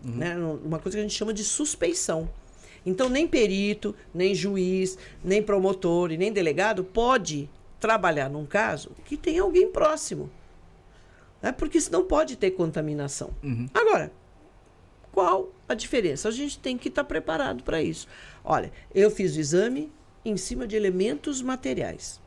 Né? 0.02 0.38
Uma 0.64 0.80
coisa 0.80 0.98
que 0.98 0.99
a 0.99 1.07
gente 1.07 1.18
chama 1.18 1.34
de 1.34 1.44
suspeição. 1.44 2.30
Então, 2.86 3.10
nem 3.10 3.27
perito, 3.27 3.94
nem 4.14 4.34
juiz, 4.34 4.98
nem 5.22 5.44
promotor 5.44 6.11
e 6.11 6.18
nem 6.18 6.31
delegado 6.31 6.84
pode 6.84 7.49
trabalhar 7.80 8.30
num 8.30 8.45
caso 8.45 8.91
que 9.06 9.18
tem 9.18 9.40
alguém 9.40 9.69
próximo. 9.69 10.30
Né? 11.41 11.52
Porque 11.52 11.81
senão 11.81 12.06
pode 12.06 12.38
ter 12.38 12.52
contaminação. 12.52 13.31
Agora, 13.73 14.11
qual 15.11 15.52
a 15.68 15.73
diferença? 15.73 16.27
A 16.27 16.31
gente 16.31 16.60
tem 16.60 16.77
que 16.77 16.90
estar 16.90 17.03
preparado 17.03 17.64
para 17.64 17.81
isso. 17.81 18.07
Olha, 18.44 18.72
eu 18.94 19.11
fiz 19.11 19.36
o 19.36 19.40
exame 19.40 19.91
em 20.23 20.38
cima 20.38 20.68
de 20.68 20.76
elementos 20.76 21.41
materiais. 21.41 22.19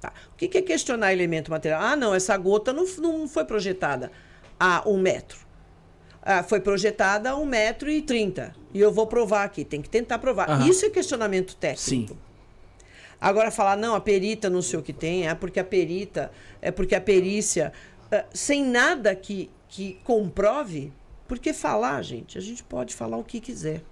Tá. 0.00 0.12
O 0.32 0.36
que 0.36 0.48
que 0.48 0.58
é 0.58 0.62
questionar 0.62 1.12
elemento 1.12 1.50
material? 1.50 1.80
Ah, 1.82 1.96
não, 1.96 2.14
essa 2.14 2.36
gota 2.36 2.72
não, 2.72 2.84
não 2.98 3.28
foi 3.28 3.44
projetada 3.44 4.12
a 4.58 4.88
um 4.88 4.98
metro. 4.98 5.38
Ah, 6.22 6.42
foi 6.42 6.60
projetada 6.60 7.30
a 7.30 7.36
um 7.36 7.44
metro 7.44 7.90
e 7.90 8.02
trinta. 8.02 8.54
E 8.72 8.80
eu 8.80 8.92
vou 8.92 9.06
provar 9.06 9.44
aqui, 9.44 9.64
tem 9.64 9.80
que 9.80 9.88
tentar 9.88 10.18
provar. 10.18 10.48
Aham. 10.48 10.68
Isso 10.68 10.84
é 10.84 10.90
questionamento 10.90 11.56
técnico. 11.56 12.14
Sim. 12.14 12.18
Agora 13.20 13.50
falar, 13.50 13.76
não, 13.76 13.94
a 13.94 14.00
perita 14.00 14.48
não 14.48 14.62
sei 14.62 14.78
o 14.78 14.82
que 14.82 14.92
tem, 14.92 15.26
é 15.26 15.34
porque 15.34 15.58
a 15.58 15.64
perita, 15.64 16.30
é 16.62 16.70
porque 16.70 16.94
a 16.94 17.00
perícia, 17.00 17.72
ah, 18.12 18.24
sem 18.32 18.64
nada 18.64 19.14
que, 19.14 19.50
que 19.68 19.98
comprove, 20.04 20.92
porque 21.28 21.52
falar, 21.52 22.02
gente, 22.02 22.36
a 22.36 22.40
gente 22.40 22.64
pode 22.64 22.94
falar 22.94 23.16
o 23.18 23.22
que 23.24 23.38
quiser. 23.38 23.82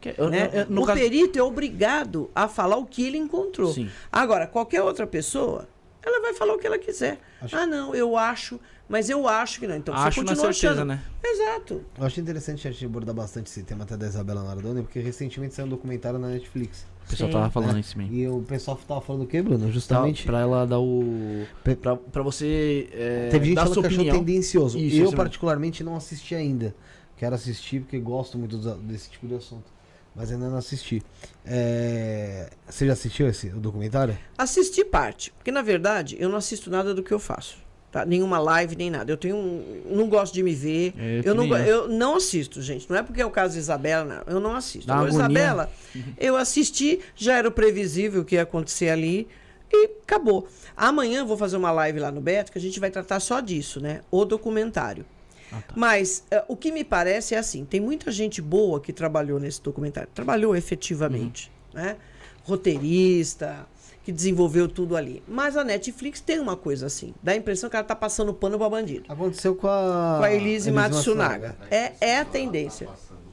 Que- 0.00 0.14
eu- 0.18 0.28
né? 0.30 0.50
eu- 0.52 0.76
o 0.82 0.84
caso- 0.84 0.98
perito 1.00 1.38
é 1.38 1.42
obrigado 1.42 2.30
a 2.34 2.46
falar 2.48 2.76
o 2.76 2.84
que 2.84 3.04
ele 3.06 3.16
encontrou. 3.18 3.72
Sim. 3.72 3.88
Agora, 4.10 4.46
qualquer 4.46 4.82
outra 4.82 5.06
pessoa, 5.06 5.68
ela 6.02 6.20
vai 6.20 6.34
falar 6.34 6.54
o 6.54 6.58
que 6.58 6.66
ela 6.66 6.78
quiser. 6.78 7.18
Ah, 7.52 7.64
não, 7.66 7.94
eu 7.94 8.16
acho, 8.16 8.58
mas 8.88 9.08
eu 9.08 9.26
acho 9.28 9.60
que 9.60 9.66
não. 9.68 9.76
Então 9.76 9.94
Acho 9.94 10.16
você 10.16 10.20
na 10.22 10.26
continua 10.32 10.52
certeza, 10.52 10.72
achando. 10.74 10.88
né? 10.88 11.02
Exato. 11.24 11.84
Eu 11.98 12.04
acho 12.04 12.20
interessante 12.20 12.66
a 12.66 12.70
gente 12.72 12.84
abordar 12.84 13.14
bastante 13.14 13.46
esse 13.46 13.62
tema 13.62 13.84
até 13.84 13.96
da 13.96 14.06
Isabela 14.06 14.42
Nardoni, 14.42 14.82
porque 14.82 14.98
recentemente 14.98 15.54
saiu 15.54 15.66
um 15.66 15.70
documentário 15.70 16.18
na 16.18 16.28
Netflix. 16.28 16.84
O 17.12 17.14
pessoal 17.14 17.28
Sim. 17.30 17.32
tava 17.38 17.50
falando 17.50 17.74
né? 17.74 17.80
isso 17.80 17.98
mesmo. 17.98 18.14
E 18.14 18.26
o 18.26 18.40
pessoal 18.40 18.80
tava 18.88 19.00
falando 19.02 19.22
o 19.22 19.26
quê, 19.26 19.42
Bruno? 19.42 19.58
Pra, 19.64 19.70
Justamente. 19.70 20.24
pra 20.24 20.40
ela 20.40 20.66
dar 20.66 20.80
o. 20.80 21.44
Pra, 21.80 21.94
pra 21.96 22.22
você. 22.22 22.88
É, 22.92 23.28
Teve 23.30 23.46
gente 23.46 23.54
dar 23.54 23.62
falando 23.62 23.74
sua 23.74 23.82
que 23.82 23.88
achou 23.88 24.00
opinião. 24.00 24.24
tendencioso. 24.24 24.78
Isso, 24.78 24.96
eu, 24.96 25.00
mesmo. 25.02 25.16
particularmente, 25.16 25.84
não 25.84 25.94
assisti 25.94 26.34
ainda. 26.34 26.74
Quero 27.18 27.34
assistir 27.34 27.80
porque 27.80 27.98
gosto 27.98 28.38
muito 28.38 28.56
desse 28.78 29.10
tipo 29.10 29.26
de 29.28 29.34
assunto. 29.34 29.70
Mas 30.16 30.32
ainda 30.32 30.48
não 30.48 30.56
assisti. 30.56 31.02
É, 31.44 32.50
Você 32.68 32.86
já 32.86 32.92
assistiu 32.94 33.28
esse 33.28 33.48
o 33.48 33.60
documentário? 33.60 34.16
Assisti 34.36 34.84
parte, 34.84 35.32
porque 35.32 35.50
na 35.50 35.62
verdade 35.62 36.16
eu 36.18 36.28
não 36.28 36.36
assisto 36.36 36.70
nada 36.70 36.94
do 36.94 37.02
que 37.02 37.12
eu 37.12 37.18
faço. 37.18 37.56
Tá? 37.92 38.06
Nenhuma 38.06 38.38
live, 38.38 38.74
nem 38.74 38.88
nada. 38.90 39.12
Eu 39.12 39.18
tenho 39.18 39.36
um, 39.36 39.82
não 39.84 40.08
gosto 40.08 40.32
de 40.32 40.42
me 40.42 40.54
ver. 40.54 40.94
É, 40.98 41.20
eu, 41.22 41.34
não, 41.34 41.44
eu. 41.58 41.86
não 41.88 42.16
assisto, 42.16 42.62
gente. 42.62 42.88
Não 42.88 42.96
é 42.96 43.02
porque 43.02 43.20
é 43.20 43.26
o 43.26 43.30
caso 43.30 43.52
de 43.52 43.60
Isabela, 43.60 44.02
não. 44.26 44.34
Eu 44.34 44.40
não 44.40 44.56
assisto. 44.56 44.90
Agora. 44.90 45.10
Isabela, 45.10 45.70
eu 46.18 46.34
assisti, 46.34 47.00
já 47.14 47.36
era 47.36 47.50
previsível 47.50 48.22
o 48.22 48.24
que 48.24 48.36
ia 48.36 48.42
acontecer 48.42 48.88
ali 48.88 49.28
e 49.70 49.90
acabou. 50.04 50.48
Amanhã 50.74 51.18
eu 51.20 51.26
vou 51.26 51.36
fazer 51.36 51.58
uma 51.58 51.70
live 51.70 52.00
lá 52.00 52.10
no 52.10 52.22
Beto 52.22 52.50
que 52.50 52.56
a 52.56 52.60
gente 52.60 52.80
vai 52.80 52.90
tratar 52.90 53.20
só 53.20 53.40
disso, 53.40 53.78
né? 53.78 54.00
O 54.10 54.24
documentário. 54.24 55.04
Ah, 55.52 55.60
tá. 55.60 55.74
Mas 55.76 56.24
eh, 56.30 56.42
o 56.48 56.56
que 56.56 56.72
me 56.72 56.82
parece 56.84 57.34
é 57.34 57.38
assim: 57.38 57.62
tem 57.66 57.78
muita 57.78 58.10
gente 58.10 58.40
boa 58.40 58.80
que 58.80 58.90
trabalhou 58.90 59.38
nesse 59.38 59.60
documentário, 59.62 60.08
trabalhou 60.14 60.56
efetivamente, 60.56 61.52
Uhum. 61.74 61.82
né? 61.82 61.96
Roteirista, 62.44 63.66
que 64.04 64.12
desenvolveu 64.12 64.68
tudo 64.68 64.96
ali. 64.96 65.22
Mas 65.26 65.56
a 65.56 65.64
Netflix 65.64 66.20
tem 66.20 66.40
uma 66.40 66.56
coisa 66.56 66.86
assim: 66.86 67.14
dá 67.22 67.32
a 67.32 67.36
impressão 67.36 67.70
que 67.70 67.76
ela 67.76 67.84
tá 67.84 67.96
passando 67.96 68.32
pano 68.34 68.58
para 68.58 68.68
bandido. 68.68 69.04
Aconteceu 69.08 69.54
com 69.54 69.68
a. 69.68 70.16
Com 70.18 70.24
a 70.24 70.32
Elise 70.32 70.70
Matsunaga. 70.70 71.56
É, 71.70 71.92
é 72.00 72.18
a 72.18 72.24
tendência. 72.24 72.88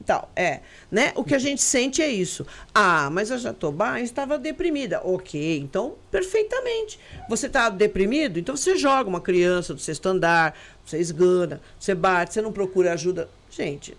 Tal, 0.06 0.30
é, 0.34 0.60
né? 0.90 1.12
O 1.14 1.22
que 1.22 1.34
a 1.34 1.38
gente 1.38 1.60
sente 1.60 2.00
é 2.00 2.08
isso. 2.08 2.46
Ah, 2.74 3.10
mas 3.10 3.30
a 3.30 3.36
Jatobá 3.36 4.00
estava 4.00 4.38
deprimida. 4.38 5.00
Ok, 5.04 5.58
então, 5.58 5.94
perfeitamente. 6.10 6.98
Você 7.28 7.46
está 7.46 7.68
deprimido, 7.68 8.38
então 8.38 8.56
você 8.56 8.76
joga 8.76 9.08
uma 9.08 9.20
criança 9.20 9.74
do 9.74 9.80
sexto 9.80 10.06
andar, 10.06 10.58
você 10.84 10.98
esgana, 10.98 11.60
você 11.78 11.94
bate, 11.94 12.32
você 12.32 12.40
não 12.40 12.50
procura 12.50 12.94
ajuda. 12.94 13.28
Gente, 13.50 13.96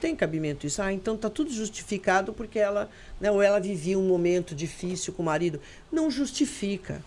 tem 0.00 0.16
cabimento 0.16 0.66
isso. 0.66 0.82
Ah, 0.82 0.92
então 0.92 1.16
tá 1.16 1.28
tudo 1.28 1.52
justificado 1.52 2.32
porque 2.32 2.58
ela, 2.58 2.90
né, 3.20 3.30
ou 3.30 3.42
ela 3.42 3.60
vivia 3.60 3.98
um 3.98 4.08
momento 4.08 4.54
difícil 4.54 5.12
com 5.12 5.22
o 5.22 5.26
marido. 5.26 5.60
Não 5.92 6.10
justifica. 6.10 7.02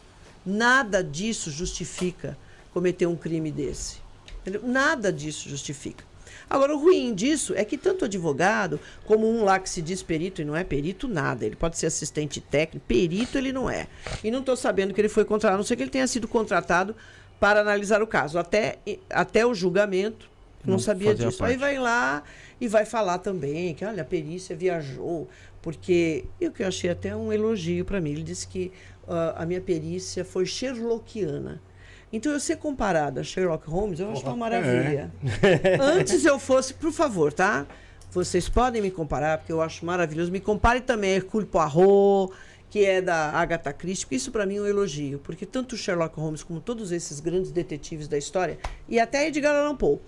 Nada 0.45 1.03
disso 1.03 1.49
justifica 1.49 2.37
cometer 2.73 3.05
um 3.05 3.15
crime 3.15 3.51
desse. 3.51 3.97
Entendeu? 4.41 4.61
Nada 4.63 5.11
disso 5.11 5.49
justifica. 5.49 6.03
Agora, 6.49 6.75
o 6.75 6.79
ruim 6.79 7.13
disso 7.15 7.53
é 7.55 7.63
que 7.63 7.77
tanto 7.77 8.03
o 8.03 8.05
advogado, 8.05 8.79
como 9.05 9.27
um 9.27 9.43
lá 9.43 9.57
que 9.57 9.69
se 9.69 9.81
diz 9.81 10.03
perito 10.03 10.41
e 10.41 10.45
não 10.45 10.55
é 10.55 10.63
perito, 10.63 11.07
nada. 11.07 11.45
Ele 11.45 11.55
pode 11.55 11.77
ser 11.77 11.87
assistente 11.87 12.41
técnico, 12.41 12.85
perito 12.87 13.37
ele 13.37 13.51
não 13.51 13.69
é. 13.69 13.87
E 14.23 14.29
não 14.29 14.39
estou 14.39 14.55
sabendo 14.55 14.93
que 14.93 15.01
ele 15.01 15.09
foi 15.09 15.25
contratado, 15.25 15.55
a 15.55 15.57
não 15.57 15.63
sei 15.63 15.77
que 15.77 15.83
ele 15.83 15.89
tenha 15.89 16.07
sido 16.07 16.27
contratado 16.27 16.95
para 17.39 17.61
analisar 17.61 18.01
o 18.01 18.07
caso. 18.07 18.37
Até, 18.37 18.77
até 19.09 19.45
o 19.45 19.53
julgamento, 19.53 20.29
não, 20.65 20.73
Não 20.73 20.79
sabia 20.79 21.13
disso. 21.13 21.43
Aí 21.43 21.57
vai 21.57 21.77
lá 21.77 22.23
e 22.63 22.67
vai 22.69 22.85
falar 22.85 23.17
também 23.17 23.73
que, 23.73 23.83
olha, 23.83 24.03
a 24.03 24.05
perícia 24.05 24.55
viajou, 24.55 25.27
porque, 25.61 26.23
e 26.39 26.47
o 26.47 26.51
que 26.53 26.63
eu 26.63 26.67
achei 26.69 26.89
até 26.89 27.13
um 27.13 27.33
elogio 27.33 27.83
para 27.83 27.99
mim, 27.99 28.11
ele 28.11 28.23
disse 28.23 28.47
que 28.47 28.71
ah, 29.05 29.33
a 29.39 29.45
minha 29.45 29.59
perícia 29.59 30.23
foi 30.23 30.45
sherlockiana. 30.45 31.61
Então, 32.09 32.31
eu 32.31 32.39
ser 32.39 32.55
comparada 32.55 33.19
a 33.19 33.23
Sherlock 33.23 33.69
Holmes, 33.69 33.99
eu 33.99 34.09
acho 34.11 34.23
uma 34.25 34.37
maravilha. 34.37 35.11
Antes 35.81 36.23
eu 36.23 36.39
fosse, 36.39 36.73
por 36.73 36.93
favor, 36.93 37.33
tá? 37.33 37.67
Vocês 38.11 38.47
podem 38.47 38.81
me 38.81 38.91
comparar, 38.91 39.39
porque 39.39 39.51
eu 39.51 39.61
acho 39.61 39.85
maravilhoso. 39.85 40.31
Me 40.31 40.39
compare 40.39 40.79
também 40.79 41.11
a 41.11 41.15
Hercule 41.15 41.45
Poirot, 41.45 42.31
que 42.69 42.85
é 42.85 43.01
da 43.01 43.31
Agatha 43.31 43.73
Christie, 43.73 44.05
porque 44.05 44.15
isso 44.15 44.31
para 44.31 44.45
mim 44.45 44.55
é 44.57 44.61
um 44.61 44.65
elogio. 44.67 45.19
Porque 45.19 45.45
tanto 45.45 45.75
Sherlock 45.75 46.17
Holmes 46.17 46.43
como 46.43 46.61
todos 46.61 46.93
esses 46.93 47.19
grandes 47.19 47.51
detetives 47.51 48.07
da 48.07 48.17
história, 48.17 48.57
e 48.87 49.01
até 49.01 49.27
Edgar 49.27 49.53
Allan 49.53 49.75
Poe, 49.75 49.99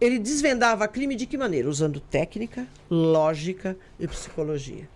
ele 0.00 0.18
desvendava 0.18 0.86
crime 0.86 1.14
de 1.14 1.26
que 1.26 1.38
maneira? 1.38 1.68
Usando 1.68 2.00
técnica, 2.00 2.66
lógica 2.90 3.76
e 3.98 4.06
psicologia. 4.06 4.88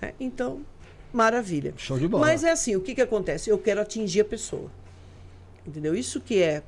É, 0.00 0.14
então, 0.18 0.64
maravilha. 1.12 1.74
Show 1.76 1.98
de 1.98 2.08
bola. 2.08 2.26
Mas 2.26 2.44
é 2.44 2.50
assim, 2.50 2.76
o 2.76 2.80
que, 2.80 2.94
que 2.94 3.02
acontece? 3.02 3.50
Eu 3.50 3.58
quero 3.58 3.80
atingir 3.80 4.20
a 4.20 4.24
pessoa. 4.24 4.70
Entendeu? 5.66 5.94
Isso 5.94 6.20
que 6.20 6.42
é. 6.42 6.62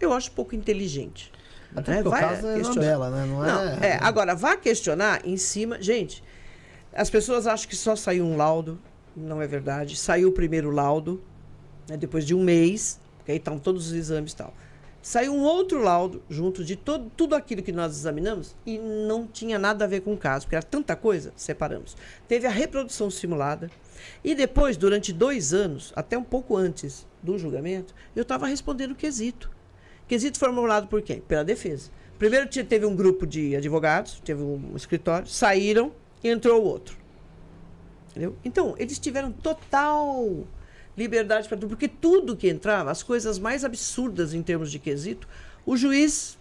eu 0.00 0.12
acho 0.12 0.30
pouco 0.32 0.54
inteligente. 0.54 1.32
Até 1.74 1.96
né? 1.96 2.02
Vai 2.02 2.20
caso 2.20 2.46
é. 2.46 2.58
Isabela, 2.60 3.10
né? 3.10 3.26
Não, 3.26 3.40
Não, 3.40 3.82
é... 3.82 3.88
é, 3.88 3.98
agora 4.00 4.34
vá 4.34 4.56
questionar 4.56 5.26
em 5.26 5.36
cima. 5.36 5.82
Gente, 5.82 6.22
as 6.92 7.10
pessoas 7.10 7.46
acham 7.46 7.68
que 7.68 7.76
só 7.76 7.96
saiu 7.96 8.24
um 8.24 8.36
laudo. 8.36 8.78
Não 9.16 9.42
é 9.42 9.46
verdade. 9.46 9.96
Saiu 9.96 10.28
o 10.28 10.32
primeiro 10.32 10.70
laudo, 10.70 11.22
né, 11.88 11.96
depois 11.96 12.24
de 12.24 12.34
um 12.34 12.42
mês, 12.42 13.00
porque 13.18 13.32
aí 13.32 13.38
estão 13.38 13.58
todos 13.58 13.88
os 13.88 13.92
exames 13.92 14.32
e 14.32 14.36
tal. 14.36 14.54
Saiu 15.04 15.34
um 15.34 15.42
outro 15.42 15.82
laudo, 15.82 16.22
junto 16.30 16.64
de 16.64 16.76
todo, 16.76 17.12
tudo 17.14 17.34
aquilo 17.34 17.62
que 17.62 17.72
nós 17.72 17.94
examinamos, 17.94 18.56
e 18.64 18.78
não 18.78 19.26
tinha 19.26 19.58
nada 19.58 19.84
a 19.84 19.86
ver 19.86 20.00
com 20.00 20.14
o 20.14 20.16
caso, 20.16 20.46
porque 20.46 20.56
era 20.56 20.64
tanta 20.64 20.96
coisa, 20.96 21.30
separamos. 21.36 21.94
Teve 22.26 22.46
a 22.46 22.50
reprodução 22.50 23.10
simulada, 23.10 23.70
e 24.24 24.34
depois, 24.34 24.78
durante 24.78 25.12
dois 25.12 25.52
anos, 25.52 25.92
até 25.94 26.16
um 26.16 26.24
pouco 26.24 26.56
antes 26.56 27.06
do 27.22 27.36
julgamento, 27.36 27.94
eu 28.16 28.22
estava 28.22 28.46
respondendo 28.46 28.94
quesito. 28.94 29.50
Quesito 30.08 30.38
formulado 30.38 30.86
por 30.86 31.02
quem? 31.02 31.20
Pela 31.20 31.44
defesa. 31.44 31.90
Primeiro 32.18 32.46
te- 32.48 32.64
teve 32.64 32.86
um 32.86 32.96
grupo 32.96 33.26
de 33.26 33.54
advogados, 33.54 34.22
teve 34.24 34.42
um 34.42 34.74
escritório, 34.74 35.28
saíram 35.28 35.92
e 36.22 36.30
entrou 36.30 36.64
outro. 36.64 36.96
Entendeu? 38.12 38.34
Então, 38.42 38.74
eles 38.78 38.98
tiveram 38.98 39.30
total 39.30 40.46
liberdade 40.96 41.48
para 41.48 41.56
tudo, 41.56 41.68
porque 41.68 41.88
tudo 41.88 42.36
que 42.36 42.48
entrava, 42.48 42.90
as 42.90 43.02
coisas 43.02 43.38
mais 43.38 43.64
absurdas 43.64 44.32
em 44.34 44.42
termos 44.42 44.70
de 44.70 44.78
quesito, 44.78 45.28
o 45.66 45.76
juiz 45.76 46.38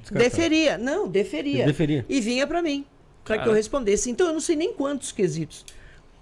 Descartava. 0.00 0.30
deferia. 0.30 0.78
Não, 0.78 1.08
deferia. 1.08 1.66
Deferia. 1.66 2.04
E 2.08 2.20
vinha 2.20 2.46
para 2.46 2.62
mim, 2.62 2.84
para 3.24 3.38
que 3.38 3.48
eu 3.48 3.52
respondesse. 3.52 4.10
Então, 4.10 4.26
eu 4.26 4.32
não 4.32 4.40
sei 4.40 4.56
nem 4.56 4.72
quantos 4.72 5.12
quesitos. 5.12 5.64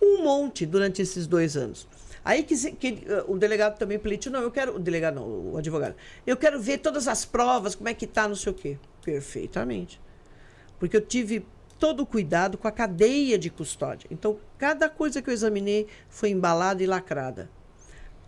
Um 0.00 0.22
monte 0.22 0.64
durante 0.66 1.02
esses 1.02 1.26
dois 1.26 1.56
anos. 1.56 1.86
Aí 2.24 2.44
que, 2.44 2.72
que, 2.72 3.02
eh, 3.06 3.24
o 3.26 3.36
delegado 3.36 3.76
também 3.76 3.98
pleiteou, 3.98 4.32
não, 4.32 4.42
eu 4.42 4.50
quero, 4.50 4.76
o 4.76 4.78
delegado 4.78 5.16
não, 5.16 5.52
o 5.52 5.56
advogado, 5.59 5.96
eu 6.24 6.36
quero 6.36 6.60
ver 6.60 6.78
todas 6.78 7.09
as 7.09 7.24
provas, 7.24 7.74
como 7.74 7.88
é 7.88 7.94
que 7.94 8.06
tá, 8.06 8.28
não 8.28 8.36
sei 8.36 8.52
o 8.52 8.54
quê. 8.54 8.78
Perfeitamente. 9.04 10.00
Porque 10.78 10.96
eu 10.96 11.00
tive 11.00 11.44
todo 11.80 12.04
o 12.04 12.06
cuidado 12.06 12.56
com 12.56 12.68
a 12.68 12.70
cadeia 12.70 13.36
de 13.36 13.50
custódia. 13.50 14.06
Então, 14.09 14.38
cada 14.56 14.88
coisa 14.88 15.20
que 15.20 15.28
eu 15.28 15.34
examinei 15.34 15.88
foi 16.09 16.30
embalada 16.30 16.80
e 16.80 16.86
lacrada. 16.86 17.50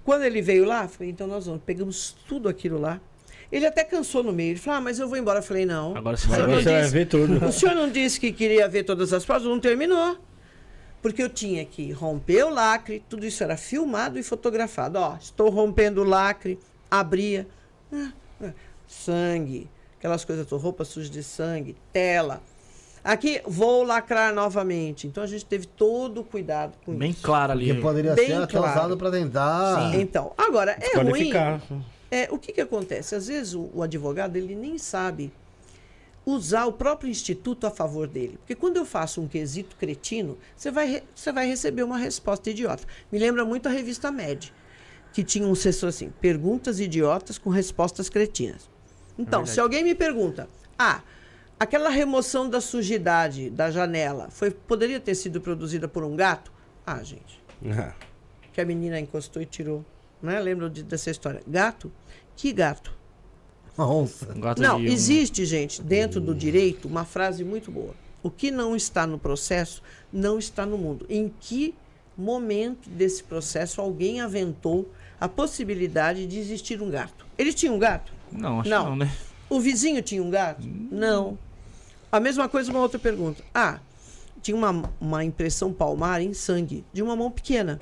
Quando 0.04 0.22
ele 0.24 0.42
veio 0.42 0.64
lá, 0.64 0.84
eu 0.84 0.88
falei, 0.88 1.10
então 1.10 1.26
nós 1.26 1.46
vamos, 1.46 1.62
pegamos 1.64 2.14
tudo 2.28 2.48
aquilo 2.48 2.78
lá. 2.78 3.00
Ele 3.50 3.66
até 3.66 3.84
cansou 3.84 4.22
no 4.22 4.32
meio. 4.32 4.50
Ele 4.52 4.58
falou, 4.58 4.78
ah, 4.78 4.80
mas 4.82 4.98
eu 4.98 5.08
vou 5.08 5.16
embora. 5.16 5.38
Eu 5.38 5.42
falei, 5.42 5.64
não. 5.64 5.96
Agora 5.96 6.16
você 6.16 6.26
vai 6.28 6.40
você 6.42 6.62
vai 6.70 6.80
disse- 6.82 6.92
ver 6.92 7.06
tudo. 7.06 7.42
o 7.46 7.52
senhor 7.52 7.74
não 7.74 7.88
disse 7.88 8.18
que 8.20 8.32
queria 8.32 8.68
ver 8.68 8.84
todas 8.84 9.12
as 9.12 9.24
provas? 9.24 9.44
Não 9.44 9.58
terminou. 9.60 10.18
Porque 11.00 11.22
eu 11.22 11.28
tinha 11.28 11.64
que 11.64 11.92
romper 11.92 12.44
o 12.44 12.50
lacre, 12.50 13.02
tudo 13.08 13.26
isso 13.26 13.42
era 13.44 13.56
filmado 13.56 14.18
e 14.18 14.22
fotografado. 14.22 14.98
Ó, 14.98 15.16
estou 15.20 15.50
rompendo 15.50 16.00
o 16.00 16.04
lacre, 16.04 16.58
abria. 16.90 17.46
Ah, 17.92 18.12
ah, 18.42 18.52
sangue, 18.88 19.68
aquelas 19.98 20.24
coisas, 20.24 20.50
roupa 20.50 20.84
suja 20.84 21.10
de 21.10 21.22
sangue, 21.22 21.76
tela. 21.92 22.42
Aqui, 23.04 23.42
vou 23.44 23.82
lacrar 23.82 24.34
novamente. 24.34 25.06
Então 25.06 25.22
a 25.22 25.26
gente 25.26 25.44
teve 25.44 25.66
todo 25.66 26.22
o 26.22 26.24
cuidado 26.24 26.72
com 26.86 26.94
Bem 26.96 27.10
isso. 27.10 27.22
claro 27.22 27.52
ali. 27.52 27.66
Porque 27.66 27.82
poderia 27.82 28.14
Bem 28.14 28.28
ser 28.28 28.32
até 28.34 28.56
claro. 28.56 28.72
usado 28.72 28.96
pra 28.96 29.10
tentar... 29.10 29.94
Então, 29.94 30.32
agora, 30.38 30.78
é 30.80 30.98
ruim. 30.98 31.30
É, 32.10 32.28
o 32.30 32.38
que, 32.38 32.50
que 32.52 32.60
acontece? 32.62 33.14
Às 33.14 33.26
vezes 33.26 33.52
o, 33.54 33.70
o 33.74 33.82
advogado 33.82 34.36
ele 34.36 34.54
nem 34.54 34.78
sabe 34.78 35.30
usar 36.24 36.64
o 36.64 36.72
próprio 36.72 37.10
instituto 37.10 37.66
a 37.66 37.70
favor 37.70 38.06
dele. 38.08 38.38
Porque 38.38 38.54
quando 38.54 38.78
eu 38.78 38.86
faço 38.86 39.20
um 39.20 39.28
quesito 39.28 39.76
cretino, 39.76 40.38
você 40.56 40.70
vai, 40.70 40.86
re- 40.90 41.02
você 41.14 41.30
vai 41.30 41.46
receber 41.46 41.82
uma 41.82 41.98
resposta 41.98 42.48
idiota. 42.48 42.84
Me 43.12 43.18
lembra 43.18 43.44
muito 43.44 43.68
a 43.68 43.70
revista 43.70 44.10
Med, 44.10 44.50
que 45.12 45.22
tinha 45.22 45.46
um 45.46 45.54
sessor 45.54 45.90
assim, 45.90 46.10
perguntas 46.22 46.80
idiotas 46.80 47.36
com 47.36 47.50
respostas 47.50 48.08
cretinas. 48.08 48.70
Então, 49.18 49.44
se 49.44 49.60
alguém 49.60 49.84
me 49.84 49.94
pergunta, 49.94 50.48
ah, 50.78 51.02
aquela 51.64 51.88
remoção 51.90 52.48
da 52.48 52.60
sujidade 52.60 53.50
da 53.50 53.70
janela 53.70 54.28
foi, 54.30 54.50
poderia 54.50 55.00
ter 55.00 55.14
sido 55.14 55.40
produzida 55.40 55.88
por 55.88 56.04
um 56.04 56.14
gato? 56.16 56.52
Ah, 56.86 57.02
gente, 57.02 57.42
Ah, 57.70 57.92
que 58.52 58.60
a 58.60 58.64
menina 58.64 58.98
encostou 59.00 59.40
e 59.42 59.46
tirou. 59.46 59.84
Né? 60.22 60.38
Lembra 60.40 60.70
de- 60.70 60.82
dessa 60.82 61.10
história? 61.10 61.42
Gato? 61.46 61.90
Que 62.36 62.52
gato? 62.52 62.92
Uma 63.76 63.90
onça. 63.92 64.32
Um 64.34 64.40
gato 64.40 64.62
Não, 64.62 64.78
de 64.80 64.88
um- 64.88 64.92
existe, 64.92 65.44
gente, 65.44 65.82
dentro 65.82 66.20
do 66.20 66.34
direito, 66.34 66.86
uma 66.86 67.04
frase 67.04 67.42
muito 67.44 67.70
boa. 67.70 67.94
O 68.22 68.30
que 68.30 68.50
não 68.50 68.74
está 68.76 69.06
no 69.06 69.18
processo, 69.18 69.82
não 70.12 70.38
está 70.38 70.64
no 70.64 70.78
mundo. 70.78 71.04
Em 71.10 71.32
que 71.40 71.74
momento 72.16 72.88
desse 72.88 73.22
processo 73.24 73.80
alguém 73.80 74.20
aventou 74.20 74.90
a 75.20 75.28
possibilidade 75.28 76.26
de 76.26 76.38
existir 76.38 76.80
um 76.80 76.88
gato? 76.90 77.26
Eles 77.36 77.54
tinham 77.54 77.74
um 77.74 77.78
gato? 77.78 78.12
Não, 78.30 78.60
acho 78.60 78.70
Não. 78.70 78.84
que 78.84 78.90
não, 78.90 78.96
né? 78.96 79.12
O 79.50 79.60
vizinho 79.60 80.00
tinha 80.02 80.22
um 80.22 80.30
gato? 80.30 80.66
Não. 80.90 81.36
A 82.14 82.20
mesma 82.20 82.48
coisa, 82.48 82.70
uma 82.70 82.78
outra 82.80 82.96
pergunta. 82.96 83.42
Ah, 83.52 83.80
tinha 84.40 84.56
uma, 84.56 84.88
uma 85.00 85.24
impressão 85.24 85.72
palmar 85.72 86.20
em 86.20 86.32
sangue 86.32 86.84
de 86.92 87.02
uma 87.02 87.16
mão 87.16 87.28
pequena. 87.28 87.80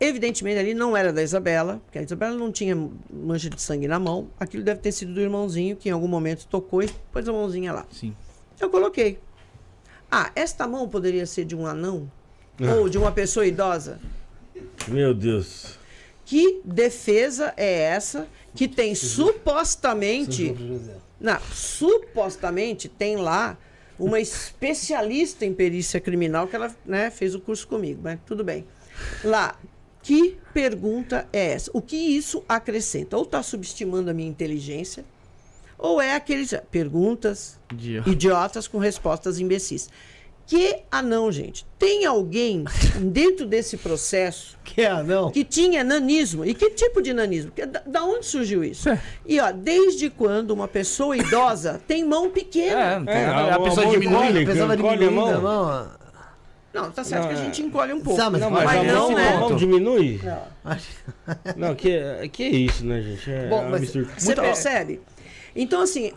Evidentemente, 0.00 0.58
ali 0.58 0.72
não 0.72 0.96
era 0.96 1.12
da 1.12 1.22
Isabela, 1.22 1.78
porque 1.84 1.98
a 1.98 2.02
Isabela 2.02 2.34
não 2.34 2.50
tinha 2.50 2.74
mancha 3.12 3.50
de 3.50 3.60
sangue 3.60 3.86
na 3.86 3.98
mão. 3.98 4.30
Aquilo 4.40 4.62
deve 4.64 4.80
ter 4.80 4.92
sido 4.92 5.12
do 5.12 5.20
irmãozinho 5.20 5.76
que 5.76 5.90
em 5.90 5.92
algum 5.92 6.08
momento 6.08 6.46
tocou 6.46 6.82
e 6.82 6.88
pôs 7.12 7.28
a 7.28 7.32
mãozinha 7.32 7.70
lá. 7.70 7.86
Sim. 7.92 8.16
Eu 8.58 8.70
coloquei. 8.70 9.18
Ah, 10.10 10.32
esta 10.34 10.66
mão 10.66 10.88
poderia 10.88 11.26
ser 11.26 11.44
de 11.44 11.54
um 11.54 11.66
anão? 11.66 12.10
Ou 12.78 12.88
de 12.88 12.96
uma 12.96 13.12
pessoa 13.12 13.44
idosa? 13.44 14.00
Meu 14.86 15.12
Deus. 15.12 15.78
Que 16.24 16.62
defesa 16.64 17.52
é 17.58 17.80
essa 17.80 18.26
que 18.54 18.66
tem 18.66 18.94
supostamente. 18.94 20.56
Não, 21.20 21.40
supostamente 21.52 22.88
tem 22.88 23.16
lá 23.16 23.56
uma 23.98 24.20
especialista 24.20 25.44
em 25.44 25.52
perícia 25.52 26.00
criminal 26.00 26.46
que 26.46 26.54
ela 26.54 26.74
né, 26.86 27.10
fez 27.10 27.34
o 27.34 27.40
curso 27.40 27.66
comigo, 27.66 28.00
mas 28.02 28.20
tudo 28.24 28.44
bem. 28.44 28.64
Lá, 29.24 29.58
que 30.02 30.38
pergunta 30.54 31.28
é 31.32 31.52
essa? 31.52 31.70
O 31.74 31.82
que 31.82 31.96
isso 31.96 32.44
acrescenta? 32.48 33.16
Ou 33.16 33.24
está 33.24 33.42
subestimando 33.42 34.10
a 34.10 34.14
minha 34.14 34.28
inteligência, 34.28 35.04
ou 35.76 36.00
é 36.00 36.14
aqueles 36.14 36.54
perguntas 36.70 37.58
Idiota. 37.72 38.10
idiotas 38.10 38.68
com 38.68 38.78
respostas 38.78 39.38
imbecis. 39.38 39.88
Que 40.48 40.78
anão, 40.90 41.30
gente? 41.30 41.66
Tem 41.78 42.06
alguém 42.06 42.64
dentro 43.00 43.44
desse 43.44 43.76
processo 43.76 44.56
Que 44.64 44.80
é 44.80 44.86
anão? 44.86 45.30
que 45.30 45.44
tinha 45.44 45.84
nanismo. 45.84 46.42
E 46.42 46.54
que 46.54 46.70
tipo 46.70 47.02
de 47.02 47.12
nanismo? 47.12 47.50
Que- 47.52 47.66
Da, 47.66 47.82
da 47.84 48.02
onde 48.02 48.24
surgiu 48.24 48.64
isso? 48.64 48.88
É. 48.88 48.98
E 49.26 49.38
ó, 49.40 49.52
desde 49.52 50.08
quando 50.08 50.52
uma 50.52 50.66
pessoa 50.66 51.14
idosa 51.16 51.78
tem 51.86 52.02
mão 52.02 52.26
É, 52.26 52.28
pequena? 52.30 52.98
não 53.00 53.12
É, 53.12 53.26
a 53.26 53.54
a 53.56 53.60
pessoa 53.60 53.84
mão 53.84 53.92
diminui. 53.92 54.16
encolhe. 54.16 54.44
Precisava 54.46 54.74
encolhe 54.74 54.94
a 54.94 54.96
diminuir 55.08 55.14
mão. 55.14 55.34
a 55.34 55.40
mão. 55.40 55.98
Não, 56.72 56.90
tá 56.92 57.04
certo 57.04 57.22
Não, 57.24 57.28
que 57.28 57.34
a 57.34 57.38
é. 57.38 57.44
gente 57.44 57.62
encolhe 57.62 57.92
um 57.92 58.00
pouco. 58.00 58.18
Sabe, 58.20 58.38
Não, 58.38 58.50
mas, 58.50 58.64
Mas 58.64 58.78
a 58.80 58.82
não, 58.84 59.10
mão, 59.10 59.18
né? 59.18 59.28
a 59.34 59.40
mão 59.40 59.56
diminui? 59.56 60.20
Não. 60.22 60.76
Não, 61.56 61.74
que, 61.74 62.28
que 62.32 62.44
isso, 62.44 62.86
né, 62.86 63.02
gente? 63.02 63.30
É 63.30 63.48
Bom, 63.48 63.64
mas 63.68 63.82
absurdo. 63.82 64.10
você 64.16 64.34
percebe? 64.34 65.00
Então, 65.54 65.80
assim, 65.82 66.12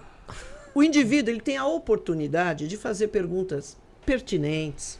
o 0.73 0.81
indivíduo 0.83 1.33
ele 1.33 1.41
tem 1.41 1.57
a 1.57 1.65
oportunidade 1.65 2.67
de 2.67 2.77
fazer 2.77 3.07
perguntas 3.09 3.77
pertinentes, 4.11 4.99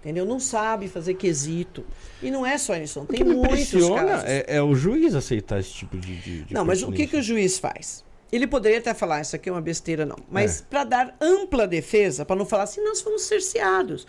entendeu? 0.00 0.24
Não 0.24 0.40
sabe 0.40 0.88
fazer 0.88 1.14
quesito. 1.14 1.84
E 2.22 2.30
não 2.30 2.46
é 2.46 2.56
só 2.56 2.74
isso, 2.74 3.00
O 3.00 3.06
tem 3.06 3.22
muitos 3.22 3.70
casos. 3.70 4.24
é, 4.24 4.44
é 4.48 4.62
o 4.62 4.74
juiz 4.74 5.14
aceitar 5.14 5.60
esse 5.60 5.72
tipo 5.72 5.98
de. 5.98 6.16
de, 6.16 6.42
de 6.44 6.54
Não, 6.54 6.64
mas 6.64 6.82
o 6.82 6.90
que, 6.90 7.06
que 7.06 7.18
o 7.18 7.22
juiz 7.22 7.58
faz? 7.58 8.02
Ele 8.32 8.46
poderia 8.46 8.78
até 8.78 8.94
falar, 8.94 9.20
isso 9.20 9.36
aqui 9.36 9.48
é 9.48 9.52
uma 9.52 9.60
besteira, 9.60 10.06
não. 10.06 10.16
É. 10.16 10.22
Mas 10.30 10.60
para 10.60 10.84
dar 10.84 11.16
ampla 11.20 11.66
defesa, 11.66 12.24
para 12.24 12.34
não 12.34 12.46
falar 12.46 12.64
assim, 12.64 12.82
nós 12.82 13.00
fomos 13.02 13.22
cerceados. 13.22 14.06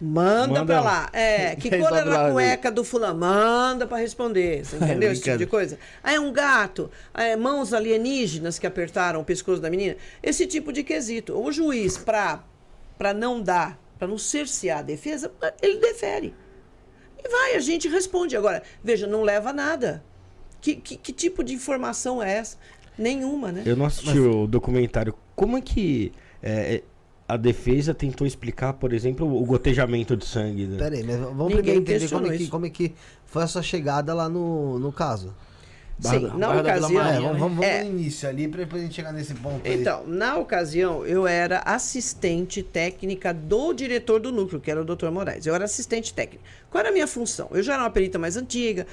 Manda, 0.00 0.60
Manda 0.60 0.64
pra 0.64 0.80
lá. 0.80 1.10
É, 1.12 1.54
que 1.56 1.70
cor 1.76 1.92
era 1.92 2.28
a 2.28 2.32
cueca 2.32 2.70
do 2.70 2.82
fulano? 2.82 3.20
Manda 3.20 3.86
para 3.86 3.98
responder. 3.98 4.64
Você 4.64 4.76
entendeu? 4.82 5.12
Esse 5.12 5.22
tipo 5.22 5.38
de 5.38 5.46
coisa. 5.46 5.78
Ah, 6.02 6.12
é 6.12 6.20
um 6.20 6.32
gato. 6.32 6.90
Ah, 7.12 7.24
é 7.24 7.36
mãos 7.36 7.72
alienígenas 7.72 8.58
que 8.58 8.66
apertaram 8.66 9.20
o 9.20 9.24
pescoço 9.24 9.60
da 9.60 9.68
menina. 9.70 9.96
Esse 10.22 10.46
tipo 10.46 10.72
de 10.72 10.82
quesito. 10.82 11.38
O 11.38 11.52
juiz, 11.52 11.98
para 11.98 12.42
não 13.14 13.40
dar, 13.40 13.80
para 13.98 14.06
não 14.06 14.18
cercear 14.18 14.80
a 14.80 14.82
defesa, 14.82 15.32
ele 15.62 15.78
defere. 15.78 16.34
E 17.24 17.28
vai, 17.28 17.54
a 17.54 17.60
gente 17.60 17.88
responde. 17.88 18.36
Agora, 18.36 18.62
veja, 18.84 19.06
não 19.06 19.22
leva 19.22 19.52
nada. 19.52 20.04
Que, 20.60 20.76
que, 20.76 20.96
que 20.96 21.12
tipo 21.12 21.42
de 21.42 21.54
informação 21.54 22.22
é 22.22 22.34
essa? 22.34 22.58
Nenhuma, 22.98 23.50
né? 23.50 23.62
Eu 23.64 23.76
não 23.76 23.86
assisti 23.86 24.18
o 24.18 24.46
documentário. 24.46 25.14
Como 25.34 25.56
é 25.56 25.60
que 25.60 26.12
é, 26.42 26.76
é, 26.76 26.82
a 27.26 27.36
defesa 27.36 27.94
tentou 27.94 28.26
explicar, 28.26 28.74
por 28.74 28.92
exemplo, 28.92 29.26
o 29.26 29.44
gotejamento 29.44 30.16
de 30.16 30.26
sangue? 30.26 30.66
Né? 30.66 30.78
Pera 30.78 30.94
aí, 30.94 31.02
mas 31.02 31.18
vamos 31.18 31.54
Ninguém 31.54 31.82
primeiro 31.82 32.04
entender 32.04 32.08
como 32.10 32.26
é, 32.26 32.36
que, 32.36 32.48
como 32.48 32.66
é 32.66 32.70
que 32.70 32.94
foi 33.24 33.42
a 33.42 33.46
sua 33.46 33.62
chegada 33.62 34.12
lá 34.12 34.28
no, 34.28 34.78
no 34.78 34.92
caso. 34.92 35.34
Sim, 36.00 36.20
Barra- 36.20 36.38
na 36.38 36.46
Barra 36.48 36.62
da 36.62 36.74
Vila 36.88 37.00
ocasião. 37.02 37.34
É, 37.34 37.38
vamos, 37.38 37.64
É. 37.64 37.84
no 37.84 37.90
início 37.90 38.28
ali 38.28 38.48
pra 38.48 38.58
depois 38.60 38.82
a 38.82 38.84
gente 38.86 38.94
chegar 38.94 39.12
nesse 39.12 39.34
ponto 39.34 39.66
aí. 39.66 39.80
Então, 39.80 40.04
na 40.06 40.36
ocasião, 40.36 41.06
eu 41.06 41.26
era 41.26 41.58
assistente 41.60 42.62
técnica 42.62 43.32
do 43.32 43.72
diretor 43.72 44.18
do 44.20 44.32
núcleo, 44.32 44.60
que 44.60 44.70
era 44.70 44.80
o 44.80 44.84
Dr. 44.84 45.10
Moraes. 45.10 45.46
Eu 45.46 45.54
era 45.54 45.64
assistente 45.64 46.12
técnica. 46.12 46.42
Qual 46.70 46.80
era 46.80 46.88
a 46.88 46.92
minha 46.92 47.06
função? 47.06 47.48
Eu 47.52 47.62
já 47.62 47.74
era 47.74 47.82
uma 47.82 47.90
perita 47.90 48.18
mais 48.18 48.36
antiga, 48.36 48.86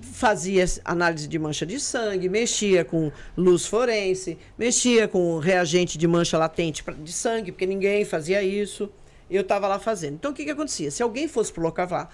fazia 0.00 0.64
análise 0.84 1.26
de 1.26 1.38
mancha 1.38 1.64
de 1.66 1.80
sangue, 1.80 2.28
mexia 2.28 2.84
com 2.84 3.10
luz 3.36 3.66
forense, 3.66 4.38
mexia 4.58 5.08
com 5.08 5.38
reagente 5.38 5.96
de 5.98 6.06
mancha 6.06 6.36
latente 6.38 6.82
pra- 6.84 6.94
de 6.94 7.12
sangue, 7.12 7.52
porque 7.52 7.66
ninguém 7.66 8.04
fazia 8.04 8.42
isso. 8.42 8.88
Eu 9.30 9.42
estava 9.42 9.68
lá 9.68 9.78
fazendo. 9.78 10.14
Então, 10.14 10.30
o 10.30 10.34
que, 10.34 10.44
que 10.44 10.50
acontecia? 10.50 10.90
Se 10.90 11.02
alguém 11.02 11.28
fosse 11.28 11.52
pro 11.52 11.62
local 11.62 11.86
lá, 11.90 12.08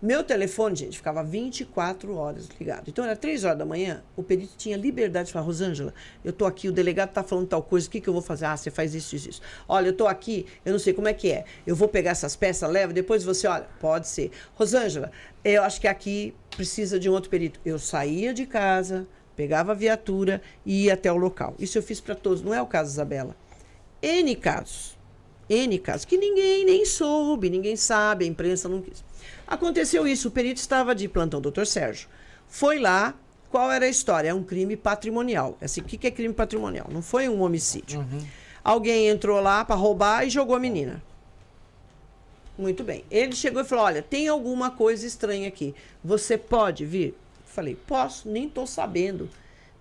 meu 0.00 0.22
telefone, 0.22 0.76
gente, 0.76 0.96
ficava 0.96 1.22
24 1.22 2.14
horas 2.16 2.48
ligado. 2.58 2.88
Então, 2.88 3.04
era 3.04 3.16
3 3.16 3.44
horas 3.44 3.58
da 3.58 3.64
manhã, 3.64 4.02
o 4.16 4.22
perito 4.22 4.54
tinha 4.56 4.76
liberdade 4.76 5.26
de 5.26 5.32
falar, 5.32 5.44
Rosângela, 5.44 5.94
eu 6.24 6.32
tô 6.32 6.46
aqui, 6.46 6.68
o 6.68 6.72
delegado 6.72 7.12
tá 7.12 7.22
falando 7.22 7.46
tal 7.46 7.62
coisa, 7.62 7.86
o 7.86 7.90
que, 7.90 8.00
que 8.00 8.08
eu 8.08 8.12
vou 8.12 8.22
fazer? 8.22 8.46
Ah, 8.46 8.56
você 8.56 8.70
faz 8.70 8.94
isso, 8.94 9.16
isso, 9.16 9.30
isso. 9.30 9.42
Olha, 9.68 9.88
eu 9.88 9.92
tô 9.92 10.06
aqui, 10.06 10.46
eu 10.64 10.72
não 10.72 10.78
sei 10.78 10.92
como 10.92 11.08
é 11.08 11.14
que 11.14 11.30
é. 11.30 11.44
Eu 11.66 11.74
vou 11.74 11.88
pegar 11.88 12.10
essas 12.10 12.36
peças, 12.36 12.70
leva, 12.70 12.92
depois 12.92 13.24
você, 13.24 13.46
olha, 13.46 13.66
pode 13.80 14.08
ser. 14.08 14.30
Rosângela, 14.54 15.10
eu 15.44 15.62
acho 15.62 15.80
que 15.80 15.88
aqui 15.88 16.34
precisa 16.50 16.98
de 16.98 17.08
um 17.08 17.12
outro 17.12 17.30
perito. 17.30 17.60
Eu 17.64 17.78
saía 17.78 18.32
de 18.32 18.46
casa, 18.46 19.06
pegava 19.36 19.72
a 19.72 19.74
viatura 19.74 20.40
e 20.64 20.84
ia 20.84 20.94
até 20.94 21.12
o 21.12 21.16
local. 21.16 21.54
Isso 21.58 21.78
eu 21.78 21.82
fiz 21.82 22.00
para 22.00 22.14
todos, 22.14 22.42
não 22.42 22.54
é 22.54 22.62
o 22.62 22.66
caso 22.66 22.90
Isabela. 22.90 23.36
N 24.02 24.34
casos. 24.36 24.96
N 25.48 25.78
casos 25.78 26.04
que 26.04 26.16
ninguém 26.16 26.64
nem 26.64 26.84
soube, 26.84 27.50
ninguém 27.50 27.76
sabe, 27.76 28.24
a 28.24 28.28
imprensa 28.28 28.68
não 28.68 28.80
quis. 28.80 29.04
Aconteceu 29.46 30.06
isso, 30.06 30.28
o 30.28 30.30
perito 30.30 30.60
estava 30.60 30.94
de 30.94 31.08
plantão, 31.08 31.40
doutor 31.40 31.66
Sérgio. 31.66 32.08
Foi 32.48 32.78
lá, 32.78 33.14
qual 33.50 33.70
era 33.70 33.84
a 33.84 33.88
história? 33.88 34.28
É 34.30 34.34
um 34.34 34.42
crime 34.42 34.76
patrimonial. 34.76 35.56
Assim, 35.60 35.80
o 35.80 35.84
que 35.84 36.06
é 36.06 36.10
crime 36.10 36.34
patrimonial? 36.34 36.88
Não 36.90 37.02
foi 37.02 37.28
um 37.28 37.42
homicídio. 37.42 38.04
Alguém 38.62 39.08
entrou 39.08 39.40
lá 39.40 39.64
para 39.64 39.76
roubar 39.76 40.26
e 40.26 40.30
jogou 40.30 40.56
a 40.56 40.60
menina. 40.60 41.02
Muito 42.56 42.84
bem. 42.84 43.04
Ele 43.10 43.34
chegou 43.34 43.60
e 43.62 43.64
falou: 43.64 43.84
Olha, 43.84 44.02
tem 44.02 44.28
alguma 44.28 44.70
coisa 44.70 45.06
estranha 45.06 45.48
aqui. 45.48 45.74
Você 46.02 46.38
pode 46.38 46.86
vir? 46.86 47.14
Falei: 47.44 47.74
Posso, 47.74 48.28
nem 48.28 48.46
estou 48.46 48.66
sabendo 48.66 49.28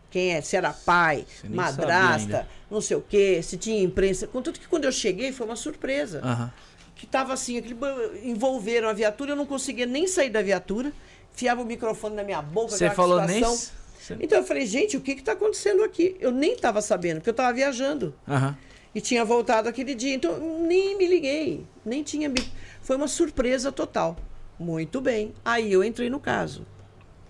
quem 0.09 0.33
é, 0.33 0.41
se 0.41 0.55
era 0.55 0.71
pai, 0.71 1.25
madrasta, 1.49 2.47
não 2.69 2.79
sei 2.81 2.97
o 2.97 3.01
quê, 3.01 3.41
se 3.41 3.57
tinha 3.57 3.81
imprensa. 3.81 4.27
Contanto 4.27 4.59
que 4.59 4.67
quando 4.67 4.85
eu 4.85 4.91
cheguei 4.91 5.31
foi 5.31 5.47
uma 5.47 5.55
surpresa. 5.55 6.21
Aham. 6.23 6.51
Que 6.95 7.05
tava 7.07 7.33
assim, 7.33 7.57
aquele, 7.57 7.75
envolveram 8.23 8.87
a 8.87 8.93
viatura, 8.93 9.31
eu 9.31 9.35
não 9.35 9.45
conseguia 9.45 9.85
nem 9.85 10.07
sair 10.07 10.29
da 10.29 10.41
viatura, 10.41 10.93
enfiava 11.33 11.61
o 11.61 11.65
microfone 11.65 12.15
na 12.15 12.23
minha 12.23 12.41
boca. 12.41 12.69
Você 12.69 12.89
falou 12.91 13.19
nem. 13.21 13.43
situação. 13.43 14.17
Então 14.19 14.37
eu 14.39 14.43
falei, 14.43 14.65
gente, 14.65 14.97
o 14.97 15.01
que 15.01 15.11
está 15.11 15.31
acontecendo 15.31 15.83
aqui? 15.83 16.15
Eu 16.19 16.31
nem 16.31 16.53
estava 16.53 16.81
sabendo, 16.81 17.15
porque 17.17 17.29
eu 17.29 17.33
estava 17.33 17.53
viajando. 17.53 18.13
Aham. 18.27 18.57
E 18.93 19.01
tinha 19.01 19.25
voltado 19.25 19.67
aquele 19.67 19.95
dia. 19.95 20.13
Então, 20.13 20.37
nem 20.67 20.95
me 20.97 21.07
liguei. 21.07 21.65
Nem 21.83 22.03
tinha. 22.03 22.29
me- 22.29 22.45
Foi 22.81 22.95
uma 22.95 23.07
surpresa 23.07 23.71
total. 23.71 24.15
Muito 24.59 25.01
bem. 25.01 25.33
Aí 25.43 25.71
eu 25.73 25.83
entrei 25.83 26.09
no 26.11 26.19
caso. 26.19 26.63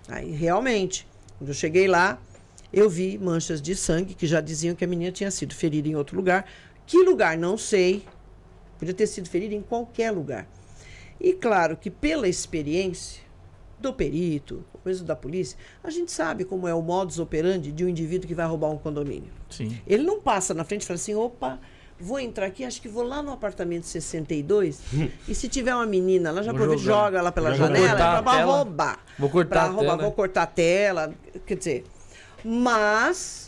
Aí, 0.08 0.30
realmente, 0.32 1.06
quando 1.38 1.48
eu 1.48 1.54
cheguei 1.54 1.88
lá, 1.88 2.20
eu 2.70 2.90
vi 2.90 3.16
manchas 3.16 3.62
de 3.62 3.74
sangue 3.74 4.12
que 4.14 4.26
já 4.26 4.42
diziam 4.42 4.74
que 4.74 4.84
a 4.84 4.86
menina 4.86 5.10
tinha 5.10 5.30
sido 5.30 5.54
ferida 5.54 5.88
em 5.88 5.94
outro 5.96 6.16
lugar. 6.16 6.44
Que 6.86 6.98
lugar? 7.02 7.38
Não 7.38 7.56
sei. 7.56 8.04
Podia 8.78 8.94
ter 8.94 9.06
sido 9.06 9.28
ferida 9.28 9.54
em 9.54 9.62
qualquer 9.62 10.10
lugar. 10.10 10.46
E 11.20 11.32
claro 11.32 11.76
que 11.76 11.90
pela 11.90 12.28
experiência 12.28 13.22
do 13.78 13.92
perito, 13.92 14.64
mesmo 14.84 15.06
da 15.06 15.14
polícia, 15.16 15.58
a 15.82 15.90
gente 15.90 16.10
sabe 16.10 16.44
como 16.44 16.66
é 16.66 16.74
o 16.74 16.80
modus 16.82 17.18
operandi 17.18 17.70
de 17.72 17.84
um 17.84 17.88
indivíduo 17.88 18.26
que 18.26 18.34
vai 18.34 18.46
roubar 18.46 18.70
um 18.70 18.78
condomínio. 18.78 19.30
Sim. 19.50 19.78
Ele 19.86 20.02
não 20.02 20.20
passa 20.20 20.54
na 20.54 20.64
frente 20.64 20.82
e 20.82 20.86
fala 20.86 20.96
assim: 20.96 21.14
opa, 21.14 21.58
vou 22.00 22.18
entrar 22.18 22.46
aqui, 22.46 22.64
acho 22.64 22.80
que 22.80 22.88
vou 22.88 23.02
lá 23.04 23.22
no 23.22 23.30
apartamento 23.32 23.84
62. 23.86 24.80
e 25.28 25.34
se 25.34 25.48
tiver 25.48 25.74
uma 25.74 25.86
menina 25.86 26.30
lá, 26.30 26.42
já 26.42 26.50
aproveita, 26.50 26.82
joga 26.82 27.18
ela 27.18 27.30
pela 27.32 27.50
Vou 27.50 27.58
janela 27.58 27.88
cortar 27.88 28.18
a 28.18 28.22
pra 28.22 28.32
tela. 28.36 28.56
roubar. 28.56 28.98
Vou 29.18 29.30
cortar 29.30 29.50
Pra 29.50 29.62
a 29.62 29.66
roubar, 29.68 29.84
tela. 29.96 30.02
vou 30.02 30.12
cortar 30.12 30.42
a 30.42 30.46
tela. 30.46 31.14
Quer 31.46 31.56
dizer, 31.56 31.84
mas 32.44 33.43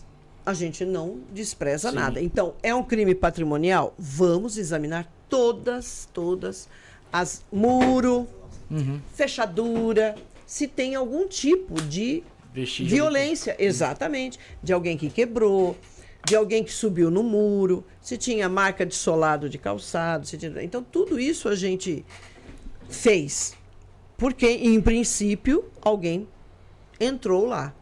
a 0.46 0.54
gente 0.54 0.84
não 0.84 1.18
despreza 1.32 1.90
Sim. 1.90 1.96
nada. 1.96 2.20
Então, 2.22 2.54
é 2.62 2.72
um 2.72 2.82
crime 2.84 3.14
patrimonial? 3.14 3.92
Vamos 3.98 4.56
examinar 4.56 5.12
todas, 5.28 6.08
todas 6.14 6.68
as 7.12 7.44
muro, 7.52 8.26
Uhum. 8.70 9.00
fechadura, 9.14 10.14
se 10.46 10.66
tem 10.66 10.94
algum 10.94 11.26
tipo 11.28 11.74
de 11.82 12.22
Vestígio. 12.54 12.96
Violência, 12.96 13.54
exatamente. 13.58 14.38
De 14.62 14.72
alguém 14.72 14.96
que 14.96 15.10
quebrou, 15.10 15.76
de 16.24 16.34
alguém 16.34 16.64
que 16.64 16.72
subiu 16.72 17.10
no 17.10 17.22
muro, 17.22 17.84
se 18.00 18.16
tinha 18.16 18.48
marca 18.48 18.86
de 18.86 18.94
solado 18.94 19.48
de 19.48 19.58
calçado. 19.58 20.26
Se 20.26 20.38
tinha... 20.38 20.62
Então, 20.62 20.82
tudo 20.82 21.20
isso 21.20 21.48
a 21.48 21.54
gente 21.54 22.04
fez. 22.88 23.54
Porque, 24.16 24.48
em 24.48 24.80
princípio, 24.80 25.66
alguém 25.82 26.26
entrou 26.98 27.44
lá. 27.46 27.74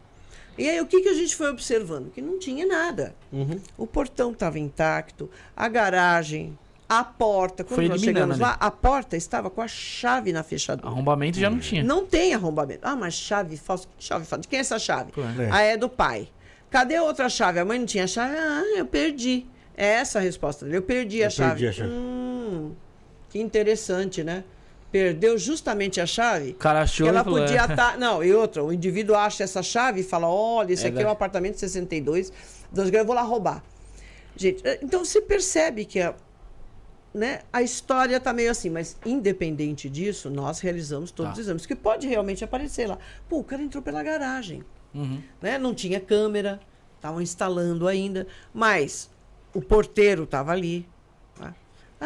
E 0.56 0.68
aí, 0.68 0.80
o 0.80 0.86
que, 0.86 1.00
que 1.00 1.08
a 1.08 1.14
gente 1.14 1.34
foi 1.34 1.50
observando? 1.50 2.10
Que 2.12 2.22
não 2.22 2.38
tinha 2.38 2.64
nada. 2.66 3.14
Uhum. 3.32 3.60
O 3.76 3.86
portão 3.86 4.30
estava 4.32 4.58
intacto, 4.58 5.28
a 5.56 5.68
garagem, 5.68 6.56
a 6.88 7.02
porta. 7.02 7.64
Quando 7.64 7.76
Foi 7.76 7.88
nós 7.88 8.00
chegamos 8.00 8.38
lá, 8.38 8.56
a 8.60 8.70
porta 8.70 9.16
estava 9.16 9.50
com 9.50 9.60
a 9.60 9.68
chave 9.68 10.32
na 10.32 10.42
fechadura. 10.42 10.88
Arrombamento 10.88 11.38
já 11.38 11.50
não 11.50 11.58
tinha. 11.58 11.82
Não 11.82 12.06
tem 12.06 12.34
arrombamento. 12.34 12.80
Ah, 12.82 12.94
mas 12.94 13.14
chave 13.14 13.56
falsa. 13.56 13.88
Chave 13.98 14.24
falsa? 14.24 14.42
De 14.42 14.48
quem 14.48 14.58
é 14.58 14.60
essa 14.60 14.78
chave? 14.78 15.12
É. 15.40 15.48
Ah, 15.50 15.62
é 15.62 15.76
do 15.76 15.88
pai. 15.88 16.28
Cadê 16.70 16.96
a 16.96 17.02
outra 17.02 17.28
chave? 17.28 17.58
A 17.58 17.64
mãe 17.64 17.78
não 17.78 17.86
tinha 17.86 18.06
chave? 18.06 18.36
Ah, 18.36 18.62
eu 18.76 18.86
perdi. 18.86 19.46
É 19.76 19.86
essa 19.86 20.18
a 20.18 20.22
resposta 20.22 20.64
dele. 20.64 20.78
Eu 20.78 20.82
perdi 20.82 21.22
a 21.22 21.26
Eu 21.26 21.30
chave. 21.30 21.50
perdi 21.50 21.66
a 21.66 21.72
chave. 21.72 21.92
Hum, 21.92 22.72
que 23.30 23.40
interessante, 23.40 24.22
né? 24.22 24.44
Perdeu 24.94 25.36
justamente 25.36 26.00
a 26.00 26.06
chave. 26.06 26.50
O 26.50 26.54
cara 26.54 26.82
achou 26.82 27.04
que 27.04 27.08
ela 27.10 27.24
podia 27.24 27.62
é. 27.62 27.64
estar. 27.64 27.98
Não, 27.98 28.22
e 28.22 28.32
outra, 28.32 28.62
o 28.62 28.72
indivíduo 28.72 29.16
acha 29.16 29.42
essa 29.42 29.60
chave 29.60 30.02
e 30.02 30.04
fala: 30.04 30.28
olha, 30.28 30.72
esse 30.72 30.86
É 30.86 30.88
aqui 30.88 31.02
é 31.02 31.04
um 31.04 31.10
apartamento 31.10 31.58
62, 31.58 32.32
dos 32.70 32.90
graus, 32.90 33.02
eu 33.02 33.04
vou 33.06 33.16
lá 33.16 33.22
roubar. 33.22 33.60
Gente, 34.36 34.62
eh, 34.64 34.78
então 34.80 35.04
você 35.04 35.20
percebe 35.20 35.84
que 35.84 36.00
a, 36.00 36.14
né, 37.12 37.40
a 37.52 37.60
história 37.60 38.18
está 38.18 38.32
meio 38.32 38.52
assim, 38.52 38.70
mas 38.70 38.96
independente 39.04 39.90
disso, 39.90 40.30
nós 40.30 40.60
realizamos 40.60 41.10
todos 41.10 41.30
Tá. 41.30 41.32
os 41.34 41.38
exames, 41.40 41.66
que 41.66 41.74
pode 41.74 42.06
realmente 42.06 42.44
aparecer 42.44 42.86
lá. 42.88 42.96
Pô, 43.28 43.38
o 43.40 43.44
cara 43.44 43.62
entrou 43.62 43.82
pela 43.82 44.00
garagem, 44.00 44.62
Uhum. 44.94 45.20
né? 45.42 45.58
Não 45.58 45.74
tinha 45.74 45.98
câmera, 45.98 46.60
estavam 46.94 47.20
instalando 47.20 47.88
ainda, 47.88 48.28
mas 48.54 49.10
o 49.52 49.60
porteiro 49.60 50.22
estava 50.22 50.52
ali. 50.52 50.86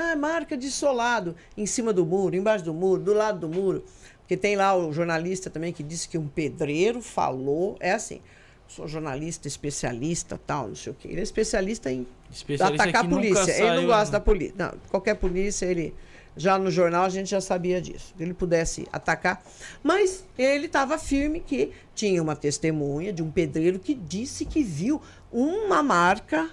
Ah, 0.01 0.15
marca 0.15 0.57
de 0.57 0.71
solado 0.71 1.35
em 1.57 1.67
cima 1.67 1.93
do 1.93 2.07
muro, 2.07 2.37
embaixo 2.37 2.65
do 2.65 2.73
muro, 2.73 3.03
do 3.03 3.13
lado 3.13 3.41
do 3.41 3.49
muro. 3.49 3.85
Porque 4.21 4.37
tem 4.37 4.55
lá 4.55 4.77
o 4.77 4.93
jornalista 4.93 5.51
também 5.51 5.73
que 5.73 5.83
disse 5.83 6.09
que 6.09 6.17
um 6.17 6.29
pedreiro 6.29 7.03
falou, 7.03 7.77
é 7.81 7.93
assim, 7.93 8.21
sou 8.69 8.87
jornalista, 8.87 9.49
especialista, 9.49 10.39
tal, 10.47 10.69
não 10.69 10.77
sei 10.77 10.93
o 10.93 10.95
quê. 10.95 11.09
Ele 11.09 11.19
é 11.19 11.23
especialista 11.23 11.91
em 11.91 12.07
Especialista 12.31 12.85
atacar 12.85 13.05
a 13.05 13.09
polícia. 13.09 13.51
Ele 13.51 13.77
não 13.77 13.87
gosta 13.87 14.13
da 14.13 14.21
polícia. 14.21 14.55
Não, 14.57 14.73
qualquer 14.89 15.15
polícia, 15.15 15.67
ele. 15.67 15.95
Já 16.37 16.57
no 16.57 16.71
jornal 16.71 17.03
a 17.03 17.09
gente 17.09 17.29
já 17.31 17.41
sabia 17.41 17.81
disso. 17.81 18.15
que 18.17 18.23
Ele 18.23 18.33
pudesse 18.33 18.87
atacar. 18.93 19.43
Mas 19.83 20.25
ele 20.39 20.67
estava 20.67 20.97
firme 20.97 21.41
que 21.41 21.73
tinha 21.93 22.23
uma 22.23 22.37
testemunha 22.37 23.13
de 23.13 23.25
um 23.25 23.31
pedreiro 23.31 23.81
que 23.81 23.95
disse 23.95 24.45
que 24.45 24.63
viu 24.63 25.03
uma 25.33 25.83
marca. 25.83 26.49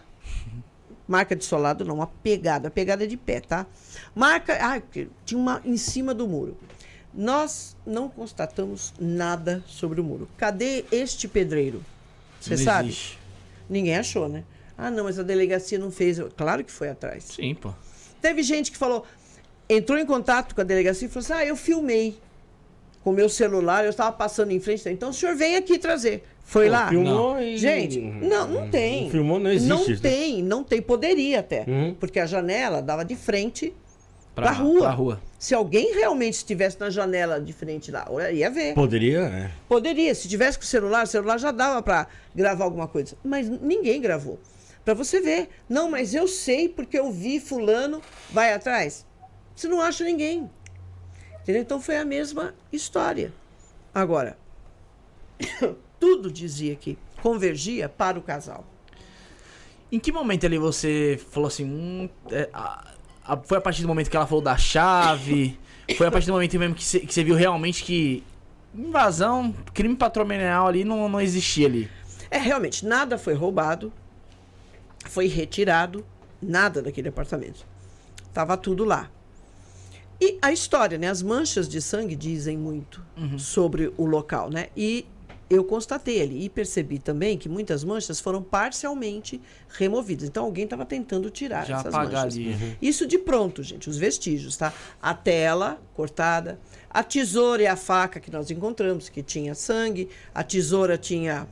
Marca 1.07 1.35
de 1.35 1.45
solado, 1.45 1.85
não, 1.85 1.95
uma 1.95 2.07
pegada. 2.07 2.69
Pegada 2.69 3.03
é 3.03 3.07
de 3.07 3.17
pé, 3.17 3.39
tá? 3.39 3.65
Marca. 4.13 4.57
Ah, 4.59 4.81
tinha 5.23 5.39
uma 5.39 5.61
em 5.63 5.77
cima 5.77 6.13
do 6.13 6.27
muro. 6.27 6.57
Nós 7.13 7.77
não 7.85 8.09
constatamos 8.09 8.93
nada 8.99 9.63
sobre 9.67 10.01
o 10.01 10.03
muro. 10.03 10.27
Cadê 10.37 10.83
este 10.91 11.27
pedreiro? 11.27 11.83
Você 12.41 12.57
sabe? 12.57 12.89
existe. 12.89 13.19
Ninguém 13.69 13.95
achou, 13.97 14.27
né? 14.27 14.43
Ah, 14.77 14.91
não, 14.91 15.05
mas 15.05 15.17
a 15.17 15.23
delegacia 15.23 15.79
não 15.79 15.91
fez. 15.91 16.19
Claro 16.35 16.63
que 16.63 16.71
foi 16.71 16.89
atrás. 16.89 17.23
Sim, 17.23 17.55
pô. 17.55 17.73
Teve 18.21 18.43
gente 18.43 18.71
que 18.71 18.77
falou, 18.77 19.05
entrou 19.69 19.97
em 19.97 20.05
contato 20.05 20.53
com 20.53 20.61
a 20.61 20.63
delegacia 20.63 21.07
e 21.07 21.11
falou 21.11 21.23
assim: 21.23 21.33
ah, 21.33 21.45
eu 21.45 21.55
filmei 21.55 22.17
com 23.03 23.11
o 23.11 23.13
meu 23.13 23.29
celular, 23.29 23.83
eu 23.83 23.91
estava 23.91 24.11
passando 24.11 24.51
em 24.51 24.59
frente. 24.59 24.89
Então 24.89 25.09
o 25.09 25.13
senhor 25.13 25.35
vem 25.35 25.55
aqui 25.55 25.77
trazer. 25.77 26.23
Foi 26.45 26.67
Pô, 26.67 26.71
lá? 26.71 26.87
Filmou 26.87 27.41
e. 27.41 27.57
Gente, 27.57 27.99
não, 27.99 28.47
não 28.47 28.69
tem. 28.69 29.05
Não 29.05 29.11
filmou, 29.11 29.39
não 29.39 29.51
existe 29.51 29.67
Não 29.67 29.81
isso, 29.81 29.91
né? 30.03 30.09
tem, 30.09 30.43
não 30.43 30.63
tem. 30.63 30.81
Poderia 30.81 31.39
até. 31.39 31.65
Uhum. 31.67 31.95
Porque 31.99 32.19
a 32.19 32.25
janela 32.27 32.83
dava 32.83 33.03
de 33.03 33.15
frente 33.15 33.73
pra, 34.35 34.51
rua. 34.51 34.79
Pra 34.79 34.91
rua. 34.91 35.21
Se 35.39 35.55
alguém 35.55 35.93
realmente 35.95 36.35
estivesse 36.35 36.79
na 36.79 36.91
janela 36.91 37.41
de 37.41 37.51
frente 37.51 37.91
lá, 37.91 38.07
ia 38.31 38.49
ver. 38.51 38.75
Poderia, 38.75 39.21
é. 39.21 39.51
Poderia, 39.67 40.13
se 40.13 40.29
tivesse 40.29 40.57
com 40.57 40.63
o 40.63 40.67
celular, 40.67 41.03
o 41.03 41.07
celular 41.07 41.39
já 41.39 41.51
dava 41.51 41.81
para 41.81 42.07
gravar 42.33 42.63
alguma 42.63 42.87
coisa. 42.87 43.17
Mas 43.23 43.49
ninguém 43.49 43.99
gravou. 43.99 44.39
Para 44.85 44.93
você 44.93 45.19
ver. 45.19 45.49
Não, 45.67 45.89
mas 45.89 46.13
eu 46.13 46.27
sei 46.27 46.69
porque 46.69 46.97
eu 46.97 47.11
vi 47.11 47.39
fulano, 47.39 48.01
vai 48.29 48.53
atrás. 48.53 49.03
Você 49.55 49.67
não 49.67 49.81
acha 49.81 50.03
ninguém. 50.03 50.47
Entendeu? 51.41 51.63
Então 51.63 51.81
foi 51.81 51.97
a 51.97 52.05
mesma 52.05 52.53
história. 52.71 53.33
Agora, 53.93 54.37
tudo 56.05 56.31
dizia 56.31 56.75
que 56.75 56.97
convergia 57.19 57.89
para 57.89 58.19
o 58.19 58.21
casal. 58.21 58.63
Em 59.91 59.99
que 59.99 60.11
momento 60.11 60.45
ali 60.45 60.57
você 60.59 61.19
falou 61.31 61.47
assim. 61.47 61.63
hum, 61.65 62.07
é, 62.31 62.47
a- 62.53 62.93
a- 63.25 63.37
foi 63.37 63.57
a 63.57 63.61
partir 63.61 63.81
do 63.81 63.87
momento 63.87 64.07
que 64.09 64.15
ela 64.15 64.27
falou 64.27 64.43
da 64.43 64.55
chave? 64.55 65.57
foi 65.97 66.05
a 66.05 66.11
partir 66.11 66.27
do 66.27 66.33
momento 66.33 66.59
mesmo 66.59 66.75
que 66.75 66.83
você, 66.83 67.23
viu 67.23 67.33
realmente 67.35 67.83
que 67.83 68.23
invasão, 68.73 69.51
crime 69.73 69.95
patrimonial 69.95 70.67
ali 70.67 70.83
não, 70.83 71.09
não 71.09 71.19
existia 71.19 71.65
ali. 71.67 71.89
É, 72.29 72.37
realmente, 72.37 72.85
nada 72.85 73.17
foi 73.17 73.33
roubado, 73.33 73.91
foi 75.05 75.27
retirado, 75.27 76.05
nada 76.39 76.81
daquele 76.83 77.09
apartamento. 77.09 77.65
Tava 78.31 78.55
tudo 78.57 78.83
lá. 78.83 79.09
E 80.21 80.37
a 80.41 80.51
história, 80.51 80.97
né? 80.99 81.07
As 81.09 81.21
manchas 81.23 81.67
de 81.67 81.81
sangue 81.81 82.15
dizem 82.15 82.57
muito 82.57 83.03
sobre 83.39 83.91
o 83.97 84.05
local, 84.05 84.49
né? 84.51 84.67
E 84.77 85.05
eu 85.49 85.63
constatei 85.63 86.21
ali 86.21 86.45
e 86.45 86.49
percebi 86.49 86.97
também 86.97 87.37
que 87.37 87.47
muitas 87.47 87.83
manchas 87.83 88.19
foram 88.19 88.41
parcialmente 88.41 89.39
removidas. 89.69 90.27
Então 90.27 90.43
alguém 90.45 90.63
estava 90.63 90.85
tentando 90.85 91.29
tirar 91.29 91.65
Já 91.65 91.77
essas 91.79 91.93
manchas. 91.93 92.23
ali. 92.33 92.77
Isso 92.81 93.05
de 93.05 93.17
pronto, 93.19 93.61
gente, 93.61 93.89
os 93.89 93.97
vestígios, 93.97 94.57
tá? 94.57 94.73
A 95.01 95.13
tela 95.13 95.79
cortada, 95.93 96.59
a 96.89 97.03
tesoura 97.03 97.61
e 97.61 97.67
a 97.67 97.75
faca 97.75 98.19
que 98.19 98.31
nós 98.31 98.49
encontramos, 98.49 99.07
que 99.09 99.21
tinha 99.21 99.53
sangue, 99.53 100.09
a 100.33 100.43
tesoura 100.43 100.97
tinha 100.97 101.47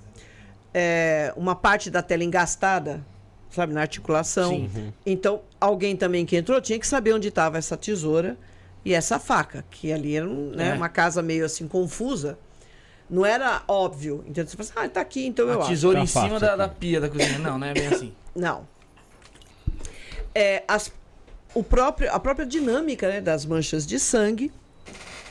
é, 0.73 1.31
uma 1.35 1.55
parte 1.55 1.89
da 1.91 2.01
tela 2.01 2.23
engastada, 2.23 3.05
sabe, 3.51 3.73
na 3.73 3.81
articulação. 3.81 4.67
Então, 5.05 5.41
alguém 5.61 5.95
também 5.95 6.25
que 6.25 6.35
entrou 6.35 6.59
tinha 6.59 6.79
que 6.79 6.87
saber 6.87 7.13
onde 7.13 7.27
estava 7.27 7.57
essa 7.59 7.77
tesoura 7.77 8.37
e 8.83 8.93
essa 8.93 9.19
faca, 9.19 9.63
que 9.69 9.93
ali 9.93 10.15
era 10.15 10.27
um, 10.27 10.49
né, 10.49 10.69
É. 10.69 10.73
uma 10.73 10.89
casa 10.89 11.21
meio 11.21 11.45
assim 11.45 11.67
confusa. 11.67 12.37
Não 13.14 13.23
era 13.23 13.61
óbvio. 13.68 14.23
Então 14.26 14.44
você 14.44 14.57
fala 14.57 14.69
assim, 14.69 14.88
ah, 14.88 14.90
tá 14.90 14.99
aqui, 14.99 15.27
então 15.27 15.48
eu 15.48 15.60
A 15.60 15.61
acho. 15.61 15.69
tesoura 15.69 15.99
Tá 15.99 16.03
em 16.03 16.07
cima 16.07 16.30
fácil 16.30 16.40
da, 16.40 16.56
da 16.56 16.68
pia 16.68 16.99
da 16.99 17.07
cozinha. 17.07 17.38
Não, 17.38 17.60
não 17.60 17.68
é 17.68 17.72
bem 17.72 17.85
assim. 17.85 18.11
Não. 18.35 18.68
É, 20.34 20.64
as, 20.68 20.91
o 21.53 21.61
próprio, 21.61 22.11
a 22.11 22.19
própria 22.19 22.44
dinâmica 22.44 23.07
né, 23.07 23.22
das 23.22 23.45
manchas 23.45 23.85
de 23.85 23.99
sangue 23.99 24.52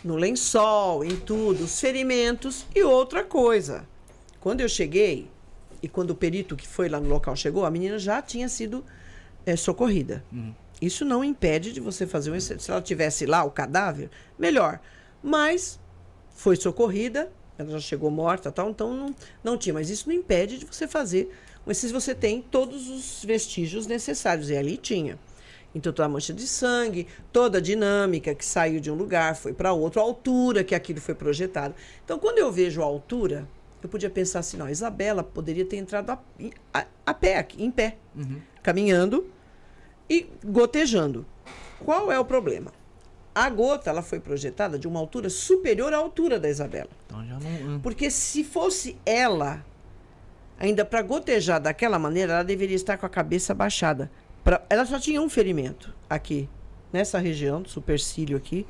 no 0.05 0.15
lençol, 0.15 1.05
em 1.05 1.17
tudo, 1.17 1.65
os 1.65 1.81
ferimentos 1.81 2.65
e 2.73 2.85
outra 2.85 3.25
coisa. 3.25 3.85
Quando 4.39 4.61
eu 4.61 4.69
cheguei 4.69 5.29
e 5.83 5.89
quando 5.89 6.11
o 6.11 6.15
perito 6.15 6.55
que 6.55 6.69
foi 6.69 6.89
lá 6.89 7.01
no 7.01 7.09
local 7.09 7.35
chegou, 7.35 7.65
a 7.65 7.71
menina 7.71 7.99
já 7.99 8.23
tinha 8.23 8.49
sido 8.49 8.85
é, 9.45 9.57
socorrida. 9.57 10.25
Isso 10.81 11.05
não 11.05 11.25
impede 11.25 11.73
de 11.73 11.81
você 11.81 12.07
fazer 12.07 12.31
um. 12.31 12.39
Se 12.39 12.71
ela 12.71 12.81
tivesse 12.81 13.27
lá 13.27 13.43
o 13.43 13.51
cadáver, 13.51 14.09
melhor. 14.39 14.79
Mas 15.21 15.81
foi 16.31 16.55
socorrida, 16.55 17.29
ela 17.63 17.73
já 17.73 17.81
chegou 17.81 18.11
morta, 18.11 18.53
tal, 18.53 18.71
então 18.71 18.95
não, 18.95 19.15
não 19.43 19.57
tinha. 19.57 19.73
Mas 19.73 19.91
isso 19.91 20.09
não 20.09 20.15
impede 20.15 20.59
de 20.59 20.67
você 20.67 20.87
fazer. 20.87 21.33
Mas 21.65 21.79
se 21.79 21.93
você 21.93 22.15
tem 22.15 22.43
todos 22.43 22.89
os 22.89 23.25
vestígios 23.25 23.87
necessários, 23.87 24.51
e 24.51 24.57
ali 24.57 24.77
tinha. 24.77 25.19
Então, 25.75 25.93
toda 25.93 26.07
a 26.07 26.09
mancha 26.09 26.35
de 26.35 26.47
sangue, 26.47 27.07
toda 27.33 27.59
a 27.59 27.61
dinâmica 27.61 28.35
que 28.35 28.45
saiu 28.45 28.79
de 28.79 28.91
um 28.91 28.95
lugar, 28.95 29.35
foi 29.35 29.55
para 29.55 29.73
outro, 29.73 30.01
a 30.01 30.05
altura 30.05 30.63
que 30.63 30.75
aquilo 30.75 31.01
foi 31.01 31.15
projetado. 31.15 31.75
Então, 32.05 32.19
quando 32.19 32.39
eu 32.39 32.53
vejo 32.53 32.83
a 32.83 32.85
altura, 32.85 33.49
eu 33.83 33.89
podia 33.89 34.11
pensar 34.11 34.41
assim: 34.41 34.57
não, 34.57 34.67
a 34.67 34.71
Isabela 34.71 35.23
poderia 35.23 35.65
ter 35.65 35.77
entrado 35.77 36.11
a, 36.11 36.19
a, 36.75 36.87
a 37.07 37.15
pé, 37.15 37.39
aqui, 37.39 37.63
em 37.63 37.71
pé, 37.71 37.97
caminhando 38.63 39.31
e 40.11 40.27
gotejando. 40.45 41.25
Qual 41.83 42.13
é 42.13 42.19
o 42.19 42.25
problema? 42.25 42.71
A 43.35 43.49
gota 43.49 43.89
ela 43.91 44.03
foi 44.03 44.21
projetada 44.21 44.79
de 44.79 44.87
uma 44.87 45.01
altura 45.01 45.31
superior 45.31 45.93
à 45.95 45.97
altura 45.97 46.39
da 46.39 46.49
Isabela. 46.51 46.91
Então 47.07 47.25
já 47.27 47.39
não. 47.39 47.81
Porque 47.81 48.11
se 48.11 48.45
fosse 48.45 48.97
ela, 49.07 49.65
ainda 50.59 50.85
para 50.85 51.01
gotejar 51.03 51.61
daquela 51.61 51.99
maneira, 51.99 52.35
ela 52.35 52.43
deveria 52.45 52.77
estar 52.77 52.99
com 52.99 53.07
a 53.07 53.09
cabeça 53.09 53.55
baixada. 53.55 54.11
Pra- 54.45 54.63
ela 54.69 54.85
só 54.85 54.99
tinha 54.99 55.21
um 55.23 55.31
ferimento 55.31 55.95
aqui, 56.11 56.49
nessa 56.93 57.19
região, 57.19 57.63
do 57.63 57.69
supercílio 57.69 58.37
aqui. 58.37 58.67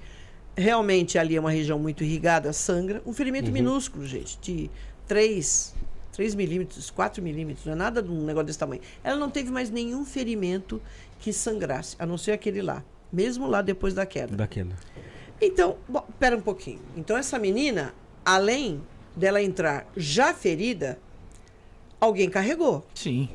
Realmente 0.57 1.19
ali 1.19 1.35
é 1.37 1.41
uma 1.41 1.51
região 1.51 1.79
muito 1.79 2.05
irrigada, 2.05 2.53
sangra. 2.53 3.03
Um 3.07 3.13
ferimento 3.13 3.47
minúsculo, 3.53 4.07
gente, 4.07 4.39
de 4.41 4.71
3, 5.09 5.75
3 6.13 6.35
milímetros, 6.35 6.91
4 6.91 7.23
milímetros, 7.23 7.65
não 7.67 7.73
é 7.73 7.77
nada 7.77 8.03
de 8.03 8.11
um 8.11 8.23
negócio 8.25 8.47
desse 8.47 8.59
tamanho. 8.59 8.83
Ela 9.03 9.17
não 9.17 9.31
teve 9.31 9.51
mais 9.51 9.71
nenhum 9.71 10.05
ferimento 10.05 10.81
que 11.19 11.33
sangrasse, 11.33 11.97
a 11.99 12.05
não 12.07 12.19
ser 12.19 12.33
aquele 12.33 12.61
lá. 12.63 12.85
Mesmo 13.13 13.47
lá 13.47 13.61
depois 13.63 13.93
da 13.95 14.07
queda. 14.07 14.37
Daquela. 14.37 14.71
Então, 15.41 15.77
bom, 15.89 16.07
pera 16.19 16.37
um 16.37 16.41
pouquinho. 16.41 16.81
Então, 16.97 17.17
essa 17.17 17.39
menina, 17.39 17.93
além 18.25 18.81
dela 19.15 19.43
entrar 19.43 19.87
já 19.97 20.33
ferida, 20.33 20.99
alguém 22.01 22.29
carregou. 22.31 22.87
Sim. 22.95 23.29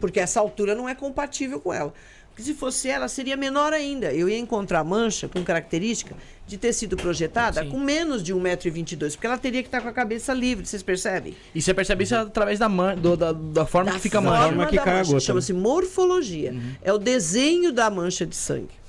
Porque 0.00 0.20
essa 0.20 0.40
altura 0.40 0.74
não 0.74 0.88
é 0.88 0.94
compatível 0.94 1.60
com 1.60 1.72
ela. 1.72 1.92
Porque 2.28 2.42
se 2.44 2.54
fosse 2.54 2.88
ela, 2.88 3.08
seria 3.08 3.36
menor 3.36 3.72
ainda. 3.72 4.12
Eu 4.14 4.28
ia 4.28 4.38
encontrar 4.38 4.84
mancha 4.84 5.28
com 5.28 5.42
característica 5.42 6.14
de 6.46 6.56
ter 6.56 6.72
sido 6.72 6.96
projetada 6.96 7.62
Sim. 7.64 7.70
com 7.70 7.78
menos 7.80 8.22
de 8.22 8.32
1,22m. 8.32 9.10
Porque 9.16 9.26
ela 9.26 9.36
teria 9.36 9.62
que 9.62 9.68
estar 9.68 9.80
com 9.80 9.88
a 9.88 9.92
cabeça 9.92 10.32
livre, 10.32 10.64
vocês 10.64 10.82
percebem? 10.82 11.36
E 11.54 11.60
você 11.60 11.74
percebe 11.74 12.04
isso 12.04 12.14
através 12.14 12.58
da, 12.60 12.68
man, 12.68 12.94
do- 12.96 13.16
da, 13.16 13.32
da 13.32 13.66
forma 13.66 13.90
Da 13.90 13.96
que 13.96 14.02
fica 14.02 14.18
a 14.18 14.20
mancha. 14.20 14.42
forma 14.44 14.66
que 14.66 14.76
da 14.76 14.86
mancha. 14.86 15.20
Chama-se 15.20 15.52
morfologia. 15.52 16.54
É 16.82 16.92
o 16.92 16.98
desenho 16.98 17.72
da 17.72 17.90
mancha 17.90 18.24
de 18.24 18.36
sangue. 18.36 18.79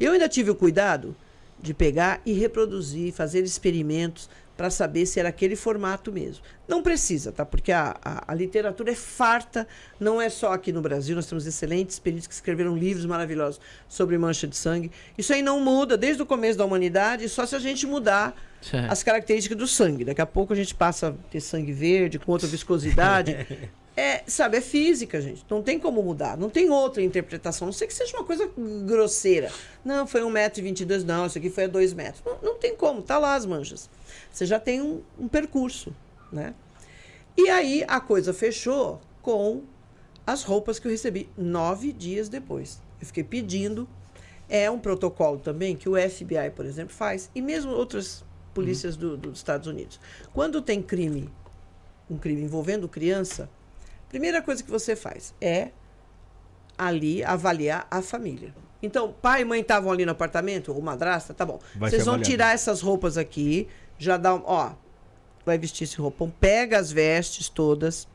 Eu 0.00 0.12
ainda 0.12 0.28
tive 0.28 0.50
o 0.50 0.54
cuidado 0.54 1.14
de 1.60 1.74
pegar 1.74 2.20
e 2.24 2.32
reproduzir, 2.32 3.12
fazer 3.12 3.42
experimentos 3.42 4.28
para 4.58 4.70
saber 4.70 5.06
se 5.06 5.20
era 5.20 5.28
aquele 5.28 5.54
formato 5.54 6.10
mesmo. 6.10 6.42
Não 6.66 6.82
precisa, 6.82 7.30
tá? 7.30 7.46
Porque 7.46 7.70
a, 7.70 7.96
a, 8.04 8.32
a 8.32 8.34
literatura 8.34 8.90
é 8.90 8.94
farta, 8.94 9.68
não 10.00 10.20
é 10.20 10.28
só 10.28 10.52
aqui 10.52 10.72
no 10.72 10.82
Brasil, 10.82 11.14
nós 11.14 11.26
temos 11.26 11.46
excelentes 11.46 12.00
peritos 12.00 12.26
que 12.26 12.34
escreveram 12.34 12.76
livros 12.76 13.06
maravilhosos 13.06 13.60
sobre 13.88 14.18
mancha 14.18 14.48
de 14.48 14.56
sangue. 14.56 14.90
Isso 15.16 15.32
aí 15.32 15.42
não 15.42 15.60
muda 15.60 15.96
desde 15.96 16.20
o 16.22 16.26
começo 16.26 16.58
da 16.58 16.64
humanidade, 16.64 17.28
só 17.28 17.46
se 17.46 17.54
a 17.54 17.60
gente 17.60 17.86
mudar 17.86 18.34
as 18.88 19.04
características 19.04 19.56
do 19.56 19.68
sangue. 19.68 20.04
Daqui 20.04 20.20
a 20.20 20.26
pouco 20.26 20.52
a 20.52 20.56
gente 20.56 20.74
passa 20.74 21.10
a 21.10 21.12
ter 21.30 21.40
sangue 21.40 21.72
verde, 21.72 22.18
com 22.18 22.32
outra 22.32 22.48
viscosidade. 22.48 23.46
É, 24.00 24.22
sabe, 24.28 24.58
é 24.58 24.60
física, 24.60 25.20
gente. 25.20 25.44
Não 25.50 25.60
tem 25.60 25.76
como 25.76 26.00
mudar. 26.00 26.36
Não 26.36 26.48
tem 26.48 26.70
outra 26.70 27.02
interpretação. 27.02 27.66
Não 27.66 27.72
sei 27.72 27.88
que 27.88 27.92
seja 27.94 28.16
uma 28.16 28.24
coisa 28.24 28.48
grosseira. 28.86 29.50
Não, 29.84 30.06
foi 30.06 30.20
1,22m. 30.20 31.02
Não, 31.04 31.26
isso 31.26 31.36
aqui 31.36 31.50
foi 31.50 31.64
a 31.64 31.66
2 31.66 31.94
metros. 31.94 32.22
Não, 32.24 32.38
não 32.40 32.54
tem 32.58 32.76
como. 32.76 33.02
Tá 33.02 33.18
lá 33.18 33.34
as 33.34 33.44
manchas. 33.44 33.90
Você 34.30 34.46
já 34.46 34.60
tem 34.60 34.80
um, 34.80 35.02
um 35.18 35.26
percurso, 35.26 35.92
né? 36.30 36.54
E 37.36 37.50
aí 37.50 37.84
a 37.88 37.98
coisa 38.00 38.32
fechou 38.32 39.00
com 39.20 39.62
as 40.24 40.44
roupas 40.44 40.78
que 40.78 40.86
eu 40.86 40.92
recebi 40.92 41.28
nove 41.36 41.92
dias 41.92 42.28
depois. 42.28 42.80
Eu 43.00 43.06
fiquei 43.08 43.24
pedindo. 43.24 43.88
É 44.48 44.70
um 44.70 44.78
protocolo 44.78 45.40
também 45.40 45.74
que 45.74 45.88
o 45.88 45.96
FBI, 45.96 46.50
por 46.54 46.64
exemplo, 46.64 46.94
faz, 46.94 47.28
e 47.34 47.42
mesmo 47.42 47.72
outras 47.72 48.24
polícias 48.54 48.96
do- 48.96 49.16
dos 49.16 49.38
Estados 49.38 49.66
Unidos. 49.66 49.98
Quando 50.32 50.62
tem 50.62 50.80
crime, 50.80 51.28
um 52.08 52.16
crime 52.16 52.42
envolvendo 52.42 52.88
criança, 52.88 53.50
primeira 54.08 54.42
coisa 54.42 54.62
que 54.62 54.70
você 54.70 54.96
faz 54.96 55.34
é 55.40 55.70
ali 56.76 57.24
avaliar 57.24 57.86
a 57.90 58.00
família. 58.00 58.54
Então, 58.82 59.12
pai 59.12 59.42
e 59.42 59.44
mãe 59.44 59.60
estavam 59.60 59.90
ali 59.90 60.04
no 60.04 60.12
apartamento, 60.12 60.72
ou 60.72 60.80
madrasta, 60.80 61.34
tá 61.34 61.44
bom. 61.44 61.58
Vai 61.74 61.90
Vocês 61.90 62.04
vão 62.04 62.20
tirar 62.20 62.54
essas 62.54 62.80
roupas 62.80 63.18
aqui, 63.18 63.66
já 63.98 64.16
dá 64.16 64.34
um, 64.34 64.42
ó, 64.44 64.72
vai 65.44 65.58
vestir 65.58 65.84
esse 65.84 65.96
roupão, 65.96 66.30
pega 66.30 66.78
as 66.78 66.92
vestes 66.92 67.48
todas, 67.48 68.06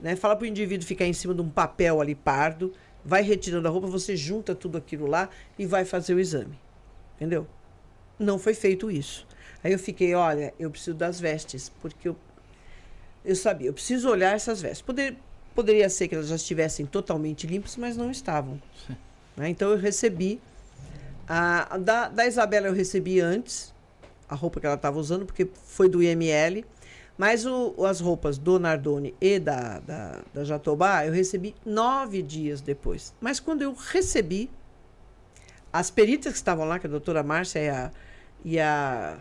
né? 0.00 0.14
Fala 0.14 0.36
pro 0.36 0.46
indivíduo 0.46 0.86
ficar 0.86 1.04
em 1.04 1.12
cima 1.12 1.34
de 1.34 1.42
um 1.42 1.48
papel 1.48 2.00
ali 2.00 2.14
pardo, 2.14 2.72
vai 3.04 3.22
retirando 3.22 3.66
a 3.66 3.70
roupa, 3.70 3.88
você 3.88 4.16
junta 4.16 4.54
tudo 4.54 4.78
aquilo 4.78 5.06
lá 5.06 5.28
e 5.58 5.66
vai 5.66 5.84
fazer 5.84 6.14
o 6.14 6.20
exame. 6.20 6.58
Entendeu? 7.16 7.46
Não 8.18 8.38
foi 8.38 8.54
feito 8.54 8.90
isso. 8.90 9.26
Aí 9.64 9.72
eu 9.72 9.78
fiquei, 9.78 10.14
olha, 10.14 10.54
eu 10.58 10.70
preciso 10.70 10.96
das 10.96 11.18
vestes, 11.18 11.72
porque 11.80 12.08
eu, 12.08 12.16
eu 13.28 13.36
sabia, 13.36 13.68
eu 13.68 13.72
preciso 13.72 14.08
olhar 14.08 14.34
essas 14.34 14.60
vestes. 14.60 14.82
Poder, 14.82 15.16
poderia 15.54 15.88
ser 15.88 16.08
que 16.08 16.14
elas 16.14 16.28
já 16.28 16.36
estivessem 16.36 16.86
totalmente 16.86 17.46
limpas, 17.46 17.76
mas 17.76 17.96
não 17.96 18.10
estavam. 18.10 18.60
né? 19.36 19.48
Então 19.48 19.70
eu 19.70 19.76
recebi. 19.78 20.40
A, 21.28 21.76
da, 21.76 22.08
da 22.08 22.26
Isabela 22.26 22.68
eu 22.68 22.72
recebi 22.72 23.20
antes, 23.20 23.74
a 24.28 24.34
roupa 24.34 24.60
que 24.60 24.66
ela 24.66 24.76
estava 24.76 24.98
usando, 24.98 25.26
porque 25.26 25.46
foi 25.66 25.88
do 25.88 26.02
IML. 26.02 26.64
Mas 27.18 27.44
o- 27.44 27.74
as 27.84 28.00
roupas 28.00 28.38
do 28.38 28.58
Nardoni 28.60 29.12
e 29.20 29.38
da, 29.40 29.80
da, 29.80 30.20
da 30.32 30.44
Jatobá 30.44 31.04
eu 31.04 31.12
recebi 31.12 31.54
nove 31.66 32.22
dias 32.22 32.60
depois. 32.60 33.12
Mas 33.20 33.40
quando 33.40 33.60
eu 33.62 33.74
recebi, 33.74 34.48
as 35.72 35.90
peritas 35.90 36.32
que 36.32 36.38
estavam 36.38 36.64
lá, 36.64 36.78
que 36.78 36.86
a 36.86 36.90
doutora 36.90 37.22
Márcia 37.22 37.58
e 37.60 37.68
a, 37.68 37.90
e 38.44 38.60
a, 38.60 39.18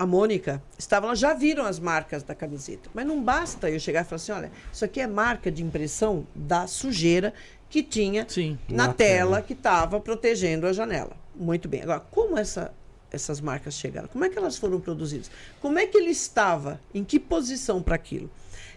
a 0.00 0.06
Mônica, 0.06 0.62
estavam 0.78 1.10
lá, 1.10 1.14
já 1.14 1.34
viram 1.34 1.66
as 1.66 1.78
marcas 1.78 2.22
da 2.22 2.34
camiseta. 2.34 2.88
Mas 2.94 3.06
não 3.06 3.22
basta 3.22 3.68
eu 3.68 3.78
chegar 3.78 4.00
e 4.00 4.04
falar 4.04 4.16
assim: 4.16 4.32
olha, 4.32 4.50
isso 4.72 4.82
aqui 4.82 4.98
é 4.98 5.06
marca 5.06 5.52
de 5.52 5.62
impressão 5.62 6.26
da 6.34 6.66
sujeira 6.66 7.34
que 7.68 7.82
tinha 7.82 8.24
Sim. 8.26 8.58
na, 8.66 8.86
Na 8.86 8.94
tela, 8.94 9.30
tela. 9.36 9.42
que 9.42 9.52
estava 9.52 10.00
protegendo 10.00 10.66
a 10.66 10.72
janela. 10.72 11.14
Muito 11.36 11.68
bem. 11.68 11.82
Agora, 11.82 12.00
como 12.00 12.38
essa, 12.38 12.72
essas 13.10 13.42
marcas 13.42 13.74
chegaram? 13.74 14.08
Como 14.08 14.24
é 14.24 14.30
que 14.30 14.38
elas 14.38 14.56
foram 14.56 14.80
produzidas? 14.80 15.30
Como 15.60 15.78
é 15.78 15.86
que 15.86 15.98
ele 15.98 16.10
estava? 16.10 16.80
Em 16.94 17.04
que 17.04 17.20
posição 17.20 17.82
para 17.82 17.94
aquilo? 17.94 18.30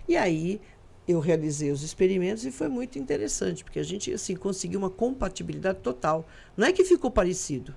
E 0.05 0.17
aí 0.17 0.59
eu 1.07 1.21
realizei 1.21 1.71
os 1.71 1.83
experimentos 1.83 2.45
e 2.45 2.51
foi 2.51 2.67
muito 2.67 2.99
interessante, 2.99 3.63
porque 3.63 3.79
a 3.79 3.83
gente 3.83 4.11
assim 4.13 4.35
conseguiu 4.35 4.77
uma 4.77 4.89
compatibilidade 4.89 5.79
total. 5.79 6.27
Não 6.57 6.67
é 6.67 6.73
que 6.73 6.83
ficou 6.83 7.09
parecido. 7.09 7.73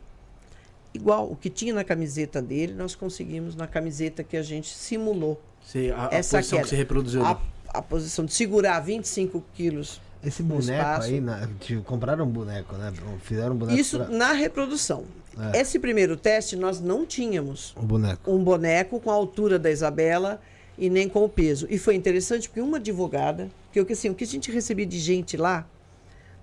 Igual. 0.97 1.31
O 1.31 1.37
que 1.37 1.49
tinha 1.49 1.73
na 1.75 1.85
camiseta 1.85 2.43
dele, 2.43 2.75
nós 2.75 2.95
conseguimos 2.95 3.55
na 3.55 3.67
camiseta 3.67 4.25
que 4.25 4.37
a 4.37 4.43
gente 4.43 4.69
simulou. 4.75 5.41
Você, 5.65 5.93
a, 5.97 6.09
a 6.09 6.15
Essa 6.15 6.39
posição 6.39 6.59
queda. 6.59 6.63
que 6.65 6.71
você 6.71 6.77
reproduziu. 6.77 7.25
A, 7.25 7.35
né? 7.35 7.41
a 7.69 7.83
posição 7.83 8.25
de 8.25 8.33
segurar 8.33 8.81
25 8.81 9.43
quilos. 9.55 10.01
Esse 10.25 10.43
boneco 10.43 11.03
aí, 11.03 11.21
na, 11.21 11.49
compraram 11.85 12.25
um 12.25 12.29
boneco, 12.31 12.75
né? 12.77 12.93
Fizeram 13.23 13.55
um 13.55 13.59
boneco. 13.59 13.79
Isso 13.79 13.99
pra- 13.99 14.09
na 14.09 14.33
reprodução. 14.33 15.05
É. 15.53 15.61
Esse 15.61 15.79
primeiro 15.79 16.17
teste 16.17 16.57
nós 16.57 16.81
não 16.81 17.05
tínhamos 17.05 17.75
O 17.77 17.83
boneco. 17.83 18.31
um 18.33 18.43
boneco 18.43 18.99
com 18.99 19.11
a 19.11 19.15
altura 19.15 19.59
da 19.59 19.71
Isabela 19.71 20.41
e 20.79 20.89
nem 20.89 21.09
com 21.09 21.23
o 21.25 21.29
peso. 21.29 21.67
E 21.69 21.79
foi 21.79 21.95
interessante 21.95 22.49
porque 22.49 22.61
uma 22.61 22.79
advogada, 22.79 23.51
que 23.71 23.79
eu 23.79 23.85
que 23.85 23.93
assim, 23.93 24.09
o 24.09 24.15
que 24.15 24.25
a 24.25 24.27
gente 24.27 24.51
recebia 24.51 24.87
de 24.87 24.99
gente 24.99 25.37
lá, 25.37 25.67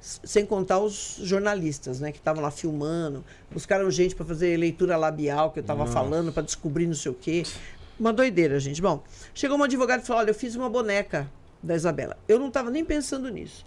sem 0.03 0.45
contar 0.45 0.79
os 0.79 1.17
jornalistas, 1.21 1.99
né, 2.01 2.11
que 2.11 2.17
estavam 2.17 2.43
lá 2.43 2.51
filmando, 2.51 3.23
buscaram 3.49 3.89
gente 3.89 4.13
para 4.15 4.25
fazer 4.25 4.57
leitura 4.57 4.97
labial 4.97 5.51
que 5.51 5.59
eu 5.59 5.61
estava 5.61 5.85
falando 5.87 6.31
para 6.33 6.43
descobrir 6.43 6.85
não 6.87 6.93
sei 6.93 7.11
o 7.11 7.15
quê. 7.15 7.43
Uma 7.99 8.11
doideira, 8.11 8.59
gente. 8.59 8.81
Bom, 8.81 9.01
chegou 9.33 9.55
uma 9.55 9.65
advogada 9.65 10.03
e 10.03 10.05
falou: 10.05 10.21
"Olha, 10.21 10.31
eu 10.31 10.35
fiz 10.35 10.55
uma 10.55 10.69
boneca 10.69 11.29
da 11.61 11.73
Isabela. 11.75 12.17
Eu 12.27 12.37
não 12.37 12.47
estava 12.49 12.69
nem 12.69 12.83
pensando 12.83 13.29
nisso. 13.29 13.63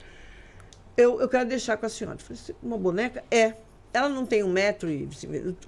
Eu, 0.97 1.21
eu 1.21 1.29
quero 1.29 1.49
deixar 1.49 1.77
com 1.77 1.87
a 1.87 1.89
senhora. 1.89 2.17
Eu 2.19 2.23
falei, 2.23 2.43
"Você- 2.43 2.55
uma 2.63 2.77
boneca? 2.77 3.25
É. 3.31 3.55
Ela 3.95 4.11
não 4.11 4.27
tem 4.27 4.43
um 4.43 4.49
metro 4.53 4.91
e... 4.91 5.09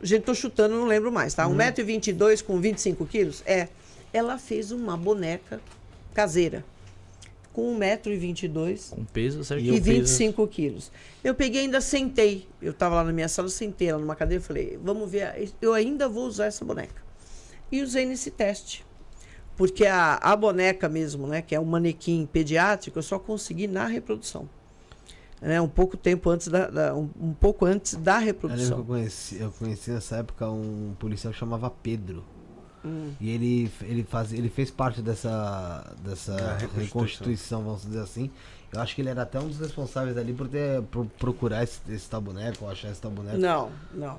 Gente, 0.02 0.24
tô 0.24 0.34
chutando, 0.34 0.74
não 0.74 0.84
lembro 0.84 1.10
mais, 1.10 1.32
tá? 1.32 1.46
Um 1.46 1.54
metro 1.54 1.80
e 1.80 1.84
vinte 1.84 2.08
e 2.08 2.12
dois 2.12 2.42
com 2.42 2.60
25 2.60 3.06
quilos? 3.06 3.42
É. 3.46 3.68
Ela 4.12 4.36
fez 4.36 4.70
uma 4.70 4.98
boneca 4.98 5.60
caseira. 6.12 6.62
Com 7.58 7.72
um 7.72 7.76
metro 7.76 8.12
e 8.12 8.16
vinte 8.16 8.44
e 8.44 8.48
dois 8.48 8.90
Com 8.94 9.04
peso 9.04 9.42
certinho. 9.42 9.74
e 9.74 9.80
25 9.80 10.46
quilos. 10.46 10.92
Eu 11.24 11.34
peguei 11.34 11.62
e 11.62 11.64
ainda 11.64 11.80
sentei. 11.80 12.46
Eu 12.62 12.70
estava 12.70 12.94
lá 12.94 13.02
na 13.02 13.12
minha 13.12 13.26
sala, 13.26 13.46
eu 13.46 13.50
sentei 13.50 13.88
ela 13.88 13.98
numa 13.98 14.14
cadeira 14.14 14.40
e 14.40 14.46
falei, 14.46 14.78
vamos 14.80 15.10
ver, 15.10 15.50
eu 15.60 15.74
ainda 15.74 16.08
vou 16.08 16.24
usar 16.28 16.44
essa 16.46 16.64
boneca. 16.64 17.02
E 17.72 17.82
usei 17.82 18.06
nesse 18.06 18.30
teste. 18.30 18.86
Porque 19.56 19.84
a, 19.86 20.14
a 20.22 20.36
boneca 20.36 20.88
mesmo, 20.88 21.26
né, 21.26 21.42
que 21.42 21.52
é 21.52 21.58
um 21.58 21.64
manequim 21.64 22.28
pediátrico, 22.32 22.96
eu 22.96 23.02
só 23.02 23.18
consegui 23.18 23.66
na 23.66 23.86
reprodução. 23.88 24.48
Né, 25.42 25.60
um 25.60 25.68
pouco 25.68 25.96
tempo 25.96 26.30
antes 26.30 26.46
da, 26.46 26.68
da- 26.70 26.94
um, 26.94 27.10
um 27.20 27.32
pouco 27.32 27.64
antes 27.64 27.94
da 27.96 28.14
Eu 28.14 28.18
que 28.18 28.22
eu 28.22 28.26
reprodução. 28.26 28.84
conheci, 28.84 29.40
eu 29.40 29.50
conheci 29.50 29.90
nessa 29.90 30.18
época 30.18 30.48
um 30.48 30.94
policial 30.96 31.32
que 31.32 31.38
chamava 31.40 31.68
Pedro. 31.68 32.24
Hum. 32.84 33.12
E 33.20 33.30
ele, 33.30 33.70
ele, 33.82 34.04
faz, 34.04 34.32
ele 34.32 34.48
fez 34.48 34.70
parte 34.70 35.02
dessa, 35.02 35.94
dessa 36.02 36.34
reconstituição. 36.34 36.82
reconstituição, 36.82 37.62
vamos 37.62 37.82
dizer 37.82 38.00
assim. 38.00 38.30
Eu 38.72 38.80
acho 38.80 38.94
que 38.94 39.00
ele 39.00 39.08
era 39.08 39.22
até 39.22 39.40
um 39.40 39.48
dos 39.48 39.58
responsáveis 39.58 40.16
ali 40.16 40.32
por 40.32 40.46
ter 40.46 40.82
por 40.90 41.06
procurar 41.18 41.62
esse, 41.62 41.80
esse 41.88 42.08
ou 42.60 42.68
achar 42.68 42.90
esse 42.90 43.00
tal 43.00 43.10
boneco. 43.10 43.38
Não, 43.38 43.70
não. 43.94 44.18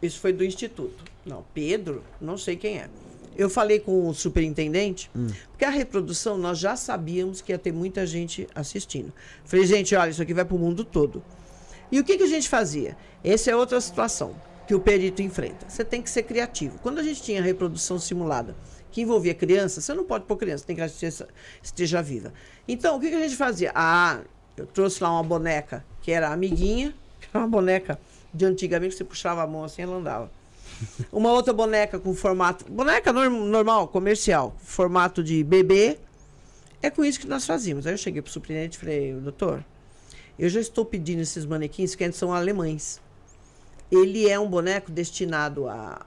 Isso 0.00 0.18
foi 0.18 0.32
do 0.32 0.42
instituto. 0.42 1.04
Não, 1.24 1.44
Pedro, 1.52 2.02
não 2.20 2.38
sei 2.38 2.56
quem 2.56 2.78
é. 2.78 2.88
Eu 3.36 3.48
falei 3.48 3.78
com 3.78 4.08
o 4.08 4.14
superintendente, 4.14 5.10
porque 5.50 5.64
a 5.64 5.70
reprodução 5.70 6.36
nós 6.36 6.58
já 6.58 6.76
sabíamos 6.76 7.40
que 7.40 7.52
ia 7.52 7.58
ter 7.58 7.72
muita 7.72 8.04
gente 8.04 8.48
assistindo. 8.54 9.12
Falei, 9.44 9.66
gente, 9.66 9.94
olha, 9.94 10.10
isso 10.10 10.20
aqui 10.20 10.34
vai 10.34 10.44
para 10.44 10.56
o 10.56 10.58
mundo 10.58 10.84
todo. 10.84 11.22
E 11.92 12.00
o 12.00 12.04
que, 12.04 12.16
que 12.16 12.24
a 12.24 12.28
gente 12.28 12.48
fazia? 12.48 12.96
Essa 13.22 13.50
é 13.50 13.56
outra 13.56 13.80
situação 13.80 14.34
que 14.70 14.74
o 14.76 14.78
perito 14.78 15.20
enfrenta. 15.20 15.68
Você 15.68 15.84
tem 15.84 16.00
que 16.00 16.08
ser 16.08 16.22
criativo. 16.22 16.78
Quando 16.78 17.00
a 17.00 17.02
gente 17.02 17.20
tinha 17.20 17.42
reprodução 17.42 17.98
simulada 17.98 18.54
que 18.92 19.00
envolvia 19.00 19.34
criança, 19.34 19.80
você 19.80 19.92
não 19.92 20.04
pode 20.04 20.26
pôr 20.26 20.36
criança, 20.36 20.64
tem 20.64 20.76
que 20.76 20.82
esteja, 20.82 21.26
esteja 21.60 22.00
viva. 22.00 22.32
Então, 22.68 22.96
o 22.96 23.00
que, 23.00 23.08
que 23.08 23.16
a 23.16 23.18
gente 23.18 23.34
fazia? 23.34 23.72
Ah, 23.74 24.20
eu 24.56 24.66
trouxe 24.66 25.02
lá 25.02 25.10
uma 25.10 25.24
boneca 25.24 25.84
que 26.00 26.12
era 26.12 26.28
amiguinha, 26.32 26.94
que 27.20 27.26
era 27.34 27.40
uma 27.40 27.48
boneca 27.48 27.98
de 28.32 28.44
antigamente 28.44 28.92
que 28.92 28.98
você 28.98 29.04
puxava 29.04 29.42
a 29.42 29.46
mão 29.46 29.64
assim 29.64 29.82
ela 29.82 29.96
andava. 29.96 30.30
Uma 31.10 31.32
outra 31.32 31.52
boneca 31.52 31.98
com 31.98 32.14
formato. 32.14 32.64
Boneca 32.70 33.12
norm- 33.12 33.48
normal, 33.48 33.88
comercial, 33.88 34.54
formato 34.60 35.20
de 35.20 35.42
bebê. 35.42 35.98
É 36.80 36.90
com 36.90 37.04
isso 37.04 37.18
que 37.18 37.26
nós 37.26 37.44
fazíamos. 37.44 37.88
Aí 37.88 37.94
eu 37.94 37.98
cheguei 37.98 38.22
pro 38.22 38.30
superintendente 38.30 38.76
e 38.76 38.80
falei, 38.80 39.14
doutor, 39.14 39.64
eu 40.38 40.48
já 40.48 40.60
estou 40.60 40.84
pedindo 40.84 41.22
esses 41.22 41.44
manequins 41.44 41.96
que 41.96 42.12
são 42.12 42.32
alemães. 42.32 43.00
Ele 43.90 44.28
é 44.28 44.38
um 44.38 44.48
boneco 44.48 44.90
destinado 44.90 45.68
à, 45.68 46.04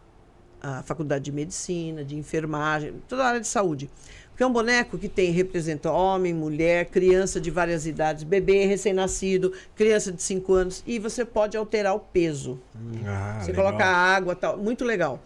à 0.61 0.84
faculdade 0.84 1.26
de 1.26 1.31
medicina, 1.31 2.03
de 2.03 2.15
enfermagem, 2.15 2.93
toda 3.07 3.23
a 3.23 3.27
área 3.27 3.39
de 3.41 3.47
saúde. 3.47 3.89
Porque 4.30 4.41
é 4.41 4.47
um 4.47 4.51
boneco 4.53 4.97
que 4.97 5.07
tem, 5.07 5.30
representa 5.31 5.91
homem, 5.91 6.34
mulher, 6.34 6.85
criança 6.85 7.39
de 7.39 7.51
várias 7.51 7.85
idades, 7.85 8.23
bebê 8.23 8.65
recém-nascido, 8.65 9.53
criança 9.76 10.11
de 10.11 10.23
5 10.23 10.53
anos, 10.53 10.84
e 10.88 10.97
você 10.97 11.23
pode 11.23 11.55
alterar 11.55 11.93
o 11.95 11.99
peso. 11.99 12.60
Ah, 13.05 13.38
Você 13.39 13.51
legal. 13.51 13.65
coloca 13.65 13.85
água 13.85 14.35
tal. 14.35 14.57
Muito 14.57 14.84
legal. 14.84 15.19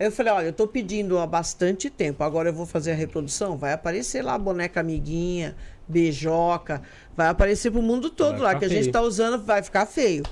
Aí 0.00 0.06
eu 0.06 0.12
falei, 0.12 0.32
olha, 0.32 0.46
eu 0.46 0.52
tô 0.54 0.66
pedindo 0.66 1.18
há 1.18 1.26
bastante 1.26 1.90
tempo, 1.90 2.22
agora 2.22 2.48
eu 2.48 2.52
vou 2.54 2.64
fazer 2.66 2.92
a 2.92 2.94
reprodução, 2.94 3.56
vai 3.58 3.72
aparecer 3.74 4.22
lá 4.22 4.34
a 4.34 4.38
boneca 4.38 4.80
amiguinha, 4.80 5.54
beijoca, 5.86 6.80
vai 7.16 7.28
aparecer 7.28 7.70
pro 7.70 7.82
mundo 7.82 8.08
todo 8.10 8.34
Vai 8.38 8.54
lá, 8.54 8.58
que 8.58 8.64
a 8.64 8.68
gente 8.68 8.82
feio. 8.84 8.92
tá 8.92 9.02
usando, 9.02 9.42
vai 9.42 9.62
ficar 9.62 9.84
feio. 9.86 10.22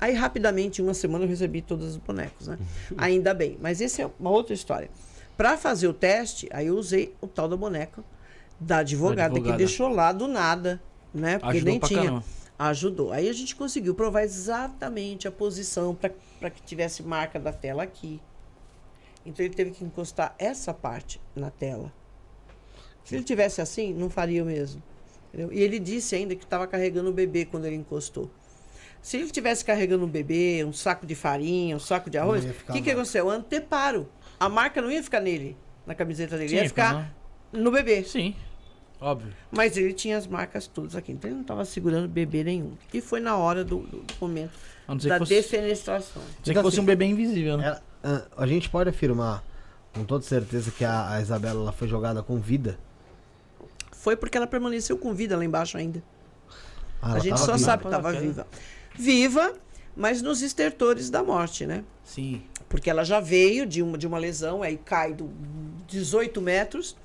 Aí, 0.00 0.14
rapidamente, 0.14 0.80
em 0.80 0.84
uma 0.84 0.94
semana, 0.94 1.24
eu 1.24 1.28
recebi 1.28 1.62
todos 1.62 1.86
os 1.86 1.96
bonecos, 1.96 2.48
né? 2.48 2.58
Ainda 2.96 3.32
bem. 3.32 3.58
Mas 3.60 3.80
essa 3.80 4.02
é 4.02 4.10
uma 4.18 4.30
outra 4.30 4.54
história. 4.54 4.90
Para 5.36 5.56
fazer 5.56 5.86
o 5.88 5.92
teste, 5.92 6.48
aí 6.50 6.68
eu 6.68 6.76
usei 6.76 7.14
o 7.20 7.26
tal 7.26 7.48
da 7.48 7.56
boneca 7.56 8.02
da 8.58 8.78
advogada, 8.78 9.24
advogada. 9.24 9.52
que 9.52 9.58
deixou 9.58 9.88
lá 9.88 10.12
do 10.12 10.26
nada, 10.26 10.80
né? 11.12 11.38
Porque 11.38 11.58
Ajudou 11.58 11.70
nem 11.70 11.80
tinha. 11.80 12.02
caramba. 12.02 12.24
Ajudou. 12.58 13.12
Aí 13.12 13.28
a 13.28 13.32
gente 13.32 13.54
conseguiu 13.54 13.94
provar 13.94 14.22
exatamente 14.22 15.28
a 15.28 15.30
posição 15.32 15.94
para 15.94 16.50
que 16.50 16.62
tivesse 16.62 17.02
marca 17.02 17.38
da 17.38 17.52
tela 17.52 17.82
aqui. 17.82 18.20
Então 19.26 19.44
ele 19.44 19.54
teve 19.54 19.72
que 19.72 19.84
encostar 19.84 20.34
essa 20.38 20.72
parte 20.72 21.20
na 21.34 21.50
tela. 21.50 21.92
Se 23.04 23.14
ele 23.14 23.24
tivesse 23.24 23.60
assim, 23.60 23.92
não 23.92 24.08
faria 24.08 24.42
o 24.42 24.46
mesmo. 24.46 24.82
entendeu? 25.28 25.52
E 25.52 25.60
ele 25.60 25.78
disse 25.78 26.14
ainda 26.16 26.34
que 26.34 26.44
estava 26.44 26.66
carregando 26.66 27.10
o 27.10 27.12
bebê 27.12 27.44
quando 27.44 27.66
ele 27.66 27.76
encostou. 27.76 28.30
Se 29.06 29.16
ele 29.18 29.30
tivesse 29.30 29.64
carregando 29.64 30.04
um 30.04 30.08
bebê, 30.08 30.64
um 30.66 30.72
saco 30.72 31.06
de 31.06 31.14
farinha, 31.14 31.76
um 31.76 31.78
saco 31.78 32.10
de 32.10 32.18
arroz, 32.18 32.42
Não 32.44 32.50
o 32.50 32.54
ia 32.54 32.60
que, 32.72 32.82
que 32.82 32.90
aconteceu? 32.90 33.26
O 33.26 33.30
anteparo. 33.30 34.08
A 34.40 34.48
marca 34.48 34.82
não 34.82 34.90
ia 34.90 35.00
ficar 35.00 35.20
nele, 35.20 35.56
na 35.86 35.94
camiseta 35.94 36.36
dele, 36.36 36.52
ia 36.56 36.62
Sim, 36.62 36.68
ficar 36.70 37.14
no 37.52 37.70
bebê. 37.70 38.02
Sim, 38.02 38.34
óbvio. 39.00 39.32
Mas 39.52 39.76
ele 39.76 39.92
tinha 39.92 40.18
as 40.18 40.26
marcas 40.26 40.66
todas 40.66 40.96
aqui, 40.96 41.12
então 41.12 41.28
ele 41.28 41.36
não 41.36 41.42
estava 41.42 41.64
segurando 41.64 42.08
bebê 42.08 42.42
nenhum. 42.42 42.72
E 42.92 43.00
foi 43.00 43.20
na 43.20 43.36
hora 43.36 43.64
do, 43.64 43.78
do- 43.78 44.00
do 44.00 44.14
momento 44.20 44.50
não 44.88 44.96
da 44.96 45.18
fosse, 45.18 45.34
defenestração. 45.36 46.20
a 46.20 46.24
não 46.24 46.32
ser 46.32 46.42
que 46.42 46.50
Então, 46.50 46.62
fosse 46.64 46.74
assim, 46.74 46.82
um 46.82 46.86
bebê 46.86 47.04
invisível, 47.04 47.56
né? 47.56 47.66
Ela- 47.68 47.82
ah, 48.02 48.22
a 48.38 48.46
gente 48.48 48.68
pode 48.68 48.90
afirmar 48.90 49.44
com 49.94 50.04
toda 50.04 50.24
certeza 50.24 50.72
que 50.72 50.84
a, 50.84 51.12
a 51.12 51.20
Isabela 51.20 51.60
ela 51.60 51.72
foi 51.72 51.86
jogada 51.86 52.24
com 52.24 52.40
vida. 52.40 52.76
Foi 53.92 54.16
porque 54.16 54.36
ela 54.36 54.48
permaneceu 54.48 54.98
com 54.98 55.14
vida 55.14 55.36
lá 55.36 55.44
embaixo 55.44 55.78
ainda. 55.78 56.02
Ah, 57.00 57.12
a 57.12 57.18
gente 57.20 57.38
só 57.38 57.52
viva. 57.52 57.58
sabe 57.58 57.82
que 57.82 57.86
Ela 57.88 57.96
estava 57.98 58.12
quer- 58.14 58.20
viva. 58.26 58.46
Viva, 58.98 59.54
mas 59.94 60.20
nos 60.22 60.42
estertores 60.42 61.10
da 61.10 61.22
morte, 61.22 61.66
né? 61.66 61.84
Sim. 62.04 62.42
Porque 62.68 62.90
ela 62.90 63.04
já 63.04 63.20
veio 63.20 63.66
de 63.66 63.82
uma, 63.82 63.96
de 63.96 64.06
uma 64.06 64.18
lesão, 64.18 64.62
aí 64.62 64.76
cai 64.76 65.12
do 65.12 65.30
18 65.86 66.40
metros. 66.40 66.96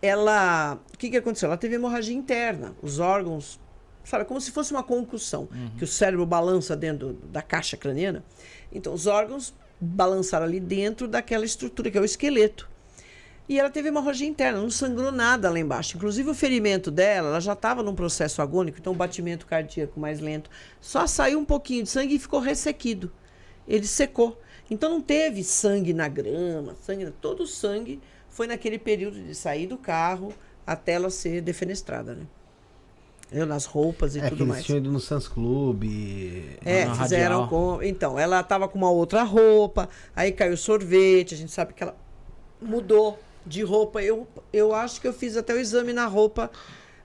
Ela. 0.00 0.78
O 0.92 0.98
que, 0.98 1.10
que 1.10 1.16
aconteceu? 1.16 1.48
Ela 1.48 1.56
teve 1.56 1.74
hemorragia 1.74 2.14
interna. 2.14 2.74
Os 2.82 2.98
órgãos. 2.98 3.60
Sabe, 4.04 4.24
como 4.24 4.40
se 4.40 4.50
fosse 4.50 4.72
uma 4.72 4.82
concussão, 4.82 5.48
que 5.78 5.84
o 5.84 5.86
cérebro 5.86 6.26
balança 6.26 6.74
dentro 6.74 7.12
da 7.30 7.40
caixa 7.40 7.76
craniana. 7.76 8.24
Então, 8.72 8.92
os 8.92 9.06
órgãos 9.06 9.54
balançaram 9.80 10.44
ali 10.44 10.58
dentro 10.58 11.06
daquela 11.06 11.44
estrutura, 11.44 11.88
que 11.88 11.96
é 11.96 12.00
o 12.00 12.04
esqueleto. 12.04 12.68
E 13.48 13.58
ela 13.58 13.68
teve 13.68 13.88
hemorragia 13.88 14.26
interna, 14.26 14.60
não 14.60 14.70
sangrou 14.70 15.10
nada 15.10 15.50
lá 15.50 15.58
embaixo. 15.58 15.96
Inclusive 15.96 16.30
o 16.30 16.34
ferimento 16.34 16.90
dela, 16.90 17.28
ela 17.28 17.40
já 17.40 17.52
estava 17.54 17.82
num 17.82 17.94
processo 17.94 18.40
agônico, 18.40 18.78
então 18.78 18.92
o 18.92 18.96
batimento 18.96 19.46
cardíaco 19.46 19.98
mais 19.98 20.20
lento. 20.20 20.48
Só 20.80 21.06
saiu 21.06 21.38
um 21.40 21.44
pouquinho 21.44 21.82
de 21.82 21.90
sangue 21.90 22.14
e 22.14 22.18
ficou 22.18 22.40
ressequido. 22.40 23.10
Ele 23.66 23.86
secou. 23.86 24.40
Então 24.70 24.88
não 24.88 25.00
teve 25.00 25.42
sangue 25.44 25.92
na 25.92 26.08
grama, 26.08 26.76
sangue, 26.80 27.10
todo 27.20 27.42
o 27.42 27.46
sangue 27.46 28.00
foi 28.28 28.46
naquele 28.46 28.78
período 28.78 29.20
de 29.20 29.34
sair 29.34 29.66
do 29.66 29.76
carro 29.76 30.32
até 30.66 30.92
ela 30.92 31.10
ser 31.10 31.42
defenestrada, 31.42 32.14
né? 32.14 32.26
Eu, 33.30 33.44
nas 33.46 33.64
roupas 33.64 34.14
e 34.14 34.20
É, 34.20 34.28
tudo 34.28 34.46
mais. 34.46 34.64
tinham 34.64 34.78
ido 34.78 34.90
no 34.92 35.00
Sans 35.00 35.26
Club. 35.26 35.84
É, 36.64 36.86
fizeram 36.94 37.40
radial. 37.42 37.48
com. 37.48 37.82
Então, 37.82 38.18
ela 38.18 38.42
tava 38.42 38.68
com 38.68 38.78
uma 38.78 38.90
outra 38.90 39.22
roupa, 39.22 39.88
aí 40.14 40.32
caiu 40.32 40.56
sorvete, 40.56 41.34
a 41.34 41.36
gente 41.38 41.50
sabe 41.50 41.72
que 41.72 41.82
ela 41.82 41.96
mudou 42.60 43.18
de 43.46 43.62
roupa. 43.62 44.02
Eu, 44.02 44.26
eu 44.52 44.74
acho 44.74 45.00
que 45.00 45.08
eu 45.08 45.12
fiz 45.12 45.36
até 45.36 45.54
o 45.54 45.58
exame 45.58 45.92
na 45.92 46.06
roupa 46.06 46.50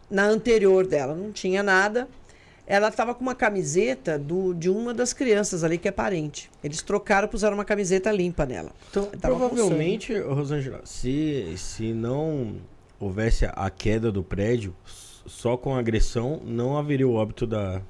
na 0.10 0.26
anterior 0.26 0.86
dela, 0.88 1.16
não 1.16 1.32
tinha 1.32 1.62
nada. 1.62 2.08
Ela 2.66 2.92
tava 2.92 3.16
com 3.16 3.22
uma 3.22 3.36
camiseta 3.36 4.20
do, 4.20 4.54
de 4.54 4.70
uma 4.70 4.94
das 4.94 5.14
crianças 5.14 5.64
ali 5.64 5.78
que 5.78 5.88
é 5.88 5.92
parente. 5.92 6.52
Eles 6.62 6.82
trocaram, 6.82 7.28
puseram 7.28 7.54
uma 7.54 7.64
camiseta 7.64 8.12
limpa 8.12 8.46
nela. 8.46 8.72
Então, 8.90 9.10
provavelmente, 9.22 10.18
Rosângela, 10.20 10.82
se, 10.84 11.54
se 11.56 11.94
não 11.94 12.58
houvesse 13.00 13.46
a 13.46 13.70
queda 13.70 14.12
do 14.12 14.22
prédio, 14.22 14.76
só 15.26 15.56
com 15.56 15.76
agressão, 15.76 16.42
não 16.44 16.78
haveria 16.78 17.08
o 17.08 17.14
óbito 17.14 17.48
da. 17.48 17.82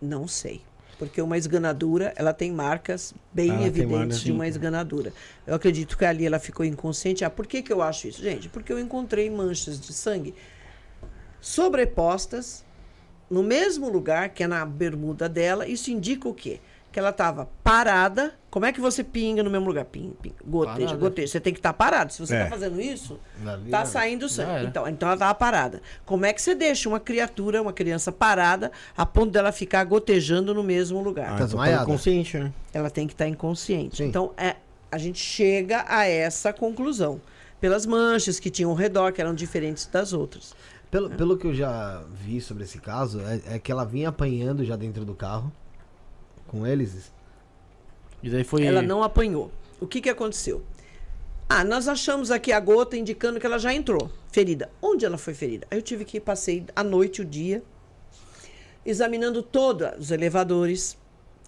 Não 0.00 0.28
sei. 0.28 0.60
Porque 1.02 1.20
uma 1.20 1.36
esganadura, 1.36 2.12
ela 2.14 2.32
tem 2.32 2.52
marcas 2.52 3.12
bem 3.32 3.50
tem 3.50 3.64
evidentes 3.64 4.20
de 4.20 4.30
uma 4.30 4.46
esganadura. 4.46 5.12
Eu 5.44 5.52
acredito 5.52 5.98
que 5.98 6.04
ali 6.04 6.24
ela 6.24 6.38
ficou 6.38 6.64
inconsciente. 6.64 7.24
Ah, 7.24 7.30
por 7.30 7.44
que, 7.44 7.60
que 7.60 7.72
eu 7.72 7.82
acho 7.82 8.06
isso? 8.06 8.22
Gente, 8.22 8.48
porque 8.48 8.72
eu 8.72 8.78
encontrei 8.78 9.28
manchas 9.28 9.80
de 9.80 9.92
sangue 9.92 10.32
sobrepostas 11.40 12.64
no 13.28 13.42
mesmo 13.42 13.88
lugar 13.88 14.28
que 14.28 14.44
é 14.44 14.46
na 14.46 14.64
bermuda 14.64 15.28
dela. 15.28 15.66
Isso 15.66 15.90
indica 15.90 16.28
o 16.28 16.34
quê? 16.34 16.60
Que 16.92 16.98
ela 16.98 17.08
estava 17.10 17.48
parada. 17.64 18.34
Como 18.50 18.66
é 18.66 18.72
que 18.72 18.78
você 18.80 19.02
pinga 19.02 19.42
no 19.42 19.48
mesmo 19.50 19.66
lugar? 19.66 19.86
Ping, 19.86 20.12
ping, 20.20 20.34
goteja, 20.44 20.76
Parada. 20.88 20.96
goteja. 20.98 21.26
Você 21.28 21.40
tem 21.40 21.54
que 21.54 21.58
estar 21.58 21.72
parado. 21.72 22.12
Se 22.12 22.18
você 22.18 22.34
está 22.34 22.46
É. 22.46 22.50
fazendo 22.50 22.78
isso, 22.78 23.18
tá 23.42 23.56
né? 23.56 23.84
saindo 23.86 24.28
sangue. 24.28 24.66
Então, 24.66 24.86
então 24.86 25.08
ela 25.08 25.14
estava 25.16 25.34
parada. 25.34 25.80
Como 26.04 26.26
é 26.26 26.34
que 26.34 26.42
você 26.42 26.54
deixa 26.54 26.86
uma 26.86 27.00
criatura, 27.00 27.62
uma 27.62 27.72
criança 27.72 28.12
parada, 28.12 28.70
a 28.94 29.06
ponto 29.06 29.30
dela 29.32 29.50
ficar 29.52 29.82
gotejando 29.84 30.52
no 30.52 30.62
mesmo 30.62 31.02
lugar? 31.02 31.24
Ah, 31.24 31.28
Tá 31.28 31.34
então 31.36 31.46
desmaiada. 31.46 31.86
consciente, 31.86 32.36
né? 32.38 32.52
ela 32.74 32.90
tem 32.90 33.06
que 33.06 33.14
estar 33.14 33.26
inconsciente. 33.26 33.96
Sim. 33.96 34.04
Então, 34.04 34.32
é, 34.36 34.56
a 34.90 34.98
gente 34.98 35.18
chega 35.18 35.86
a 35.88 36.04
essa 36.06 36.52
conclusão. 36.52 37.22
Pelas 37.58 37.86
manchas 37.86 38.38
que 38.38 38.50
tinham 38.50 38.70
ao 38.70 38.76
redor, 38.76 39.12
que 39.12 39.20
eram 39.22 39.34
diferentes 39.34 39.86
das 39.86 40.12
outras. 40.12 40.54
Pelo, 40.90 41.08
pelo 41.08 41.38
que 41.38 41.46
eu 41.46 41.54
já 41.54 42.02
vi 42.10 42.38
sobre 42.38 42.64
esse 42.64 42.78
caso, 42.78 43.18
é, 43.22 43.54
é 43.54 43.58
que 43.58 43.72
ela 43.72 43.84
vinha 43.86 44.10
apanhando 44.10 44.62
já 44.62 44.76
dentro 44.76 45.06
do 45.06 45.14
carro 45.14 45.50
com 46.52 46.66
eles. 46.66 47.10
E 48.22 48.30
daí 48.30 48.44
foi. 48.44 48.64
Ela 48.64 48.82
não 48.82 49.02
apanhou. 49.02 49.50
O 49.80 49.86
que, 49.86 50.00
que 50.00 50.10
aconteceu? 50.10 50.62
Ah, 51.48 51.64
nós 51.64 51.88
achamos 51.88 52.30
aqui 52.30 52.52
a 52.52 52.60
gota 52.60 52.96
indicando 52.96 53.40
que 53.40 53.46
ela 53.46 53.58
já 53.58 53.74
entrou 53.74 54.08
ferida. 54.30 54.70
Onde 54.80 55.04
ela 55.04 55.18
foi 55.18 55.34
ferida? 55.34 55.66
Aí 55.70 55.78
eu 55.78 55.82
tive 55.82 56.04
que 56.04 56.20
passei 56.20 56.64
a 56.76 56.84
noite, 56.84 57.20
o 57.20 57.24
dia, 57.24 57.62
examinando 58.86 59.42
todos 59.42 59.88
os 59.98 60.10
elevadores, 60.10 60.96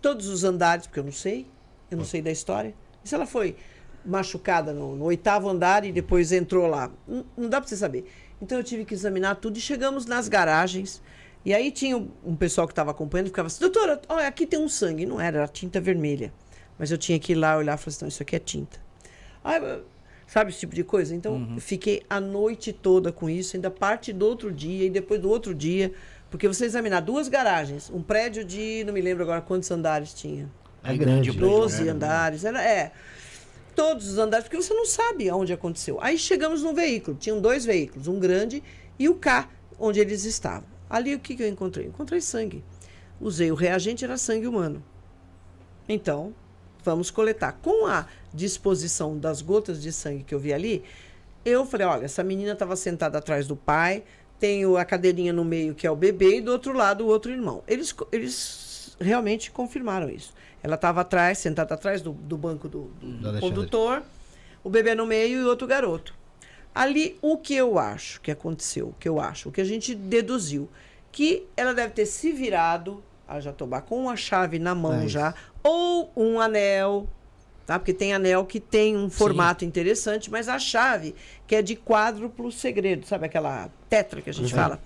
todos 0.02 0.26
os 0.28 0.43
andares, 0.43 0.86
porque 0.86 1.01
eu 1.01 1.05
não 1.05 1.12
sei, 1.12 1.47
eu 1.90 1.97
não 1.97 2.05
sei 2.05 2.20
da 2.20 2.31
história. 2.31 2.74
E 3.05 3.09
se 3.09 3.14
ela 3.14 3.26
foi 3.26 3.56
machucada 4.05 4.72
no, 4.72 4.97
no 4.97 5.05
oitavo 5.05 5.48
andar 5.48 5.85
e 5.85 5.93
depois 5.93 6.32
entrou 6.32 6.66
lá? 6.66 6.90
Não, 7.06 7.24
não 7.36 7.48
dá 7.48 7.60
para 7.60 7.68
você 7.68 7.76
saber. 7.76 8.10
Então 8.43 8.59
eu 8.59 8.64
tive 8.64 8.85
que 8.85 8.94
examinar 8.94 9.36
tudo 9.36 9.56
e 9.56 9.60
chegamos 9.60 10.05
nas 10.06 10.28
garagens. 10.28 11.01
E 11.45 11.53
aí 11.53 11.71
tinha 11.71 11.97
um, 11.97 12.35
pessoal 12.35 12.66
que 12.66 12.73
estava 12.73 12.91
acompanhando 12.91 13.27
e 13.27 13.29
ficava 13.29 13.49
assim, 13.49 13.61
doutora, 13.61 14.01
olha, 14.09 14.27
aqui 14.27 14.47
tem 14.47 14.59
um 14.59 14.69
sangue. 14.69 15.05
Não 15.05 15.21
era, 15.21 15.39
era 15.39 15.49
tinta 15.49 15.81
vermelha. 15.81 16.33
Mas 16.79 16.91
eu 16.91 16.97
tinha 16.97 17.19
que 17.19 17.33
ir 17.33 17.35
lá 17.35 17.57
olhar 17.57 17.75
e 17.75 17.79
falar 17.79 17.89
assim, 17.89 18.05
não, 18.05 18.09
isso 18.09 18.23
aqui 18.23 18.35
é 18.35 18.39
tinta. 18.39 18.79
Ah, 19.45 19.81
sabe 20.27 20.51
esse 20.51 20.61
tipo 20.61 20.75
de 20.75 20.83
coisa? 20.83 21.15
Então, 21.15 21.49
eu 21.55 21.61
fiquei 21.61 22.03
a 22.09 22.19
noite 22.19 22.73
toda 22.73 23.12
com 23.12 23.29
isso, 23.29 23.57
ainda 23.57 23.71
parte 23.71 24.12
do 24.12 24.27
outro 24.27 24.51
dia 24.51 24.87
e 24.87 24.91
depois 24.91 25.21
do 25.21 25.29
outro 25.29 25.55
dia, 25.55 25.93
porque 26.31 26.49
você 26.49 26.65
examinar 26.65 27.01
duas 27.01 27.29
garagens, 27.29 27.91
um 27.91 28.03
prédio 28.03 28.43
de, 28.43 28.83
não 28.85 28.95
me 28.95 29.03
lembro 29.03 29.23
agora 29.23 29.43
quantos 29.43 29.71
andares 29.71 30.15
tinha. 30.15 30.51
É, 30.83 30.97
grande. 30.97 31.31
o 31.31 31.35
prédio. 31.35 31.51
12 31.51 31.89
andares, 31.89 32.45
era, 32.45 32.62
é. 32.62 32.91
Todos 33.77 34.09
os 34.09 34.19
andares, 34.19 34.45
porque 34.45 34.61
você 34.61 34.73
não 34.73 34.87
sabe 34.87 35.29
aonde 35.29 35.53
aconteceu. 35.53 35.99
Aí 36.01 36.16
chegamos 36.16 36.62
no 36.62 36.73
veículo, 36.73 37.16
tinham 37.16 37.41
dois 37.41 37.65
veículos, 37.65 38.09
um 38.09 38.19
grande 38.19 38.62
e 38.99 39.09
o 39.09 39.15
K, 39.15 39.49
onde 39.79 40.01
eles 40.01 40.25
estavam. 40.25 40.73
Ali 40.95 41.12
o 41.12 41.19
que, 41.19 41.35
que 41.35 41.43
eu 41.43 41.49
encontrei? 41.49 41.87
Encontrei 41.87 42.21
sangue. 42.21 42.62
Usei 43.21 43.51
o 43.51 43.57
reagente, 43.57 44.05
era 44.05 44.16
sangue 44.16 44.47
humano. 44.47 44.81
Então, 45.89 46.33
vamos 46.85 47.11
coletar. 47.11 47.59
Com 47.61 47.85
a 47.85 48.07
disposição 48.33 49.19
das 49.19 49.43
gotas 49.43 49.83
de 49.83 49.93
sangue 49.93 50.23
que 50.23 50.33
eu 50.33 50.39
vi 50.39 50.53
ali, 50.53 50.85
eu 51.45 51.66
falei: 51.66 51.85
olha, 51.85 52.05
essa 52.05 52.23
menina 52.23 52.53
estava 52.53 52.77
sentada 52.77 53.19
atrás 53.19 53.45
do 53.49 53.57
pai, 53.57 54.05
tem 54.39 54.62
a 54.77 54.85
cadeirinha 54.85 55.33
no 55.33 55.45
meio 55.45 55.75
que 55.75 55.85
é 55.85 55.91
o 55.91 55.97
bebê, 55.97 56.37
e 56.37 56.41
do 56.41 56.53
outro 56.53 56.73
lado 56.73 57.03
o 57.03 57.09
outro 57.09 57.33
irmão. 57.33 57.65
Eles, 57.66 57.93
eles 58.12 58.97
realmente 59.01 59.51
confirmaram 59.51 60.09
isso. 60.09 60.33
Ela 60.62 60.77
estava 60.77 61.01
atrás, 61.01 61.39
sentada 61.39 61.75
atrás 61.75 62.03
do, 62.03 62.12
do 62.12 62.39
banco 62.39 62.69
do, 62.69 62.85
do 63.03 63.41
condutor, 63.41 64.01
o 64.62 64.71
bebê 64.71 64.95
no 64.95 65.07
meio 65.07 65.41
e 65.41 65.45
outro 65.45 65.66
garoto. 65.66 66.15
Ali, 66.74 67.16
o 67.22 67.38
que 67.38 67.55
eu 67.55 67.78
acho 67.78 68.20
que 68.20 68.30
aconteceu, 68.30 68.88
o 68.88 68.94
que 68.98 69.09
eu 69.09 69.20
acho, 69.20 69.48
o 69.48 69.52
que 69.52 69.60
a 69.60 69.64
gente 69.64 69.94
deduziu, 69.94 70.68
que 71.12 71.46
ela 71.56 71.72
deve 71.72 71.92
ter 71.92 72.06
se 72.06 72.32
virado, 72.32 73.02
a 73.28 73.38
Jatobá, 73.40 73.80
com 73.80 74.10
a 74.10 74.16
chave 74.16 74.59
na 74.59 74.74
mão 74.74 75.02
É 75.02 75.09
já, 75.09 75.34
ou 75.62 76.10
um 76.16 76.40
anel, 76.40 77.09
tá? 77.64 77.78
Porque 77.78 77.94
tem 77.94 78.12
anel 78.12 78.44
que 78.44 78.59
tem 78.59 78.96
um 78.96 79.09
formato 79.09 79.64
interessante, 79.64 80.30
mas 80.30 80.48
a 80.48 80.59
chave, 80.59 81.14
que 81.46 81.55
é 81.55 81.62
de 81.62 81.76
quádruplo 81.76 82.51
segredo, 82.51 83.06
sabe 83.06 83.26
aquela 83.26 83.70
tetra 83.88 84.20
que 84.20 84.28
a 84.30 84.34
gente 84.34 84.52
Uhum. 84.52 84.60
fala? 84.60 84.80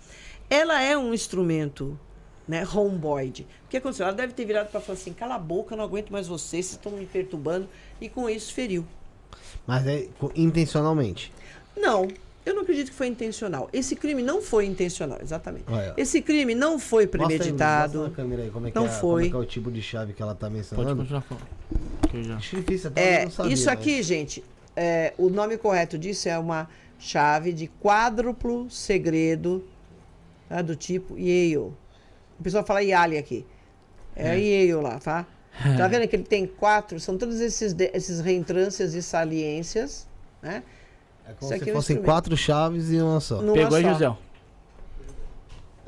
Ela 0.50 0.82
é 0.82 0.96
um 0.96 1.12
instrumento, 1.14 1.98
né, 2.46 2.62
romboide. 2.62 3.46
O 3.64 3.68
que 3.68 3.78
aconteceu? 3.78 4.06
Ela 4.06 4.14
deve 4.14 4.32
ter 4.34 4.44
virado 4.44 4.70
para 4.70 4.80
falar 4.80 4.98
assim: 4.98 5.12
cala 5.14 5.34
a 5.36 5.38
boca, 5.38 5.72
eu 5.74 5.78
não 5.78 5.84
aguento 5.84 6.10
mais 6.10 6.26
vocês, 6.28 6.66
vocês 6.66 6.76
estão 6.76 6.92
me 6.92 7.06
perturbando, 7.06 7.68
e 8.00 8.08
com 8.08 8.28
isso 8.28 8.52
feriu. 8.52 8.86
Mas 9.66 9.86
é 9.86 10.06
intencionalmente. 10.34 11.32
Não, 11.78 12.08
eu 12.44 12.54
não 12.54 12.62
acredito 12.62 12.90
que 12.90 12.96
foi 12.96 13.06
intencional. 13.06 13.68
Esse 13.72 13.94
crime 13.96 14.22
não 14.22 14.40
foi 14.42 14.66
intencional, 14.66 15.18
exatamente. 15.22 15.64
Olha. 15.68 15.94
Esse 15.96 16.20
crime 16.22 16.54
não 16.54 16.78
foi 16.78 17.04
Mostra 17.04 17.18
aí, 17.18 17.22
mostra 17.22 17.38
premeditado. 17.38 18.04
aí 18.04 18.50
como 18.50 18.66
é 18.66 18.70
que 18.70 18.76
Não 18.76 18.86
é, 18.86 18.88
como 18.88 19.00
foi. 19.00 19.26
é 19.26 19.30
que 19.30 19.34
é 19.36 19.38
o 19.38 19.44
tipo 19.44 19.70
de 19.70 19.82
chave 19.82 20.12
que 20.12 20.22
ela 20.22 20.34
tá 20.34 20.46
Pode 20.46 20.54
mencionando. 20.56 20.96
continuar 20.96 21.20
falando. 21.22 21.46
Que 22.10 22.16
eu 22.16 22.24
já... 22.24 22.36
Acho 22.36 22.56
difícil 22.56 22.88
até 22.90 23.00
eu 23.00 23.04
É, 23.20 23.24
não 23.24 23.30
sabia, 23.30 23.52
isso 23.52 23.66
mas- 23.66 23.78
aqui, 23.78 24.02
gente, 24.02 24.44
é, 24.76 25.12
o 25.18 25.28
nome 25.28 25.58
correto 25.58 25.98
disso 25.98 26.28
é 26.28 26.38
uma 26.38 26.68
chave 26.98 27.52
de 27.52 27.68
quádruplo 27.80 28.68
segredo 28.70 29.64
tá, 30.48 30.62
do 30.62 30.74
tipo 30.74 31.16
Yale. 31.18 31.56
O 31.58 32.42
pessoal 32.42 32.64
fala 32.64 32.82
Yale 32.82 33.18
aqui. 33.18 33.44
É, 34.16 34.36
Yale 34.36 34.74
lá, 34.74 34.98
tá? 34.98 35.26
Tá 35.76 35.86
vendo 35.88 36.06
que 36.08 36.14
ele 36.16 36.22
tem 36.24 36.46
quatro? 36.46 36.98
São 37.00 37.18
todos 37.18 37.40
esses, 37.40 37.74
esses 37.92 38.20
reentrâncias 38.20 38.94
e 38.94 39.02
saliências, 39.02 40.06
né? 40.40 40.62
É 41.28 41.32
Isso 41.32 41.38
como 41.40 41.54
aqui 41.54 41.64
se 41.64 41.70
é 41.70 41.72
um 41.72 41.76
fossem 41.76 41.96
quatro 42.02 42.36
chaves 42.36 42.90
e 42.90 42.96
uma 43.00 43.20
só. 43.20 43.42
Numa 43.42 43.52
Pegou 43.54 43.76
aí, 43.76 43.82
só. 43.84 43.92
José. 43.92 44.16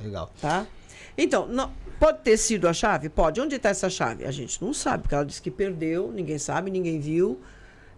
Legal. 0.02 0.30
tá? 0.40 0.66
Então, 1.16 1.46
não- 1.46 1.72
pode 1.98 2.18
ter 2.20 2.36
sido 2.36 2.66
a 2.68 2.72
chave? 2.72 3.08
Pode. 3.08 3.40
Onde 3.40 3.56
está 3.56 3.68
essa 3.68 3.90
chave? 3.90 4.24
A 4.24 4.30
gente 4.30 4.62
não 4.62 4.72
sabe, 4.72 5.02
porque 5.02 5.14
ela 5.14 5.24
disse 5.24 5.42
que 5.42 5.50
perdeu, 5.50 6.10
ninguém 6.12 6.38
sabe, 6.38 6.70
ninguém 6.70 6.98
viu. 7.00 7.38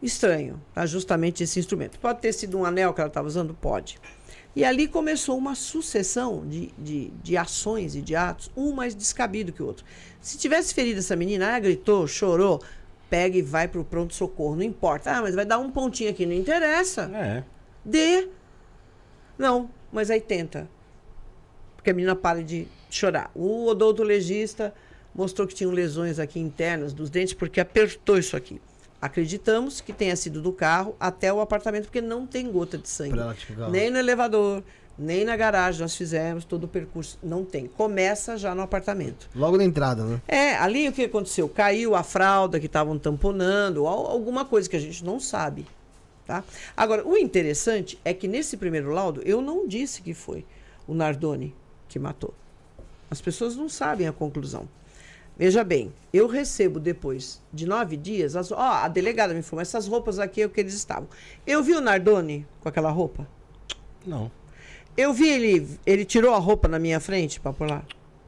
Estranho, 0.02 0.60
tá? 0.74 0.85
Justamente 0.85 1.44
esse 1.44 1.60
instrumento. 1.60 1.98
Pode 2.01 2.20
ter 2.20 2.32
sido 2.32 2.59
um 2.59 2.64
anel 2.64 2.93
que 2.93 3.01
ela 3.01 3.09
estava 3.09 3.28
usando? 3.28 3.55
Pode. 3.55 4.01
E 4.55 4.64
ali 4.64 4.89
começou 4.89 5.39
uma 5.39 5.55
sucessão 5.55 6.44
de, 6.47 6.73
de, 6.77 7.10
de 7.23 7.36
ações 7.36 7.94
e 7.94 8.02
de 8.02 8.14
atos, 8.16 8.51
um 8.56 8.73
mais 8.73 8.94
descabido 8.94 9.52
que 9.52 9.62
o 9.62 9.66
outro. 9.66 9.85
Se 10.20 10.36
tivesse 10.36 10.74
ferido 10.74 10.98
essa 10.98 11.14
menina, 11.16 11.47
ela 11.47 11.59
gritou, 11.60 12.06
chorou, 12.06 12.60
pega 13.12 13.36
e 13.36 13.43
vai 13.43 13.68
para 13.68 13.78
o 13.78 13.84
pronto-socorro, 13.84 14.56
não 14.56 14.62
importa. 14.62 15.10
Ah, 15.10 15.20
mas 15.20 15.34
vai 15.34 15.44
dar 15.44 15.59
um 15.59 15.70
pontinho 15.70 16.09
aqui, 16.09 16.24
não 16.24 16.32
interessa. 16.32 17.10
É. 17.14 17.44
Dê. 17.84 18.26
Não, 19.36 19.68
mas 19.93 20.10
aí 20.10 20.18
tenta. 20.18 20.66
Porque 21.76 21.90
a 21.90 21.93
menina 21.93 22.16
para 22.16 22.43
de 22.43 22.66
chorar. 22.89 23.30
O 23.34 23.66
odontologista 23.66 24.72
mostrou 25.14 25.47
que 25.47 25.55
tinham 25.55 25.70
lesões 25.70 26.18
aqui 26.18 26.40
internas 26.40 26.94
dos 26.94 27.10
dentes 27.10 27.34
porque 27.34 27.60
apertou 27.60 28.16
isso 28.16 28.34
aqui. 28.34 28.59
Acreditamos 28.98 29.82
que 29.82 29.93
tenha 29.93 30.16
sido 30.16 30.40
do 30.40 30.51
carro 30.51 30.97
até 30.98 31.30
o 31.30 31.39
apartamento, 31.43 31.84
porque 31.84 32.01
não 32.01 32.26
tem 32.26 32.51
gota 32.51 32.78
de 32.78 32.89
sangue. 32.89 33.18
Nem 33.70 33.90
no 33.90 33.98
elevador, 33.98 34.62
nem 34.98 35.24
na 35.24 35.36
garagem. 35.36 35.81
Nós 35.82 35.97
fizemos 35.97 36.44
todo 36.44 36.64
o 36.64 36.69
percurso. 36.69 37.19
Não 37.23 37.44
tem. 37.44 37.66
Começa 37.66 38.36
já 38.36 38.55
no 38.55 38.62
apartamento. 38.62 39.28
Logo 39.35 39.56
na 39.56 39.64
entrada, 39.64 40.05
né? 40.05 40.20
É, 40.28 40.55
ali 40.56 40.89
o 40.89 40.93
que 40.93 41.05
aconteceu? 41.05 41.48
Caiu 41.48 41.94
a 41.94 42.02
fralda 42.02 42.59
que 42.60 42.66
estavam 42.66 42.98
tamponando, 42.98 43.86
al- 43.86 44.06
alguma 44.06 44.44
coisa 44.44 44.69
que 44.69 44.77
a 44.77 44.81
gente 44.81 45.05
não 45.05 45.19
sabe. 45.20 45.66
Tá? 46.27 46.44
Agora, 46.77 47.06
o 47.06 47.16
interessante 47.16 47.98
é 48.05 48.14
que 48.14 48.28
nesse 48.28 48.56
primeiro 48.56 48.90
laudo 48.90 49.20
eu 49.24 49.43
não 49.43 49.66
disse 49.66 50.01
que 50.02 50.14
foi 50.14 50.44
o 50.86 50.94
Nardoni 50.94 51.55
que 51.89 51.98
matou. 51.98 52.32
As 53.10 53.20
pessoas 53.20 53.56
não 53.56 53.69
sabem 53.69 54.06
a 54.06 54.12
conclusão. 54.12 54.69
Veja 55.36 55.64
bem, 55.64 55.93
eu 56.12 56.27
recebo 56.28 56.78
depois 56.78 57.40
de 57.52 57.66
nove 57.66 57.97
dias, 57.97 58.36
as, 58.36 58.52
ó, 58.52 58.56
a 58.59 58.86
delegada 58.89 59.32
me 59.32 59.40
informou, 59.40 59.62
essas 59.62 59.89
roupas 59.89 60.19
aqui 60.19 60.43
é 60.43 60.47
o 60.47 60.51
que 60.51 60.60
eles 60.60 60.74
estavam. 60.74 61.09
Eu 61.47 61.62
vi 61.62 61.74
o 61.74 61.81
Nardoni 61.81 62.47
com 62.60 62.69
aquela 62.69 62.90
roupa? 62.90 63.27
Não. 64.06 64.31
Eu 64.97 65.12
vi 65.12 65.28
ele, 65.28 65.78
ele 65.86 66.05
tirou 66.05 66.35
a 66.35 66.39
roupa 66.39 66.69
na 66.69 66.78
minha 66.78 67.01
frente 67.01 67.40
para 67.40 67.66
lá? 67.66 67.82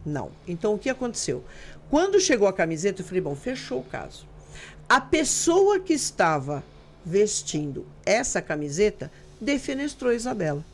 Não. 0.04 0.30
Então 0.46 0.74
o 0.74 0.78
que 0.78 0.88
aconteceu? 0.88 1.44
Quando 1.90 2.20
chegou 2.20 2.48
a 2.48 2.52
camiseta, 2.52 3.02
eu 3.02 3.06
falei, 3.06 3.20
bom, 3.20 3.34
fechou 3.34 3.80
o 3.80 3.84
caso. 3.84 4.26
A 4.88 5.00
pessoa 5.00 5.78
que 5.78 5.92
estava 5.92 6.62
vestindo 7.04 7.86
essa 8.04 8.40
camiseta 8.40 9.10
defenestrou 9.40 10.10
a 10.10 10.14
Isabela. 10.14 10.64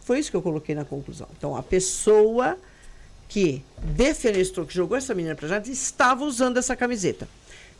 Foi 0.00 0.18
isso 0.18 0.30
que 0.30 0.36
eu 0.36 0.42
coloquei 0.42 0.74
na 0.74 0.84
conclusão. 0.84 1.28
Então, 1.36 1.56
a 1.56 1.62
pessoa 1.62 2.56
que 3.28 3.62
defenestrou, 3.82 4.64
que 4.64 4.72
jogou 4.72 4.96
essa 4.96 5.14
menina 5.14 5.34
para 5.34 5.48
já, 5.48 5.58
estava 5.58 6.24
usando 6.24 6.58
essa 6.58 6.76
camiseta. 6.76 7.28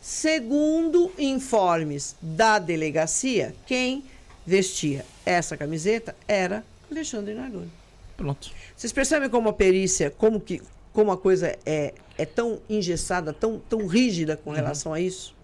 Segundo 0.01 1.11
informes 1.17 2.15
da 2.21 2.59
delegacia, 2.59 3.55
quem 3.65 4.03
vestia 4.47 5.05
essa 5.25 5.57
camiseta 5.57 6.15
era 6.25 6.63
Alexandre 6.89 7.33
Nardoni. 7.33 7.69
Pronto. 8.15 8.49
Vocês 8.75 8.93
percebem 8.93 9.29
como 9.29 9.49
a 9.49 9.53
perícia, 9.53 10.09
como 10.09 10.39
que 10.39 10.61
como 10.93 11.11
a 11.11 11.17
coisa 11.17 11.55
é, 11.63 11.93
é 12.17 12.25
tão 12.25 12.59
engessada, 12.67 13.31
tão, 13.31 13.59
tão 13.59 13.85
rígida 13.85 14.35
com 14.35 14.49
relação 14.49 14.93
a 14.93 14.99
isso? 14.99 15.35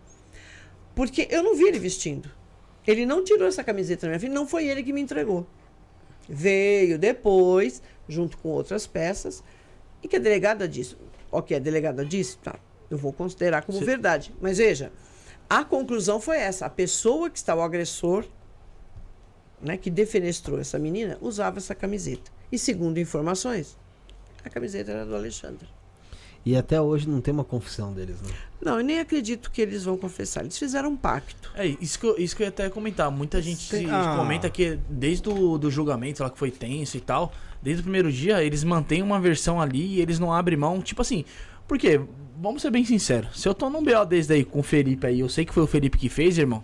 Porque 0.95 1.27
eu 1.29 1.43
não 1.43 1.55
vi 1.55 1.65
ele 1.65 1.77
vestindo. 1.77 2.31
Ele 2.87 3.05
não 3.05 3.23
tirou 3.23 3.47
essa 3.47 3.63
camiseta 3.63 4.07
da 4.07 4.07
minha 4.07 4.19
filha, 4.19 4.33
não 4.33 4.47
foi 4.47 4.67
ele 4.67 4.81
que 4.81 4.91
me 4.91 4.99
entregou. 4.99 5.45
Veio 6.27 6.97
depois, 6.97 7.83
junto 8.09 8.35
com 8.37 8.49
outras 8.49 8.87
peças, 8.87 9.43
e 10.01 10.07
que 10.07 10.15
a 10.15 10.19
delegada 10.19 10.67
disse. 10.67 10.97
Ok, 11.31 11.55
a 11.55 11.59
delegada 11.59 12.03
disse, 12.03 12.37
tá, 12.37 12.55
eu 12.89 12.97
vou 12.97 13.13
considerar 13.13 13.63
como 13.63 13.79
verdade. 13.79 14.33
Mas 14.41 14.57
veja, 14.57 14.91
a 15.47 15.63
conclusão 15.63 16.19
foi 16.19 16.37
essa: 16.37 16.65
a 16.65 16.69
pessoa 16.69 17.29
que 17.29 17.37
está 17.37 17.53
o 17.53 17.61
agressor, 17.61 18.25
né, 19.63 19.77
que 19.77 19.89
defenestrou 19.89 20.59
essa 20.59 20.77
menina, 20.77 21.17
usava 21.21 21.57
essa 21.57 21.73
camiseta. 21.73 22.31
E 22.51 22.57
segundo 22.57 22.99
informações, 22.99 23.77
a 24.43 24.49
camiseta 24.49 24.91
era 24.91 25.05
do 25.05 25.15
Alexandre. 25.15 25.67
E 26.45 26.57
até 26.57 26.79
hoje 26.81 27.07
não 27.07 27.21
tem 27.21 27.33
uma 27.33 27.45
confissão 27.45 27.93
deles, 27.93 28.21
né? 28.21 28.29
Não, 28.61 28.77
eu 28.77 28.83
nem 28.83 28.99
acredito 28.99 29.49
que 29.49 29.61
eles 29.61 29.85
vão 29.85 29.95
confessar. 29.97 30.41
Eles 30.41 30.57
fizeram 30.57 30.89
um 30.89 30.97
pacto. 30.97 31.49
É, 31.55 31.65
isso 31.79 31.97
que, 31.97 32.05
eu, 32.05 32.17
isso 32.17 32.35
que 32.35 32.43
eu 32.43 32.45
ia 32.45 32.49
até 32.49 32.69
comentar. 32.69 33.09
Muita 33.09 33.41
gente 33.41 33.61
se- 33.61 33.85
Ah. 33.89 34.15
comenta 34.17 34.49
que 34.49 34.77
desde 34.89 35.29
o 35.29 35.57
do 35.57 35.71
julgamento, 35.71 36.21
lá 36.21 36.29
que 36.29 36.37
foi 36.37 36.51
tenso 36.51 36.97
e 36.97 36.99
tal, 36.99 37.31
desde 37.61 37.79
o 37.79 37.83
primeiro 37.83 38.11
dia, 38.11 38.43
eles 38.43 38.61
mantêm 38.65 39.01
uma 39.01 39.21
versão 39.21 39.61
ali 39.61 39.95
e 39.95 40.01
eles 40.01 40.19
não 40.19 40.33
abrem 40.33 40.57
mão. 40.57 40.81
Tipo 40.81 41.01
assim, 41.01 41.23
porque, 41.65 42.01
vamos 42.41 42.61
ser 42.61 42.71
bem 42.71 42.83
sinceros, 42.83 43.39
se 43.41 43.47
eu 43.47 43.53
tô 43.53 43.69
num 43.69 43.81
BO 43.81 44.05
desde 44.05 44.33
aí 44.33 44.43
com 44.43 44.59
o 44.59 44.63
Felipe 44.63 45.07
aí, 45.07 45.21
eu 45.21 45.29
sei 45.29 45.45
que 45.45 45.53
foi 45.53 45.63
o 45.63 45.67
Felipe 45.67 45.97
que 45.97 46.09
fez, 46.09 46.37
irmão. 46.37 46.61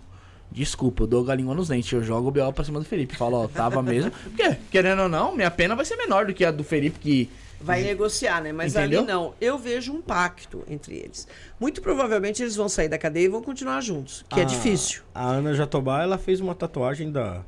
Desculpa, 0.52 1.04
eu 1.04 1.06
dou 1.06 1.22
galinha 1.24 1.54
nos 1.54 1.68
dentes. 1.68 1.90
Eu 1.92 2.02
jogo 2.02 2.28
o 2.28 2.30
BO 2.32 2.52
pra 2.52 2.64
cima 2.64 2.78
do 2.80 2.84
Felipe. 2.84 3.16
Falo, 3.16 3.44
ó, 3.44 3.48
tava 3.48 3.82
mesmo. 3.82 4.10
Porque, 4.24 4.56
querendo 4.70 5.02
ou 5.02 5.08
não, 5.08 5.34
minha 5.34 5.50
pena 5.50 5.76
vai 5.76 5.84
ser 5.84 5.96
menor 5.96 6.26
do 6.26 6.34
que 6.34 6.44
a 6.44 6.50
do 6.50 6.64
Felipe, 6.64 6.98
que. 6.98 7.30
Vai 7.62 7.82
negociar, 7.82 8.40
né? 8.42 8.52
Mas 8.52 8.74
Entendeu? 8.74 9.00
ali 9.00 9.08
não. 9.08 9.34
Eu 9.40 9.58
vejo 9.58 9.92
um 9.92 10.00
pacto 10.00 10.64
entre 10.66 10.96
eles. 10.96 11.28
Muito 11.60 11.82
provavelmente 11.82 12.42
eles 12.42 12.56
vão 12.56 12.68
sair 12.70 12.88
da 12.88 12.96
cadeia 12.96 13.26
e 13.26 13.28
vão 13.28 13.42
continuar 13.42 13.82
juntos, 13.82 14.24
que 14.30 14.40
é 14.40 14.42
A- 14.42 14.46
difícil. 14.46 15.02
A 15.14 15.24
Ana 15.28 15.52
Jatobá, 15.52 16.02
ela 16.02 16.16
fez 16.16 16.40
uma 16.40 16.54
tatuagem 16.54 17.12
da, 17.12 17.42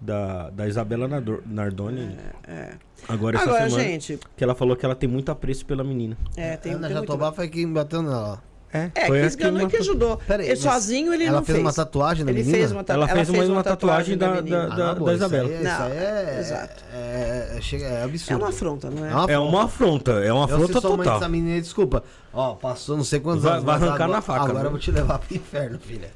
da, 0.00 0.50
da 0.50 0.66
Isabela 0.66 1.08
Nardoni. 1.46 2.16
Agora, 3.08 3.36
essa 3.36 3.46
Agora, 3.48 3.70
semana, 3.70 3.84
gente, 3.88 4.18
que 4.36 4.42
ela 4.42 4.54
falou 4.56 4.74
que 4.76 4.84
ela 4.84 4.96
tem 4.96 5.08
muito 5.08 5.30
apreço 5.30 5.64
pela 5.64 5.84
menina. 5.84 6.16
é, 6.36 6.56
tem, 6.56 6.72
Ana 6.72 6.88
tem 6.88 6.96
muito- 6.96 7.10
Jatobá 7.12 7.30
foi 7.32 7.46
quem 7.48 7.72
bateu 7.72 8.02
nela. 8.02 8.42
É, 8.74 8.90
É, 8.92 9.06
foi 9.06 9.20
e 9.20 9.50
matou- 9.52 9.68
que 9.68 9.76
ajudou. 9.76 10.16
Pera 10.16 10.42
aí, 10.42 10.48
ele 10.48 10.56
sozinho 10.56 11.14
ele 11.14 11.24
ela 11.24 11.36
não 11.38 11.44
fez 11.44 11.56
fez. 11.56 11.64
uma 11.64 11.72
tatuagem 11.72 12.24
na 12.24 12.32
ele 12.32 12.40
menina? 12.40 12.58
fez 12.58 12.72
uma, 12.72 12.82
ta- 12.82 12.94
Ela 12.94 13.06
fez 13.06 13.28
uma- 13.28 13.44
uma 13.44 13.62
tatuagem 13.62 14.18
da- 14.18 14.32
menina. 14.42 14.66
da- 14.68 14.90
Ah, 14.90 14.96
pô, 14.96 15.04
da 15.04 15.12
isso 15.14 15.24
Isabela. 15.24 15.48
aí- 15.48 15.54
Isso 15.54 15.62
Não, 15.64 15.82
aí 15.86 15.92
é, 15.92 16.36
exato. 16.40 16.84
É, 16.92 17.54
é, 17.56 17.60
chega- 17.60 17.86
é 17.86 18.02
absurdo. 18.02 18.32
É 18.32 18.36
uma 18.36 18.48
afronta, 18.48 18.90
não 18.90 19.04
é? 19.06 19.10
É 19.10 19.14
uma 19.14 19.32
É 19.32 19.38
uma 19.38 19.64
afronta, 19.64 20.10
é 20.12 20.32
uma 20.32 20.48
Eu, 20.48 20.54
afronta 20.56 20.80
total. 20.80 21.14
dessa 21.14 21.28
menina, 21.28 21.60
desculpa. 21.60 22.02
Ó, 22.32 22.54
passou 22.56 22.96
não 22.96 23.04
sei 23.04 23.20
quantos 23.20 23.44
Vai- 23.44 23.52
anos. 23.52 23.64
vai 23.64 23.74
arrancar 23.76 23.94
agora, 23.94 24.08
na 24.12 24.20
faca, 24.20 24.38
Agora 24.40 24.54
mano. 24.54 24.66
eu 24.66 24.70
vou 24.72 24.80
te 24.80 24.90
levar 24.90 25.18
pro 25.20 25.36
inferno, 25.36 25.78
filha. 25.78 26.10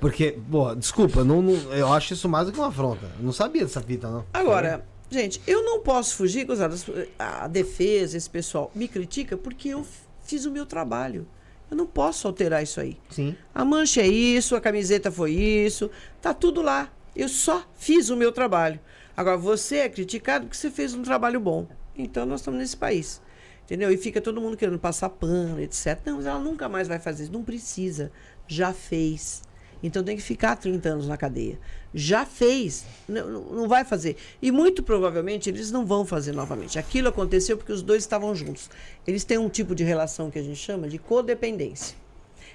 Porque, 0.00 0.38
pô, 0.50 0.74
desculpa, 0.74 1.22
não, 1.24 1.42
não- 1.42 1.72
eu 1.74 1.92
acho 1.92 2.14
isso 2.14 2.26
mais 2.28 2.46
do 2.46 2.52
que 2.52 2.58
uma 2.58 2.68
afronta. 2.68 3.04
Eu 3.18 3.24
não 3.24 3.32
sabia 3.32 3.62
dessa 3.62 3.82
fita, 3.82 4.08
não. 4.08 4.24
Agora, 4.32 4.82
gente, 5.10 5.42
eu 5.46 5.62
não 5.62 5.80
posso 5.80 6.14
fugir, 6.14 6.44
gozada, 6.44 6.74
a 7.18 7.46
defesa, 7.48 8.16
esse 8.16 8.30
pessoal 8.30 8.70
me 8.74 8.86
critica 8.88 9.36
porque 9.36 9.68
eu 9.70 9.84
fiz 10.24 10.46
o 10.46 10.50
meu 10.50 10.64
trabalho. 10.64 11.26
Eu 11.70 11.76
não 11.76 11.86
posso 11.86 12.26
alterar 12.26 12.62
isso 12.62 12.80
aí. 12.80 12.98
Sim. 13.10 13.36
A 13.54 13.64
mancha 13.64 14.00
é 14.00 14.06
isso, 14.06 14.56
a 14.56 14.60
camiseta 14.60 15.10
foi 15.10 15.32
isso, 15.32 15.90
tá 16.20 16.32
tudo 16.32 16.62
lá. 16.62 16.90
Eu 17.14 17.28
só 17.28 17.64
fiz 17.76 18.10
o 18.10 18.16
meu 18.16 18.32
trabalho. 18.32 18.80
Agora, 19.16 19.36
você 19.36 19.78
é 19.78 19.88
criticado 19.88 20.46
porque 20.46 20.56
você 20.56 20.70
fez 20.70 20.94
um 20.94 21.02
trabalho 21.02 21.40
bom. 21.40 21.66
Então, 21.96 22.24
nós 22.24 22.40
estamos 22.40 22.60
nesse 22.60 22.76
país. 22.76 23.20
Entendeu? 23.64 23.90
E 23.92 23.98
fica 23.98 24.20
todo 24.20 24.40
mundo 24.40 24.56
querendo 24.56 24.78
passar 24.78 25.10
pano, 25.10 25.60
etc. 25.60 25.98
Não, 26.06 26.16
mas 26.16 26.26
ela 26.26 26.38
nunca 26.38 26.68
mais 26.68 26.88
vai 26.88 26.98
fazer 26.98 27.24
isso. 27.24 27.32
Não 27.32 27.42
precisa. 27.42 28.10
Já 28.46 28.72
fez. 28.72 29.42
Então 29.82 30.02
tem 30.02 30.16
que 30.16 30.22
ficar 30.22 30.56
30 30.56 30.88
anos 30.88 31.08
na 31.08 31.16
cadeia. 31.16 31.58
Já 31.94 32.26
fez. 32.26 32.84
Não, 33.08 33.28
não- 33.28 33.68
vai 33.68 33.84
fazer. 33.84 34.16
E 34.42 34.50
muito 34.52 34.82
provavelmente 34.82 35.48
eles 35.48 35.70
não 35.70 35.86
vão 35.86 36.04
fazer 36.04 36.32
novamente. 36.32 36.78
Aquilo 36.78 37.08
aconteceu 37.08 37.56
porque 37.56 37.72
os 37.72 37.82
dois 37.82 38.02
estavam 38.02 38.34
juntos. 38.34 38.68
Eles 39.06 39.24
têm 39.24 39.38
um 39.38 39.48
tipo 39.48 39.74
de 39.74 39.84
relação 39.84 40.30
que 40.30 40.38
a 40.38 40.42
gente 40.42 40.56
chama 40.58 40.86
de 40.88 40.98
codependência. 40.98 41.96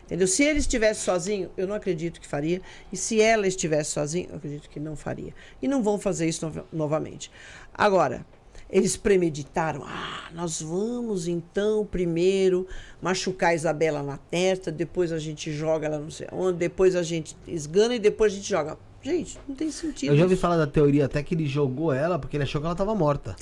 Entendeu? 0.06 0.28
Se 0.28 0.44
ele 0.44 0.60
estivesse 0.60 1.02
sozinho, 1.02 1.50
eu 1.58 1.66
não 1.66 1.76
acredito 1.76 2.20
que 2.22 2.28
faria. 2.28 2.62
E 2.92 2.98
se 2.98 3.22
ela 3.22 3.48
estivesse 3.48 3.92
sozinha, 3.92 4.28
eu 4.30 4.36
acredito 4.36 4.70
que 4.70 4.80
não 4.80 4.96
faria. 4.96 5.34
E 5.62 5.68
não 5.68 5.82
vão 5.82 5.98
fazer 5.98 6.28
isso 6.28 6.46
nova- 6.46 6.66
novamente. 6.72 7.32
Agora, 7.74 8.26
eles 8.70 8.98
premeditaram. 8.98 9.84
Ah, 9.86 10.30
nós 10.34 10.62
vamos 10.62 11.28
então 11.28 11.86
primeiro 11.86 12.68
machucar 13.02 13.52
a 13.52 13.56
Isabela 13.56 14.04
na 14.04 14.18
testa, 14.18 14.72
depois 14.72 15.12
a 15.12 15.20
gente 15.20 15.52
joga 15.52 15.88
ela 15.88 16.00
não 16.00 16.12
sei 16.12 16.28
onde, 16.32 16.58
depois 16.60 16.96
a 16.96 17.02
gente 17.04 17.36
esgana 17.48 17.96
e 17.96 18.00
depois 18.00 18.34
a 18.34 18.36
gente 18.36 18.50
joga. 18.50 18.78
Gente, 19.04 19.38
não 19.48 19.54
tem 19.56 19.70
sentido. 19.70 20.12
Eu 20.12 20.18
já 20.18 20.24
ouvi 20.24 20.36
falar 20.38 20.56
da 20.56 20.66
teoria 20.66 21.06
até 21.06 21.22
que 21.22 21.36
ele 21.36 21.46
jogou 21.46 21.92
ela 21.92 22.18
porque 22.18 22.38
ele 22.38 22.44
achou 22.44 22.62
que 22.62 22.66
ela 22.66 22.76
tava 22.76 22.96
morta. 22.96 23.36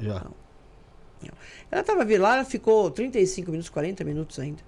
já. 0.00 0.24
Ela 1.70 1.80
estava 1.80 2.04
lá, 2.18 2.36
ela 2.36 2.44
ficou 2.44 2.90
35 2.90 3.50
minutos, 3.50 3.70
40 3.70 4.04
minutos 4.04 4.38
ainda, 4.38 4.62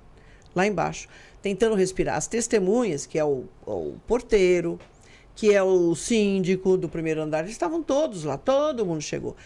lá 0.54 0.66
embaixo, 0.66 1.08
tentando 1.42 1.74
respirar. 1.74 2.16
As 2.16 2.26
testemunhas, 2.26 3.06
que 3.06 3.18
é 3.18 3.24
o, 3.24 3.44
o 3.66 3.96
porteiro, 4.06 4.78
que 5.34 5.52
é 5.52 5.62
o 5.62 5.94
síndico 5.94 6.76
do 6.76 6.88
primeiro 6.88 7.20
andar, 7.20 7.40
eles 7.40 7.52
estavam 7.52 7.82
todos 7.82 8.24
lá, 8.24 8.38
todo 8.38 8.86
mundo 8.86 9.02
chegou. 9.02 9.36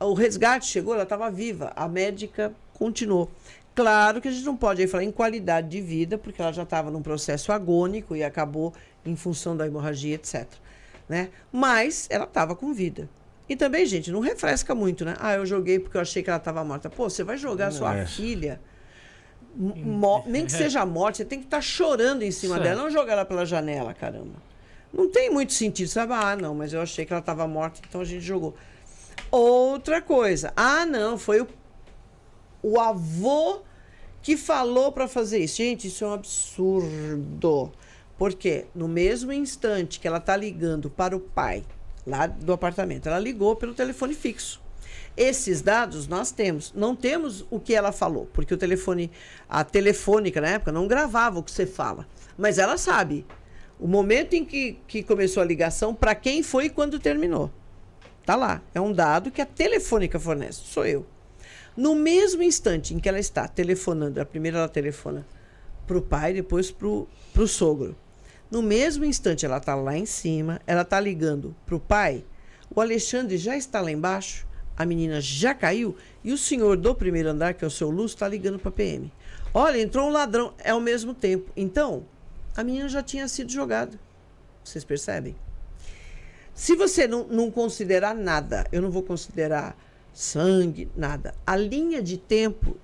O 0.00 0.14
resgate 0.14 0.66
chegou, 0.66 0.94
ela 0.94 1.04
estava 1.04 1.30
viva, 1.30 1.72
a 1.76 1.86
médica 1.86 2.52
continuou. 2.72 3.30
Claro 3.74 4.20
que 4.20 4.28
a 4.28 4.30
gente 4.30 4.44
não 4.44 4.56
pode 4.56 4.80
aí 4.82 4.86
falar 4.88 5.02
em 5.04 5.10
qualidade 5.10 5.68
de 5.68 5.80
vida, 5.80 6.16
porque 6.16 6.40
ela 6.40 6.52
já 6.52 6.62
estava 6.62 6.90
num 6.90 7.02
processo 7.02 7.50
agônico 7.50 8.14
e 8.14 8.22
acabou 8.22 8.72
em 9.04 9.16
função 9.16 9.56
da 9.56 9.66
hemorragia, 9.66 10.14
etc. 10.14 10.46
Né? 11.08 11.30
Mas 11.50 12.06
ela 12.10 12.24
estava 12.24 12.54
com 12.54 12.72
vida. 12.72 13.08
E 13.48 13.56
também, 13.56 13.84
gente, 13.84 14.10
não 14.10 14.20
refresca 14.20 14.74
muito, 14.74 15.04
né? 15.04 15.14
Ah, 15.18 15.34
eu 15.34 15.44
joguei 15.44 15.78
porque 15.78 15.96
eu 15.96 16.00
achei 16.00 16.22
que 16.22 16.30
ela 16.30 16.38
estava 16.38 16.64
morta. 16.64 16.88
Pô, 16.88 17.10
você 17.10 17.22
vai 17.24 17.36
jogar 17.36 17.66
a 17.66 17.70
sua 17.70 17.96
É. 17.96 18.06
filha, 18.06 18.60
nem 20.26 20.46
que 20.46 20.52
seja 20.52 20.86
morte, 20.86 21.18
você 21.18 21.24
tem 21.24 21.40
que 21.40 21.44
estar 21.46 21.60
chorando 21.60 22.22
em 22.22 22.30
cima 22.30 22.58
dela, 22.58 22.82
não 22.82 22.90
jogar 22.90 23.12
ela 23.14 23.24
pela 23.24 23.44
janela, 23.44 23.92
caramba. 23.92 24.42
Não 24.92 25.10
tem 25.10 25.28
muito 25.30 25.52
sentido, 25.52 25.88
sabe? 25.88 26.12
Ah, 26.14 26.36
não, 26.36 26.54
mas 26.54 26.72
eu 26.72 26.80
achei 26.80 27.04
que 27.04 27.12
ela 27.12 27.20
estava 27.20 27.46
morta, 27.48 27.80
então 27.86 28.00
a 28.00 28.04
gente 28.04 28.22
jogou. 28.24 28.54
Outra 29.30 30.00
coisa. 30.00 30.52
Ah, 30.56 30.86
não, 30.86 31.18
foi 31.18 31.40
o, 31.40 31.48
o 32.64 32.80
avô 32.80 33.60
que 34.22 34.38
falou 34.38 34.90
para 34.90 35.06
fazer 35.06 35.38
isso. 35.38 35.58
Gente, 35.58 35.88
isso 35.88 36.02
é 36.02 36.08
um 36.08 36.14
absurdo. 36.14 37.70
Porque 38.16 38.64
no 38.74 38.88
mesmo 38.88 39.32
instante 39.32 40.00
que 40.00 40.08
ela 40.08 40.16
está 40.16 40.34
ligando 40.34 40.88
para 40.88 41.14
o 41.14 41.20
pai 41.20 41.62
lá 42.06 42.26
do 42.26 42.54
apartamento, 42.54 43.06
ela 43.06 43.18
ligou 43.18 43.54
pelo 43.54 43.74
telefone 43.74 44.14
fixo. 44.14 44.62
Esses 45.14 45.60
dados 45.60 46.08
nós 46.08 46.32
temos. 46.32 46.72
Não 46.74 46.96
temos 46.96 47.44
o 47.50 47.60
que 47.60 47.74
ela 47.74 47.92
falou, 47.92 48.26
porque 48.32 48.54
o 48.54 48.56
telefone, 48.56 49.10
a 49.46 49.62
telefônica 49.62 50.40
na 50.40 50.48
época 50.48 50.72
não 50.72 50.88
gravava 50.88 51.38
o 51.38 51.42
que 51.42 51.50
você 51.50 51.66
fala. 51.66 52.06
Mas 52.36 52.58
ela 52.58 52.78
sabe 52.78 53.26
o 53.78 53.86
momento 53.86 54.34
em 54.34 54.44
que, 54.44 54.78
que 54.88 55.02
começou 55.02 55.42
a 55.42 55.46
ligação, 55.46 55.94
para 55.94 56.14
quem 56.14 56.42
foi 56.42 56.66
e 56.66 56.70
quando 56.70 56.98
terminou. 56.98 57.50
Tá 58.24 58.36
lá. 58.36 58.62
É 58.74 58.80
um 58.80 58.92
dado 58.92 59.30
que 59.30 59.42
a 59.42 59.46
telefônica 59.46 60.18
fornece. 60.18 60.60
Sou 60.64 60.86
eu. 60.86 61.04
No 61.76 61.94
mesmo 61.94 62.42
instante 62.42 62.94
em 62.94 63.00
que 63.00 63.08
ela 63.08 63.18
está 63.18 63.48
telefonando, 63.48 64.20
a 64.20 64.24
primeira 64.24 64.58
ela 64.58 64.68
telefona 64.68 65.26
para 65.86 65.98
o 65.98 66.02
pai, 66.02 66.32
depois 66.32 66.70
para 66.70 66.86
o 66.86 67.48
sogro. 67.48 67.96
No 68.50 68.62
mesmo 68.62 69.04
instante 69.04 69.44
ela 69.44 69.56
está 69.56 69.74
lá 69.74 69.96
em 69.96 70.06
cima, 70.06 70.60
ela 70.66 70.82
está 70.82 71.00
ligando 71.00 71.54
para 71.66 71.74
o 71.74 71.80
pai, 71.80 72.24
o 72.74 72.80
Alexandre 72.80 73.36
já 73.36 73.56
está 73.56 73.80
lá 73.80 73.90
embaixo, 73.90 74.46
a 74.76 74.84
menina 74.84 75.20
já 75.20 75.54
caiu 75.54 75.96
e 76.22 76.32
o 76.32 76.38
senhor 76.38 76.76
do 76.76 76.94
primeiro 76.94 77.30
andar, 77.30 77.54
que 77.54 77.64
é 77.64 77.68
o 77.68 77.70
seu 77.70 77.90
Lúcio, 77.90 78.14
está 78.14 78.28
ligando 78.28 78.58
para 78.58 78.68
a 78.68 78.72
PM. 78.72 79.12
Olha, 79.52 79.80
entrou 79.80 80.08
um 80.08 80.12
ladrão, 80.12 80.52
é 80.58 80.70
ao 80.70 80.80
mesmo 80.80 81.14
tempo. 81.14 81.50
Então, 81.56 82.04
a 82.56 82.64
menina 82.64 82.88
já 82.88 83.02
tinha 83.02 83.28
sido 83.28 83.50
jogada. 83.52 83.98
Vocês 84.64 84.84
percebem? 84.84 85.36
Se 86.54 86.74
você 86.74 87.06
não, 87.06 87.26
não 87.26 87.50
considerar 87.50 88.14
nada, 88.14 88.66
eu 88.72 88.80
não 88.80 88.90
vou 88.90 89.02
considerar 89.02 89.76
sangue, 90.14 90.88
nada. 90.96 91.34
A 91.44 91.56
linha 91.56 92.00
de 92.00 92.16
tempo 92.16 92.76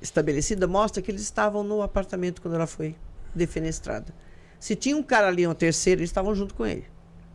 estabelecida 0.00 0.66
mostra 0.66 1.02
que 1.02 1.10
eles 1.10 1.22
estavam 1.22 1.62
no 1.62 1.82
apartamento 1.82 2.40
quando 2.40 2.54
ela 2.54 2.66
foi 2.66 2.94
defenestrada. 3.34 4.14
Se 4.58 4.76
tinha 4.76 4.96
um 4.96 5.02
cara 5.02 5.26
ali, 5.26 5.46
uma 5.46 5.54
terceira, 5.54 6.00
eles 6.00 6.10
estavam 6.10 6.34
junto 6.34 6.54
com 6.54 6.64
ele. 6.64 6.84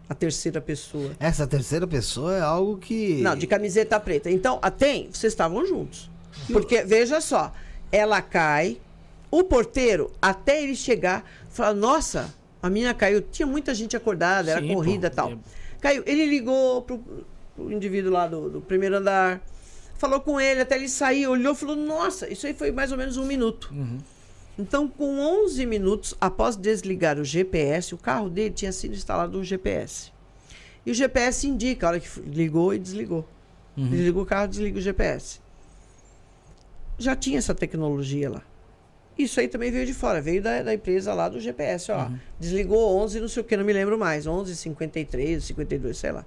A 0.07 0.13
terceira 0.13 0.61
pessoa. 0.61 1.11
Essa 1.19 1.45
terceira 1.45 1.85
pessoa 1.85 2.35
é 2.35 2.41
algo 2.41 2.77
que. 2.77 3.21
Não, 3.21 3.35
de 3.35 3.47
camiseta 3.47 3.99
preta. 3.99 4.29
Então, 4.29 4.59
tem, 4.77 5.09
vocês 5.11 5.33
estavam 5.33 5.65
juntos. 5.65 6.09
Porque, 6.51 6.83
veja 6.83 7.19
só, 7.19 7.51
ela 7.91 8.21
cai, 8.21 8.79
o 9.31 9.43
porteiro, 9.43 10.11
até 10.21 10.61
ele 10.61 10.75
chegar, 10.75 11.25
fala, 11.49 11.73
nossa, 11.73 12.33
a 12.61 12.69
menina 12.69 12.93
caiu. 12.93 13.21
Tinha 13.21 13.47
muita 13.47 13.73
gente 13.73 13.97
acordada, 13.97 14.51
era 14.51 14.61
Sim, 14.61 14.73
corrida 14.73 15.07
e 15.07 15.09
tal. 15.09 15.31
É. 15.31 15.37
Caiu. 15.81 16.03
Ele 16.05 16.25
ligou 16.27 16.83
pro, 16.83 17.03
pro 17.55 17.71
indivíduo 17.71 18.11
lá 18.11 18.27
do, 18.27 18.49
do 18.49 18.61
primeiro 18.61 18.97
andar. 18.97 19.41
falou 19.97 20.19
com 20.19 20.39
ele, 20.39 20.61
até 20.61 20.75
ele 20.75 20.89
sair, 20.89 21.27
olhou 21.27 21.53
e 21.53 21.55
falou: 21.55 21.75
Nossa, 21.75 22.31
isso 22.31 22.45
aí 22.45 22.53
foi 22.53 22.71
mais 22.71 22.91
ou 22.91 22.97
menos 22.97 23.17
um 23.17 23.25
minuto. 23.25 23.73
Então, 24.57 24.87
com 24.87 25.19
11 25.19 25.65
minutos 25.65 26.15
após 26.19 26.55
desligar 26.55 27.17
o 27.19 27.23
GPS, 27.25 27.93
o 27.93 27.97
carro 27.97 28.29
dele 28.29 28.51
tinha 28.53 28.71
sido 28.71 28.93
instalado 28.93 29.37
um 29.37 29.43
GPS. 29.43 30.11
E 30.85 30.91
o 30.91 30.93
GPS 30.93 31.47
indica 31.47 31.87
a 31.87 31.89
hora 31.89 31.99
que 31.99 32.07
ligou 32.21 32.73
e 32.73 32.79
desligou. 32.79 33.27
Desligou 33.89 34.23
o 34.23 34.25
carro, 34.25 34.47
desliga 34.47 34.77
o 34.77 34.81
GPS. 34.81 35.39
Já 36.97 37.15
tinha 37.15 37.37
essa 37.37 37.53
tecnologia 37.53 38.29
lá. 38.29 38.41
Isso 39.17 39.39
aí 39.39 39.47
também 39.49 39.71
veio 39.71 39.85
de 39.85 39.93
fora, 39.93 40.21
veio 40.21 40.41
da, 40.41 40.61
da 40.61 40.73
empresa 40.73 41.13
lá 41.13 41.27
do 41.27 41.39
GPS, 41.39 41.91
ó. 41.91 42.09
Desligou 42.39 42.97
11, 43.01 43.19
não 43.19 43.27
sei 43.27 43.41
o 43.41 43.45
que, 43.45 43.57
não 43.57 43.65
me 43.65 43.73
lembro 43.73 43.97
mais. 43.97 44.25
11, 44.27 44.55
53, 44.55 45.43
52, 45.43 45.97
sei 45.97 46.11
lá. 46.11 46.25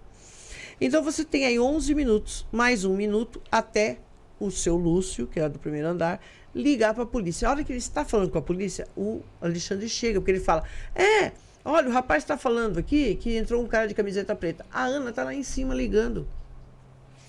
Então 0.81 1.03
você 1.03 1.25
tem 1.25 1.45
aí 1.45 1.59
11 1.59 1.93
minutos, 1.93 2.47
mais 2.53 2.85
um 2.85 2.95
minuto, 2.95 3.43
até 3.51 3.99
o 4.39 4.49
seu 4.49 4.77
Lúcio, 4.77 5.27
que 5.27 5.41
era 5.41 5.49
do 5.49 5.59
primeiro 5.59 5.89
andar, 5.89 6.21
ligar 6.55 6.95
para 6.95 7.03
a 7.03 7.07
polícia. 7.07 7.49
A 7.49 7.51
hora 7.51 7.65
que 7.65 7.73
ele 7.73 7.79
está 7.79 8.05
falando 8.05 8.31
com 8.31 8.39
a 8.39 8.43
polícia, 8.43 8.87
o 8.97 9.21
Alexandre 9.41 9.89
chega, 9.89 10.21
porque 10.21 10.31
ele 10.31 10.41
fala: 10.41 10.63
É, 10.95 11.33
olha, 11.65 11.89
o 11.89 11.93
rapaz 11.93 12.23
está 12.23 12.39
falando 12.39 12.79
aqui 12.79 13.17
que 13.17 13.37
entrou 13.37 13.61
um 13.61 13.67
cara 13.67 13.89
de 13.89 13.95
camiseta 13.95 14.37
preta. 14.37 14.65
A 14.73 14.85
Ana 14.85 15.11
está 15.11 15.25
lá 15.25 15.35
em 15.35 15.43
cima 15.43 15.75
ligando 15.75 16.29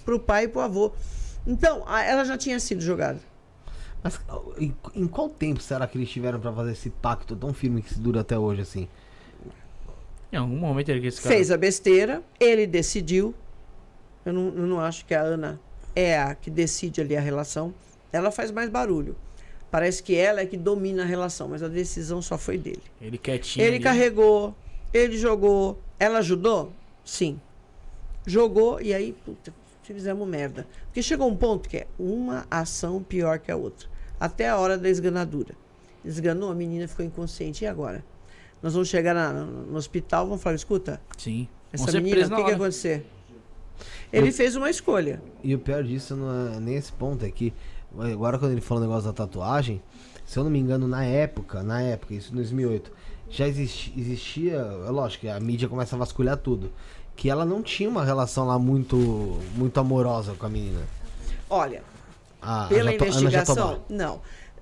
para 0.06 0.16
o 0.16 0.19
pai 0.19 0.44
e 0.44 0.48
para 0.48 0.60
o 0.60 0.64
avô. 0.64 0.92
Então, 1.48 1.84
ela 1.90 2.24
já 2.24 2.38
tinha 2.38 2.60
sido 2.60 2.82
jogada. 2.82 3.19
Mas 4.03 4.19
em, 4.60 4.76
em 4.94 5.08
qual 5.08 5.28
tempo 5.28 5.60
será 5.60 5.88
que 5.88 5.98
eles 5.98 6.10
tiveram 6.10 6.40
pra 6.40 6.53
fazer 6.53 6.74
esse 6.74 6.92
pacto 6.92 7.36
tão 7.36 7.52
firme 7.53 7.82
que 7.82 7.95
se 7.95 8.00
dura 8.00 8.22
até 8.22 8.38
hoje, 8.38 8.61
assim? 8.61 8.88
Em 10.32 10.38
algum 10.38 10.58
momento 10.58 10.90
ele 10.90 11.11
cara. 11.11 11.35
Fez 11.35 11.51
a 11.51 11.58
besteira, 11.58 12.24
ele 12.40 12.67
decidiu. 12.67 13.33
Eu 14.25 14.33
não, 14.33 14.48
eu 14.49 14.67
não 14.67 14.80
acho 14.80 15.06
que 15.06 15.14
a 15.14 15.22
Ana 15.22 15.59
é 15.95 16.17
a 16.17 16.35
que 16.35 16.49
decide 16.49 17.01
ali 17.01 17.17
a 17.17 17.22
relação. 17.22 17.74
Ela 18.11 18.32
faz 18.32 18.51
mais 18.51 18.69
barulho. 18.69 19.16
Parece 19.72 20.01
que 20.01 20.16
ela 20.16 20.41
é 20.41 20.45
que 20.45 20.58
domina 20.58 21.03
a 21.03 21.06
relação, 21.06 21.48
mas 21.48 21.61
a 21.61 21.67
decisão 21.67 22.22
só 22.22 22.38
foi 22.38 22.58
dele. 22.58 22.82
Ele 22.99 23.17
quietinho. 23.17 23.64
Ele 23.64 23.75
ali. 23.75 23.83
carregou, 23.83 24.56
ele 24.93 25.17
jogou. 25.17 25.80
Ela 25.99 26.19
ajudou? 26.19 26.72
Sim. 27.06 27.40
Jogou 28.25 28.82
e 28.82 28.93
aí, 28.93 29.14
puta, 29.25 29.53
fizemos 29.83 30.27
merda. 30.27 30.67
Porque 30.85 31.01
chegou 31.01 31.27
um 31.27 31.35
ponto 31.35 31.69
que 31.69 31.77
é 31.77 31.88
uma 31.99 32.45
ação 32.49 33.01
pior 33.01 33.40
que 33.40 33.51
a 33.51 33.56
outra. 33.56 33.88
Até 34.19 34.49
a 34.49 34.58
hora 34.58 34.77
da 34.77 34.90
esganadura. 34.90 35.56
Esganou, 36.03 36.51
a 36.51 36.56
menina 36.56 36.88
ficou 36.88 37.06
inconsciente. 37.06 37.64
E 37.64 37.67
agora? 37.67 38.03
Nós 38.61 38.73
vamos 38.73 38.89
chegar 38.89 39.13
na- 39.13 39.31
no 39.33 39.77
hospital, 39.77 40.27
vamos 40.27 40.41
falar, 40.43 40.55
escuta, 40.55 40.99
Sim. 41.17 41.47
essa 41.71 41.91
menina, 42.01 42.27
o 42.27 42.35
que, 42.35 42.43
que 42.43 42.51
acontecer? 42.51 43.05
Ele 44.11 44.31
fez 44.31 44.55
uma 44.55 44.69
escolha. 44.69 45.21
E 45.43 45.53
o 45.55 45.59
pior 45.59 45.83
disso 45.83 46.15
não 46.15 46.55
é 46.55 46.59
nem 46.59 46.75
esse 46.75 46.91
ponto, 46.91 47.23
é 47.25 47.29
que 47.31 47.53
agora 47.97 48.38
quando 48.38 48.51
ele 48.51 48.61
falou 48.61 48.83
o 48.83 48.88
negócio 48.88 49.07
da 49.07 49.13
tatuagem, 49.13 49.81
se 50.25 50.38
eu 50.38 50.43
não 50.43 50.51
me 50.51 50.59
engano, 50.59 50.88
na 50.88 51.03
época, 51.05 51.63
na 51.63 51.81
época, 51.81 52.13
isso 52.13 52.31
em 52.31 52.35
2008, 52.35 52.91
já 53.29 53.47
existi- 53.47 53.93
existia, 53.95 54.55
é 54.55 54.89
lógico 54.89 55.21
que 55.21 55.29
a 55.29 55.39
mídia 55.39 55.67
começa 55.69 55.95
a 55.95 55.99
vasculhar 55.99 56.38
tudo, 56.38 56.71
que 57.15 57.29
ela 57.29 57.45
não 57.45 57.61
tinha 57.61 57.88
uma 57.89 58.03
relação 58.03 58.45
lá 58.47 58.57
muito 58.57 58.97
muito 59.55 59.79
amorosa 59.79 60.33
com 60.33 60.45
a 60.45 60.49
menina. 60.49 60.81
Olha, 61.49 61.83
A, 62.41 62.65
a 62.65 62.67
pela 62.67 62.89
Ana 62.91 62.93
investigação, 62.93 63.81
não. 63.89 64.21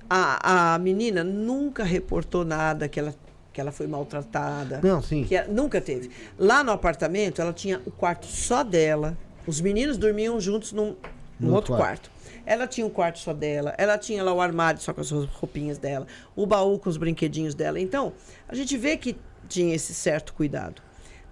A, 0.10 0.74
a 0.76 0.80
menina 0.80 1.24
nunca 1.24 1.84
reportou 1.84 2.44
nada 2.46 2.88
que 2.90 3.00
ela, 3.00 3.14
que 3.58 3.62
ela 3.62 3.72
foi 3.72 3.88
maltratada. 3.88 4.80
Não, 4.84 5.02
sim. 5.02 5.24
Que 5.24 5.36
ela- 5.36 5.48
nunca 5.52 5.82
teve. 5.82 6.12
Lá 6.38 6.64
no 6.64 6.72
apartamento, 6.72 7.42
ela 7.42 7.52
tinha 7.52 7.82
o 7.88 7.90
quarto 7.92 8.28
só 8.28 8.64
dela. 8.64 9.18
Os 9.48 9.60
meninos 9.60 9.98
dormiam 9.98 10.40
juntos 10.40 10.72
num, 10.74 10.96
num 11.40 11.56
outro 11.56 11.76
quarto. 11.76 12.12
quarto. 12.12 12.12
Ela 12.46 12.68
tinha 12.68 12.86
um 12.86 12.90
quarto 12.92 13.18
só 13.18 13.34
dela. 13.34 13.74
Ela 13.76 13.98
tinha 13.98 14.24
lá 14.24 14.32
o 14.32 14.40
armário 14.40 14.80
só 14.80 14.94
com 14.94 15.02
as 15.02 15.10
roupinhas 15.10 15.80
dela. 15.80 16.06
O 16.36 16.46
baú 16.46 16.78
com 16.78 16.88
os 16.88 16.98
brinquedinhos 16.98 17.56
dela. 17.56 17.80
Então, 17.80 18.14
a 18.48 18.54
gente 18.54 18.78
vê 18.78 18.96
que 18.96 19.18
tinha 19.50 19.74
esse 19.74 19.92
certo 19.92 20.36
cuidado. 20.36 20.80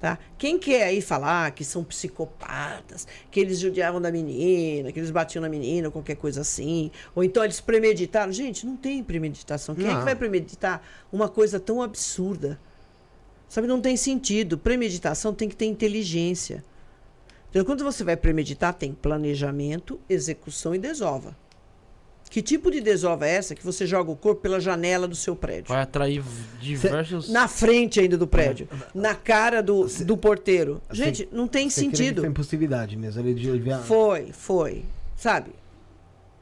Tá? 0.06 0.19
Quem 0.38 0.59
quer 0.59 0.84
aí 0.84 1.01
falar 1.01 1.50
que 1.50 1.66
são 1.66 1.84
psicopatas, 1.84 3.08
que 3.32 3.40
eles 3.40 3.58
judiavam 3.58 4.00
da 4.00 4.11
menina, 4.11 4.92
que 4.92 5.00
eles 5.00 5.09
batiam 5.09 5.42
na 5.42 5.50
menina, 5.50 5.88
ou 5.88 5.92
qualquer 5.92 6.16
coisa 6.16 6.42
assim, 6.42 6.92
ou 7.16 7.24
então 7.24 7.43
eles 7.43 7.59
premeditaram. 7.59 8.32
Gente, 8.32 8.67
não 8.67 8.77
tem 8.77 9.03
premeditação. 9.03 9.74
Quem 9.74 9.88
é 9.88 9.93
Não. 9.93 9.98
que 9.98 10.06
vai 10.06 10.16
premeditar 10.16 10.80
uma 11.11 11.27
coisa 11.27 11.59
tão 11.59 11.82
absurda? 11.82 12.59
Sabe, 13.50 13.66
não 13.66 13.82
tem 13.82 13.98
sentido. 13.98 14.59
Premeditação 14.59 15.34
tem 15.34 15.50
que 15.50 15.56
ter 15.56 15.66
inteligência. 15.66 16.64
Então, 17.50 17.66
quando 17.66 17.84
você 17.84 18.03
vai 18.03 18.16
premeditar, 18.16 18.75
tem 18.75 18.93
planejamento, 18.93 20.00
execução 20.08 20.75
e 20.75 20.77
desova. 20.77 21.35
Que 22.29 22.41
tipo 22.41 22.69
de 22.69 22.81
desova 22.81 23.27
é 23.27 23.31
essa 23.35 23.55
que 23.55 23.63
você 23.63 23.85
joga 23.85 24.11
o 24.11 24.15
corpo 24.15 24.41
pela 24.41 24.59
janela 24.59 25.07
do 25.07 25.15
seu 25.15 25.35
prédio? 25.35 25.69
Vai 25.69 25.81
atrair 25.83 26.23
diversos. 26.59 27.29
Na 27.29 27.47
frente 27.47 27.99
ainda 27.99 28.17
do 28.17 28.27
prédio. 28.27 28.67
Na 28.93 29.15
cara 29.15 29.61
do, 29.63 29.87
do 30.03 30.17
porteiro. 30.17 30.81
Você- 30.89 30.95
Gente, 31.05 31.29
não 31.31 31.47
tem 31.47 31.69
Você 31.69 31.81
sentido. 31.81 32.21
Foi 32.21 32.29
impossibilidade 32.29 32.97
mesmo. 32.97 33.21
Ele 33.21 33.33
devia... 33.33 33.77
Foi, 33.79 34.31
foi. 34.33 34.83
Sabe? 35.15 35.51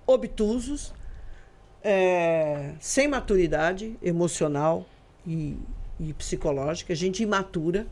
Obtusos, 0.08 0.94
é, 1.84 2.72
sem 2.80 3.08
maturidade 3.08 3.96
emocional 4.02 4.88
e, 5.28 5.56
e 6.00 6.12
psicológica, 6.14 6.96
gente 6.96 7.22
imatura, 7.22 7.86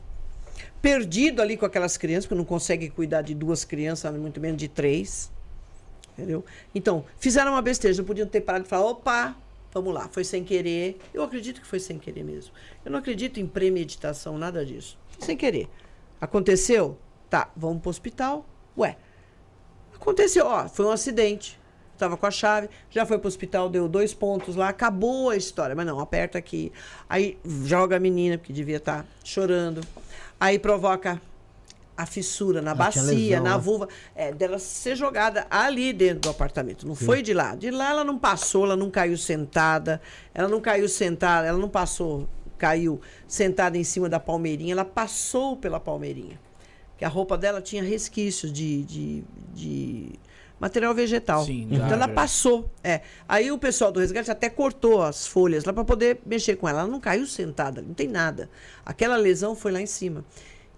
perdido 0.80 1.40
ali 1.40 1.56
com 1.56 1.64
aquelas 1.66 1.96
crianças, 1.96 2.26
porque 2.26 2.38
não 2.38 2.44
consegue 2.44 2.90
cuidar 2.90 3.22
de 3.22 3.34
duas 3.34 3.64
crianças, 3.64 4.12
muito 4.16 4.40
menos 4.40 4.58
de 4.58 4.68
três. 4.68 5.30
Entendeu? 6.12 6.44
Então, 6.74 7.04
fizeram 7.18 7.52
uma 7.52 7.62
besteira, 7.62 7.96
não 7.96 8.04
podiam 8.04 8.26
ter 8.26 8.40
parado 8.42 8.64
e 8.66 8.68
falar, 8.68 8.86
opa, 8.86 9.36
vamos 9.72 9.94
lá, 9.94 10.08
foi 10.08 10.24
sem 10.24 10.44
querer. 10.44 10.98
Eu 11.12 11.22
acredito 11.22 11.60
que 11.60 11.66
foi 11.66 11.80
sem 11.80 11.98
querer 11.98 12.22
mesmo. 12.22 12.52
Eu 12.84 12.90
não 12.90 12.98
acredito 12.98 13.40
em 13.40 13.46
premeditação, 13.46 14.36
nada 14.36 14.64
disso. 14.64 14.98
Sem 15.18 15.36
querer. 15.36 15.68
Aconteceu? 16.20 16.98
Tá, 17.30 17.50
vamos 17.56 17.80
pro 17.80 17.90
hospital. 17.90 18.46
Ué, 18.76 18.96
Aconteceu, 20.02 20.46
ó, 20.46 20.68
foi 20.68 20.84
um 20.84 20.90
acidente. 20.90 21.56
Tava 21.96 22.16
com 22.16 22.26
a 22.26 22.30
chave, 22.32 22.68
já 22.90 23.06
foi 23.06 23.18
pro 23.18 23.28
hospital, 23.28 23.68
deu 23.68 23.86
dois 23.88 24.12
pontos 24.12 24.56
lá, 24.56 24.68
acabou 24.68 25.30
a 25.30 25.36
história. 25.36 25.76
Mas 25.76 25.86
não, 25.86 26.00
aperta 26.00 26.36
aqui. 26.36 26.72
Aí 27.08 27.38
joga 27.64 27.96
a 27.96 28.00
menina, 28.00 28.36
porque 28.36 28.52
devia 28.52 28.78
estar 28.78 29.06
chorando. 29.22 29.80
Aí 30.40 30.58
provoca 30.58 31.22
a 32.02 32.06
fissura 32.06 32.60
na 32.60 32.72
Ah, 32.72 32.74
bacia, 32.74 33.02
lesão, 33.02 33.42
na 33.42 33.56
né? 33.56 33.58
vulva, 33.58 33.88
é, 34.14 34.32
dela 34.32 34.58
ser 34.58 34.96
jogada 34.96 35.46
ali 35.50 35.92
dentro 35.92 36.20
do 36.20 36.30
apartamento. 36.30 36.86
Não 36.86 36.94
foi 36.94 37.22
de 37.22 37.32
lá. 37.32 37.54
De 37.54 37.70
lá 37.70 37.90
ela 37.90 38.04
não 38.04 38.18
passou, 38.18 38.64
ela 38.64 38.76
não 38.76 38.90
caiu 38.90 39.16
sentada. 39.16 40.00
Ela 40.34 40.48
não 40.48 40.60
caiu 40.60 40.88
sentada, 40.88 41.46
ela 41.46 41.58
não 41.58 41.68
passou, 41.68 42.28
caiu 42.58 43.00
sentada 43.26 43.76
em 43.76 43.84
cima 43.84 44.08
da 44.08 44.20
palmeirinha, 44.20 44.72
ela 44.72 44.84
passou 44.84 45.56
pela 45.56 45.80
palmeirinha 45.80 46.38
que 47.02 47.04
a 47.04 47.08
roupa 47.08 47.36
dela 47.36 47.60
tinha 47.60 47.82
resquícios 47.82 48.52
de, 48.52 48.84
de, 48.84 49.24
de 49.52 50.12
material 50.60 50.94
vegetal. 50.94 51.44
Sim, 51.44 51.66
então 51.68 51.88
já, 51.88 51.94
ela 51.96 52.06
passou. 52.06 52.70
É. 52.84 53.00
Aí 53.28 53.50
o 53.50 53.58
pessoal 53.58 53.90
do 53.90 53.98
resgate 53.98 54.30
até 54.30 54.48
cortou 54.48 55.02
as 55.02 55.26
folhas 55.26 55.64
lá 55.64 55.72
para 55.72 55.84
poder 55.84 56.20
mexer 56.24 56.54
com 56.54 56.68
ela. 56.68 56.82
Ela 56.82 56.88
não 56.88 57.00
caiu 57.00 57.26
sentada, 57.26 57.82
não 57.82 57.92
tem 57.92 58.06
nada. 58.06 58.48
Aquela 58.86 59.16
lesão 59.16 59.56
foi 59.56 59.72
lá 59.72 59.80
em 59.80 59.86
cima. 59.86 60.24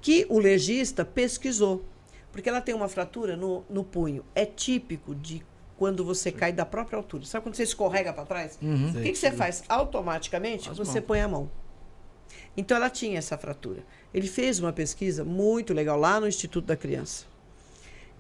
Que 0.04 0.26
o 0.28 0.38
legista 0.38 1.02
pesquisou. 1.02 1.82
Porque 2.30 2.46
ela 2.46 2.60
tem 2.60 2.74
uma 2.74 2.88
fratura 2.88 3.38
no, 3.38 3.64
no 3.70 3.82
punho. 3.82 4.22
É 4.34 4.44
típico 4.44 5.14
de 5.14 5.42
quando 5.78 6.04
você 6.04 6.30
cai 6.30 6.52
da 6.52 6.66
própria 6.66 6.98
altura. 6.98 7.24
Sabe 7.24 7.42
quando 7.42 7.54
você 7.54 7.62
escorrega 7.62 8.12
para 8.12 8.26
trás? 8.26 8.58
O 8.60 9.02
que, 9.02 9.12
que 9.12 9.16
você 9.16 9.32
faz? 9.32 9.64
Automaticamente 9.66 10.68
As 10.68 10.76
você 10.76 11.00
mãos. 11.00 11.06
põe 11.06 11.20
a 11.22 11.28
mão. 11.28 11.50
Então 12.54 12.76
ela 12.76 12.90
tinha 12.90 13.18
essa 13.18 13.38
fratura. 13.38 13.82
Ele 14.12 14.28
fez 14.28 14.60
uma 14.60 14.74
pesquisa 14.74 15.24
muito 15.24 15.72
legal 15.72 15.98
lá 15.98 16.20
no 16.20 16.28
Instituto 16.28 16.66
da 16.66 16.76
Criança. 16.76 17.24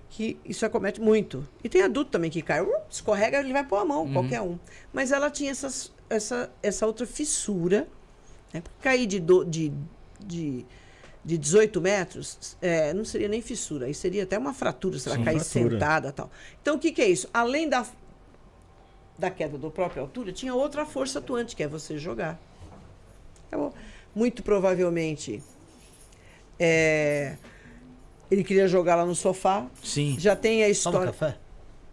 Que 0.08 0.38
isso 0.42 0.64
acomete 0.64 1.02
muito. 1.02 1.46
E 1.62 1.68
tem 1.68 1.82
adulto 1.82 2.10
também 2.10 2.30
que 2.30 2.40
cai, 2.40 2.62
uh, 2.62 2.72
escorrega, 2.88 3.40
ele 3.40 3.52
vai 3.52 3.64
pôr 3.66 3.76
a 3.76 3.84
mão, 3.84 4.10
qualquer 4.10 4.40
um. 4.40 4.58
Mas 4.90 5.12
ela 5.12 5.30
tinha 5.30 5.50
essas, 5.50 5.92
essa, 6.08 6.50
essa 6.62 6.86
outra 6.86 7.06
fissura. 7.06 7.86
Né? 8.54 8.62
Cair 8.80 9.06
de, 9.06 9.20
do, 9.20 9.44
de, 9.44 9.70
de, 10.24 10.64
de 11.24 11.38
18 11.38 11.80
metros 11.80 12.56
é, 12.60 12.92
não 12.92 13.04
seria 13.04 13.28
nem 13.28 13.40
fissura, 13.40 13.86
aí 13.86 13.94
seria 13.94 14.24
até 14.24 14.36
uma 14.38 14.52
fratura, 14.52 14.98
se 14.98 15.08
ela 15.08 15.16
Sim, 15.16 15.24
cair 15.24 15.40
fratura. 15.40 15.70
sentada 15.70 16.08
e 16.08 16.12
tal. 16.12 16.30
Então 16.60 16.76
o 16.76 16.78
que, 16.78 16.92
que 16.92 17.00
é 17.00 17.08
isso? 17.08 17.28
Além 17.32 17.68
da, 17.68 17.86
da 19.18 19.30
queda 19.30 19.56
da 19.56 19.70
própria 19.70 20.02
altura, 20.02 20.32
tinha 20.32 20.54
outra 20.54 20.84
força 20.84 21.18
atuante, 21.20 21.56
que 21.56 21.62
é 21.62 21.68
você 21.68 21.96
jogar. 21.98 22.38
Acabou. 23.48 23.72
Muito 24.14 24.42
provavelmente 24.42 25.42
é, 26.58 27.36
ele 28.30 28.44
queria 28.44 28.68
jogar 28.68 28.96
lá 28.96 29.04
no 29.06 29.14
sofá. 29.14 29.66
Sim. 29.82 30.16
Já 30.18 30.36
tem 30.36 30.62
a 30.62 30.66
Toma 30.66 30.72
história. 30.72 31.06
café? 31.12 31.38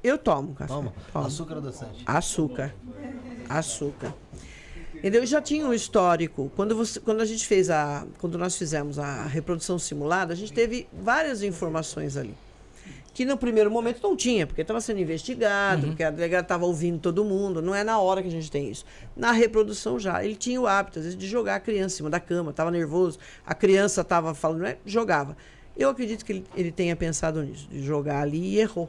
Eu 0.03 0.17
tomo 0.17 0.53
café. 0.55 0.73
Toma. 0.73 0.93
Tomo. 1.13 1.25
Açúcar 1.25 1.57
adoçante. 1.57 2.03
Açúcar. 2.05 2.75
Açúcar. 3.47 4.13
Entendeu? 5.01 5.25
Já 5.25 5.41
tinha 5.41 5.65
um 5.65 5.73
histórico. 5.73 6.51
Quando, 6.55 6.75
você, 6.75 6.99
quando 6.99 7.21
a 7.21 7.25
gente 7.25 7.47
fez 7.47 7.71
a. 7.71 8.05
Quando 8.19 8.37
nós 8.37 8.55
fizemos 8.55 8.99
a 8.99 9.23
reprodução 9.25 9.79
simulada, 9.79 10.31
a 10.31 10.35
gente 10.35 10.53
teve 10.53 10.87
várias 10.93 11.41
informações 11.41 12.15
ali. 12.15 12.35
que 13.11 13.25
no 13.25 13.35
primeiro 13.35 13.71
momento 13.71 13.99
não 14.03 14.15
tinha, 14.15 14.45
porque 14.45 14.61
estava 14.61 14.79
sendo 14.79 14.99
investigado, 14.99 15.87
porque 15.87 16.03
a 16.03 16.11
delegada 16.11 16.43
estava 16.43 16.65
ouvindo 16.65 16.99
todo 16.99 17.25
mundo, 17.25 17.63
não 17.63 17.73
é 17.73 17.83
na 17.83 17.99
hora 17.99 18.21
que 18.21 18.27
a 18.27 18.31
gente 18.31 18.51
tem 18.51 18.69
isso. 18.69 18.85
Na 19.17 19.31
reprodução 19.31 19.99
já, 19.99 20.23
ele 20.23 20.35
tinha 20.35 20.61
o 20.61 20.67
hábito, 20.67 20.99
às 20.99 21.05
vezes, 21.05 21.17
de 21.19 21.27
jogar 21.27 21.55
a 21.55 21.59
criança 21.59 21.95
em 21.95 21.97
cima 21.97 22.09
da 22.09 22.19
cama, 22.19 22.51
estava 22.51 22.69
nervoso, 22.69 23.17
a 23.43 23.55
criança 23.55 24.01
estava 24.01 24.35
falando, 24.35 24.61
né? 24.61 24.77
jogava. 24.85 25.35
Eu 25.75 25.89
acredito 25.89 26.23
que 26.23 26.31
ele, 26.31 26.45
ele 26.55 26.71
tenha 26.71 26.95
pensado 26.95 27.41
nisso, 27.43 27.67
de 27.69 27.83
jogar 27.83 28.21
ali 28.21 28.53
e 28.55 28.59
errou. 28.59 28.87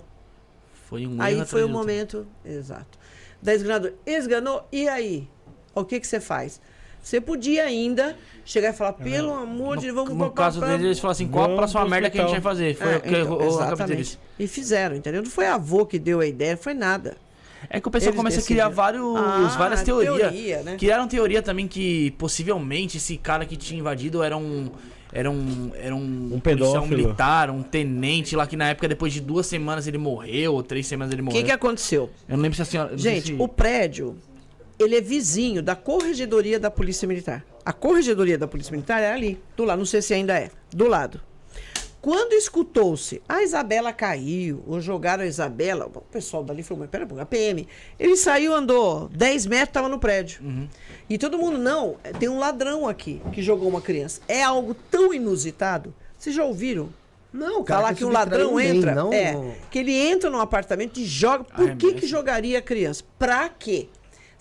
Foi 0.88 1.06
um 1.06 1.20
Aí 1.22 1.42
foi 1.46 1.64
o 1.64 1.68
momento, 1.68 2.26
exato. 2.44 2.98
Da 3.40 3.54
esganador, 3.54 3.94
esganou, 4.06 4.68
e 4.70 4.86
aí? 4.88 5.26
O 5.74 5.84
que 5.84 5.98
que 6.00 6.06
você 6.06 6.20
faz? 6.20 6.60
Você 7.02 7.20
podia 7.20 7.64
ainda 7.64 8.16
chegar 8.44 8.70
e 8.70 8.72
falar, 8.72 8.92
pelo 8.92 9.32
amor 9.34 9.76
de 9.76 9.86
Deus, 9.86 9.94
vamos 9.94 10.10
No 10.10 10.16
colocar 10.18 10.44
caso 10.44 10.60
pra- 10.60 10.68
deles, 10.68 10.84
eles 10.84 10.98
falaram 11.00 11.12
assim: 11.12 11.26
qual 11.28 11.52
a 11.52 11.56
próxima 11.56 11.84
merda 11.88 12.08
que 12.10 12.18
a 12.18 12.22
gente 12.22 12.32
vai 12.32 12.40
fazer? 12.40 12.74
Foi 12.76 12.92
É, 12.92 12.96
o 12.96 13.00
que 13.00 13.08
então, 13.08 13.32
o, 13.32 13.36
o 13.38 13.46
exatamente. 13.48 13.76
capitalismo. 13.78 14.20
E 14.38 14.46
fizeram, 14.46 14.94
entendeu? 14.96 15.22
Não 15.22 15.30
foi 15.30 15.46
a 15.46 15.54
avô 15.54 15.84
que 15.84 15.98
deu 15.98 16.20
a 16.20 16.26
ideia, 16.26 16.56
foi 16.56 16.74
nada. 16.74 17.16
É 17.70 17.80
que 17.80 17.88
o 17.88 17.90
pessoal 17.90 18.10
Eles 18.10 18.16
começa 18.16 18.40
a 18.40 18.42
criar 18.44 18.68
vários, 18.68 19.16
Ah, 19.16 19.54
várias 19.58 19.82
teorias. 19.82 20.16
teoria, 20.16 20.62
né? 20.62 20.76
Criaram 20.76 21.06
teoria 21.08 21.40
também 21.42 21.66
que 21.68 22.10
possivelmente 22.12 22.96
esse 22.98 23.16
cara 23.16 23.44
que 23.46 23.56
tinha 23.56 23.78
invadido 23.80 24.22
era 24.22 24.36
um. 24.36 24.68
Era 25.12 25.30
um. 25.30 25.70
Era 25.74 25.94
um, 25.94 26.30
Um 26.34 26.40
policial 26.40 26.72
pedófilo. 26.82 26.96
militar, 27.02 27.50
um 27.50 27.62
tenente 27.62 28.34
lá 28.36 28.46
que 28.46 28.56
na 28.56 28.68
época, 28.70 28.88
depois 28.88 29.12
de 29.12 29.20
duas 29.20 29.46
semanas, 29.46 29.86
ele 29.86 29.98
morreu, 29.98 30.54
ou 30.54 30.62
três 30.62 30.86
semanas 30.86 31.12
ele 31.12 31.20
O 31.22 31.24
morreu. 31.26 31.40
que, 31.40 31.46
que 31.46 31.52
aconteceu? 31.52 32.08
Eu 32.28 32.36
não 32.36 32.42
lembro 32.42 32.56
se 32.56 32.62
a 32.62 32.64
senhora. 32.64 32.96
Gente, 32.96 33.26
se- 33.26 33.36
o 33.38 33.46
prédio, 33.46 34.16
ele 34.78 34.96
é 34.96 35.00
vizinho 35.00 35.62
da 35.62 35.74
corregedoria 35.76 36.58
da 36.58 36.70
Polícia 36.70 37.06
Militar. 37.06 37.44
A 37.64 37.72
corregedoria 37.72 38.36
da 38.38 38.48
Polícia 38.48 38.72
Militar 38.72 39.00
é 39.02 39.12
ali, 39.12 39.40
do 39.56 39.64
lado. 39.64 39.78
Não 39.78 39.86
sei 39.86 40.02
se 40.02 40.12
ainda 40.14 40.38
é, 40.38 40.50
do 40.70 40.86
lado. 40.88 41.20
Quando 42.00 42.32
escutou-se, 42.32 43.22
a 43.28 43.44
Isabela 43.44 43.92
caiu, 43.92 44.60
ou 44.66 44.80
jogaram 44.80 45.22
a 45.22 45.26
Isabela, 45.26 45.86
o 45.86 46.00
pessoal 46.00 46.42
dali 46.42 46.60
falou, 46.64 46.80
mas 46.80 46.90
pera, 46.90 47.06
a 47.22 47.24
PM. 47.24 47.68
Ele 47.96 48.16
saiu, 48.16 48.52
andou 48.52 49.08
10 49.08 49.46
metros, 49.46 49.68
estava 49.68 49.88
no 49.88 50.00
prédio. 50.00 50.40
E 51.08 51.16
todo 51.16 51.38
mundo, 51.38 51.58
não, 51.58 51.96
tem 52.18 52.28
um 52.28 52.40
ladrão 52.40 52.88
aqui 52.88 53.22
que 53.32 53.40
jogou 53.40 53.68
uma 53.68 53.80
criança. 53.80 54.20
É 54.26 54.42
algo 54.42 54.74
tão 54.90 55.14
inusitado. 55.14 55.94
Vocês 56.18 56.34
já 56.34 56.44
ouviram? 56.44 56.88
Não, 57.32 57.62
cara 57.62 57.80
Falar 57.82 57.88
quer 57.94 57.98
que 57.98 58.04
um 58.04 58.10
ladrão 58.10 58.58
entra. 58.60 58.94
não- 58.96 59.12
É, 59.12 59.54
que 59.70 59.78
ele 59.78 59.94
entra 59.94 60.28
num 60.28 60.40
apartamento 60.40 60.98
e 60.98 61.04
joga. 61.04 61.44
Por 61.44 61.54
que, 61.76 61.86
Arremessa. 61.86 61.92
que 62.00 62.06
jogaria 62.06 62.58
a 62.58 62.62
criança? 62.62 63.04
Pra 63.16 63.48
quê? 63.48 63.88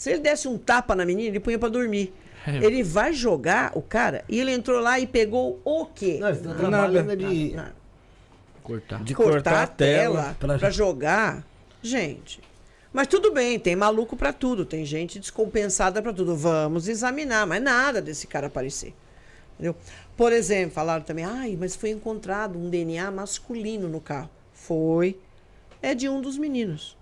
Se 0.01 0.09
ele 0.09 0.19
desse 0.21 0.47
um 0.47 0.57
tapa 0.57 0.95
na 0.95 1.05
menina, 1.05 1.29
ele 1.29 1.39
punha 1.39 1.59
pra 1.59 1.69
dormir. 1.69 2.11
É. 2.47 2.55
Ele 2.65 2.81
vai 2.81 3.13
jogar 3.13 3.71
o 3.75 3.83
cara 3.83 4.25
e 4.27 4.39
ele 4.39 4.49
entrou 4.51 4.79
lá 4.79 4.99
e 4.99 5.05
pegou 5.05 5.61
o 5.63 5.85
quê? 5.85 6.17
Não, 6.19 6.27
eles 6.29 6.39
estão 6.39 6.55
trabalhando 6.55 7.15
de. 7.15 7.55
Cortar. 8.63 9.03
De 9.03 9.13
cortar, 9.13 9.61
a 9.61 9.67
tela, 9.67 10.35
pra- 10.39 10.57
pra... 10.57 10.71
jogar. 10.71 11.45
Gente. 11.83 12.41
Mas 12.91 13.05
tudo 13.05 13.31
bem, 13.31 13.59
tem 13.59 13.75
maluco 13.75 14.17
pra 14.17 14.33
tudo, 14.33 14.65
tem 14.65 14.83
gente 14.85 15.19
descompensada 15.19 16.01
pra 16.01 16.11
tudo. 16.11 16.35
Vamos 16.35 16.87
examinar, 16.87 17.45
mas 17.45 17.61
nada 17.61 18.01
desse 18.01 18.25
cara 18.25 18.47
aparecer. 18.47 18.95
Entendeu? 19.53 19.75
Por 20.17 20.33
exemplo, 20.33 20.73
falaram 20.73 21.03
também, 21.03 21.25
ai, 21.25 21.55
mas 21.59 21.75
foi 21.75 21.91
encontrado 21.91 22.57
um 22.57 22.71
DNA 22.71 23.11
masculino 23.11 23.87
no 23.87 24.01
carro. 24.01 24.31
Foi. 24.51 25.15
É 25.79 25.93
de 25.93 26.09
um 26.09 26.19
dos 26.19 26.39
meninos. 26.39 26.97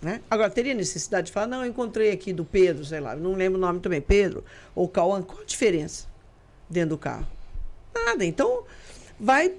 Né? 0.00 0.20
Agora, 0.30 0.48
teria 0.48 0.74
necessidade 0.74 1.26
de 1.26 1.32
falar, 1.32 1.48
não, 1.48 1.64
eu 1.64 1.70
encontrei 1.70 2.12
aqui 2.12 2.32
do 2.32 2.44
Pedro, 2.44 2.84
sei 2.84 3.00
lá, 3.00 3.16
não 3.16 3.32
lembro 3.34 3.58
o 3.58 3.60
nome 3.60 3.80
também, 3.80 4.00
Pedro 4.00 4.44
ou 4.74 4.88
Cauã, 4.88 5.20
qual 5.22 5.40
a 5.40 5.44
diferença 5.44 6.06
dentro 6.70 6.90
do 6.90 6.98
carro? 6.98 7.26
Nada. 7.92 8.24
Então, 8.24 8.62
vai 9.18 9.54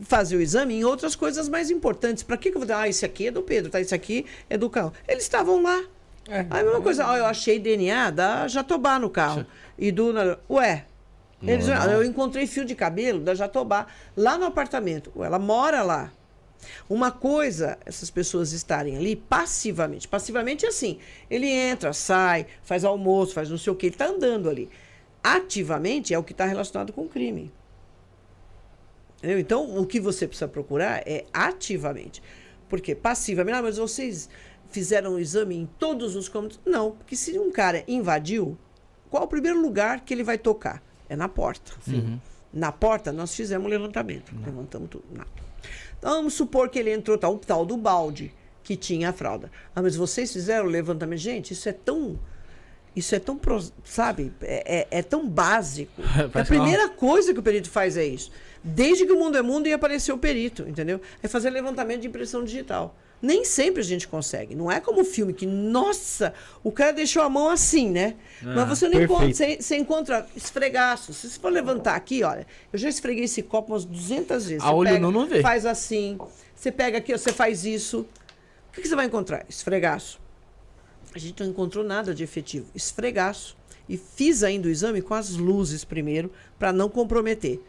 fazer 0.00 0.36
o 0.36 0.40
exame 0.40 0.74
em 0.74 0.84
outras 0.84 1.14
coisas 1.14 1.48
mais 1.48 1.70
importantes. 1.70 2.22
Para 2.22 2.36
que, 2.36 2.50
que 2.50 2.56
eu 2.56 2.60
vou 2.60 2.66
dizer, 2.66 2.78
ah, 2.78 2.88
esse 2.88 3.04
aqui 3.04 3.26
é 3.26 3.30
do 3.30 3.42
Pedro, 3.42 3.70
tá? 3.70 3.80
Esse 3.80 3.94
aqui 3.94 4.24
é 4.48 4.56
do 4.56 4.70
carro. 4.70 4.92
Eles 5.06 5.24
estavam 5.24 5.62
lá. 5.62 5.84
É. 6.30 6.40
a 6.50 6.62
mesma 6.62 6.80
coisa, 6.82 7.06
ó, 7.06 7.16
eu 7.16 7.24
achei 7.24 7.58
DNA 7.58 8.10
da 8.10 8.46
Jatobá 8.48 8.98
no 8.98 9.08
carro. 9.08 9.46
E 9.78 9.90
do. 9.90 10.12
Ué. 10.50 10.84
Eles, 11.42 11.68
"Ah, 11.68 11.86
eu 11.86 12.04
encontrei 12.04 12.46
fio 12.46 12.64
de 12.64 12.74
cabelo 12.74 13.20
da 13.20 13.34
Jatobá 13.34 13.86
lá 14.16 14.36
no 14.36 14.44
apartamento. 14.44 15.10
Ué, 15.16 15.26
ela 15.26 15.38
mora 15.38 15.82
lá. 15.82 16.12
Uma 16.88 17.10
coisa, 17.10 17.78
essas 17.84 18.10
pessoas 18.10 18.52
estarem 18.52 18.96
ali 18.96 19.16
passivamente. 19.16 20.08
Passivamente 20.08 20.64
é 20.66 20.68
assim: 20.68 20.98
ele 21.30 21.48
entra, 21.48 21.92
sai, 21.92 22.46
faz 22.62 22.84
almoço, 22.84 23.34
faz 23.34 23.50
não 23.50 23.58
sei 23.58 23.72
o 23.72 23.76
que, 23.76 23.86
ele 23.86 23.94
está 23.94 24.06
andando 24.06 24.48
ali. 24.48 24.68
Ativamente 25.22 26.14
é 26.14 26.18
o 26.18 26.24
que 26.24 26.32
está 26.32 26.44
relacionado 26.44 26.92
com 26.92 27.02
o 27.02 27.08
crime. 27.08 27.52
Entendeu? 29.18 29.38
Então, 29.38 29.76
o 29.76 29.84
que 29.84 29.98
você 29.98 30.26
precisa 30.26 30.46
procurar 30.46 31.02
é 31.06 31.24
ativamente. 31.32 32.22
Porque 32.68 32.94
passivamente, 32.94 33.56
ah, 33.56 33.62
mas 33.62 33.76
vocês 33.78 34.28
fizeram 34.70 35.14
o 35.14 35.18
exame 35.18 35.56
em 35.56 35.66
todos 35.78 36.14
os 36.14 36.28
cômodos? 36.28 36.60
Não, 36.64 36.92
porque 36.92 37.16
se 37.16 37.38
um 37.38 37.50
cara 37.50 37.82
invadiu, 37.88 38.56
qual 39.10 39.24
o 39.24 39.28
primeiro 39.28 39.60
lugar 39.60 40.02
que 40.04 40.14
ele 40.14 40.22
vai 40.22 40.38
tocar? 40.38 40.82
É 41.08 41.16
na 41.16 41.28
porta. 41.28 41.72
Na 42.52 42.70
porta, 42.70 43.12
nós 43.12 43.34
fizemos 43.34 43.66
um 43.66 43.70
levantamento. 43.70 44.32
Levantamos 44.44 44.88
tudo. 44.88 45.04
Nada. 45.10 45.47
Então, 45.98 46.12
vamos 46.16 46.34
supor 46.34 46.68
que 46.68 46.78
ele 46.78 46.90
entrou, 46.92 47.18
tá, 47.18 47.28
o 47.28 47.38
tal 47.38 47.64
do 47.66 47.76
balde, 47.76 48.32
que 48.62 48.76
tinha 48.76 49.10
a 49.10 49.12
fralda. 49.12 49.50
Ah, 49.74 49.82
mas 49.82 49.96
vocês 49.96 50.32
fizeram 50.32 50.66
o 50.66 50.70
levantamento? 50.70 51.18
Gente, 51.18 51.52
isso 51.52 51.68
é 51.68 51.72
tão. 51.72 52.18
Isso 52.96 53.14
é 53.14 53.18
tão, 53.20 53.38
sabe, 53.84 54.32
é, 54.40 54.78
é- 54.80 54.98
é 54.98 55.02
tão 55.02 55.28
básico. 55.28 56.02
a 56.34 56.38
uma- 56.38 56.44
primeira 56.44 56.88
coisa 56.88 57.32
que 57.32 57.38
o 57.38 57.42
perito 57.42 57.70
faz 57.70 57.96
é 57.96 58.04
isso. 58.04 58.30
Desde 58.64 59.06
que 59.06 59.12
o 59.12 59.18
mundo 59.18 59.36
é 59.38 59.42
mundo 59.42 59.68
ia 59.68 59.76
aparecer 59.76 60.10
o 60.12 60.18
perito, 60.18 60.62
entendeu? 60.68 61.00
É 61.22 61.28
fazer 61.28 61.50
levantamento 61.50 62.00
de 62.00 62.08
impressão 62.08 62.42
digital. 62.42 62.96
Nem 63.20 63.44
sempre 63.44 63.80
a 63.80 63.84
gente 63.84 64.06
consegue. 64.06 64.54
Não 64.54 64.70
é 64.70 64.80
como 64.80 65.00
o 65.00 65.04
filme 65.04 65.32
que, 65.32 65.44
nossa, 65.44 66.32
o 66.62 66.70
cara 66.70 66.92
deixou 66.92 67.22
a 67.22 67.28
mão 67.28 67.48
assim, 67.50 67.90
né? 67.90 68.14
Mas 68.40 68.68
você 68.68 68.88
não 68.88 69.02
encontra, 69.02 69.34
você, 69.34 69.56
você 69.60 69.76
encontra 69.76 70.26
esfregaço. 70.36 71.12
Se 71.12 71.28
você 71.28 71.38
for 71.38 71.50
levantar 71.50 71.96
aqui, 71.96 72.22
olha, 72.22 72.46
eu 72.72 72.78
já 72.78 72.88
esfreguei 72.88 73.24
esse 73.24 73.42
copo 73.42 73.72
umas 73.72 73.84
200 73.84 74.46
vezes. 74.46 74.62
A 74.62 74.66
Você 74.68 74.72
olho 74.72 74.90
pega, 74.90 75.00
nu 75.00 75.10
não 75.10 75.26
vê. 75.26 75.42
Faz 75.42 75.66
assim, 75.66 76.16
você 76.54 76.70
pega 76.70 76.98
aqui, 76.98 77.16
você 77.16 77.32
faz 77.32 77.64
isso. 77.64 78.00
O 78.68 78.72
que, 78.72 78.82
que 78.82 78.88
você 78.88 78.94
vai 78.94 79.06
encontrar? 79.06 79.44
Esfregaço. 79.48 80.20
A 81.14 81.18
gente 81.18 81.42
não 81.42 81.50
encontrou 81.50 81.82
nada 81.82 82.14
de 82.14 82.22
efetivo. 82.22 82.66
Esfregaço. 82.74 83.56
E 83.88 83.96
fiz 83.96 84.42
ainda 84.44 84.68
o 84.68 84.70
exame 84.70 85.00
com 85.00 85.14
as 85.14 85.30
luzes 85.30 85.84
primeiro, 85.84 86.30
para 86.58 86.72
não 86.72 86.88
comprometer. 86.88 87.60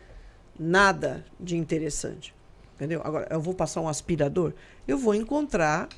Nada 0.59 1.25
de 1.39 1.55
interessante. 1.55 2.35
Entendeu? 2.79 3.01
Agora, 3.03 3.27
eu 3.29 3.41
vou 3.41 3.53
passar 3.53 3.81
um 3.81 3.89
aspirador, 3.89 4.53
eu 4.87 4.97
vou 4.97 5.13
encontrar 5.13 5.89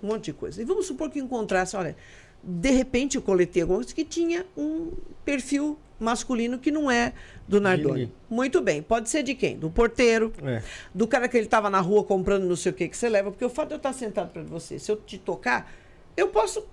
um 0.00 0.06
monte 0.06 0.26
de 0.26 0.32
coisa. 0.32 0.62
E 0.62 0.64
vamos 0.64 0.86
supor 0.86 1.10
que 1.10 1.18
encontrasse, 1.18 1.76
olha, 1.76 1.96
de 2.40 2.70
repente 2.70 3.16
eu 3.16 3.22
coletei 3.22 3.62
alguma 3.62 3.78
coisa 3.80 3.92
que 3.92 4.04
tinha 4.04 4.46
um 4.56 4.92
perfil 5.24 5.76
masculino 5.98 6.56
que 6.56 6.70
não 6.70 6.88
é 6.88 7.12
do 7.48 7.60
Nardoni. 7.60 8.12
Muito 8.30 8.60
bem. 8.60 8.80
Pode 8.80 9.08
ser 9.10 9.24
de 9.24 9.34
quem? 9.34 9.58
Do 9.58 9.68
porteiro, 9.68 10.32
É. 10.44 10.62
do 10.94 11.08
cara 11.08 11.26
que 11.28 11.36
ele 11.36 11.46
estava 11.46 11.68
na 11.68 11.80
rua 11.80 12.04
comprando 12.04 12.44
não 12.44 12.54
sei 12.54 12.70
o 12.70 12.74
que 12.76 12.86
que 12.88 12.96
você 12.96 13.08
leva, 13.08 13.32
porque 13.32 13.44
o 13.44 13.50
fato 13.50 13.70
de 13.70 13.74
eu 13.74 13.78
estar 13.78 13.92
sentado 13.92 14.32
de 14.40 14.48
você, 14.48 14.78
se 14.78 14.92
eu 14.92 14.96
te 14.96 15.18
tocar, 15.18 15.68
eu 16.16 16.28
posso 16.28 16.64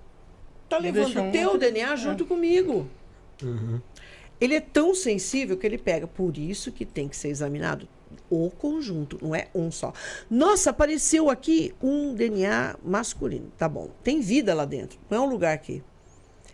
estar 0.66 0.78
levando 0.78 1.06
Deixa 1.06 1.22
o 1.22 1.24
um- 1.26 1.32
teu 1.32 1.58
DNA 1.58 1.96
junto 1.96 2.24
comigo. 2.24 2.88
Ele 4.40 4.54
é 4.54 4.62
tão 4.62 4.94
sensível 4.94 5.58
que 5.58 5.66
ele 5.66 5.78
pega. 5.80 6.06
Por 6.06 6.38
isso 6.38 6.72
que 6.72 6.86
tem 6.86 7.08
que 7.08 7.18
ser 7.18 7.30
examinado 7.30 7.88
o 8.30 8.50
conjunto, 8.50 9.18
não 9.22 9.36
é 9.36 9.48
um 9.54 9.72
só. 9.72 9.94
Nossa, 10.30 10.70
apareceu 10.70 11.30
aqui 11.30 11.74
um 11.82 12.14
DNA 12.14 12.76
masculino. 12.84 13.52
Tá 13.58 13.68
bom, 13.70 13.90
tem 14.04 14.22
vida 14.22 14.54
lá 14.54 14.66
dentro, 14.66 14.98
não 15.10 15.18
é 15.18 15.22
um 15.22 15.30
lugar 15.30 15.54
aqui. 15.54 15.84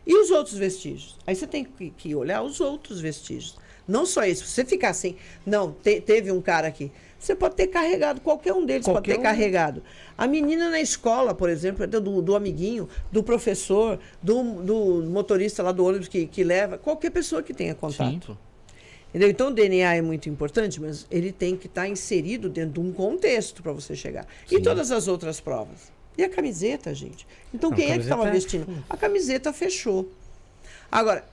E 0.06 0.16
os 0.18 0.32
outros 0.32 0.58
vestígios? 0.58 1.18
Aí 1.28 1.36
você 1.36 1.46
tem 1.46 1.64
que, 1.64 1.92
que 1.92 2.16
olhar 2.16 2.42
os 2.42 2.60
outros 2.60 3.00
vestígios. 3.00 3.56
Não 3.88 4.06
só 4.06 4.24
isso. 4.26 4.46
Se 4.46 4.52
você 4.54 4.66
ficar 4.66 4.90
assim, 4.90 5.16
não, 5.46 5.72
te- 5.74 6.02
teve 6.02 6.32
um 6.32 6.42
cara 6.42 6.68
aqui. 6.68 6.92
Você 7.20 7.36
pode 7.36 7.56
ter 7.56 7.68
carregado, 7.68 8.20
qualquer 8.22 8.52
um 8.54 8.66
deles 8.66 8.86
Qualquer 8.86 9.00
pode 9.02 9.14
ter 9.16 9.20
um. 9.20 9.24
carregado. 9.24 9.84
A 10.18 10.26
menina 10.26 10.70
na 10.72 10.80
escola, 10.82 11.36
por 11.36 11.50
exemplo, 11.50 11.86
do, 11.86 12.22
do 12.22 12.36
amiguinho, 12.36 12.90
do 13.12 13.22
professor, 13.22 14.00
do, 14.22 14.42
do 14.64 15.04
motorista 15.08 15.62
lá 15.62 15.72
do 15.72 15.86
ônibus 15.86 16.08
que, 16.08 16.26
que 16.26 16.44
leva, 16.44 16.80
qualquer 16.80 17.12
pessoa 17.12 17.44
que 17.44 17.54
tenha 17.54 17.76
contato. 17.76 18.28
Sim. 18.32 18.38
Entendeu? 19.12 19.30
Então 19.30 19.48
o 19.50 19.52
DNA 19.52 19.96
é 19.96 20.02
muito 20.02 20.30
importante, 20.30 20.80
mas 20.82 21.06
ele 21.12 21.32
tem 21.34 21.58
que 21.58 21.68
estar 21.68 21.88
inserido 21.88 22.50
dentro 22.50 22.74
de 22.74 22.80
um 22.80 22.94
contexto 22.94 23.62
para 23.62 23.74
você 23.74 23.94
chegar. 23.96 24.26
E 24.50 24.60
todas 24.62 24.90
as 24.92 25.08
outras 25.08 25.40
provas. 25.42 25.92
E 26.18 26.24
a 26.24 26.30
camiseta, 26.30 26.94
gente? 26.94 27.28
Então 27.54 27.70
Não, 27.70 27.78
quem 27.78 27.92
é 27.92 27.96
que 27.96 28.04
estava 28.04 28.28
é- 28.28 28.32
vestindo? 28.32 28.84
A 28.90 28.96
camiseta 28.96 29.52
fechou. 29.52 30.10
Agora, 30.92 31.26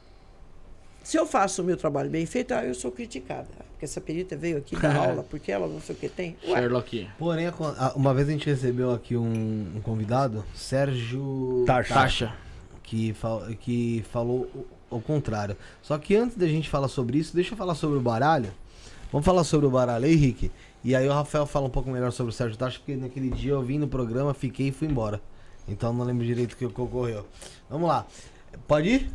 se 1.04 1.16
eu 1.16 1.26
faço 1.26 1.62
o 1.62 1.64
meu 1.64 1.76
trabalho 1.76 2.10
bem 2.10 2.26
feito, 2.26 2.52
ah, 2.52 2.64
eu 2.64 2.74
sou 2.74 2.90
criticada. 2.90 3.46
Porque 3.72 3.84
essa 3.84 4.00
perita 4.00 4.36
veio 4.36 4.58
aqui 4.58 4.74
dar 4.76 4.96
aula, 4.96 5.22
porque 5.22 5.52
ela 5.52 5.68
não 5.68 5.80
sei 5.80 5.94
o 5.94 5.98
que 5.98 6.08
tem. 6.08 6.36
Ué, 6.48 6.58
Sherlock. 6.60 7.08
Porém, 7.16 7.46
uma 7.94 8.12
vez 8.12 8.28
a 8.28 8.32
gente 8.32 8.46
recebeu 8.46 8.90
aqui 8.92 9.16
um, 9.16 9.72
um 9.76 9.80
convidado, 9.80 10.44
Sérgio. 10.54 11.64
Taxa. 11.64 12.34
que, 12.82 13.12
fal- 13.14 13.46
que 13.60 14.04
falou 14.10 14.50
o, 14.90 14.96
o 14.96 15.00
contrário. 15.00 15.56
Só 15.82 15.96
que 15.98 16.16
antes 16.16 16.36
da 16.36 16.46
gente 16.46 16.68
falar 16.68 16.88
sobre 16.88 17.18
isso, 17.18 17.34
deixa 17.34 17.54
eu 17.54 17.58
falar 17.58 17.74
sobre 17.74 17.98
o 17.98 18.00
baralho. 18.00 18.50
Vamos 19.10 19.24
falar 19.24 19.44
sobre 19.44 19.66
o 19.66 19.70
baralho 19.70 20.04
aí, 20.04 20.12
Henrique? 20.12 20.50
E 20.84 20.94
aí 20.94 21.08
o 21.08 21.12
Rafael 21.12 21.46
fala 21.46 21.66
um 21.66 21.70
pouco 21.70 21.90
melhor 21.90 22.12
sobre 22.12 22.30
o 22.30 22.34
Sérgio 22.34 22.56
Tacho, 22.56 22.78
porque 22.78 22.96
naquele 22.96 23.30
dia 23.30 23.52
eu 23.52 23.62
vim 23.62 23.78
no 23.78 23.88
programa, 23.88 24.32
fiquei 24.34 24.68
e 24.68 24.72
fui 24.72 24.86
embora. 24.86 25.20
Então 25.66 25.92
não 25.92 26.04
lembro 26.04 26.24
direito 26.24 26.52
o 26.52 26.56
que 26.56 26.64
ocorreu. 26.64 27.26
Vamos 27.68 27.88
lá. 27.88 28.06
Pode 28.66 28.88
ir? 28.88 29.10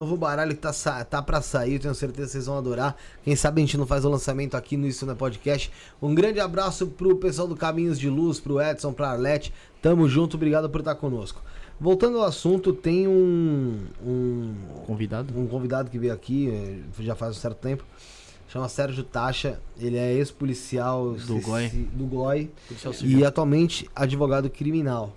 Novo 0.00 0.16
baralho 0.16 0.54
que 0.54 0.60
tá, 0.60 0.72
tá 1.04 1.20
pra 1.20 1.42
sair, 1.42 1.80
tenho 1.80 1.94
certeza 1.94 2.26
que 2.26 2.32
vocês 2.32 2.46
vão 2.46 2.56
adorar. 2.56 2.96
Quem 3.24 3.34
sabe 3.34 3.60
a 3.60 3.64
gente 3.64 3.76
não 3.76 3.86
faz 3.86 4.04
o 4.04 4.08
lançamento 4.08 4.56
aqui 4.56 4.76
no 4.76 4.86
Isso 4.86 5.04
Não 5.04 5.14
é 5.14 5.16
Podcast. 5.16 5.72
Um 6.00 6.14
grande 6.14 6.38
abraço 6.38 6.86
pro 6.86 7.16
pessoal 7.16 7.48
do 7.48 7.56
Caminhos 7.56 7.98
de 7.98 8.08
Luz, 8.08 8.38
pro 8.38 8.60
Edson, 8.60 8.92
pra 8.92 9.10
Arlete. 9.10 9.52
Tamo 9.82 10.08
junto, 10.08 10.36
obrigado 10.36 10.70
por 10.70 10.80
estar 10.80 10.94
conosco. 10.94 11.42
Voltando 11.80 12.18
ao 12.18 12.24
assunto, 12.24 12.72
tem 12.72 13.06
um, 13.06 13.78
um, 14.04 14.54
Convidado? 14.84 15.32
um 15.38 15.46
convidado 15.46 15.90
que 15.90 15.98
veio 15.98 16.12
aqui, 16.12 16.48
eh, 16.50 16.78
já 17.00 17.14
faz 17.14 17.36
um 17.36 17.40
certo 17.40 17.58
tempo. 17.58 17.84
Chama 18.48 18.68
Sérgio 18.68 19.04
Tacha, 19.04 19.60
ele 19.78 19.96
é 19.96 20.14
ex-policial 20.14 21.12
Do 21.14 21.38
GOI. 21.40 21.68
do 21.92 22.06
GOI 22.06 22.50
e 23.04 23.22
atualmente 23.22 23.88
advogado 23.94 24.48
criminal. 24.48 25.14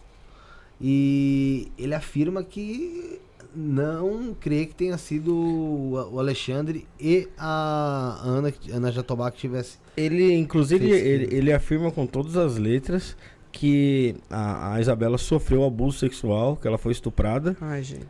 E 0.80 1.72
ele 1.78 1.96
afirma 1.96 2.44
que 2.44 3.20
não 3.56 4.36
crê 4.40 4.66
que 4.66 4.76
tenha 4.76 4.98
sido 4.98 5.34
o 5.34 6.20
Alexandre 6.20 6.88
e 7.00 7.28
a 7.38 8.20
Ana, 8.24 8.54
Ana 8.72 8.92
Jatobá 8.92 9.32
que 9.32 9.38
tivesse. 9.38 9.78
Ele, 9.96 10.34
inclusive, 10.34 10.90
ele, 10.90 11.34
ele 11.34 11.54
afirma 11.54 11.90
com 11.92 12.06
todas 12.06 12.36
as 12.36 12.58
letras 12.58 13.16
que 13.52 14.16
a, 14.30 14.74
a 14.76 14.82
Isabela 14.82 15.18
sofreu 15.18 15.64
abuso 15.64 16.00
sexual, 16.00 16.56
que 16.56 16.68
ela 16.68 16.78
foi 16.78 16.92
estuprada. 16.92 17.56
Ai, 17.62 17.84
gente. 17.84 18.08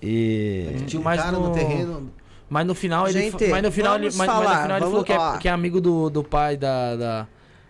E. 0.00 0.66
Tinha 0.86 1.02
Mas 1.02 1.20
cara 1.20 1.32
no, 1.32 1.48
no- 1.48 1.54
terreno. 1.54 2.10
Mas 2.48 2.66
no 2.66 2.74
final 2.74 3.08
ele, 3.08 3.18
Gente, 3.30 3.46
mas 3.48 3.62
no 3.62 3.72
final 3.72 3.94
ele, 3.94 4.04
mas, 4.06 4.16
mas 4.16 4.28
no 4.28 4.34
falar, 4.34 4.62
final 4.64 4.76
ele 4.76 4.86
falou 4.86 5.04
que 5.04 5.12
é, 5.12 5.38
que 5.38 5.48
é 5.48 5.50
amigo 5.50 5.80
do, 5.80 6.10
do 6.10 6.22
pai 6.22 6.54
da. 6.56 6.96
da, 6.96 7.28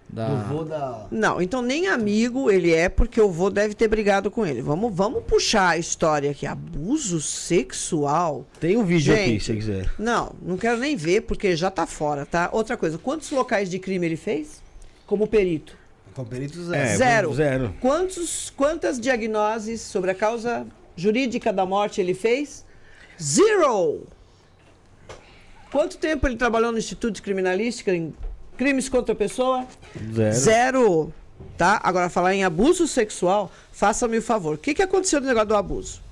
da- 0.08 0.28
Do 0.28 0.48
vô 0.48 0.64
da. 0.64 1.06
Não, 1.08 1.40
então 1.40 1.62
nem 1.62 1.86
amigo 1.86 2.50
ele 2.50 2.72
é, 2.74 2.88
porque 2.88 3.20
o 3.20 3.30
vô 3.30 3.48
deve 3.48 3.74
ter 3.74 3.86
brigado 3.86 4.28
com 4.28 4.44
ele. 4.44 4.60
Vamos, 4.60 4.92
vamos 4.92 5.22
puxar 5.22 5.68
a 5.68 5.78
história 5.78 6.32
aqui. 6.32 6.46
Abuso 6.46 7.20
sexual. 7.20 8.44
Tem 8.58 8.76
um 8.76 8.84
vídeo 8.84 9.14
aqui, 9.14 9.24
Gente. 9.24 9.40
se 9.40 9.46
você 9.46 9.54
quiser. 9.54 9.90
Não, 9.98 10.32
não 10.42 10.56
quero 10.56 10.78
nem 10.78 10.96
ver, 10.96 11.20
porque 11.22 11.54
já 11.54 11.70
tá 11.70 11.86
fora, 11.86 12.26
tá? 12.26 12.48
Outra 12.52 12.76
coisa, 12.76 12.98
quantos 12.98 13.30
locais 13.30 13.70
de 13.70 13.78
crime 13.78 14.04
ele 14.06 14.16
fez? 14.16 14.60
Como 15.06 15.28
perito? 15.28 15.76
Com 16.14 16.24
peritos 16.24 16.70
É, 16.72 16.96
Zero. 16.96 17.34
Zero. 17.34 17.74
Quantos, 17.80 18.50
quantas 18.56 19.00
diagnoses 19.00 19.80
sobre 19.80 20.10
a 20.10 20.14
causa 20.14 20.66
jurídica 20.94 21.52
da 21.52 21.64
morte 21.64 22.00
ele 22.00 22.14
fez? 22.14 22.64
Zero! 23.20 24.06
Quanto 25.70 25.96
tempo 25.96 26.26
ele 26.26 26.36
trabalhou 26.36 26.70
no 26.70 26.78
Instituto 26.78 27.14
de 27.14 27.22
Criminalística 27.22 27.94
em 27.94 28.14
crimes 28.58 28.88
contra 28.88 29.14
a 29.14 29.16
pessoa? 29.16 29.66
Zero. 30.12 30.34
Zero. 30.34 31.14
Tá? 31.56 31.80
Agora, 31.82 32.10
falar 32.10 32.34
em 32.34 32.44
abuso 32.44 32.86
sexual, 32.86 33.50
faça-me 33.72 34.18
o 34.18 34.22
favor. 34.22 34.54
O 34.56 34.58
que, 34.58 34.74
que 34.74 34.82
aconteceu 34.82 35.20
no 35.20 35.26
negócio 35.26 35.48
do 35.48 35.56
abuso? 35.56 36.02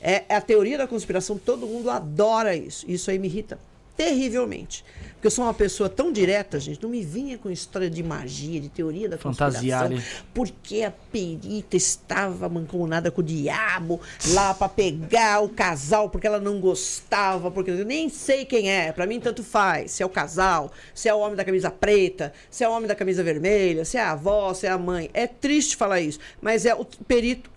É, 0.00 0.24
é 0.28 0.36
a 0.36 0.40
teoria 0.40 0.76
da 0.78 0.86
conspiração, 0.86 1.38
todo 1.38 1.66
mundo 1.66 1.90
adora 1.90 2.54
isso. 2.54 2.84
Isso 2.88 3.10
aí 3.10 3.18
me 3.18 3.28
irrita 3.28 3.58
terrivelmente. 3.98 4.84
Porque 5.18 5.26
eu 5.26 5.30
sou 5.32 5.44
uma 5.44 5.52
pessoa 5.54 5.88
tão 5.88 6.12
direta, 6.12 6.60
gente, 6.60 6.80
não 6.80 6.88
me 6.88 7.02
vinha 7.02 7.36
com 7.36 7.50
história 7.50 7.90
de 7.90 8.04
magia, 8.04 8.60
de 8.60 8.68
teoria 8.68 9.08
da 9.08 9.18
Fantasiar, 9.18 9.88
conspiração. 9.88 10.20
né? 10.20 10.24
Porque 10.32 10.84
a 10.84 10.92
perita 10.92 11.76
estava 11.76 12.48
mancomunada 12.48 13.10
com 13.10 13.20
o 13.20 13.24
diabo 13.24 14.00
lá 14.28 14.54
para 14.54 14.68
pegar 14.68 15.40
o 15.42 15.48
casal 15.48 16.08
porque 16.08 16.24
ela 16.24 16.38
não 16.38 16.60
gostava, 16.60 17.50
porque 17.50 17.72
eu 17.72 17.84
nem 17.84 18.08
sei 18.08 18.44
quem 18.44 18.70
é, 18.70 18.92
para 18.92 19.06
mim 19.06 19.18
tanto 19.18 19.42
faz, 19.42 19.90
se 19.90 20.04
é 20.04 20.06
o 20.06 20.08
casal, 20.08 20.70
se 20.94 21.08
é 21.08 21.14
o 21.14 21.18
homem 21.18 21.34
da 21.34 21.44
camisa 21.44 21.68
preta, 21.68 22.32
se 22.48 22.62
é 22.62 22.68
o 22.68 22.72
homem 22.72 22.86
da 22.86 22.94
camisa 22.94 23.20
vermelha, 23.24 23.84
se 23.84 23.96
é 23.96 24.00
a 24.00 24.12
avó, 24.12 24.54
se 24.54 24.66
é 24.66 24.70
a 24.70 24.78
mãe. 24.78 25.10
É 25.12 25.26
triste 25.26 25.74
falar 25.74 26.00
isso, 26.00 26.20
mas 26.40 26.64
é 26.64 26.76
o 26.76 26.84
perito 26.84 27.50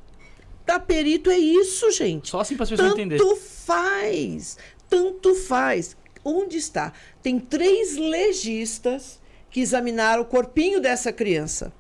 da 0.66 0.80
perito 0.80 1.30
é 1.30 1.38
isso, 1.38 1.92
gente. 1.92 2.30
Só 2.30 2.40
assim 2.40 2.56
para 2.56 2.64
as 2.64 2.70
pessoas 2.72 2.90
Tanto 2.90 3.02
entenderem. 3.02 3.36
faz, 3.36 4.58
tanto 4.90 5.36
faz. 5.36 5.96
Onde 6.24 6.58
está? 6.58 6.94
Tem 7.22 7.40
três 7.40 7.98
legistas 7.98 9.20
que 9.50 9.60
examinaram 9.60 10.22
o 10.22 10.26
corpinho 10.26 10.80
dessa 10.80 11.12
criança. 11.12 11.74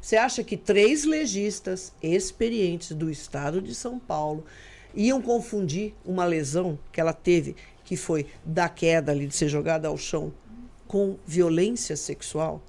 Você 0.00 0.16
acha 0.16 0.42
que 0.42 0.56
três 0.56 1.04
legistas 1.04 1.92
experientes 2.02 2.92
do 2.92 3.10
estado 3.10 3.60
de 3.60 3.74
São 3.74 3.98
Paulo 3.98 4.44
iam 4.94 5.20
confundir 5.20 5.94
uma 6.04 6.24
lesão 6.24 6.78
que 6.90 7.00
ela 7.00 7.12
teve, 7.12 7.54
que 7.84 7.96
foi 7.96 8.26
da 8.44 8.68
queda 8.68 9.12
ali, 9.12 9.26
de 9.26 9.34
ser 9.34 9.48
jogada 9.48 9.88
ao 9.88 9.98
chão, 9.98 10.32
com 10.86 11.18
violência 11.26 11.96
sexual? 11.96 12.62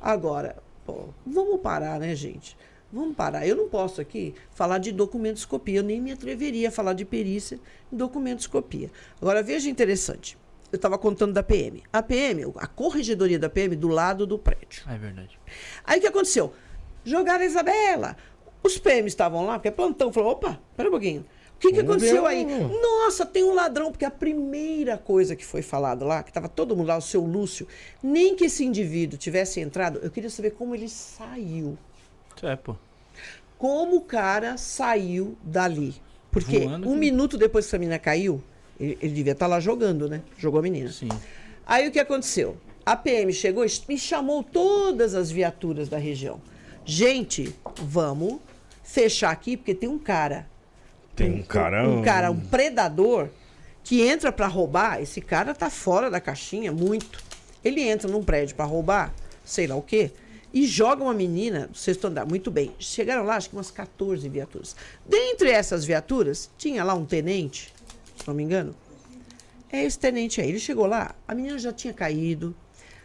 Agora, 0.00 0.56
pô, 0.84 1.08
vamos 1.26 1.60
parar, 1.60 1.98
né, 1.98 2.14
gente? 2.14 2.56
Vamos 2.92 3.14
parar. 3.14 3.46
Eu 3.46 3.54
não 3.56 3.68
posso 3.68 4.00
aqui 4.00 4.34
falar 4.52 4.78
de 4.78 4.90
documentoscopia. 4.92 5.78
Eu 5.78 5.82
nem 5.84 6.00
me 6.00 6.12
atreveria 6.12 6.68
a 6.68 6.72
falar 6.72 6.92
de 6.92 7.04
perícia 7.04 7.60
em 7.92 7.96
documentoscopia. 7.96 8.90
Agora, 9.20 9.42
veja 9.42 9.68
interessante. 9.70 10.36
Eu 10.72 10.76
estava 10.76 10.96
contando 10.98 11.32
da 11.32 11.42
PM. 11.42 11.82
A 11.92 12.02
PM, 12.02 12.52
a 12.56 12.66
corregedoria 12.66 13.38
da 13.38 13.48
PM, 13.50 13.74
do 13.76 13.88
lado 13.88 14.26
do 14.26 14.38
prédio. 14.38 14.82
É 14.88 14.96
verdade. 14.98 15.38
Aí 15.84 15.98
o 15.98 16.00
que 16.02 16.06
aconteceu? 16.08 16.52
Jogaram 17.04 17.42
a 17.42 17.46
Isabela. 17.46 18.16
Os 18.62 18.76
PM 18.78 19.06
estavam 19.08 19.46
lá, 19.46 19.54
porque 19.54 19.68
é 19.68 19.72
plantão. 19.72 20.12
Falou, 20.12 20.32
opa, 20.32 20.60
pera 20.76 20.88
um 20.88 20.92
pouquinho. 20.92 21.24
O 21.56 21.58
que, 21.60 21.72
que 21.72 21.80
aconteceu 21.80 22.24
aí? 22.26 22.44
um- 22.46 22.80
Nossa, 22.80 23.26
tem 23.26 23.44
um 23.44 23.52
ladrão. 23.54 23.90
Porque 23.90 24.04
a 24.04 24.10
primeira 24.10 24.96
coisa 24.96 25.34
que 25.36 25.44
foi 25.44 25.60
falada 25.62 26.04
lá, 26.04 26.22
que 26.22 26.30
estava 26.30 26.48
todo 26.48 26.76
mundo 26.76 26.86
lá, 26.88 26.96
o 26.96 27.02
seu 27.02 27.22
Lúcio, 27.22 27.66
nem 28.02 28.34
que 28.34 28.44
esse 28.46 28.64
indivíduo 28.64 29.18
tivesse 29.18 29.60
entrado, 29.60 29.98
eu 30.02 30.10
queria 30.10 30.30
saber 30.30 30.50
como 30.52 30.74
ele 30.74 30.88
saiu. 30.88 31.76
É, 32.42 32.56
pô. 32.56 32.74
Como 33.58 33.96
o 33.96 34.00
cara 34.00 34.56
saiu 34.56 35.36
dali. 35.42 35.94
Porque 36.30 36.60
Voando 36.60 36.88
um 36.88 36.92
que- 36.94 36.98
minuto 36.98 37.36
depois 37.36 37.64
que 37.66 37.70
essa 37.70 37.78
menina 37.78 37.98
caiu, 37.98 38.42
Ele, 38.78 38.96
ele 39.02 39.12
devia 39.12 39.32
estar 39.32 39.46
lá 39.46 39.60
jogando, 39.60 40.08
né? 40.08 40.22
Jogou 40.38 40.58
a 40.60 40.62
menina. 40.62 40.90
Sim. 40.90 41.08
Aí 41.66 41.86
o 41.86 41.92
que 41.92 41.98
aconteceu? 42.00 42.56
A 42.86 42.96
PM 42.96 43.30
chegou 43.30 43.62
e 43.64 43.98
chamou 43.98 44.42
todas 44.42 45.14
as 45.14 45.30
viaturas 45.30 45.86
da 45.88 45.98
região. 45.98 46.40
Gente, 46.82 47.54
vamos 47.76 48.38
fechar 48.82 49.30
aqui, 49.30 49.54
porque 49.56 49.74
tem 49.74 49.86
um 49.88 49.98
cara. 49.98 50.46
Tem 51.14 51.30
um 51.30 51.42
cara. 51.42 51.86
Um 51.86 52.00
cara, 52.00 52.30
um 52.30 52.40
predador, 52.40 53.28
que 53.84 54.00
entra 54.00 54.32
pra 54.32 54.46
roubar. 54.46 55.02
Esse 55.02 55.20
cara 55.20 55.54
tá 55.54 55.68
fora 55.68 56.10
da 56.10 56.18
caixinha, 56.20 56.72
muito. 56.72 57.22
Ele 57.62 57.82
entra 57.82 58.10
num 58.10 58.24
prédio 58.24 58.56
pra 58.56 58.64
roubar, 58.64 59.12
sei 59.44 59.66
lá 59.66 59.76
o 59.76 59.82
quê, 59.82 60.10
e 60.52 60.66
joga 60.66 61.02
uma 61.02 61.14
menina 61.14 61.68
do 61.68 61.76
sexto 61.76 62.06
andar. 62.06 62.26
Muito 62.26 62.50
bem. 62.50 62.72
Chegaram 62.78 63.24
lá, 63.24 63.36
acho 63.36 63.50
que 63.50 63.56
umas 63.56 63.70
14 63.70 64.28
viaturas. 64.28 64.74
Dentre 65.06 65.50
essas 65.50 65.84
viaturas, 65.84 66.50
tinha 66.58 66.82
lá 66.84 66.94
um 66.94 67.04
tenente, 67.04 67.72
se 68.16 68.26
não 68.26 68.34
me 68.34 68.42
engano. 68.42 68.74
É 69.70 69.84
esse 69.84 69.98
tenente 69.98 70.40
aí. 70.40 70.48
Ele 70.48 70.58
chegou 70.58 70.86
lá, 70.86 71.14
a 71.26 71.34
menina 71.34 71.58
já 71.58 71.72
tinha 71.72 71.92
caído, 71.92 72.54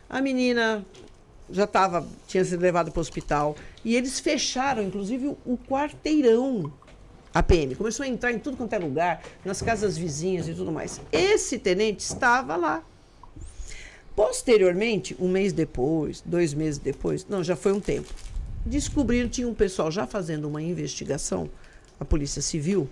a 0.10 0.22
menina 0.22 0.86
já 1.50 1.68
tava, 1.68 2.08
tinha 2.28 2.44
sido 2.44 2.62
levada 2.62 2.90
para 2.90 3.00
o 3.00 3.02
hospital. 3.02 3.56
E 3.84 3.96
eles 3.96 4.20
fecharam, 4.20 4.82
inclusive, 4.84 5.28
o, 5.28 5.38
o 5.46 5.58
quarteirão. 5.58 6.74
A 7.34 7.44
PM 7.44 7.76
começou 7.76 8.06
a 8.06 8.08
entrar 8.08 8.32
em 8.32 8.40
tudo 8.40 8.56
quanto 8.56 8.74
é 8.74 8.80
lugar, 8.80 9.22
nas 9.44 9.62
casas 9.62 9.98
vizinhas 9.98 10.48
e 10.48 10.54
tudo 10.54 10.72
mais. 10.72 11.02
Esse 11.12 11.60
tenente 11.60 12.00
estava 12.00 12.56
lá. 12.56 12.84
Posteriormente, 14.16 15.16
um 15.20 15.28
mês 15.28 15.52
depois, 15.52 16.22
dois 16.26 16.54
meses 16.54 16.80
depois, 16.80 17.26
não, 17.28 17.44
já 17.44 17.56
foi 17.56 17.74
um 17.74 17.82
tempo, 17.82 18.14
descobriram, 18.66 19.28
tinha 19.28 19.48
um 19.48 19.54
pessoal 19.54 19.92
já 19.92 20.08
fazendo 20.08 20.48
uma 20.48 20.62
investigação, 20.62 21.50
a 22.00 22.06
Polícia 22.06 22.42
Civil, 22.42 22.90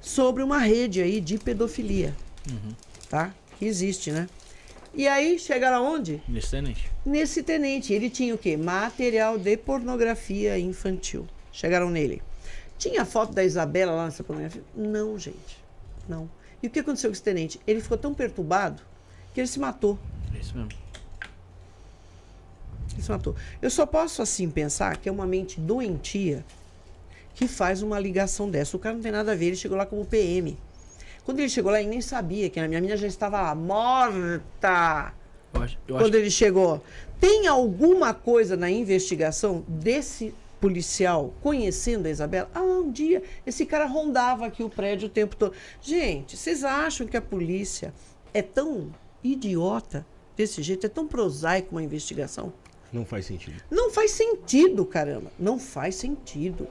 sobre 0.00 0.42
uma 0.42 0.58
rede 0.58 1.02
aí 1.02 1.20
de 1.20 1.38
pedofilia. 1.38 2.16
Tá? 3.08 3.34
Que 3.58 3.66
existe, 3.66 4.10
né? 4.10 4.28
E 4.94 5.06
aí 5.06 5.38
chegaram 5.38 5.86
aonde? 5.86 6.22
Nesse 6.26 6.50
tenente. 6.50 6.90
Nesse 7.04 7.42
tenente. 7.42 7.92
Ele 7.92 8.10
tinha 8.10 8.34
o 8.34 8.38
quê? 8.38 8.56
Material 8.56 9.38
de 9.38 9.56
pornografia 9.56 10.58
infantil. 10.58 11.28
Chegaram 11.52 11.90
nele. 11.90 12.22
Tinha 12.76 13.04
foto 13.04 13.32
da 13.32 13.44
Isabela 13.44 13.92
lá 13.92 14.04
nessa 14.06 14.24
pornografia? 14.24 14.62
Não, 14.74 15.18
gente. 15.18 15.62
Não. 16.08 16.28
E 16.62 16.66
o 16.66 16.70
que 16.70 16.80
aconteceu 16.80 17.10
com 17.10 17.12
esse 17.12 17.22
tenente? 17.22 17.60
Ele 17.66 17.80
ficou 17.80 17.96
tão 17.96 18.12
perturbado 18.14 18.82
que 19.32 19.40
ele 19.40 19.46
se 19.46 19.60
matou. 19.60 19.98
É 20.34 20.38
isso 20.38 20.56
mesmo. 20.56 20.70
Ele 22.92 23.02
se 23.02 23.10
matou. 23.10 23.34
Eu 23.60 23.70
só 23.70 23.86
posso 23.86 24.22
assim 24.22 24.50
pensar 24.50 24.96
que 24.96 25.08
é 25.08 25.12
uma 25.12 25.26
mente 25.26 25.60
doentia 25.60 26.44
que 27.34 27.46
faz 27.46 27.82
uma 27.82 27.98
ligação 27.98 28.50
dessa. 28.50 28.76
O 28.76 28.80
cara 28.80 28.94
não 28.94 29.02
tem 29.02 29.12
nada 29.12 29.32
a 29.32 29.34
ver, 29.34 29.46
ele 29.46 29.56
chegou 29.56 29.76
lá 29.76 29.86
como 29.86 30.04
PM. 30.04 30.58
Quando 31.24 31.38
ele 31.38 31.48
chegou 31.48 31.70
lá, 31.70 31.80
ele 31.80 31.88
nem 31.88 32.00
sabia 32.00 32.50
que 32.50 32.58
a 32.58 32.66
minha 32.66 32.80
menina 32.80 32.96
já 32.96 33.06
estava 33.06 33.40
lá, 33.40 33.54
morta. 33.54 35.14
Eu 35.54 35.62
acho, 35.62 35.78
eu 35.88 35.96
Quando 35.96 36.14
acho 36.14 36.16
ele 36.16 36.30
chegou. 36.30 36.82
Tem 37.20 37.46
alguma 37.46 38.12
coisa 38.12 38.56
na 38.56 38.70
investigação 38.70 39.64
desse 39.68 40.34
policial 40.60 41.32
conhecendo 41.40 42.06
a 42.06 42.10
Isabela? 42.10 42.50
Ah, 42.54 42.62
um 42.62 42.90
dia 42.90 43.22
esse 43.46 43.64
cara 43.64 43.86
rondava 43.86 44.46
aqui 44.46 44.62
o 44.62 44.70
prédio 44.70 45.06
o 45.06 45.10
tempo 45.10 45.36
todo. 45.36 45.54
Gente, 45.80 46.36
vocês 46.36 46.64
acham 46.64 47.06
que 47.06 47.16
a 47.16 47.22
polícia 47.22 47.94
é 48.34 48.42
tão 48.42 48.92
idiota 49.22 50.06
desse 50.40 50.62
jeito? 50.62 50.86
É 50.86 50.88
tão 50.88 51.06
prosaico 51.06 51.68
uma 51.72 51.82
investigação? 51.82 52.52
Não 52.92 53.04
faz 53.04 53.26
sentido. 53.26 53.62
Não 53.70 53.90
faz 53.90 54.10
sentido, 54.12 54.84
caramba. 54.84 55.30
Não 55.38 55.58
faz 55.58 55.94
sentido. 55.94 56.66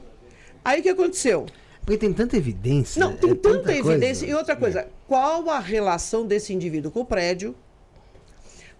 Aí 0.64 0.80
o 0.80 0.82
que 0.82 0.88
aconteceu? 0.88 1.46
Porque 1.80 1.96
tem 1.96 2.12
tanta 2.12 2.36
evidência. 2.36 3.00
Não, 3.00 3.16
tem 3.16 3.30
é 3.30 3.34
tanta 3.34 3.72
coisa. 3.72 3.92
evidência. 3.92 4.26
E 4.26 4.34
outra 4.34 4.54
coisa, 4.54 4.88
qual 5.06 5.48
a 5.48 5.58
relação 5.58 6.26
desse 6.26 6.52
indivíduo 6.52 6.90
com 6.90 7.00
o 7.00 7.04
prédio? 7.04 7.54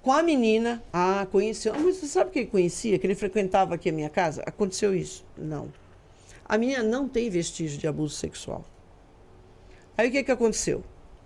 Com 0.03 0.13
a 0.13 0.23
menina? 0.23 0.83
Ah, 0.93 1.27
conheceu. 1.31 1.73
Mas 1.75 1.97
você 1.97 2.07
sabe 2.07 2.31
que 2.31 2.41
ele 2.41 2.49
conhecia? 2.49 2.99
Que 2.99 3.07
ele 3.07 3.15
frequentava 3.15 3.75
aqui 3.75 3.89
a 3.89 3.93
minha 3.93 4.11
casa? 4.11 4.43
Aconteceu 4.45 4.95
isso? 4.95 5.25
Não. 5.37 5.73
A 6.45 6.59
menina 6.59 6.83
não 6.83 7.09
tem 7.09 7.31
vestígio 7.31 7.79
de 7.79 7.87
abuso 7.87 8.17
sexual. 8.17 8.65
Aí 9.97 10.09
o 10.09 10.13
que, 10.13 10.25
que 10.25 10.33
aconteceu? 10.33 10.83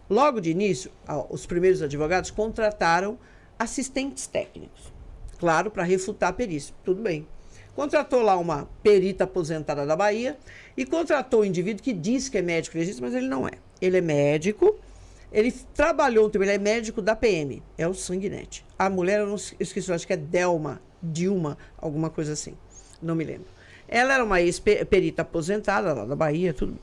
Logo 0.09 0.41
de 0.41 0.51
início, 0.51 0.91
os 1.31 1.47
primeiros 1.47 1.81
advogados 1.81 2.31
contrataram 2.31 3.18
assistentes 3.58 4.26
técnicos. 4.26 4.92
Claro, 5.39 5.70
para 5.70 5.83
refutar 5.83 6.31
a 6.31 6.33
perícia. 6.33 6.74
Tudo 6.84 7.02
bem. 7.02 7.26
Contratou 7.74 8.23
lá 8.23 8.36
uma 8.36 8.68
perita 8.83 9.24
aposentada 9.24 9.84
da 9.84 9.97
Bahia 9.97 10.39
e 10.76 10.86
contratou 10.86 11.41
um 11.41 11.44
indivíduo 11.44 11.83
que 11.83 11.92
diz 11.92 12.28
que 12.28 12.39
é 12.39 12.42
médico 12.42 12.78
legista, 12.78 13.02
mas 13.02 13.15
ele 13.15 13.26
não 13.26 13.49
é. 13.49 13.52
Ele 13.81 13.99
é 13.99 14.00
médico, 14.00 14.78
ele 15.33 15.50
trabalhou 15.74 16.31
ele 16.34 16.50
é 16.52 16.58
médico 16.58 17.02
da 17.02 17.16
PM, 17.16 17.60
é 17.76 17.89
o 17.89 17.92
Sanguinete. 17.92 18.65
A 18.78 18.89
mulher, 18.89 19.20
eu 19.20 19.26
não 19.26 19.34
esqueci, 19.34 19.89
eu 19.89 19.94
acho 19.94 20.07
que 20.07 20.12
é 20.12 20.16
Delma, 20.16 20.81
Dilma, 21.02 21.58
alguma 21.76 22.08
coisa 22.08 22.33
assim, 22.34 22.57
não 23.02 23.16
me 23.16 23.24
lembro. 23.24 23.49
Ela 23.89 24.15
era 24.15 24.24
uma 24.24 24.41
ex-perita 24.41 25.23
aposentada 25.23 25.92
lá 25.92 26.05
da 26.05 26.15
Bahia, 26.15 26.55
tudo. 26.55 26.78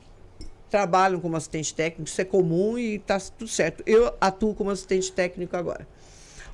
Trabalham 0.68 1.20
como 1.20 1.36
assistente 1.36 1.74
técnico, 1.74 2.08
isso 2.08 2.20
é 2.20 2.24
comum 2.24 2.78
e 2.78 2.96
está 2.96 3.18
tudo 3.18 3.48
certo. 3.48 3.82
Eu 3.86 4.14
atuo 4.20 4.54
como 4.54 4.70
assistente 4.70 5.10
técnico 5.10 5.56
agora. 5.56 5.86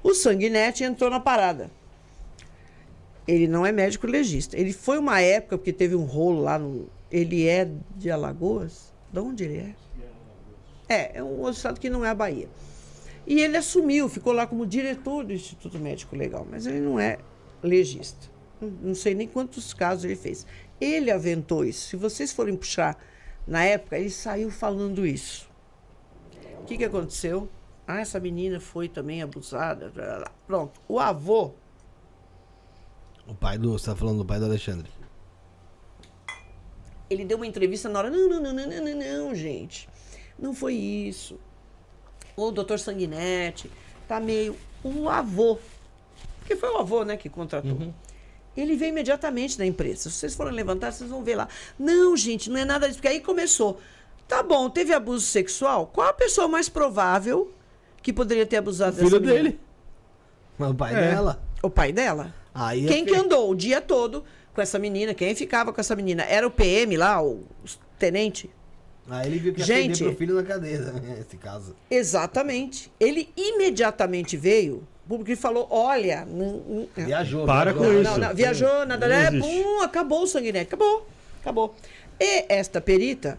O 0.02 0.15
Sanguinete 0.15 0.85
entrou 0.85 1.10
na 1.10 1.20
parada. 1.20 1.70
Ele 3.27 3.47
não 3.47 3.67
é 3.67 3.73
médico 3.73 4.07
legista. 4.07 4.57
Ele 4.57 4.73
foi 4.73 4.99
uma 4.99 5.20
época, 5.20 5.59
porque 5.59 5.73
teve 5.73 5.94
um 5.94 6.05
rolo 6.05 6.41
lá 6.41 6.59
no. 6.59 6.89
Ele 7.10 7.47
é 7.47 7.70
de 7.97 8.10
Alagoas? 8.10 8.93
De 9.12 9.20
onde 9.20 9.44
ele 9.44 9.59
é? 9.59 9.75
É, 10.89 11.18
é 11.18 11.23
um 11.23 11.39
outro 11.41 11.57
estado 11.57 11.78
que 11.78 11.91
não 11.91 12.05
é 12.05 12.09
a 12.09 12.15
Bahia. 12.15 12.49
E 13.27 13.41
ele 13.41 13.59
assumiu, 13.59 14.09
ficou 14.09 14.33
lá 14.33 14.47
como 14.47 14.65
diretor 14.65 15.25
do 15.25 15.35
Instituto 15.35 15.78
Médico 15.78 16.17
Legal, 16.17 16.47
mas 16.51 16.67
ele 16.67 16.81
não 16.81 16.99
é 16.99 17.18
legista. 17.62 18.27
Não, 18.59 18.70
não 18.70 18.94
sei 18.94 19.15
nem 19.15 19.28
quantos 19.28 19.75
casos 19.75 20.05
ele 20.05 20.17
fez. 20.17 20.47
Ele 20.81 21.10
aventou 21.10 21.65
isso. 21.65 21.89
Se 21.89 21.97
vocês 21.97 22.33
forem 22.33 22.57
puxar 22.57 22.97
na 23.47 23.65
época, 23.65 23.99
ele 23.99 24.09
saiu 24.09 24.51
falando 24.51 25.07
isso. 25.07 25.49
O 26.62 26.65
que, 26.65 26.78
que 26.78 26.85
aconteceu? 26.85 27.49
Ah, 27.91 28.00
essa 28.02 28.20
menina 28.20 28.60
foi 28.60 28.86
também 28.86 29.23
abusada. 29.23 29.91
Pronto. 30.47 30.78
O 30.86 31.00
avô 31.00 31.55
O 33.26 33.34
pai 33.34 33.57
do. 33.57 33.73
Você 33.73 33.86
tá 33.86 33.97
falando 33.97 34.18
do 34.18 34.26
pai 34.26 34.39
do 34.39 34.44
Alexandre. 34.44 34.91
ele 37.08 37.25
deu 37.25 37.39
uma 37.39 37.47
entrevista 37.47 37.89
na 37.89 37.99
hora. 38.00 38.10
Não, 38.10 38.28
não, 38.28 38.42
não, 38.42 38.52
não, 38.52 38.67
não, 38.67 38.84
não, 38.84 39.26
não, 39.26 39.34
gente. 39.34 39.89
Não 40.39 40.52
foi 40.52 40.75
isso. 40.75 41.41
O 42.36 42.50
doutor 42.50 42.78
Sanguinetti 42.78 43.70
tá 44.07 44.20
meio. 44.20 44.55
O 44.84 45.08
avô. 45.08 45.58
Porque 46.41 46.57
foi 46.57 46.68
o 46.68 46.76
avô, 46.76 47.05
né, 47.05 47.17
que 47.17 47.31
contratou. 47.31 47.94
Ele 48.55 48.76
veio 48.76 48.91
imediatamente 48.91 49.57
da 49.57 49.65
empresa. 49.65 50.10
Se 50.10 50.17
vocês 50.17 50.34
forem 50.34 50.52
levantar, 50.52 50.92
vocês 50.92 51.08
vão 51.08 51.25
ver 51.25 51.36
lá. 51.36 51.49
Não, 51.78 52.15
gente, 52.15 52.50
não 52.50 52.58
é 52.58 52.67
nada 52.67 52.86
disso. 52.86 52.99
Porque 52.99 53.08
aí 53.08 53.20
começou. 53.20 53.81
Tá 54.26 54.42
bom, 54.42 54.68
teve 54.68 54.92
abuso 54.92 55.25
sexual? 55.25 55.86
Qual 55.86 56.07
a 56.07 56.12
pessoa 56.12 56.47
mais 56.47 56.68
provável 56.68 57.50
que 58.09 58.12
poderia 58.15 58.47
ter 58.47 58.57
abusado 58.57 58.97
dessa 58.97 59.05
Filho 59.07 59.20
menina? 59.20 59.43
dele. 59.43 59.61
Mas 60.59 60.70
o 60.70 60.75
pai 60.75 60.95
É. 60.95 61.11
dela. 61.11 61.43
O 61.62 61.69
pai 61.70 61.93
dela. 61.93 62.35
Aí 62.55 62.87
é 62.87 62.89
Quem 62.89 63.05
que 63.05 63.15
andou 63.15 63.51
o 63.51 63.55
dia 63.55 63.83
todo 63.83 64.25
com 64.55 64.62
essa 64.62 64.78
menina? 64.78 65.12
Quem 65.12 65.35
ficava 65.35 65.73
com 65.75 65.81
essa 65.81 65.95
menina? 65.95 66.23
Era 66.25 66.47
o 66.47 66.51
PM 66.51 66.97
lá, 66.97 67.23
o 67.23 67.45
tenente? 67.99 68.51
Aí 69.11 69.27
ele 69.27 69.39
viu 69.39 69.53
que 69.53 69.61
ia 69.61 69.67
Gente- 69.67 70.03
pro 70.05 70.15
filho 70.17 70.35
na 70.35 70.43
cadeia, 70.43 70.78
né? 70.81 71.19
Esse 71.20 71.37
caso. 71.37 71.77
Exatamente. 71.91 72.91
Ele 72.99 73.28
imediatamente 73.37 74.37
veio, 74.39 74.87
porque 75.07 75.37
falou: 75.37 75.67
olha, 75.70 76.25
não, 76.25 76.57
não- 76.67 76.89
Viajou. 76.97 77.45
Para 77.45 77.73
viajou. 77.75 77.87
com 77.95 78.03
não, 78.03 78.11
isso. 78.12 78.20
não, 78.20 78.35
viajou, 78.35 78.87
nada, 78.87 79.07
Não 79.07 79.15
é, 79.15 79.31
pum, 79.31 79.83
acabou 79.83 80.23
o 80.23 80.27
sanguinete, 80.27 80.69
acabou, 80.69 81.07
acabou. 81.43 81.75
E 82.19 82.47
esta 82.49 82.81
perita, 82.81 83.39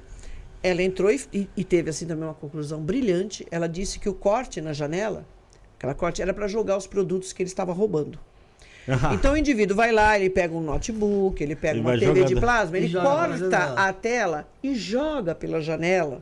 ela 0.62 0.82
entrou 0.84 1.12
e, 1.12 1.50
e- 1.56 1.64
teve 1.64 1.90
assim 1.90 2.06
também 2.06 2.26
uma 2.26 2.34
conclusão 2.34 2.82
brilhante. 2.82 3.46
Ela 3.52 3.68
disse 3.68 4.00
que 4.00 4.10
o 4.10 4.14
corte 4.14 4.60
na 4.62 4.74
janela, 4.74 5.26
aquela 5.78 5.94
corte, 5.94 6.22
era 6.22 6.34
para 6.34 6.48
jogar 6.48 6.78
os 6.78 6.86
produtos 6.88 7.32
que 7.34 7.42
ele 7.44 7.50
estava 7.50 7.72
roubando. 7.74 8.20
Ah, 8.88 9.14
Então 9.14 9.34
o 9.34 9.38
indivíduo 9.38 9.76
vai 9.76 9.92
lá, 9.92 10.18
ele 10.18 10.30
pega 10.30 10.54
um 10.56 10.62
notebook, 10.62 11.42
ele 11.44 11.56
pega 11.56 11.74
Ele 11.78 11.82
uma 11.82 11.98
TV 11.98 12.14
de 12.14 12.20
jogando. 12.30 12.40
plasma, 12.42 12.78
E 12.78 12.84
ele 12.86 12.94
corta 12.94 13.74
a 13.76 13.94
tela 13.94 14.48
e 14.64 14.74
joga 14.76 15.36
pela 15.36 15.62
janela 15.62 16.22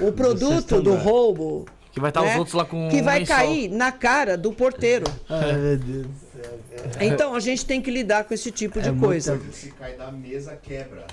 o 0.00 0.10
produto 0.12 0.80
do 0.80 0.94
roubo. 0.94 1.66
Que 1.92 1.98
vai 2.00 2.10
estar 2.10 2.22
os 2.22 2.36
outros 2.36 2.54
lá 2.54 2.64
com 2.64 2.88
Que 2.88 3.00
um 3.00 3.04
vai 3.04 3.18
lençol. 3.20 3.36
cair 3.36 3.68
na 3.68 3.90
cara 3.90 4.36
do 4.38 4.52
porteiro. 4.52 5.04
Ai, 5.28 5.52
meu 5.54 5.76
Deus 5.76 6.06
do 6.06 6.14
céu. 6.32 6.50
Então 7.00 7.34
a 7.34 7.40
gente 7.40 7.66
tem 7.66 7.82
que 7.82 7.90
lidar 7.90 8.24
com 8.24 8.32
esse 8.32 8.50
tipo 8.52 8.80
de 8.80 8.88
É 8.88 8.92
muita- 8.92 9.06
coisa. 9.06 9.40
Se 9.52 9.70
cai 9.72 9.94
da 9.94 10.10
mesa, 10.12 10.56
quebra. 10.62 11.04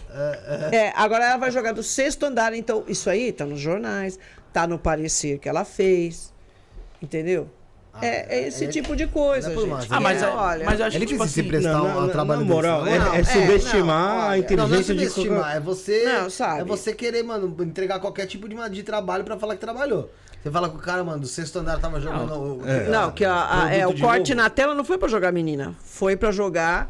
É, 0.71 0.93
agora 0.95 1.25
ela 1.25 1.37
vai 1.37 1.49
jogar 1.51 1.71
do 1.73 1.81
sexto 1.81 2.23
andar, 2.25 2.53
então 2.53 2.83
isso 2.87 3.09
aí 3.09 3.31
tá 3.31 3.43
nos 3.45 3.59
jornais, 3.59 4.19
tá 4.53 4.67
no 4.67 4.77
parecer 4.77 5.39
que 5.39 5.49
ela 5.49 5.65
fez. 5.65 6.31
Entendeu? 7.01 7.49
é, 7.99 8.37
é 8.37 8.47
esse 8.47 8.65
é- 8.65 8.67
tipo 8.67 8.95
de 8.95 9.07
coisa, 9.07 9.51
é 9.51 9.55
gente. 9.55 9.67
mais, 9.69 9.87
Ah, 9.91 9.99
mas, 9.99 10.21
É, 10.21 10.25
é- 10.25 10.29
olha, 10.29 10.65
mas 10.65 10.79
eu 10.79 10.85
acho 10.85 10.97
Ele 10.97 11.05
que, 11.07 11.13
tipo 11.13 11.23
precisa 11.23 11.33
se 11.33 11.39
assim, 11.41 11.49
prestar 11.49 11.71
Não, 11.73 12.05
um 12.05 12.09
trabalho 12.09 12.41
na 12.41 12.45
moral, 12.45 12.83
desse, 12.83 12.95
é, 12.95 12.99
não. 12.99 13.13
é 13.15 13.19
é, 13.19 13.23
subestimar 13.23 13.85
não, 13.87 13.95
a 13.95 13.97
olha, 13.97 14.17
Não, 14.19 14.27
não 14.27 14.33
é 14.33 14.37
inteligência 14.37 14.93
de 14.95 15.09
subestimar, 15.09 15.55
é 15.55 15.59
você, 15.59 16.03
Não, 16.05 16.29
sabe. 16.29 16.61
é 16.61 16.63
você 16.63 16.93
querer, 16.93 17.23
mano, 17.23 17.55
entregar 17.63 17.99
qualquer 17.99 18.27
tipo 18.27 18.47
de, 18.47 18.55
de 18.69 18.83
trabalho 18.83 19.23
pra 19.23 19.35
falar 19.39 19.55
que 19.55 19.61
trabalhou. 19.61 20.11
Você 20.43 20.51
fala 20.51 20.69
com 20.69 20.77
o 20.77 20.81
cara, 20.81 21.03
mano, 21.03 21.19
do 21.21 21.27
sexto 21.27 21.59
andar 21.59 21.79
tava 21.79 21.99
jogando. 21.99 22.31
o- 22.33 22.61
o- 22.61 22.89
Não, 22.91 23.11
que 23.11 23.25
a- 23.25 23.63
a- 23.65 23.73
é, 23.73 23.85
o 23.87 23.93
de 23.93 24.01
corte 24.01 24.31
roubo. 24.31 24.41
na 24.43 24.49
tela 24.49 24.73
não 24.73 24.83
foi 24.85 24.97
pra 24.97 25.07
jogar 25.07 25.31
menina. 25.31 25.75
Foi 25.83 26.15
pra 26.15 26.31
jogar, 26.31 26.89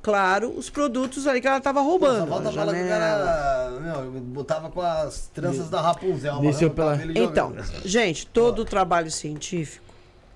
claro, 0.00 0.50
os 0.56 0.70
produtos 0.70 1.26
ali 1.26 1.40
que 1.40 1.46
ela 1.46 1.60
tava 1.60 1.80
Pô, 1.80 1.86
roubando. 1.86 2.20
Só 2.20 2.26
falta 2.26 2.48
a 2.48 2.52
falar 2.52 2.72
que 2.72 2.78
o 2.80 2.88
janela. 2.88 3.26
cara, 3.26 3.70
meu, 3.80 4.10
botava 4.20 4.70
com 4.70 4.80
as 4.80 5.26
tranças 5.34 5.68
da 5.68 5.80
Rapunzel. 5.82 6.40
Desceu 6.40 6.70
pela- 6.70 6.96
e 6.96 7.18
Então, 7.18 7.52
gente, 7.84 8.26
todo 8.26 8.60
o 8.60 8.64
trabalho 8.64 9.10
científico, 9.10 9.84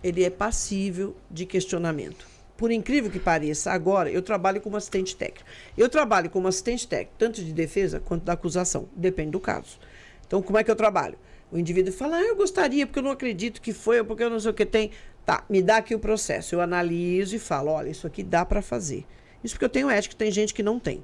ele 0.05 0.23
é 0.25 0.31
passível 0.31 1.17
de 1.31 1.47
questionamento. 1.47 2.27
Por 2.57 2.73
incrível 2.73 3.09
que 3.11 3.20
pareça, 3.20 3.70
agora 3.70 4.11
eu 4.11 4.20
trabalho 4.20 4.61
como 4.61 4.77
assistente 4.77 5.15
técnico. 5.17 5.45
Eu 5.77 5.89
trabalho 5.89 6.28
como 6.28 6.49
assistente 6.49 6.89
técnico, 6.89 7.12
tanto 7.17 7.43
de 7.43 7.53
defesa 7.53 8.01
quanto 8.05 8.25
da 8.25 8.33
acusação. 8.33 8.87
Depende 8.97 9.31
do 9.31 9.41
caso. 9.41 9.78
Então, 10.27 10.43
como 10.43 10.59
é 10.59 10.65
que 10.65 10.70
eu 10.70 10.75
trabalho? 10.77 11.17
O 11.51 11.59
indivíduo 11.59 11.93
fala, 11.93 12.17
ah, 12.17 12.23
eu 12.23 12.36
gostaria, 12.36 12.86
porque 12.86 12.99
eu 12.99 13.02
não 13.02 13.10
acredito 13.10 13.60
que 13.62 13.73
foi, 13.73 13.99
ou 14.01 14.05
porque 14.05 14.23
eu 14.23 14.31
não 14.31 14.39
sei 14.39 14.51
o 14.51 14.55
que 14.55 14.67
tem. 14.67 14.91
Tá, 15.25 15.44
me 15.49 15.62
dá 15.62 15.78
aqui 15.78 15.94
o 15.94 15.99
processo. 15.99 16.55
Eu 16.55 16.60
analiso 16.60 17.36
e 17.36 17.39
falo, 17.39 17.70
olha, 17.70 17.89
isso 17.89 18.07
aqui 18.07 18.23
dá 18.23 18.44
para 18.44 18.60
fazer. 18.62 19.05
Isso 19.43 19.55
porque 19.55 19.65
eu 19.65 19.68
tenho 19.70 19.89
ética, 19.91 20.15
tem 20.17 20.31
gente 20.31 20.52
que 20.52 20.62
não 20.62 20.78
tem. 20.78 21.02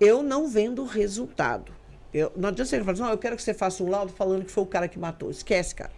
Eu 0.00 0.22
não 0.22 0.48
vendo 0.48 0.84
resultado. 0.84 1.72
Eu, 2.12 2.32
não 2.36 2.48
adianta 2.48 2.68
você 2.70 2.78
falar 2.80 2.92
assim, 2.92 3.02
não, 3.02 3.10
eu 3.10 3.18
quero 3.18 3.36
que 3.36 3.42
você 3.42 3.52
faça 3.52 3.82
um 3.82 3.88
laudo 3.90 4.12
falando 4.12 4.44
que 4.44 4.50
foi 4.52 4.62
o 4.62 4.66
cara 4.66 4.86
que 4.88 4.98
matou. 4.98 5.30
Esquece, 5.30 5.74
cara. 5.74 5.90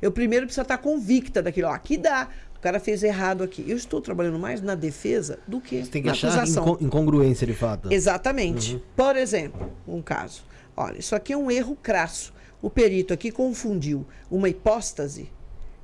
Eu 0.00 0.10
primeiro 0.10 0.46
preciso 0.46 0.62
estar 0.62 0.78
convicta 0.78 1.40
daquilo. 1.42 1.68
Ó, 1.68 1.72
aqui 1.72 1.96
dá. 1.96 2.28
O 2.56 2.60
cara 2.60 2.80
fez 2.80 3.02
errado 3.02 3.42
aqui. 3.44 3.64
Eu 3.68 3.76
estou 3.76 4.00
trabalhando 4.00 4.38
mais 4.38 4.60
na 4.60 4.74
defesa 4.74 5.38
do 5.46 5.60
que 5.60 5.84
Você 5.84 5.90
tem 5.90 6.02
que 6.02 6.06
na 6.06 6.12
achar 6.12 6.28
acusação. 6.28 6.64
inco- 6.64 6.84
incongruência 6.84 7.46
de 7.46 7.54
fato. 7.54 7.92
Exatamente. 7.92 8.74
Uhum. 8.74 8.80
Por 8.96 9.16
exemplo, 9.16 9.72
um 9.86 10.02
caso. 10.02 10.44
Olha, 10.76 10.98
isso 10.98 11.14
aqui 11.14 11.32
é 11.32 11.36
um 11.36 11.50
erro 11.50 11.76
crasso. 11.80 12.32
O 12.62 12.70
perito 12.70 13.12
aqui 13.12 13.32
confundiu 13.32 14.06
uma 14.30 14.48
hipóstase, 14.48 15.28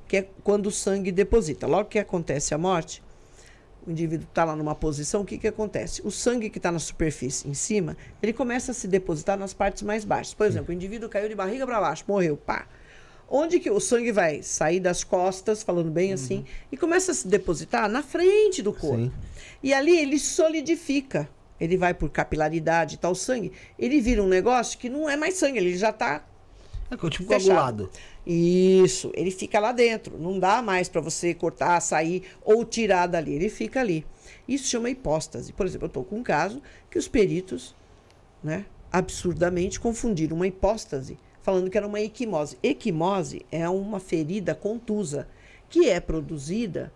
que 0.07 0.17
é 0.17 0.29
quando 0.43 0.67
o 0.67 0.71
sangue 0.71 1.11
deposita. 1.11 1.67
Logo 1.67 1.89
que 1.89 1.99
acontece 1.99 2.53
a 2.53 2.57
morte, 2.57 3.03
o 3.85 3.91
indivíduo 3.91 4.25
está 4.29 4.45
lá 4.45 4.55
numa 4.55 4.73
posição, 4.73 5.21
o 5.21 5.25
que, 5.25 5.37
que 5.37 5.47
acontece? 5.47 6.01
O 6.05 6.09
sangue 6.09 6.49
que 6.49 6.57
está 6.57 6.71
na 6.71 6.79
superfície 6.79 7.49
em 7.49 7.53
cima, 7.53 7.97
ele 8.23 8.31
começa 8.31 8.71
a 8.71 8.73
se 8.73 8.87
depositar 8.87 9.37
nas 9.37 9.53
partes 9.53 9.83
mais 9.83 10.05
baixas. 10.05 10.33
Por 10.33 10.47
exemplo, 10.47 10.71
o 10.71 10.73
indivíduo 10.73 11.09
caiu 11.09 11.27
de 11.27 11.35
barriga 11.35 11.67
para 11.67 11.81
baixo, 11.81 12.05
morreu, 12.07 12.37
pá. 12.37 12.65
Onde 13.27 13.59
que 13.59 13.69
o 13.69 13.79
sangue 13.79 14.11
vai 14.11 14.41
sair 14.41 14.79
das 14.79 15.03
costas, 15.03 15.61
falando 15.61 15.91
bem 15.91 16.13
assim, 16.13 16.45
e 16.71 16.77
começa 16.77 17.11
a 17.11 17.15
se 17.15 17.27
depositar 17.27 17.89
na 17.89 18.01
frente 18.01 18.61
do 18.61 18.73
corpo. 18.73 19.03
Sim. 19.03 19.11
E 19.61 19.73
ali 19.73 19.99
ele 19.99 20.17
solidifica. 20.17 21.29
Ele 21.59 21.75
vai 21.75 21.93
por 21.93 22.09
capilaridade 22.09 22.95
e 22.95 22.97
tal, 22.97 23.11
o 23.11 23.15
sangue. 23.15 23.51
Ele 23.77 23.99
vira 23.99 24.23
um 24.23 24.27
negócio 24.27 24.79
que 24.79 24.89
não 24.89 25.09
é 25.09 25.17
mais 25.17 25.35
sangue, 25.35 25.57
ele 25.57 25.77
já 25.77 25.89
está 25.89 26.25
É 26.91 26.95
tipo 27.09 27.27
Fechado. 27.27 27.83
coagulado. 27.87 27.89
isso, 28.25 29.11
ele 29.13 29.31
fica 29.31 29.59
lá 29.59 29.71
dentro. 29.71 30.17
Não 30.17 30.39
dá 30.39 30.61
mais 30.61 30.89
para 30.89 31.01
você 31.01 31.33
cortar, 31.33 31.79
sair 31.81 32.23
ou 32.43 32.65
tirar 32.65 33.05
dali. 33.07 33.33
Ele 33.33 33.49
fica 33.49 33.79
ali. 33.79 34.05
Isso 34.47 34.67
chama 34.67 34.89
hipóstase. 34.89 35.53
Por 35.53 35.65
exemplo, 35.65 35.85
eu 35.85 35.89
estou 35.89 36.03
com 36.03 36.17
um 36.17 36.23
caso 36.23 36.61
que 36.89 36.97
os 36.97 37.07
peritos, 37.07 37.75
né, 38.43 38.65
absurdamente 38.91 39.79
confundiram 39.79 40.35
uma 40.35 40.47
hipóstase, 40.47 41.17
falando 41.41 41.69
que 41.69 41.77
era 41.77 41.85
uma 41.87 42.01
equimose. 42.01 42.57
Equimose 42.63 43.45
é 43.51 43.67
uma 43.69 43.99
ferida 43.99 44.55
contusa 44.55 45.27
que 45.69 45.87
é 45.89 45.99
produzida 45.99 46.91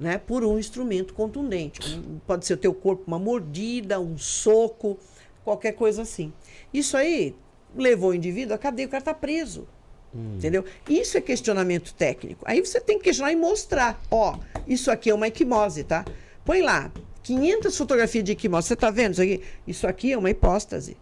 né, 0.00 0.18
por 0.18 0.44
um 0.44 0.58
instrumento 0.58 1.14
contundente. 1.14 1.80
Um- 1.96 2.18
pode 2.26 2.44
ser 2.46 2.54
o 2.54 2.56
teu 2.58 2.74
corpo, 2.74 3.04
uma 3.06 3.18
mordida, 3.18 4.00
um 4.00 4.16
soco, 4.18 4.98
qualquer 5.44 5.72
coisa 5.72 6.02
assim. 6.02 6.32
Isso 6.74 6.96
aí 6.96 7.34
levou 7.82 8.10
o 8.10 8.14
indivíduo 8.14 8.54
à 8.54 8.58
cadeia, 8.58 8.86
o 8.86 8.90
cara 8.90 9.00
está 9.00 9.14
preso. 9.14 9.66
Entendeu? 10.14 10.64
Isso 10.88 11.18
é 11.18 11.20
questionamento 11.20 11.92
técnico. 11.94 12.42
Aí 12.46 12.60
você 12.64 12.80
tem 12.80 12.96
que 12.98 13.04
questionar 13.04 13.30
e 13.30 13.36
mostrar. 13.36 14.00
Ó, 14.10 14.38
isso 14.66 14.90
aqui 14.90 15.10
é 15.10 15.14
uma 15.14 15.28
equimose, 15.28 15.84
tá? 15.84 16.04
Põe 16.46 16.62
lá, 16.62 16.90
500 17.22 17.76
fotografias 17.76 18.24
de 18.24 18.32
equimose. 18.32 18.68
Você 18.68 18.76
tá 18.76 18.90
vendo 18.90 19.12
isso 19.12 19.22
aqui? 19.22 19.42
Isso 19.66 19.86
aqui 19.86 20.12
é 20.12 20.18
uma 20.18 20.30
hipóstase. 20.30 20.96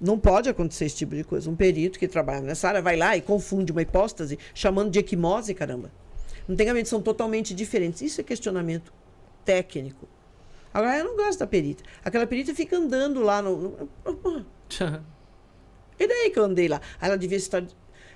Não 0.00 0.18
pode 0.18 0.48
acontecer 0.48 0.86
esse 0.86 0.96
tipo 0.96 1.14
de 1.14 1.22
coisa. 1.22 1.50
Um 1.50 1.54
perito 1.54 1.98
que 1.98 2.08
trabalha 2.08 2.40
nessa 2.40 2.68
área 2.68 2.80
vai 2.82 2.96
lá 2.96 3.14
e 3.16 3.20
confunde 3.20 3.72
uma 3.72 3.82
hipóstase 3.82 4.38
chamando 4.54 4.90
de 4.90 4.98
equimose, 4.98 5.52
caramba. 5.54 5.90
Não 6.48 6.56
tem 6.56 6.84
são 6.86 7.00
totalmente 7.02 7.54
diferentes. 7.54 8.00
Isso 8.00 8.20
é 8.20 8.24
questionamento 8.24 8.92
técnico. 9.44 10.08
Agora, 10.72 10.98
eu 10.98 11.04
não 11.04 11.16
gosto 11.16 11.38
da 11.40 11.46
perita. 11.46 11.82
Aquela 12.04 12.26
perita 12.26 12.54
fica 12.54 12.76
andando 12.76 13.20
lá 13.20 13.42
no. 13.42 13.56
no- 14.04 14.46
e 15.98 16.06
daí 16.06 16.30
que 16.30 16.38
eu 16.38 16.44
andei 16.44 16.68
lá? 16.68 16.80
Ela 17.00 17.16
devia 17.16 17.36
estar 17.38 17.64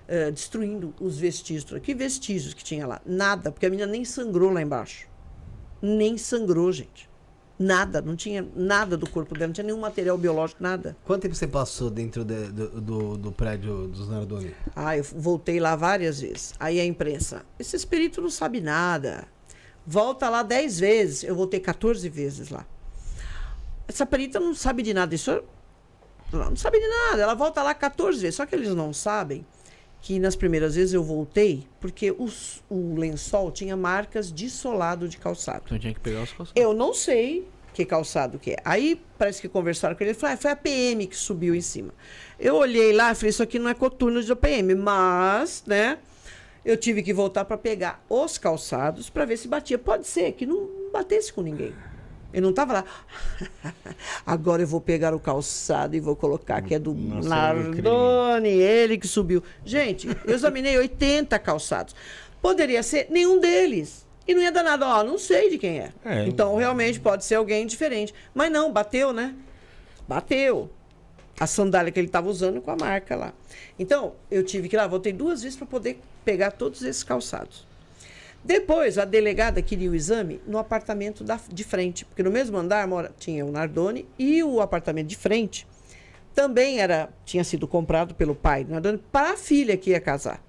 eh, 0.09 0.31
destruindo 0.31 0.95
os 1.01 1.19
vestígios. 1.19 1.81
Que 1.83 1.95
vestígios 1.95 2.53
que 2.55 2.63
tinha 2.65 2.87
lá? 2.87 3.01
Nada, 3.07 3.51
porque 3.51 3.67
a 3.67 3.71
menina 3.71 3.91
nem 3.91 4.05
sangrou 4.05 4.51
lá 4.51 4.61
embaixo. 4.63 5.07
Nem 5.83 6.19
sangrou, 6.19 6.71
gente. 6.73 7.09
Nada, 7.59 8.01
não 8.01 8.17
tinha 8.17 8.47
nada 8.57 8.97
do 8.97 9.09
corpo 9.09 9.35
dela, 9.35 9.49
não 9.49 9.53
tinha 9.53 9.67
nenhum 9.67 9.81
material 9.81 10.17
biológico, 10.17 10.63
nada. 10.63 10.97
Quanto 11.05 11.23
tempo 11.23 11.35
você 11.35 11.47
passou 11.47 11.91
dentro 11.91 12.25
de- 12.25 12.49
do, 12.49 12.81
do, 12.81 13.17
do 13.19 13.33
prédio 13.33 13.87
dos 13.87 14.09
Nardoni? 14.09 14.55
Ah, 14.75 14.97
eu 14.97 15.05
voltei 15.05 15.61
lá 15.61 15.77
várias 15.77 16.23
vezes. 16.23 16.55
Aí 16.59 16.81
a 16.81 16.85
imprensa, 16.87 17.45
esses 17.59 17.85
peritos 17.85 18.23
não 18.23 18.31
sabem 18.31 18.63
nada. 18.63 19.29
Volta 19.87 20.31
lá 20.31 20.43
10 20.43 20.79
vezes. 20.81 21.23
Eu 21.23 21.35
voltei 21.35 21.61
14 21.61 22.09
vezes 22.09 22.49
lá. 22.49 22.67
Essa 23.87 24.07
perita 24.07 24.41
não 24.41 24.55
sabe 24.55 24.83
de 24.83 24.95
nada. 24.95 25.15
Isso 25.15 25.43
ela 26.33 26.49
não 26.51 26.57
sabe 26.57 26.79
de 26.81 26.87
nada. 26.89 27.23
Ela 27.23 27.35
volta 27.35 27.63
lá 27.63 27.75
14 27.75 28.21
vezes. 28.21 28.35
Só 28.37 28.47
que 28.47 28.55
eles 28.55 28.75
não 28.75 28.93
sabem 28.93 29.45
que 30.03 30.19
nas 30.19 30.35
primeiras 30.37 30.75
vezes 30.77 30.95
eu 30.95 31.03
voltei 31.05 31.67
porque 31.81 32.11
os- 32.19 32.63
o 32.71 32.95
lençol 32.97 33.51
tinha 33.51 33.77
marcas 33.77 34.33
de 34.33 34.49
solado 34.49 35.09
de 35.09 35.19
calçado. 35.19 35.63
Então 35.67 35.79
tinha 35.79 35.93
que 35.95 36.01
pegar 36.01 36.23
os 36.23 36.33
calçados. 36.33 36.53
Eu 36.55 36.73
não 36.73 36.95
sei 36.95 37.47
que 37.75 37.85
calçado 37.85 38.39
que 38.39 38.53
é. 38.53 38.57
Aí 38.65 39.01
parece 39.19 39.41
que 39.41 39.49
conversaram 39.49 39.95
com 39.95 40.03
ele. 40.03 40.11
Ele 40.13 40.19
falou, 40.19 40.35
ah, 40.35 40.37
foi 40.37 40.51
a 40.51 40.57
PM 40.57 41.07
que 41.07 41.17
subiu 41.17 41.55
em 41.55 41.61
cima. 41.61 41.93
Eu 42.39 42.57
olhei 42.57 42.93
lá 42.93 43.13
e 43.13 43.15
falei, 43.15 43.31
isso 43.31 43.43
aqui 43.43 43.59
não 43.59 43.69
é 43.71 43.75
coturno 43.75 44.23
de 44.23 44.35
PM, 44.35 44.75
mas, 44.75 45.63
né? 45.67 45.99
Eu 46.65 46.77
tive 46.77 47.03
que 47.03 47.13
voltar 47.15 47.45
para 47.45 47.57
pegar 47.57 48.05
os 48.09 48.37
calçados 48.37 49.09
para 49.09 49.25
ver 49.25 49.37
se 49.39 49.49
batia. 49.49 49.79
Pode 49.79 50.07
ser 50.07 50.33
que 50.33 50.45
não 50.45 50.69
batesse 50.93 51.33
com 51.33 51.41
ninguém. 51.43 51.75
Eu 52.33 52.43
não 52.43 52.51
estava 52.51 52.73
lá. 52.73 52.85
Agora 54.25 54.63
eu 54.63 54.67
vou 54.67 54.81
pegar 54.81 55.15
o 55.15 55.21
calçado 55.21 55.97
e 55.97 56.01
vou 56.01 56.15
colocar 56.15 56.63
que 56.63 56.75
é 56.75 56.79
do 56.79 56.95
Nossa, 56.95 57.29
Nardoni, 57.29 58.49
ele 58.49 58.99
que 58.99 59.09
subiu. 59.09 59.43
Gente, 59.65 60.09
eu 60.25 60.35
examinei 60.35 60.77
80 60.79 61.39
calçados. 61.39 61.95
Poderia 62.41 62.83
ser 62.83 63.09
nenhum 63.11 63.41
deles. 63.41 64.07
E 64.27 64.35
não 64.35 64.43
ia 64.43 64.53
dar 64.53 64.63
nada, 64.63 64.87
ó, 64.87 65.03
não 65.03 65.19
sei 65.19 65.51
de 65.51 65.59
quem 65.59 65.81
é. 65.81 65.93
É. 66.05 66.27
Então, 66.27 66.55
realmente, 66.57 67.01
pode 67.01 67.25
ser 67.25 67.35
alguém 67.35 67.67
diferente. 67.67 68.15
Mas 68.33 68.51
não, 68.53 68.73
bateu, 68.73 69.13
né? 69.13 69.35
Bateu. 70.07 70.71
A 71.39 71.47
sandália 71.47 71.91
que 71.91 71.99
ele 71.99 72.07
estava 72.07 72.29
usando 72.29 72.61
com 72.61 72.71
a 72.71 72.77
marca 72.77 73.17
lá. 73.17 73.33
Então, 73.79 74.15
eu 74.31 74.45
tive 74.45 74.69
que 74.69 74.77
ir 74.77 74.79
lá, 74.79 74.87
voltei 74.87 75.13
duas 75.13 75.43
vezes 75.43 75.57
para 75.57 75.67
poder 75.67 75.99
pegar 76.25 76.53
todos 76.53 76.83
esses 76.83 77.03
calçados. 77.03 77.67
Depois, 78.45 78.97
a 78.97 79.05
delegada 79.05 79.61
queria 79.61 79.91
o 79.91 79.95
exame 79.95 80.41
no 80.47 80.59
apartamento 80.59 81.23
da, 81.23 81.39
de 81.53 81.63
frente, 81.63 82.05
porque 82.05 82.23
no 82.23 82.31
mesmo 82.31 82.57
andar 82.57 82.87
mora, 82.87 83.13
tinha 83.19 83.45
o 83.45 83.53
Nardoni 83.53 84.09
e 84.19 84.43
o 84.43 84.61
apartamento 84.61 85.09
de 85.09 85.17
frente 85.17 85.67
também 86.35 86.81
era 86.81 87.11
tinha 87.25 87.45
sido 87.45 87.69
comprado 87.69 88.15
pelo 88.15 88.35
pai 88.35 88.65
do 88.65 88.73
Nardoni 88.73 88.99
para 89.13 89.33
a 89.33 89.37
filha 89.37 89.77
que 89.77 89.91
ia 89.91 90.01
casar. 90.01 90.43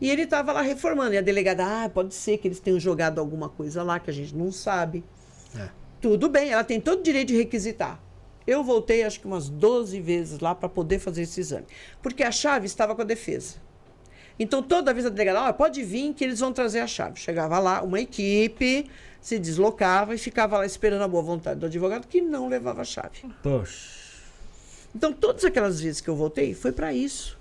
E 0.00 0.10
ele 0.10 0.22
estava 0.22 0.52
lá 0.52 0.62
reformando. 0.62 1.14
E 1.14 1.18
a 1.18 1.20
delegada, 1.20 1.84
ah, 1.84 1.88
pode 1.88 2.14
ser 2.14 2.38
que 2.38 2.46
eles 2.46 2.60
tenham 2.60 2.78
jogado 2.78 3.18
alguma 3.18 3.48
coisa 3.48 3.82
lá 3.82 3.98
que 3.98 4.10
a 4.10 4.12
gente 4.12 4.34
não 4.34 4.52
sabe. 4.52 5.04
É. 5.56 5.68
Tudo 6.00 6.28
bem, 6.28 6.50
ela 6.50 6.62
tem 6.62 6.80
todo 6.80 7.00
o 7.00 7.02
direito 7.02 7.28
de 7.28 7.36
requisitar. 7.36 8.00
Eu 8.46 8.62
voltei 8.62 9.02
acho 9.02 9.20
que 9.20 9.26
umas 9.26 9.48
12 9.48 10.00
vezes 10.00 10.38
lá 10.38 10.54
para 10.54 10.68
poder 10.68 10.98
fazer 10.98 11.22
esse 11.22 11.40
exame. 11.40 11.66
Porque 12.00 12.22
a 12.22 12.30
chave 12.30 12.66
estava 12.66 12.94
com 12.94 13.02
a 13.02 13.04
defesa. 13.04 13.56
Então, 14.38 14.62
toda 14.62 14.94
vez 14.94 15.04
a 15.04 15.08
delegada, 15.08 15.42
"Ó, 15.42 15.52
pode 15.52 15.82
vir 15.82 16.14
que 16.14 16.24
eles 16.24 16.40
vão 16.40 16.52
trazer 16.52 16.80
a 16.80 16.86
chave. 16.86 17.18
Chegava 17.18 17.58
lá, 17.58 17.82
uma 17.82 18.00
equipe 18.00 18.88
se 19.20 19.38
deslocava 19.38 20.14
e 20.14 20.18
ficava 20.18 20.58
lá 20.58 20.66
esperando 20.66 21.02
a 21.02 21.08
boa 21.08 21.22
vontade 21.22 21.60
do 21.60 21.66
advogado 21.66 22.06
que 22.06 22.20
não 22.20 22.48
levava 22.48 22.82
a 22.82 22.84
chave. 22.84 23.22
Poxa. 23.42 23.98
Então, 24.94 25.12
todas 25.12 25.44
aquelas 25.44 25.80
vezes 25.80 26.00
que 26.00 26.08
eu 26.08 26.16
voltei, 26.16 26.54
foi 26.54 26.72
para 26.72 26.92
isso. 26.92 27.38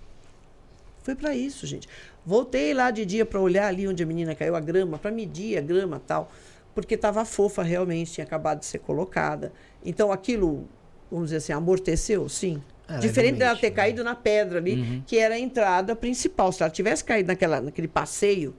Foi 1.02 1.16
para 1.16 1.34
isso, 1.34 1.66
gente. 1.66 1.88
Voltei 2.26 2.74
lá 2.74 2.92
de 2.92 3.06
dia 3.06 3.26
para 3.26 3.40
olhar 3.40 3.68
ali 3.68 3.88
onde 3.88 4.04
a 4.04 4.06
menina 4.06 4.36
caiu, 4.36 4.56
a 4.56 4.60
grama, 4.60 4.98
para 4.98 5.12
medir 5.12 5.58
a 5.58 5.62
grama 5.62 6.02
tal, 6.06 6.30
porque 6.76 6.96
estava 6.96 7.24
fofa 7.24 7.64
realmente, 7.64 8.12
tinha 8.12 8.26
acabado 8.26 8.60
de 8.60 8.66
ser 8.66 8.80
colocada. 8.80 9.54
Então, 9.86 10.12
aquilo, 10.12 10.68
vamos 11.10 11.28
dizer 11.28 11.38
assim, 11.38 11.54
amorteceu, 11.54 12.28
sim. 12.28 12.62
É, 12.88 13.00
Diferente 13.00 13.38
dela 13.38 13.58
ter 13.58 13.70
né? 13.70 13.76
caído 13.76 14.04
na 14.04 14.16
pedra 14.16 14.60
ali, 14.60 15.04
que 15.06 15.18
era 15.18 15.36
a 15.36 15.40
entrada 15.40 15.96
principal. 15.96 16.52
Se 16.52 16.64
ela 16.64 16.72
tivesse 16.72 17.04
caído 17.04 17.28
naquela, 17.28 17.60
naquele 17.60 17.88
passeio, 17.88 18.56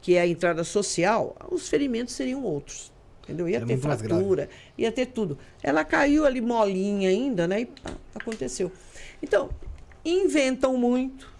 que 0.00 0.16
é 0.16 0.20
a 0.20 0.26
entrada 0.26 0.62
social, 0.62 1.34
os 1.50 1.68
ferimentos 1.68 2.14
seriam 2.14 2.42
outros. 2.44 2.92
Entendeu? 3.22 3.48
Ia 3.48 3.58
Era 3.58 3.66
ter 3.66 3.78
fratura, 3.78 4.48
ia 4.76 4.90
ter 4.90 5.06
tudo. 5.06 5.38
Ela 5.62 5.84
caiu 5.84 6.26
ali 6.26 6.40
molinha 6.40 7.08
ainda, 7.08 7.46
né? 7.46 7.60
E 7.60 7.66
pá, 7.66 7.92
aconteceu. 8.14 8.70
Então, 9.22 9.48
inventam 10.04 10.76
muito, 10.76 11.32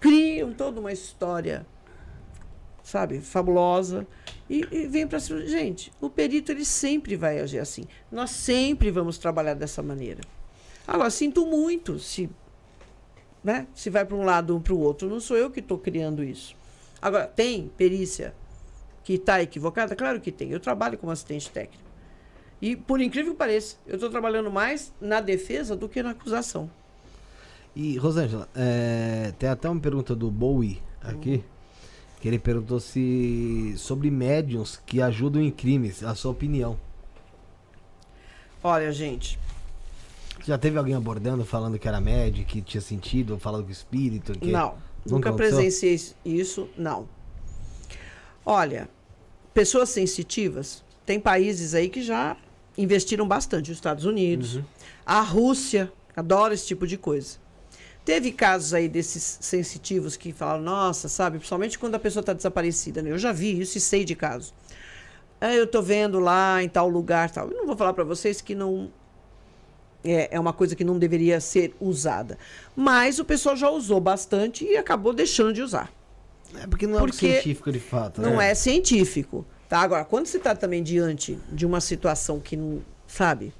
criam 0.00 0.52
toda 0.52 0.80
uma 0.80 0.92
história, 0.92 1.64
sabe, 2.82 3.20
fabulosa. 3.20 4.06
E, 4.50 4.66
e 4.72 4.86
vem 4.88 5.06
para 5.06 5.20
cima. 5.20 5.46
Gente, 5.46 5.92
o 6.00 6.10
perito 6.10 6.50
ele 6.50 6.64
sempre 6.64 7.14
vai 7.14 7.38
agir 7.38 7.60
assim. 7.60 7.84
Nós 8.10 8.30
sempre 8.30 8.90
vamos 8.90 9.16
trabalhar 9.16 9.54
dessa 9.54 9.80
maneira. 9.80 10.20
Agora, 10.86 11.10
sinto 11.10 11.46
muito 11.46 11.98
se, 11.98 12.28
né, 13.42 13.66
se 13.74 13.90
vai 13.90 14.04
para 14.04 14.16
um 14.16 14.24
lado 14.24 14.54
ou 14.54 14.60
para 14.60 14.74
o 14.74 14.80
outro. 14.80 15.08
Não 15.08 15.20
sou 15.20 15.36
eu 15.36 15.50
que 15.50 15.60
estou 15.60 15.78
criando 15.78 16.24
isso. 16.24 16.56
Agora, 17.00 17.26
tem 17.26 17.70
perícia 17.76 18.34
que 19.04 19.14
está 19.14 19.42
equivocada? 19.42 19.96
Claro 19.96 20.20
que 20.20 20.32
tem. 20.32 20.50
Eu 20.50 20.60
trabalho 20.60 20.98
como 20.98 21.12
assistente 21.12 21.50
técnico. 21.50 21.90
E, 22.60 22.76
por 22.76 23.00
incrível 23.00 23.32
que 23.32 23.38
pareça, 23.38 23.76
eu 23.86 23.94
estou 23.94 24.10
trabalhando 24.10 24.50
mais 24.50 24.92
na 25.00 25.20
defesa 25.20 25.74
do 25.74 25.88
que 25.88 26.02
na 26.02 26.10
acusação. 26.10 26.70
E, 27.74 27.96
Rosângela, 27.96 28.48
é, 28.54 29.32
tem 29.38 29.48
até 29.48 29.68
uma 29.68 29.80
pergunta 29.80 30.14
do 30.14 30.30
Bowie 30.30 30.82
aqui. 31.00 31.42
Que 32.20 32.28
ele 32.28 32.38
perguntou 32.38 32.78
se. 32.78 33.74
sobre 33.78 34.10
médiums 34.10 34.78
que 34.84 35.00
ajudam 35.00 35.40
em 35.40 35.50
crimes, 35.50 36.04
a 36.04 36.14
sua 36.14 36.32
opinião. 36.32 36.78
Olha, 38.62 38.92
gente, 38.92 39.38
Já 40.44 40.58
teve 40.58 40.78
alguém 40.78 40.94
abordando, 40.94 41.44
falando 41.44 41.78
que 41.78 41.86
era 41.86 42.00
médio, 42.00 42.44
que 42.44 42.60
tinha 42.62 42.80
sentido, 42.80 43.34
ou 43.34 43.38
falando 43.38 43.64
com 43.64 43.70
espírito? 43.70 44.32
Que... 44.38 44.50
Não, 44.50 44.74
nunca 45.06 45.30
aconteceu? 45.30 45.56
presenciei 45.58 46.00
isso, 46.24 46.68
não. 46.76 47.08
Olha, 48.44 48.88
pessoas 49.52 49.90
sensitivas, 49.90 50.82
tem 51.04 51.20
países 51.20 51.74
aí 51.74 51.88
que 51.88 52.02
já 52.02 52.36
investiram 52.76 53.26
bastante, 53.28 53.70
os 53.70 53.76
Estados 53.76 54.04
Unidos, 54.04 54.56
Uhum. 54.56 54.64
a 55.04 55.20
Rússia, 55.20 55.92
adora 56.16 56.54
esse 56.54 56.66
tipo 56.66 56.86
de 56.86 56.96
coisa. 56.96 57.38
Teve 58.04 58.32
casos 58.32 58.72
aí 58.72 58.88
desses 58.88 59.38
sensitivos 59.42 60.16
que 60.16 60.32
falam, 60.32 60.62
nossa, 60.62 61.06
sabe, 61.08 61.36
principalmente 61.38 61.78
quando 61.78 61.94
a 61.96 61.98
pessoa 61.98 62.22
está 62.22 62.32
desaparecida, 62.32 63.02
né? 63.02 63.10
Eu 63.10 63.18
já 63.18 63.30
vi 63.30 63.60
isso 63.60 63.76
e 63.76 63.80
sei 63.80 64.04
de 64.04 64.14
casos. 64.16 64.54
É, 65.40 65.58
eu 65.58 65.66
tô 65.66 65.82
vendo 65.82 66.18
lá 66.18 66.62
em 66.62 66.68
tal 66.68 66.88
lugar, 66.88 67.30
tal. 67.30 67.48
Eu 67.50 67.58
não 67.58 67.66
vou 67.66 67.76
falar 67.76 67.92
para 67.92 68.04
vocês 68.04 68.40
que 68.40 68.54
não 68.54 68.90
é, 70.04 70.28
é 70.34 70.40
uma 70.40 70.52
coisa 70.52 70.74
que 70.74 70.84
não 70.84 70.98
deveria 70.98 71.40
ser 71.40 71.74
usada. 71.80 72.38
Mas 72.74 73.18
o 73.18 73.24
pessoal 73.24 73.56
já 73.56 73.70
usou 73.70 74.00
bastante 74.00 74.64
e 74.64 74.76
acabou 74.76 75.12
deixando 75.12 75.52
de 75.52 75.62
usar. 75.62 75.92
É 76.58 76.66
porque 76.66 76.86
não 76.86 76.96
é 76.96 77.00
Porque 77.00 77.32
científico 77.32 77.70
de 77.70 77.80
fato. 77.80 78.20
Não 78.20 78.36
né? 78.36 78.50
é 78.50 78.54
científico. 78.54 79.46
Tá? 79.68 79.80
Agora, 79.80 80.04
quando 80.04 80.26
você 80.26 80.36
está 80.36 80.54
também 80.54 80.82
diante 80.82 81.38
de 81.50 81.64
uma 81.64 81.80
situação 81.80 82.40
que 82.40 82.56
não. 82.56 82.82
Sabe? 83.06 83.52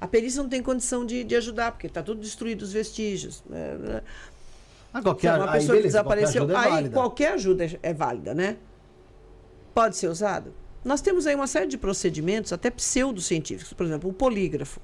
A 0.00 0.08
perícia 0.08 0.42
não 0.42 0.48
tem 0.48 0.60
condição 0.62 1.06
de, 1.06 1.22
de 1.22 1.36
ajudar, 1.36 1.72
porque 1.72 1.86
está 1.86 2.02
tudo 2.02 2.20
destruído 2.20 2.62
os 2.62 2.72
vestígios. 2.72 3.42
É, 3.52 3.56
é. 3.56 4.02
Ah, 4.92 4.98
Se 4.98 5.04
qualquer, 5.04 5.28
é 5.28 5.34
uma 5.34 5.52
pessoa 5.52 5.76
que 5.76 5.82
beleza, 5.82 6.02
qualquer 6.02 6.24
desapareceu, 6.24 6.42
ajuda 6.42 6.54
é 6.54 6.72
aí 6.72 6.90
qualquer 6.90 7.32
ajuda 7.32 7.64
é, 7.64 7.78
é 7.82 7.94
válida, 7.94 8.34
né? 8.34 8.56
Pode 9.72 9.96
ser 9.96 10.08
usado. 10.08 10.52
Nós 10.84 11.00
temos 11.00 11.26
aí 11.26 11.34
uma 11.34 11.46
série 11.46 11.68
de 11.68 11.78
procedimentos, 11.78 12.52
até 12.52 12.68
pseudocientíficos. 12.70 13.72
Por 13.72 13.86
exemplo, 13.86 14.10
o 14.10 14.12
polígrafo. 14.12 14.80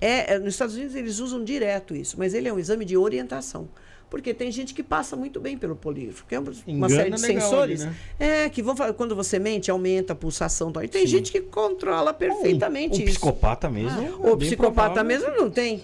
É, 0.00 0.34
é, 0.34 0.38
nos 0.38 0.54
Estados 0.54 0.74
Unidos 0.76 0.94
eles 0.94 1.18
usam 1.18 1.42
direto 1.42 1.94
isso, 1.94 2.16
mas 2.18 2.34
ele 2.34 2.48
é 2.48 2.52
um 2.52 2.58
exame 2.58 2.84
de 2.84 2.96
orientação. 2.96 3.68
Porque 4.10 4.32
tem 4.32 4.50
gente 4.50 4.72
que 4.72 4.82
passa 4.82 5.14
muito 5.16 5.38
bem 5.38 5.58
pelo 5.58 5.76
polígrafo, 5.76 6.24
que 6.26 6.34
é 6.34 6.38
uma, 6.38 6.50
Engana 6.66 6.88
série 6.94 7.10
de 7.10 7.20
sensores. 7.20 7.82
ali, 7.82 7.90
né? 7.90 8.44
É, 8.44 8.48
que 8.48 8.62
vão 8.62 8.74
quando 8.96 9.14
você 9.14 9.38
mente, 9.38 9.70
aumenta 9.70 10.14
a 10.14 10.16
pulsação. 10.16 10.72
Tal. 10.72 10.82
E 10.82 10.88
tem 10.88 11.06
gente 11.06 11.30
que 11.30 11.42
controla 11.42 12.14
perfeitamente 12.14 12.94
Um 12.94 13.04
isso. 13.04 13.04
psicopata 13.18 13.68
mesmo. 13.68 14.00
é 14.00 14.10
o 14.30 14.34
bem 14.34 14.48
psicopata 14.48 14.94
provável. 14.94 15.04
mesmo 15.04 15.30
não 15.36 15.50
tem. 15.50 15.82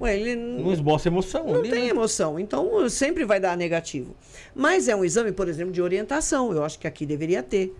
Ué, 0.00 0.16
ele 0.18 0.36
Não 0.36 0.72
esboça 0.72 1.08
emoção. 1.08 1.44
não 1.44 1.56
ali, 1.56 1.70
tem 1.70 1.84
né? 1.84 1.88
emoção. 1.90 2.38
Então, 2.38 2.88
sempre 2.88 3.24
vai 3.24 3.40
dar 3.40 3.56
negativo. 3.56 4.14
Mas 4.54 4.86
é 4.88 4.94
um 4.94 5.04
exame, 5.04 5.32
por 5.32 5.48
exemplo, 5.48 5.72
de 5.72 5.82
orientação. 5.82 6.52
Eu 6.52 6.62
acho 6.64 6.78
que 6.78 6.86
aqui 6.86 7.04
deveria 7.04 7.42
ter. 7.42 7.74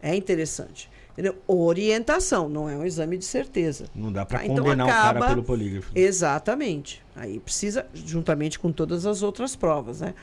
É 0.00 0.14
interessante. 0.14 0.88
Entendeu? 1.20 1.36
Orientação, 1.46 2.48
não 2.48 2.66
é 2.66 2.74
um 2.74 2.82
exame 2.82 3.18
de 3.18 3.26
certeza. 3.26 3.84
Não 3.94 4.10
dá 4.10 4.24
pra 4.24 4.38
Ah, 4.38 4.44
então 4.46 4.56
condenar 4.64 4.86
o 4.86 4.90
cara 4.90 5.10
acaba- 5.18 5.28
pelo 5.28 5.42
polígrafo. 5.42 5.90
Exatamente. 5.94 7.02
Aí 7.14 7.38
precisa, 7.38 7.84
juntamente 7.92 8.58
com 8.58 8.72
todas 8.72 9.04
as 9.04 9.22
outras 9.22 9.54
provas, 9.54 10.00
né? 10.00 10.14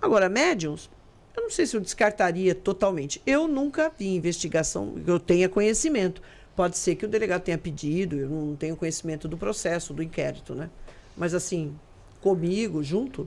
Agora, 0.00 0.28
médiums, 0.28 0.90
eu 1.34 1.44
não 1.44 1.50
sei 1.50 1.64
se 1.64 1.74
eu 1.74 1.80
descartaria 1.80 2.54
totalmente. 2.54 3.22
Eu 3.26 3.48
nunca 3.48 3.90
vi 3.98 4.14
investigação 4.14 4.92
que 5.02 5.10
eu 5.10 5.18
tenha 5.18 5.48
conhecimento. 5.48 6.20
Pode 6.54 6.76
ser 6.76 6.96
que 6.96 7.06
o 7.06 7.08
delegado 7.08 7.40
tenha 7.40 7.56
pedido, 7.56 8.16
eu 8.16 8.28
não 8.28 8.54
tenho 8.54 8.76
conhecimento 8.76 9.26
do 9.26 9.38
processo, 9.38 9.94
do 9.94 10.02
inquérito, 10.02 10.54
né? 10.54 10.68
Mas 11.16 11.32
assim, 11.32 11.74
comigo, 12.20 12.82
junto, 12.82 13.26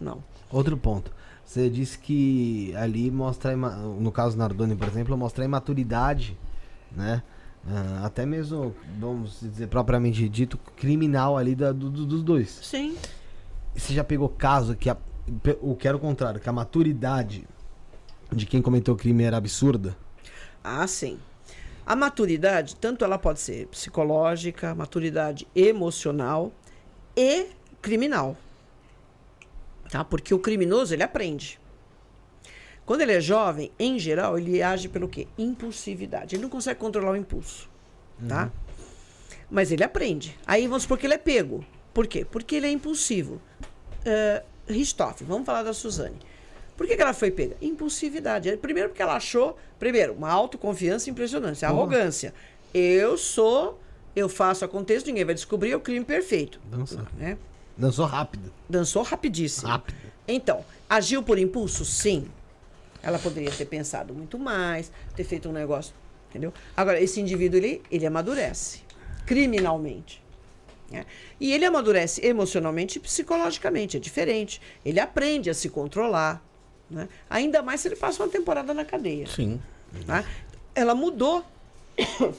não. 0.00 0.22
Outro 0.52 0.76
ponto. 0.76 1.10
Você 1.44 1.68
disse 1.68 1.98
que 1.98 2.72
ali 2.76 3.10
mostra, 3.10 3.56
no 3.56 4.12
caso 4.12 4.38
Nardoni, 4.38 4.76
por 4.76 4.86
exemplo, 4.86 5.16
mostra 5.16 5.42
a 5.42 5.46
imaturidade, 5.46 6.38
né? 6.92 7.22
Ah, 7.66 8.06
até 8.06 8.24
mesmo, 8.24 8.74
vamos 8.98 9.40
dizer, 9.40 9.66
propriamente 9.68 10.26
dito, 10.28 10.56
criminal 10.76 11.36
ali 11.36 11.54
da- 11.54 11.72
do- 11.72 11.90
do- 11.90 12.06
dos 12.06 12.22
dois. 12.22 12.58
Sim. 12.62 12.96
Você 13.74 13.92
já 13.92 14.02
pegou 14.02 14.28
caso 14.28 14.74
que 14.74 14.88
a, 14.88 14.96
o 15.60 15.74
que 15.76 15.86
era 15.86 15.96
o 15.96 16.00
contrário, 16.00 16.40
que 16.40 16.48
a 16.48 16.52
maturidade 16.52 17.46
de 18.32 18.46
quem 18.46 18.62
cometeu 18.62 18.94
o 18.94 18.96
crime 18.96 19.24
era 19.24 19.36
absurda? 19.36 19.96
Ah, 20.64 20.86
sim. 20.86 21.18
A 21.84 21.94
maturidade, 21.96 22.76
tanto 22.76 23.04
ela 23.04 23.18
pode 23.18 23.40
ser 23.40 23.66
psicológica, 23.68 24.74
maturidade 24.74 25.46
emocional 25.54 26.52
e 27.16 27.48
criminal. 27.82 28.36
Tá? 29.90 30.04
Porque 30.04 30.32
o 30.32 30.38
criminoso, 30.38 30.94
ele 30.94 31.02
aprende. 31.02 31.58
Quando 32.84 33.02
ele 33.02 33.12
é 33.12 33.20
jovem, 33.20 33.70
em 33.78 33.98
geral, 33.98 34.38
ele 34.38 34.62
age 34.62 34.88
pelo 34.88 35.08
quê? 35.08 35.28
Impulsividade. 35.38 36.34
Ele 36.34 36.42
não 36.42 36.50
consegue 36.50 36.80
controlar 36.80 37.12
o 37.12 37.16
impulso, 37.16 37.68
tá? 38.28 38.50
Mas 39.50 39.70
ele 39.70 39.84
aprende. 39.84 40.36
Aí 40.46 40.66
vamos 40.66 40.82
supor 40.82 40.98
que 40.98 41.06
ele 41.06 41.14
é 41.14 41.18
pego. 41.18 41.64
Por 41.94 42.06
quê? 42.06 42.24
Porque 42.24 42.56
ele 42.56 42.66
é 42.66 42.70
impulsivo. 42.70 43.40
Uh, 44.00 44.44
Richthofen, 44.66 45.26
vamos 45.26 45.46
falar 45.46 45.62
da 45.62 45.72
Suzane. 45.72 46.16
Por 46.76 46.86
que, 46.86 46.96
que 46.96 47.02
ela 47.02 47.12
foi 47.12 47.30
pega? 47.30 47.56
Impulsividade. 47.60 48.56
Primeiro 48.56 48.88
porque 48.88 49.02
ela 49.02 49.14
achou, 49.14 49.58
primeiro, 49.78 50.14
uma 50.14 50.30
autoconfiança 50.30 51.10
impressionante, 51.10 51.64
arrogância. 51.64 52.32
Eu 52.72 53.18
sou, 53.18 53.78
eu 54.16 54.28
faço 54.28 54.64
acontecer, 54.64 55.06
ninguém 55.06 55.24
vai 55.24 55.34
descobrir, 55.34 55.72
é 55.72 55.76
o 55.76 55.80
crime 55.80 56.04
perfeito. 56.04 56.60
Dança. 56.70 57.06
Né? 57.18 57.36
Dançou 57.76 58.06
rápido. 58.06 58.52
Dançou 58.68 59.02
rapidíssimo. 59.02 59.68
Rápido. 59.68 59.96
Então, 60.26 60.64
agiu 60.88 61.22
por 61.22 61.38
impulso? 61.38 61.84
Sim. 61.84 62.28
Ela 63.02 63.18
poderia 63.18 63.50
ter 63.50 63.64
pensado 63.64 64.12
muito 64.14 64.38
mais, 64.38 64.92
ter 65.16 65.24
feito 65.24 65.48
um 65.48 65.52
negócio, 65.52 65.94
entendeu? 66.28 66.52
Agora, 66.76 67.00
esse 67.00 67.20
indivíduo, 67.20 67.58
ele, 67.58 67.82
ele 67.90 68.06
amadurece 68.06 68.80
criminalmente. 69.26 70.22
né? 70.90 71.06
E 71.38 71.52
ele 71.52 71.64
amadurece 71.64 72.24
emocionalmente 72.26 72.98
e 72.98 73.00
psicologicamente, 73.00 73.96
é 73.96 74.00
diferente. 74.00 74.60
Ele 74.84 74.98
aprende 74.98 75.48
a 75.48 75.54
se 75.54 75.68
controlar, 75.68 76.42
né? 76.90 77.08
ainda 77.28 77.62
mais 77.62 77.80
se 77.80 77.88
ele 77.88 77.96
passa 77.96 78.22
uma 78.22 78.28
temporada 78.28 78.74
na 78.74 78.84
cadeia. 78.84 79.26
Sim. 79.28 79.60
tá? 80.04 80.24
Ela 80.74 80.94
mudou. 80.94 81.44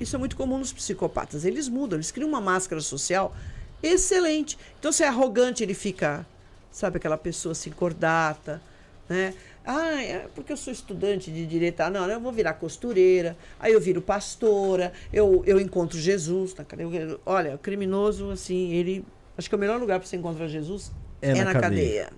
Isso 0.00 0.14
é 0.14 0.18
muito 0.18 0.36
comum 0.36 0.58
nos 0.58 0.72
psicopatas. 0.72 1.44
Eles 1.44 1.68
mudam, 1.68 1.96
eles 1.96 2.10
criam 2.10 2.28
uma 2.28 2.40
máscara 2.40 2.80
social 2.80 3.34
excelente. 3.82 4.58
Então, 4.78 4.92
se 4.92 5.02
é 5.02 5.08
arrogante, 5.08 5.62
ele 5.62 5.74
fica, 5.74 6.24
sabe, 6.70 6.98
aquela 6.98 7.16
pessoa 7.18 7.52
assim, 7.52 7.70
cordata, 7.70 8.62
né? 9.08 9.34
Ah, 9.66 10.00
é 10.02 10.28
porque 10.34 10.52
eu 10.52 10.56
sou 10.56 10.72
estudante 10.72 11.30
de 11.30 11.44
direito. 11.44 11.80
Ah, 11.80 11.90
não, 11.90 12.08
eu 12.08 12.20
vou 12.20 12.30
virar 12.32 12.54
costureira. 12.54 13.36
Aí 13.58 13.72
eu 13.72 13.80
viro 13.80 14.00
pastora. 14.00 14.92
Eu, 15.12 15.42
eu 15.44 15.58
encontro 15.60 15.98
Jesus. 15.98 16.54
Na 16.54 16.64
cadeia. 16.64 16.86
Eu- 16.88 17.20
Olha, 17.26 17.56
o 17.56 17.58
criminoso, 17.58 18.30
assim, 18.30 18.72
ele. 18.72 19.04
Acho 19.36 19.48
que 19.48 19.54
o 19.56 19.58
melhor 19.58 19.78
lugar 19.80 19.98
para 19.98 20.08
você 20.08 20.16
encontrar 20.16 20.46
Jesus 20.48 20.92
É 21.20 21.30
é, 21.30 21.34
na 21.34 21.52
na, 21.52 21.60
cadeia. 21.60 22.04
cadeia. 22.04 22.12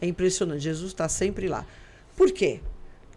É 0.00 0.06
impressionante. 0.06 0.62
Jesus 0.62 0.90
está 0.92 1.06
sempre 1.08 1.46
lá. 1.48 1.66
Por 2.16 2.32
quê? 2.32 2.60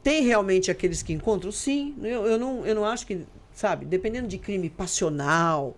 Tem 0.03 0.21
realmente 0.23 0.69
aqueles 0.69 1.01
que 1.01 1.13
encontram? 1.13 1.49
Sim. 1.51 1.95
Eu, 2.03 2.25
eu, 2.25 2.37
não, 2.37 2.65
eu 2.65 2.75
não 2.75 2.83
acho 2.85 3.07
que, 3.07 3.25
sabe, 3.53 3.85
dependendo 3.85 4.27
de 4.27 4.37
crime 4.37 4.69
passional, 4.69 5.77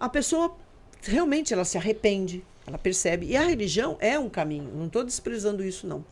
a 0.00 0.08
pessoa 0.08 0.56
realmente 1.02 1.52
ela 1.52 1.64
se 1.66 1.76
arrepende, 1.76 2.42
ela 2.66 2.78
percebe. 2.78 3.26
E 3.26 3.36
a 3.36 3.42
religião 3.42 3.96
é 4.00 4.18
um 4.18 4.28
caminho, 4.28 4.70
não 4.74 4.86
estou 4.86 5.04
desprezando 5.04 5.64
isso, 5.64 5.86
não. 5.86 6.04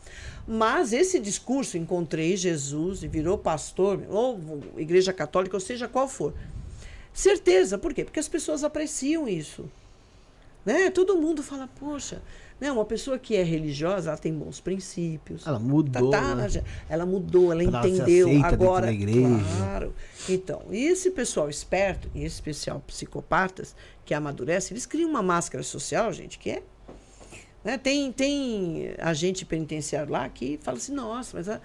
Mas 0.46 0.92
esse 0.92 1.18
discurso, 1.18 1.78
encontrei 1.78 2.36
Jesus 2.36 3.02
e 3.02 3.08
virou 3.08 3.38
pastor, 3.38 4.02
ou 4.08 4.38
igreja 4.76 5.12
católica, 5.12 5.56
ou 5.56 5.60
seja, 5.60 5.88
qual 5.88 6.08
for. 6.08 6.34
Certeza, 7.12 7.78
por 7.78 7.92
quê? 7.92 8.04
Porque 8.04 8.20
as 8.20 8.28
pessoas 8.28 8.64
apreciam 8.64 9.28
isso. 9.28 9.70
Né? 10.64 10.90
Todo 10.90 11.16
mundo 11.16 11.42
fala, 11.42 11.68
poxa, 11.78 12.22
Não, 12.62 12.76
uma 12.76 12.84
pessoa 12.84 13.18
que 13.18 13.34
é 13.34 13.42
religiosa, 13.42 14.10
ela 14.10 14.16
tem 14.16 14.32
bons 14.32 14.60
princípios. 14.60 15.44
Ela 15.44 15.58
mudou. 15.58 16.10
Tá, 16.10 16.20
tá, 16.20 16.34
né? 16.36 16.46
Ela 16.88 17.04
mudou, 17.04 17.50
ela 17.50 17.60
Ela 17.60 17.88
entendeu. 17.88 18.28
Agora, 18.44 18.86
da 18.86 18.92
igreja. 18.92 19.18
claro. 19.56 19.92
Então, 20.28 20.62
e 20.70 20.84
esse 20.84 21.10
pessoal 21.10 21.50
esperto, 21.50 22.08
em 22.14 22.22
especial 22.22 22.78
psicopatas, 22.86 23.74
que 24.04 24.14
amadurecem, 24.14 24.74
eles 24.74 24.86
criam 24.86 25.10
uma 25.10 25.24
máscara 25.24 25.64
social, 25.64 26.12
gente, 26.12 26.38
que 26.38 26.50
é. 26.50 26.62
né, 27.64 27.76
Tem, 27.78 28.12
tem 28.12 28.94
agente 29.00 29.44
penitenciário 29.44 30.12
lá 30.12 30.28
que 30.28 30.56
fala 30.62 30.76
assim: 30.76 30.94
nossa, 30.94 31.36
mas 31.36 31.48
a, 31.48 31.60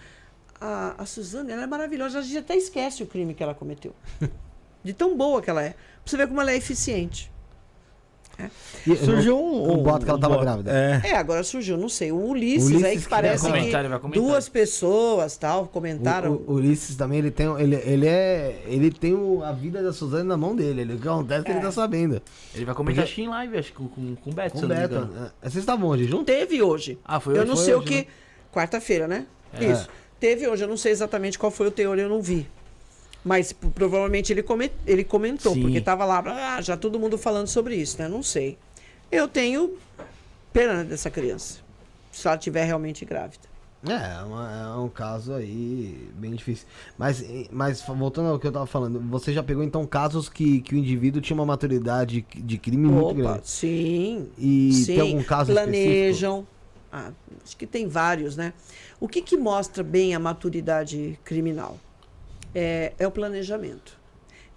a, 0.59 1.03
a 1.03 1.05
Suzane 1.05 1.51
ela 1.51 1.61
é 1.61 1.67
maravilhosa. 1.67 2.17
A 2.17 2.21
gente 2.23 2.39
até 2.39 2.55
esquece 2.55 3.03
o 3.03 3.05
crime 3.05 3.35
que 3.35 3.43
ela 3.43 3.53
cometeu. 3.53 3.93
De 4.83 4.93
tão 4.93 5.15
boa 5.15 5.43
que 5.43 5.49
ela 5.51 5.61
é. 5.63 5.69
Pra 5.69 5.77
você 6.05 6.17
ver 6.17 6.27
como 6.27 6.41
ela 6.41 6.49
é 6.51 6.55
eficiente. 6.55 7.31
E- 8.85 8.95
Surgiu 8.95 9.37
um, 9.37 9.73
um 9.73 9.77
boato 9.83 10.05
que 10.05 10.09
ela 10.11 10.19
tava 10.19 10.35
boato. 10.35 10.45
grávida. 10.63 10.71
É. 11.03 11.09
É, 11.09 11.15
agora 11.17 11.43
surgiu, 11.43 11.75
não 11.77 11.89
sei, 11.89 12.11
o 12.11 12.17
Ulisses, 12.17 12.67
Ulisses 12.69 12.83
aí 12.85 12.97
que 12.97 13.03
que 13.03 13.09
parece 13.09 13.43
vai 13.43 13.51
que 13.51 13.57
comentar, 13.59 13.81
ele 13.81 13.89
vai 13.89 13.99
comentar. 13.99 14.23
duas 14.23 14.47
pessoas 14.49 15.35
tal 15.37 15.65
comentaram. 15.67 16.33
O, 16.33 16.51
o 16.51 16.53
Ulisses 16.55 16.95
também, 16.95 17.19
ele 17.19 17.31
tem, 17.31 17.47
ele, 17.59 17.75
ele 17.83 18.07
é, 18.07 18.61
ele 18.67 18.91
tem 18.91 19.13
o- 19.13 19.43
a 19.43 19.51
vida 19.51 19.81
da 19.81 19.91
Suzane 19.91 20.23
na 20.27 20.37
mão 20.37 20.55
dele. 20.55 20.81
Ele, 20.81 20.93
o 20.93 20.99
que 20.99 21.07
acontece 21.07 21.41
é 21.41 21.43
que 21.45 21.51
ele 21.51 21.59
tá 21.61 21.71
sabendo. 21.71 22.21
Ele 22.53 22.65
vai 22.65 22.75
comentar 22.75 23.03
acho 23.03 23.15
que 23.15 23.21
em 23.23 23.27
live, 23.29 23.57
acho 23.57 23.71
que 23.71 23.77
com, 23.77 23.87
com, 23.87 24.15
com 24.15 24.29
o 24.29 24.33
Beto, 24.33 24.51
Com 24.53 24.59
o 24.59 24.63
eu 24.63 24.67
Beto. 24.69 24.93
engano. 24.95 25.13
né? 25.13 25.31
Vocês 25.41 25.55
estavam 25.57 25.89
onde? 25.89 26.05
Junto? 26.05 26.25
Teve 26.25 26.61
hoje. 26.61 26.99
Ah, 27.03 27.19
foi 27.19 27.33
eu 27.33 27.39
hoje? 27.39 27.47
não 27.49 27.55
Foi 27.55 27.65
sei 27.65 27.73
o 27.73 27.77
hoje, 27.79 27.87
que. 27.87 27.95
né? 27.95 28.05
Quarta-feira, 28.53 29.07
né? 29.07 29.25
É. 29.53 29.65
Isso. 29.65 29.87
Teve 30.19 30.47
hoje, 30.47 30.63
eu 30.63 30.67
não 30.67 30.77
sei 30.77 30.91
exatamente 30.91 31.37
qual 31.37 31.51
foi 31.51 31.67
o 31.67 31.71
teor, 31.71 31.97
eu 31.99 32.09
não 32.09 32.21
vi. 32.21 32.47
Mas 33.23 33.51
provavelmente 33.51 34.31
ele, 34.31 34.41
come- 34.43 34.71
ele 34.85 35.03
comentou, 35.03 35.53
Sim. 35.53 35.61
porque 35.61 35.81
tava 35.81 36.05
lá, 36.05 36.23
ah, 36.55 36.61
já 36.61 36.77
todo 36.77 36.99
mundo 36.99 37.17
falando 37.17 37.47
sobre 37.47 37.75
isso, 37.75 38.01
né? 38.01 38.07
Não 38.07 38.23
sei. 38.23 38.57
Eu 39.11 39.27
tenho 39.27 39.75
pena 40.53 40.83
dessa 40.83 41.09
criança. 41.09 41.59
Se 42.11 42.25
ela 42.27 42.37
estiver 42.37 42.63
realmente 42.63 43.03
grávida. 43.05 43.47
É, 43.87 44.19
é, 44.19 44.23
uma- 44.23 44.51
é 44.75 44.79
um 44.79 44.89
caso 44.89 45.33
aí 45.33 46.09
bem 46.15 46.31
difícil. 46.33 46.65
Mas, 46.97 47.23
mas 47.51 47.81
voltando 47.81 48.29
ao 48.29 48.39
que 48.39 48.47
eu 48.47 48.51
tava 48.51 48.65
falando, 48.65 48.99
você 49.09 49.31
já 49.31 49.43
pegou 49.43 49.63
então 49.63 49.85
casos 49.85 50.29
que, 50.29 50.61
que 50.61 50.73
o 50.73 50.77
indivíduo 50.77 51.21
tinha 51.21 51.35
uma 51.35 51.45
maturidade 51.45 52.25
de 52.35 52.57
crime 52.57 52.87
muito 52.87 53.09
Opa, 53.09 53.13
grande. 53.13 53.49
sim. 53.49 54.29
E 54.37 54.73
sim. 54.73 54.85
tem 54.85 54.99
algum 54.99 55.23
caso 55.23 55.51
específico? 55.51 55.83
Planejam. 55.83 56.47
Ah, 56.91 57.11
acho 57.45 57.55
que 57.57 57.67
tem 57.67 57.87
vários, 57.87 58.35
né? 58.35 58.53
O 58.99 59.07
que, 59.07 59.21
que 59.21 59.37
mostra 59.37 59.83
bem 59.83 60.15
a 60.15 60.19
maturidade 60.19 61.19
criminal? 61.23 61.77
É, 62.59 62.93
é 62.97 63.07
o 63.07 63.11
planejamento. 63.11 63.99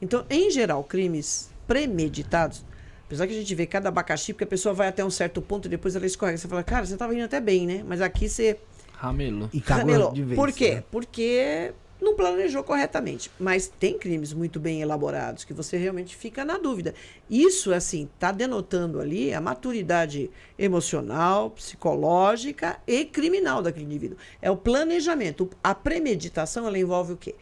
Então, 0.00 0.24
em 0.30 0.50
geral, 0.50 0.82
crimes 0.82 1.50
premeditados, 1.66 2.64
apesar 3.04 3.26
que 3.26 3.34
a 3.34 3.36
gente 3.36 3.54
vê 3.54 3.66
cada 3.66 3.90
abacaxi, 3.90 4.32
porque 4.32 4.44
a 4.44 4.46
pessoa 4.46 4.74
vai 4.74 4.88
até 4.88 5.04
um 5.04 5.10
certo 5.10 5.42
ponto 5.42 5.66
e 5.66 5.68
depois 5.68 5.94
ela 5.94 6.06
escorrega. 6.06 6.38
Você 6.38 6.48
fala, 6.48 6.62
cara, 6.62 6.86
você 6.86 6.94
estava 6.94 7.14
indo 7.14 7.24
até 7.24 7.40
bem, 7.40 7.66
né? 7.66 7.84
Mas 7.86 8.00
aqui 8.00 8.28
você 8.28 8.58
Ramelo. 9.00 9.48
E 9.52 9.60
cagou 9.60 9.86
Canelou. 9.86 10.12
de 10.12 10.22
vez. 10.22 10.38
Por 10.38 10.52
quê? 10.52 10.74
né? 10.76 10.84
Porque 10.90 11.72
não 12.00 12.14
planejou 12.14 12.62
corretamente. 12.62 13.30
Mas 13.38 13.66
tem 13.66 13.98
crimes 13.98 14.32
muito 14.32 14.60
bem 14.60 14.82
elaborados 14.82 15.44
que 15.44 15.54
você 15.54 15.76
realmente 15.76 16.14
fica 16.14 16.44
na 16.44 16.58
dúvida. 16.58 16.94
Isso, 17.28 17.72
assim, 17.72 18.08
está 18.14 18.30
denotando 18.30 19.00
ali 19.00 19.32
a 19.32 19.40
maturidade 19.40 20.30
emocional, 20.58 21.50
psicológica 21.50 22.78
e 22.86 23.04
criminal 23.04 23.62
daquele 23.62 23.86
indivíduo. 23.86 24.18
É 24.40 24.50
o 24.50 24.56
planejamento. 24.56 25.48
A 25.62 25.74
premeditação, 25.74 26.66
ela 26.66 26.78
envolve 26.78 27.14
o 27.14 27.16
quê? 27.16 27.34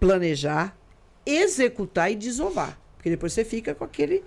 Planejar, 0.00 0.76
executar 1.24 2.10
e 2.10 2.14
desovar. 2.14 2.78
Porque 2.96 3.10
depois 3.10 3.32
você 3.32 3.44
fica 3.44 3.74
com 3.74 3.84
aquele, 3.84 4.22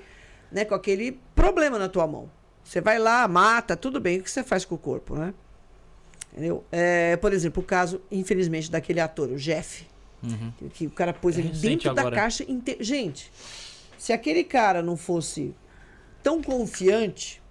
né, 0.52 0.66
com 0.66 0.76
aquele 0.76 1.20
problema 1.36 1.78
na 1.78 1.88
tua 1.90 2.08
mão. 2.08 2.30
Você 2.64 2.82
vai 2.82 3.00
lá, 3.00 3.28
mata, 3.28 3.76
tudo 3.76 4.00
bem. 4.00 4.20
O 4.20 4.24
que 4.24 4.30
você 4.32 4.44
faz 4.44 4.66
com 4.66 4.76
o 4.76 4.78
corpo, 4.78 5.16
né? 5.16 5.34
Entendeu? 6.32 6.64
É, 6.72 7.18
por 7.18 7.34
exemplo, 7.34 7.64
o 7.64 7.66
caso, 7.66 8.02
infelizmente, 8.12 8.70
daquele 8.70 9.00
ator, 9.00 9.30
o 9.30 9.36
Jeff. 9.38 9.88
Que, 10.58 10.70
que 10.70 10.86
o 10.88 10.92
cara 10.92 11.14
pôs 11.14 11.38
ele 11.38 11.48
dentro 11.50 11.94
da 11.94 12.02
agora. 12.02 12.16
caixa. 12.18 12.44
inte- 12.48 12.78
Gente, 12.82 13.32
se 13.98 14.12
aquele 14.12 14.44
cara 14.44 14.82
não 14.84 14.98
fosse 14.98 15.56
tão 16.22 16.42
confiante, 16.44 17.42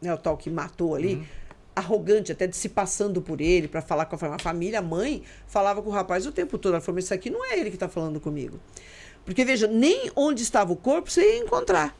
né, 0.00 0.14
o 0.14 0.16
tal 0.16 0.36
que 0.36 0.48
matou 0.48 0.94
ali, 0.94 1.16
Uhum. 1.16 1.24
Arrogante, 1.80 2.32
até 2.32 2.46
de 2.46 2.56
se 2.56 2.68
passando 2.68 3.20
por 3.20 3.40
ele 3.40 3.68
para 3.68 3.82
falar 3.82 4.06
com 4.06 4.14
a 4.14 4.18
família. 4.18 4.36
A 4.36 4.38
família, 4.38 4.78
a 4.78 4.82
mãe, 4.82 5.22
falava 5.46 5.82
com 5.82 5.90
o 5.90 5.92
rapaz 5.92 6.26
o 6.26 6.32
tempo 6.32 6.56
todo. 6.56 6.74
Ela 6.74 6.80
falou: 6.80 6.96
Mas 6.96 7.04
isso 7.04 7.14
aqui 7.14 7.28
não 7.28 7.44
é 7.44 7.58
ele 7.58 7.70
que 7.70 7.76
está 7.76 7.88
falando 7.88 8.20
comigo. 8.20 8.60
Porque, 9.24 9.44
veja, 9.44 9.66
nem 9.66 10.10
onde 10.16 10.42
estava 10.42 10.72
o 10.72 10.76
corpo 10.76 11.10
você 11.10 11.22
ia 11.22 11.38
encontrar. 11.38 11.96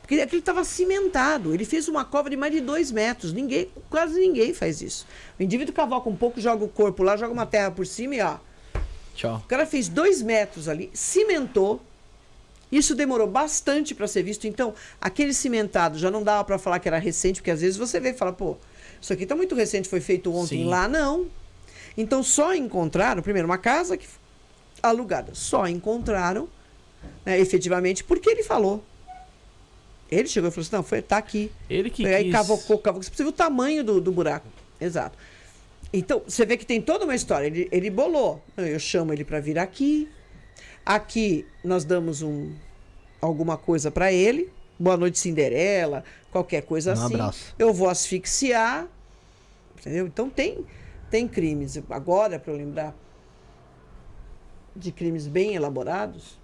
Porque 0.00 0.20
aquilo 0.20 0.40
estava 0.40 0.62
cimentado. 0.64 1.54
Ele 1.54 1.64
fez 1.64 1.88
uma 1.88 2.04
cova 2.04 2.28
de 2.28 2.36
mais 2.36 2.52
de 2.52 2.60
dois 2.60 2.92
metros. 2.92 3.32
Ninguém, 3.32 3.70
quase 3.88 4.20
ninguém 4.20 4.52
faz 4.52 4.82
isso. 4.82 5.06
O 5.40 5.42
indivíduo 5.42 5.74
cavoca 5.74 6.08
um 6.10 6.16
pouco, 6.16 6.40
joga 6.40 6.62
o 6.62 6.68
corpo 6.68 7.02
lá, 7.02 7.16
joga 7.16 7.32
uma 7.32 7.46
terra 7.46 7.70
por 7.70 7.86
cima 7.86 8.14
e 8.14 8.20
ó. 8.20 8.36
Tchau. 9.14 9.36
O 9.44 9.48
cara 9.48 9.64
fez 9.64 9.88
dois 9.88 10.20
metros 10.20 10.68
ali, 10.68 10.90
cimentou. 10.92 11.80
Isso 12.76 12.92
demorou 12.92 13.28
bastante 13.28 13.94
para 13.94 14.08
ser 14.08 14.24
visto. 14.24 14.48
Então, 14.48 14.74
aquele 15.00 15.32
cimentado 15.32 15.96
já 15.96 16.10
não 16.10 16.24
dava 16.24 16.42
para 16.42 16.58
falar 16.58 16.80
que 16.80 16.88
era 16.88 16.98
recente, 16.98 17.40
porque 17.40 17.52
às 17.52 17.60
vezes 17.60 17.76
você 17.76 18.00
vê 18.00 18.10
e 18.10 18.14
fala, 18.14 18.32
pô, 18.32 18.56
isso 19.00 19.12
aqui 19.12 19.24
tá 19.24 19.36
muito 19.36 19.54
recente, 19.54 19.88
foi 19.88 20.00
feito 20.00 20.34
ontem. 20.34 20.64
Sim. 20.64 20.64
Lá 20.64 20.88
não. 20.88 21.28
Então, 21.96 22.20
só 22.20 22.52
encontraram, 22.52 23.22
primeiro, 23.22 23.46
uma 23.46 23.58
casa 23.58 23.96
que 23.96 24.08
alugada. 24.82 25.32
Só 25.34 25.68
encontraram, 25.68 26.48
né, 27.24 27.38
efetivamente, 27.38 28.02
porque 28.02 28.28
ele 28.28 28.42
falou. 28.42 28.82
Ele 30.10 30.26
chegou 30.26 30.48
e 30.48 30.52
falou 30.52 30.66
assim: 30.66 30.76
não, 30.76 30.82
foi, 30.82 31.00
tá 31.00 31.16
aqui. 31.16 31.52
Ele 31.70 31.88
que 31.90 32.04
Aí 32.06 32.24
quis... 32.24 32.32
cavocou, 32.32 32.78
cavocou. 32.78 33.04
Você 33.04 33.10
precisa 33.10 33.28
ver 33.28 33.30
o 33.30 33.32
tamanho 33.32 33.84
do, 33.84 34.00
do 34.00 34.10
buraco. 34.10 34.48
Exato. 34.80 35.16
Então, 35.92 36.22
você 36.26 36.44
vê 36.44 36.56
que 36.56 36.66
tem 36.66 36.80
toda 36.80 37.04
uma 37.04 37.14
história. 37.14 37.46
Ele, 37.46 37.68
ele 37.70 37.88
bolou. 37.88 38.42
Eu 38.56 38.80
chamo 38.80 39.12
ele 39.12 39.24
para 39.24 39.38
vir 39.38 39.60
aqui. 39.60 40.08
Aqui 40.84 41.46
nós 41.62 41.84
damos 41.84 42.22
um, 42.22 42.52
alguma 43.20 43.56
coisa 43.56 43.90
para 43.90 44.12
ele. 44.12 44.50
Boa 44.78 44.96
noite, 44.96 45.18
Cinderela. 45.18 46.04
Qualquer 46.30 46.62
coisa 46.62 46.90
Um 46.90 46.92
assim. 46.94 47.14
abraço. 47.14 47.54
Eu 47.58 47.72
vou 47.72 47.88
asfixiar. 47.88 48.86
Entendeu? 49.78 50.06
Então 50.06 50.28
tem, 50.28 50.64
tem 51.10 51.28
crimes. 51.28 51.80
Agora, 51.90 52.38
para 52.38 52.52
eu 52.52 52.56
lembrar 52.56 52.94
de 54.74 54.90
crimes 54.90 55.26
bem 55.28 55.54
elaborados. 55.54 56.38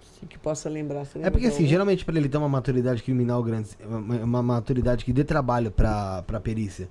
assim, 0.00 0.26
Que 0.26 0.38
possa 0.38 0.68
lembrar. 0.68 1.06
É 1.22 1.30
porque 1.30 1.46
assim, 1.46 1.66
geralmente 1.66 2.04
pra 2.04 2.16
ele 2.16 2.28
ter 2.28 2.38
uma 2.38 2.48
maturidade 2.48 3.02
criminal 3.02 3.42
grande, 3.42 3.70
uma, 3.88 4.42
maturidade 4.42 5.04
que 5.04 5.12
dê 5.12 5.24
trabalho 5.24 5.70
pra, 5.70 6.22
pra 6.22 6.38
perícia, 6.38 6.88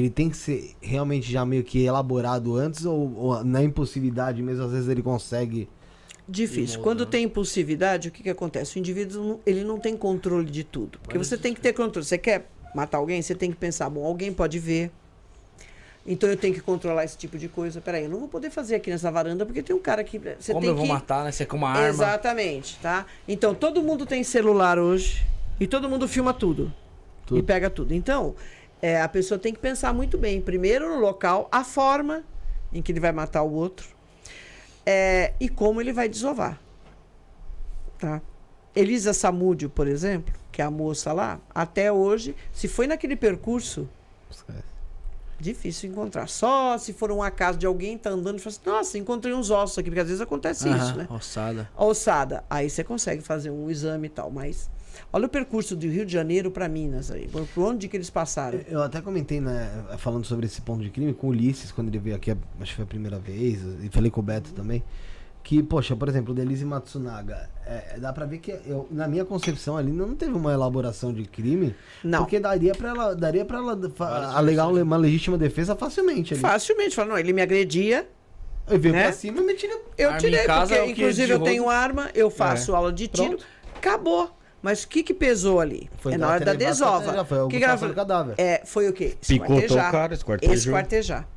ele 0.00 0.10
tem 0.10 0.28
que 0.28 0.36
ser 0.36 0.74
realmente 0.80 1.30
já 1.30 1.44
meio 1.44 1.62
que 1.62 1.84
elaborado 1.84 2.56
antes 2.56 2.84
ou, 2.84 3.14
ou 3.16 3.44
na 3.44 3.62
impulsividade 3.62 4.42
mesmo, 4.42 4.64
às 4.64 4.72
vezes 4.72 4.88
ele 4.88 5.02
consegue... 5.02 5.68
Difícil. 6.28 6.80
Quando 6.80 7.04
tem 7.04 7.24
impulsividade, 7.24 8.08
o 8.08 8.10
que, 8.10 8.22
que 8.22 8.30
acontece? 8.30 8.76
O 8.76 8.78
indivíduo 8.78 9.22
não- 9.22 9.40
ele 9.44 9.62
não 9.62 9.78
tem 9.78 9.94
controle 9.94 10.50
de 10.50 10.64
tudo. 10.64 10.98
Porque 11.02 11.18
você 11.18 11.36
tem 11.36 11.52
que 11.52 11.60
ter 11.60 11.74
controle. 11.74 12.04
Você 12.04 12.16
quer 12.16 12.50
matar 12.74 12.96
alguém, 12.96 13.20
você 13.20 13.34
tem 13.34 13.50
que 13.50 13.56
pensar, 13.58 13.90
bom, 13.90 14.04
alguém 14.04 14.32
pode 14.32 14.58
ver. 14.58 14.90
Então 16.06 16.28
eu 16.28 16.36
tenho 16.36 16.52
que 16.54 16.60
controlar 16.60 17.04
esse 17.04 17.16
tipo 17.16 17.38
de 17.38 17.48
coisa. 17.48 17.80
Peraí, 17.80 18.04
eu 18.04 18.10
não 18.10 18.20
vou 18.20 18.28
poder 18.28 18.50
fazer 18.50 18.74
aqui 18.74 18.90
nessa 18.90 19.10
varanda 19.10 19.44
porque 19.46 19.62
tem 19.62 19.74
um 19.74 19.78
cara 19.78 20.02
que. 20.02 20.18
Você 20.18 20.52
Como 20.52 20.60
tem 20.60 20.70
eu 20.70 20.76
vou 20.76 20.84
que... 20.84 20.92
matar, 20.92 21.24
né? 21.24 21.32
Você 21.32 21.42
é 21.42 21.46
com 21.46 21.56
uma 21.56 21.70
arma. 21.70 21.88
Exatamente, 21.88 22.78
tá? 22.80 23.06
Então 23.28 23.54
todo 23.54 23.82
mundo 23.82 24.04
tem 24.04 24.22
celular 24.22 24.78
hoje 24.78 25.26
e 25.58 25.66
todo 25.66 25.88
mundo 25.88 26.06
filma 26.08 26.34
tudo. 26.34 26.72
Tudo. 27.24 27.38
E 27.38 27.42
pega 27.42 27.70
tudo. 27.70 27.94
Então, 27.94 28.34
é, 28.84 29.00
a 29.00 29.08
pessoa 29.08 29.38
tem 29.38 29.50
que 29.50 29.58
pensar 29.58 29.94
muito 29.94 30.18
bem. 30.18 30.42
Primeiro 30.42 30.94
no 30.94 31.00
local, 31.00 31.48
a 31.50 31.64
forma 31.64 32.22
em 32.70 32.82
que 32.82 32.92
ele 32.92 33.00
vai 33.00 33.12
matar 33.12 33.42
o 33.42 33.50
outro 33.50 33.88
é, 34.84 35.32
e 35.40 35.48
como 35.48 35.80
ele 35.80 35.90
vai 35.90 36.06
desovar. 36.06 36.60
Tá? 37.98 38.20
Elisa 38.76 39.14
Samúdio, 39.14 39.70
por 39.70 39.88
exemplo, 39.88 40.34
que 40.52 40.60
é 40.60 40.64
a 40.66 40.70
moça 40.70 41.14
lá, 41.14 41.40
até 41.54 41.90
hoje, 41.90 42.36
se 42.52 42.68
foi 42.68 42.86
naquele 42.86 43.16
percurso, 43.16 43.88
difícil 45.40 45.90
encontrar. 45.90 46.28
Só 46.28 46.76
se 46.76 46.92
for 46.92 47.10
um 47.10 47.22
acaso 47.22 47.56
de 47.56 47.64
alguém 47.64 47.96
tá 47.96 48.10
andando 48.10 48.38
e 48.38 48.42
fala 48.42 48.54
assim, 48.54 48.70
nossa, 48.70 48.98
encontrei 48.98 49.32
uns 49.32 49.50
ossos 49.50 49.78
aqui, 49.78 49.88
porque 49.88 50.00
às 50.00 50.08
vezes 50.08 50.20
acontece 50.20 50.68
Aham, 50.68 50.76
isso, 50.76 50.98
né? 50.98 51.06
Ossada. 51.08 51.70
Ossada, 51.74 52.44
aí 52.50 52.68
você 52.68 52.84
consegue 52.84 53.22
fazer 53.22 53.48
um 53.48 53.70
exame 53.70 54.08
e 54.08 54.10
tal, 54.10 54.30
mas 54.30 54.68
olha 55.12 55.26
o 55.26 55.28
percurso 55.28 55.74
do 55.76 55.86
Rio 55.86 56.04
de 56.06 56.12
Janeiro 56.12 56.50
para 56.50 56.68
Minas 56.68 57.10
aí, 57.10 57.28
por, 57.28 57.46
por 57.46 57.64
onde 57.64 57.88
que 57.88 57.96
eles 57.96 58.10
passaram. 58.10 58.60
Eu 58.68 58.82
até 58.82 59.00
comentei, 59.00 59.40
né, 59.40 59.70
falando 59.98 60.24
sobre 60.24 60.46
esse 60.46 60.60
ponto 60.60 60.82
de 60.82 60.90
crime 60.90 61.12
com 61.14 61.28
o 61.28 61.30
Ulisses, 61.30 61.70
quando 61.72 61.88
ele 61.88 61.98
veio 61.98 62.16
aqui, 62.16 62.30
acho 62.60 62.70
que 62.70 62.76
foi 62.76 62.84
a 62.84 62.88
primeira 62.88 63.18
vez, 63.18 63.60
e 63.82 63.88
falei 63.90 64.10
com 64.10 64.20
o 64.20 64.22
Beto 64.22 64.52
também, 64.52 64.82
que, 65.42 65.62
poxa, 65.62 65.94
por 65.94 66.08
exemplo, 66.08 66.32
o 66.32 66.34
Delise 66.34 66.64
Matsunaga, 66.64 67.50
é, 67.66 67.98
dá 67.98 68.12
pra 68.14 68.24
ver 68.24 68.38
que, 68.38 68.50
eu, 68.66 68.88
na 68.90 69.06
minha 69.06 69.26
concepção 69.26 69.76
ali, 69.76 69.92
não 69.92 70.14
teve 70.14 70.32
uma 70.32 70.50
elaboração 70.52 71.12
de 71.12 71.24
crime, 71.26 71.74
Não. 72.02 72.20
porque 72.20 72.40
daria 72.40 72.74
pra 72.74 72.88
ela, 72.88 73.14
daria 73.14 73.44
pra 73.44 73.58
ela 73.58 73.78
alegar 74.34 74.68
uma, 74.68 74.82
uma 74.82 74.96
legítima 74.96 75.36
defesa 75.36 75.76
facilmente 75.76 76.32
ali. 76.32 76.40
Facilmente, 76.40 76.94
fala, 76.96 77.10
não, 77.10 77.18
ele 77.18 77.34
me 77.34 77.42
agredia, 77.42 78.08
Eu 78.66 78.78
veio 78.80 78.94
né? 78.94 79.02
pra 79.02 79.12
cima 79.12 79.42
e 79.42 79.44
me 79.44 79.52
tirei... 79.54 79.76
eu 79.98 80.08
Arma 80.08 80.18
tirei, 80.20 80.40
em 80.42 80.46
casa 80.46 80.74
porque 80.76 80.88
é 80.88 80.90
inclusive 80.90 81.30
eu 81.32 81.40
tenho 81.40 81.68
arma, 81.68 82.10
eu 82.14 82.30
faço 82.30 82.74
aula 82.74 82.90
de 82.90 83.06
tiro, 83.08 83.28
Pronto. 83.36 83.44
acabou. 83.76 84.30
Mas 84.64 84.82
o 84.82 84.88
que, 84.88 85.02
que 85.02 85.12
pesou 85.12 85.60
ali? 85.60 85.90
Foi 85.98 86.14
é 86.14 86.16
na 86.16 86.26
hora 86.26 86.42
da 86.42 86.54
desova. 86.54 87.22
foi 87.26 87.38
o 87.42 87.48
que, 87.48 87.58
que 87.58 87.64
ela 87.64 87.76
falou? 87.76 87.94
cadáver. 87.94 88.34
É, 88.38 88.62
foi 88.64 88.88
o 88.88 88.94
quê? 88.94 89.14
Picotou 89.20 89.58
Esquartejar. 89.58 89.88
o 89.90 89.92
cara, 89.92 90.14
esquartejou. 90.14 90.54
Esquartejar. 90.54 91.28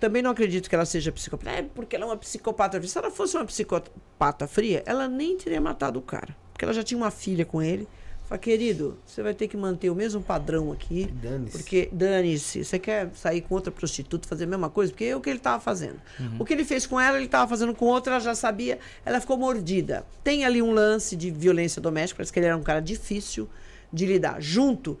Também 0.00 0.22
não 0.22 0.30
acredito 0.30 0.66
que 0.66 0.74
ela 0.74 0.86
seja 0.86 1.12
psicopata. 1.12 1.50
É 1.50 1.62
porque 1.62 1.94
ela 1.94 2.06
é 2.06 2.08
uma 2.08 2.16
psicopata 2.16 2.78
fria. 2.78 2.88
Se 2.88 2.96
ela 2.96 3.10
fosse 3.10 3.36
uma 3.36 3.44
psicopata 3.44 4.48
fria, 4.48 4.82
ela 4.86 5.06
nem 5.06 5.36
teria 5.36 5.60
matado 5.60 5.98
o 5.98 6.02
cara. 6.02 6.34
Porque 6.50 6.64
ela 6.64 6.72
já 6.72 6.82
tinha 6.82 6.96
uma 6.96 7.10
filha 7.10 7.44
com 7.44 7.60
ele. 7.60 7.86
Fala, 8.30 8.38
querido, 8.38 8.96
você 9.04 9.24
vai 9.24 9.34
ter 9.34 9.48
que 9.48 9.56
manter 9.56 9.90
o 9.90 9.94
mesmo 9.94 10.22
padrão 10.22 10.70
aqui. 10.70 11.12
Dane-se. 11.20 11.50
Porque, 11.50 11.88
dane-se, 11.90 12.64
você 12.64 12.78
quer 12.78 13.10
sair 13.12 13.40
com 13.40 13.56
outra 13.56 13.72
prostituta, 13.72 14.28
fazer 14.28 14.44
a 14.44 14.46
mesma 14.46 14.70
coisa? 14.70 14.92
Porque 14.92 15.06
é 15.06 15.16
o 15.16 15.20
que 15.20 15.28
ele 15.28 15.38
estava 15.38 15.60
fazendo. 15.60 16.00
O 16.38 16.44
que 16.44 16.52
ele 16.52 16.64
fez 16.64 16.86
com 16.86 17.00
ela, 17.00 17.16
ele 17.16 17.26
estava 17.26 17.48
fazendo 17.48 17.74
com 17.74 17.86
outra, 17.86 18.12
ela 18.12 18.20
já 18.20 18.36
sabia, 18.36 18.78
ela 19.04 19.20
ficou 19.20 19.36
mordida. 19.36 20.06
Tem 20.22 20.44
ali 20.44 20.62
um 20.62 20.70
lance 20.70 21.16
de 21.16 21.28
violência 21.28 21.82
doméstica, 21.82 22.18
parece 22.18 22.32
que 22.32 22.38
ele 22.38 22.46
era 22.46 22.56
um 22.56 22.62
cara 22.62 22.78
difícil 22.78 23.50
de 23.92 24.06
lidar. 24.06 24.40
Junto 24.40 24.96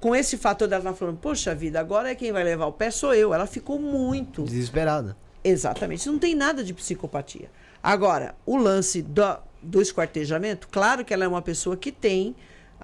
com 0.00 0.16
esse 0.16 0.36
fator 0.36 0.66
dela 0.66 0.80
estar 0.80 0.94
falando, 0.94 1.18
poxa 1.18 1.54
vida, 1.54 1.78
agora 1.78 2.10
é 2.10 2.16
quem 2.16 2.32
vai 2.32 2.42
levar 2.42 2.66
o 2.66 2.72
pé 2.72 2.90
sou 2.90 3.14
eu. 3.14 3.32
Ela 3.32 3.46
ficou 3.46 3.78
muito. 3.78 4.42
Desesperada. 4.42 5.16
Exatamente. 5.44 6.08
Não 6.08 6.18
tem 6.18 6.34
nada 6.34 6.64
de 6.64 6.74
psicopatia. 6.74 7.48
Agora, 7.80 8.34
o 8.44 8.56
lance 8.56 9.02
do, 9.02 9.38
do 9.62 9.80
esquartejamento, 9.80 10.66
claro 10.68 11.04
que 11.04 11.14
ela 11.14 11.22
é 11.22 11.28
uma 11.28 11.42
pessoa 11.42 11.76
que 11.76 11.92
tem 11.92 12.34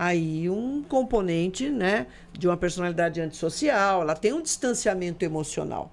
aí 0.00 0.48
um 0.48 0.80
componente, 0.84 1.68
né, 1.68 2.06
de 2.32 2.46
uma 2.46 2.56
personalidade 2.56 3.20
antissocial, 3.20 4.02
ela 4.02 4.14
tem 4.14 4.32
um 4.32 4.40
distanciamento 4.40 5.24
emocional. 5.24 5.90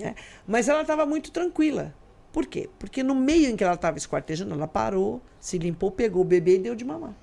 Né? 0.00 0.14
Mas 0.46 0.66
ela 0.66 0.80
estava 0.80 1.04
muito 1.04 1.30
tranquila. 1.30 1.94
Por 2.32 2.46
quê? 2.46 2.70
Porque 2.78 3.02
no 3.02 3.14
meio 3.14 3.50
em 3.50 3.56
que 3.56 3.62
ela 3.62 3.74
estava 3.74 3.98
esquartejando, 3.98 4.54
ela 4.54 4.66
parou, 4.66 5.20
se 5.38 5.58
limpou, 5.58 5.90
pegou 5.90 6.22
o 6.22 6.24
bebê 6.24 6.56
e 6.56 6.58
deu 6.58 6.74
de 6.74 6.86
mamar. 6.86 7.14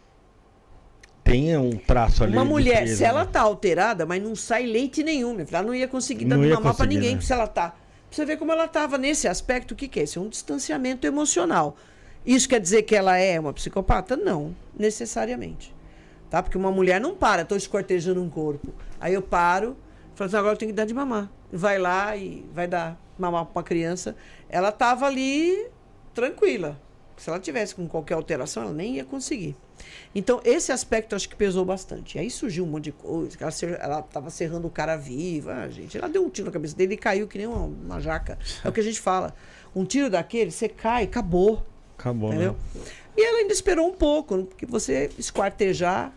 Tem 1.23 1.57
um 1.57 1.71
traço 1.71 2.23
ali. 2.23 2.33
Uma 2.33 2.45
mulher, 2.45 2.87
se 2.87 3.03
ela 3.03 3.25
né? 3.25 3.29
tá 3.31 3.41
alterada, 3.41 4.05
mas 4.05 4.21
não 4.21 4.35
sai 4.35 4.67
leite 4.67 5.01
nenhum, 5.01 5.33
minha 5.33 5.45
filha, 5.45 5.57
ela 5.57 5.65
não 5.65 5.73
ia 5.73 5.87
conseguir 5.87 6.25
dar 6.25 6.37
de 6.37 6.49
mamar 6.49 6.73
conseguir, 6.73 6.95
ninguém, 6.95 7.15
né? 7.15 7.21
se 7.21 7.33
ela 7.33 7.47
tá. 7.47 7.69
Pra 7.69 7.77
você 8.11 8.25
ver 8.25 8.37
como 8.37 8.51
ela 8.51 8.67
tava 8.67 8.99
nesse 8.99 9.27
aspecto, 9.27 9.71
o 9.71 9.75
que, 9.75 9.87
que 9.87 9.99
é? 9.99 10.03
Isso 10.03 10.19
é 10.19 10.21
um 10.21 10.29
distanciamento 10.29 11.07
emocional. 11.07 11.75
Isso 12.25 12.47
quer 12.47 12.59
dizer 12.59 12.83
que 12.83 12.95
ela 12.95 13.17
é 13.17 13.39
uma 13.39 13.53
psicopata? 13.53 14.15
Não, 14.15 14.55
necessariamente. 14.77 15.73
Tá? 16.29 16.41
Porque 16.41 16.57
uma 16.57 16.71
mulher 16.71 16.99
não 16.99 17.15
para, 17.15 17.45
tô 17.45 17.55
escortejando 17.55 18.21
um 18.21 18.29
corpo. 18.29 18.73
Aí 18.99 19.13
eu 19.13 19.21
paro, 19.21 19.75
falo 20.15 20.27
assim, 20.27 20.37
agora 20.37 20.53
eu 20.53 20.57
tenho 20.57 20.71
que 20.71 20.75
dar 20.75 20.85
de 20.85 20.93
mamar. 20.93 21.29
Vai 21.51 21.77
lá 21.77 22.15
e 22.15 22.45
vai 22.53 22.67
dar 22.67 22.99
mamar 23.19 23.45
pra 23.45 23.59
uma 23.59 23.63
criança. 23.63 24.15
Ela 24.49 24.71
tava 24.71 25.05
ali 25.05 25.67
tranquila. 26.13 26.79
Se 27.17 27.29
ela 27.29 27.39
tivesse 27.39 27.75
com 27.75 27.87
qualquer 27.87 28.15
alteração, 28.15 28.63
ela 28.63 28.73
nem 28.73 28.95
ia 28.95 29.05
conseguir. 29.05 29.55
Então, 30.15 30.41
esse 30.43 30.71
aspecto 30.71 31.15
acho 31.15 31.29
que 31.29 31.35
pesou 31.35 31.63
bastante. 31.63 32.17
Aí 32.17 32.29
surgiu 32.29 32.63
um 32.63 32.67
monte 32.67 32.85
de 32.85 32.91
coisa. 32.93 33.37
Ela, 33.39 33.51
ser- 33.51 33.79
ela 33.79 34.01
tava 34.01 34.29
serrando 34.31 34.67
o 34.67 34.71
cara 34.71 34.95
vivo. 34.95 35.51
Ah, 35.51 35.67
gente, 35.69 35.97
ela 35.97 36.09
deu 36.09 36.25
um 36.25 36.29
tiro 36.29 36.47
na 36.47 36.51
cabeça 36.51 36.75
dele 36.75 36.95
e 36.95 36.97
caiu 36.97 37.27
que 37.27 37.37
nem 37.37 37.45
uma, 37.45 37.65
uma 37.65 37.99
jaca. 37.99 38.39
É 38.63 38.67
o 38.69 38.71
que 38.71 38.79
a 38.79 38.83
gente 38.83 38.99
fala. 38.99 39.35
Um 39.75 39.85
tiro 39.85 40.09
daquele, 40.09 40.49
você 40.49 40.67
cai, 40.67 41.03
acabou. 41.03 41.63
Acabou, 42.03 42.31
né? 42.31 42.35
Entendeu? 42.35 42.57
E 43.15 43.25
ela 43.25 43.37
ainda 43.39 43.53
esperou 43.53 43.87
um 43.87 43.93
pouco, 43.93 44.43
porque 44.43 44.65
você 44.65 45.09
esquartejar. 45.17 46.11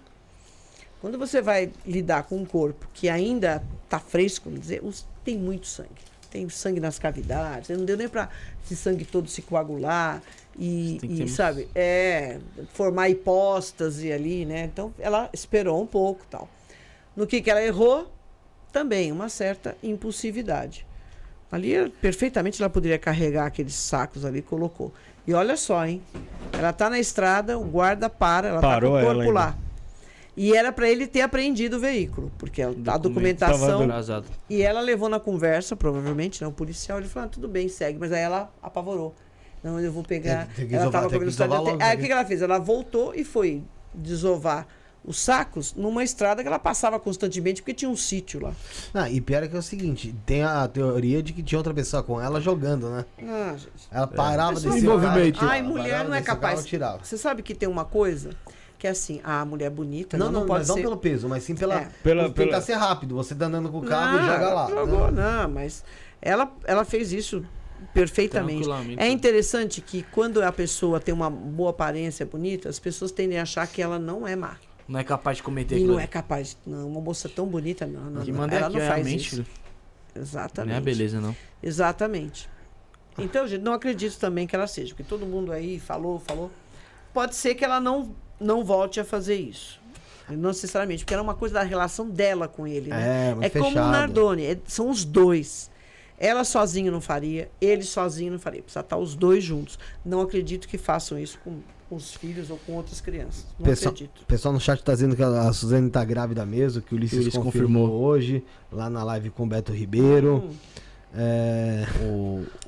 Quando 1.00 1.16
você 1.16 1.40
vai 1.40 1.70
lidar 1.86 2.24
com 2.24 2.38
um 2.38 2.44
corpo 2.44 2.88
que 2.92 3.08
ainda 3.08 3.62
está 3.84 4.00
fresco, 4.00 4.46
vamos 4.46 4.60
dizer, 4.60 4.82
tem 5.24 5.38
muito 5.38 5.68
sangue. 5.68 5.90
Tem 6.28 6.48
sangue 6.48 6.80
nas 6.80 6.98
cavidades, 6.98 7.68
não 7.70 7.84
deu 7.84 7.96
nem 7.96 8.08
para 8.08 8.28
esse 8.64 8.74
sangue 8.74 9.04
todo 9.04 9.28
se 9.28 9.42
coagular 9.42 10.20
e, 10.58 10.98
e, 11.02 11.28
sabe, 11.28 11.68
é, 11.74 12.40
formar 12.72 13.08
hipóstase 13.08 14.10
ali, 14.10 14.44
né? 14.44 14.64
Então 14.64 14.92
ela 14.98 15.30
esperou 15.32 15.80
um 15.80 15.86
pouco 15.86 16.26
tal. 16.28 16.48
No 17.14 17.26
que, 17.26 17.40
que 17.40 17.50
ela 17.50 17.62
errou? 17.62 18.12
Também 18.72 19.12
uma 19.12 19.28
certa 19.28 19.76
impulsividade. 19.82 20.84
Ali, 21.50 21.88
perfeitamente, 22.00 22.60
ela 22.60 22.68
poderia 22.68 22.98
carregar 22.98 23.46
aqueles 23.46 23.74
sacos 23.74 24.24
ali 24.24 24.40
e 24.40 24.42
colocou. 24.42 24.92
E 25.26 25.34
olha 25.34 25.56
só, 25.56 25.84
hein? 25.86 26.02
Ela 26.52 26.72
tá 26.72 26.88
na 26.88 26.98
estrada, 26.98 27.58
o 27.58 27.64
guarda 27.64 28.08
para, 28.08 28.48
ela 28.48 28.60
Parou 28.60 28.92
tá 28.94 29.00
com 29.00 29.04
o 29.06 29.10
ela 29.10 29.14
corpo 29.14 29.20
ainda. 29.28 29.32
lá. 29.34 29.56
E 30.36 30.54
era 30.54 30.70
para 30.70 30.88
ele 30.88 31.06
ter 31.06 31.22
apreendido 31.22 31.76
o 31.76 31.80
veículo, 31.80 32.30
porque 32.38 32.60
a, 32.62 32.66
Documento 32.68 33.00
documentação. 33.00 33.88
E 34.50 34.60
ela 34.62 34.80
levou 34.80 35.08
na 35.08 35.18
conversa, 35.18 35.74
provavelmente, 35.74 36.42
né? 36.42 36.46
O 36.48 36.52
policial, 36.52 36.98
ele 36.98 37.08
falou, 37.08 37.26
ah, 37.26 37.30
tudo 37.32 37.48
bem, 37.48 37.68
segue. 37.68 37.98
Mas 37.98 38.12
aí 38.12 38.20
ela 38.20 38.52
apavorou. 38.62 39.14
Não, 39.64 39.80
eu 39.80 39.90
vou 39.90 40.02
pegar. 40.02 40.46
Tem- 40.48 40.54
tem 40.56 40.68
que 40.68 40.74
ela 40.74 40.84
desovar, 40.84 40.92
tava 41.02 41.10
tem 41.10 41.18
com 41.20 41.24
que 41.26 41.30
velocidade. 41.36 41.70
até- 41.76 41.84
Aí 41.84 41.96
o 41.96 42.00
que, 42.00 42.06
que 42.06 42.12
ela 42.12 42.24
fez? 42.24 42.42
Ela 42.42 42.58
voltou 42.58 43.14
e 43.14 43.24
foi 43.24 43.64
desovar 43.94 44.66
os 45.06 45.18
sacos 45.20 45.72
numa 45.74 46.02
estrada 46.02 46.42
que 46.42 46.48
ela 46.48 46.58
passava 46.58 46.98
constantemente, 46.98 47.62
porque 47.62 47.72
tinha 47.72 47.88
um 47.90 47.96
sítio 47.96 48.40
lá. 48.42 48.52
Não, 48.92 49.06
e 49.06 49.20
pior 49.20 49.42
é 49.42 49.48
que 49.48 49.54
é 49.54 49.58
o 49.58 49.62
seguinte, 49.62 50.14
tem 50.26 50.42
a 50.42 50.66
teoria 50.66 51.22
de 51.22 51.32
que 51.32 51.42
tinha 51.42 51.58
outra 51.58 51.72
pessoa 51.72 52.02
com 52.02 52.20
ela 52.20 52.40
jogando, 52.40 52.90
né? 52.90 53.04
Ah, 53.22 53.52
gente. 53.56 53.70
Ela 53.90 54.06
parava 54.06 54.54
Pessoa 54.54 54.74
desse 54.74 54.86
movimento. 54.86 55.38
carro, 55.38 55.50
Ai, 55.52 55.62
mulher 55.62 56.04
não 56.04 56.14
é 56.14 56.20
carro, 56.22 56.40
capaz. 56.40 56.64
tirava. 56.66 57.04
Você 57.04 57.16
sabe 57.16 57.42
que 57.42 57.54
tem 57.54 57.68
uma 57.68 57.84
coisa 57.84 58.30
que 58.78 58.86
é 58.86 58.90
assim, 58.90 59.20
a 59.24 59.42
mulher 59.44 59.70
bonita 59.70 60.18
Não, 60.18 60.26
não, 60.26 60.32
não, 60.32 60.40
não 60.40 60.46
pode 60.48 60.58
mas 60.60 60.66
ser. 60.66 60.74
não 60.74 60.82
pelo 60.82 60.96
peso, 60.98 61.28
mas 61.28 61.44
sim 61.44 61.54
pela, 61.54 61.80
É. 61.80 61.88
Pela- 62.02 62.24
tentar 62.24 62.34
pela- 62.34 62.60
ser 62.60 62.74
rápido. 62.74 63.14
Você 63.14 63.34
tá 63.34 63.46
andando 63.46 63.70
com 63.70 63.78
o 63.78 63.82
carro 63.84 64.18
não, 64.18 64.24
e 64.24 64.26
joga 64.26 64.54
lá. 64.54 64.68
Jogou, 64.68 65.10
né? 65.12 65.22
não, 65.42 65.48
mas 65.50 65.82
ela, 66.20 66.52
ela 66.64 66.84
fez 66.84 67.12
isso 67.12 67.42
perfeitamente. 67.94 68.68
É 68.98 69.08
interessante 69.08 69.80
que 69.80 70.02
quando 70.12 70.42
a 70.42 70.52
pessoa 70.52 71.00
tem 71.00 71.14
uma 71.14 71.30
boa 71.30 71.70
aparência 71.70 72.26
bonita, 72.26 72.68
as 72.68 72.78
pessoas 72.78 73.10
tendem 73.10 73.38
a 73.38 73.42
achar 73.42 73.66
que 73.66 73.80
ela 73.80 73.98
não 73.98 74.26
é 74.26 74.34
má. 74.36 74.56
Não 74.88 75.00
é 75.00 75.04
capaz 75.04 75.38
de 75.38 75.42
cometer 75.42 75.74
aquilo. 75.76 75.94
não 75.94 76.00
é 76.00 76.06
capaz. 76.06 76.56
Não, 76.66 76.88
uma 76.88 77.00
moça 77.00 77.28
tão 77.28 77.46
bonita, 77.46 77.86
não. 77.86 78.10
não, 78.10 78.22
Que 78.22 78.30
não. 78.30 78.38
manda 78.38 78.54
ela 78.54 78.66
aqui 78.68 78.76
não 78.76 78.82
é 78.82 78.88
faz 78.88 79.06
isso. 79.06 79.30
filho. 79.30 79.46
Exatamente. 80.14 80.68
Não 80.70 80.74
é 80.74 80.78
a 80.78 80.80
beleza, 80.80 81.20
não. 81.20 81.36
Exatamente. 81.62 82.48
Então, 83.18 83.46
gente, 83.48 83.62
não 83.62 83.72
acredito 83.72 84.18
também 84.18 84.46
que 84.46 84.54
ela 84.54 84.66
seja, 84.66 84.88
porque 84.94 85.02
todo 85.02 85.26
mundo 85.26 85.50
aí 85.52 85.80
falou, 85.80 86.18
falou. 86.20 86.50
Pode 87.12 87.34
ser 87.34 87.54
que 87.54 87.64
ela 87.64 87.80
não, 87.80 88.14
não 88.38 88.64
volte 88.64 89.00
a 89.00 89.04
fazer 89.04 89.36
isso. 89.36 89.80
Não 90.28 90.48
necessariamente, 90.50 91.04
porque 91.04 91.14
era 91.14 91.22
uma 91.22 91.34
coisa 91.34 91.54
da 91.54 91.62
relação 91.62 92.08
dela 92.10 92.48
com 92.48 92.66
ele. 92.66 92.90
Né? 92.90 93.34
É, 93.40 93.46
É 93.46 93.50
como 93.50 93.70
o. 93.70 93.90
Nardoni, 93.90 94.44
é- 94.44 94.58
são 94.66 94.90
os 94.90 95.04
dois. 95.04 95.70
Ela 96.18 96.44
sozinha 96.44 96.90
não 96.90 97.00
faria, 97.00 97.50
ele 97.60 97.82
sozinho 97.82 98.32
não 98.32 98.38
faria. 98.38 98.62
Precisa 98.62 98.80
estar 98.80 98.96
os 98.96 99.14
dois 99.14 99.44
juntos. 99.44 99.78
Não 100.04 100.20
acredito 100.20 100.66
que 100.66 100.76
façam 100.78 101.18
isso 101.18 101.38
com, 101.44 101.60
com 101.88 101.96
os 101.96 102.12
filhos 102.14 102.50
ou 102.50 102.58
com 102.66 102.72
outras 102.72 103.00
crianças. 103.00 103.44
Não 103.58 103.64
Pessoal, 103.66 103.92
acredito. 103.94 104.22
o 104.22 104.26
pessoal 104.26 104.52
no 104.54 104.60
chat 104.60 104.82
tá 104.82 104.92
dizendo 104.92 105.14
que 105.16 105.22
a 105.22 105.52
Suzane 105.52 105.88
tá 105.90 106.04
grávida 106.04 106.44
mesmo, 106.44 106.82
que 106.82 106.94
o 106.94 106.96
Ulisses, 106.96 107.18
Que 107.18 107.20
o 107.20 107.22
Ulisses 107.24 107.42
confirmou, 107.42 107.84
confirmou. 107.86 108.04
hoje, 108.08 108.44
lá 108.72 108.90
na 108.90 109.02
live 109.04 109.30
com 109.30 109.44
o 109.44 109.46
Beto 109.46 109.72
Ribeiro. 109.72 110.44
Hum. 110.48 110.50
É, 111.18 111.86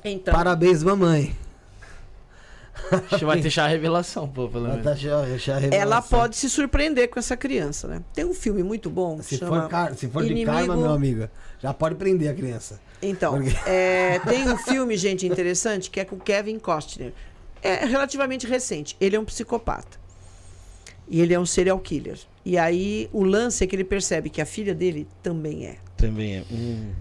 Então, 0.05 0.33
Parabéns, 0.33 0.83
mamãe. 0.83 1.35
A 2.91 2.95
gente 3.11 3.25
vai 3.25 3.39
deixar 3.41 3.65
a 3.65 3.67
revelação, 3.67 4.27
pô, 4.27 4.47
pelo 4.47 4.65
Ela, 4.65 4.75
menos. 4.77 4.83
tá 4.89 4.95
já, 4.95 5.25
já 5.37 5.53
ela 5.53 5.59
revelação. 5.61 6.17
pode 6.19 6.37
se 6.37 6.49
surpreender 6.49 7.09
com 7.09 7.19
essa 7.19 7.35
criança, 7.35 7.87
né? 7.87 8.01
Tem 8.13 8.23
um 8.25 8.33
filme 8.33 8.63
muito 8.63 8.89
bom. 8.89 9.21
Se 9.21 9.37
chama 9.37 9.63
for, 9.63 9.69
car- 9.69 9.93
se 9.95 10.07
for 10.07 10.23
de 10.23 10.31
Inimigo- 10.31 10.51
karma, 10.51 10.77
meu 10.77 10.89
amigo, 10.91 11.27
já 11.61 11.73
pode 11.73 11.95
prender 11.95 12.31
a 12.31 12.33
criança. 12.33 12.79
Então, 13.01 13.33
Porque- 13.33 13.55
é, 13.69 14.19
tem 14.19 14.47
um 14.49 14.57
filme, 14.57 14.95
gente, 14.95 15.27
interessante, 15.27 15.89
que 15.91 15.99
é 15.99 16.05
com 16.05 16.15
o 16.15 16.19
Kevin 16.19 16.57
Costner. 16.57 17.13
É 17.61 17.85
relativamente 17.85 18.47
recente. 18.47 18.95
Ele 18.99 19.15
é 19.15 19.19
um 19.19 19.25
psicopata. 19.25 19.99
E 21.07 21.21
ele 21.21 21.33
é 21.33 21.39
um 21.39 21.45
serial 21.45 21.79
killer. 21.79 22.19
E 22.45 22.57
aí 22.57 23.09
o 23.11 23.23
lance 23.23 23.63
é 23.63 23.67
que 23.67 23.75
ele 23.75 23.83
percebe 23.83 24.29
que 24.29 24.41
a 24.41 24.45
filha 24.45 24.73
dele 24.73 25.07
também 25.23 25.65
é. 25.65 25.77
Também 25.97 26.37
é. 26.37 26.43
Hum. 26.51 26.91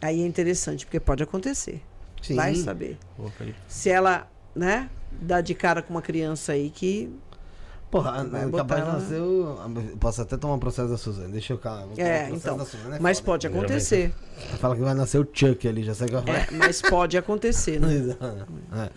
Aí 0.00 0.22
é 0.22 0.26
interessante, 0.26 0.84
porque 0.86 1.00
pode 1.00 1.22
acontecer. 1.22 1.80
Sim. 2.22 2.36
Vai 2.36 2.54
saber. 2.54 2.96
Se 3.66 3.90
ela, 3.90 4.30
né, 4.54 4.88
dá 5.12 5.40
de 5.40 5.54
cara 5.54 5.82
com 5.82 5.92
uma 5.92 6.02
criança 6.02 6.52
aí 6.52 6.70
que. 6.70 7.10
Porra, 7.90 8.24
Vai 8.24 8.42
é 8.42 8.46
botar 8.46 8.64
capaz 8.64 8.82
de 8.84 8.88
ela- 8.90 8.98
nascer. 9.00 9.20
o- 9.20 9.96
Posso 10.00 10.22
até 10.22 10.36
tomar 10.36 10.54
um 10.54 10.58
processo 10.58 10.88
da 10.88 10.96
Suzane. 10.96 11.30
Deixa 11.32 11.52
eu 11.52 11.58
tomar 11.58 11.84
É, 11.96 12.28
um 12.30 12.34
então. 12.34 12.56
da 12.56 12.64
Suzane, 12.64 12.96
é 12.96 12.98
Mas 12.98 13.18
foda. 13.20 13.26
pode 13.30 13.46
acontecer. 13.46 14.12
Fala 14.58 14.74
que 14.74 14.82
vai 14.82 14.94
nascer 14.94 15.18
o 15.20 15.28
Chuck 15.32 15.68
ali, 15.68 15.84
já 15.84 15.94
sei 15.94 16.08
que 16.08 16.14
vai 16.16 16.24
É, 16.34 16.46
mas 16.50 16.82
pode 16.82 17.16
acontecer, 17.16 17.78
né? 17.80 17.88
É. 18.74 18.90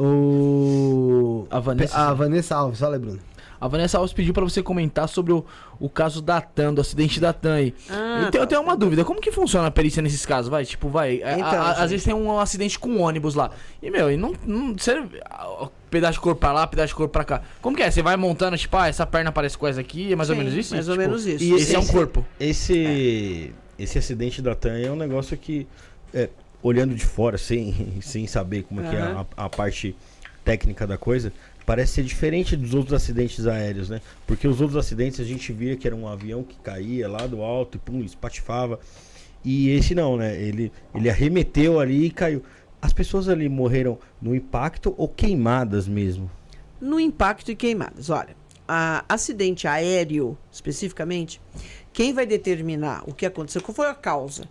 O... 0.00 1.46
A 1.50 1.58
Vanessa- 1.60 1.96
A 1.98 2.14
Vanessa 2.14 2.54
Alves, 2.56 2.78
fala 2.78 2.94
aí, 2.94 3.00
Bruno. 3.00 3.18
A 3.60 3.66
Vanessa 3.68 3.96
Alves 3.98 4.12
pediu 4.12 4.34
pra 4.34 4.44
você 4.44 4.62
comentar 4.62 5.08
sobre 5.08 5.32
o, 5.32 5.44
o 5.80 5.88
caso 5.88 6.20
da 6.20 6.40
TAM, 6.40 6.74
do 6.74 6.80
acidente 6.82 7.18
da 7.18 7.32
TAM 7.32 7.54
aí. 7.54 7.74
Ah, 7.88 8.22
eu, 8.24 8.30
tenho, 8.30 8.42
eu 8.42 8.46
tá. 8.46 8.50
tenho 8.50 8.60
uma 8.60 8.76
dúvida, 8.76 9.04
como 9.04 9.20
que 9.20 9.32
funciona 9.32 9.68
a 9.68 9.70
perícia 9.70 10.02
nesses 10.02 10.26
casos? 10.26 10.50
Vai, 10.50 10.64
tipo, 10.66 10.88
vai. 10.88 11.22
a- 11.22 11.38
Então, 11.38 11.62
a- 11.62 11.68
gente. 11.70 11.80
às 11.82 11.90
vezes 11.90 12.04
tem 12.04 12.14
um 12.14 12.38
acidente 12.38 12.78
com 12.78 13.00
ônibus 13.00 13.34
lá. 13.34 13.50
E, 13.82 13.90
meu, 13.90 14.10
e 14.12 14.16
não. 14.18 14.34
não 14.46 14.74
ah, 15.30 15.68
pedaço 15.94 16.14
de 16.14 16.20
corpo 16.20 16.40
pra 16.40 16.52
lá, 16.52 16.66
pedaço 16.66 16.88
de 16.88 16.94
corpo 16.94 17.12
pra 17.12 17.24
cá. 17.24 17.42
Como 17.62 17.76
que 17.76 17.82
é? 17.82 17.90
Você 17.90 18.02
vai 18.02 18.16
montando, 18.16 18.56
tipo, 18.58 18.76
ah, 18.76 18.88
essa 18.88 19.06
perna 19.06 19.30
parece 19.30 19.56
com 19.56 19.66
essa 19.66 19.80
aqui, 19.80 20.12
é 20.12 20.16
mais 20.16 20.28
ou 20.28 20.34
Sim, 20.36 20.42
menos 20.42 20.54
isso? 20.58 20.74
mais 20.74 20.88
ou 20.88 20.94
Tipo, 20.94 21.06
menos 21.06 21.26
isso. 21.26 21.44
E 21.44 21.52
esse 21.54 21.74
é 21.74 21.78
um 21.78 21.82
Esse- 21.82 21.92
corpo. 21.92 22.26
Esse, 22.40 23.52
esse 23.78 23.98
acidente 23.98 24.42
da 24.42 24.54
TAM 24.54 24.76
é 24.78 24.90
um 24.90 24.96
negócio 24.96 25.36
que, 25.36 25.66
é, 26.12 26.28
olhando 26.62 26.94
de 26.94 27.04
fora, 27.04 27.38
sem, 27.38 27.98
sem 28.02 28.26
saber 28.26 28.64
como 28.64 28.80
é 28.80 28.88
que 28.90 28.96
é 28.96 29.00
a, 29.00 29.26
a 29.36 29.48
parte 29.48 29.94
técnica 30.44 30.86
da 30.86 30.98
coisa, 30.98 31.32
parece 31.64 31.92
ser 31.94 32.02
diferente 32.02 32.56
dos 32.56 32.74
outros 32.74 32.92
acidentes 32.92 33.46
aéreos, 33.46 33.88
né? 33.88 34.00
Porque 34.26 34.46
os 34.48 34.60
outros 34.60 34.76
acidentes 34.76 35.20
a 35.20 35.24
gente 35.24 35.52
via 35.52 35.76
que 35.76 35.86
era 35.86 35.96
um 35.96 36.06
avião 36.08 36.42
que 36.42 36.56
caía 36.58 37.08
lá 37.08 37.26
do 37.26 37.40
alto 37.42 37.76
e 37.76 37.78
pum, 37.78 38.02
espatifava. 38.02 38.78
E 39.44 39.70
esse 39.70 39.94
não, 39.94 40.16
né? 40.16 40.40
Ele, 40.40 40.72
ele 40.94 41.08
arremeteu 41.10 41.78
ali 41.78 42.06
e 42.06 42.10
caiu. 42.10 42.42
As 42.84 42.92
pessoas 42.92 43.30
ali 43.30 43.48
morreram 43.48 43.98
no 44.20 44.34
impacto 44.34 44.94
ou 44.98 45.08
queimadas 45.08 45.88
mesmo? 45.88 46.30
No 46.78 47.00
impacto 47.00 47.50
e 47.50 47.56
queimadas. 47.56 48.10
Olha, 48.10 48.36
acidente 49.08 49.66
aéreo, 49.66 50.36
especificamente, 50.52 51.40
quem 51.94 52.12
vai 52.12 52.26
determinar 52.26 53.02
o 53.06 53.14
que 53.14 53.24
aconteceu, 53.24 53.62
qual 53.62 53.74
foi 53.74 53.86
a 53.86 53.94
causa? 53.94 54.46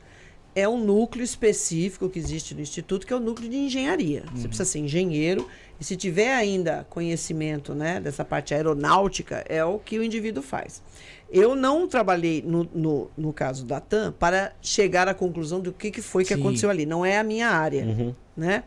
É 0.56 0.68
um 0.68 0.84
núcleo 0.84 1.24
específico 1.24 2.10
que 2.10 2.18
existe 2.18 2.56
no 2.56 2.62
Instituto, 2.62 3.06
que 3.06 3.14
é 3.14 3.16
o 3.16 3.20
núcleo 3.20 3.48
de 3.48 3.56
engenharia. 3.56 4.24
Você 4.34 4.48
precisa 4.48 4.66
ser 4.66 4.80
engenheiro, 4.80 5.48
e 5.80 5.84
se 5.84 5.96
tiver 5.96 6.34
ainda 6.34 6.88
conhecimento 6.90 7.76
né, 7.76 8.00
dessa 8.00 8.26
parte 8.26 8.56
aeronáutica, 8.56 9.46
é 9.48 9.64
o 9.64 9.78
que 9.78 10.00
o 10.00 10.04
indivíduo 10.04 10.42
faz. 10.42 10.82
Eu 11.30 11.56
não 11.56 11.88
trabalhei, 11.88 12.44
no, 12.44 12.68
no, 12.74 13.12
no 13.16 13.32
caso 13.32 13.64
da 13.64 13.80
TAM, 13.80 14.12
para 14.12 14.54
chegar 14.60 15.08
à 15.08 15.14
conclusão 15.14 15.60
do 15.60 15.72
que, 15.72 15.92
que 15.92 16.02
foi 16.02 16.24
que 16.24 16.34
Sim. 16.34 16.40
aconteceu 16.40 16.70
ali. 16.70 16.86
Não 16.86 17.06
é 17.06 17.20
a 17.20 17.24
minha 17.24 17.50
área. 17.50 17.84
Uhum. 17.86 18.16
Né? 18.36 18.64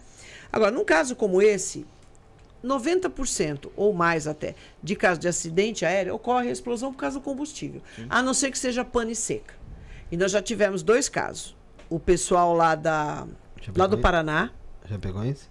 Agora, 0.52 0.70
num 0.70 0.84
caso 0.84 1.16
como 1.16 1.42
esse, 1.42 1.84
90% 2.64 3.68
ou 3.76 3.92
mais 3.92 4.26
até 4.26 4.54
de 4.82 4.96
casos 4.96 5.18
de 5.18 5.28
acidente 5.28 5.84
aéreo 5.84 6.14
ocorre 6.14 6.48
a 6.48 6.52
explosão 6.52 6.92
por 6.92 6.98
causa 6.98 7.18
do 7.18 7.22
combustível, 7.22 7.80
a 8.08 8.22
não 8.22 8.34
ser 8.34 8.50
que 8.50 8.58
seja 8.58 8.84
pane 8.84 9.14
seca. 9.14 9.54
E 10.10 10.16
nós 10.16 10.30
já 10.32 10.40
tivemos 10.42 10.82
dois 10.82 11.08
casos. 11.08 11.56
O 11.90 11.98
pessoal 12.00 12.54
lá 12.54 12.74
da 12.74 13.26
lá 13.76 13.86
do 13.86 13.98
Paraná, 13.98 14.50
Já 14.88 14.98
pegou 14.98 15.24
esse? 15.24 15.44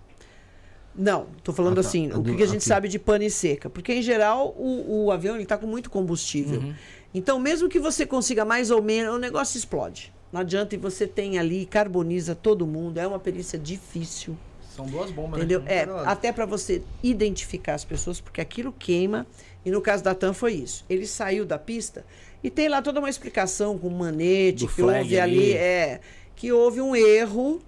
não, 0.94 1.28
estou 1.38 1.54
falando 1.54 1.80
Ah, 1.80 1.84
tá. 1.84 1.88
assim, 1.88 2.10
É 2.10 2.16
o 2.18 2.24
que, 2.24 2.36
que 2.36 2.44
a 2.44 2.46
gente 2.46 2.58
aqui. 2.58 2.66
sabe 2.66 2.88
de 2.88 2.98
pane 2.98 3.30
seca? 3.30 3.70
Porque, 3.70 3.94
em 3.94 4.02
geral, 4.02 4.54
o, 4.58 5.06
o 5.06 5.12
avião 5.12 5.38
está 5.38 5.58
com 5.58 5.68
muito 5.68 5.90
combustível. 5.90 6.62
Uhum. 6.62 6.74
Então, 7.14 7.38
mesmo 7.40 7.68
que 7.70 7.80
você 7.80 8.06
consiga 8.06 8.44
mais 8.46 8.72
ou 8.72 8.82
menos, 8.82 9.14
o 9.16 9.18
negócio 9.18 9.58
explode. 9.58 10.14
Não 10.32 10.42
adianta 10.42 10.76
e 10.76 10.78
você 10.78 11.08
tem 11.08 11.38
ali, 11.40 11.66
carboniza 11.66 12.36
todo 12.36 12.66
mundo, 12.68 12.98
é 12.98 13.08
uma 13.08 13.20
perícia 13.20 13.58
difícil. 13.58 14.36
São 14.76 14.86
duas 14.86 15.10
bombas, 15.10 15.40
Entendeu? 15.40 15.62
né? 15.62 15.74
É, 15.84 15.88
até 16.06 16.34
para 16.34 16.46
você 16.46 16.82
identificar 17.02 17.76
as 17.76 17.86
pessoas, 17.86 18.20
porque 18.20 18.42
aquilo 18.42 18.74
queima. 18.78 19.26
E 19.66 19.72
no 19.72 19.82
caso 19.82 20.04
da 20.04 20.14
TAM 20.14 20.34
foi 20.34 20.54
isso. 20.54 20.84
Ele 20.90 21.08
saiu 21.08 21.46
da 21.46 21.58
pista 21.58 22.06
e 22.44 22.50
tem 22.50 22.68
lá 22.68 22.82
toda 22.82 23.00
uma 23.00 23.10
explicação 23.10 23.78
com 23.78 23.90
manete, 23.90 24.66
Do 24.66 24.72
que 24.72 24.82
houve 24.82 25.20
ali, 25.20 25.40
ali. 25.40 25.54
é, 25.54 26.02
que 26.36 26.52
houve 26.52 26.82
um 26.82 26.96
erro. 26.96 27.62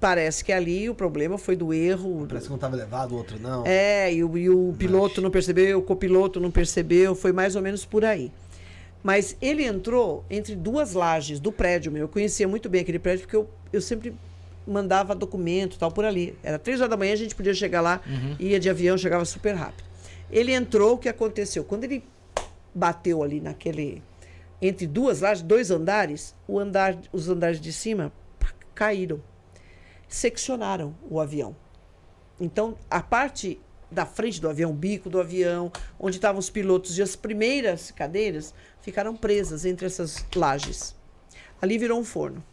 Parece 0.00 0.44
que 0.44 0.52
ali 0.52 0.90
o 0.90 0.94
problema 0.94 1.38
foi 1.38 1.56
do 1.56 1.72
erro. 1.72 2.26
Parece 2.28 2.48
que 2.48 2.52
um 2.52 2.58
tava 2.58 2.76
elevado, 2.76 3.14
o 3.14 3.18
outro 3.18 3.38
não. 3.38 3.64
É, 3.66 4.12
e 4.12 4.24
o, 4.24 4.36
e 4.36 4.50
o 4.50 4.74
piloto 4.78 5.22
não 5.22 5.30
percebeu, 5.30 5.78
o 5.78 5.82
copiloto 5.82 6.40
não 6.40 6.50
percebeu, 6.50 7.14
foi 7.14 7.32
mais 7.32 7.54
ou 7.56 7.62
menos 7.62 7.84
por 7.84 8.04
aí. 8.04 8.30
Mas 9.04 9.36
ele 9.38 9.62
entrou 9.62 10.24
entre 10.30 10.56
duas 10.56 10.94
lajes 10.94 11.38
do 11.38 11.52
prédio 11.52 11.92
meu. 11.92 12.04
Eu 12.04 12.08
conhecia 12.08 12.48
muito 12.48 12.70
bem 12.70 12.80
aquele 12.80 12.98
prédio 12.98 13.26
porque 13.26 13.36
eu, 13.36 13.50
eu 13.70 13.82
sempre 13.82 14.16
mandava 14.66 15.14
documento 15.14 15.76
e 15.76 15.78
tal 15.78 15.92
por 15.92 16.06
ali. 16.06 16.34
Era 16.42 16.58
três 16.58 16.80
horas 16.80 16.88
da 16.88 16.96
manhã, 16.96 17.12
a 17.12 17.16
gente 17.16 17.34
podia 17.34 17.52
chegar 17.52 17.82
lá, 17.82 18.00
ia 18.40 18.58
de 18.58 18.70
avião, 18.70 18.96
chegava 18.96 19.22
super 19.26 19.54
rápido. 19.54 19.84
Ele 20.30 20.54
entrou, 20.54 20.94
o 20.94 20.98
que 20.98 21.10
aconteceu? 21.10 21.62
Quando 21.64 21.84
ele 21.84 22.02
bateu 22.74 23.22
ali 23.22 23.42
naquele. 23.42 24.02
Entre 24.62 24.86
duas 24.86 25.20
lajes, 25.20 25.42
dois 25.42 25.70
andares, 25.70 26.34
o 26.48 26.58
andar, 26.58 26.96
os 27.12 27.28
andares 27.28 27.60
de 27.60 27.74
cima 27.74 28.10
caíram. 28.74 29.22
Seccionaram 30.08 30.94
o 31.10 31.20
avião. 31.20 31.54
Então, 32.40 32.74
a 32.90 33.02
parte 33.02 33.60
da 33.94 34.04
frente 34.04 34.40
do 34.40 34.48
avião, 34.48 34.72
bico 34.72 35.08
do 35.08 35.20
avião, 35.20 35.72
onde 35.98 36.16
estavam 36.16 36.38
os 36.38 36.50
pilotos 36.50 36.98
e 36.98 37.02
as 37.02 37.16
primeiras 37.16 37.90
cadeiras, 37.90 38.52
ficaram 38.82 39.16
presas 39.16 39.64
entre 39.64 39.86
essas 39.86 40.24
lajes. 40.34 40.94
Ali 41.62 41.78
virou 41.78 41.98
um 41.98 42.04
forno. 42.04 42.44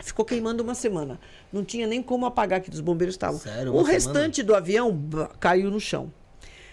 Ficou 0.00 0.24
queimando 0.24 0.62
uma 0.62 0.74
semana. 0.74 1.20
Não 1.52 1.64
tinha 1.64 1.86
nem 1.86 2.02
como 2.02 2.26
apagar 2.26 2.60
que 2.60 2.70
os 2.70 2.80
bombeiros 2.80 3.14
estavam. 3.14 3.40
O 3.72 3.82
restante 3.82 4.42
do 4.42 4.54
avião 4.54 4.98
caiu 5.38 5.70
no 5.70 5.78
chão. 5.78 6.12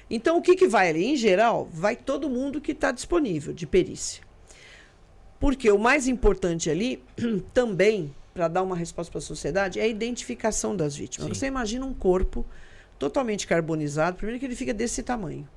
Então, 0.09 0.37
o 0.37 0.41
que, 0.41 0.55
que 0.55 0.67
vai 0.67 0.89
ali? 0.89 1.05
Em 1.05 1.15
geral, 1.15 1.69
vai 1.71 1.95
todo 1.95 2.29
mundo 2.29 2.59
que 2.59 2.71
está 2.71 2.91
disponível 2.91 3.53
de 3.53 3.67
perícia. 3.67 4.23
Porque 5.39 5.71
o 5.71 5.77
mais 5.77 6.07
importante 6.07 6.69
ali, 6.69 7.03
também, 7.53 8.13
para 8.33 8.47
dar 8.47 8.63
uma 8.63 8.75
resposta 8.75 9.11
para 9.11 9.19
a 9.19 9.21
sociedade, 9.21 9.79
é 9.79 9.83
a 9.83 9.87
identificação 9.87 10.75
das 10.75 10.95
vítimas. 10.95 11.29
Você 11.29 11.47
imagina 11.47 11.85
um 11.85 11.93
corpo 11.93 12.45
totalmente 13.01 13.47
carbonizado, 13.47 14.15
primeiro 14.15 14.39
que 14.39 14.45
ele 14.45 14.55
fica 14.55 14.71
desse 14.71 15.01
tamanho. 15.01 15.49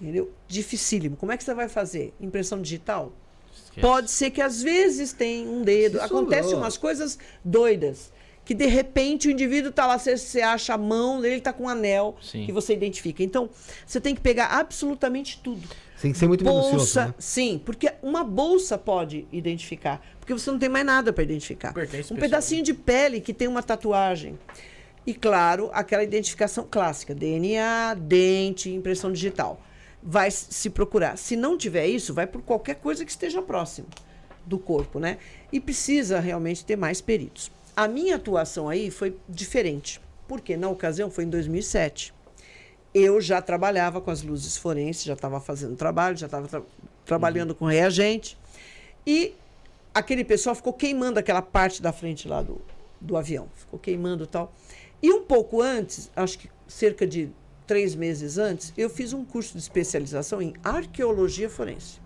Entendeu? 0.00 0.32
Dificílimo. 0.48 1.14
Como 1.14 1.30
é 1.30 1.36
que 1.36 1.44
você 1.44 1.52
vai 1.52 1.68
fazer? 1.68 2.14
Impressão 2.18 2.60
digital? 2.62 3.12
Pode 3.80 4.10
ser 4.10 4.30
que 4.30 4.40
às 4.40 4.62
vezes 4.62 5.12
tem 5.12 5.46
um 5.46 5.62
dedo. 5.62 5.98
Se 5.98 6.04
Acontece 6.04 6.44
sobrou. 6.44 6.62
umas 6.62 6.78
coisas 6.78 7.18
doidas. 7.44 8.10
Que 8.44 8.54
de 8.54 8.66
repente 8.66 9.28
o 9.28 9.30
indivíduo 9.30 9.68
está 9.70 9.86
lá, 9.86 9.98
você, 9.98 10.16
você 10.16 10.40
acha 10.40 10.74
a 10.74 10.78
mão 10.78 11.20
dele, 11.20 11.36
está 11.36 11.52
com 11.52 11.64
um 11.64 11.68
anel 11.68 12.16
Sim. 12.20 12.44
que 12.46 12.50
você 12.50 12.72
identifica. 12.72 13.22
Então, 13.22 13.48
você 13.86 14.00
tem 14.00 14.14
que 14.14 14.20
pegar 14.20 14.46
absolutamente 14.46 15.38
tudo. 15.44 15.68
Tem 16.00 16.10
que 16.10 16.18
ser 16.18 16.26
muito 16.26 16.44
minucioso, 16.44 16.76
Bolsa, 16.76 17.06
né? 17.06 17.14
sim, 17.16 17.62
porque 17.64 17.92
uma 18.02 18.24
bolsa 18.24 18.76
pode 18.76 19.24
identificar, 19.30 20.04
porque 20.18 20.32
você 20.32 20.50
não 20.50 20.58
tem 20.58 20.68
mais 20.68 20.84
nada 20.84 21.12
para 21.12 21.22
identificar. 21.22 21.70
Um 21.70 21.86
pessoal, 21.86 22.18
pedacinho 22.18 22.64
de 22.64 22.74
pele 22.74 23.20
que 23.20 23.32
tem 23.32 23.46
uma 23.46 23.62
tatuagem. 23.62 24.36
E 25.06 25.14
claro, 25.14 25.70
aquela 25.72 26.02
identificação 26.04 26.66
clássica, 26.70 27.14
DNA, 27.14 27.94
dente, 27.94 28.70
impressão 28.70 29.12
digital. 29.12 29.60
Vai 30.02 30.30
se 30.30 30.70
procurar. 30.70 31.16
Se 31.16 31.36
não 31.36 31.56
tiver 31.56 31.86
isso, 31.86 32.14
vai 32.14 32.26
por 32.26 32.42
qualquer 32.42 32.76
coisa 32.76 33.04
que 33.04 33.10
esteja 33.10 33.42
próximo 33.42 33.86
do 34.44 34.58
corpo, 34.58 34.98
né? 34.98 35.18
E 35.52 35.60
precisa 35.60 36.18
realmente 36.20 36.64
ter 36.64 36.76
mais 36.76 37.00
peritos. 37.00 37.50
A 37.76 37.86
minha 37.88 38.16
atuação 38.16 38.68
aí 38.68 38.90
foi 38.90 39.16
diferente, 39.28 40.00
porque 40.28 40.56
na 40.56 40.68
ocasião 40.68 41.10
foi 41.10 41.24
em 41.24 41.30
2007 41.30 42.12
eu 42.94 43.20
já 43.20 43.40
trabalhava 43.40 44.00
com 44.00 44.10
as 44.10 44.22
luzes 44.22 44.56
forenses, 44.56 45.04
já 45.04 45.14
estava 45.14 45.40
fazendo 45.40 45.76
trabalho, 45.76 46.16
já 46.16 46.26
estava 46.26 46.46
tra- 46.46 46.62
trabalhando 47.06 47.54
com 47.54 47.64
reagente. 47.64 48.36
E 49.06 49.34
aquele 49.94 50.24
pessoal 50.24 50.54
ficou 50.54 50.72
queimando 50.72 51.18
aquela 51.18 51.40
parte 51.42 51.80
da 51.80 51.92
frente 51.92 52.28
lá 52.28 52.42
do, 52.42 52.60
do 53.00 53.16
avião. 53.16 53.48
Ficou 53.56 53.78
queimando 53.78 54.24
e 54.24 54.26
tal. 54.26 54.52
E 55.02 55.12
um 55.12 55.22
pouco 55.22 55.60
antes, 55.60 56.10
acho 56.14 56.38
que 56.38 56.48
cerca 56.68 57.06
de 57.06 57.30
três 57.66 57.94
meses 57.94 58.38
antes, 58.38 58.72
eu 58.76 58.88
fiz 58.88 59.12
um 59.12 59.24
curso 59.24 59.52
de 59.54 59.58
especialização 59.58 60.40
em 60.40 60.54
arqueologia 60.62 61.48
forense. 61.50 62.00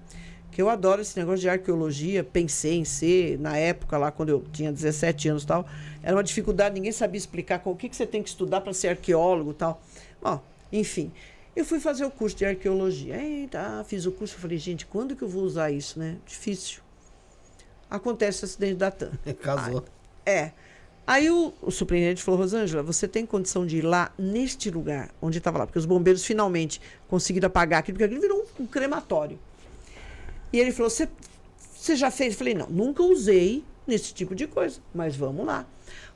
Que 0.50 0.62
eu 0.62 0.70
adoro 0.70 1.02
esse 1.02 1.18
negócio 1.18 1.40
de 1.40 1.48
arqueologia, 1.50 2.24
pensei 2.24 2.76
em 2.78 2.84
ser, 2.84 3.38
na 3.38 3.58
época 3.58 3.98
lá, 3.98 4.10
quando 4.10 4.30
eu 4.30 4.42
tinha 4.52 4.72
17 4.72 5.28
anos 5.28 5.42
e 5.42 5.46
tal, 5.46 5.66
era 6.02 6.16
uma 6.16 6.24
dificuldade, 6.24 6.74
ninguém 6.74 6.92
sabia 6.92 7.18
explicar 7.18 7.58
qual- 7.58 7.74
o 7.74 7.78
que, 7.78 7.88
que 7.90 7.96
você 7.96 8.06
tem 8.06 8.22
que 8.22 8.28
estudar 8.30 8.62
para 8.62 8.72
ser 8.72 8.88
arqueólogo 8.88 9.50
e 9.50 9.54
tal. 9.54 9.82
Bom, 10.22 10.42
enfim, 10.72 11.12
eu 11.54 11.64
fui 11.64 11.78
fazer 11.78 12.06
o 12.06 12.10
curso 12.10 12.36
de 12.36 12.46
arqueologia. 12.46 13.16
Eita, 13.22 13.84
fiz 13.86 14.06
o 14.06 14.12
curso, 14.12 14.36
falei, 14.38 14.56
gente, 14.56 14.86
quando 14.86 15.14
que 15.14 15.22
eu 15.22 15.28
vou 15.28 15.42
usar 15.42 15.70
isso, 15.70 15.98
né? 15.98 16.16
Difícil. 16.24 16.80
Acontece 17.90 18.42
o 18.42 18.44
acidente 18.46 18.74
da 18.76 18.90
TAM. 18.90 19.12
Casou. 19.42 19.84
É. 20.24 20.52
Aí 21.06 21.30
o, 21.30 21.52
o 21.62 21.70
falou, 22.16 22.40
Rosângela, 22.40 22.82
você 22.82 23.06
tem 23.06 23.24
condição 23.24 23.64
de 23.64 23.78
ir 23.78 23.82
lá 23.82 24.12
neste 24.18 24.70
lugar 24.70 25.14
onde 25.22 25.38
estava 25.38 25.58
lá? 25.58 25.66
Porque 25.66 25.78
os 25.78 25.86
bombeiros 25.86 26.24
finalmente 26.24 26.80
conseguiram 27.06 27.46
apagar 27.46 27.78
aquilo, 27.78 27.96
porque 27.96 28.04
aquilo 28.04 28.20
virou 28.20 28.44
um, 28.58 28.64
um 28.64 28.66
crematório. 28.66 29.38
E 30.52 30.58
ele 30.58 30.72
falou, 30.72 30.90
você 30.90 31.08
já 31.94 32.10
fez? 32.10 32.32
Eu 32.32 32.38
falei, 32.38 32.54
não, 32.54 32.68
nunca 32.68 33.04
usei 33.04 33.62
nesse 33.86 34.12
tipo 34.12 34.34
de 34.34 34.48
coisa, 34.48 34.80
mas 34.92 35.14
vamos 35.14 35.46
lá. 35.46 35.64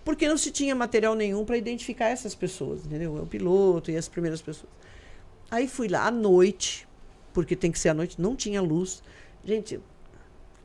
Porque 0.05 0.27
não 0.27 0.37
se 0.37 0.51
tinha 0.51 0.75
material 0.75 1.15
nenhum 1.15 1.45
para 1.45 1.57
identificar 1.57 2.09
essas 2.09 2.35
pessoas, 2.35 2.85
entendeu? 2.85 3.15
O 3.15 3.27
piloto 3.27 3.93
e 3.93 3.97
as 3.97 4.09
primeiras 4.09 4.43
pessoas. 4.43 4.73
Aí 5.51 5.69
fui 5.69 5.87
lá 5.87 6.07
à 6.07 6.11
noite, 6.11 6.89
porque 7.33 7.55
tem 7.55 7.71
que 7.71 7.79
ser 7.79 7.91
à 7.91 7.95
noite, 7.95 8.21
não 8.21 8.35
tinha 8.35 8.61
luz. 8.61 9.03
Gente, 9.45 9.79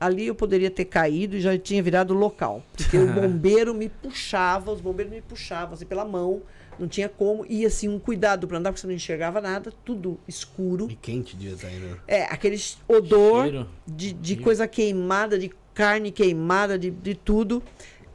ali 0.00 0.26
eu 0.26 0.34
poderia 0.34 0.70
ter 0.70 0.84
caído 0.84 1.36
e 1.36 1.40
já 1.40 1.56
tinha 1.58 1.82
virado 1.82 2.14
local. 2.14 2.62
Porque 2.76 2.96
o 2.96 3.06
bombeiro 3.12 3.74
me 3.74 3.88
puxava, 3.88 4.72
os 4.72 4.80
bombeiros 4.80 5.12
me 5.12 5.22
puxavam 5.22 5.74
assim 5.74 5.86
pela 5.86 6.04
mão, 6.04 6.42
não 6.78 6.86
tinha 6.86 7.08
como. 7.08 7.44
E 7.48 7.64
assim, 7.64 7.88
um 7.88 7.98
cuidado 7.98 8.46
para 8.46 8.58
andar, 8.58 8.70
porque 8.70 8.80
você 8.80 8.86
não 8.86 8.94
enxergava 8.94 9.40
nada, 9.40 9.72
tudo 9.84 10.18
escuro. 10.28 10.88
E 10.90 10.96
quente 10.96 11.36
aí, 11.64 11.78
né? 11.78 11.96
É, 12.06 12.22
aquele 12.24 12.60
odor 12.86 13.44
Cheiro. 13.44 13.68
de, 13.86 14.12
de 14.12 14.36
coisa 14.36 14.68
queimada, 14.68 15.38
de 15.38 15.50
carne 15.74 16.10
queimada, 16.10 16.78
de, 16.78 16.90
de 16.90 17.14
tudo. 17.14 17.62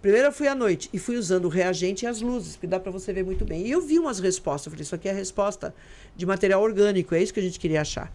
Primeiro 0.02 0.30
eu 0.30 0.32
fui 0.32 0.48
à 0.48 0.56
noite 0.56 0.90
e 0.92 0.98
fui 0.98 1.16
usando 1.16 1.46
o 1.46 1.48
reagente 1.48 2.06
e 2.06 2.08
as 2.08 2.22
luzes, 2.22 2.56
que 2.56 2.66
dá 2.66 2.80
para 2.80 2.92
você 2.92 3.14
ver 3.14 3.24
muito 3.24 3.46
bem. 3.46 3.68
E 3.68 3.72
eu 3.72 3.82
vi 3.82 4.00
umas 4.00 4.20
respostas. 4.20 4.66
Eu 4.66 4.72
falei, 4.72 4.82
isso 4.82 4.96
aqui 4.96 5.08
é 5.08 5.12
a 5.12 5.16
resposta 5.16 5.76
de 6.16 6.26
material 6.26 6.62
orgânico, 6.62 7.14
é 7.14 7.22
isso 7.22 7.32
que 7.32 7.40
a 7.40 7.44
gente 7.44 7.60
queria 7.60 7.82
achar. 7.82 8.12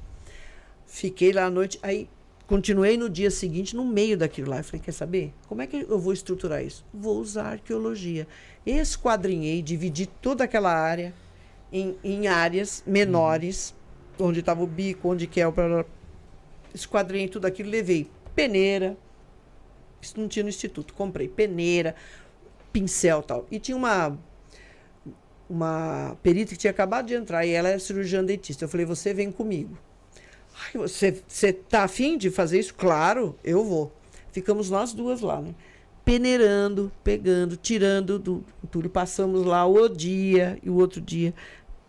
Fiquei 0.85 1.33
lá 1.33 1.45
à 1.45 1.51
noite, 1.51 1.79
aí 1.83 2.09
continuei 2.47 2.97
no 2.97 3.09
dia 3.09 3.31
seguinte 3.31 3.75
no 3.75 3.85
meio 3.85 4.17
daquilo 4.17 4.51
lá. 4.51 4.59
Eu 4.59 4.65
falei, 4.65 4.81
quer 4.81 4.93
saber? 4.93 5.33
Como 5.49 5.63
é 5.63 5.67
que 5.67 5.87
eu 5.89 5.99
vou 5.99 6.13
estruturar 6.13 6.65
isso? 6.65 6.85
Vou 6.93 7.19
usar 7.19 7.53
arqueologia. 7.53 8.27
Esquadrinhei, 8.65 9.63
dividi 9.63 10.07
toda 10.07 10.45
aquela 10.45 10.73
área 10.73 11.15
em, 11.73 11.97
em 12.03 12.27
áreas 12.27 12.83
menores, 12.87 13.75
onde 14.19 14.41
estava 14.41 14.63
o 14.63 14.67
bico, 14.67 15.09
onde 15.09 15.27
que 15.27 15.41
é 15.41 15.47
o. 15.47 15.55
Esquadrinhei 16.75 17.29
tudo 17.29 17.47
aquilo, 17.47 17.71
levei 17.71 18.09
peneira. 18.35 18.97
Isso 20.01 20.21
não 20.21 20.29
tinha 20.29 20.43
no 20.43 20.49
instituto. 20.49 20.95
Comprei 20.95 21.29
peneira, 21.29 21.95
pincel 22.73 23.23
tal. 23.23 23.47
E 23.51 23.59
tinha 23.59 23.77
uma 23.77 24.19
uma 25.49 26.17
perita 26.23 26.53
que 26.53 26.59
tinha 26.59 26.71
acabado 26.71 27.07
de 27.07 27.15
entrar 27.15 27.47
e 27.47 27.51
ela 27.51 27.69
é 27.69 27.79
cirurgiã 27.79 28.25
dentista. 28.25 28.65
Eu 28.65 28.69
falei, 28.69 28.85
você 28.85 29.15
vem 29.15 29.31
comigo. 29.31 29.79
Você, 30.75 31.23
você 31.27 31.53
tá 31.53 31.85
afim 31.85 32.17
de 32.19 32.31
fazer 32.31 32.59
isso? 32.59 32.75
Claro, 32.75 33.37
eu 33.45 33.65
vou. 33.65 33.93
Ficamos 34.33 34.71
nós 34.71 34.93
duas 34.93 35.21
lá, 35.21 35.41
né? 35.41 35.55
Peneirando, 36.05 36.93
pegando, 37.03 37.57
tirando 37.57 38.19
do 38.19 38.45
entulho. 38.63 38.89
Passamos 38.89 39.45
lá 39.45 39.67
o 39.67 39.89
dia 39.89 40.59
e 40.63 40.71
o 40.71 40.77
outro 40.77 41.01
dia 41.01 41.35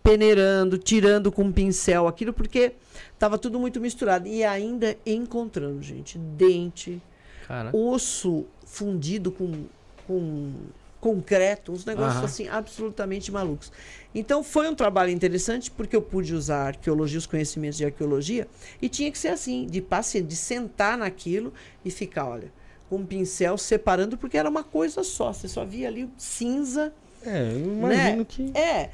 peneirando, 0.07 0.77
tirando 0.77 1.29
com 1.29 1.43
um 1.43 1.51
pincel 1.51 2.07
aquilo, 2.07 2.31
porque 2.31 2.71
estava 3.13 3.37
tudo 3.37 3.59
muito 3.59 3.81
misturado. 3.81 4.25
E 4.25 4.41
ainda 4.41 4.95
encontrando, 5.05 5.81
gente, 5.81 6.17
dente, 6.17 7.01
Cara. 7.45 7.71
osso 7.73 8.45
fundido 8.65 9.31
com, 9.31 9.65
com 10.07 10.53
concreto, 10.99 11.71
uns 11.71 11.85
negócios 11.85 12.17
Aham. 12.17 12.25
assim 12.25 12.47
absolutamente 12.47 13.31
malucos. 13.31 13.71
Então 14.13 14.43
foi 14.43 14.67
um 14.67 14.75
trabalho 14.75 15.11
interessante 15.11 15.69
porque 15.69 15.95
eu 15.95 16.01
pude 16.01 16.33
usar 16.33 16.67
arqueologia, 16.67 17.19
os 17.19 17.25
conhecimentos 17.27 17.77
de 17.77 17.85
arqueologia, 17.85 18.47
e 18.81 18.89
tinha 18.89 19.11
que 19.11 19.17
ser 19.17 19.29
assim, 19.29 19.67
de 19.67 19.81
paciente, 19.81 20.27
de 20.27 20.35
sentar 20.35 20.97
naquilo 20.97 21.53
e 21.85 21.91
ficar, 21.91 22.25
olha, 22.27 22.51
com 22.89 22.97
um 22.97 23.05
pincel 23.05 23.57
separando, 23.57 24.17
porque 24.17 24.37
era 24.37 24.49
uma 24.49 24.63
coisa 24.63 25.03
só, 25.03 25.31
você 25.33 25.47
só 25.47 25.63
via 25.65 25.87
ali 25.87 26.05
o 26.05 26.11
cinza. 26.17 26.93
É, 27.25 27.51
eu 27.51 27.57
imagino 27.73 28.17
Né? 28.17 28.25
que. 28.27 28.51
É, 28.57 28.89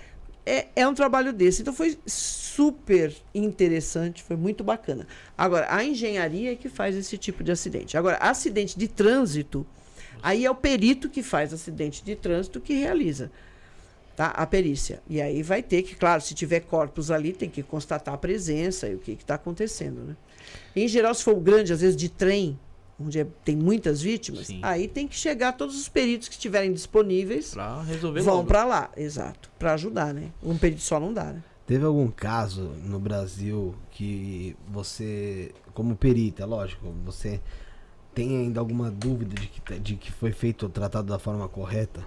é, 0.45 0.67
é 0.75 0.87
um 0.87 0.93
trabalho 0.93 1.31
desse. 1.31 1.61
Então 1.61 1.73
foi 1.73 1.97
super 2.05 3.13
interessante, 3.33 4.23
foi 4.23 4.35
muito 4.35 4.63
bacana. 4.63 5.07
Agora, 5.37 5.67
a 5.69 5.83
engenharia 5.83 6.51
é 6.51 6.55
que 6.55 6.69
faz 6.69 6.95
esse 6.95 7.17
tipo 7.17 7.43
de 7.43 7.51
acidente. 7.51 7.97
Agora, 7.97 8.17
acidente 8.17 8.77
de 8.77 8.87
trânsito, 8.87 9.65
aí 10.23 10.45
é 10.45 10.49
o 10.49 10.55
perito 10.55 11.09
que 11.09 11.21
faz 11.21 11.53
acidente 11.53 12.03
de 12.03 12.15
trânsito 12.15 12.61
que 12.61 12.73
realiza. 12.73 13.29
Tá? 14.15 14.27
A 14.27 14.45
perícia. 14.45 15.01
E 15.09 15.19
aí 15.21 15.41
vai 15.43 15.61
ter 15.63 15.81
que, 15.83 15.95
claro, 15.95 16.21
se 16.21 16.33
tiver 16.33 16.61
corpos 16.61 17.09
ali, 17.11 17.33
tem 17.33 17.49
que 17.49 17.61
constatar 17.63 18.13
a 18.13 18.17
presença 18.17 18.87
e 18.87 18.95
o 18.95 18.99
que 18.99 19.11
está 19.11 19.35
acontecendo. 19.35 20.01
Né? 20.01 20.15
Em 20.75 20.87
geral, 20.87 21.13
se 21.13 21.23
for 21.23 21.35
grande, 21.35 21.73
às 21.73 21.81
vezes 21.81 21.95
de 21.95 22.09
trem, 22.09 22.57
onde 22.99 23.19
é- 23.19 23.27
tem 23.43 23.55
muitas 23.55 24.01
vítimas, 24.03 24.47
Sim. 24.47 24.59
aí 24.61 24.87
tem 24.87 25.07
que 25.07 25.15
chegar 25.15 25.53
todos 25.53 25.75
os 25.75 25.89
peritos 25.89 26.27
que 26.29 26.35
estiverem 26.35 26.71
disponíveis 26.71 27.51
Pra 27.51 27.81
resolver 27.81 28.21
vão 28.21 28.45
para 28.45 28.63
lá, 28.63 28.91
exato, 28.95 29.49
para 29.57 29.73
ajudar, 29.73 30.13
né? 30.13 30.29
Um 30.43 30.57
perito 30.59 30.81
só 30.81 30.99
não 30.99 31.11
dá, 31.11 31.25
né? 31.33 31.43
Teve 31.65 31.83
algum 31.85 32.11
caso 32.11 32.71
no 32.83 32.99
Brasil 32.99 33.73
que 33.89 34.55
você, 34.67 35.51
como 35.73 35.95
perita, 35.95 36.45
lógico, 36.45 36.93
você 37.03 37.41
tem 38.13 38.37
ainda 38.37 38.59
alguma 38.59 38.89
dúvida 38.91 39.35
de 39.35 39.47
que, 39.47 39.79
de 39.79 39.95
que 39.95 40.11
foi 40.11 40.31
feito 40.31 40.63
ou 40.63 40.69
tratado 40.69 41.07
da 41.07 41.17
forma 41.19 41.47
correta? 41.47 42.05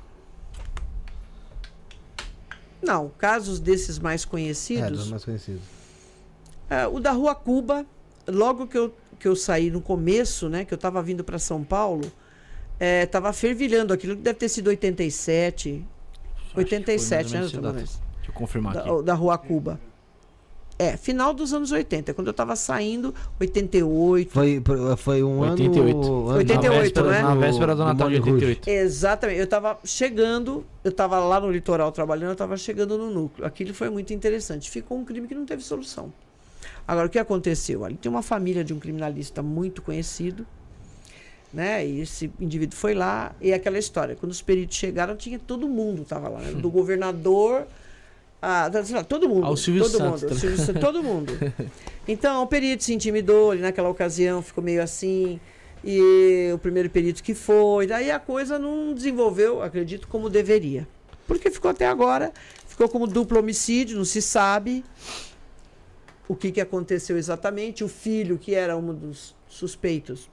Não, 2.82 3.08
casos 3.18 3.58
desses 3.58 3.98
mais 3.98 4.22
É, 4.22 4.24
dos 4.24 4.30
conhecidos, 4.30 5.10
mais 5.10 5.24
conhecidos. 5.24 5.62
é, 6.70 6.86
o 6.86 7.00
da 7.00 7.10
Rua 7.12 7.34
Cuba, 7.34 7.84
logo 8.28 8.66
que 8.66 8.78
eu, 8.78 8.94
que 9.18 9.26
eu 9.26 9.34
saí 9.34 9.70
no 9.70 9.80
começo, 9.80 10.48
né, 10.48 10.64
que 10.64 10.72
eu 10.72 10.76
estava 10.76 11.02
vindo 11.02 11.24
para 11.24 11.38
São 11.38 11.64
Paulo, 11.64 12.10
estava 12.78 13.32
fervilhando 13.32 13.92
aquilo 13.92 14.14
que 14.16 14.22
deve 14.22 14.38
ter 14.38 14.48
sido 14.48 14.68
87, 14.68 15.84
Acho 16.36 16.44
que 16.44 16.52
foi 16.52 16.64
mais 16.64 16.72
ou 16.72 16.78
87, 16.78 17.32
né, 17.34 17.40
doutor? 17.40 17.72
Deixa 17.72 17.98
eu 18.28 18.32
confirmar 18.34 18.76
aqui. 18.76 18.88
da, 18.88 19.02
da 19.02 19.14
Rua 19.14 19.38
Cuba. 19.38 19.80
É, 20.78 20.94
final 20.96 21.32
dos 21.32 21.54
anos 21.54 21.72
80, 21.72 22.12
quando 22.12 22.26
eu 22.26 22.32
estava 22.32 22.54
saindo, 22.54 23.14
88. 23.40 24.30
Foi, 24.30 24.62
foi 24.98 25.22
um 25.22 25.38
88. 25.38 25.96
ano... 25.96 26.26
88, 26.36 26.70
na 26.70 26.80
véspera, 26.80 27.10
né? 27.10 27.22
Na 27.22 27.34
véspera 27.34 27.74
do 27.74 27.84
Natal 27.84 28.10
de 28.10 28.18
Moulin 28.18 28.30
Rouge. 28.30 28.46
88. 28.46 28.70
Exatamente. 28.70 29.38
Eu 29.38 29.44
estava 29.44 29.78
chegando, 29.84 30.66
eu 30.84 30.90
estava 30.90 31.18
lá 31.18 31.40
no 31.40 31.50
litoral 31.50 31.90
trabalhando, 31.92 32.28
eu 32.28 32.32
estava 32.32 32.58
chegando 32.58 32.98
no 32.98 33.10
núcleo. 33.10 33.46
Aquilo 33.46 33.72
foi 33.72 33.88
muito 33.88 34.12
interessante. 34.12 34.70
Ficou 34.70 34.98
um 34.98 35.04
crime 35.04 35.26
que 35.26 35.34
não 35.34 35.46
teve 35.46 35.62
solução. 35.62 36.12
Agora, 36.86 37.06
o 37.06 37.10
que 37.10 37.18
aconteceu? 37.18 37.82
Ali 37.82 37.96
tem 37.96 38.10
uma 38.10 38.22
família 38.22 38.62
de 38.62 38.74
um 38.74 38.78
criminalista 38.78 39.42
muito 39.42 39.80
conhecido, 39.80 40.46
né? 41.54 41.86
E 41.86 42.00
esse 42.02 42.30
indivíduo 42.38 42.76
foi 42.76 42.92
lá, 42.92 43.34
e 43.40 43.50
aquela 43.50 43.78
história. 43.78 44.14
Quando 44.14 44.30
os 44.30 44.42
peritos 44.42 44.76
chegaram, 44.76 45.16
tinha 45.16 45.38
todo 45.38 45.66
mundo 45.68 46.02
estava 46.02 46.28
lá, 46.28 46.40
né? 46.40 46.52
do 46.52 46.70
governador. 46.70 47.66
A- 48.46 48.68
da- 48.68 48.84
sei 48.84 48.96
lá, 48.96 49.04
todo 49.04 49.28
mundo. 49.28 49.44
Ao 49.44 49.56
Silvio 49.56 49.82
todo 49.82 49.98
Santos 49.98 50.22
mundo. 50.22 50.34
Silvio 50.38 50.58
Santos, 50.58 50.80
todo 50.82 51.02
mundo. 51.02 51.32
Então, 52.08 52.44
o 52.44 52.46
perito 52.46 52.84
se 52.84 52.94
intimidou, 52.94 53.52
ele 53.52 53.62
naquela 53.62 53.88
ocasião 53.88 54.40
ficou 54.40 54.62
meio 54.62 54.80
assim. 54.80 55.40
E 55.84 56.52
o 56.54 56.58
primeiro 56.58 56.88
perito 56.88 57.20
que 57.20 57.34
foi, 57.34 57.86
daí 57.88 58.12
a 58.12 58.18
coisa 58.20 58.58
não 58.60 58.94
desenvolveu, 58.94 59.60
acredito, 59.60 60.06
como 60.06 60.30
deveria. 60.30 60.86
Porque 61.26 61.50
ficou 61.50 61.68
até 61.68 61.84
agora, 61.86 62.32
ficou 62.68 62.88
como 62.88 63.08
duplo 63.08 63.40
homicídio, 63.40 63.96
não 63.96 64.04
se 64.04 64.22
sabe 64.22 64.84
o 66.28 66.34
que, 66.36 66.52
que 66.52 66.60
aconteceu 66.60 67.16
exatamente. 67.18 67.82
O 67.82 67.88
filho, 67.88 68.38
que 68.38 68.54
era 68.54 68.76
um 68.76 68.94
dos 68.94 69.34
suspeitos, 69.48 70.30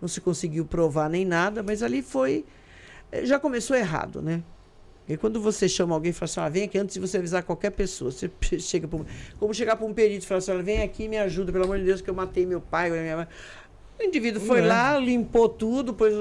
não 0.00 0.06
se 0.08 0.20
conseguiu 0.20 0.64
provar 0.64 1.08
nem 1.10 1.24
nada, 1.24 1.60
mas 1.62 1.82
ali 1.82 2.02
foi. 2.02 2.44
eh, 3.10 3.26
Já 3.26 3.38
começou 3.40 3.76
errado, 3.76 4.22
né? 4.22 4.42
E 5.08 5.16
quando 5.16 5.40
você 5.40 5.68
chama 5.68 5.94
alguém 5.94 6.10
e 6.10 6.12
fala 6.12 6.24
assim, 6.24 6.40
ah, 6.40 6.48
vem 6.48 6.62
aqui 6.64 6.78
antes 6.78 6.94
de 6.94 7.00
você 7.00 7.18
avisar 7.18 7.42
qualquer 7.42 7.70
pessoa. 7.70 8.10
Você 8.10 8.30
chega 8.58 8.88
pra 8.88 8.98
um, 8.98 9.04
Como 9.38 9.52
chegar 9.52 9.76
para 9.76 9.86
um 9.86 9.92
perito 9.92 10.24
e 10.24 10.26
falar 10.26 10.38
assim, 10.38 10.52
olha, 10.52 10.62
vem 10.62 10.82
aqui 10.82 11.04
e 11.04 11.08
me 11.08 11.18
ajuda, 11.18 11.52
pelo 11.52 11.64
amor 11.64 11.78
de 11.78 11.84
Deus, 11.84 12.00
que 12.00 12.08
eu 12.08 12.14
matei 12.14 12.46
meu 12.46 12.60
pai. 12.60 12.90
Minha 12.90 13.16
mãe. 13.16 13.26
O 14.00 14.02
indivíduo 14.02 14.40
foi 14.40 14.60
É. 14.60 14.66
lá, 14.66 14.98
limpou 14.98 15.48
tudo, 15.48 15.92
pois 15.94 16.12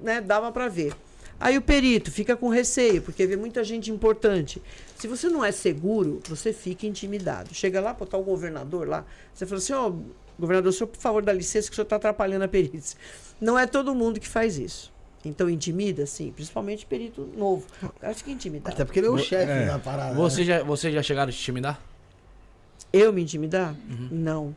né, 0.00 0.20
dava 0.20 0.52
para 0.52 0.68
ver. 0.68 0.92
Aí 1.40 1.58
o 1.58 1.62
perito 1.62 2.10
fica 2.12 2.36
com 2.36 2.48
receio, 2.48 3.02
porque 3.02 3.26
vê 3.26 3.36
muita 3.36 3.64
gente 3.64 3.90
importante. 3.90 4.62
Se 4.96 5.08
você 5.08 5.28
não 5.28 5.44
é 5.44 5.50
seguro, 5.50 6.20
você 6.28 6.52
fica 6.52 6.86
intimidado. 6.86 7.52
Chega 7.52 7.80
lá, 7.80 7.92
pô, 7.92 8.06
tá 8.06 8.16
o 8.16 8.22
governador 8.22 8.86
lá, 8.86 9.04
você 9.34 9.44
fala 9.44 9.58
assim, 9.58 9.72
ó, 9.72 9.92
governador, 10.38 10.70
o 10.70 10.72
senhor, 10.72 10.86
por 10.86 11.00
favor, 11.00 11.22
dá 11.22 11.32
licença 11.32 11.66
que 11.68 11.72
o 11.72 11.74
senhor 11.74 11.84
está 11.84 11.96
atrapalhando 11.96 12.44
a 12.44 12.48
perícia. 12.48 12.96
Não 13.40 13.58
é 13.58 13.66
todo 13.66 13.92
mundo 13.92 14.20
que 14.20 14.28
faz 14.28 14.56
isso. 14.56 14.91
Então 15.24 15.48
intimida, 15.48 16.04
sim, 16.06 16.32
principalmente 16.32 16.84
perito 16.84 17.22
novo. 17.36 17.66
O 17.82 17.88
cara 18.00 18.12
fica 18.14 18.30
intimidado. 18.30 18.74
Até 18.74 18.84
porque 18.84 18.98
ele 18.98 19.06
é 19.06 19.10
o 19.10 19.18
chefe 19.18 19.50
É. 19.52 19.66
da 19.66 19.78
parada. 19.78 20.14
Você 20.14 20.44
já, 20.44 20.62
você 20.64 20.90
já 20.90 21.02
chegaram 21.02 21.28
a 21.28 21.32
te 21.32 21.38
intimidar? 21.38 21.80
Eu 22.92 23.12
me 23.12 23.22
intimidar? 23.22 23.74
Não. 24.10 24.54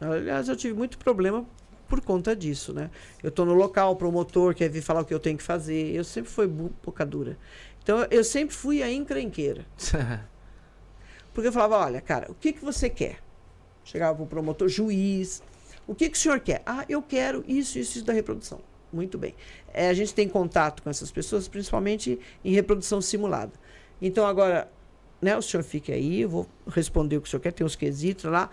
Aliás, 0.00 0.48
eu 0.48 0.56
tive 0.56 0.74
muito 0.74 0.98
problema 0.98 1.44
por 1.88 2.00
conta 2.00 2.34
disso, 2.36 2.72
né? 2.72 2.90
Eu 3.22 3.30
tô 3.30 3.44
no 3.44 3.54
local, 3.54 3.92
o 3.92 3.96
promotor 3.96 4.54
quer 4.54 4.68
vir 4.68 4.82
falar 4.82 5.00
o 5.00 5.04
que 5.04 5.14
eu 5.14 5.20
tenho 5.20 5.36
que 5.38 5.42
fazer. 5.42 5.94
Eu 5.94 6.04
sempre 6.04 6.30
fui 6.30 6.46
boca 6.46 7.04
dura. 7.06 7.36
Então, 7.82 8.06
eu 8.10 8.22
sempre 8.24 8.54
fui 8.54 8.82
a 8.82 8.90
encrenqueira. 8.92 9.64
Porque 11.34 11.48
eu 11.48 11.52
falava, 11.52 11.78
olha, 11.78 12.00
cara, 12.00 12.30
o 12.30 12.34
que, 12.34 12.52
que 12.52 12.64
você 12.64 12.88
quer? 12.90 13.18
Chegava 13.84 14.14
pro 14.16 14.26
promotor, 14.26 14.68
juiz. 14.68 15.42
O 15.86 15.94
que, 15.94 16.08
que 16.08 16.16
o 16.16 16.20
senhor 16.20 16.38
quer? 16.40 16.62
Ah, 16.64 16.84
eu 16.88 17.02
quero 17.02 17.42
isso, 17.48 17.78
isso, 17.78 17.98
isso 17.98 18.04
da 18.04 18.12
reprodução. 18.12 18.60
Muito 18.92 19.16
bem. 19.16 19.34
É, 19.72 19.88
a 19.88 19.94
gente 19.94 20.14
tem 20.14 20.28
contato 20.28 20.82
com 20.82 20.90
essas 20.90 21.10
pessoas, 21.10 21.48
principalmente 21.48 22.18
em 22.44 22.52
reprodução 22.52 23.00
simulada. 23.00 23.52
Então, 24.00 24.26
agora, 24.26 24.70
né, 25.20 25.36
o 25.36 25.42
senhor 25.42 25.62
fique 25.62 25.92
aí, 25.92 26.22
eu 26.22 26.28
vou 26.28 26.48
responder 26.66 27.16
o 27.16 27.22
que 27.22 27.28
o 27.28 27.30
senhor 27.30 27.40
quer, 27.40 27.52
tem 27.52 27.66
os 27.66 27.76
quesitos 27.76 28.24
lá. 28.24 28.50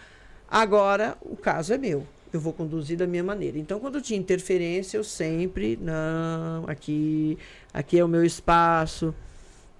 Agora, 0.48 1.18
o 1.22 1.36
caso 1.36 1.74
é 1.74 1.78
meu. 1.78 2.08
Eu 2.32 2.40
vou 2.40 2.54
conduzir 2.54 2.96
da 2.96 3.08
minha 3.08 3.24
maneira. 3.24 3.58
Então, 3.58 3.80
quando 3.80 4.02
tinha 4.02 4.20
interferência, 4.20 4.98
eu 4.98 5.04
sempre, 5.04 5.78
não, 5.82 6.64
aqui, 6.68 7.38
aqui 7.74 7.98
é 8.00 8.06
o 8.06 8.08
meu 8.08 8.24
espaço. 8.24 9.14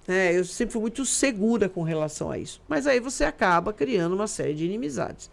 É, 0.06 0.36
eu 0.36 0.44
sempre 0.44 0.72
fui 0.72 0.80
muito 0.80 1.06
segura 1.06 1.68
com 1.68 1.82
relação 1.82 2.30
a 2.30 2.38
isso. 2.38 2.60
Mas 2.68 2.86
aí 2.86 2.98
você 2.98 3.22
acaba 3.22 3.72
criando 3.72 4.14
uma 4.14 4.26
série 4.26 4.54
de 4.54 4.64
inimizades. 4.64 5.30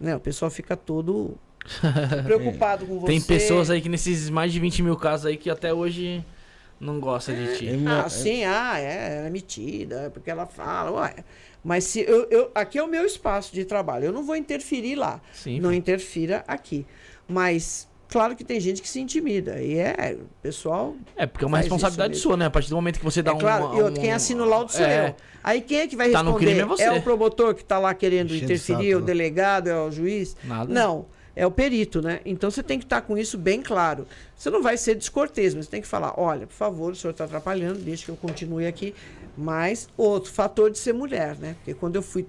Né? 0.00 0.16
O 0.16 0.20
pessoal 0.20 0.50
fica 0.50 0.74
todo 0.76 1.36
preocupado 2.24 2.86
com 2.86 2.98
você. 3.00 3.06
Tem 3.12 3.20
pessoas 3.20 3.70
aí 3.70 3.80
que 3.80 3.88
nesses 3.88 4.28
mais 4.30 4.52
de 4.52 4.60
20 4.60 4.82
mil 4.82 4.96
casos 4.96 5.26
aí 5.26 5.36
que 5.36 5.48
até 5.50 5.72
hoje 5.72 6.24
não 6.80 7.00
gostam 7.00 7.34
de 7.34 7.56
ti. 7.56 7.68
É 7.68 7.76
uma- 7.76 8.02
Ah, 8.04 8.08
sim, 8.08 8.44
ah, 8.44 8.78
é, 8.78 9.16
ela 9.18 9.26
é 9.26 9.30
metida, 9.30 10.02
é 10.02 10.10
porque 10.10 10.30
ela 10.30 10.46
fala, 10.46 10.90
ué. 11.00 11.14
Mas 11.62 11.84
se 11.84 12.00
eu, 12.00 12.26
eu, 12.30 12.50
aqui 12.54 12.78
é 12.78 12.82
o 12.82 12.86
meu 12.88 13.06
espaço 13.06 13.54
de 13.54 13.64
trabalho, 13.64 14.04
eu 14.06 14.12
não 14.12 14.22
vou 14.24 14.36
interferir 14.36 14.96
lá. 14.96 15.20
Sim. 15.32 15.60
não 15.60 15.72
interfira 15.72 16.44
aqui. 16.46 16.84
Mas, 17.26 17.88
claro 18.06 18.36
que 18.36 18.44
tem 18.44 18.60
gente 18.60 18.82
que 18.82 18.88
se 18.88 19.00
intimida. 19.00 19.62
E 19.62 19.78
é, 19.78 20.18
o 20.20 20.26
pessoal. 20.42 20.94
É, 21.16 21.24
porque 21.24 21.42
é 21.42 21.48
uma 21.48 21.56
responsabilidade 21.56 22.16
sua, 22.18 22.36
né? 22.36 22.44
A 22.44 22.50
partir 22.50 22.68
do 22.68 22.76
momento 22.76 22.98
que 22.98 23.04
você 23.04 23.22
dá 23.22 23.30
é 23.30 23.34
um. 23.34 23.38
claro, 23.38 23.64
e 23.76 23.80
outro, 23.80 23.98
um- 23.98 24.02
quem 24.02 24.12
assina 24.12 24.42
o 24.42 24.46
laudo 24.46 24.70
sou 24.72 24.84
é, 24.84 25.08
eu. 25.08 25.16
Aí 25.42 25.62
quem 25.62 25.80
é 25.80 25.86
que 25.86 25.96
vai 25.96 26.10
Tá 26.10 26.22
no 26.22 26.32
responder? 26.32 26.46
crime 26.46 26.60
é 26.60 26.66
você. 26.66 26.88
o 26.90 27.00
promotor 27.02 27.54
que 27.54 27.62
está 27.62 27.78
lá 27.78 27.94
querendo 27.94 28.26
Enchendo 28.34 28.42
o 28.42 28.44
interferir, 28.44 28.90
saco, 28.90 28.96
o 28.98 29.00
né? 29.00 29.06
delegado, 29.06 29.68
é 29.68 29.78
o 29.80 29.90
juiz? 29.90 30.36
Nada. 30.44 30.70
Não. 30.72 31.06
É 31.36 31.46
o 31.46 31.50
perito, 31.50 32.00
né? 32.00 32.20
Então 32.24 32.50
você 32.50 32.62
tem 32.62 32.78
que 32.78 32.84
estar 32.84 33.00
com 33.02 33.18
isso 33.18 33.36
bem 33.36 33.60
claro. 33.62 34.06
Você 34.36 34.50
não 34.50 34.62
vai 34.62 34.76
ser 34.76 34.94
descortês, 34.94 35.54
mas 35.54 35.64
você 35.66 35.70
tem 35.70 35.80
que 35.82 35.88
falar: 35.88 36.14
olha, 36.18 36.46
por 36.46 36.54
favor, 36.54 36.92
o 36.92 36.96
senhor 36.96 37.10
está 37.12 37.24
atrapalhando, 37.24 37.78
deixa 37.80 38.04
que 38.04 38.10
eu 38.10 38.16
continue 38.16 38.66
aqui. 38.66 38.94
Mas 39.36 39.88
outro 39.96 40.30
fator 40.32 40.70
de 40.70 40.78
ser 40.78 40.92
mulher, 40.92 41.36
né? 41.38 41.54
Porque 41.58 41.74
quando 41.74 41.96
eu 41.96 42.02
fui. 42.02 42.26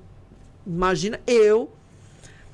Imagina 0.66 1.20
eu, 1.28 1.70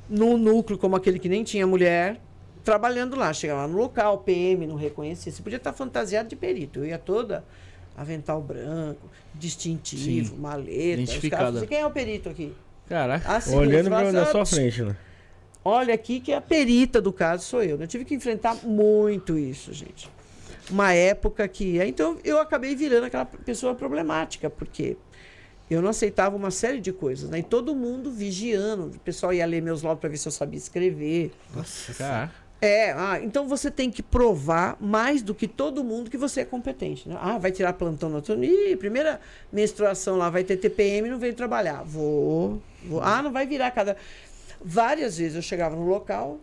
num 0.10 0.38
núcleo 0.38 0.78
como 0.78 0.96
aquele 0.98 1.18
que 1.20 1.30
nem 1.30 1.44
tinha 1.44 1.66
mulher, 1.66 2.20
trabalhando 2.66 3.16
lá. 3.16 3.32
Chegava 3.32 3.62
lá 3.62 3.68
no 3.70 3.78
local, 3.78 4.18
PM, 4.20 4.68
não 4.68 4.76
reconhecia. 4.76 5.32
Você 5.32 5.42
podia 5.42 5.56
estar 5.58 5.72
fantasiado 5.72 6.28
de 6.28 6.36
perito. 6.36 6.80
Eu 6.80 6.86
ia 6.88 6.98
toda 7.00 7.46
avental 7.96 8.42
branco, 8.42 9.10
distintivo, 9.34 10.36
Sim. 10.36 10.42
maleta. 10.42 10.68
Os 10.72 10.80
caras 10.80 11.00
Identificada. 11.10 11.58
assim, 11.60 11.68
Quem 11.68 11.78
é 11.80 11.86
o 11.86 11.92
perito 11.92 12.28
aqui? 12.30 12.54
Caraca. 12.90 13.36
Assim, 13.36 13.56
Olhando 13.56 13.88
pra, 13.88 14.00
falavam 14.00 14.12
na 14.12 14.22
assim, 14.24 14.32
sua 14.32 14.42
"Ah, 14.42 14.46
frente, 14.46 14.82
né? 14.84 14.98
Olha 15.64 15.94
aqui 15.94 16.20
que 16.20 16.34
a 16.34 16.42
perita 16.42 17.00
do 17.00 17.14
caso 17.14 17.44
sou 17.44 17.64
eu. 17.64 17.78
né? 17.78 17.84
Eu 17.84 17.88
tive 17.88 18.06
que 18.06 18.16
enfrentar 18.16 18.56
muito 18.64 19.38
isso, 19.38 19.72
gente. 19.74 20.10
Uma 20.70 20.94
época 20.94 21.48
que. 21.48 21.80
Então 21.84 22.18
eu 22.24 22.40
acabei 22.40 22.76
virando 22.76 23.06
aquela 23.06 23.26
pessoa 23.26 23.76
problemática, 23.76 24.50
porque 24.50 24.98
eu 25.70 25.82
não 25.82 25.90
aceitava 25.90 26.36
uma 26.36 26.52
série 26.52 26.80
de 26.80 26.92
coisas, 26.92 27.30
né? 27.30 27.40
E 27.40 27.44
todo 27.44 27.76
mundo 27.76 28.12
vigiando. 28.12 28.88
O 28.88 29.00
pessoal 29.00 29.34
ia 29.34 29.46
ler 29.46 29.62
meus 29.62 29.84
laudos 29.84 30.02
para 30.02 30.10
ver 30.10 30.18
se 30.18 30.28
eu 30.28 30.32
sabia 30.32 30.58
escrever. 30.58 31.32
Caraca. 31.98 32.42
É, 32.62 32.92
ah, 32.92 33.20
então 33.24 33.48
você 33.48 33.72
tem 33.72 33.90
que 33.90 34.04
provar 34.04 34.78
mais 34.80 35.24
do 35.24 35.34
que 35.34 35.48
todo 35.48 35.84
mundo 35.84 36.12
que 36.12 36.18
você 36.18 36.42
é 36.42 36.46
competente. 36.46 37.10
Né? 37.10 37.18
Ah, 37.20 37.40
vai 37.40 37.52
tirar 37.52 37.74
plantão 37.74 38.08
no 38.08 38.18
outro. 38.18 38.42
Ih, 38.44 38.76
primeira 38.76 39.20
menstruação 39.52 40.16
lá, 40.16 40.30
vai 40.30 40.44
ter 40.44 40.58
TPM 40.58 41.10
não 41.10 41.18
veio 41.18 41.34
trabalhar. 41.34 41.82
Vou, 41.84 42.62
vou. 42.86 43.02
Ah, 43.02 43.24
não 43.24 43.32
vai 43.32 43.48
virar 43.48 43.72
cada. 43.72 43.98
Várias 44.64 45.18
vezes 45.18 45.36
eu 45.36 45.42
chegava 45.42 45.76
no 45.76 45.86
local 45.86 46.40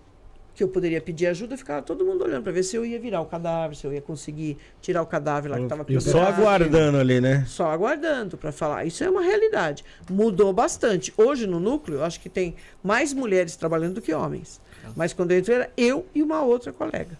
que 0.55 0.65
eu 0.65 0.69
poderia 0.69 1.01
pedir 1.01 1.29
ajuda, 1.29 1.57
ficava 1.57 1.81
todo 1.83 2.05
mundo 2.05 2.25
olhando 2.25 2.43
para 2.43 2.51
ver 2.51 2.65
se 2.65 2.75
eu 2.75 2.85
ia 2.85 2.99
virar 2.99 3.21
o 3.21 3.27
cadáver, 3.27 3.77
se 3.77 3.87
eu 3.87 3.93
ia 3.93 4.01
conseguir 4.03 4.59
tirar 4.83 5.03
o 5.03 5.07
cadáver 5.07 5.49
lá 5.49 5.57
que 5.57 5.63
estava 5.63 5.85
Eu 5.89 6.01
só 6.01 6.23
aguardando 6.25 6.99
ali, 6.99 7.21
né? 7.21 7.45
só 7.47 7.71
aguardando 7.71 8.37
para 8.37 8.51
falar. 8.51 8.85
Isso 8.85 9.05
é 9.05 9.09
uma 9.09 9.23
realidade. 9.23 9.85
Mudou 10.11 10.53
bastante. 10.53 11.15
Hoje 11.17 11.47
no 11.47 11.61
núcleo, 11.61 11.99
eu 11.99 12.05
acho 12.05 12.19
que 12.19 12.29
tem 12.29 12.57
mais 12.83 13.13
mulheres 13.15 13.55
trabalhando 13.55 13.95
do 13.95 14.03
que 14.03 14.13
homens. 14.13 14.61
Mas 14.97 15.13
quando 15.13 15.31
eu 15.31 15.39
entrei, 15.39 15.59
era 15.59 15.71
eu 15.77 16.05
e 16.13 16.25
uma 16.25 16.43
outra 16.43 16.73
colega. 16.73 17.17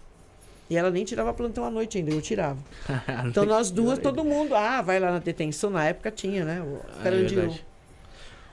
E 0.69 0.75
ela 0.75 0.91
nem 0.91 1.05
tirava 1.05 1.33
plantão 1.33 1.63
à 1.63 1.71
noite 1.71 1.97
ainda, 1.97 2.11
eu 2.11 2.21
tirava. 2.21 2.59
Então 3.25 3.45
nós 3.45 3.71
duas, 3.71 3.97
todo 3.99 4.23
mundo, 4.23 4.53
ah, 4.53 4.81
vai 4.81 4.99
lá 4.99 5.11
na 5.11 5.19
detenção. 5.19 5.69
Na 5.69 5.85
época 5.85 6.11
tinha, 6.11 6.43
né? 6.43 6.61
O 6.61 6.81
Ah, 6.99 7.07
é. 7.07 7.59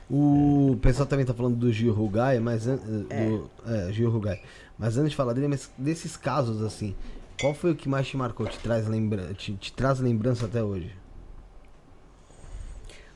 O 0.09 0.77
pessoal 0.81 1.05
também 1.05 1.25
tá 1.25 1.33
falando 1.33 1.55
do 1.57 1.71
Gil 1.71 1.93
Rugai, 1.93 2.39
mas 2.39 2.65
an- 2.67 2.79
É. 3.09 3.25
do 3.25 3.49
é, 3.65 3.91
Gil 3.91 4.09
Rugai. 4.09 4.41
Mas 4.79 4.97
antes 4.97 5.11
de 5.11 5.15
falar 5.17 5.33
dele, 5.33 5.47
mas 5.49 5.69
desses 5.77 6.15
casos 6.15 6.61
assim, 6.63 6.95
qual 7.41 7.53
foi 7.53 7.71
o 7.71 7.75
que 7.75 7.89
mais 7.89 8.07
te 8.07 8.15
marcou, 8.15 8.45
te 8.47 8.57
traz 8.59 8.87
lembra, 8.87 9.33
te, 9.33 9.53
te 9.55 9.73
traz 9.73 9.99
lembrança 9.99 10.45
até 10.45 10.63
hoje? 10.63 10.91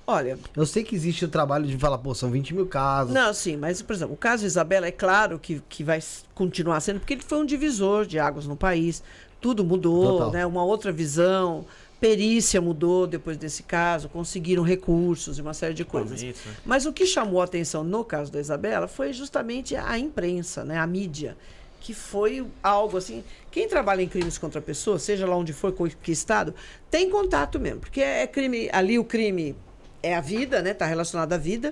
Olha, 0.06 0.38
Eu 0.58 0.66
sei 0.66 0.84
que 0.84 0.94
existe 0.96 1.24
o 1.24 1.28
trabalho 1.30 1.66
de 1.66 1.78
falar, 1.78 1.98
pô, 2.00 2.14
são 2.14 2.30
20 2.32 2.54
mil 2.54 2.66
casos. 2.66 3.14
Não, 3.14 3.34
sim, 3.34 3.56
mas, 3.56 3.82
por 3.82 3.94
exemplo, 3.94 4.14
o 4.14 4.18
caso 4.18 4.46
Isabela 4.46 4.88
é 4.88 4.92
claro 4.92 5.40
que, 5.40 5.62
que 5.70 5.84
vai 5.84 6.00
continuar 6.36 6.80
sendo, 6.82 7.00
porque 7.00 7.14
ele 7.14 7.22
foi 7.22 7.38
um 7.38 7.46
divisor 7.46 8.06
de 8.06 8.20
águas 8.20 8.46
no 8.46 8.56
país. 8.58 9.02
Tudo 9.40 9.64
mudou, 9.64 10.18
Total. 10.18 10.32
né? 10.32 10.46
Uma 10.46 10.64
outra 10.66 10.92
visão. 10.92 11.66
Perícia 12.02 12.60
mudou 12.60 13.06
depois 13.06 13.38
desse 13.38 13.62
caso, 13.62 14.10
conseguiram 14.10 14.64
recursos 14.64 15.38
e 15.38 15.42
uma 15.42 15.54
série 15.54 15.76
de 15.76 15.86
coisas. 15.86 16.24
Né? 16.24 16.34
Mas 16.66 16.88
o 16.88 16.92
que 16.92 17.06
chamou 17.06 17.40
a 17.40 17.44
atenção 17.44 17.84
no 17.84 18.04
caso 18.04 18.32
da 18.32 18.40
Isabela 18.40 18.88
foi 18.88 19.14
justamente 19.14 19.76
a 19.76 20.00
imprensa, 20.00 20.66
né? 20.66 20.80
a 20.80 20.88
mídia, 20.88 21.38
que 21.80 21.94
foi 21.94 22.44
algo 22.64 22.98
assim. 22.98 23.24
Quem 23.52 23.68
trabalha 23.68 24.02
em 24.02 24.08
crimes 24.08 24.40
contra 24.40 24.58
a 24.58 24.64
pessoa, 24.64 24.98
seja 24.98 25.28
lá 25.28 25.38
onde 25.38 25.54
for, 25.54 25.72
que 26.02 26.12
estado, 26.12 26.56
tem 26.90 27.08
contato 27.08 27.60
mesmo, 27.60 27.82
porque 27.82 28.02
é 28.02 28.26
crime. 28.26 28.68
Ali 28.74 28.98
o 28.98 29.04
crime 29.04 29.56
é 30.02 30.16
a 30.16 30.22
vida, 30.22 30.60
né? 30.60 30.72
Está 30.72 30.88
relacionado 30.88 31.32
à 31.34 31.38
vida. 31.38 31.72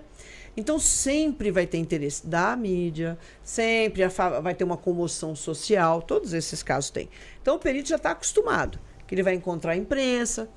Então 0.56 0.77
sempre 0.77 1.49
vai 1.49 1.66
ter 1.66 1.80
interesse 1.80 2.27
da 2.27 2.56
mídia, 2.56 3.17
sempre 3.43 4.03
vai 4.43 4.53
ter 4.53 4.64
uma 4.64 4.77
comoção 4.77 5.35
social, 5.35 6.03
todos 6.03 6.33
esses 6.33 6.61
casos 6.61 6.91
tem. 6.91 7.09
Então 7.41 7.56
o 7.56 7.59
perito 7.59 7.90
já 7.90 7.95
está 7.95 8.11
acostumado, 8.11 8.80
que 9.09 9.15
ele 9.15 9.23
vai 9.23 9.33
encontrar 9.33 9.71
a 9.71 9.75
imprensa, 9.75 10.47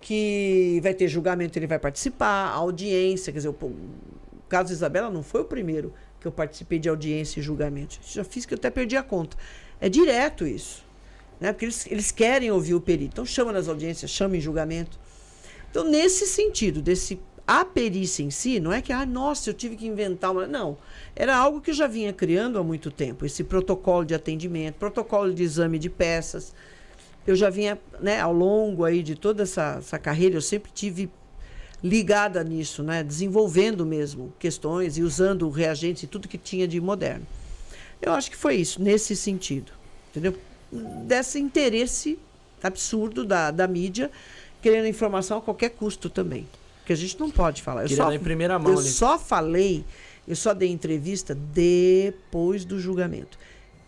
que 0.00 0.80
vai 0.82 0.92
ter 0.92 1.06
julgamento, 1.06 1.56
ele 1.56 1.68
vai 1.68 1.78
participar, 1.78 2.48
audiência, 2.48 3.32
quer 3.32 3.38
dizer, 3.38 3.48
o, 3.48 3.72
caso 4.48 4.72
Isabela 4.72 5.08
não 5.08 5.22
foi 5.22 5.42
o 5.42 5.44
primeiro 5.44 5.94
que 6.18 6.26
eu 6.26 6.32
participei 6.32 6.80
de 6.80 6.88
audiência 6.88 7.38
e 7.38 7.42
julgamento. 7.44 8.00
Já 8.04 8.24
fiz 8.24 8.44
que 8.44 8.54
eu 8.54 8.58
até 8.58 8.70
perdi 8.70 8.96
a 8.96 9.04
conta. 9.04 9.36
É 9.80 9.88
direto 9.88 10.44
isso. 10.44 10.84
Né? 11.38 11.52
Porque 11.52 11.64
eles, 11.64 11.86
eles 11.86 12.10
querem 12.10 12.50
ouvir 12.50 12.74
o 12.74 12.80
perito. 12.80 13.12
Então 13.12 13.24
chama 13.24 13.52
nas 13.52 13.68
audiências, 13.68 14.10
chama 14.10 14.36
em 14.36 14.40
julgamento. 14.40 14.98
Então, 15.70 15.84
nesse 15.84 16.26
sentido, 16.26 16.82
desse 16.82 17.20
a 17.46 17.64
perícia 17.64 18.24
em 18.24 18.30
si, 18.30 18.58
não 18.58 18.72
é 18.72 18.82
que, 18.82 18.92
ah, 18.92 19.06
nossa, 19.06 19.48
eu 19.50 19.54
tive 19.54 19.76
que 19.76 19.86
inventar 19.86 20.32
uma. 20.32 20.44
Não. 20.48 20.76
Era 21.14 21.36
algo 21.36 21.60
que 21.60 21.70
eu 21.70 21.74
já 21.74 21.86
vinha 21.86 22.12
criando 22.12 22.58
há 22.58 22.64
muito 22.64 22.90
tempo. 22.90 23.24
Esse 23.24 23.44
protocolo 23.44 24.04
de 24.04 24.12
atendimento, 24.12 24.74
protocolo 24.74 25.32
de 25.32 25.44
exame 25.44 25.78
de 25.78 25.88
peças. 25.88 26.52
Eu 27.26 27.36
já 27.36 27.50
vinha, 27.50 27.78
né, 28.00 28.20
ao 28.20 28.32
longo 28.32 28.84
aí 28.84 29.02
de 29.02 29.14
toda 29.14 29.44
essa, 29.44 29.76
essa 29.78 29.98
carreira, 29.98 30.36
eu 30.36 30.42
sempre 30.42 30.70
tive 30.72 31.08
ligada 31.82 32.42
nisso, 32.44 32.82
né, 32.82 33.02
desenvolvendo 33.02 33.84
mesmo 33.84 34.32
questões 34.38 34.96
e 34.96 35.02
usando 35.02 35.48
reagentes 35.50 36.04
e 36.04 36.06
tudo 36.06 36.28
que 36.28 36.38
tinha 36.38 36.66
de 36.66 36.80
moderno. 36.80 37.26
Eu 38.00 38.12
acho 38.12 38.30
que 38.30 38.36
foi 38.36 38.56
isso, 38.56 38.82
nesse 38.82 39.14
sentido. 39.14 39.72
Entendeu? 40.10 40.36
Desse 41.06 41.38
interesse 41.38 42.18
absurdo 42.62 43.24
da, 43.24 43.50
da 43.50 43.66
mídia, 43.66 44.10
querendo 44.60 44.86
informação 44.86 45.38
a 45.38 45.40
qualquer 45.40 45.70
custo 45.70 46.08
também. 46.08 46.46
Que 46.84 46.92
a 46.92 46.96
gente 46.96 47.18
não 47.18 47.30
pode 47.30 47.62
falar. 47.62 47.82
Eu 47.82 47.88
Queria 47.88 48.04
só, 48.04 48.12
em 48.12 48.18
primeira 48.18 48.58
mão 48.58 48.72
eu 48.72 48.78
ali. 48.78 48.88
só 48.88 49.18
falei, 49.18 49.84
eu 50.26 50.34
só 50.36 50.52
dei 50.52 50.70
entrevista 50.70 51.34
depois 51.34 52.64
do 52.64 52.78
julgamento. 52.78 53.38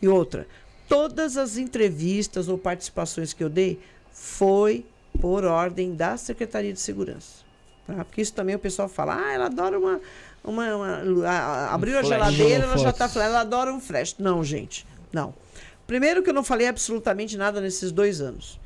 E 0.00 0.08
outra, 0.08 0.46
todas 0.88 1.36
as 1.36 1.56
entrevistas 1.56 2.48
ou 2.48 2.56
participações 2.58 3.32
que 3.32 3.42
eu 3.42 3.48
dei 3.48 3.80
foi 4.12 4.84
por 5.20 5.44
ordem 5.44 5.94
da 5.94 6.16
Secretaria 6.16 6.72
de 6.72 6.80
Segurança. 6.80 7.44
Tá? 7.86 8.04
Porque 8.04 8.20
isso 8.22 8.32
também 8.32 8.54
o 8.54 8.58
pessoal 8.58 8.88
fala, 8.88 9.14
ah, 9.16 9.32
ela 9.32 9.46
adora 9.46 9.78
uma. 9.78 10.00
uma, 10.42 10.76
uma- 10.76 11.28
a- 11.28 11.74
abriu 11.74 11.98
a 11.98 12.02
flash. 12.02 12.08
geladeira, 12.34 12.64
ela 12.64 12.78
já 12.78 12.90
está 12.90 13.08
falando, 13.08 13.28
ela 13.28 13.40
adora 13.40 13.72
um 13.72 13.80
flash. 13.80 14.16
Não, 14.18 14.42
gente, 14.42 14.86
não. 15.12 15.34
Primeiro 15.86 16.22
que 16.22 16.30
eu 16.30 16.34
não 16.34 16.42
falei 16.44 16.66
absolutamente 16.66 17.36
nada 17.36 17.60
nesses 17.60 17.92
dois 17.92 18.20
anos. 18.20 18.58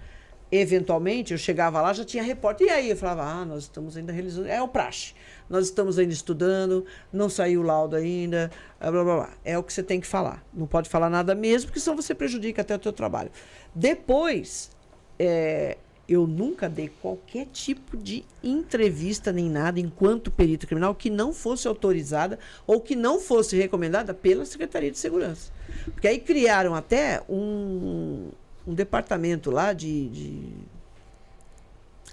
Eventualmente, 0.50 1.32
eu 1.32 1.38
chegava 1.38 1.80
lá, 1.82 1.92
já 1.92 2.04
tinha 2.04 2.22
repórter. 2.22 2.68
E 2.68 2.70
aí? 2.70 2.90
Eu 2.90 2.96
falava, 2.96 3.22
ah, 3.24 3.44
nós 3.44 3.64
estamos 3.64 3.96
ainda 3.96 4.12
realizando. 4.12 4.48
É 4.48 4.62
o 4.62 4.68
praxe. 4.68 5.14
Nós 5.48 5.66
estamos 5.66 5.98
ainda 5.98 6.12
estudando, 6.12 6.84
não 7.12 7.28
saiu 7.28 7.60
o 7.60 7.64
laudo 7.64 7.96
ainda, 7.96 8.50
blá, 8.78 8.90
blá, 8.90 9.04
blá. 9.04 9.30
É 9.44 9.56
o 9.58 9.62
que 9.62 9.72
você 9.72 9.82
tem 9.82 10.00
que 10.00 10.06
falar. 10.06 10.44
Não 10.52 10.66
pode 10.66 10.88
falar 10.88 11.08
nada 11.08 11.34
mesmo, 11.34 11.68
porque 11.68 11.80
senão 11.80 11.96
você 11.96 12.14
prejudica 12.14 12.62
até 12.62 12.74
o 12.74 12.78
teu 12.78 12.92
trabalho. 12.92 13.30
Depois, 13.74 14.70
é, 15.18 15.78
eu 16.08 16.26
nunca 16.26 16.70
dei 16.70 16.88
qualquer 16.88 17.46
tipo 17.46 17.94
de 17.94 18.24
entrevista 18.42 19.30
nem 19.30 19.50
nada 19.50 19.78
enquanto 19.78 20.30
perito 20.30 20.66
criminal 20.66 20.94
que 20.94 21.10
não 21.10 21.34
fosse 21.34 21.68
autorizada 21.68 22.38
ou 22.66 22.80
que 22.80 22.96
não 22.96 23.20
fosse 23.20 23.56
recomendada 23.56 24.14
pela 24.14 24.46
Secretaria 24.46 24.90
de 24.90 24.98
Segurança. 24.98 25.52
Porque 25.84 26.08
aí 26.08 26.18
criaram 26.18 26.74
até 26.74 27.22
um, 27.28 28.30
um 28.66 28.72
departamento 28.72 29.50
lá 29.50 29.74
de, 29.74 30.08
de 30.08 30.52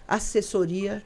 assessoria. 0.05 1.01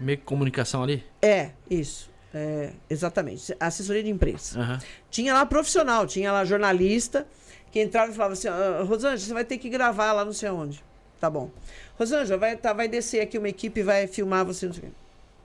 Meio 0.00 0.18
que 0.18 0.24
comunicação 0.24 0.82
ali? 0.82 1.04
É, 1.22 1.50
isso. 1.68 2.10
É, 2.32 2.70
exatamente. 2.88 3.54
Assessoria 3.58 4.02
de 4.02 4.08
imprensa. 4.10 4.58
Aham. 4.60 4.78
Tinha 5.10 5.34
lá 5.34 5.44
profissional, 5.44 6.06
tinha 6.06 6.32
lá 6.32 6.44
jornalista 6.44 7.26
que 7.72 7.80
entrava 7.80 8.10
e 8.10 8.14
falava 8.14 8.32
assim: 8.34 8.48
"Ah, 8.48 8.82
Rosângela, 8.86 9.18
você 9.18 9.32
vai 9.34 9.44
ter 9.44 9.58
que 9.58 9.68
gravar 9.68 10.12
lá 10.12 10.24
não 10.24 10.32
sei 10.32 10.48
onde. 10.50 10.82
Tá 11.20 11.28
bom. 11.28 11.50
Rosângela, 11.98 12.38
vai, 12.38 12.56
tá, 12.56 12.72
vai 12.72 12.88
descer 12.88 13.20
aqui 13.20 13.36
uma 13.36 13.48
equipe 13.48 13.80
e 13.80 13.82
vai 13.82 14.06
filmar 14.06 14.44
você. 14.44 14.66
Não 14.66 14.72
sei 14.72 14.84
o 14.84 14.86
quê. 14.86 14.92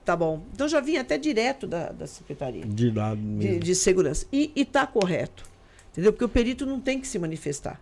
Tá 0.04 0.14
bom. 0.16 0.42
Então 0.54 0.68
já 0.68 0.80
vinha 0.80 1.00
até 1.00 1.18
direto 1.18 1.66
da, 1.66 1.90
da 1.90 2.06
secretaria 2.06 2.64
De 2.64 2.90
lado 2.92 3.16
de, 3.16 3.22
mesmo. 3.26 3.60
de 3.60 3.74
segurança. 3.74 4.24
E, 4.32 4.52
e 4.54 4.64
tá 4.64 4.86
correto. 4.86 5.44
Entendeu? 5.92 6.12
Porque 6.12 6.24
o 6.24 6.28
perito 6.28 6.64
não 6.64 6.80
tem 6.80 7.00
que 7.00 7.08
se 7.08 7.18
manifestar 7.18 7.80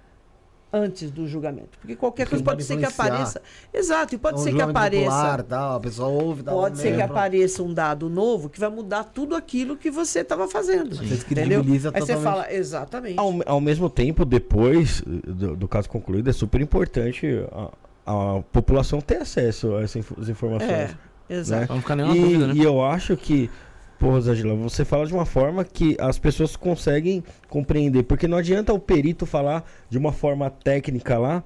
antes 0.76 1.10
do 1.10 1.26
julgamento. 1.28 1.78
Porque 1.80 1.94
qualquer 1.94 2.28
coisa 2.28 2.42
pode 2.44 2.56
pode 2.56 2.64
ser 2.64 2.76
que 2.78 2.84
apareça. 2.84 3.40
Exato, 3.72 4.14
e 4.14 4.18
pode 4.18 4.40
É 4.40 4.42
ser 4.42 4.54
que 4.54 4.60
apareça. 4.60 5.04
popular, 5.04 5.42
tal, 5.42 5.76
a 5.76 5.80
pessoa 5.80 6.08
ouve, 6.08 6.42
dá 6.42 6.50
Pode 6.52 6.74
um 6.78 6.82
ser 6.82 6.96
que 6.96 7.02
apareça 7.02 7.62
um 7.62 7.72
dado 7.72 8.08
novo 8.10 8.48
que 8.48 8.58
vai 8.58 8.68
mudar 8.68 9.04
tudo 9.04 9.36
aquilo 9.36 9.76
que 9.76 9.90
você 9.90 10.20
estava 10.20 10.48
fazendo. 10.48 10.96
Você 10.96 11.14
Entendeu? 11.30 11.60
Aí 11.94 12.00
você 12.00 12.16
fala, 12.16 12.52
exatamente. 12.52 13.18
Ao, 13.18 13.32
ao 13.46 13.60
mesmo 13.60 13.88
tempo, 13.88 14.24
depois 14.24 15.00
do, 15.06 15.56
do 15.56 15.68
caso 15.68 15.88
concluído, 15.88 16.28
é 16.28 16.32
super 16.32 16.60
importante 16.60 17.26
a, 17.52 17.70
a 18.38 18.42
população 18.52 19.00
ter 19.00 19.18
acesso 19.18 19.76
a 19.76 19.82
essas 19.82 19.96
info- 19.96 20.16
as 20.20 20.28
informações. 20.28 20.70
É, 20.70 20.90
exato. 21.28 21.66
Pra 21.66 21.74
não 21.76 21.82
ficar 21.82 21.96
nenhuma 21.96 22.16
E, 22.16 22.20
dúvida, 22.20 22.46
né? 22.48 22.54
e 22.56 22.62
eu 22.64 22.82
acho 22.84 23.16
que 23.16 23.48
Pô, 23.98 24.10
Rosângela, 24.10 24.54
você 24.54 24.84
fala 24.84 25.06
de 25.06 25.14
uma 25.14 25.24
forma 25.24 25.64
que 25.64 25.96
as 26.00 26.18
pessoas 26.18 26.56
conseguem 26.56 27.22
compreender, 27.48 28.02
porque 28.02 28.26
não 28.28 28.36
adianta 28.38 28.72
o 28.72 28.78
perito 28.78 29.24
falar 29.24 29.64
de 29.88 29.96
uma 29.96 30.12
forma 30.12 30.50
técnica 30.50 31.18
lá 31.18 31.42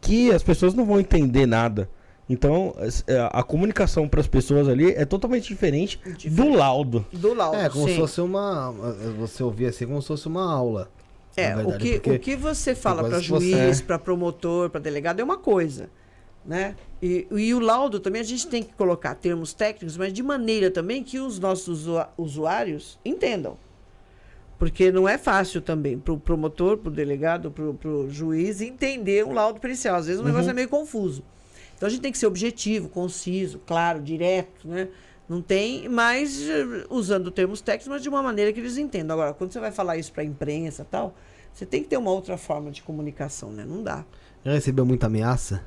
que 0.00 0.30
as 0.32 0.42
pessoas 0.42 0.74
não 0.74 0.84
vão 0.84 0.98
entender 1.00 1.46
nada. 1.46 1.88
Então, 2.28 2.74
é, 3.06 3.28
a 3.32 3.42
comunicação 3.42 4.08
para 4.08 4.20
as 4.20 4.26
pessoas 4.26 4.68
ali 4.68 4.90
é 4.92 5.04
totalmente 5.04 5.48
diferente, 5.48 6.00
do 6.30 6.50
laudo. 6.50 7.04
Do 7.12 7.34
laudo, 7.34 7.56
É, 7.56 7.68
como 7.68 7.86
sim. 7.86 7.94
se 7.94 8.00
fosse 8.00 8.20
uma. 8.20 8.72
Você 9.18 9.42
ouvia 9.42 9.68
assim 9.68 9.86
como 9.86 10.00
se 10.00 10.08
fosse 10.08 10.26
uma 10.28 10.50
aula. 10.52 10.90
É, 11.36 11.50
na 11.54 11.62
o 11.62 11.70
verdade, 11.70 12.00
que, 12.00 12.10
o 12.10 12.18
que 12.18 12.36
você 12.36 12.74
fala 12.74 13.02
para 13.04 13.18
você- 13.18 13.22
juiz, 13.22 13.80
para 13.80 13.98
promotor, 13.98 14.70
para 14.70 14.80
delegado 14.80 15.20
é 15.20 15.24
uma 15.24 15.38
coisa, 15.38 15.88
né? 16.44 16.74
E, 17.00 17.26
e 17.30 17.54
o 17.54 17.60
laudo 17.60 18.00
também 18.00 18.20
a 18.20 18.24
gente 18.24 18.46
tem 18.48 18.62
que 18.62 18.72
colocar 18.74 19.14
termos 19.14 19.52
técnicos, 19.52 19.96
mas 19.96 20.12
de 20.12 20.22
maneira 20.22 20.70
também 20.70 21.02
que 21.02 21.18
os 21.18 21.38
nossos 21.38 21.86
usuários 22.16 22.98
entendam. 23.04 23.56
Porque 24.58 24.92
não 24.92 25.08
é 25.08 25.18
fácil 25.18 25.60
também 25.60 25.98
para 25.98 26.12
o 26.12 26.20
promotor, 26.20 26.78
para 26.78 26.88
o 26.88 26.92
delegado, 26.92 27.50
para 27.50 27.88
o 27.88 28.08
juiz 28.08 28.60
entender 28.60 29.24
um 29.26 29.32
laudo 29.32 29.58
pericial. 29.58 29.96
Às 29.96 30.06
vezes 30.06 30.20
o 30.20 30.24
negócio 30.24 30.50
é 30.50 30.52
meio 30.52 30.68
confuso. 30.68 31.24
Então 31.76 31.88
a 31.88 31.90
gente 31.90 32.00
tem 32.00 32.12
que 32.12 32.18
ser 32.18 32.26
objetivo, 32.26 32.88
conciso, 32.88 33.60
claro, 33.66 34.00
direto, 34.00 34.68
né? 34.68 34.88
Não 35.28 35.42
tem, 35.42 35.88
mas 35.88 36.48
eh, 36.48 36.86
usando 36.90 37.30
termos 37.30 37.60
técnicos, 37.60 37.88
mas 37.88 38.02
de 38.02 38.08
uma 38.08 38.22
maneira 38.22 38.52
que 38.52 38.60
eles 38.60 38.76
entendam. 38.76 39.14
Agora, 39.14 39.34
quando 39.34 39.52
você 39.52 39.58
vai 39.58 39.72
falar 39.72 39.96
isso 39.96 40.12
para 40.12 40.22
a 40.22 40.26
imprensa 40.26 40.86
tal, 40.88 41.16
você 41.52 41.66
tem 41.66 41.82
que 41.82 41.88
ter 41.88 41.96
uma 41.96 42.10
outra 42.10 42.36
forma 42.36 42.70
de 42.70 42.82
comunicação, 42.82 43.50
né? 43.50 43.64
Não 43.64 43.82
dá. 43.82 44.04
Já 44.44 44.52
recebeu 44.52 44.86
muita 44.86 45.06
ameaça? 45.06 45.64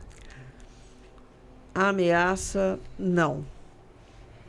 A 1.75 1.89
ameaça, 1.89 2.79
não. 2.97 3.45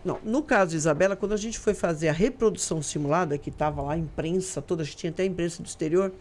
Não, 0.04 0.20
no 0.22 0.44
caso 0.44 0.70
de 0.70 0.76
Isabela, 0.76 1.16
quando 1.16 1.32
a 1.32 1.36
gente 1.36 1.58
foi 1.58 1.74
fazer 1.74 2.08
a 2.08 2.12
reprodução 2.12 2.80
simulada, 2.80 3.36
que 3.36 3.50
estava 3.50 3.82
lá 3.82 3.94
a 3.94 3.98
imprensa 3.98 4.62
toda, 4.62 4.84
acho 4.84 4.92
que 4.92 4.98
tinha 4.98 5.10
até 5.10 5.24
a 5.24 5.26
imprensa 5.26 5.60
do 5.60 5.66
exterior, 5.66 6.12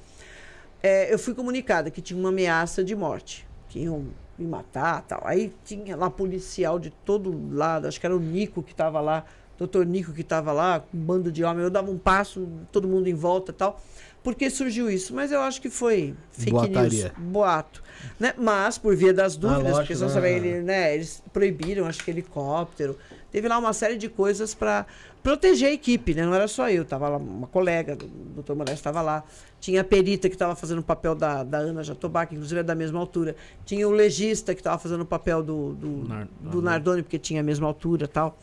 é, 0.82 1.14
eu 1.14 1.20
fui 1.20 1.36
comunicada 1.36 1.92
que 1.92 2.02
tinha 2.02 2.20
uma 2.20 2.30
ameaça 2.30 2.84
de 2.84 2.96
morte, 2.96 3.48
que 3.70 3.82
iam 3.82 4.08
me 4.36 4.48
matar 4.48 5.04
tal. 5.04 5.22
Aí 5.24 5.54
tinha 5.64 5.96
lá 5.96 6.10
policial 6.10 6.80
de 6.80 6.90
todo 6.90 7.56
lado, 7.56 7.88
acho 7.88 8.00
que 8.00 8.06
era 8.08 8.16
o 8.16 8.20
Nico 8.20 8.64
que 8.64 8.72
estava 8.72 9.00
lá, 9.00 9.26
doutor 9.60 9.86
Nico 9.86 10.12
que 10.12 10.22
estava 10.22 10.52
lá, 10.52 10.84
um 10.92 10.98
bando 10.98 11.32
de 11.32 11.44
homens, 11.44 11.66
eu 11.66 11.70
dava 11.70 11.92
um 11.92 12.00
passo, 12.00 12.50
todo 12.72 12.88
mundo 12.88 13.08
em 13.08 13.14
volta 13.14 13.54
tal. 13.54 13.80
Por 14.26 14.34
que 14.36 14.50
surgiu 14.50 14.90
isso? 14.90 15.14
Mas 15.14 15.32
eu 15.32 15.40
acho 15.40 15.62
que 15.62 15.70
foi 15.70 16.16
fake 16.32 16.52
Boataria. 16.52 17.14
news, 17.18 17.30
boato. 17.32 17.82
Né? 18.20 18.34
Mas, 18.38 18.78
por 18.78 18.96
via 18.96 19.14
das 19.14 19.38
dúvidas, 19.38 19.64
lógico, 19.64 19.80
porque 19.82 19.94
senão 19.96 20.08
né? 20.08 20.14
você 20.16 20.20
vai, 20.20 20.34
ele, 20.34 20.62
né, 20.62 20.96
eles 20.96 21.24
proibiram, 21.32 21.86
acho 21.86 22.04
que 22.04 22.10
helicóptero. 22.10 22.98
Teve 23.32 23.48
lá 23.48 23.58
uma 23.60 23.72
série 23.72 23.98
de 23.98 24.10
coisas 24.10 24.54
para 24.56 24.86
proteger 25.22 25.70
a 25.70 25.72
equipe, 25.74 26.14
né? 26.16 26.26
Não 26.26 26.34
era 26.34 26.48
só 26.48 26.70
eu, 26.70 26.84
tava 26.84 27.08
lá 27.08 27.18
uma 27.18 27.46
colega, 27.48 27.96
o 28.38 28.42
Dr. 28.42 28.54
Moraes 28.56 28.80
estava 28.80 29.02
lá. 29.02 29.24
Tinha 29.60 29.82
a 29.82 29.84
perita 29.84 30.28
que 30.28 30.36
estava 30.36 30.56
fazendo 30.56 30.80
o 30.80 30.84
papel 30.84 31.14
da, 31.16 31.44
da 31.44 31.60
Ana 31.60 31.84
Jatobá, 31.84 32.26
que 32.26 32.34
inclusive 32.34 32.60
é 32.62 32.64
da 32.64 32.74
mesma 32.76 33.00
altura. 33.00 33.36
Tinha 33.66 33.88
o 33.88 33.92
legista 33.92 34.56
que 34.56 34.60
estava 34.60 34.80
fazendo 34.80 35.02
o 35.02 35.06
papel 35.06 35.44
do, 35.44 35.74
do, 35.74 36.08
Nar- 36.08 36.28
do 36.42 36.62
Nardoni, 36.64 37.04
porque 37.04 37.20
tinha 37.20 37.42
a 37.42 37.44
mesma 37.44 37.68
altura 37.68 38.06
e 38.06 38.08
tal. 38.08 38.38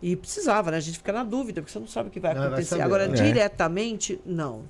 E 0.00 0.14
precisava, 0.14 0.70
né? 0.70 0.76
A 0.76 0.80
gente 0.80 0.98
fica 0.98 1.12
na 1.12 1.24
dúvida, 1.24 1.60
porque 1.60 1.72
você 1.72 1.80
não 1.80 1.88
sabe 1.88 2.08
o 2.08 2.12
que 2.12 2.20
vai 2.20 2.32
Não, 2.34 2.40
vai 2.40 2.48
acontecer. 2.50 2.68
saber, 2.70 2.82
Agora, 2.82 3.08
né? 3.08 3.14
diretamente, 3.16 4.20
não. 4.24 4.62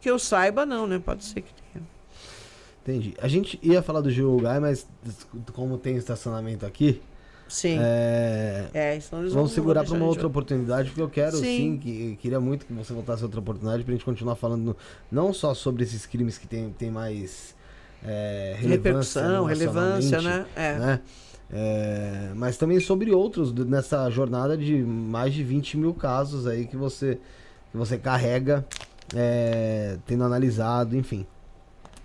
Que 0.00 0.10
eu 0.10 0.18
saiba, 0.18 0.64
não, 0.64 0.86
né? 0.86 0.98
Pode 1.04 1.24
ser 1.24 1.40
que 1.42 1.52
tenha. 1.72 1.84
Entendi. 2.82 3.14
A 3.20 3.28
gente 3.28 3.58
ia 3.62 3.82
falar 3.82 4.00
do 4.00 4.10
Gil 4.10 4.36
Gai, 4.38 4.60
mas 4.60 4.86
como 5.52 5.76
tem 5.76 5.96
estacionamento 5.96 6.64
aqui, 6.64 7.02
Sim. 7.48 7.76
é, 7.80 8.68
É, 8.72 9.00
senão 9.00 9.22
eles 9.22 9.34
vamos 9.34 9.52
segurar 9.52 9.84
para 9.84 9.92
uma 9.94 10.04
a 10.04 10.08
outra 10.08 10.22
gente- 10.22 10.30
oportunidade, 10.30 10.88
porque 10.88 11.02
eu 11.02 11.08
quero 11.10 11.36
sim, 11.36 11.72
Sim. 11.72 11.78
que, 11.78 12.16
queria 12.20 12.40
muito 12.40 12.64
que 12.64 12.72
você 12.72 12.92
voltasse 12.94 13.22
a 13.22 13.26
outra 13.26 13.40
oportunidade 13.40 13.84
pra 13.84 13.92
gente 13.92 14.04
continuar 14.04 14.36
falando 14.36 14.74
não 15.12 15.32
só 15.34 15.52
sobre 15.52 15.82
esses 15.82 16.06
crimes 16.06 16.38
que 16.38 16.46
tem, 16.46 16.70
tem 16.70 16.90
mais 16.90 17.54
é, 18.04 18.56
Repercussão, 18.58 19.44
relevância, 19.44 20.22
né? 20.22 20.46
É. 20.56 20.78
né? 20.78 21.00
É, 21.50 22.30
mas 22.36 22.56
também 22.58 22.78
sobre 22.78 23.10
outros 23.12 23.52
nessa 23.52 24.08
jornada 24.10 24.56
de 24.56 24.76
mais 24.82 25.32
de 25.34 25.42
20 25.42 25.76
mil 25.78 25.92
casos 25.94 26.46
aí 26.46 26.66
que 26.66 26.76
você, 26.76 27.18
que 27.70 27.76
você 27.76 27.96
carrega, 27.98 28.64
é, 29.14 29.96
tendo 30.06 30.24
analisado, 30.24 30.96
enfim. 30.96 31.26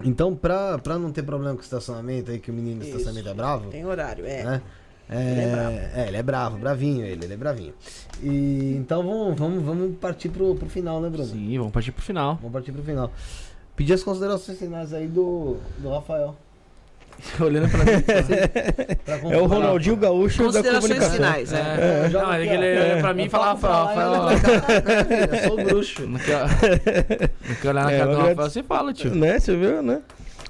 Então, 0.03 0.35
pra, 0.35 0.77
pra 0.79 0.97
não 0.97 1.11
ter 1.11 1.23
problema 1.23 1.53
com 1.55 1.61
o 1.61 1.63
estacionamento 1.63 2.31
aí, 2.31 2.39
que 2.39 2.51
o 2.51 2.53
menino 2.53 2.79
do 2.81 2.85
estacionamento 2.85 3.29
é 3.29 3.33
bravo, 3.33 3.69
Tem 3.69 3.85
horário, 3.85 4.25
é. 4.25 4.43
né? 4.43 4.61
É, 5.09 5.31
Ele 5.31 5.41
é 5.41 5.51
bravo. 5.51 5.71
é, 5.75 6.07
ele 6.07 6.17
é 6.17 6.23
bravo, 6.23 6.57
bravinho 6.57 7.05
ele, 7.05 7.25
ele 7.25 7.33
é 7.33 7.37
bravinho. 7.37 7.73
E, 8.21 8.75
então 8.77 9.03
vamos, 9.03 9.37
vamos, 9.37 9.63
vamos 9.63 9.97
partir 9.97 10.29
pro, 10.29 10.55
pro 10.55 10.69
final, 10.69 11.01
né, 11.01 11.09
Bruno? 11.09 11.25
Sim, 11.27 11.57
vamos 11.57 11.73
partir 11.73 11.91
pro 11.91 12.01
final. 12.01 12.35
Vamos 12.37 12.53
partir 12.53 12.71
pro 12.71 12.81
final. 12.81 13.11
Pedir 13.75 13.93
as 13.93 14.03
considerações 14.03 14.57
finais 14.57 14.93
aí 14.93 15.07
do, 15.07 15.57
do 15.77 15.89
Rafael. 15.89 16.35
Olhando 17.39 17.69
pra 17.69 17.79
mim. 17.79 17.91
Pra 19.05 19.15
É 19.31 19.37
o. 19.37 19.45
Ronaldinho 19.45 19.95
Gaúcho 19.95 20.39
da 20.39 20.45
Considerações 20.45 20.81
comunicação. 20.83 21.15
finais, 21.15 21.53
é. 21.53 22.05
É, 22.05 22.09
joga 22.09 22.25
não, 22.25 22.33
é 22.33 22.37
aqui, 22.37 22.49
ó. 22.49 22.53
ele 22.53 22.81
olha 22.81 23.01
pra 23.01 23.13
mim 23.13 23.23
e 23.23 23.29
fala, 23.29 23.45
Rafael, 23.53 23.85
Rafael. 23.85 24.23
né, 25.31 25.41
sou 25.47 25.63
bruxo. 25.63 26.07
Não 26.07 26.19
quer, 26.19 26.41
olhar 27.69 27.83
na 27.85 27.91
É, 27.91 27.99
cara 27.99 28.11
do 28.11 28.17
Rafael, 28.17 28.35
você 28.49 28.63
fala, 28.63 28.93
tio. 28.93 29.13
Né, 29.15 29.39
você 29.39 29.55
viu, 29.55 29.81
né? 29.81 30.01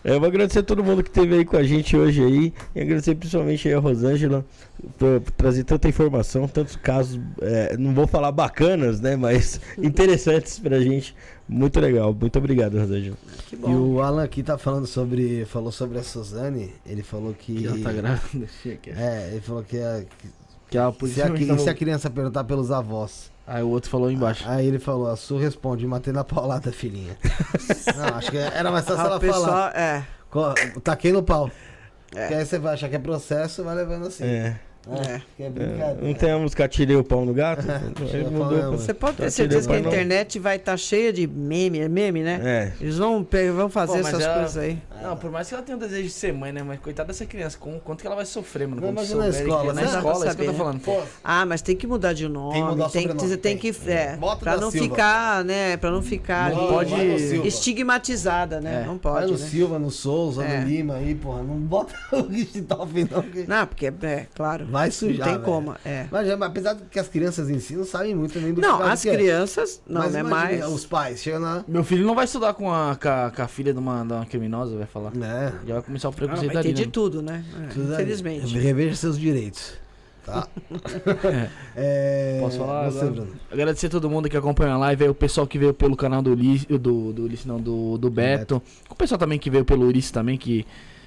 Eu 0.04 0.20
vou 0.20 0.28
agradecer 0.28 0.60
a 0.60 0.64
todo 0.64 0.84
mundo 0.84 1.02
que 1.02 1.10
esteve 1.10 1.36
aí 1.36 1.46
com 1.46 1.56
a 1.56 1.64
gente 1.64 1.96
hoje 1.96 2.22
aí. 2.22 2.54
E 2.76 2.82
agradecer 2.82 3.16
principalmente 3.16 3.68
aí 3.70 3.74
a 3.74 3.80
Rosângela 3.80 4.46
por 4.98 5.22
trazer 5.38 5.64
tanta 5.64 5.88
informação, 5.88 6.48
tantos 6.48 6.76
casos, 6.76 7.20
é, 7.42 7.78
não 7.78 7.94
vou 7.94 8.06
falar 8.06 8.32
bacanas, 8.32 9.00
né? 9.00 9.16
Mas 9.16 9.62
interessantes 9.78 10.60
pra 10.60 10.80
gente. 10.80 11.16
Muito 11.48 11.80
legal. 11.80 12.14
Muito 12.14 12.38
obrigado, 12.38 12.78
Rosângela. 12.78 13.18
Que 13.48 13.56
E 13.56 13.60
bom. 13.60 13.72
o 13.72 14.02
Alan 14.02 14.24
aqui 14.24 14.44
tá 14.44 14.58
falando 14.58 14.88
sobre. 14.88 15.46
Falou 15.46 15.72
sobre 15.72 15.98
a 16.00 16.04
Suzane. 16.04 16.74
Ele 16.86 17.04
falou 17.04 17.34
que. 17.34 17.56
Que 17.56 17.68
ela 17.68 17.80
tá 17.80 17.92
grávida. 17.94 18.48
chega. 18.62 18.92
É, 18.92 19.30
ele 19.32 19.42
falou 19.42 19.64
que, 19.64 19.78
a, 19.78 20.04
Que 20.70 20.78
ela 20.78 20.92
se, 20.92 20.96
a, 20.96 21.00
positivamente 21.00 21.52
e 21.52 21.60
se 21.60 21.70
a 21.70 21.74
criança 21.74 22.10
perguntar 22.10 22.44
pelos 22.44 22.72
avós. 22.72 23.32
Aí 23.46 23.62
o 23.62 23.70
outro 23.70 23.90
falou 23.90 24.10
embaixo. 24.10 24.44
Aí 24.48 24.66
ele 24.66 24.80
falou, 24.80 25.10
a 25.10 25.16
Su 25.18 25.38
responde, 25.38 25.86
matei 25.86 26.14
na 26.14 26.24
paulada, 26.24 26.72
filhinha. 26.72 27.18
Não, 27.98 28.18
acho 28.18 28.32
que 28.32 28.38
era 28.38 28.72
mais 28.72 28.86
fácil 28.86 29.02
Ah, 29.04 29.06
ela 29.08 29.18
o 29.18 29.20
pessoal, 29.20 29.44
falar. 29.46 29.76
é. 29.78 30.04
Taquei 30.84 31.12
no 31.12 31.22
pau. 31.22 31.52
É. 32.16 32.22
Porque 32.22 32.34
aí 32.36 32.46
você 32.46 32.58
vai 32.60 32.74
achar 32.74 32.88
que 32.90 32.96
é 32.96 33.00
processo 33.00 33.62
e 33.62 33.64
vai 33.66 33.76
levando 33.76 34.08
assim. 34.08 34.24
É. 34.24 34.60
É, 34.92 35.22
que 35.38 35.44
é 35.44 35.50
brincadeira. 35.50 35.98
Não 36.02 36.14
tem 36.14 36.32
a 36.32 36.38
música 36.38 36.68
Tirei 36.68 36.96
o 36.96 37.04
pau 37.04 37.24
no 37.26 37.34
gato? 37.34 37.64
Né, 37.68 37.82
Você 38.72 38.94
pode 38.94 39.18
ter 39.18 39.24
Tá 39.24 39.30
certeza 39.32 39.68
que 39.70 39.76
a 39.76 39.80
não. 39.80 39.88
internet 39.90 40.40
vai 40.40 40.58
estar 40.58 40.76
cheia 40.78 41.12
de 41.14 41.26
meme, 41.28 41.80
é 41.80 41.88
meme, 41.88 42.22
né? 42.22 42.40
É. 42.44 42.74
Eles 42.82 42.98
vão, 42.98 43.26
vão 43.56 43.70
fazer 43.70 43.94
Pô, 43.94 44.04
mas 44.04 44.08
essas 44.08 44.22
ela- 44.24 44.34
coisas 44.36 44.58
aí. 44.58 44.78
Não, 45.02 45.18
por 45.18 45.32
mais 45.32 45.48
que 45.48 45.54
ela 45.54 45.64
tenha 45.64 45.78
o 45.78 45.80
desejo 45.80 46.04
de 46.04 46.10
ser 46.10 46.34
mãe, 46.34 46.52
né? 46.52 46.64
Mas 46.64 46.80
coitada 46.80 47.08
dessa 47.08 47.26
criança, 47.26 47.58
com 47.58 47.80
quanto 47.80 48.02
que 48.02 48.08
ela 48.08 48.16
vai 48.16 48.26
sofrer, 48.26 48.68
mano? 48.68 48.82
Não, 48.82 48.90
imagina 48.90 49.20
na 49.20 49.30
escola, 49.30 49.74
né? 49.74 49.82
Na 49.84 49.92
Não 49.92 49.98
escola, 49.98 50.26
é 50.26 50.28
isso 50.28 50.38
que 50.38 50.44
eu 50.44 50.48
tô 50.48 50.54
falando. 50.54 50.80
Pô, 50.82 51.02
Ah, 51.24 51.46
mas 51.46 51.62
tem 51.62 51.76
que 51.76 51.86
mudar 51.88 52.14
de 52.14 52.28
nome. 52.28 52.54
Tem 52.54 52.64
que 52.64 52.70
mudar 52.70 52.86
o 52.88 52.90
tem, 52.90 53.08
que- 53.08 53.14
tem 53.38 53.38
tem. 53.38 53.58
que. 53.58 53.90
É, 53.92 54.16
Bota 54.18 54.38
pra 54.44 54.58
não 54.58 54.72
Silva. 54.72 54.88
ficar, 54.90 55.44
né? 55.46 55.78
Pra 55.78 55.92
não 55.92 56.02
ficar 56.02 56.52
Não 56.52 56.80
ali 56.80 56.90
pode- 56.90 57.48
estigmatizada, 57.48 58.62
né? 58.62 58.82
É. 58.84 58.86
Não 58.86 58.98
Vai 58.98 59.14
pode. 59.22 59.32
no 59.34 59.38
né? 59.40 59.46
Silva, 59.46 59.80
no 59.80 59.92
Souza, 59.92 60.44
É. 60.44 60.60
no 60.62 60.68
Lima 60.68 60.96
aí, 60.96 61.16
porra. 61.16 61.44
Não 61.44 61.56
bota 61.56 61.94
o 62.12 62.22
Richthofen 62.28 63.08
não, 63.10 63.22
que 63.24 63.46
Não, 63.48 63.68
porque 63.68 63.88
é, 63.88 64.28
claro. 64.36 64.66
Vai 64.74 64.92
sujar, 64.92 65.18
Não 65.20 65.24
tem 65.26 65.34
velho. 65.36 65.46
como. 65.46 65.76
É. 65.86 66.08
Mas, 66.12 66.28
é, 66.28 66.36
mas 66.36 66.50
apesar 66.50 66.74
de 66.74 66.84
que 66.86 67.00
as 67.00 67.08
crianças 67.08 67.50
em 67.50 67.60
si 67.60 67.76
não 67.76 67.86
sabem 67.86 68.14
muito 68.14 68.38
nem 68.40 68.54
do 68.54 68.60
Não, 68.62 68.78
que 68.78 68.84
as 68.84 69.02
que 69.02 69.10
é. 69.10 69.14
crianças. 69.14 69.82
Não, 69.88 70.02
Mas 70.02 70.14
né? 70.14 70.24
Mas. 70.24 70.66
os 70.68 70.86
pais 70.86 71.22
chegam 71.22 71.40
na... 71.40 71.64
Meu 71.68 71.84
filho 71.84 72.06
não 72.06 72.16
vai 72.16 72.26
estudar 72.26 72.54
com 72.54 72.74
a, 72.74 72.96
com 72.96 73.08
a, 73.08 73.32
com 73.34 73.42
a 73.42 73.48
filha 73.48 73.72
de 73.72 73.80
uma, 73.80 74.04
de 74.04 74.14
uma 74.14 74.26
criminosa, 74.26 74.76
vai 74.76 74.88
falar. 74.88 75.12
É. 75.16 75.54
Já 75.66 75.74
vai 75.76 75.84
começar 75.84 76.10
o 76.10 76.12
Ah, 76.12 76.16
preconceito 76.16 76.54
vai 76.54 76.62
ter 76.64 76.70
ali, 76.70 76.74
de 76.76 76.86
né? 76.86 76.90
tudo, 76.92 77.22
né? 77.22 77.46
É, 77.58 77.80
infelizmente. 77.80 78.58
Reveja 78.58 78.96
seus 78.96 79.18
direitos. 79.18 79.74
Tá? 80.26 80.48
É, 81.76 82.38
Posso 82.40 82.58
falar 82.58 82.90
Você. 82.90 83.12
Agradecer 83.52 83.88
a 83.88 83.90
todo 83.90 84.10
mundo 84.10 84.30
que 84.30 84.38
acompanha 84.38 84.74
a 84.74 84.78
live, 84.78 85.04
aí 85.04 85.10
o 85.10 85.16
pessoal 85.16 85.46
que 85.48 85.58
veio 85.58 85.74
pelo 85.74 85.96
canal 85.96 86.22
do 86.22 86.32
Ulisses, 86.32 86.66
do, 86.68 87.12
do 87.12 87.24
Ulisses 87.24 87.46
não, 87.46 87.60
do, 87.60 87.98
do 87.98 88.10
Beto. 88.10 88.62
O 88.90 88.96
pessoal 88.96 89.18
também 89.18 89.40
que 89.40 89.50
veio 89.50 89.66
pelo 89.66 89.86
Ulisses 89.88 90.12
também, 90.12 90.38
que 90.38 90.66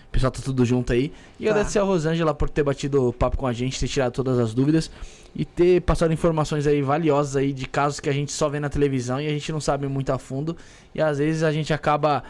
o 0.08 0.12
pessoal 0.12 0.30
tá 0.30 0.40
tudo 0.42 0.64
junto 0.64 0.92
aí. 0.92 1.12
E 1.38 1.44
Tá. 1.44 1.50
agradecer 1.50 1.78
a 1.78 1.82
Rosângela 1.82 2.34
por 2.34 2.48
ter 2.48 2.62
batido 2.62 3.12
papo 3.18 3.36
com 3.36 3.46
a 3.46 3.52
gente, 3.52 3.78
ter 3.78 3.88
tirado 3.88 4.12
todas 4.12 4.38
as 4.38 4.54
dúvidas 4.54 4.90
e 5.34 5.44
ter 5.44 5.82
passado 5.82 6.12
informações 6.12 6.66
aí 6.66 6.80
valiosas 6.80 7.36
aí 7.36 7.52
de 7.52 7.66
casos 7.66 8.00
que 8.00 8.08
a 8.08 8.12
gente 8.12 8.32
só 8.32 8.48
vê 8.48 8.58
na 8.58 8.68
televisão 8.70 9.20
e 9.20 9.26
a 9.26 9.30
gente 9.30 9.52
não 9.52 9.60
sabe 9.60 9.86
muito 9.86 10.10
a 10.10 10.18
fundo. 10.18 10.56
E 10.94 11.00
às 11.02 11.18
vezes 11.18 11.42
a 11.42 11.52
gente 11.52 11.72
acaba 11.74 12.22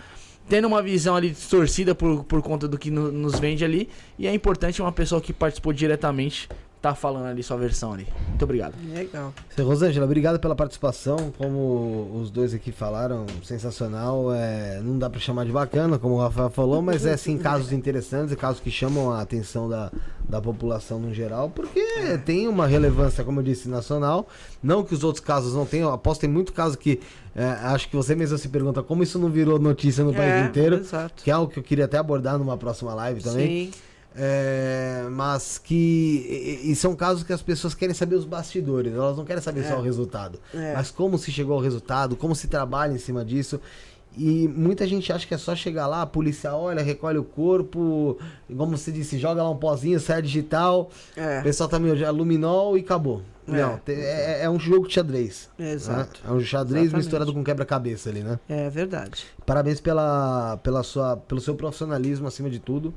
tendo 0.49 0.67
uma 0.67 0.81
visão 0.83 1.15
ali 1.17 1.31
distorcida 1.31 1.95
por, 1.95 2.25
por 2.25 2.41
conta 2.43 2.67
do 2.69 2.79
que 2.79 2.91
no- 2.91 3.11
nos 3.13 3.39
vende 3.39 3.65
ali. 3.65 3.89
E 4.19 4.27
é 4.27 4.35
importante 4.35 4.81
uma 4.83 4.93
pessoa 4.93 5.21
que 5.21 5.33
participou 5.33 5.73
diretamente 5.73 6.49
tá 6.89 6.95
falando 6.95 7.27
ali 7.27 7.43
sua 7.43 7.57
versão 7.57 7.93
ali. 7.93 8.07
Muito 8.29 8.43
obrigado. 8.43 8.75
Legal. 8.93 9.33
Seu 9.55 9.67
Rosângela, 9.67 10.05
obrigado 10.05 10.39
pela 10.39 10.55
participação. 10.55 11.33
Como 11.37 12.11
os 12.21 12.31
dois 12.31 12.55
aqui 12.55 12.71
falaram, 12.73 13.27
sensacional. 13.43 14.33
É, 14.33 14.81
não 14.83 14.99
dá 14.99 15.09
pra 15.11 15.19
chamar 15.21 15.45
de 15.45 15.53
bacana, 15.53 15.99
como 15.99 16.15
o 16.15 16.19
Rafael 16.21 16.51
falou, 16.51 16.81
mas 16.83 17.05
é 17.07 17.17
sim 17.17 17.39
casos 17.39 17.73
interessantes 17.73 18.33
e 18.33 18.37
casos 18.37 18.61
que 18.61 18.71
chamam 18.71 19.11
a 19.13 19.21
atenção 19.21 19.69
da, 19.69 19.91
da 20.29 20.41
população 20.41 20.99
no 20.99 21.13
geral, 21.13 21.51
porque 21.51 21.81
tem 22.25 22.47
uma 22.49 22.67
relevância, 22.67 23.25
como 23.25 23.41
eu 23.41 23.45
disse, 23.45 23.69
nacional. 23.69 24.29
Não 24.63 24.83
que 24.85 24.95
os 24.95 25.03
outros 25.05 25.25
casos 25.25 25.55
não 25.55 25.65
tenham. 25.67 25.93
Aposto 25.93 26.21
que 26.21 26.27
tem 26.27 26.33
muito 26.35 26.53
caso 26.53 26.77
que 26.79 27.01
é, 27.35 27.45
acho 27.45 27.89
que 27.89 27.97
você 27.97 28.15
mesmo 28.15 28.39
se 28.39 28.49
pergunta 28.49 28.83
como 28.83 29.03
isso 29.03 29.19
não 29.19 29.29
virou 29.29 29.59
notícia 29.59 30.03
no 30.05 30.13
país 30.13 30.33
É, 30.33 30.45
inteiro. 30.47 30.77
exato. 30.77 31.23
Que 31.23 31.31
é 31.31 31.35
algo 31.35 31.51
que 31.53 31.59
eu 31.59 31.63
queria 31.63 31.85
até 31.85 31.99
abordar 31.99 32.39
numa 32.39 32.57
próxima 32.57 32.95
live 32.95 33.23
também. 33.23 33.73
Sim. 33.73 33.79
É, 34.19 35.07
mas 35.11 35.59
que. 35.59 36.61
E, 36.65 36.71
e 36.73 36.77
são 36.77 36.97
casos 36.97 37.23
que 37.23 37.33
as 37.33 37.43
pessoas 37.43 37.75
querem 37.75 37.95
saber 37.95 38.17
os 38.17 38.25
bastidores, 38.25 38.95
elas 38.95 39.17
não 39.17 39.25
querem 39.25 39.43
saber 39.43 39.65
só 39.65 39.79
o 39.79 39.83
resultado. 39.83 40.41
É. 40.55 40.73
Mas 40.75 40.91
como 40.91 41.19
se 41.19 41.31
chegou 41.31 41.55
ao 41.57 41.61
resultado, 41.63 42.17
como 42.17 42.35
se 42.35 42.49
trabalha 42.49 42.93
em 42.93 42.99
cima 42.99 43.25
disso. 43.25 43.61
E 44.19 44.49
muita 44.49 44.87
gente 44.87 45.13
acha 45.13 45.27
que 45.27 45.35
é 45.35 45.37
só 45.37 45.55
chegar 45.55 45.87
lá, 45.87 46.01
a 46.01 46.07
polícia 46.07 46.55
olha, 46.55 46.83
recolhe 46.83 47.19
o 47.19 47.23
corpo, 47.25 48.17
como 48.57 48.75
você 48.75 48.91
disse, 48.91 49.19
joga 49.19 49.43
lá 49.43 49.51
um 49.51 49.59
pozinho, 49.59 50.01
sai 50.01 50.23
digital, 50.23 50.89
É. 51.15 51.41
o 51.41 51.43
pessoal 51.43 51.69
tá 51.69 51.79
meio 51.79 51.95
já 51.95 52.11
luminol 52.11 52.79
e 52.79 52.81
acabou. 52.81 53.21
É. 53.47 53.53
Não, 53.61 53.77
te- 53.77 53.93
é, 53.93 54.45
é 54.45 54.49
um 54.49 54.59
jogo 54.59 54.89
de 54.89 54.95
xadrez. 54.95 55.51
Exato. 55.59 56.19
né? 56.25 56.31
É 56.31 56.33
um 56.33 56.41
xadrez 56.41 56.85
Exatamente. 56.85 56.97
misturado 56.97 57.35
com 57.35 57.45
quebra-cabeça 57.45 58.09
ali, 58.09 58.21
né? 58.23 58.41
É 58.49 58.71
verdade. 58.71 59.27
Parabéns 59.45 59.83
pela, 59.83 60.57
pela 60.63 60.83
sua, 60.83 61.19
pelo 61.19 61.41
seu 61.43 61.55
profissionalismo 61.55 62.27
acima 62.27 62.49
de 62.49 62.59
tudo 62.59 62.95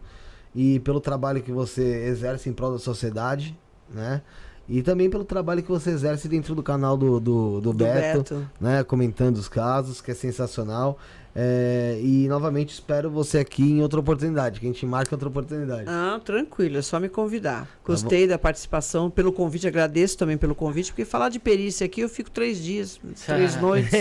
e 0.56 0.80
pelo 0.80 1.00
trabalho 1.00 1.42
que 1.42 1.52
você 1.52 1.84
exerce 2.06 2.50
em 2.50 2.54
prol 2.54 2.72
da 2.74 2.80
sociedade, 2.80 3.58
né? 3.94 4.22
E 4.68 4.84
também 4.84 5.10
pelo 5.10 5.24
trabalho 5.26 5.64
que 5.64 5.70
você 5.70 5.90
exerce 5.90 6.28
dentro 6.28 6.54
do 6.54 6.62
canal 6.62 6.96
do, 6.96 7.20
do, 7.20 7.54
do 7.60 7.62
Do 7.62 7.74
Beto, 7.74 8.18
Beto. 8.20 8.50
né? 8.62 8.84
Comentando 8.84 9.38
os 9.38 9.50
casos, 9.50 10.00
que 10.00 10.12
é 10.12 10.14
sensacional. 10.14 11.00
É, 11.36 12.00
e 12.04 12.28
novamente 12.28 12.74
espero 12.74 13.10
você 13.10 13.38
aqui 13.40 13.64
em 13.64 13.82
outra 13.82 14.00
oportunidade, 14.00 14.60
que 14.60 14.66
a 14.66 14.70
gente 14.70 14.86
marque 14.86 15.14
outra 15.14 15.28
oportunidade. 15.30 15.86
Ah, 15.88 16.20
tranquilo, 16.24 16.78
é 16.78 16.82
só 16.82 17.00
me 17.00 17.08
convidar. 17.08 17.62
Tá 17.66 17.68
Gostei 17.86 18.28
da 18.28 18.38
participação, 18.38 19.10
pelo 19.10 19.32
convite, 19.32 19.68
agradeço 19.68 20.18
também 20.18 20.38
pelo 20.38 20.54
convite, 20.54 20.92
porque 20.92 21.06
falar 21.06 21.30
de 21.30 21.40
perícia 21.40 21.86
aqui 21.86 22.02
eu 22.02 22.10
fico 22.10 22.30
três 22.32 22.62
dias, 22.62 23.00
três 23.26 23.56
noites, 23.62 23.92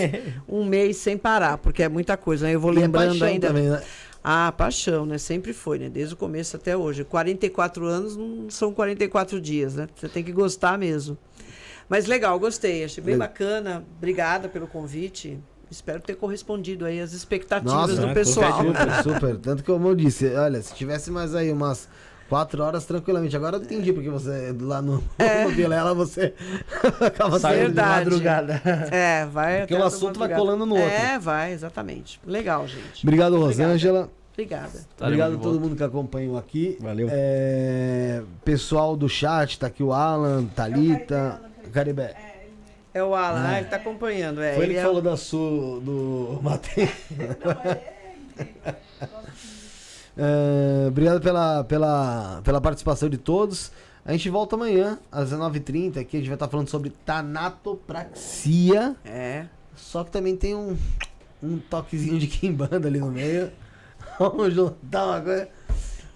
um 0.49 0.65
mês 0.65 0.97
sem 0.97 1.17
parar, 1.17 1.59
porque 1.59 1.83
é 1.83 1.89
muita 1.89 2.17
coisa. 2.17 2.47
Né? 2.47 2.55
Eu 2.55 2.61
vou 2.61 2.73
E 2.73 2.79
é 2.79 2.81
lembrando 2.81 3.11
paixão 3.11 3.29
ainda. 3.29 3.47
também, 3.49 3.69
né? 3.69 3.83
Ah, 4.23 4.53
paixão, 4.53 5.07
né? 5.07 5.17
Sempre 5.19 5.53
foi, 5.53 5.79
né? 5.79 5.89
Desde 5.89 6.15
o 6.15 6.17
começo 6.17 6.57
até 6.57 6.77
hoje. 6.77 7.05
44 7.05 7.87
anos 7.87 8.17
não 8.17 8.51
são 8.51 8.73
44 8.73 9.41
dias, 9.41 9.75
né? 9.75 9.89
Você 9.95 10.09
tem 10.09 10.23
que 10.23 10.33
gostar 10.33 10.77
mesmo. 10.77 11.17
Mas 11.89 12.07
legal, 12.07 12.39
gostei. 12.39 12.85
Achei 12.85 13.03
bem 13.03 13.15
Legal. 13.15 13.29
bacana. 13.29 13.85
Obrigada 13.97 14.49
pelo 14.49 14.67
convite. 14.67 15.39
Espero 15.71 16.01
ter 16.01 16.15
correspondido 16.17 16.85
aí 16.85 17.01
às 17.01 17.13
expectativas 17.13 17.73
Nossa, 17.73 17.95
do 17.95 18.09
com 18.09 18.15
pessoal. 18.15 18.59
Super, 18.65 19.03
super. 19.03 19.37
Tanto 19.37 19.63
que 19.63 19.71
como 19.71 19.89
eu 19.89 19.95
disse, 19.95 20.27
olha, 20.35 20.61
se 20.63 20.75
tivesse 20.75 21.11
mais 21.11 21.35
aí 21.35 21.53
umas 21.53 21.89
quatro 22.29 22.63
horas 22.63 22.85
tranquilamente. 22.85 23.37
Agora 23.37 23.57
eu 23.57 23.63
entendi 23.63 23.93
porque 23.93 24.11
você 24.11 24.55
lá 24.61 24.83
no, 24.83 25.03
no 25.45 25.49
Vilela 25.51 25.95
você 25.95 26.35
acaba 27.01 27.39
saindo 27.39 27.71
de 27.73 27.81
madrugada. 27.81 28.63
É, 28.91 29.27
vai. 29.27 29.61
Porque 29.61 29.75
o 29.75 29.85
assunto 29.85 30.19
vai 30.19 30.29
colando 30.29 30.67
no 30.67 30.75
outro. 30.77 30.91
É, 30.91 31.19
vai, 31.19 31.53
exatamente. 31.53 32.21
Legal, 32.27 32.67
gente. 32.67 33.03
Obrigado, 33.03 33.35
Obrigada. 33.37 33.65
Rosângela. 33.65 34.11
Obrigada. 34.33 34.87
Obrigado 35.01 35.33
a 35.33 35.37
todo 35.37 35.43
volta. 35.45 35.61
mundo 35.61 35.77
que 35.77 35.83
acompanhou 35.83 36.39
aqui. 36.39 36.79
Valeu. 36.81 37.09
É, 37.11 38.23
pessoal 38.45 38.97
do 38.97 39.09
chat, 39.09 39.59
tá 39.59 39.67
aqui 39.67 39.83
o 39.83 39.93
Alan, 39.93 40.45
Thalita, 40.45 41.41
Caribé. 41.73 42.15
É 42.95 43.03
o 43.03 43.15
Alan, 43.15 43.45
ah, 43.47 43.59
ele 43.59 43.69
tá 43.69 43.77
acompanhando. 43.77 44.41
É, 44.41 44.55
Foi 44.55 44.65
ele 44.65 44.75
que 44.75 44.81
é- 44.81 44.83
falou 44.83 45.03
da 45.03 45.17
sua, 45.17 45.81
do 45.81 46.39
Matheus. 46.43 46.89
É, 48.65 48.75
obrigado 50.89 51.21
pela, 51.21 51.65
pela, 51.65 52.41
pela 52.43 52.61
participação 52.61 53.09
de 53.09 53.19
todos. 53.19 53.71
A 54.05 54.13
gente 54.13 54.31
volta 54.31 54.57
amanhã, 54.57 54.99
às 55.13 55.31
19h30, 55.33 55.99
aqui 55.99 56.17
a 56.17 56.21
gente 56.21 56.29
vai 56.29 56.37
estar 56.37 56.49
falando 56.49 56.69
sobre 56.69 56.91
tanatopraxia. 57.05 58.97
É. 59.05 59.47
Só 59.77 60.03
que 60.03 60.11
também 60.11 60.35
tem 60.37 60.55
um, 60.55 60.77
um 61.43 61.59
toquezinho 61.59 62.19
de 62.19 62.27
quimbanda 62.27 62.89
ali 62.89 62.99
no 62.99 63.11
meio. 63.11 63.51
Vamos 64.19 64.55
juntar 64.55 65.07
uma 65.07 65.21
coisa. 65.21 65.49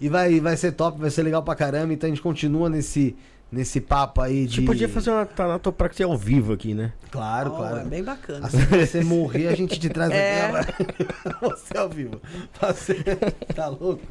E 0.01 0.09
vai, 0.09 0.39
vai 0.39 0.57
ser 0.57 0.73
top, 0.73 0.99
vai 0.99 1.09
ser 1.09 1.23
legal 1.23 1.43
pra 1.43 1.55
caramba. 1.55 1.93
Então 1.93 2.07
a 2.07 2.09
gente 2.11 2.21
continua 2.21 2.69
nesse, 2.69 3.15
nesse 3.53 3.79
papo 3.79 4.19
aí 4.21 4.43
A 4.43 4.47
de. 4.47 4.55
gente 4.57 4.65
podia 4.65 4.89
fazer 4.89 5.11
uma 5.11 5.25
tanatopraxia 5.25 6.05
ao 6.05 6.17
vivo 6.17 6.53
aqui, 6.53 6.73
né? 6.73 6.91
Claro, 7.11 7.51
Ó, 7.53 7.57
claro. 7.57 7.77
É 7.77 7.83
bem 7.85 8.03
bacana. 8.03 8.47
Assim 8.47 8.65
que 8.65 8.85
você 8.85 9.03
morrer, 9.03 9.47
a 9.47 9.55
gente 9.55 9.79
te 9.79 9.87
traz 9.89 10.09
É. 10.13 10.41
aqui 10.47 10.83
pra 11.23 11.37
você 11.49 11.77
ao 11.77 11.87
vivo. 11.89 12.19
Você- 12.59 13.03
Tá 13.55 13.67
louco? 13.67 14.01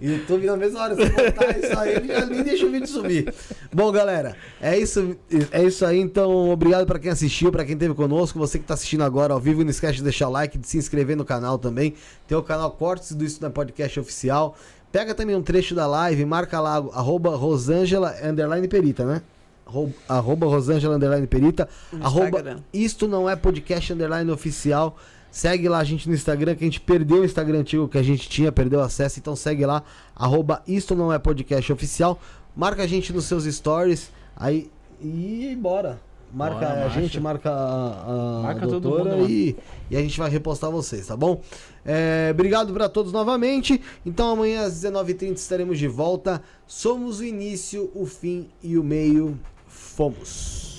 YouTube 0.00 0.46
na 0.46 0.56
mesma 0.56 0.80
hora, 0.80 0.94
se 0.96 1.08
botar 1.10 1.58
isso 1.58 1.78
aí, 1.78 1.94
ele 1.94 2.08
já 2.08 2.26
nem 2.26 2.42
deixa 2.42 2.66
o 2.66 2.70
vídeo 2.70 2.86
subir. 2.86 3.32
Bom, 3.72 3.90
galera, 3.90 4.36
é 4.60 4.78
isso, 4.78 5.16
é 5.50 5.62
isso 5.62 5.84
aí. 5.86 5.98
Então, 5.98 6.50
obrigado 6.50 6.86
pra 6.86 6.98
quem 6.98 7.10
assistiu, 7.10 7.50
pra 7.50 7.64
quem 7.64 7.74
esteve 7.74 7.94
conosco. 7.94 8.38
Você 8.38 8.58
que 8.58 8.64
tá 8.64 8.74
assistindo 8.74 9.02
agora 9.02 9.32
ao 9.32 9.40
vivo, 9.40 9.62
não 9.62 9.70
esquece 9.70 9.94
de 9.96 10.02
deixar 10.02 10.28
o 10.28 10.32
like, 10.32 10.58
de 10.58 10.68
se 10.68 10.76
inscrever 10.78 11.16
no 11.16 11.24
canal 11.24 11.58
também. 11.58 11.94
Tem 12.28 12.36
o 12.36 12.42
canal 12.42 12.70
Cortes 12.72 13.12
do 13.12 13.24
Isso 13.24 13.40
na 13.42 13.50
Podcast 13.50 13.98
Oficial. 13.98 14.56
Pega 14.94 15.12
também 15.12 15.34
um 15.34 15.42
trecho 15.42 15.74
da 15.74 15.88
live, 15.88 16.24
marca 16.24 16.60
lá, 16.60 16.76
arroba 16.76 17.34
Rosângela, 17.34 18.14
underline 18.22 18.68
perita, 18.68 19.04
né? 19.04 19.22
Arro- 19.66 19.92
Arroba 20.08 20.46
Rosângela, 20.46 20.94
underline 20.94 21.26
perita. 21.26 21.68
No 21.92 22.04
Arroba 22.06 22.26
Instagram. 22.28 22.60
isto 22.72 23.08
não 23.08 23.28
é 23.28 23.34
podcast 23.34 23.92
underline 23.92 24.30
oficial. 24.30 24.96
Segue 25.32 25.68
lá 25.68 25.78
a 25.78 25.84
gente 25.84 26.08
no 26.08 26.14
Instagram, 26.14 26.54
que 26.54 26.62
a 26.62 26.66
gente 26.68 26.80
perdeu 26.80 27.22
o 27.22 27.24
Instagram 27.24 27.58
antigo 27.58 27.88
que 27.88 27.98
a 27.98 28.04
gente 28.04 28.28
tinha, 28.28 28.52
perdeu 28.52 28.80
acesso. 28.80 29.18
Então 29.18 29.34
segue 29.34 29.66
lá, 29.66 29.82
arroba 30.14 30.62
isto 30.64 30.94
não 30.94 31.12
é 31.12 31.18
podcast 31.18 31.72
oficial. 31.72 32.20
Marca 32.54 32.84
a 32.84 32.86
gente 32.86 33.12
nos 33.12 33.24
seus 33.24 33.46
stories. 33.52 34.12
Aí. 34.36 34.70
E 35.02 35.58
bora. 35.60 35.98
Marca 36.34 36.66
Bora, 36.66 36.84
a 36.86 36.88
gente, 36.88 37.20
marca 37.20 37.48
a, 37.48 38.40
a 38.40 38.42
Marca 38.42 38.66
todo 38.66 38.80
doutora 38.80 39.18
e, 39.30 39.56
e 39.88 39.96
a 39.96 40.00
gente 40.00 40.18
vai 40.18 40.28
repostar 40.28 40.68
vocês, 40.68 41.06
tá 41.06 41.16
bom? 41.16 41.40
É, 41.86 42.30
obrigado 42.32 42.72
pra 42.72 42.88
todos 42.88 43.12
novamente. 43.12 43.80
Então 44.04 44.32
amanhã 44.32 44.62
às 44.62 44.74
19h30 44.82 45.34
estaremos 45.34 45.78
de 45.78 45.86
volta. 45.86 46.42
Somos 46.66 47.20
o 47.20 47.24
início, 47.24 47.88
o 47.94 48.04
fim 48.04 48.48
e 48.60 48.76
o 48.76 48.82
meio. 48.82 49.38
Fomos. 49.68 50.73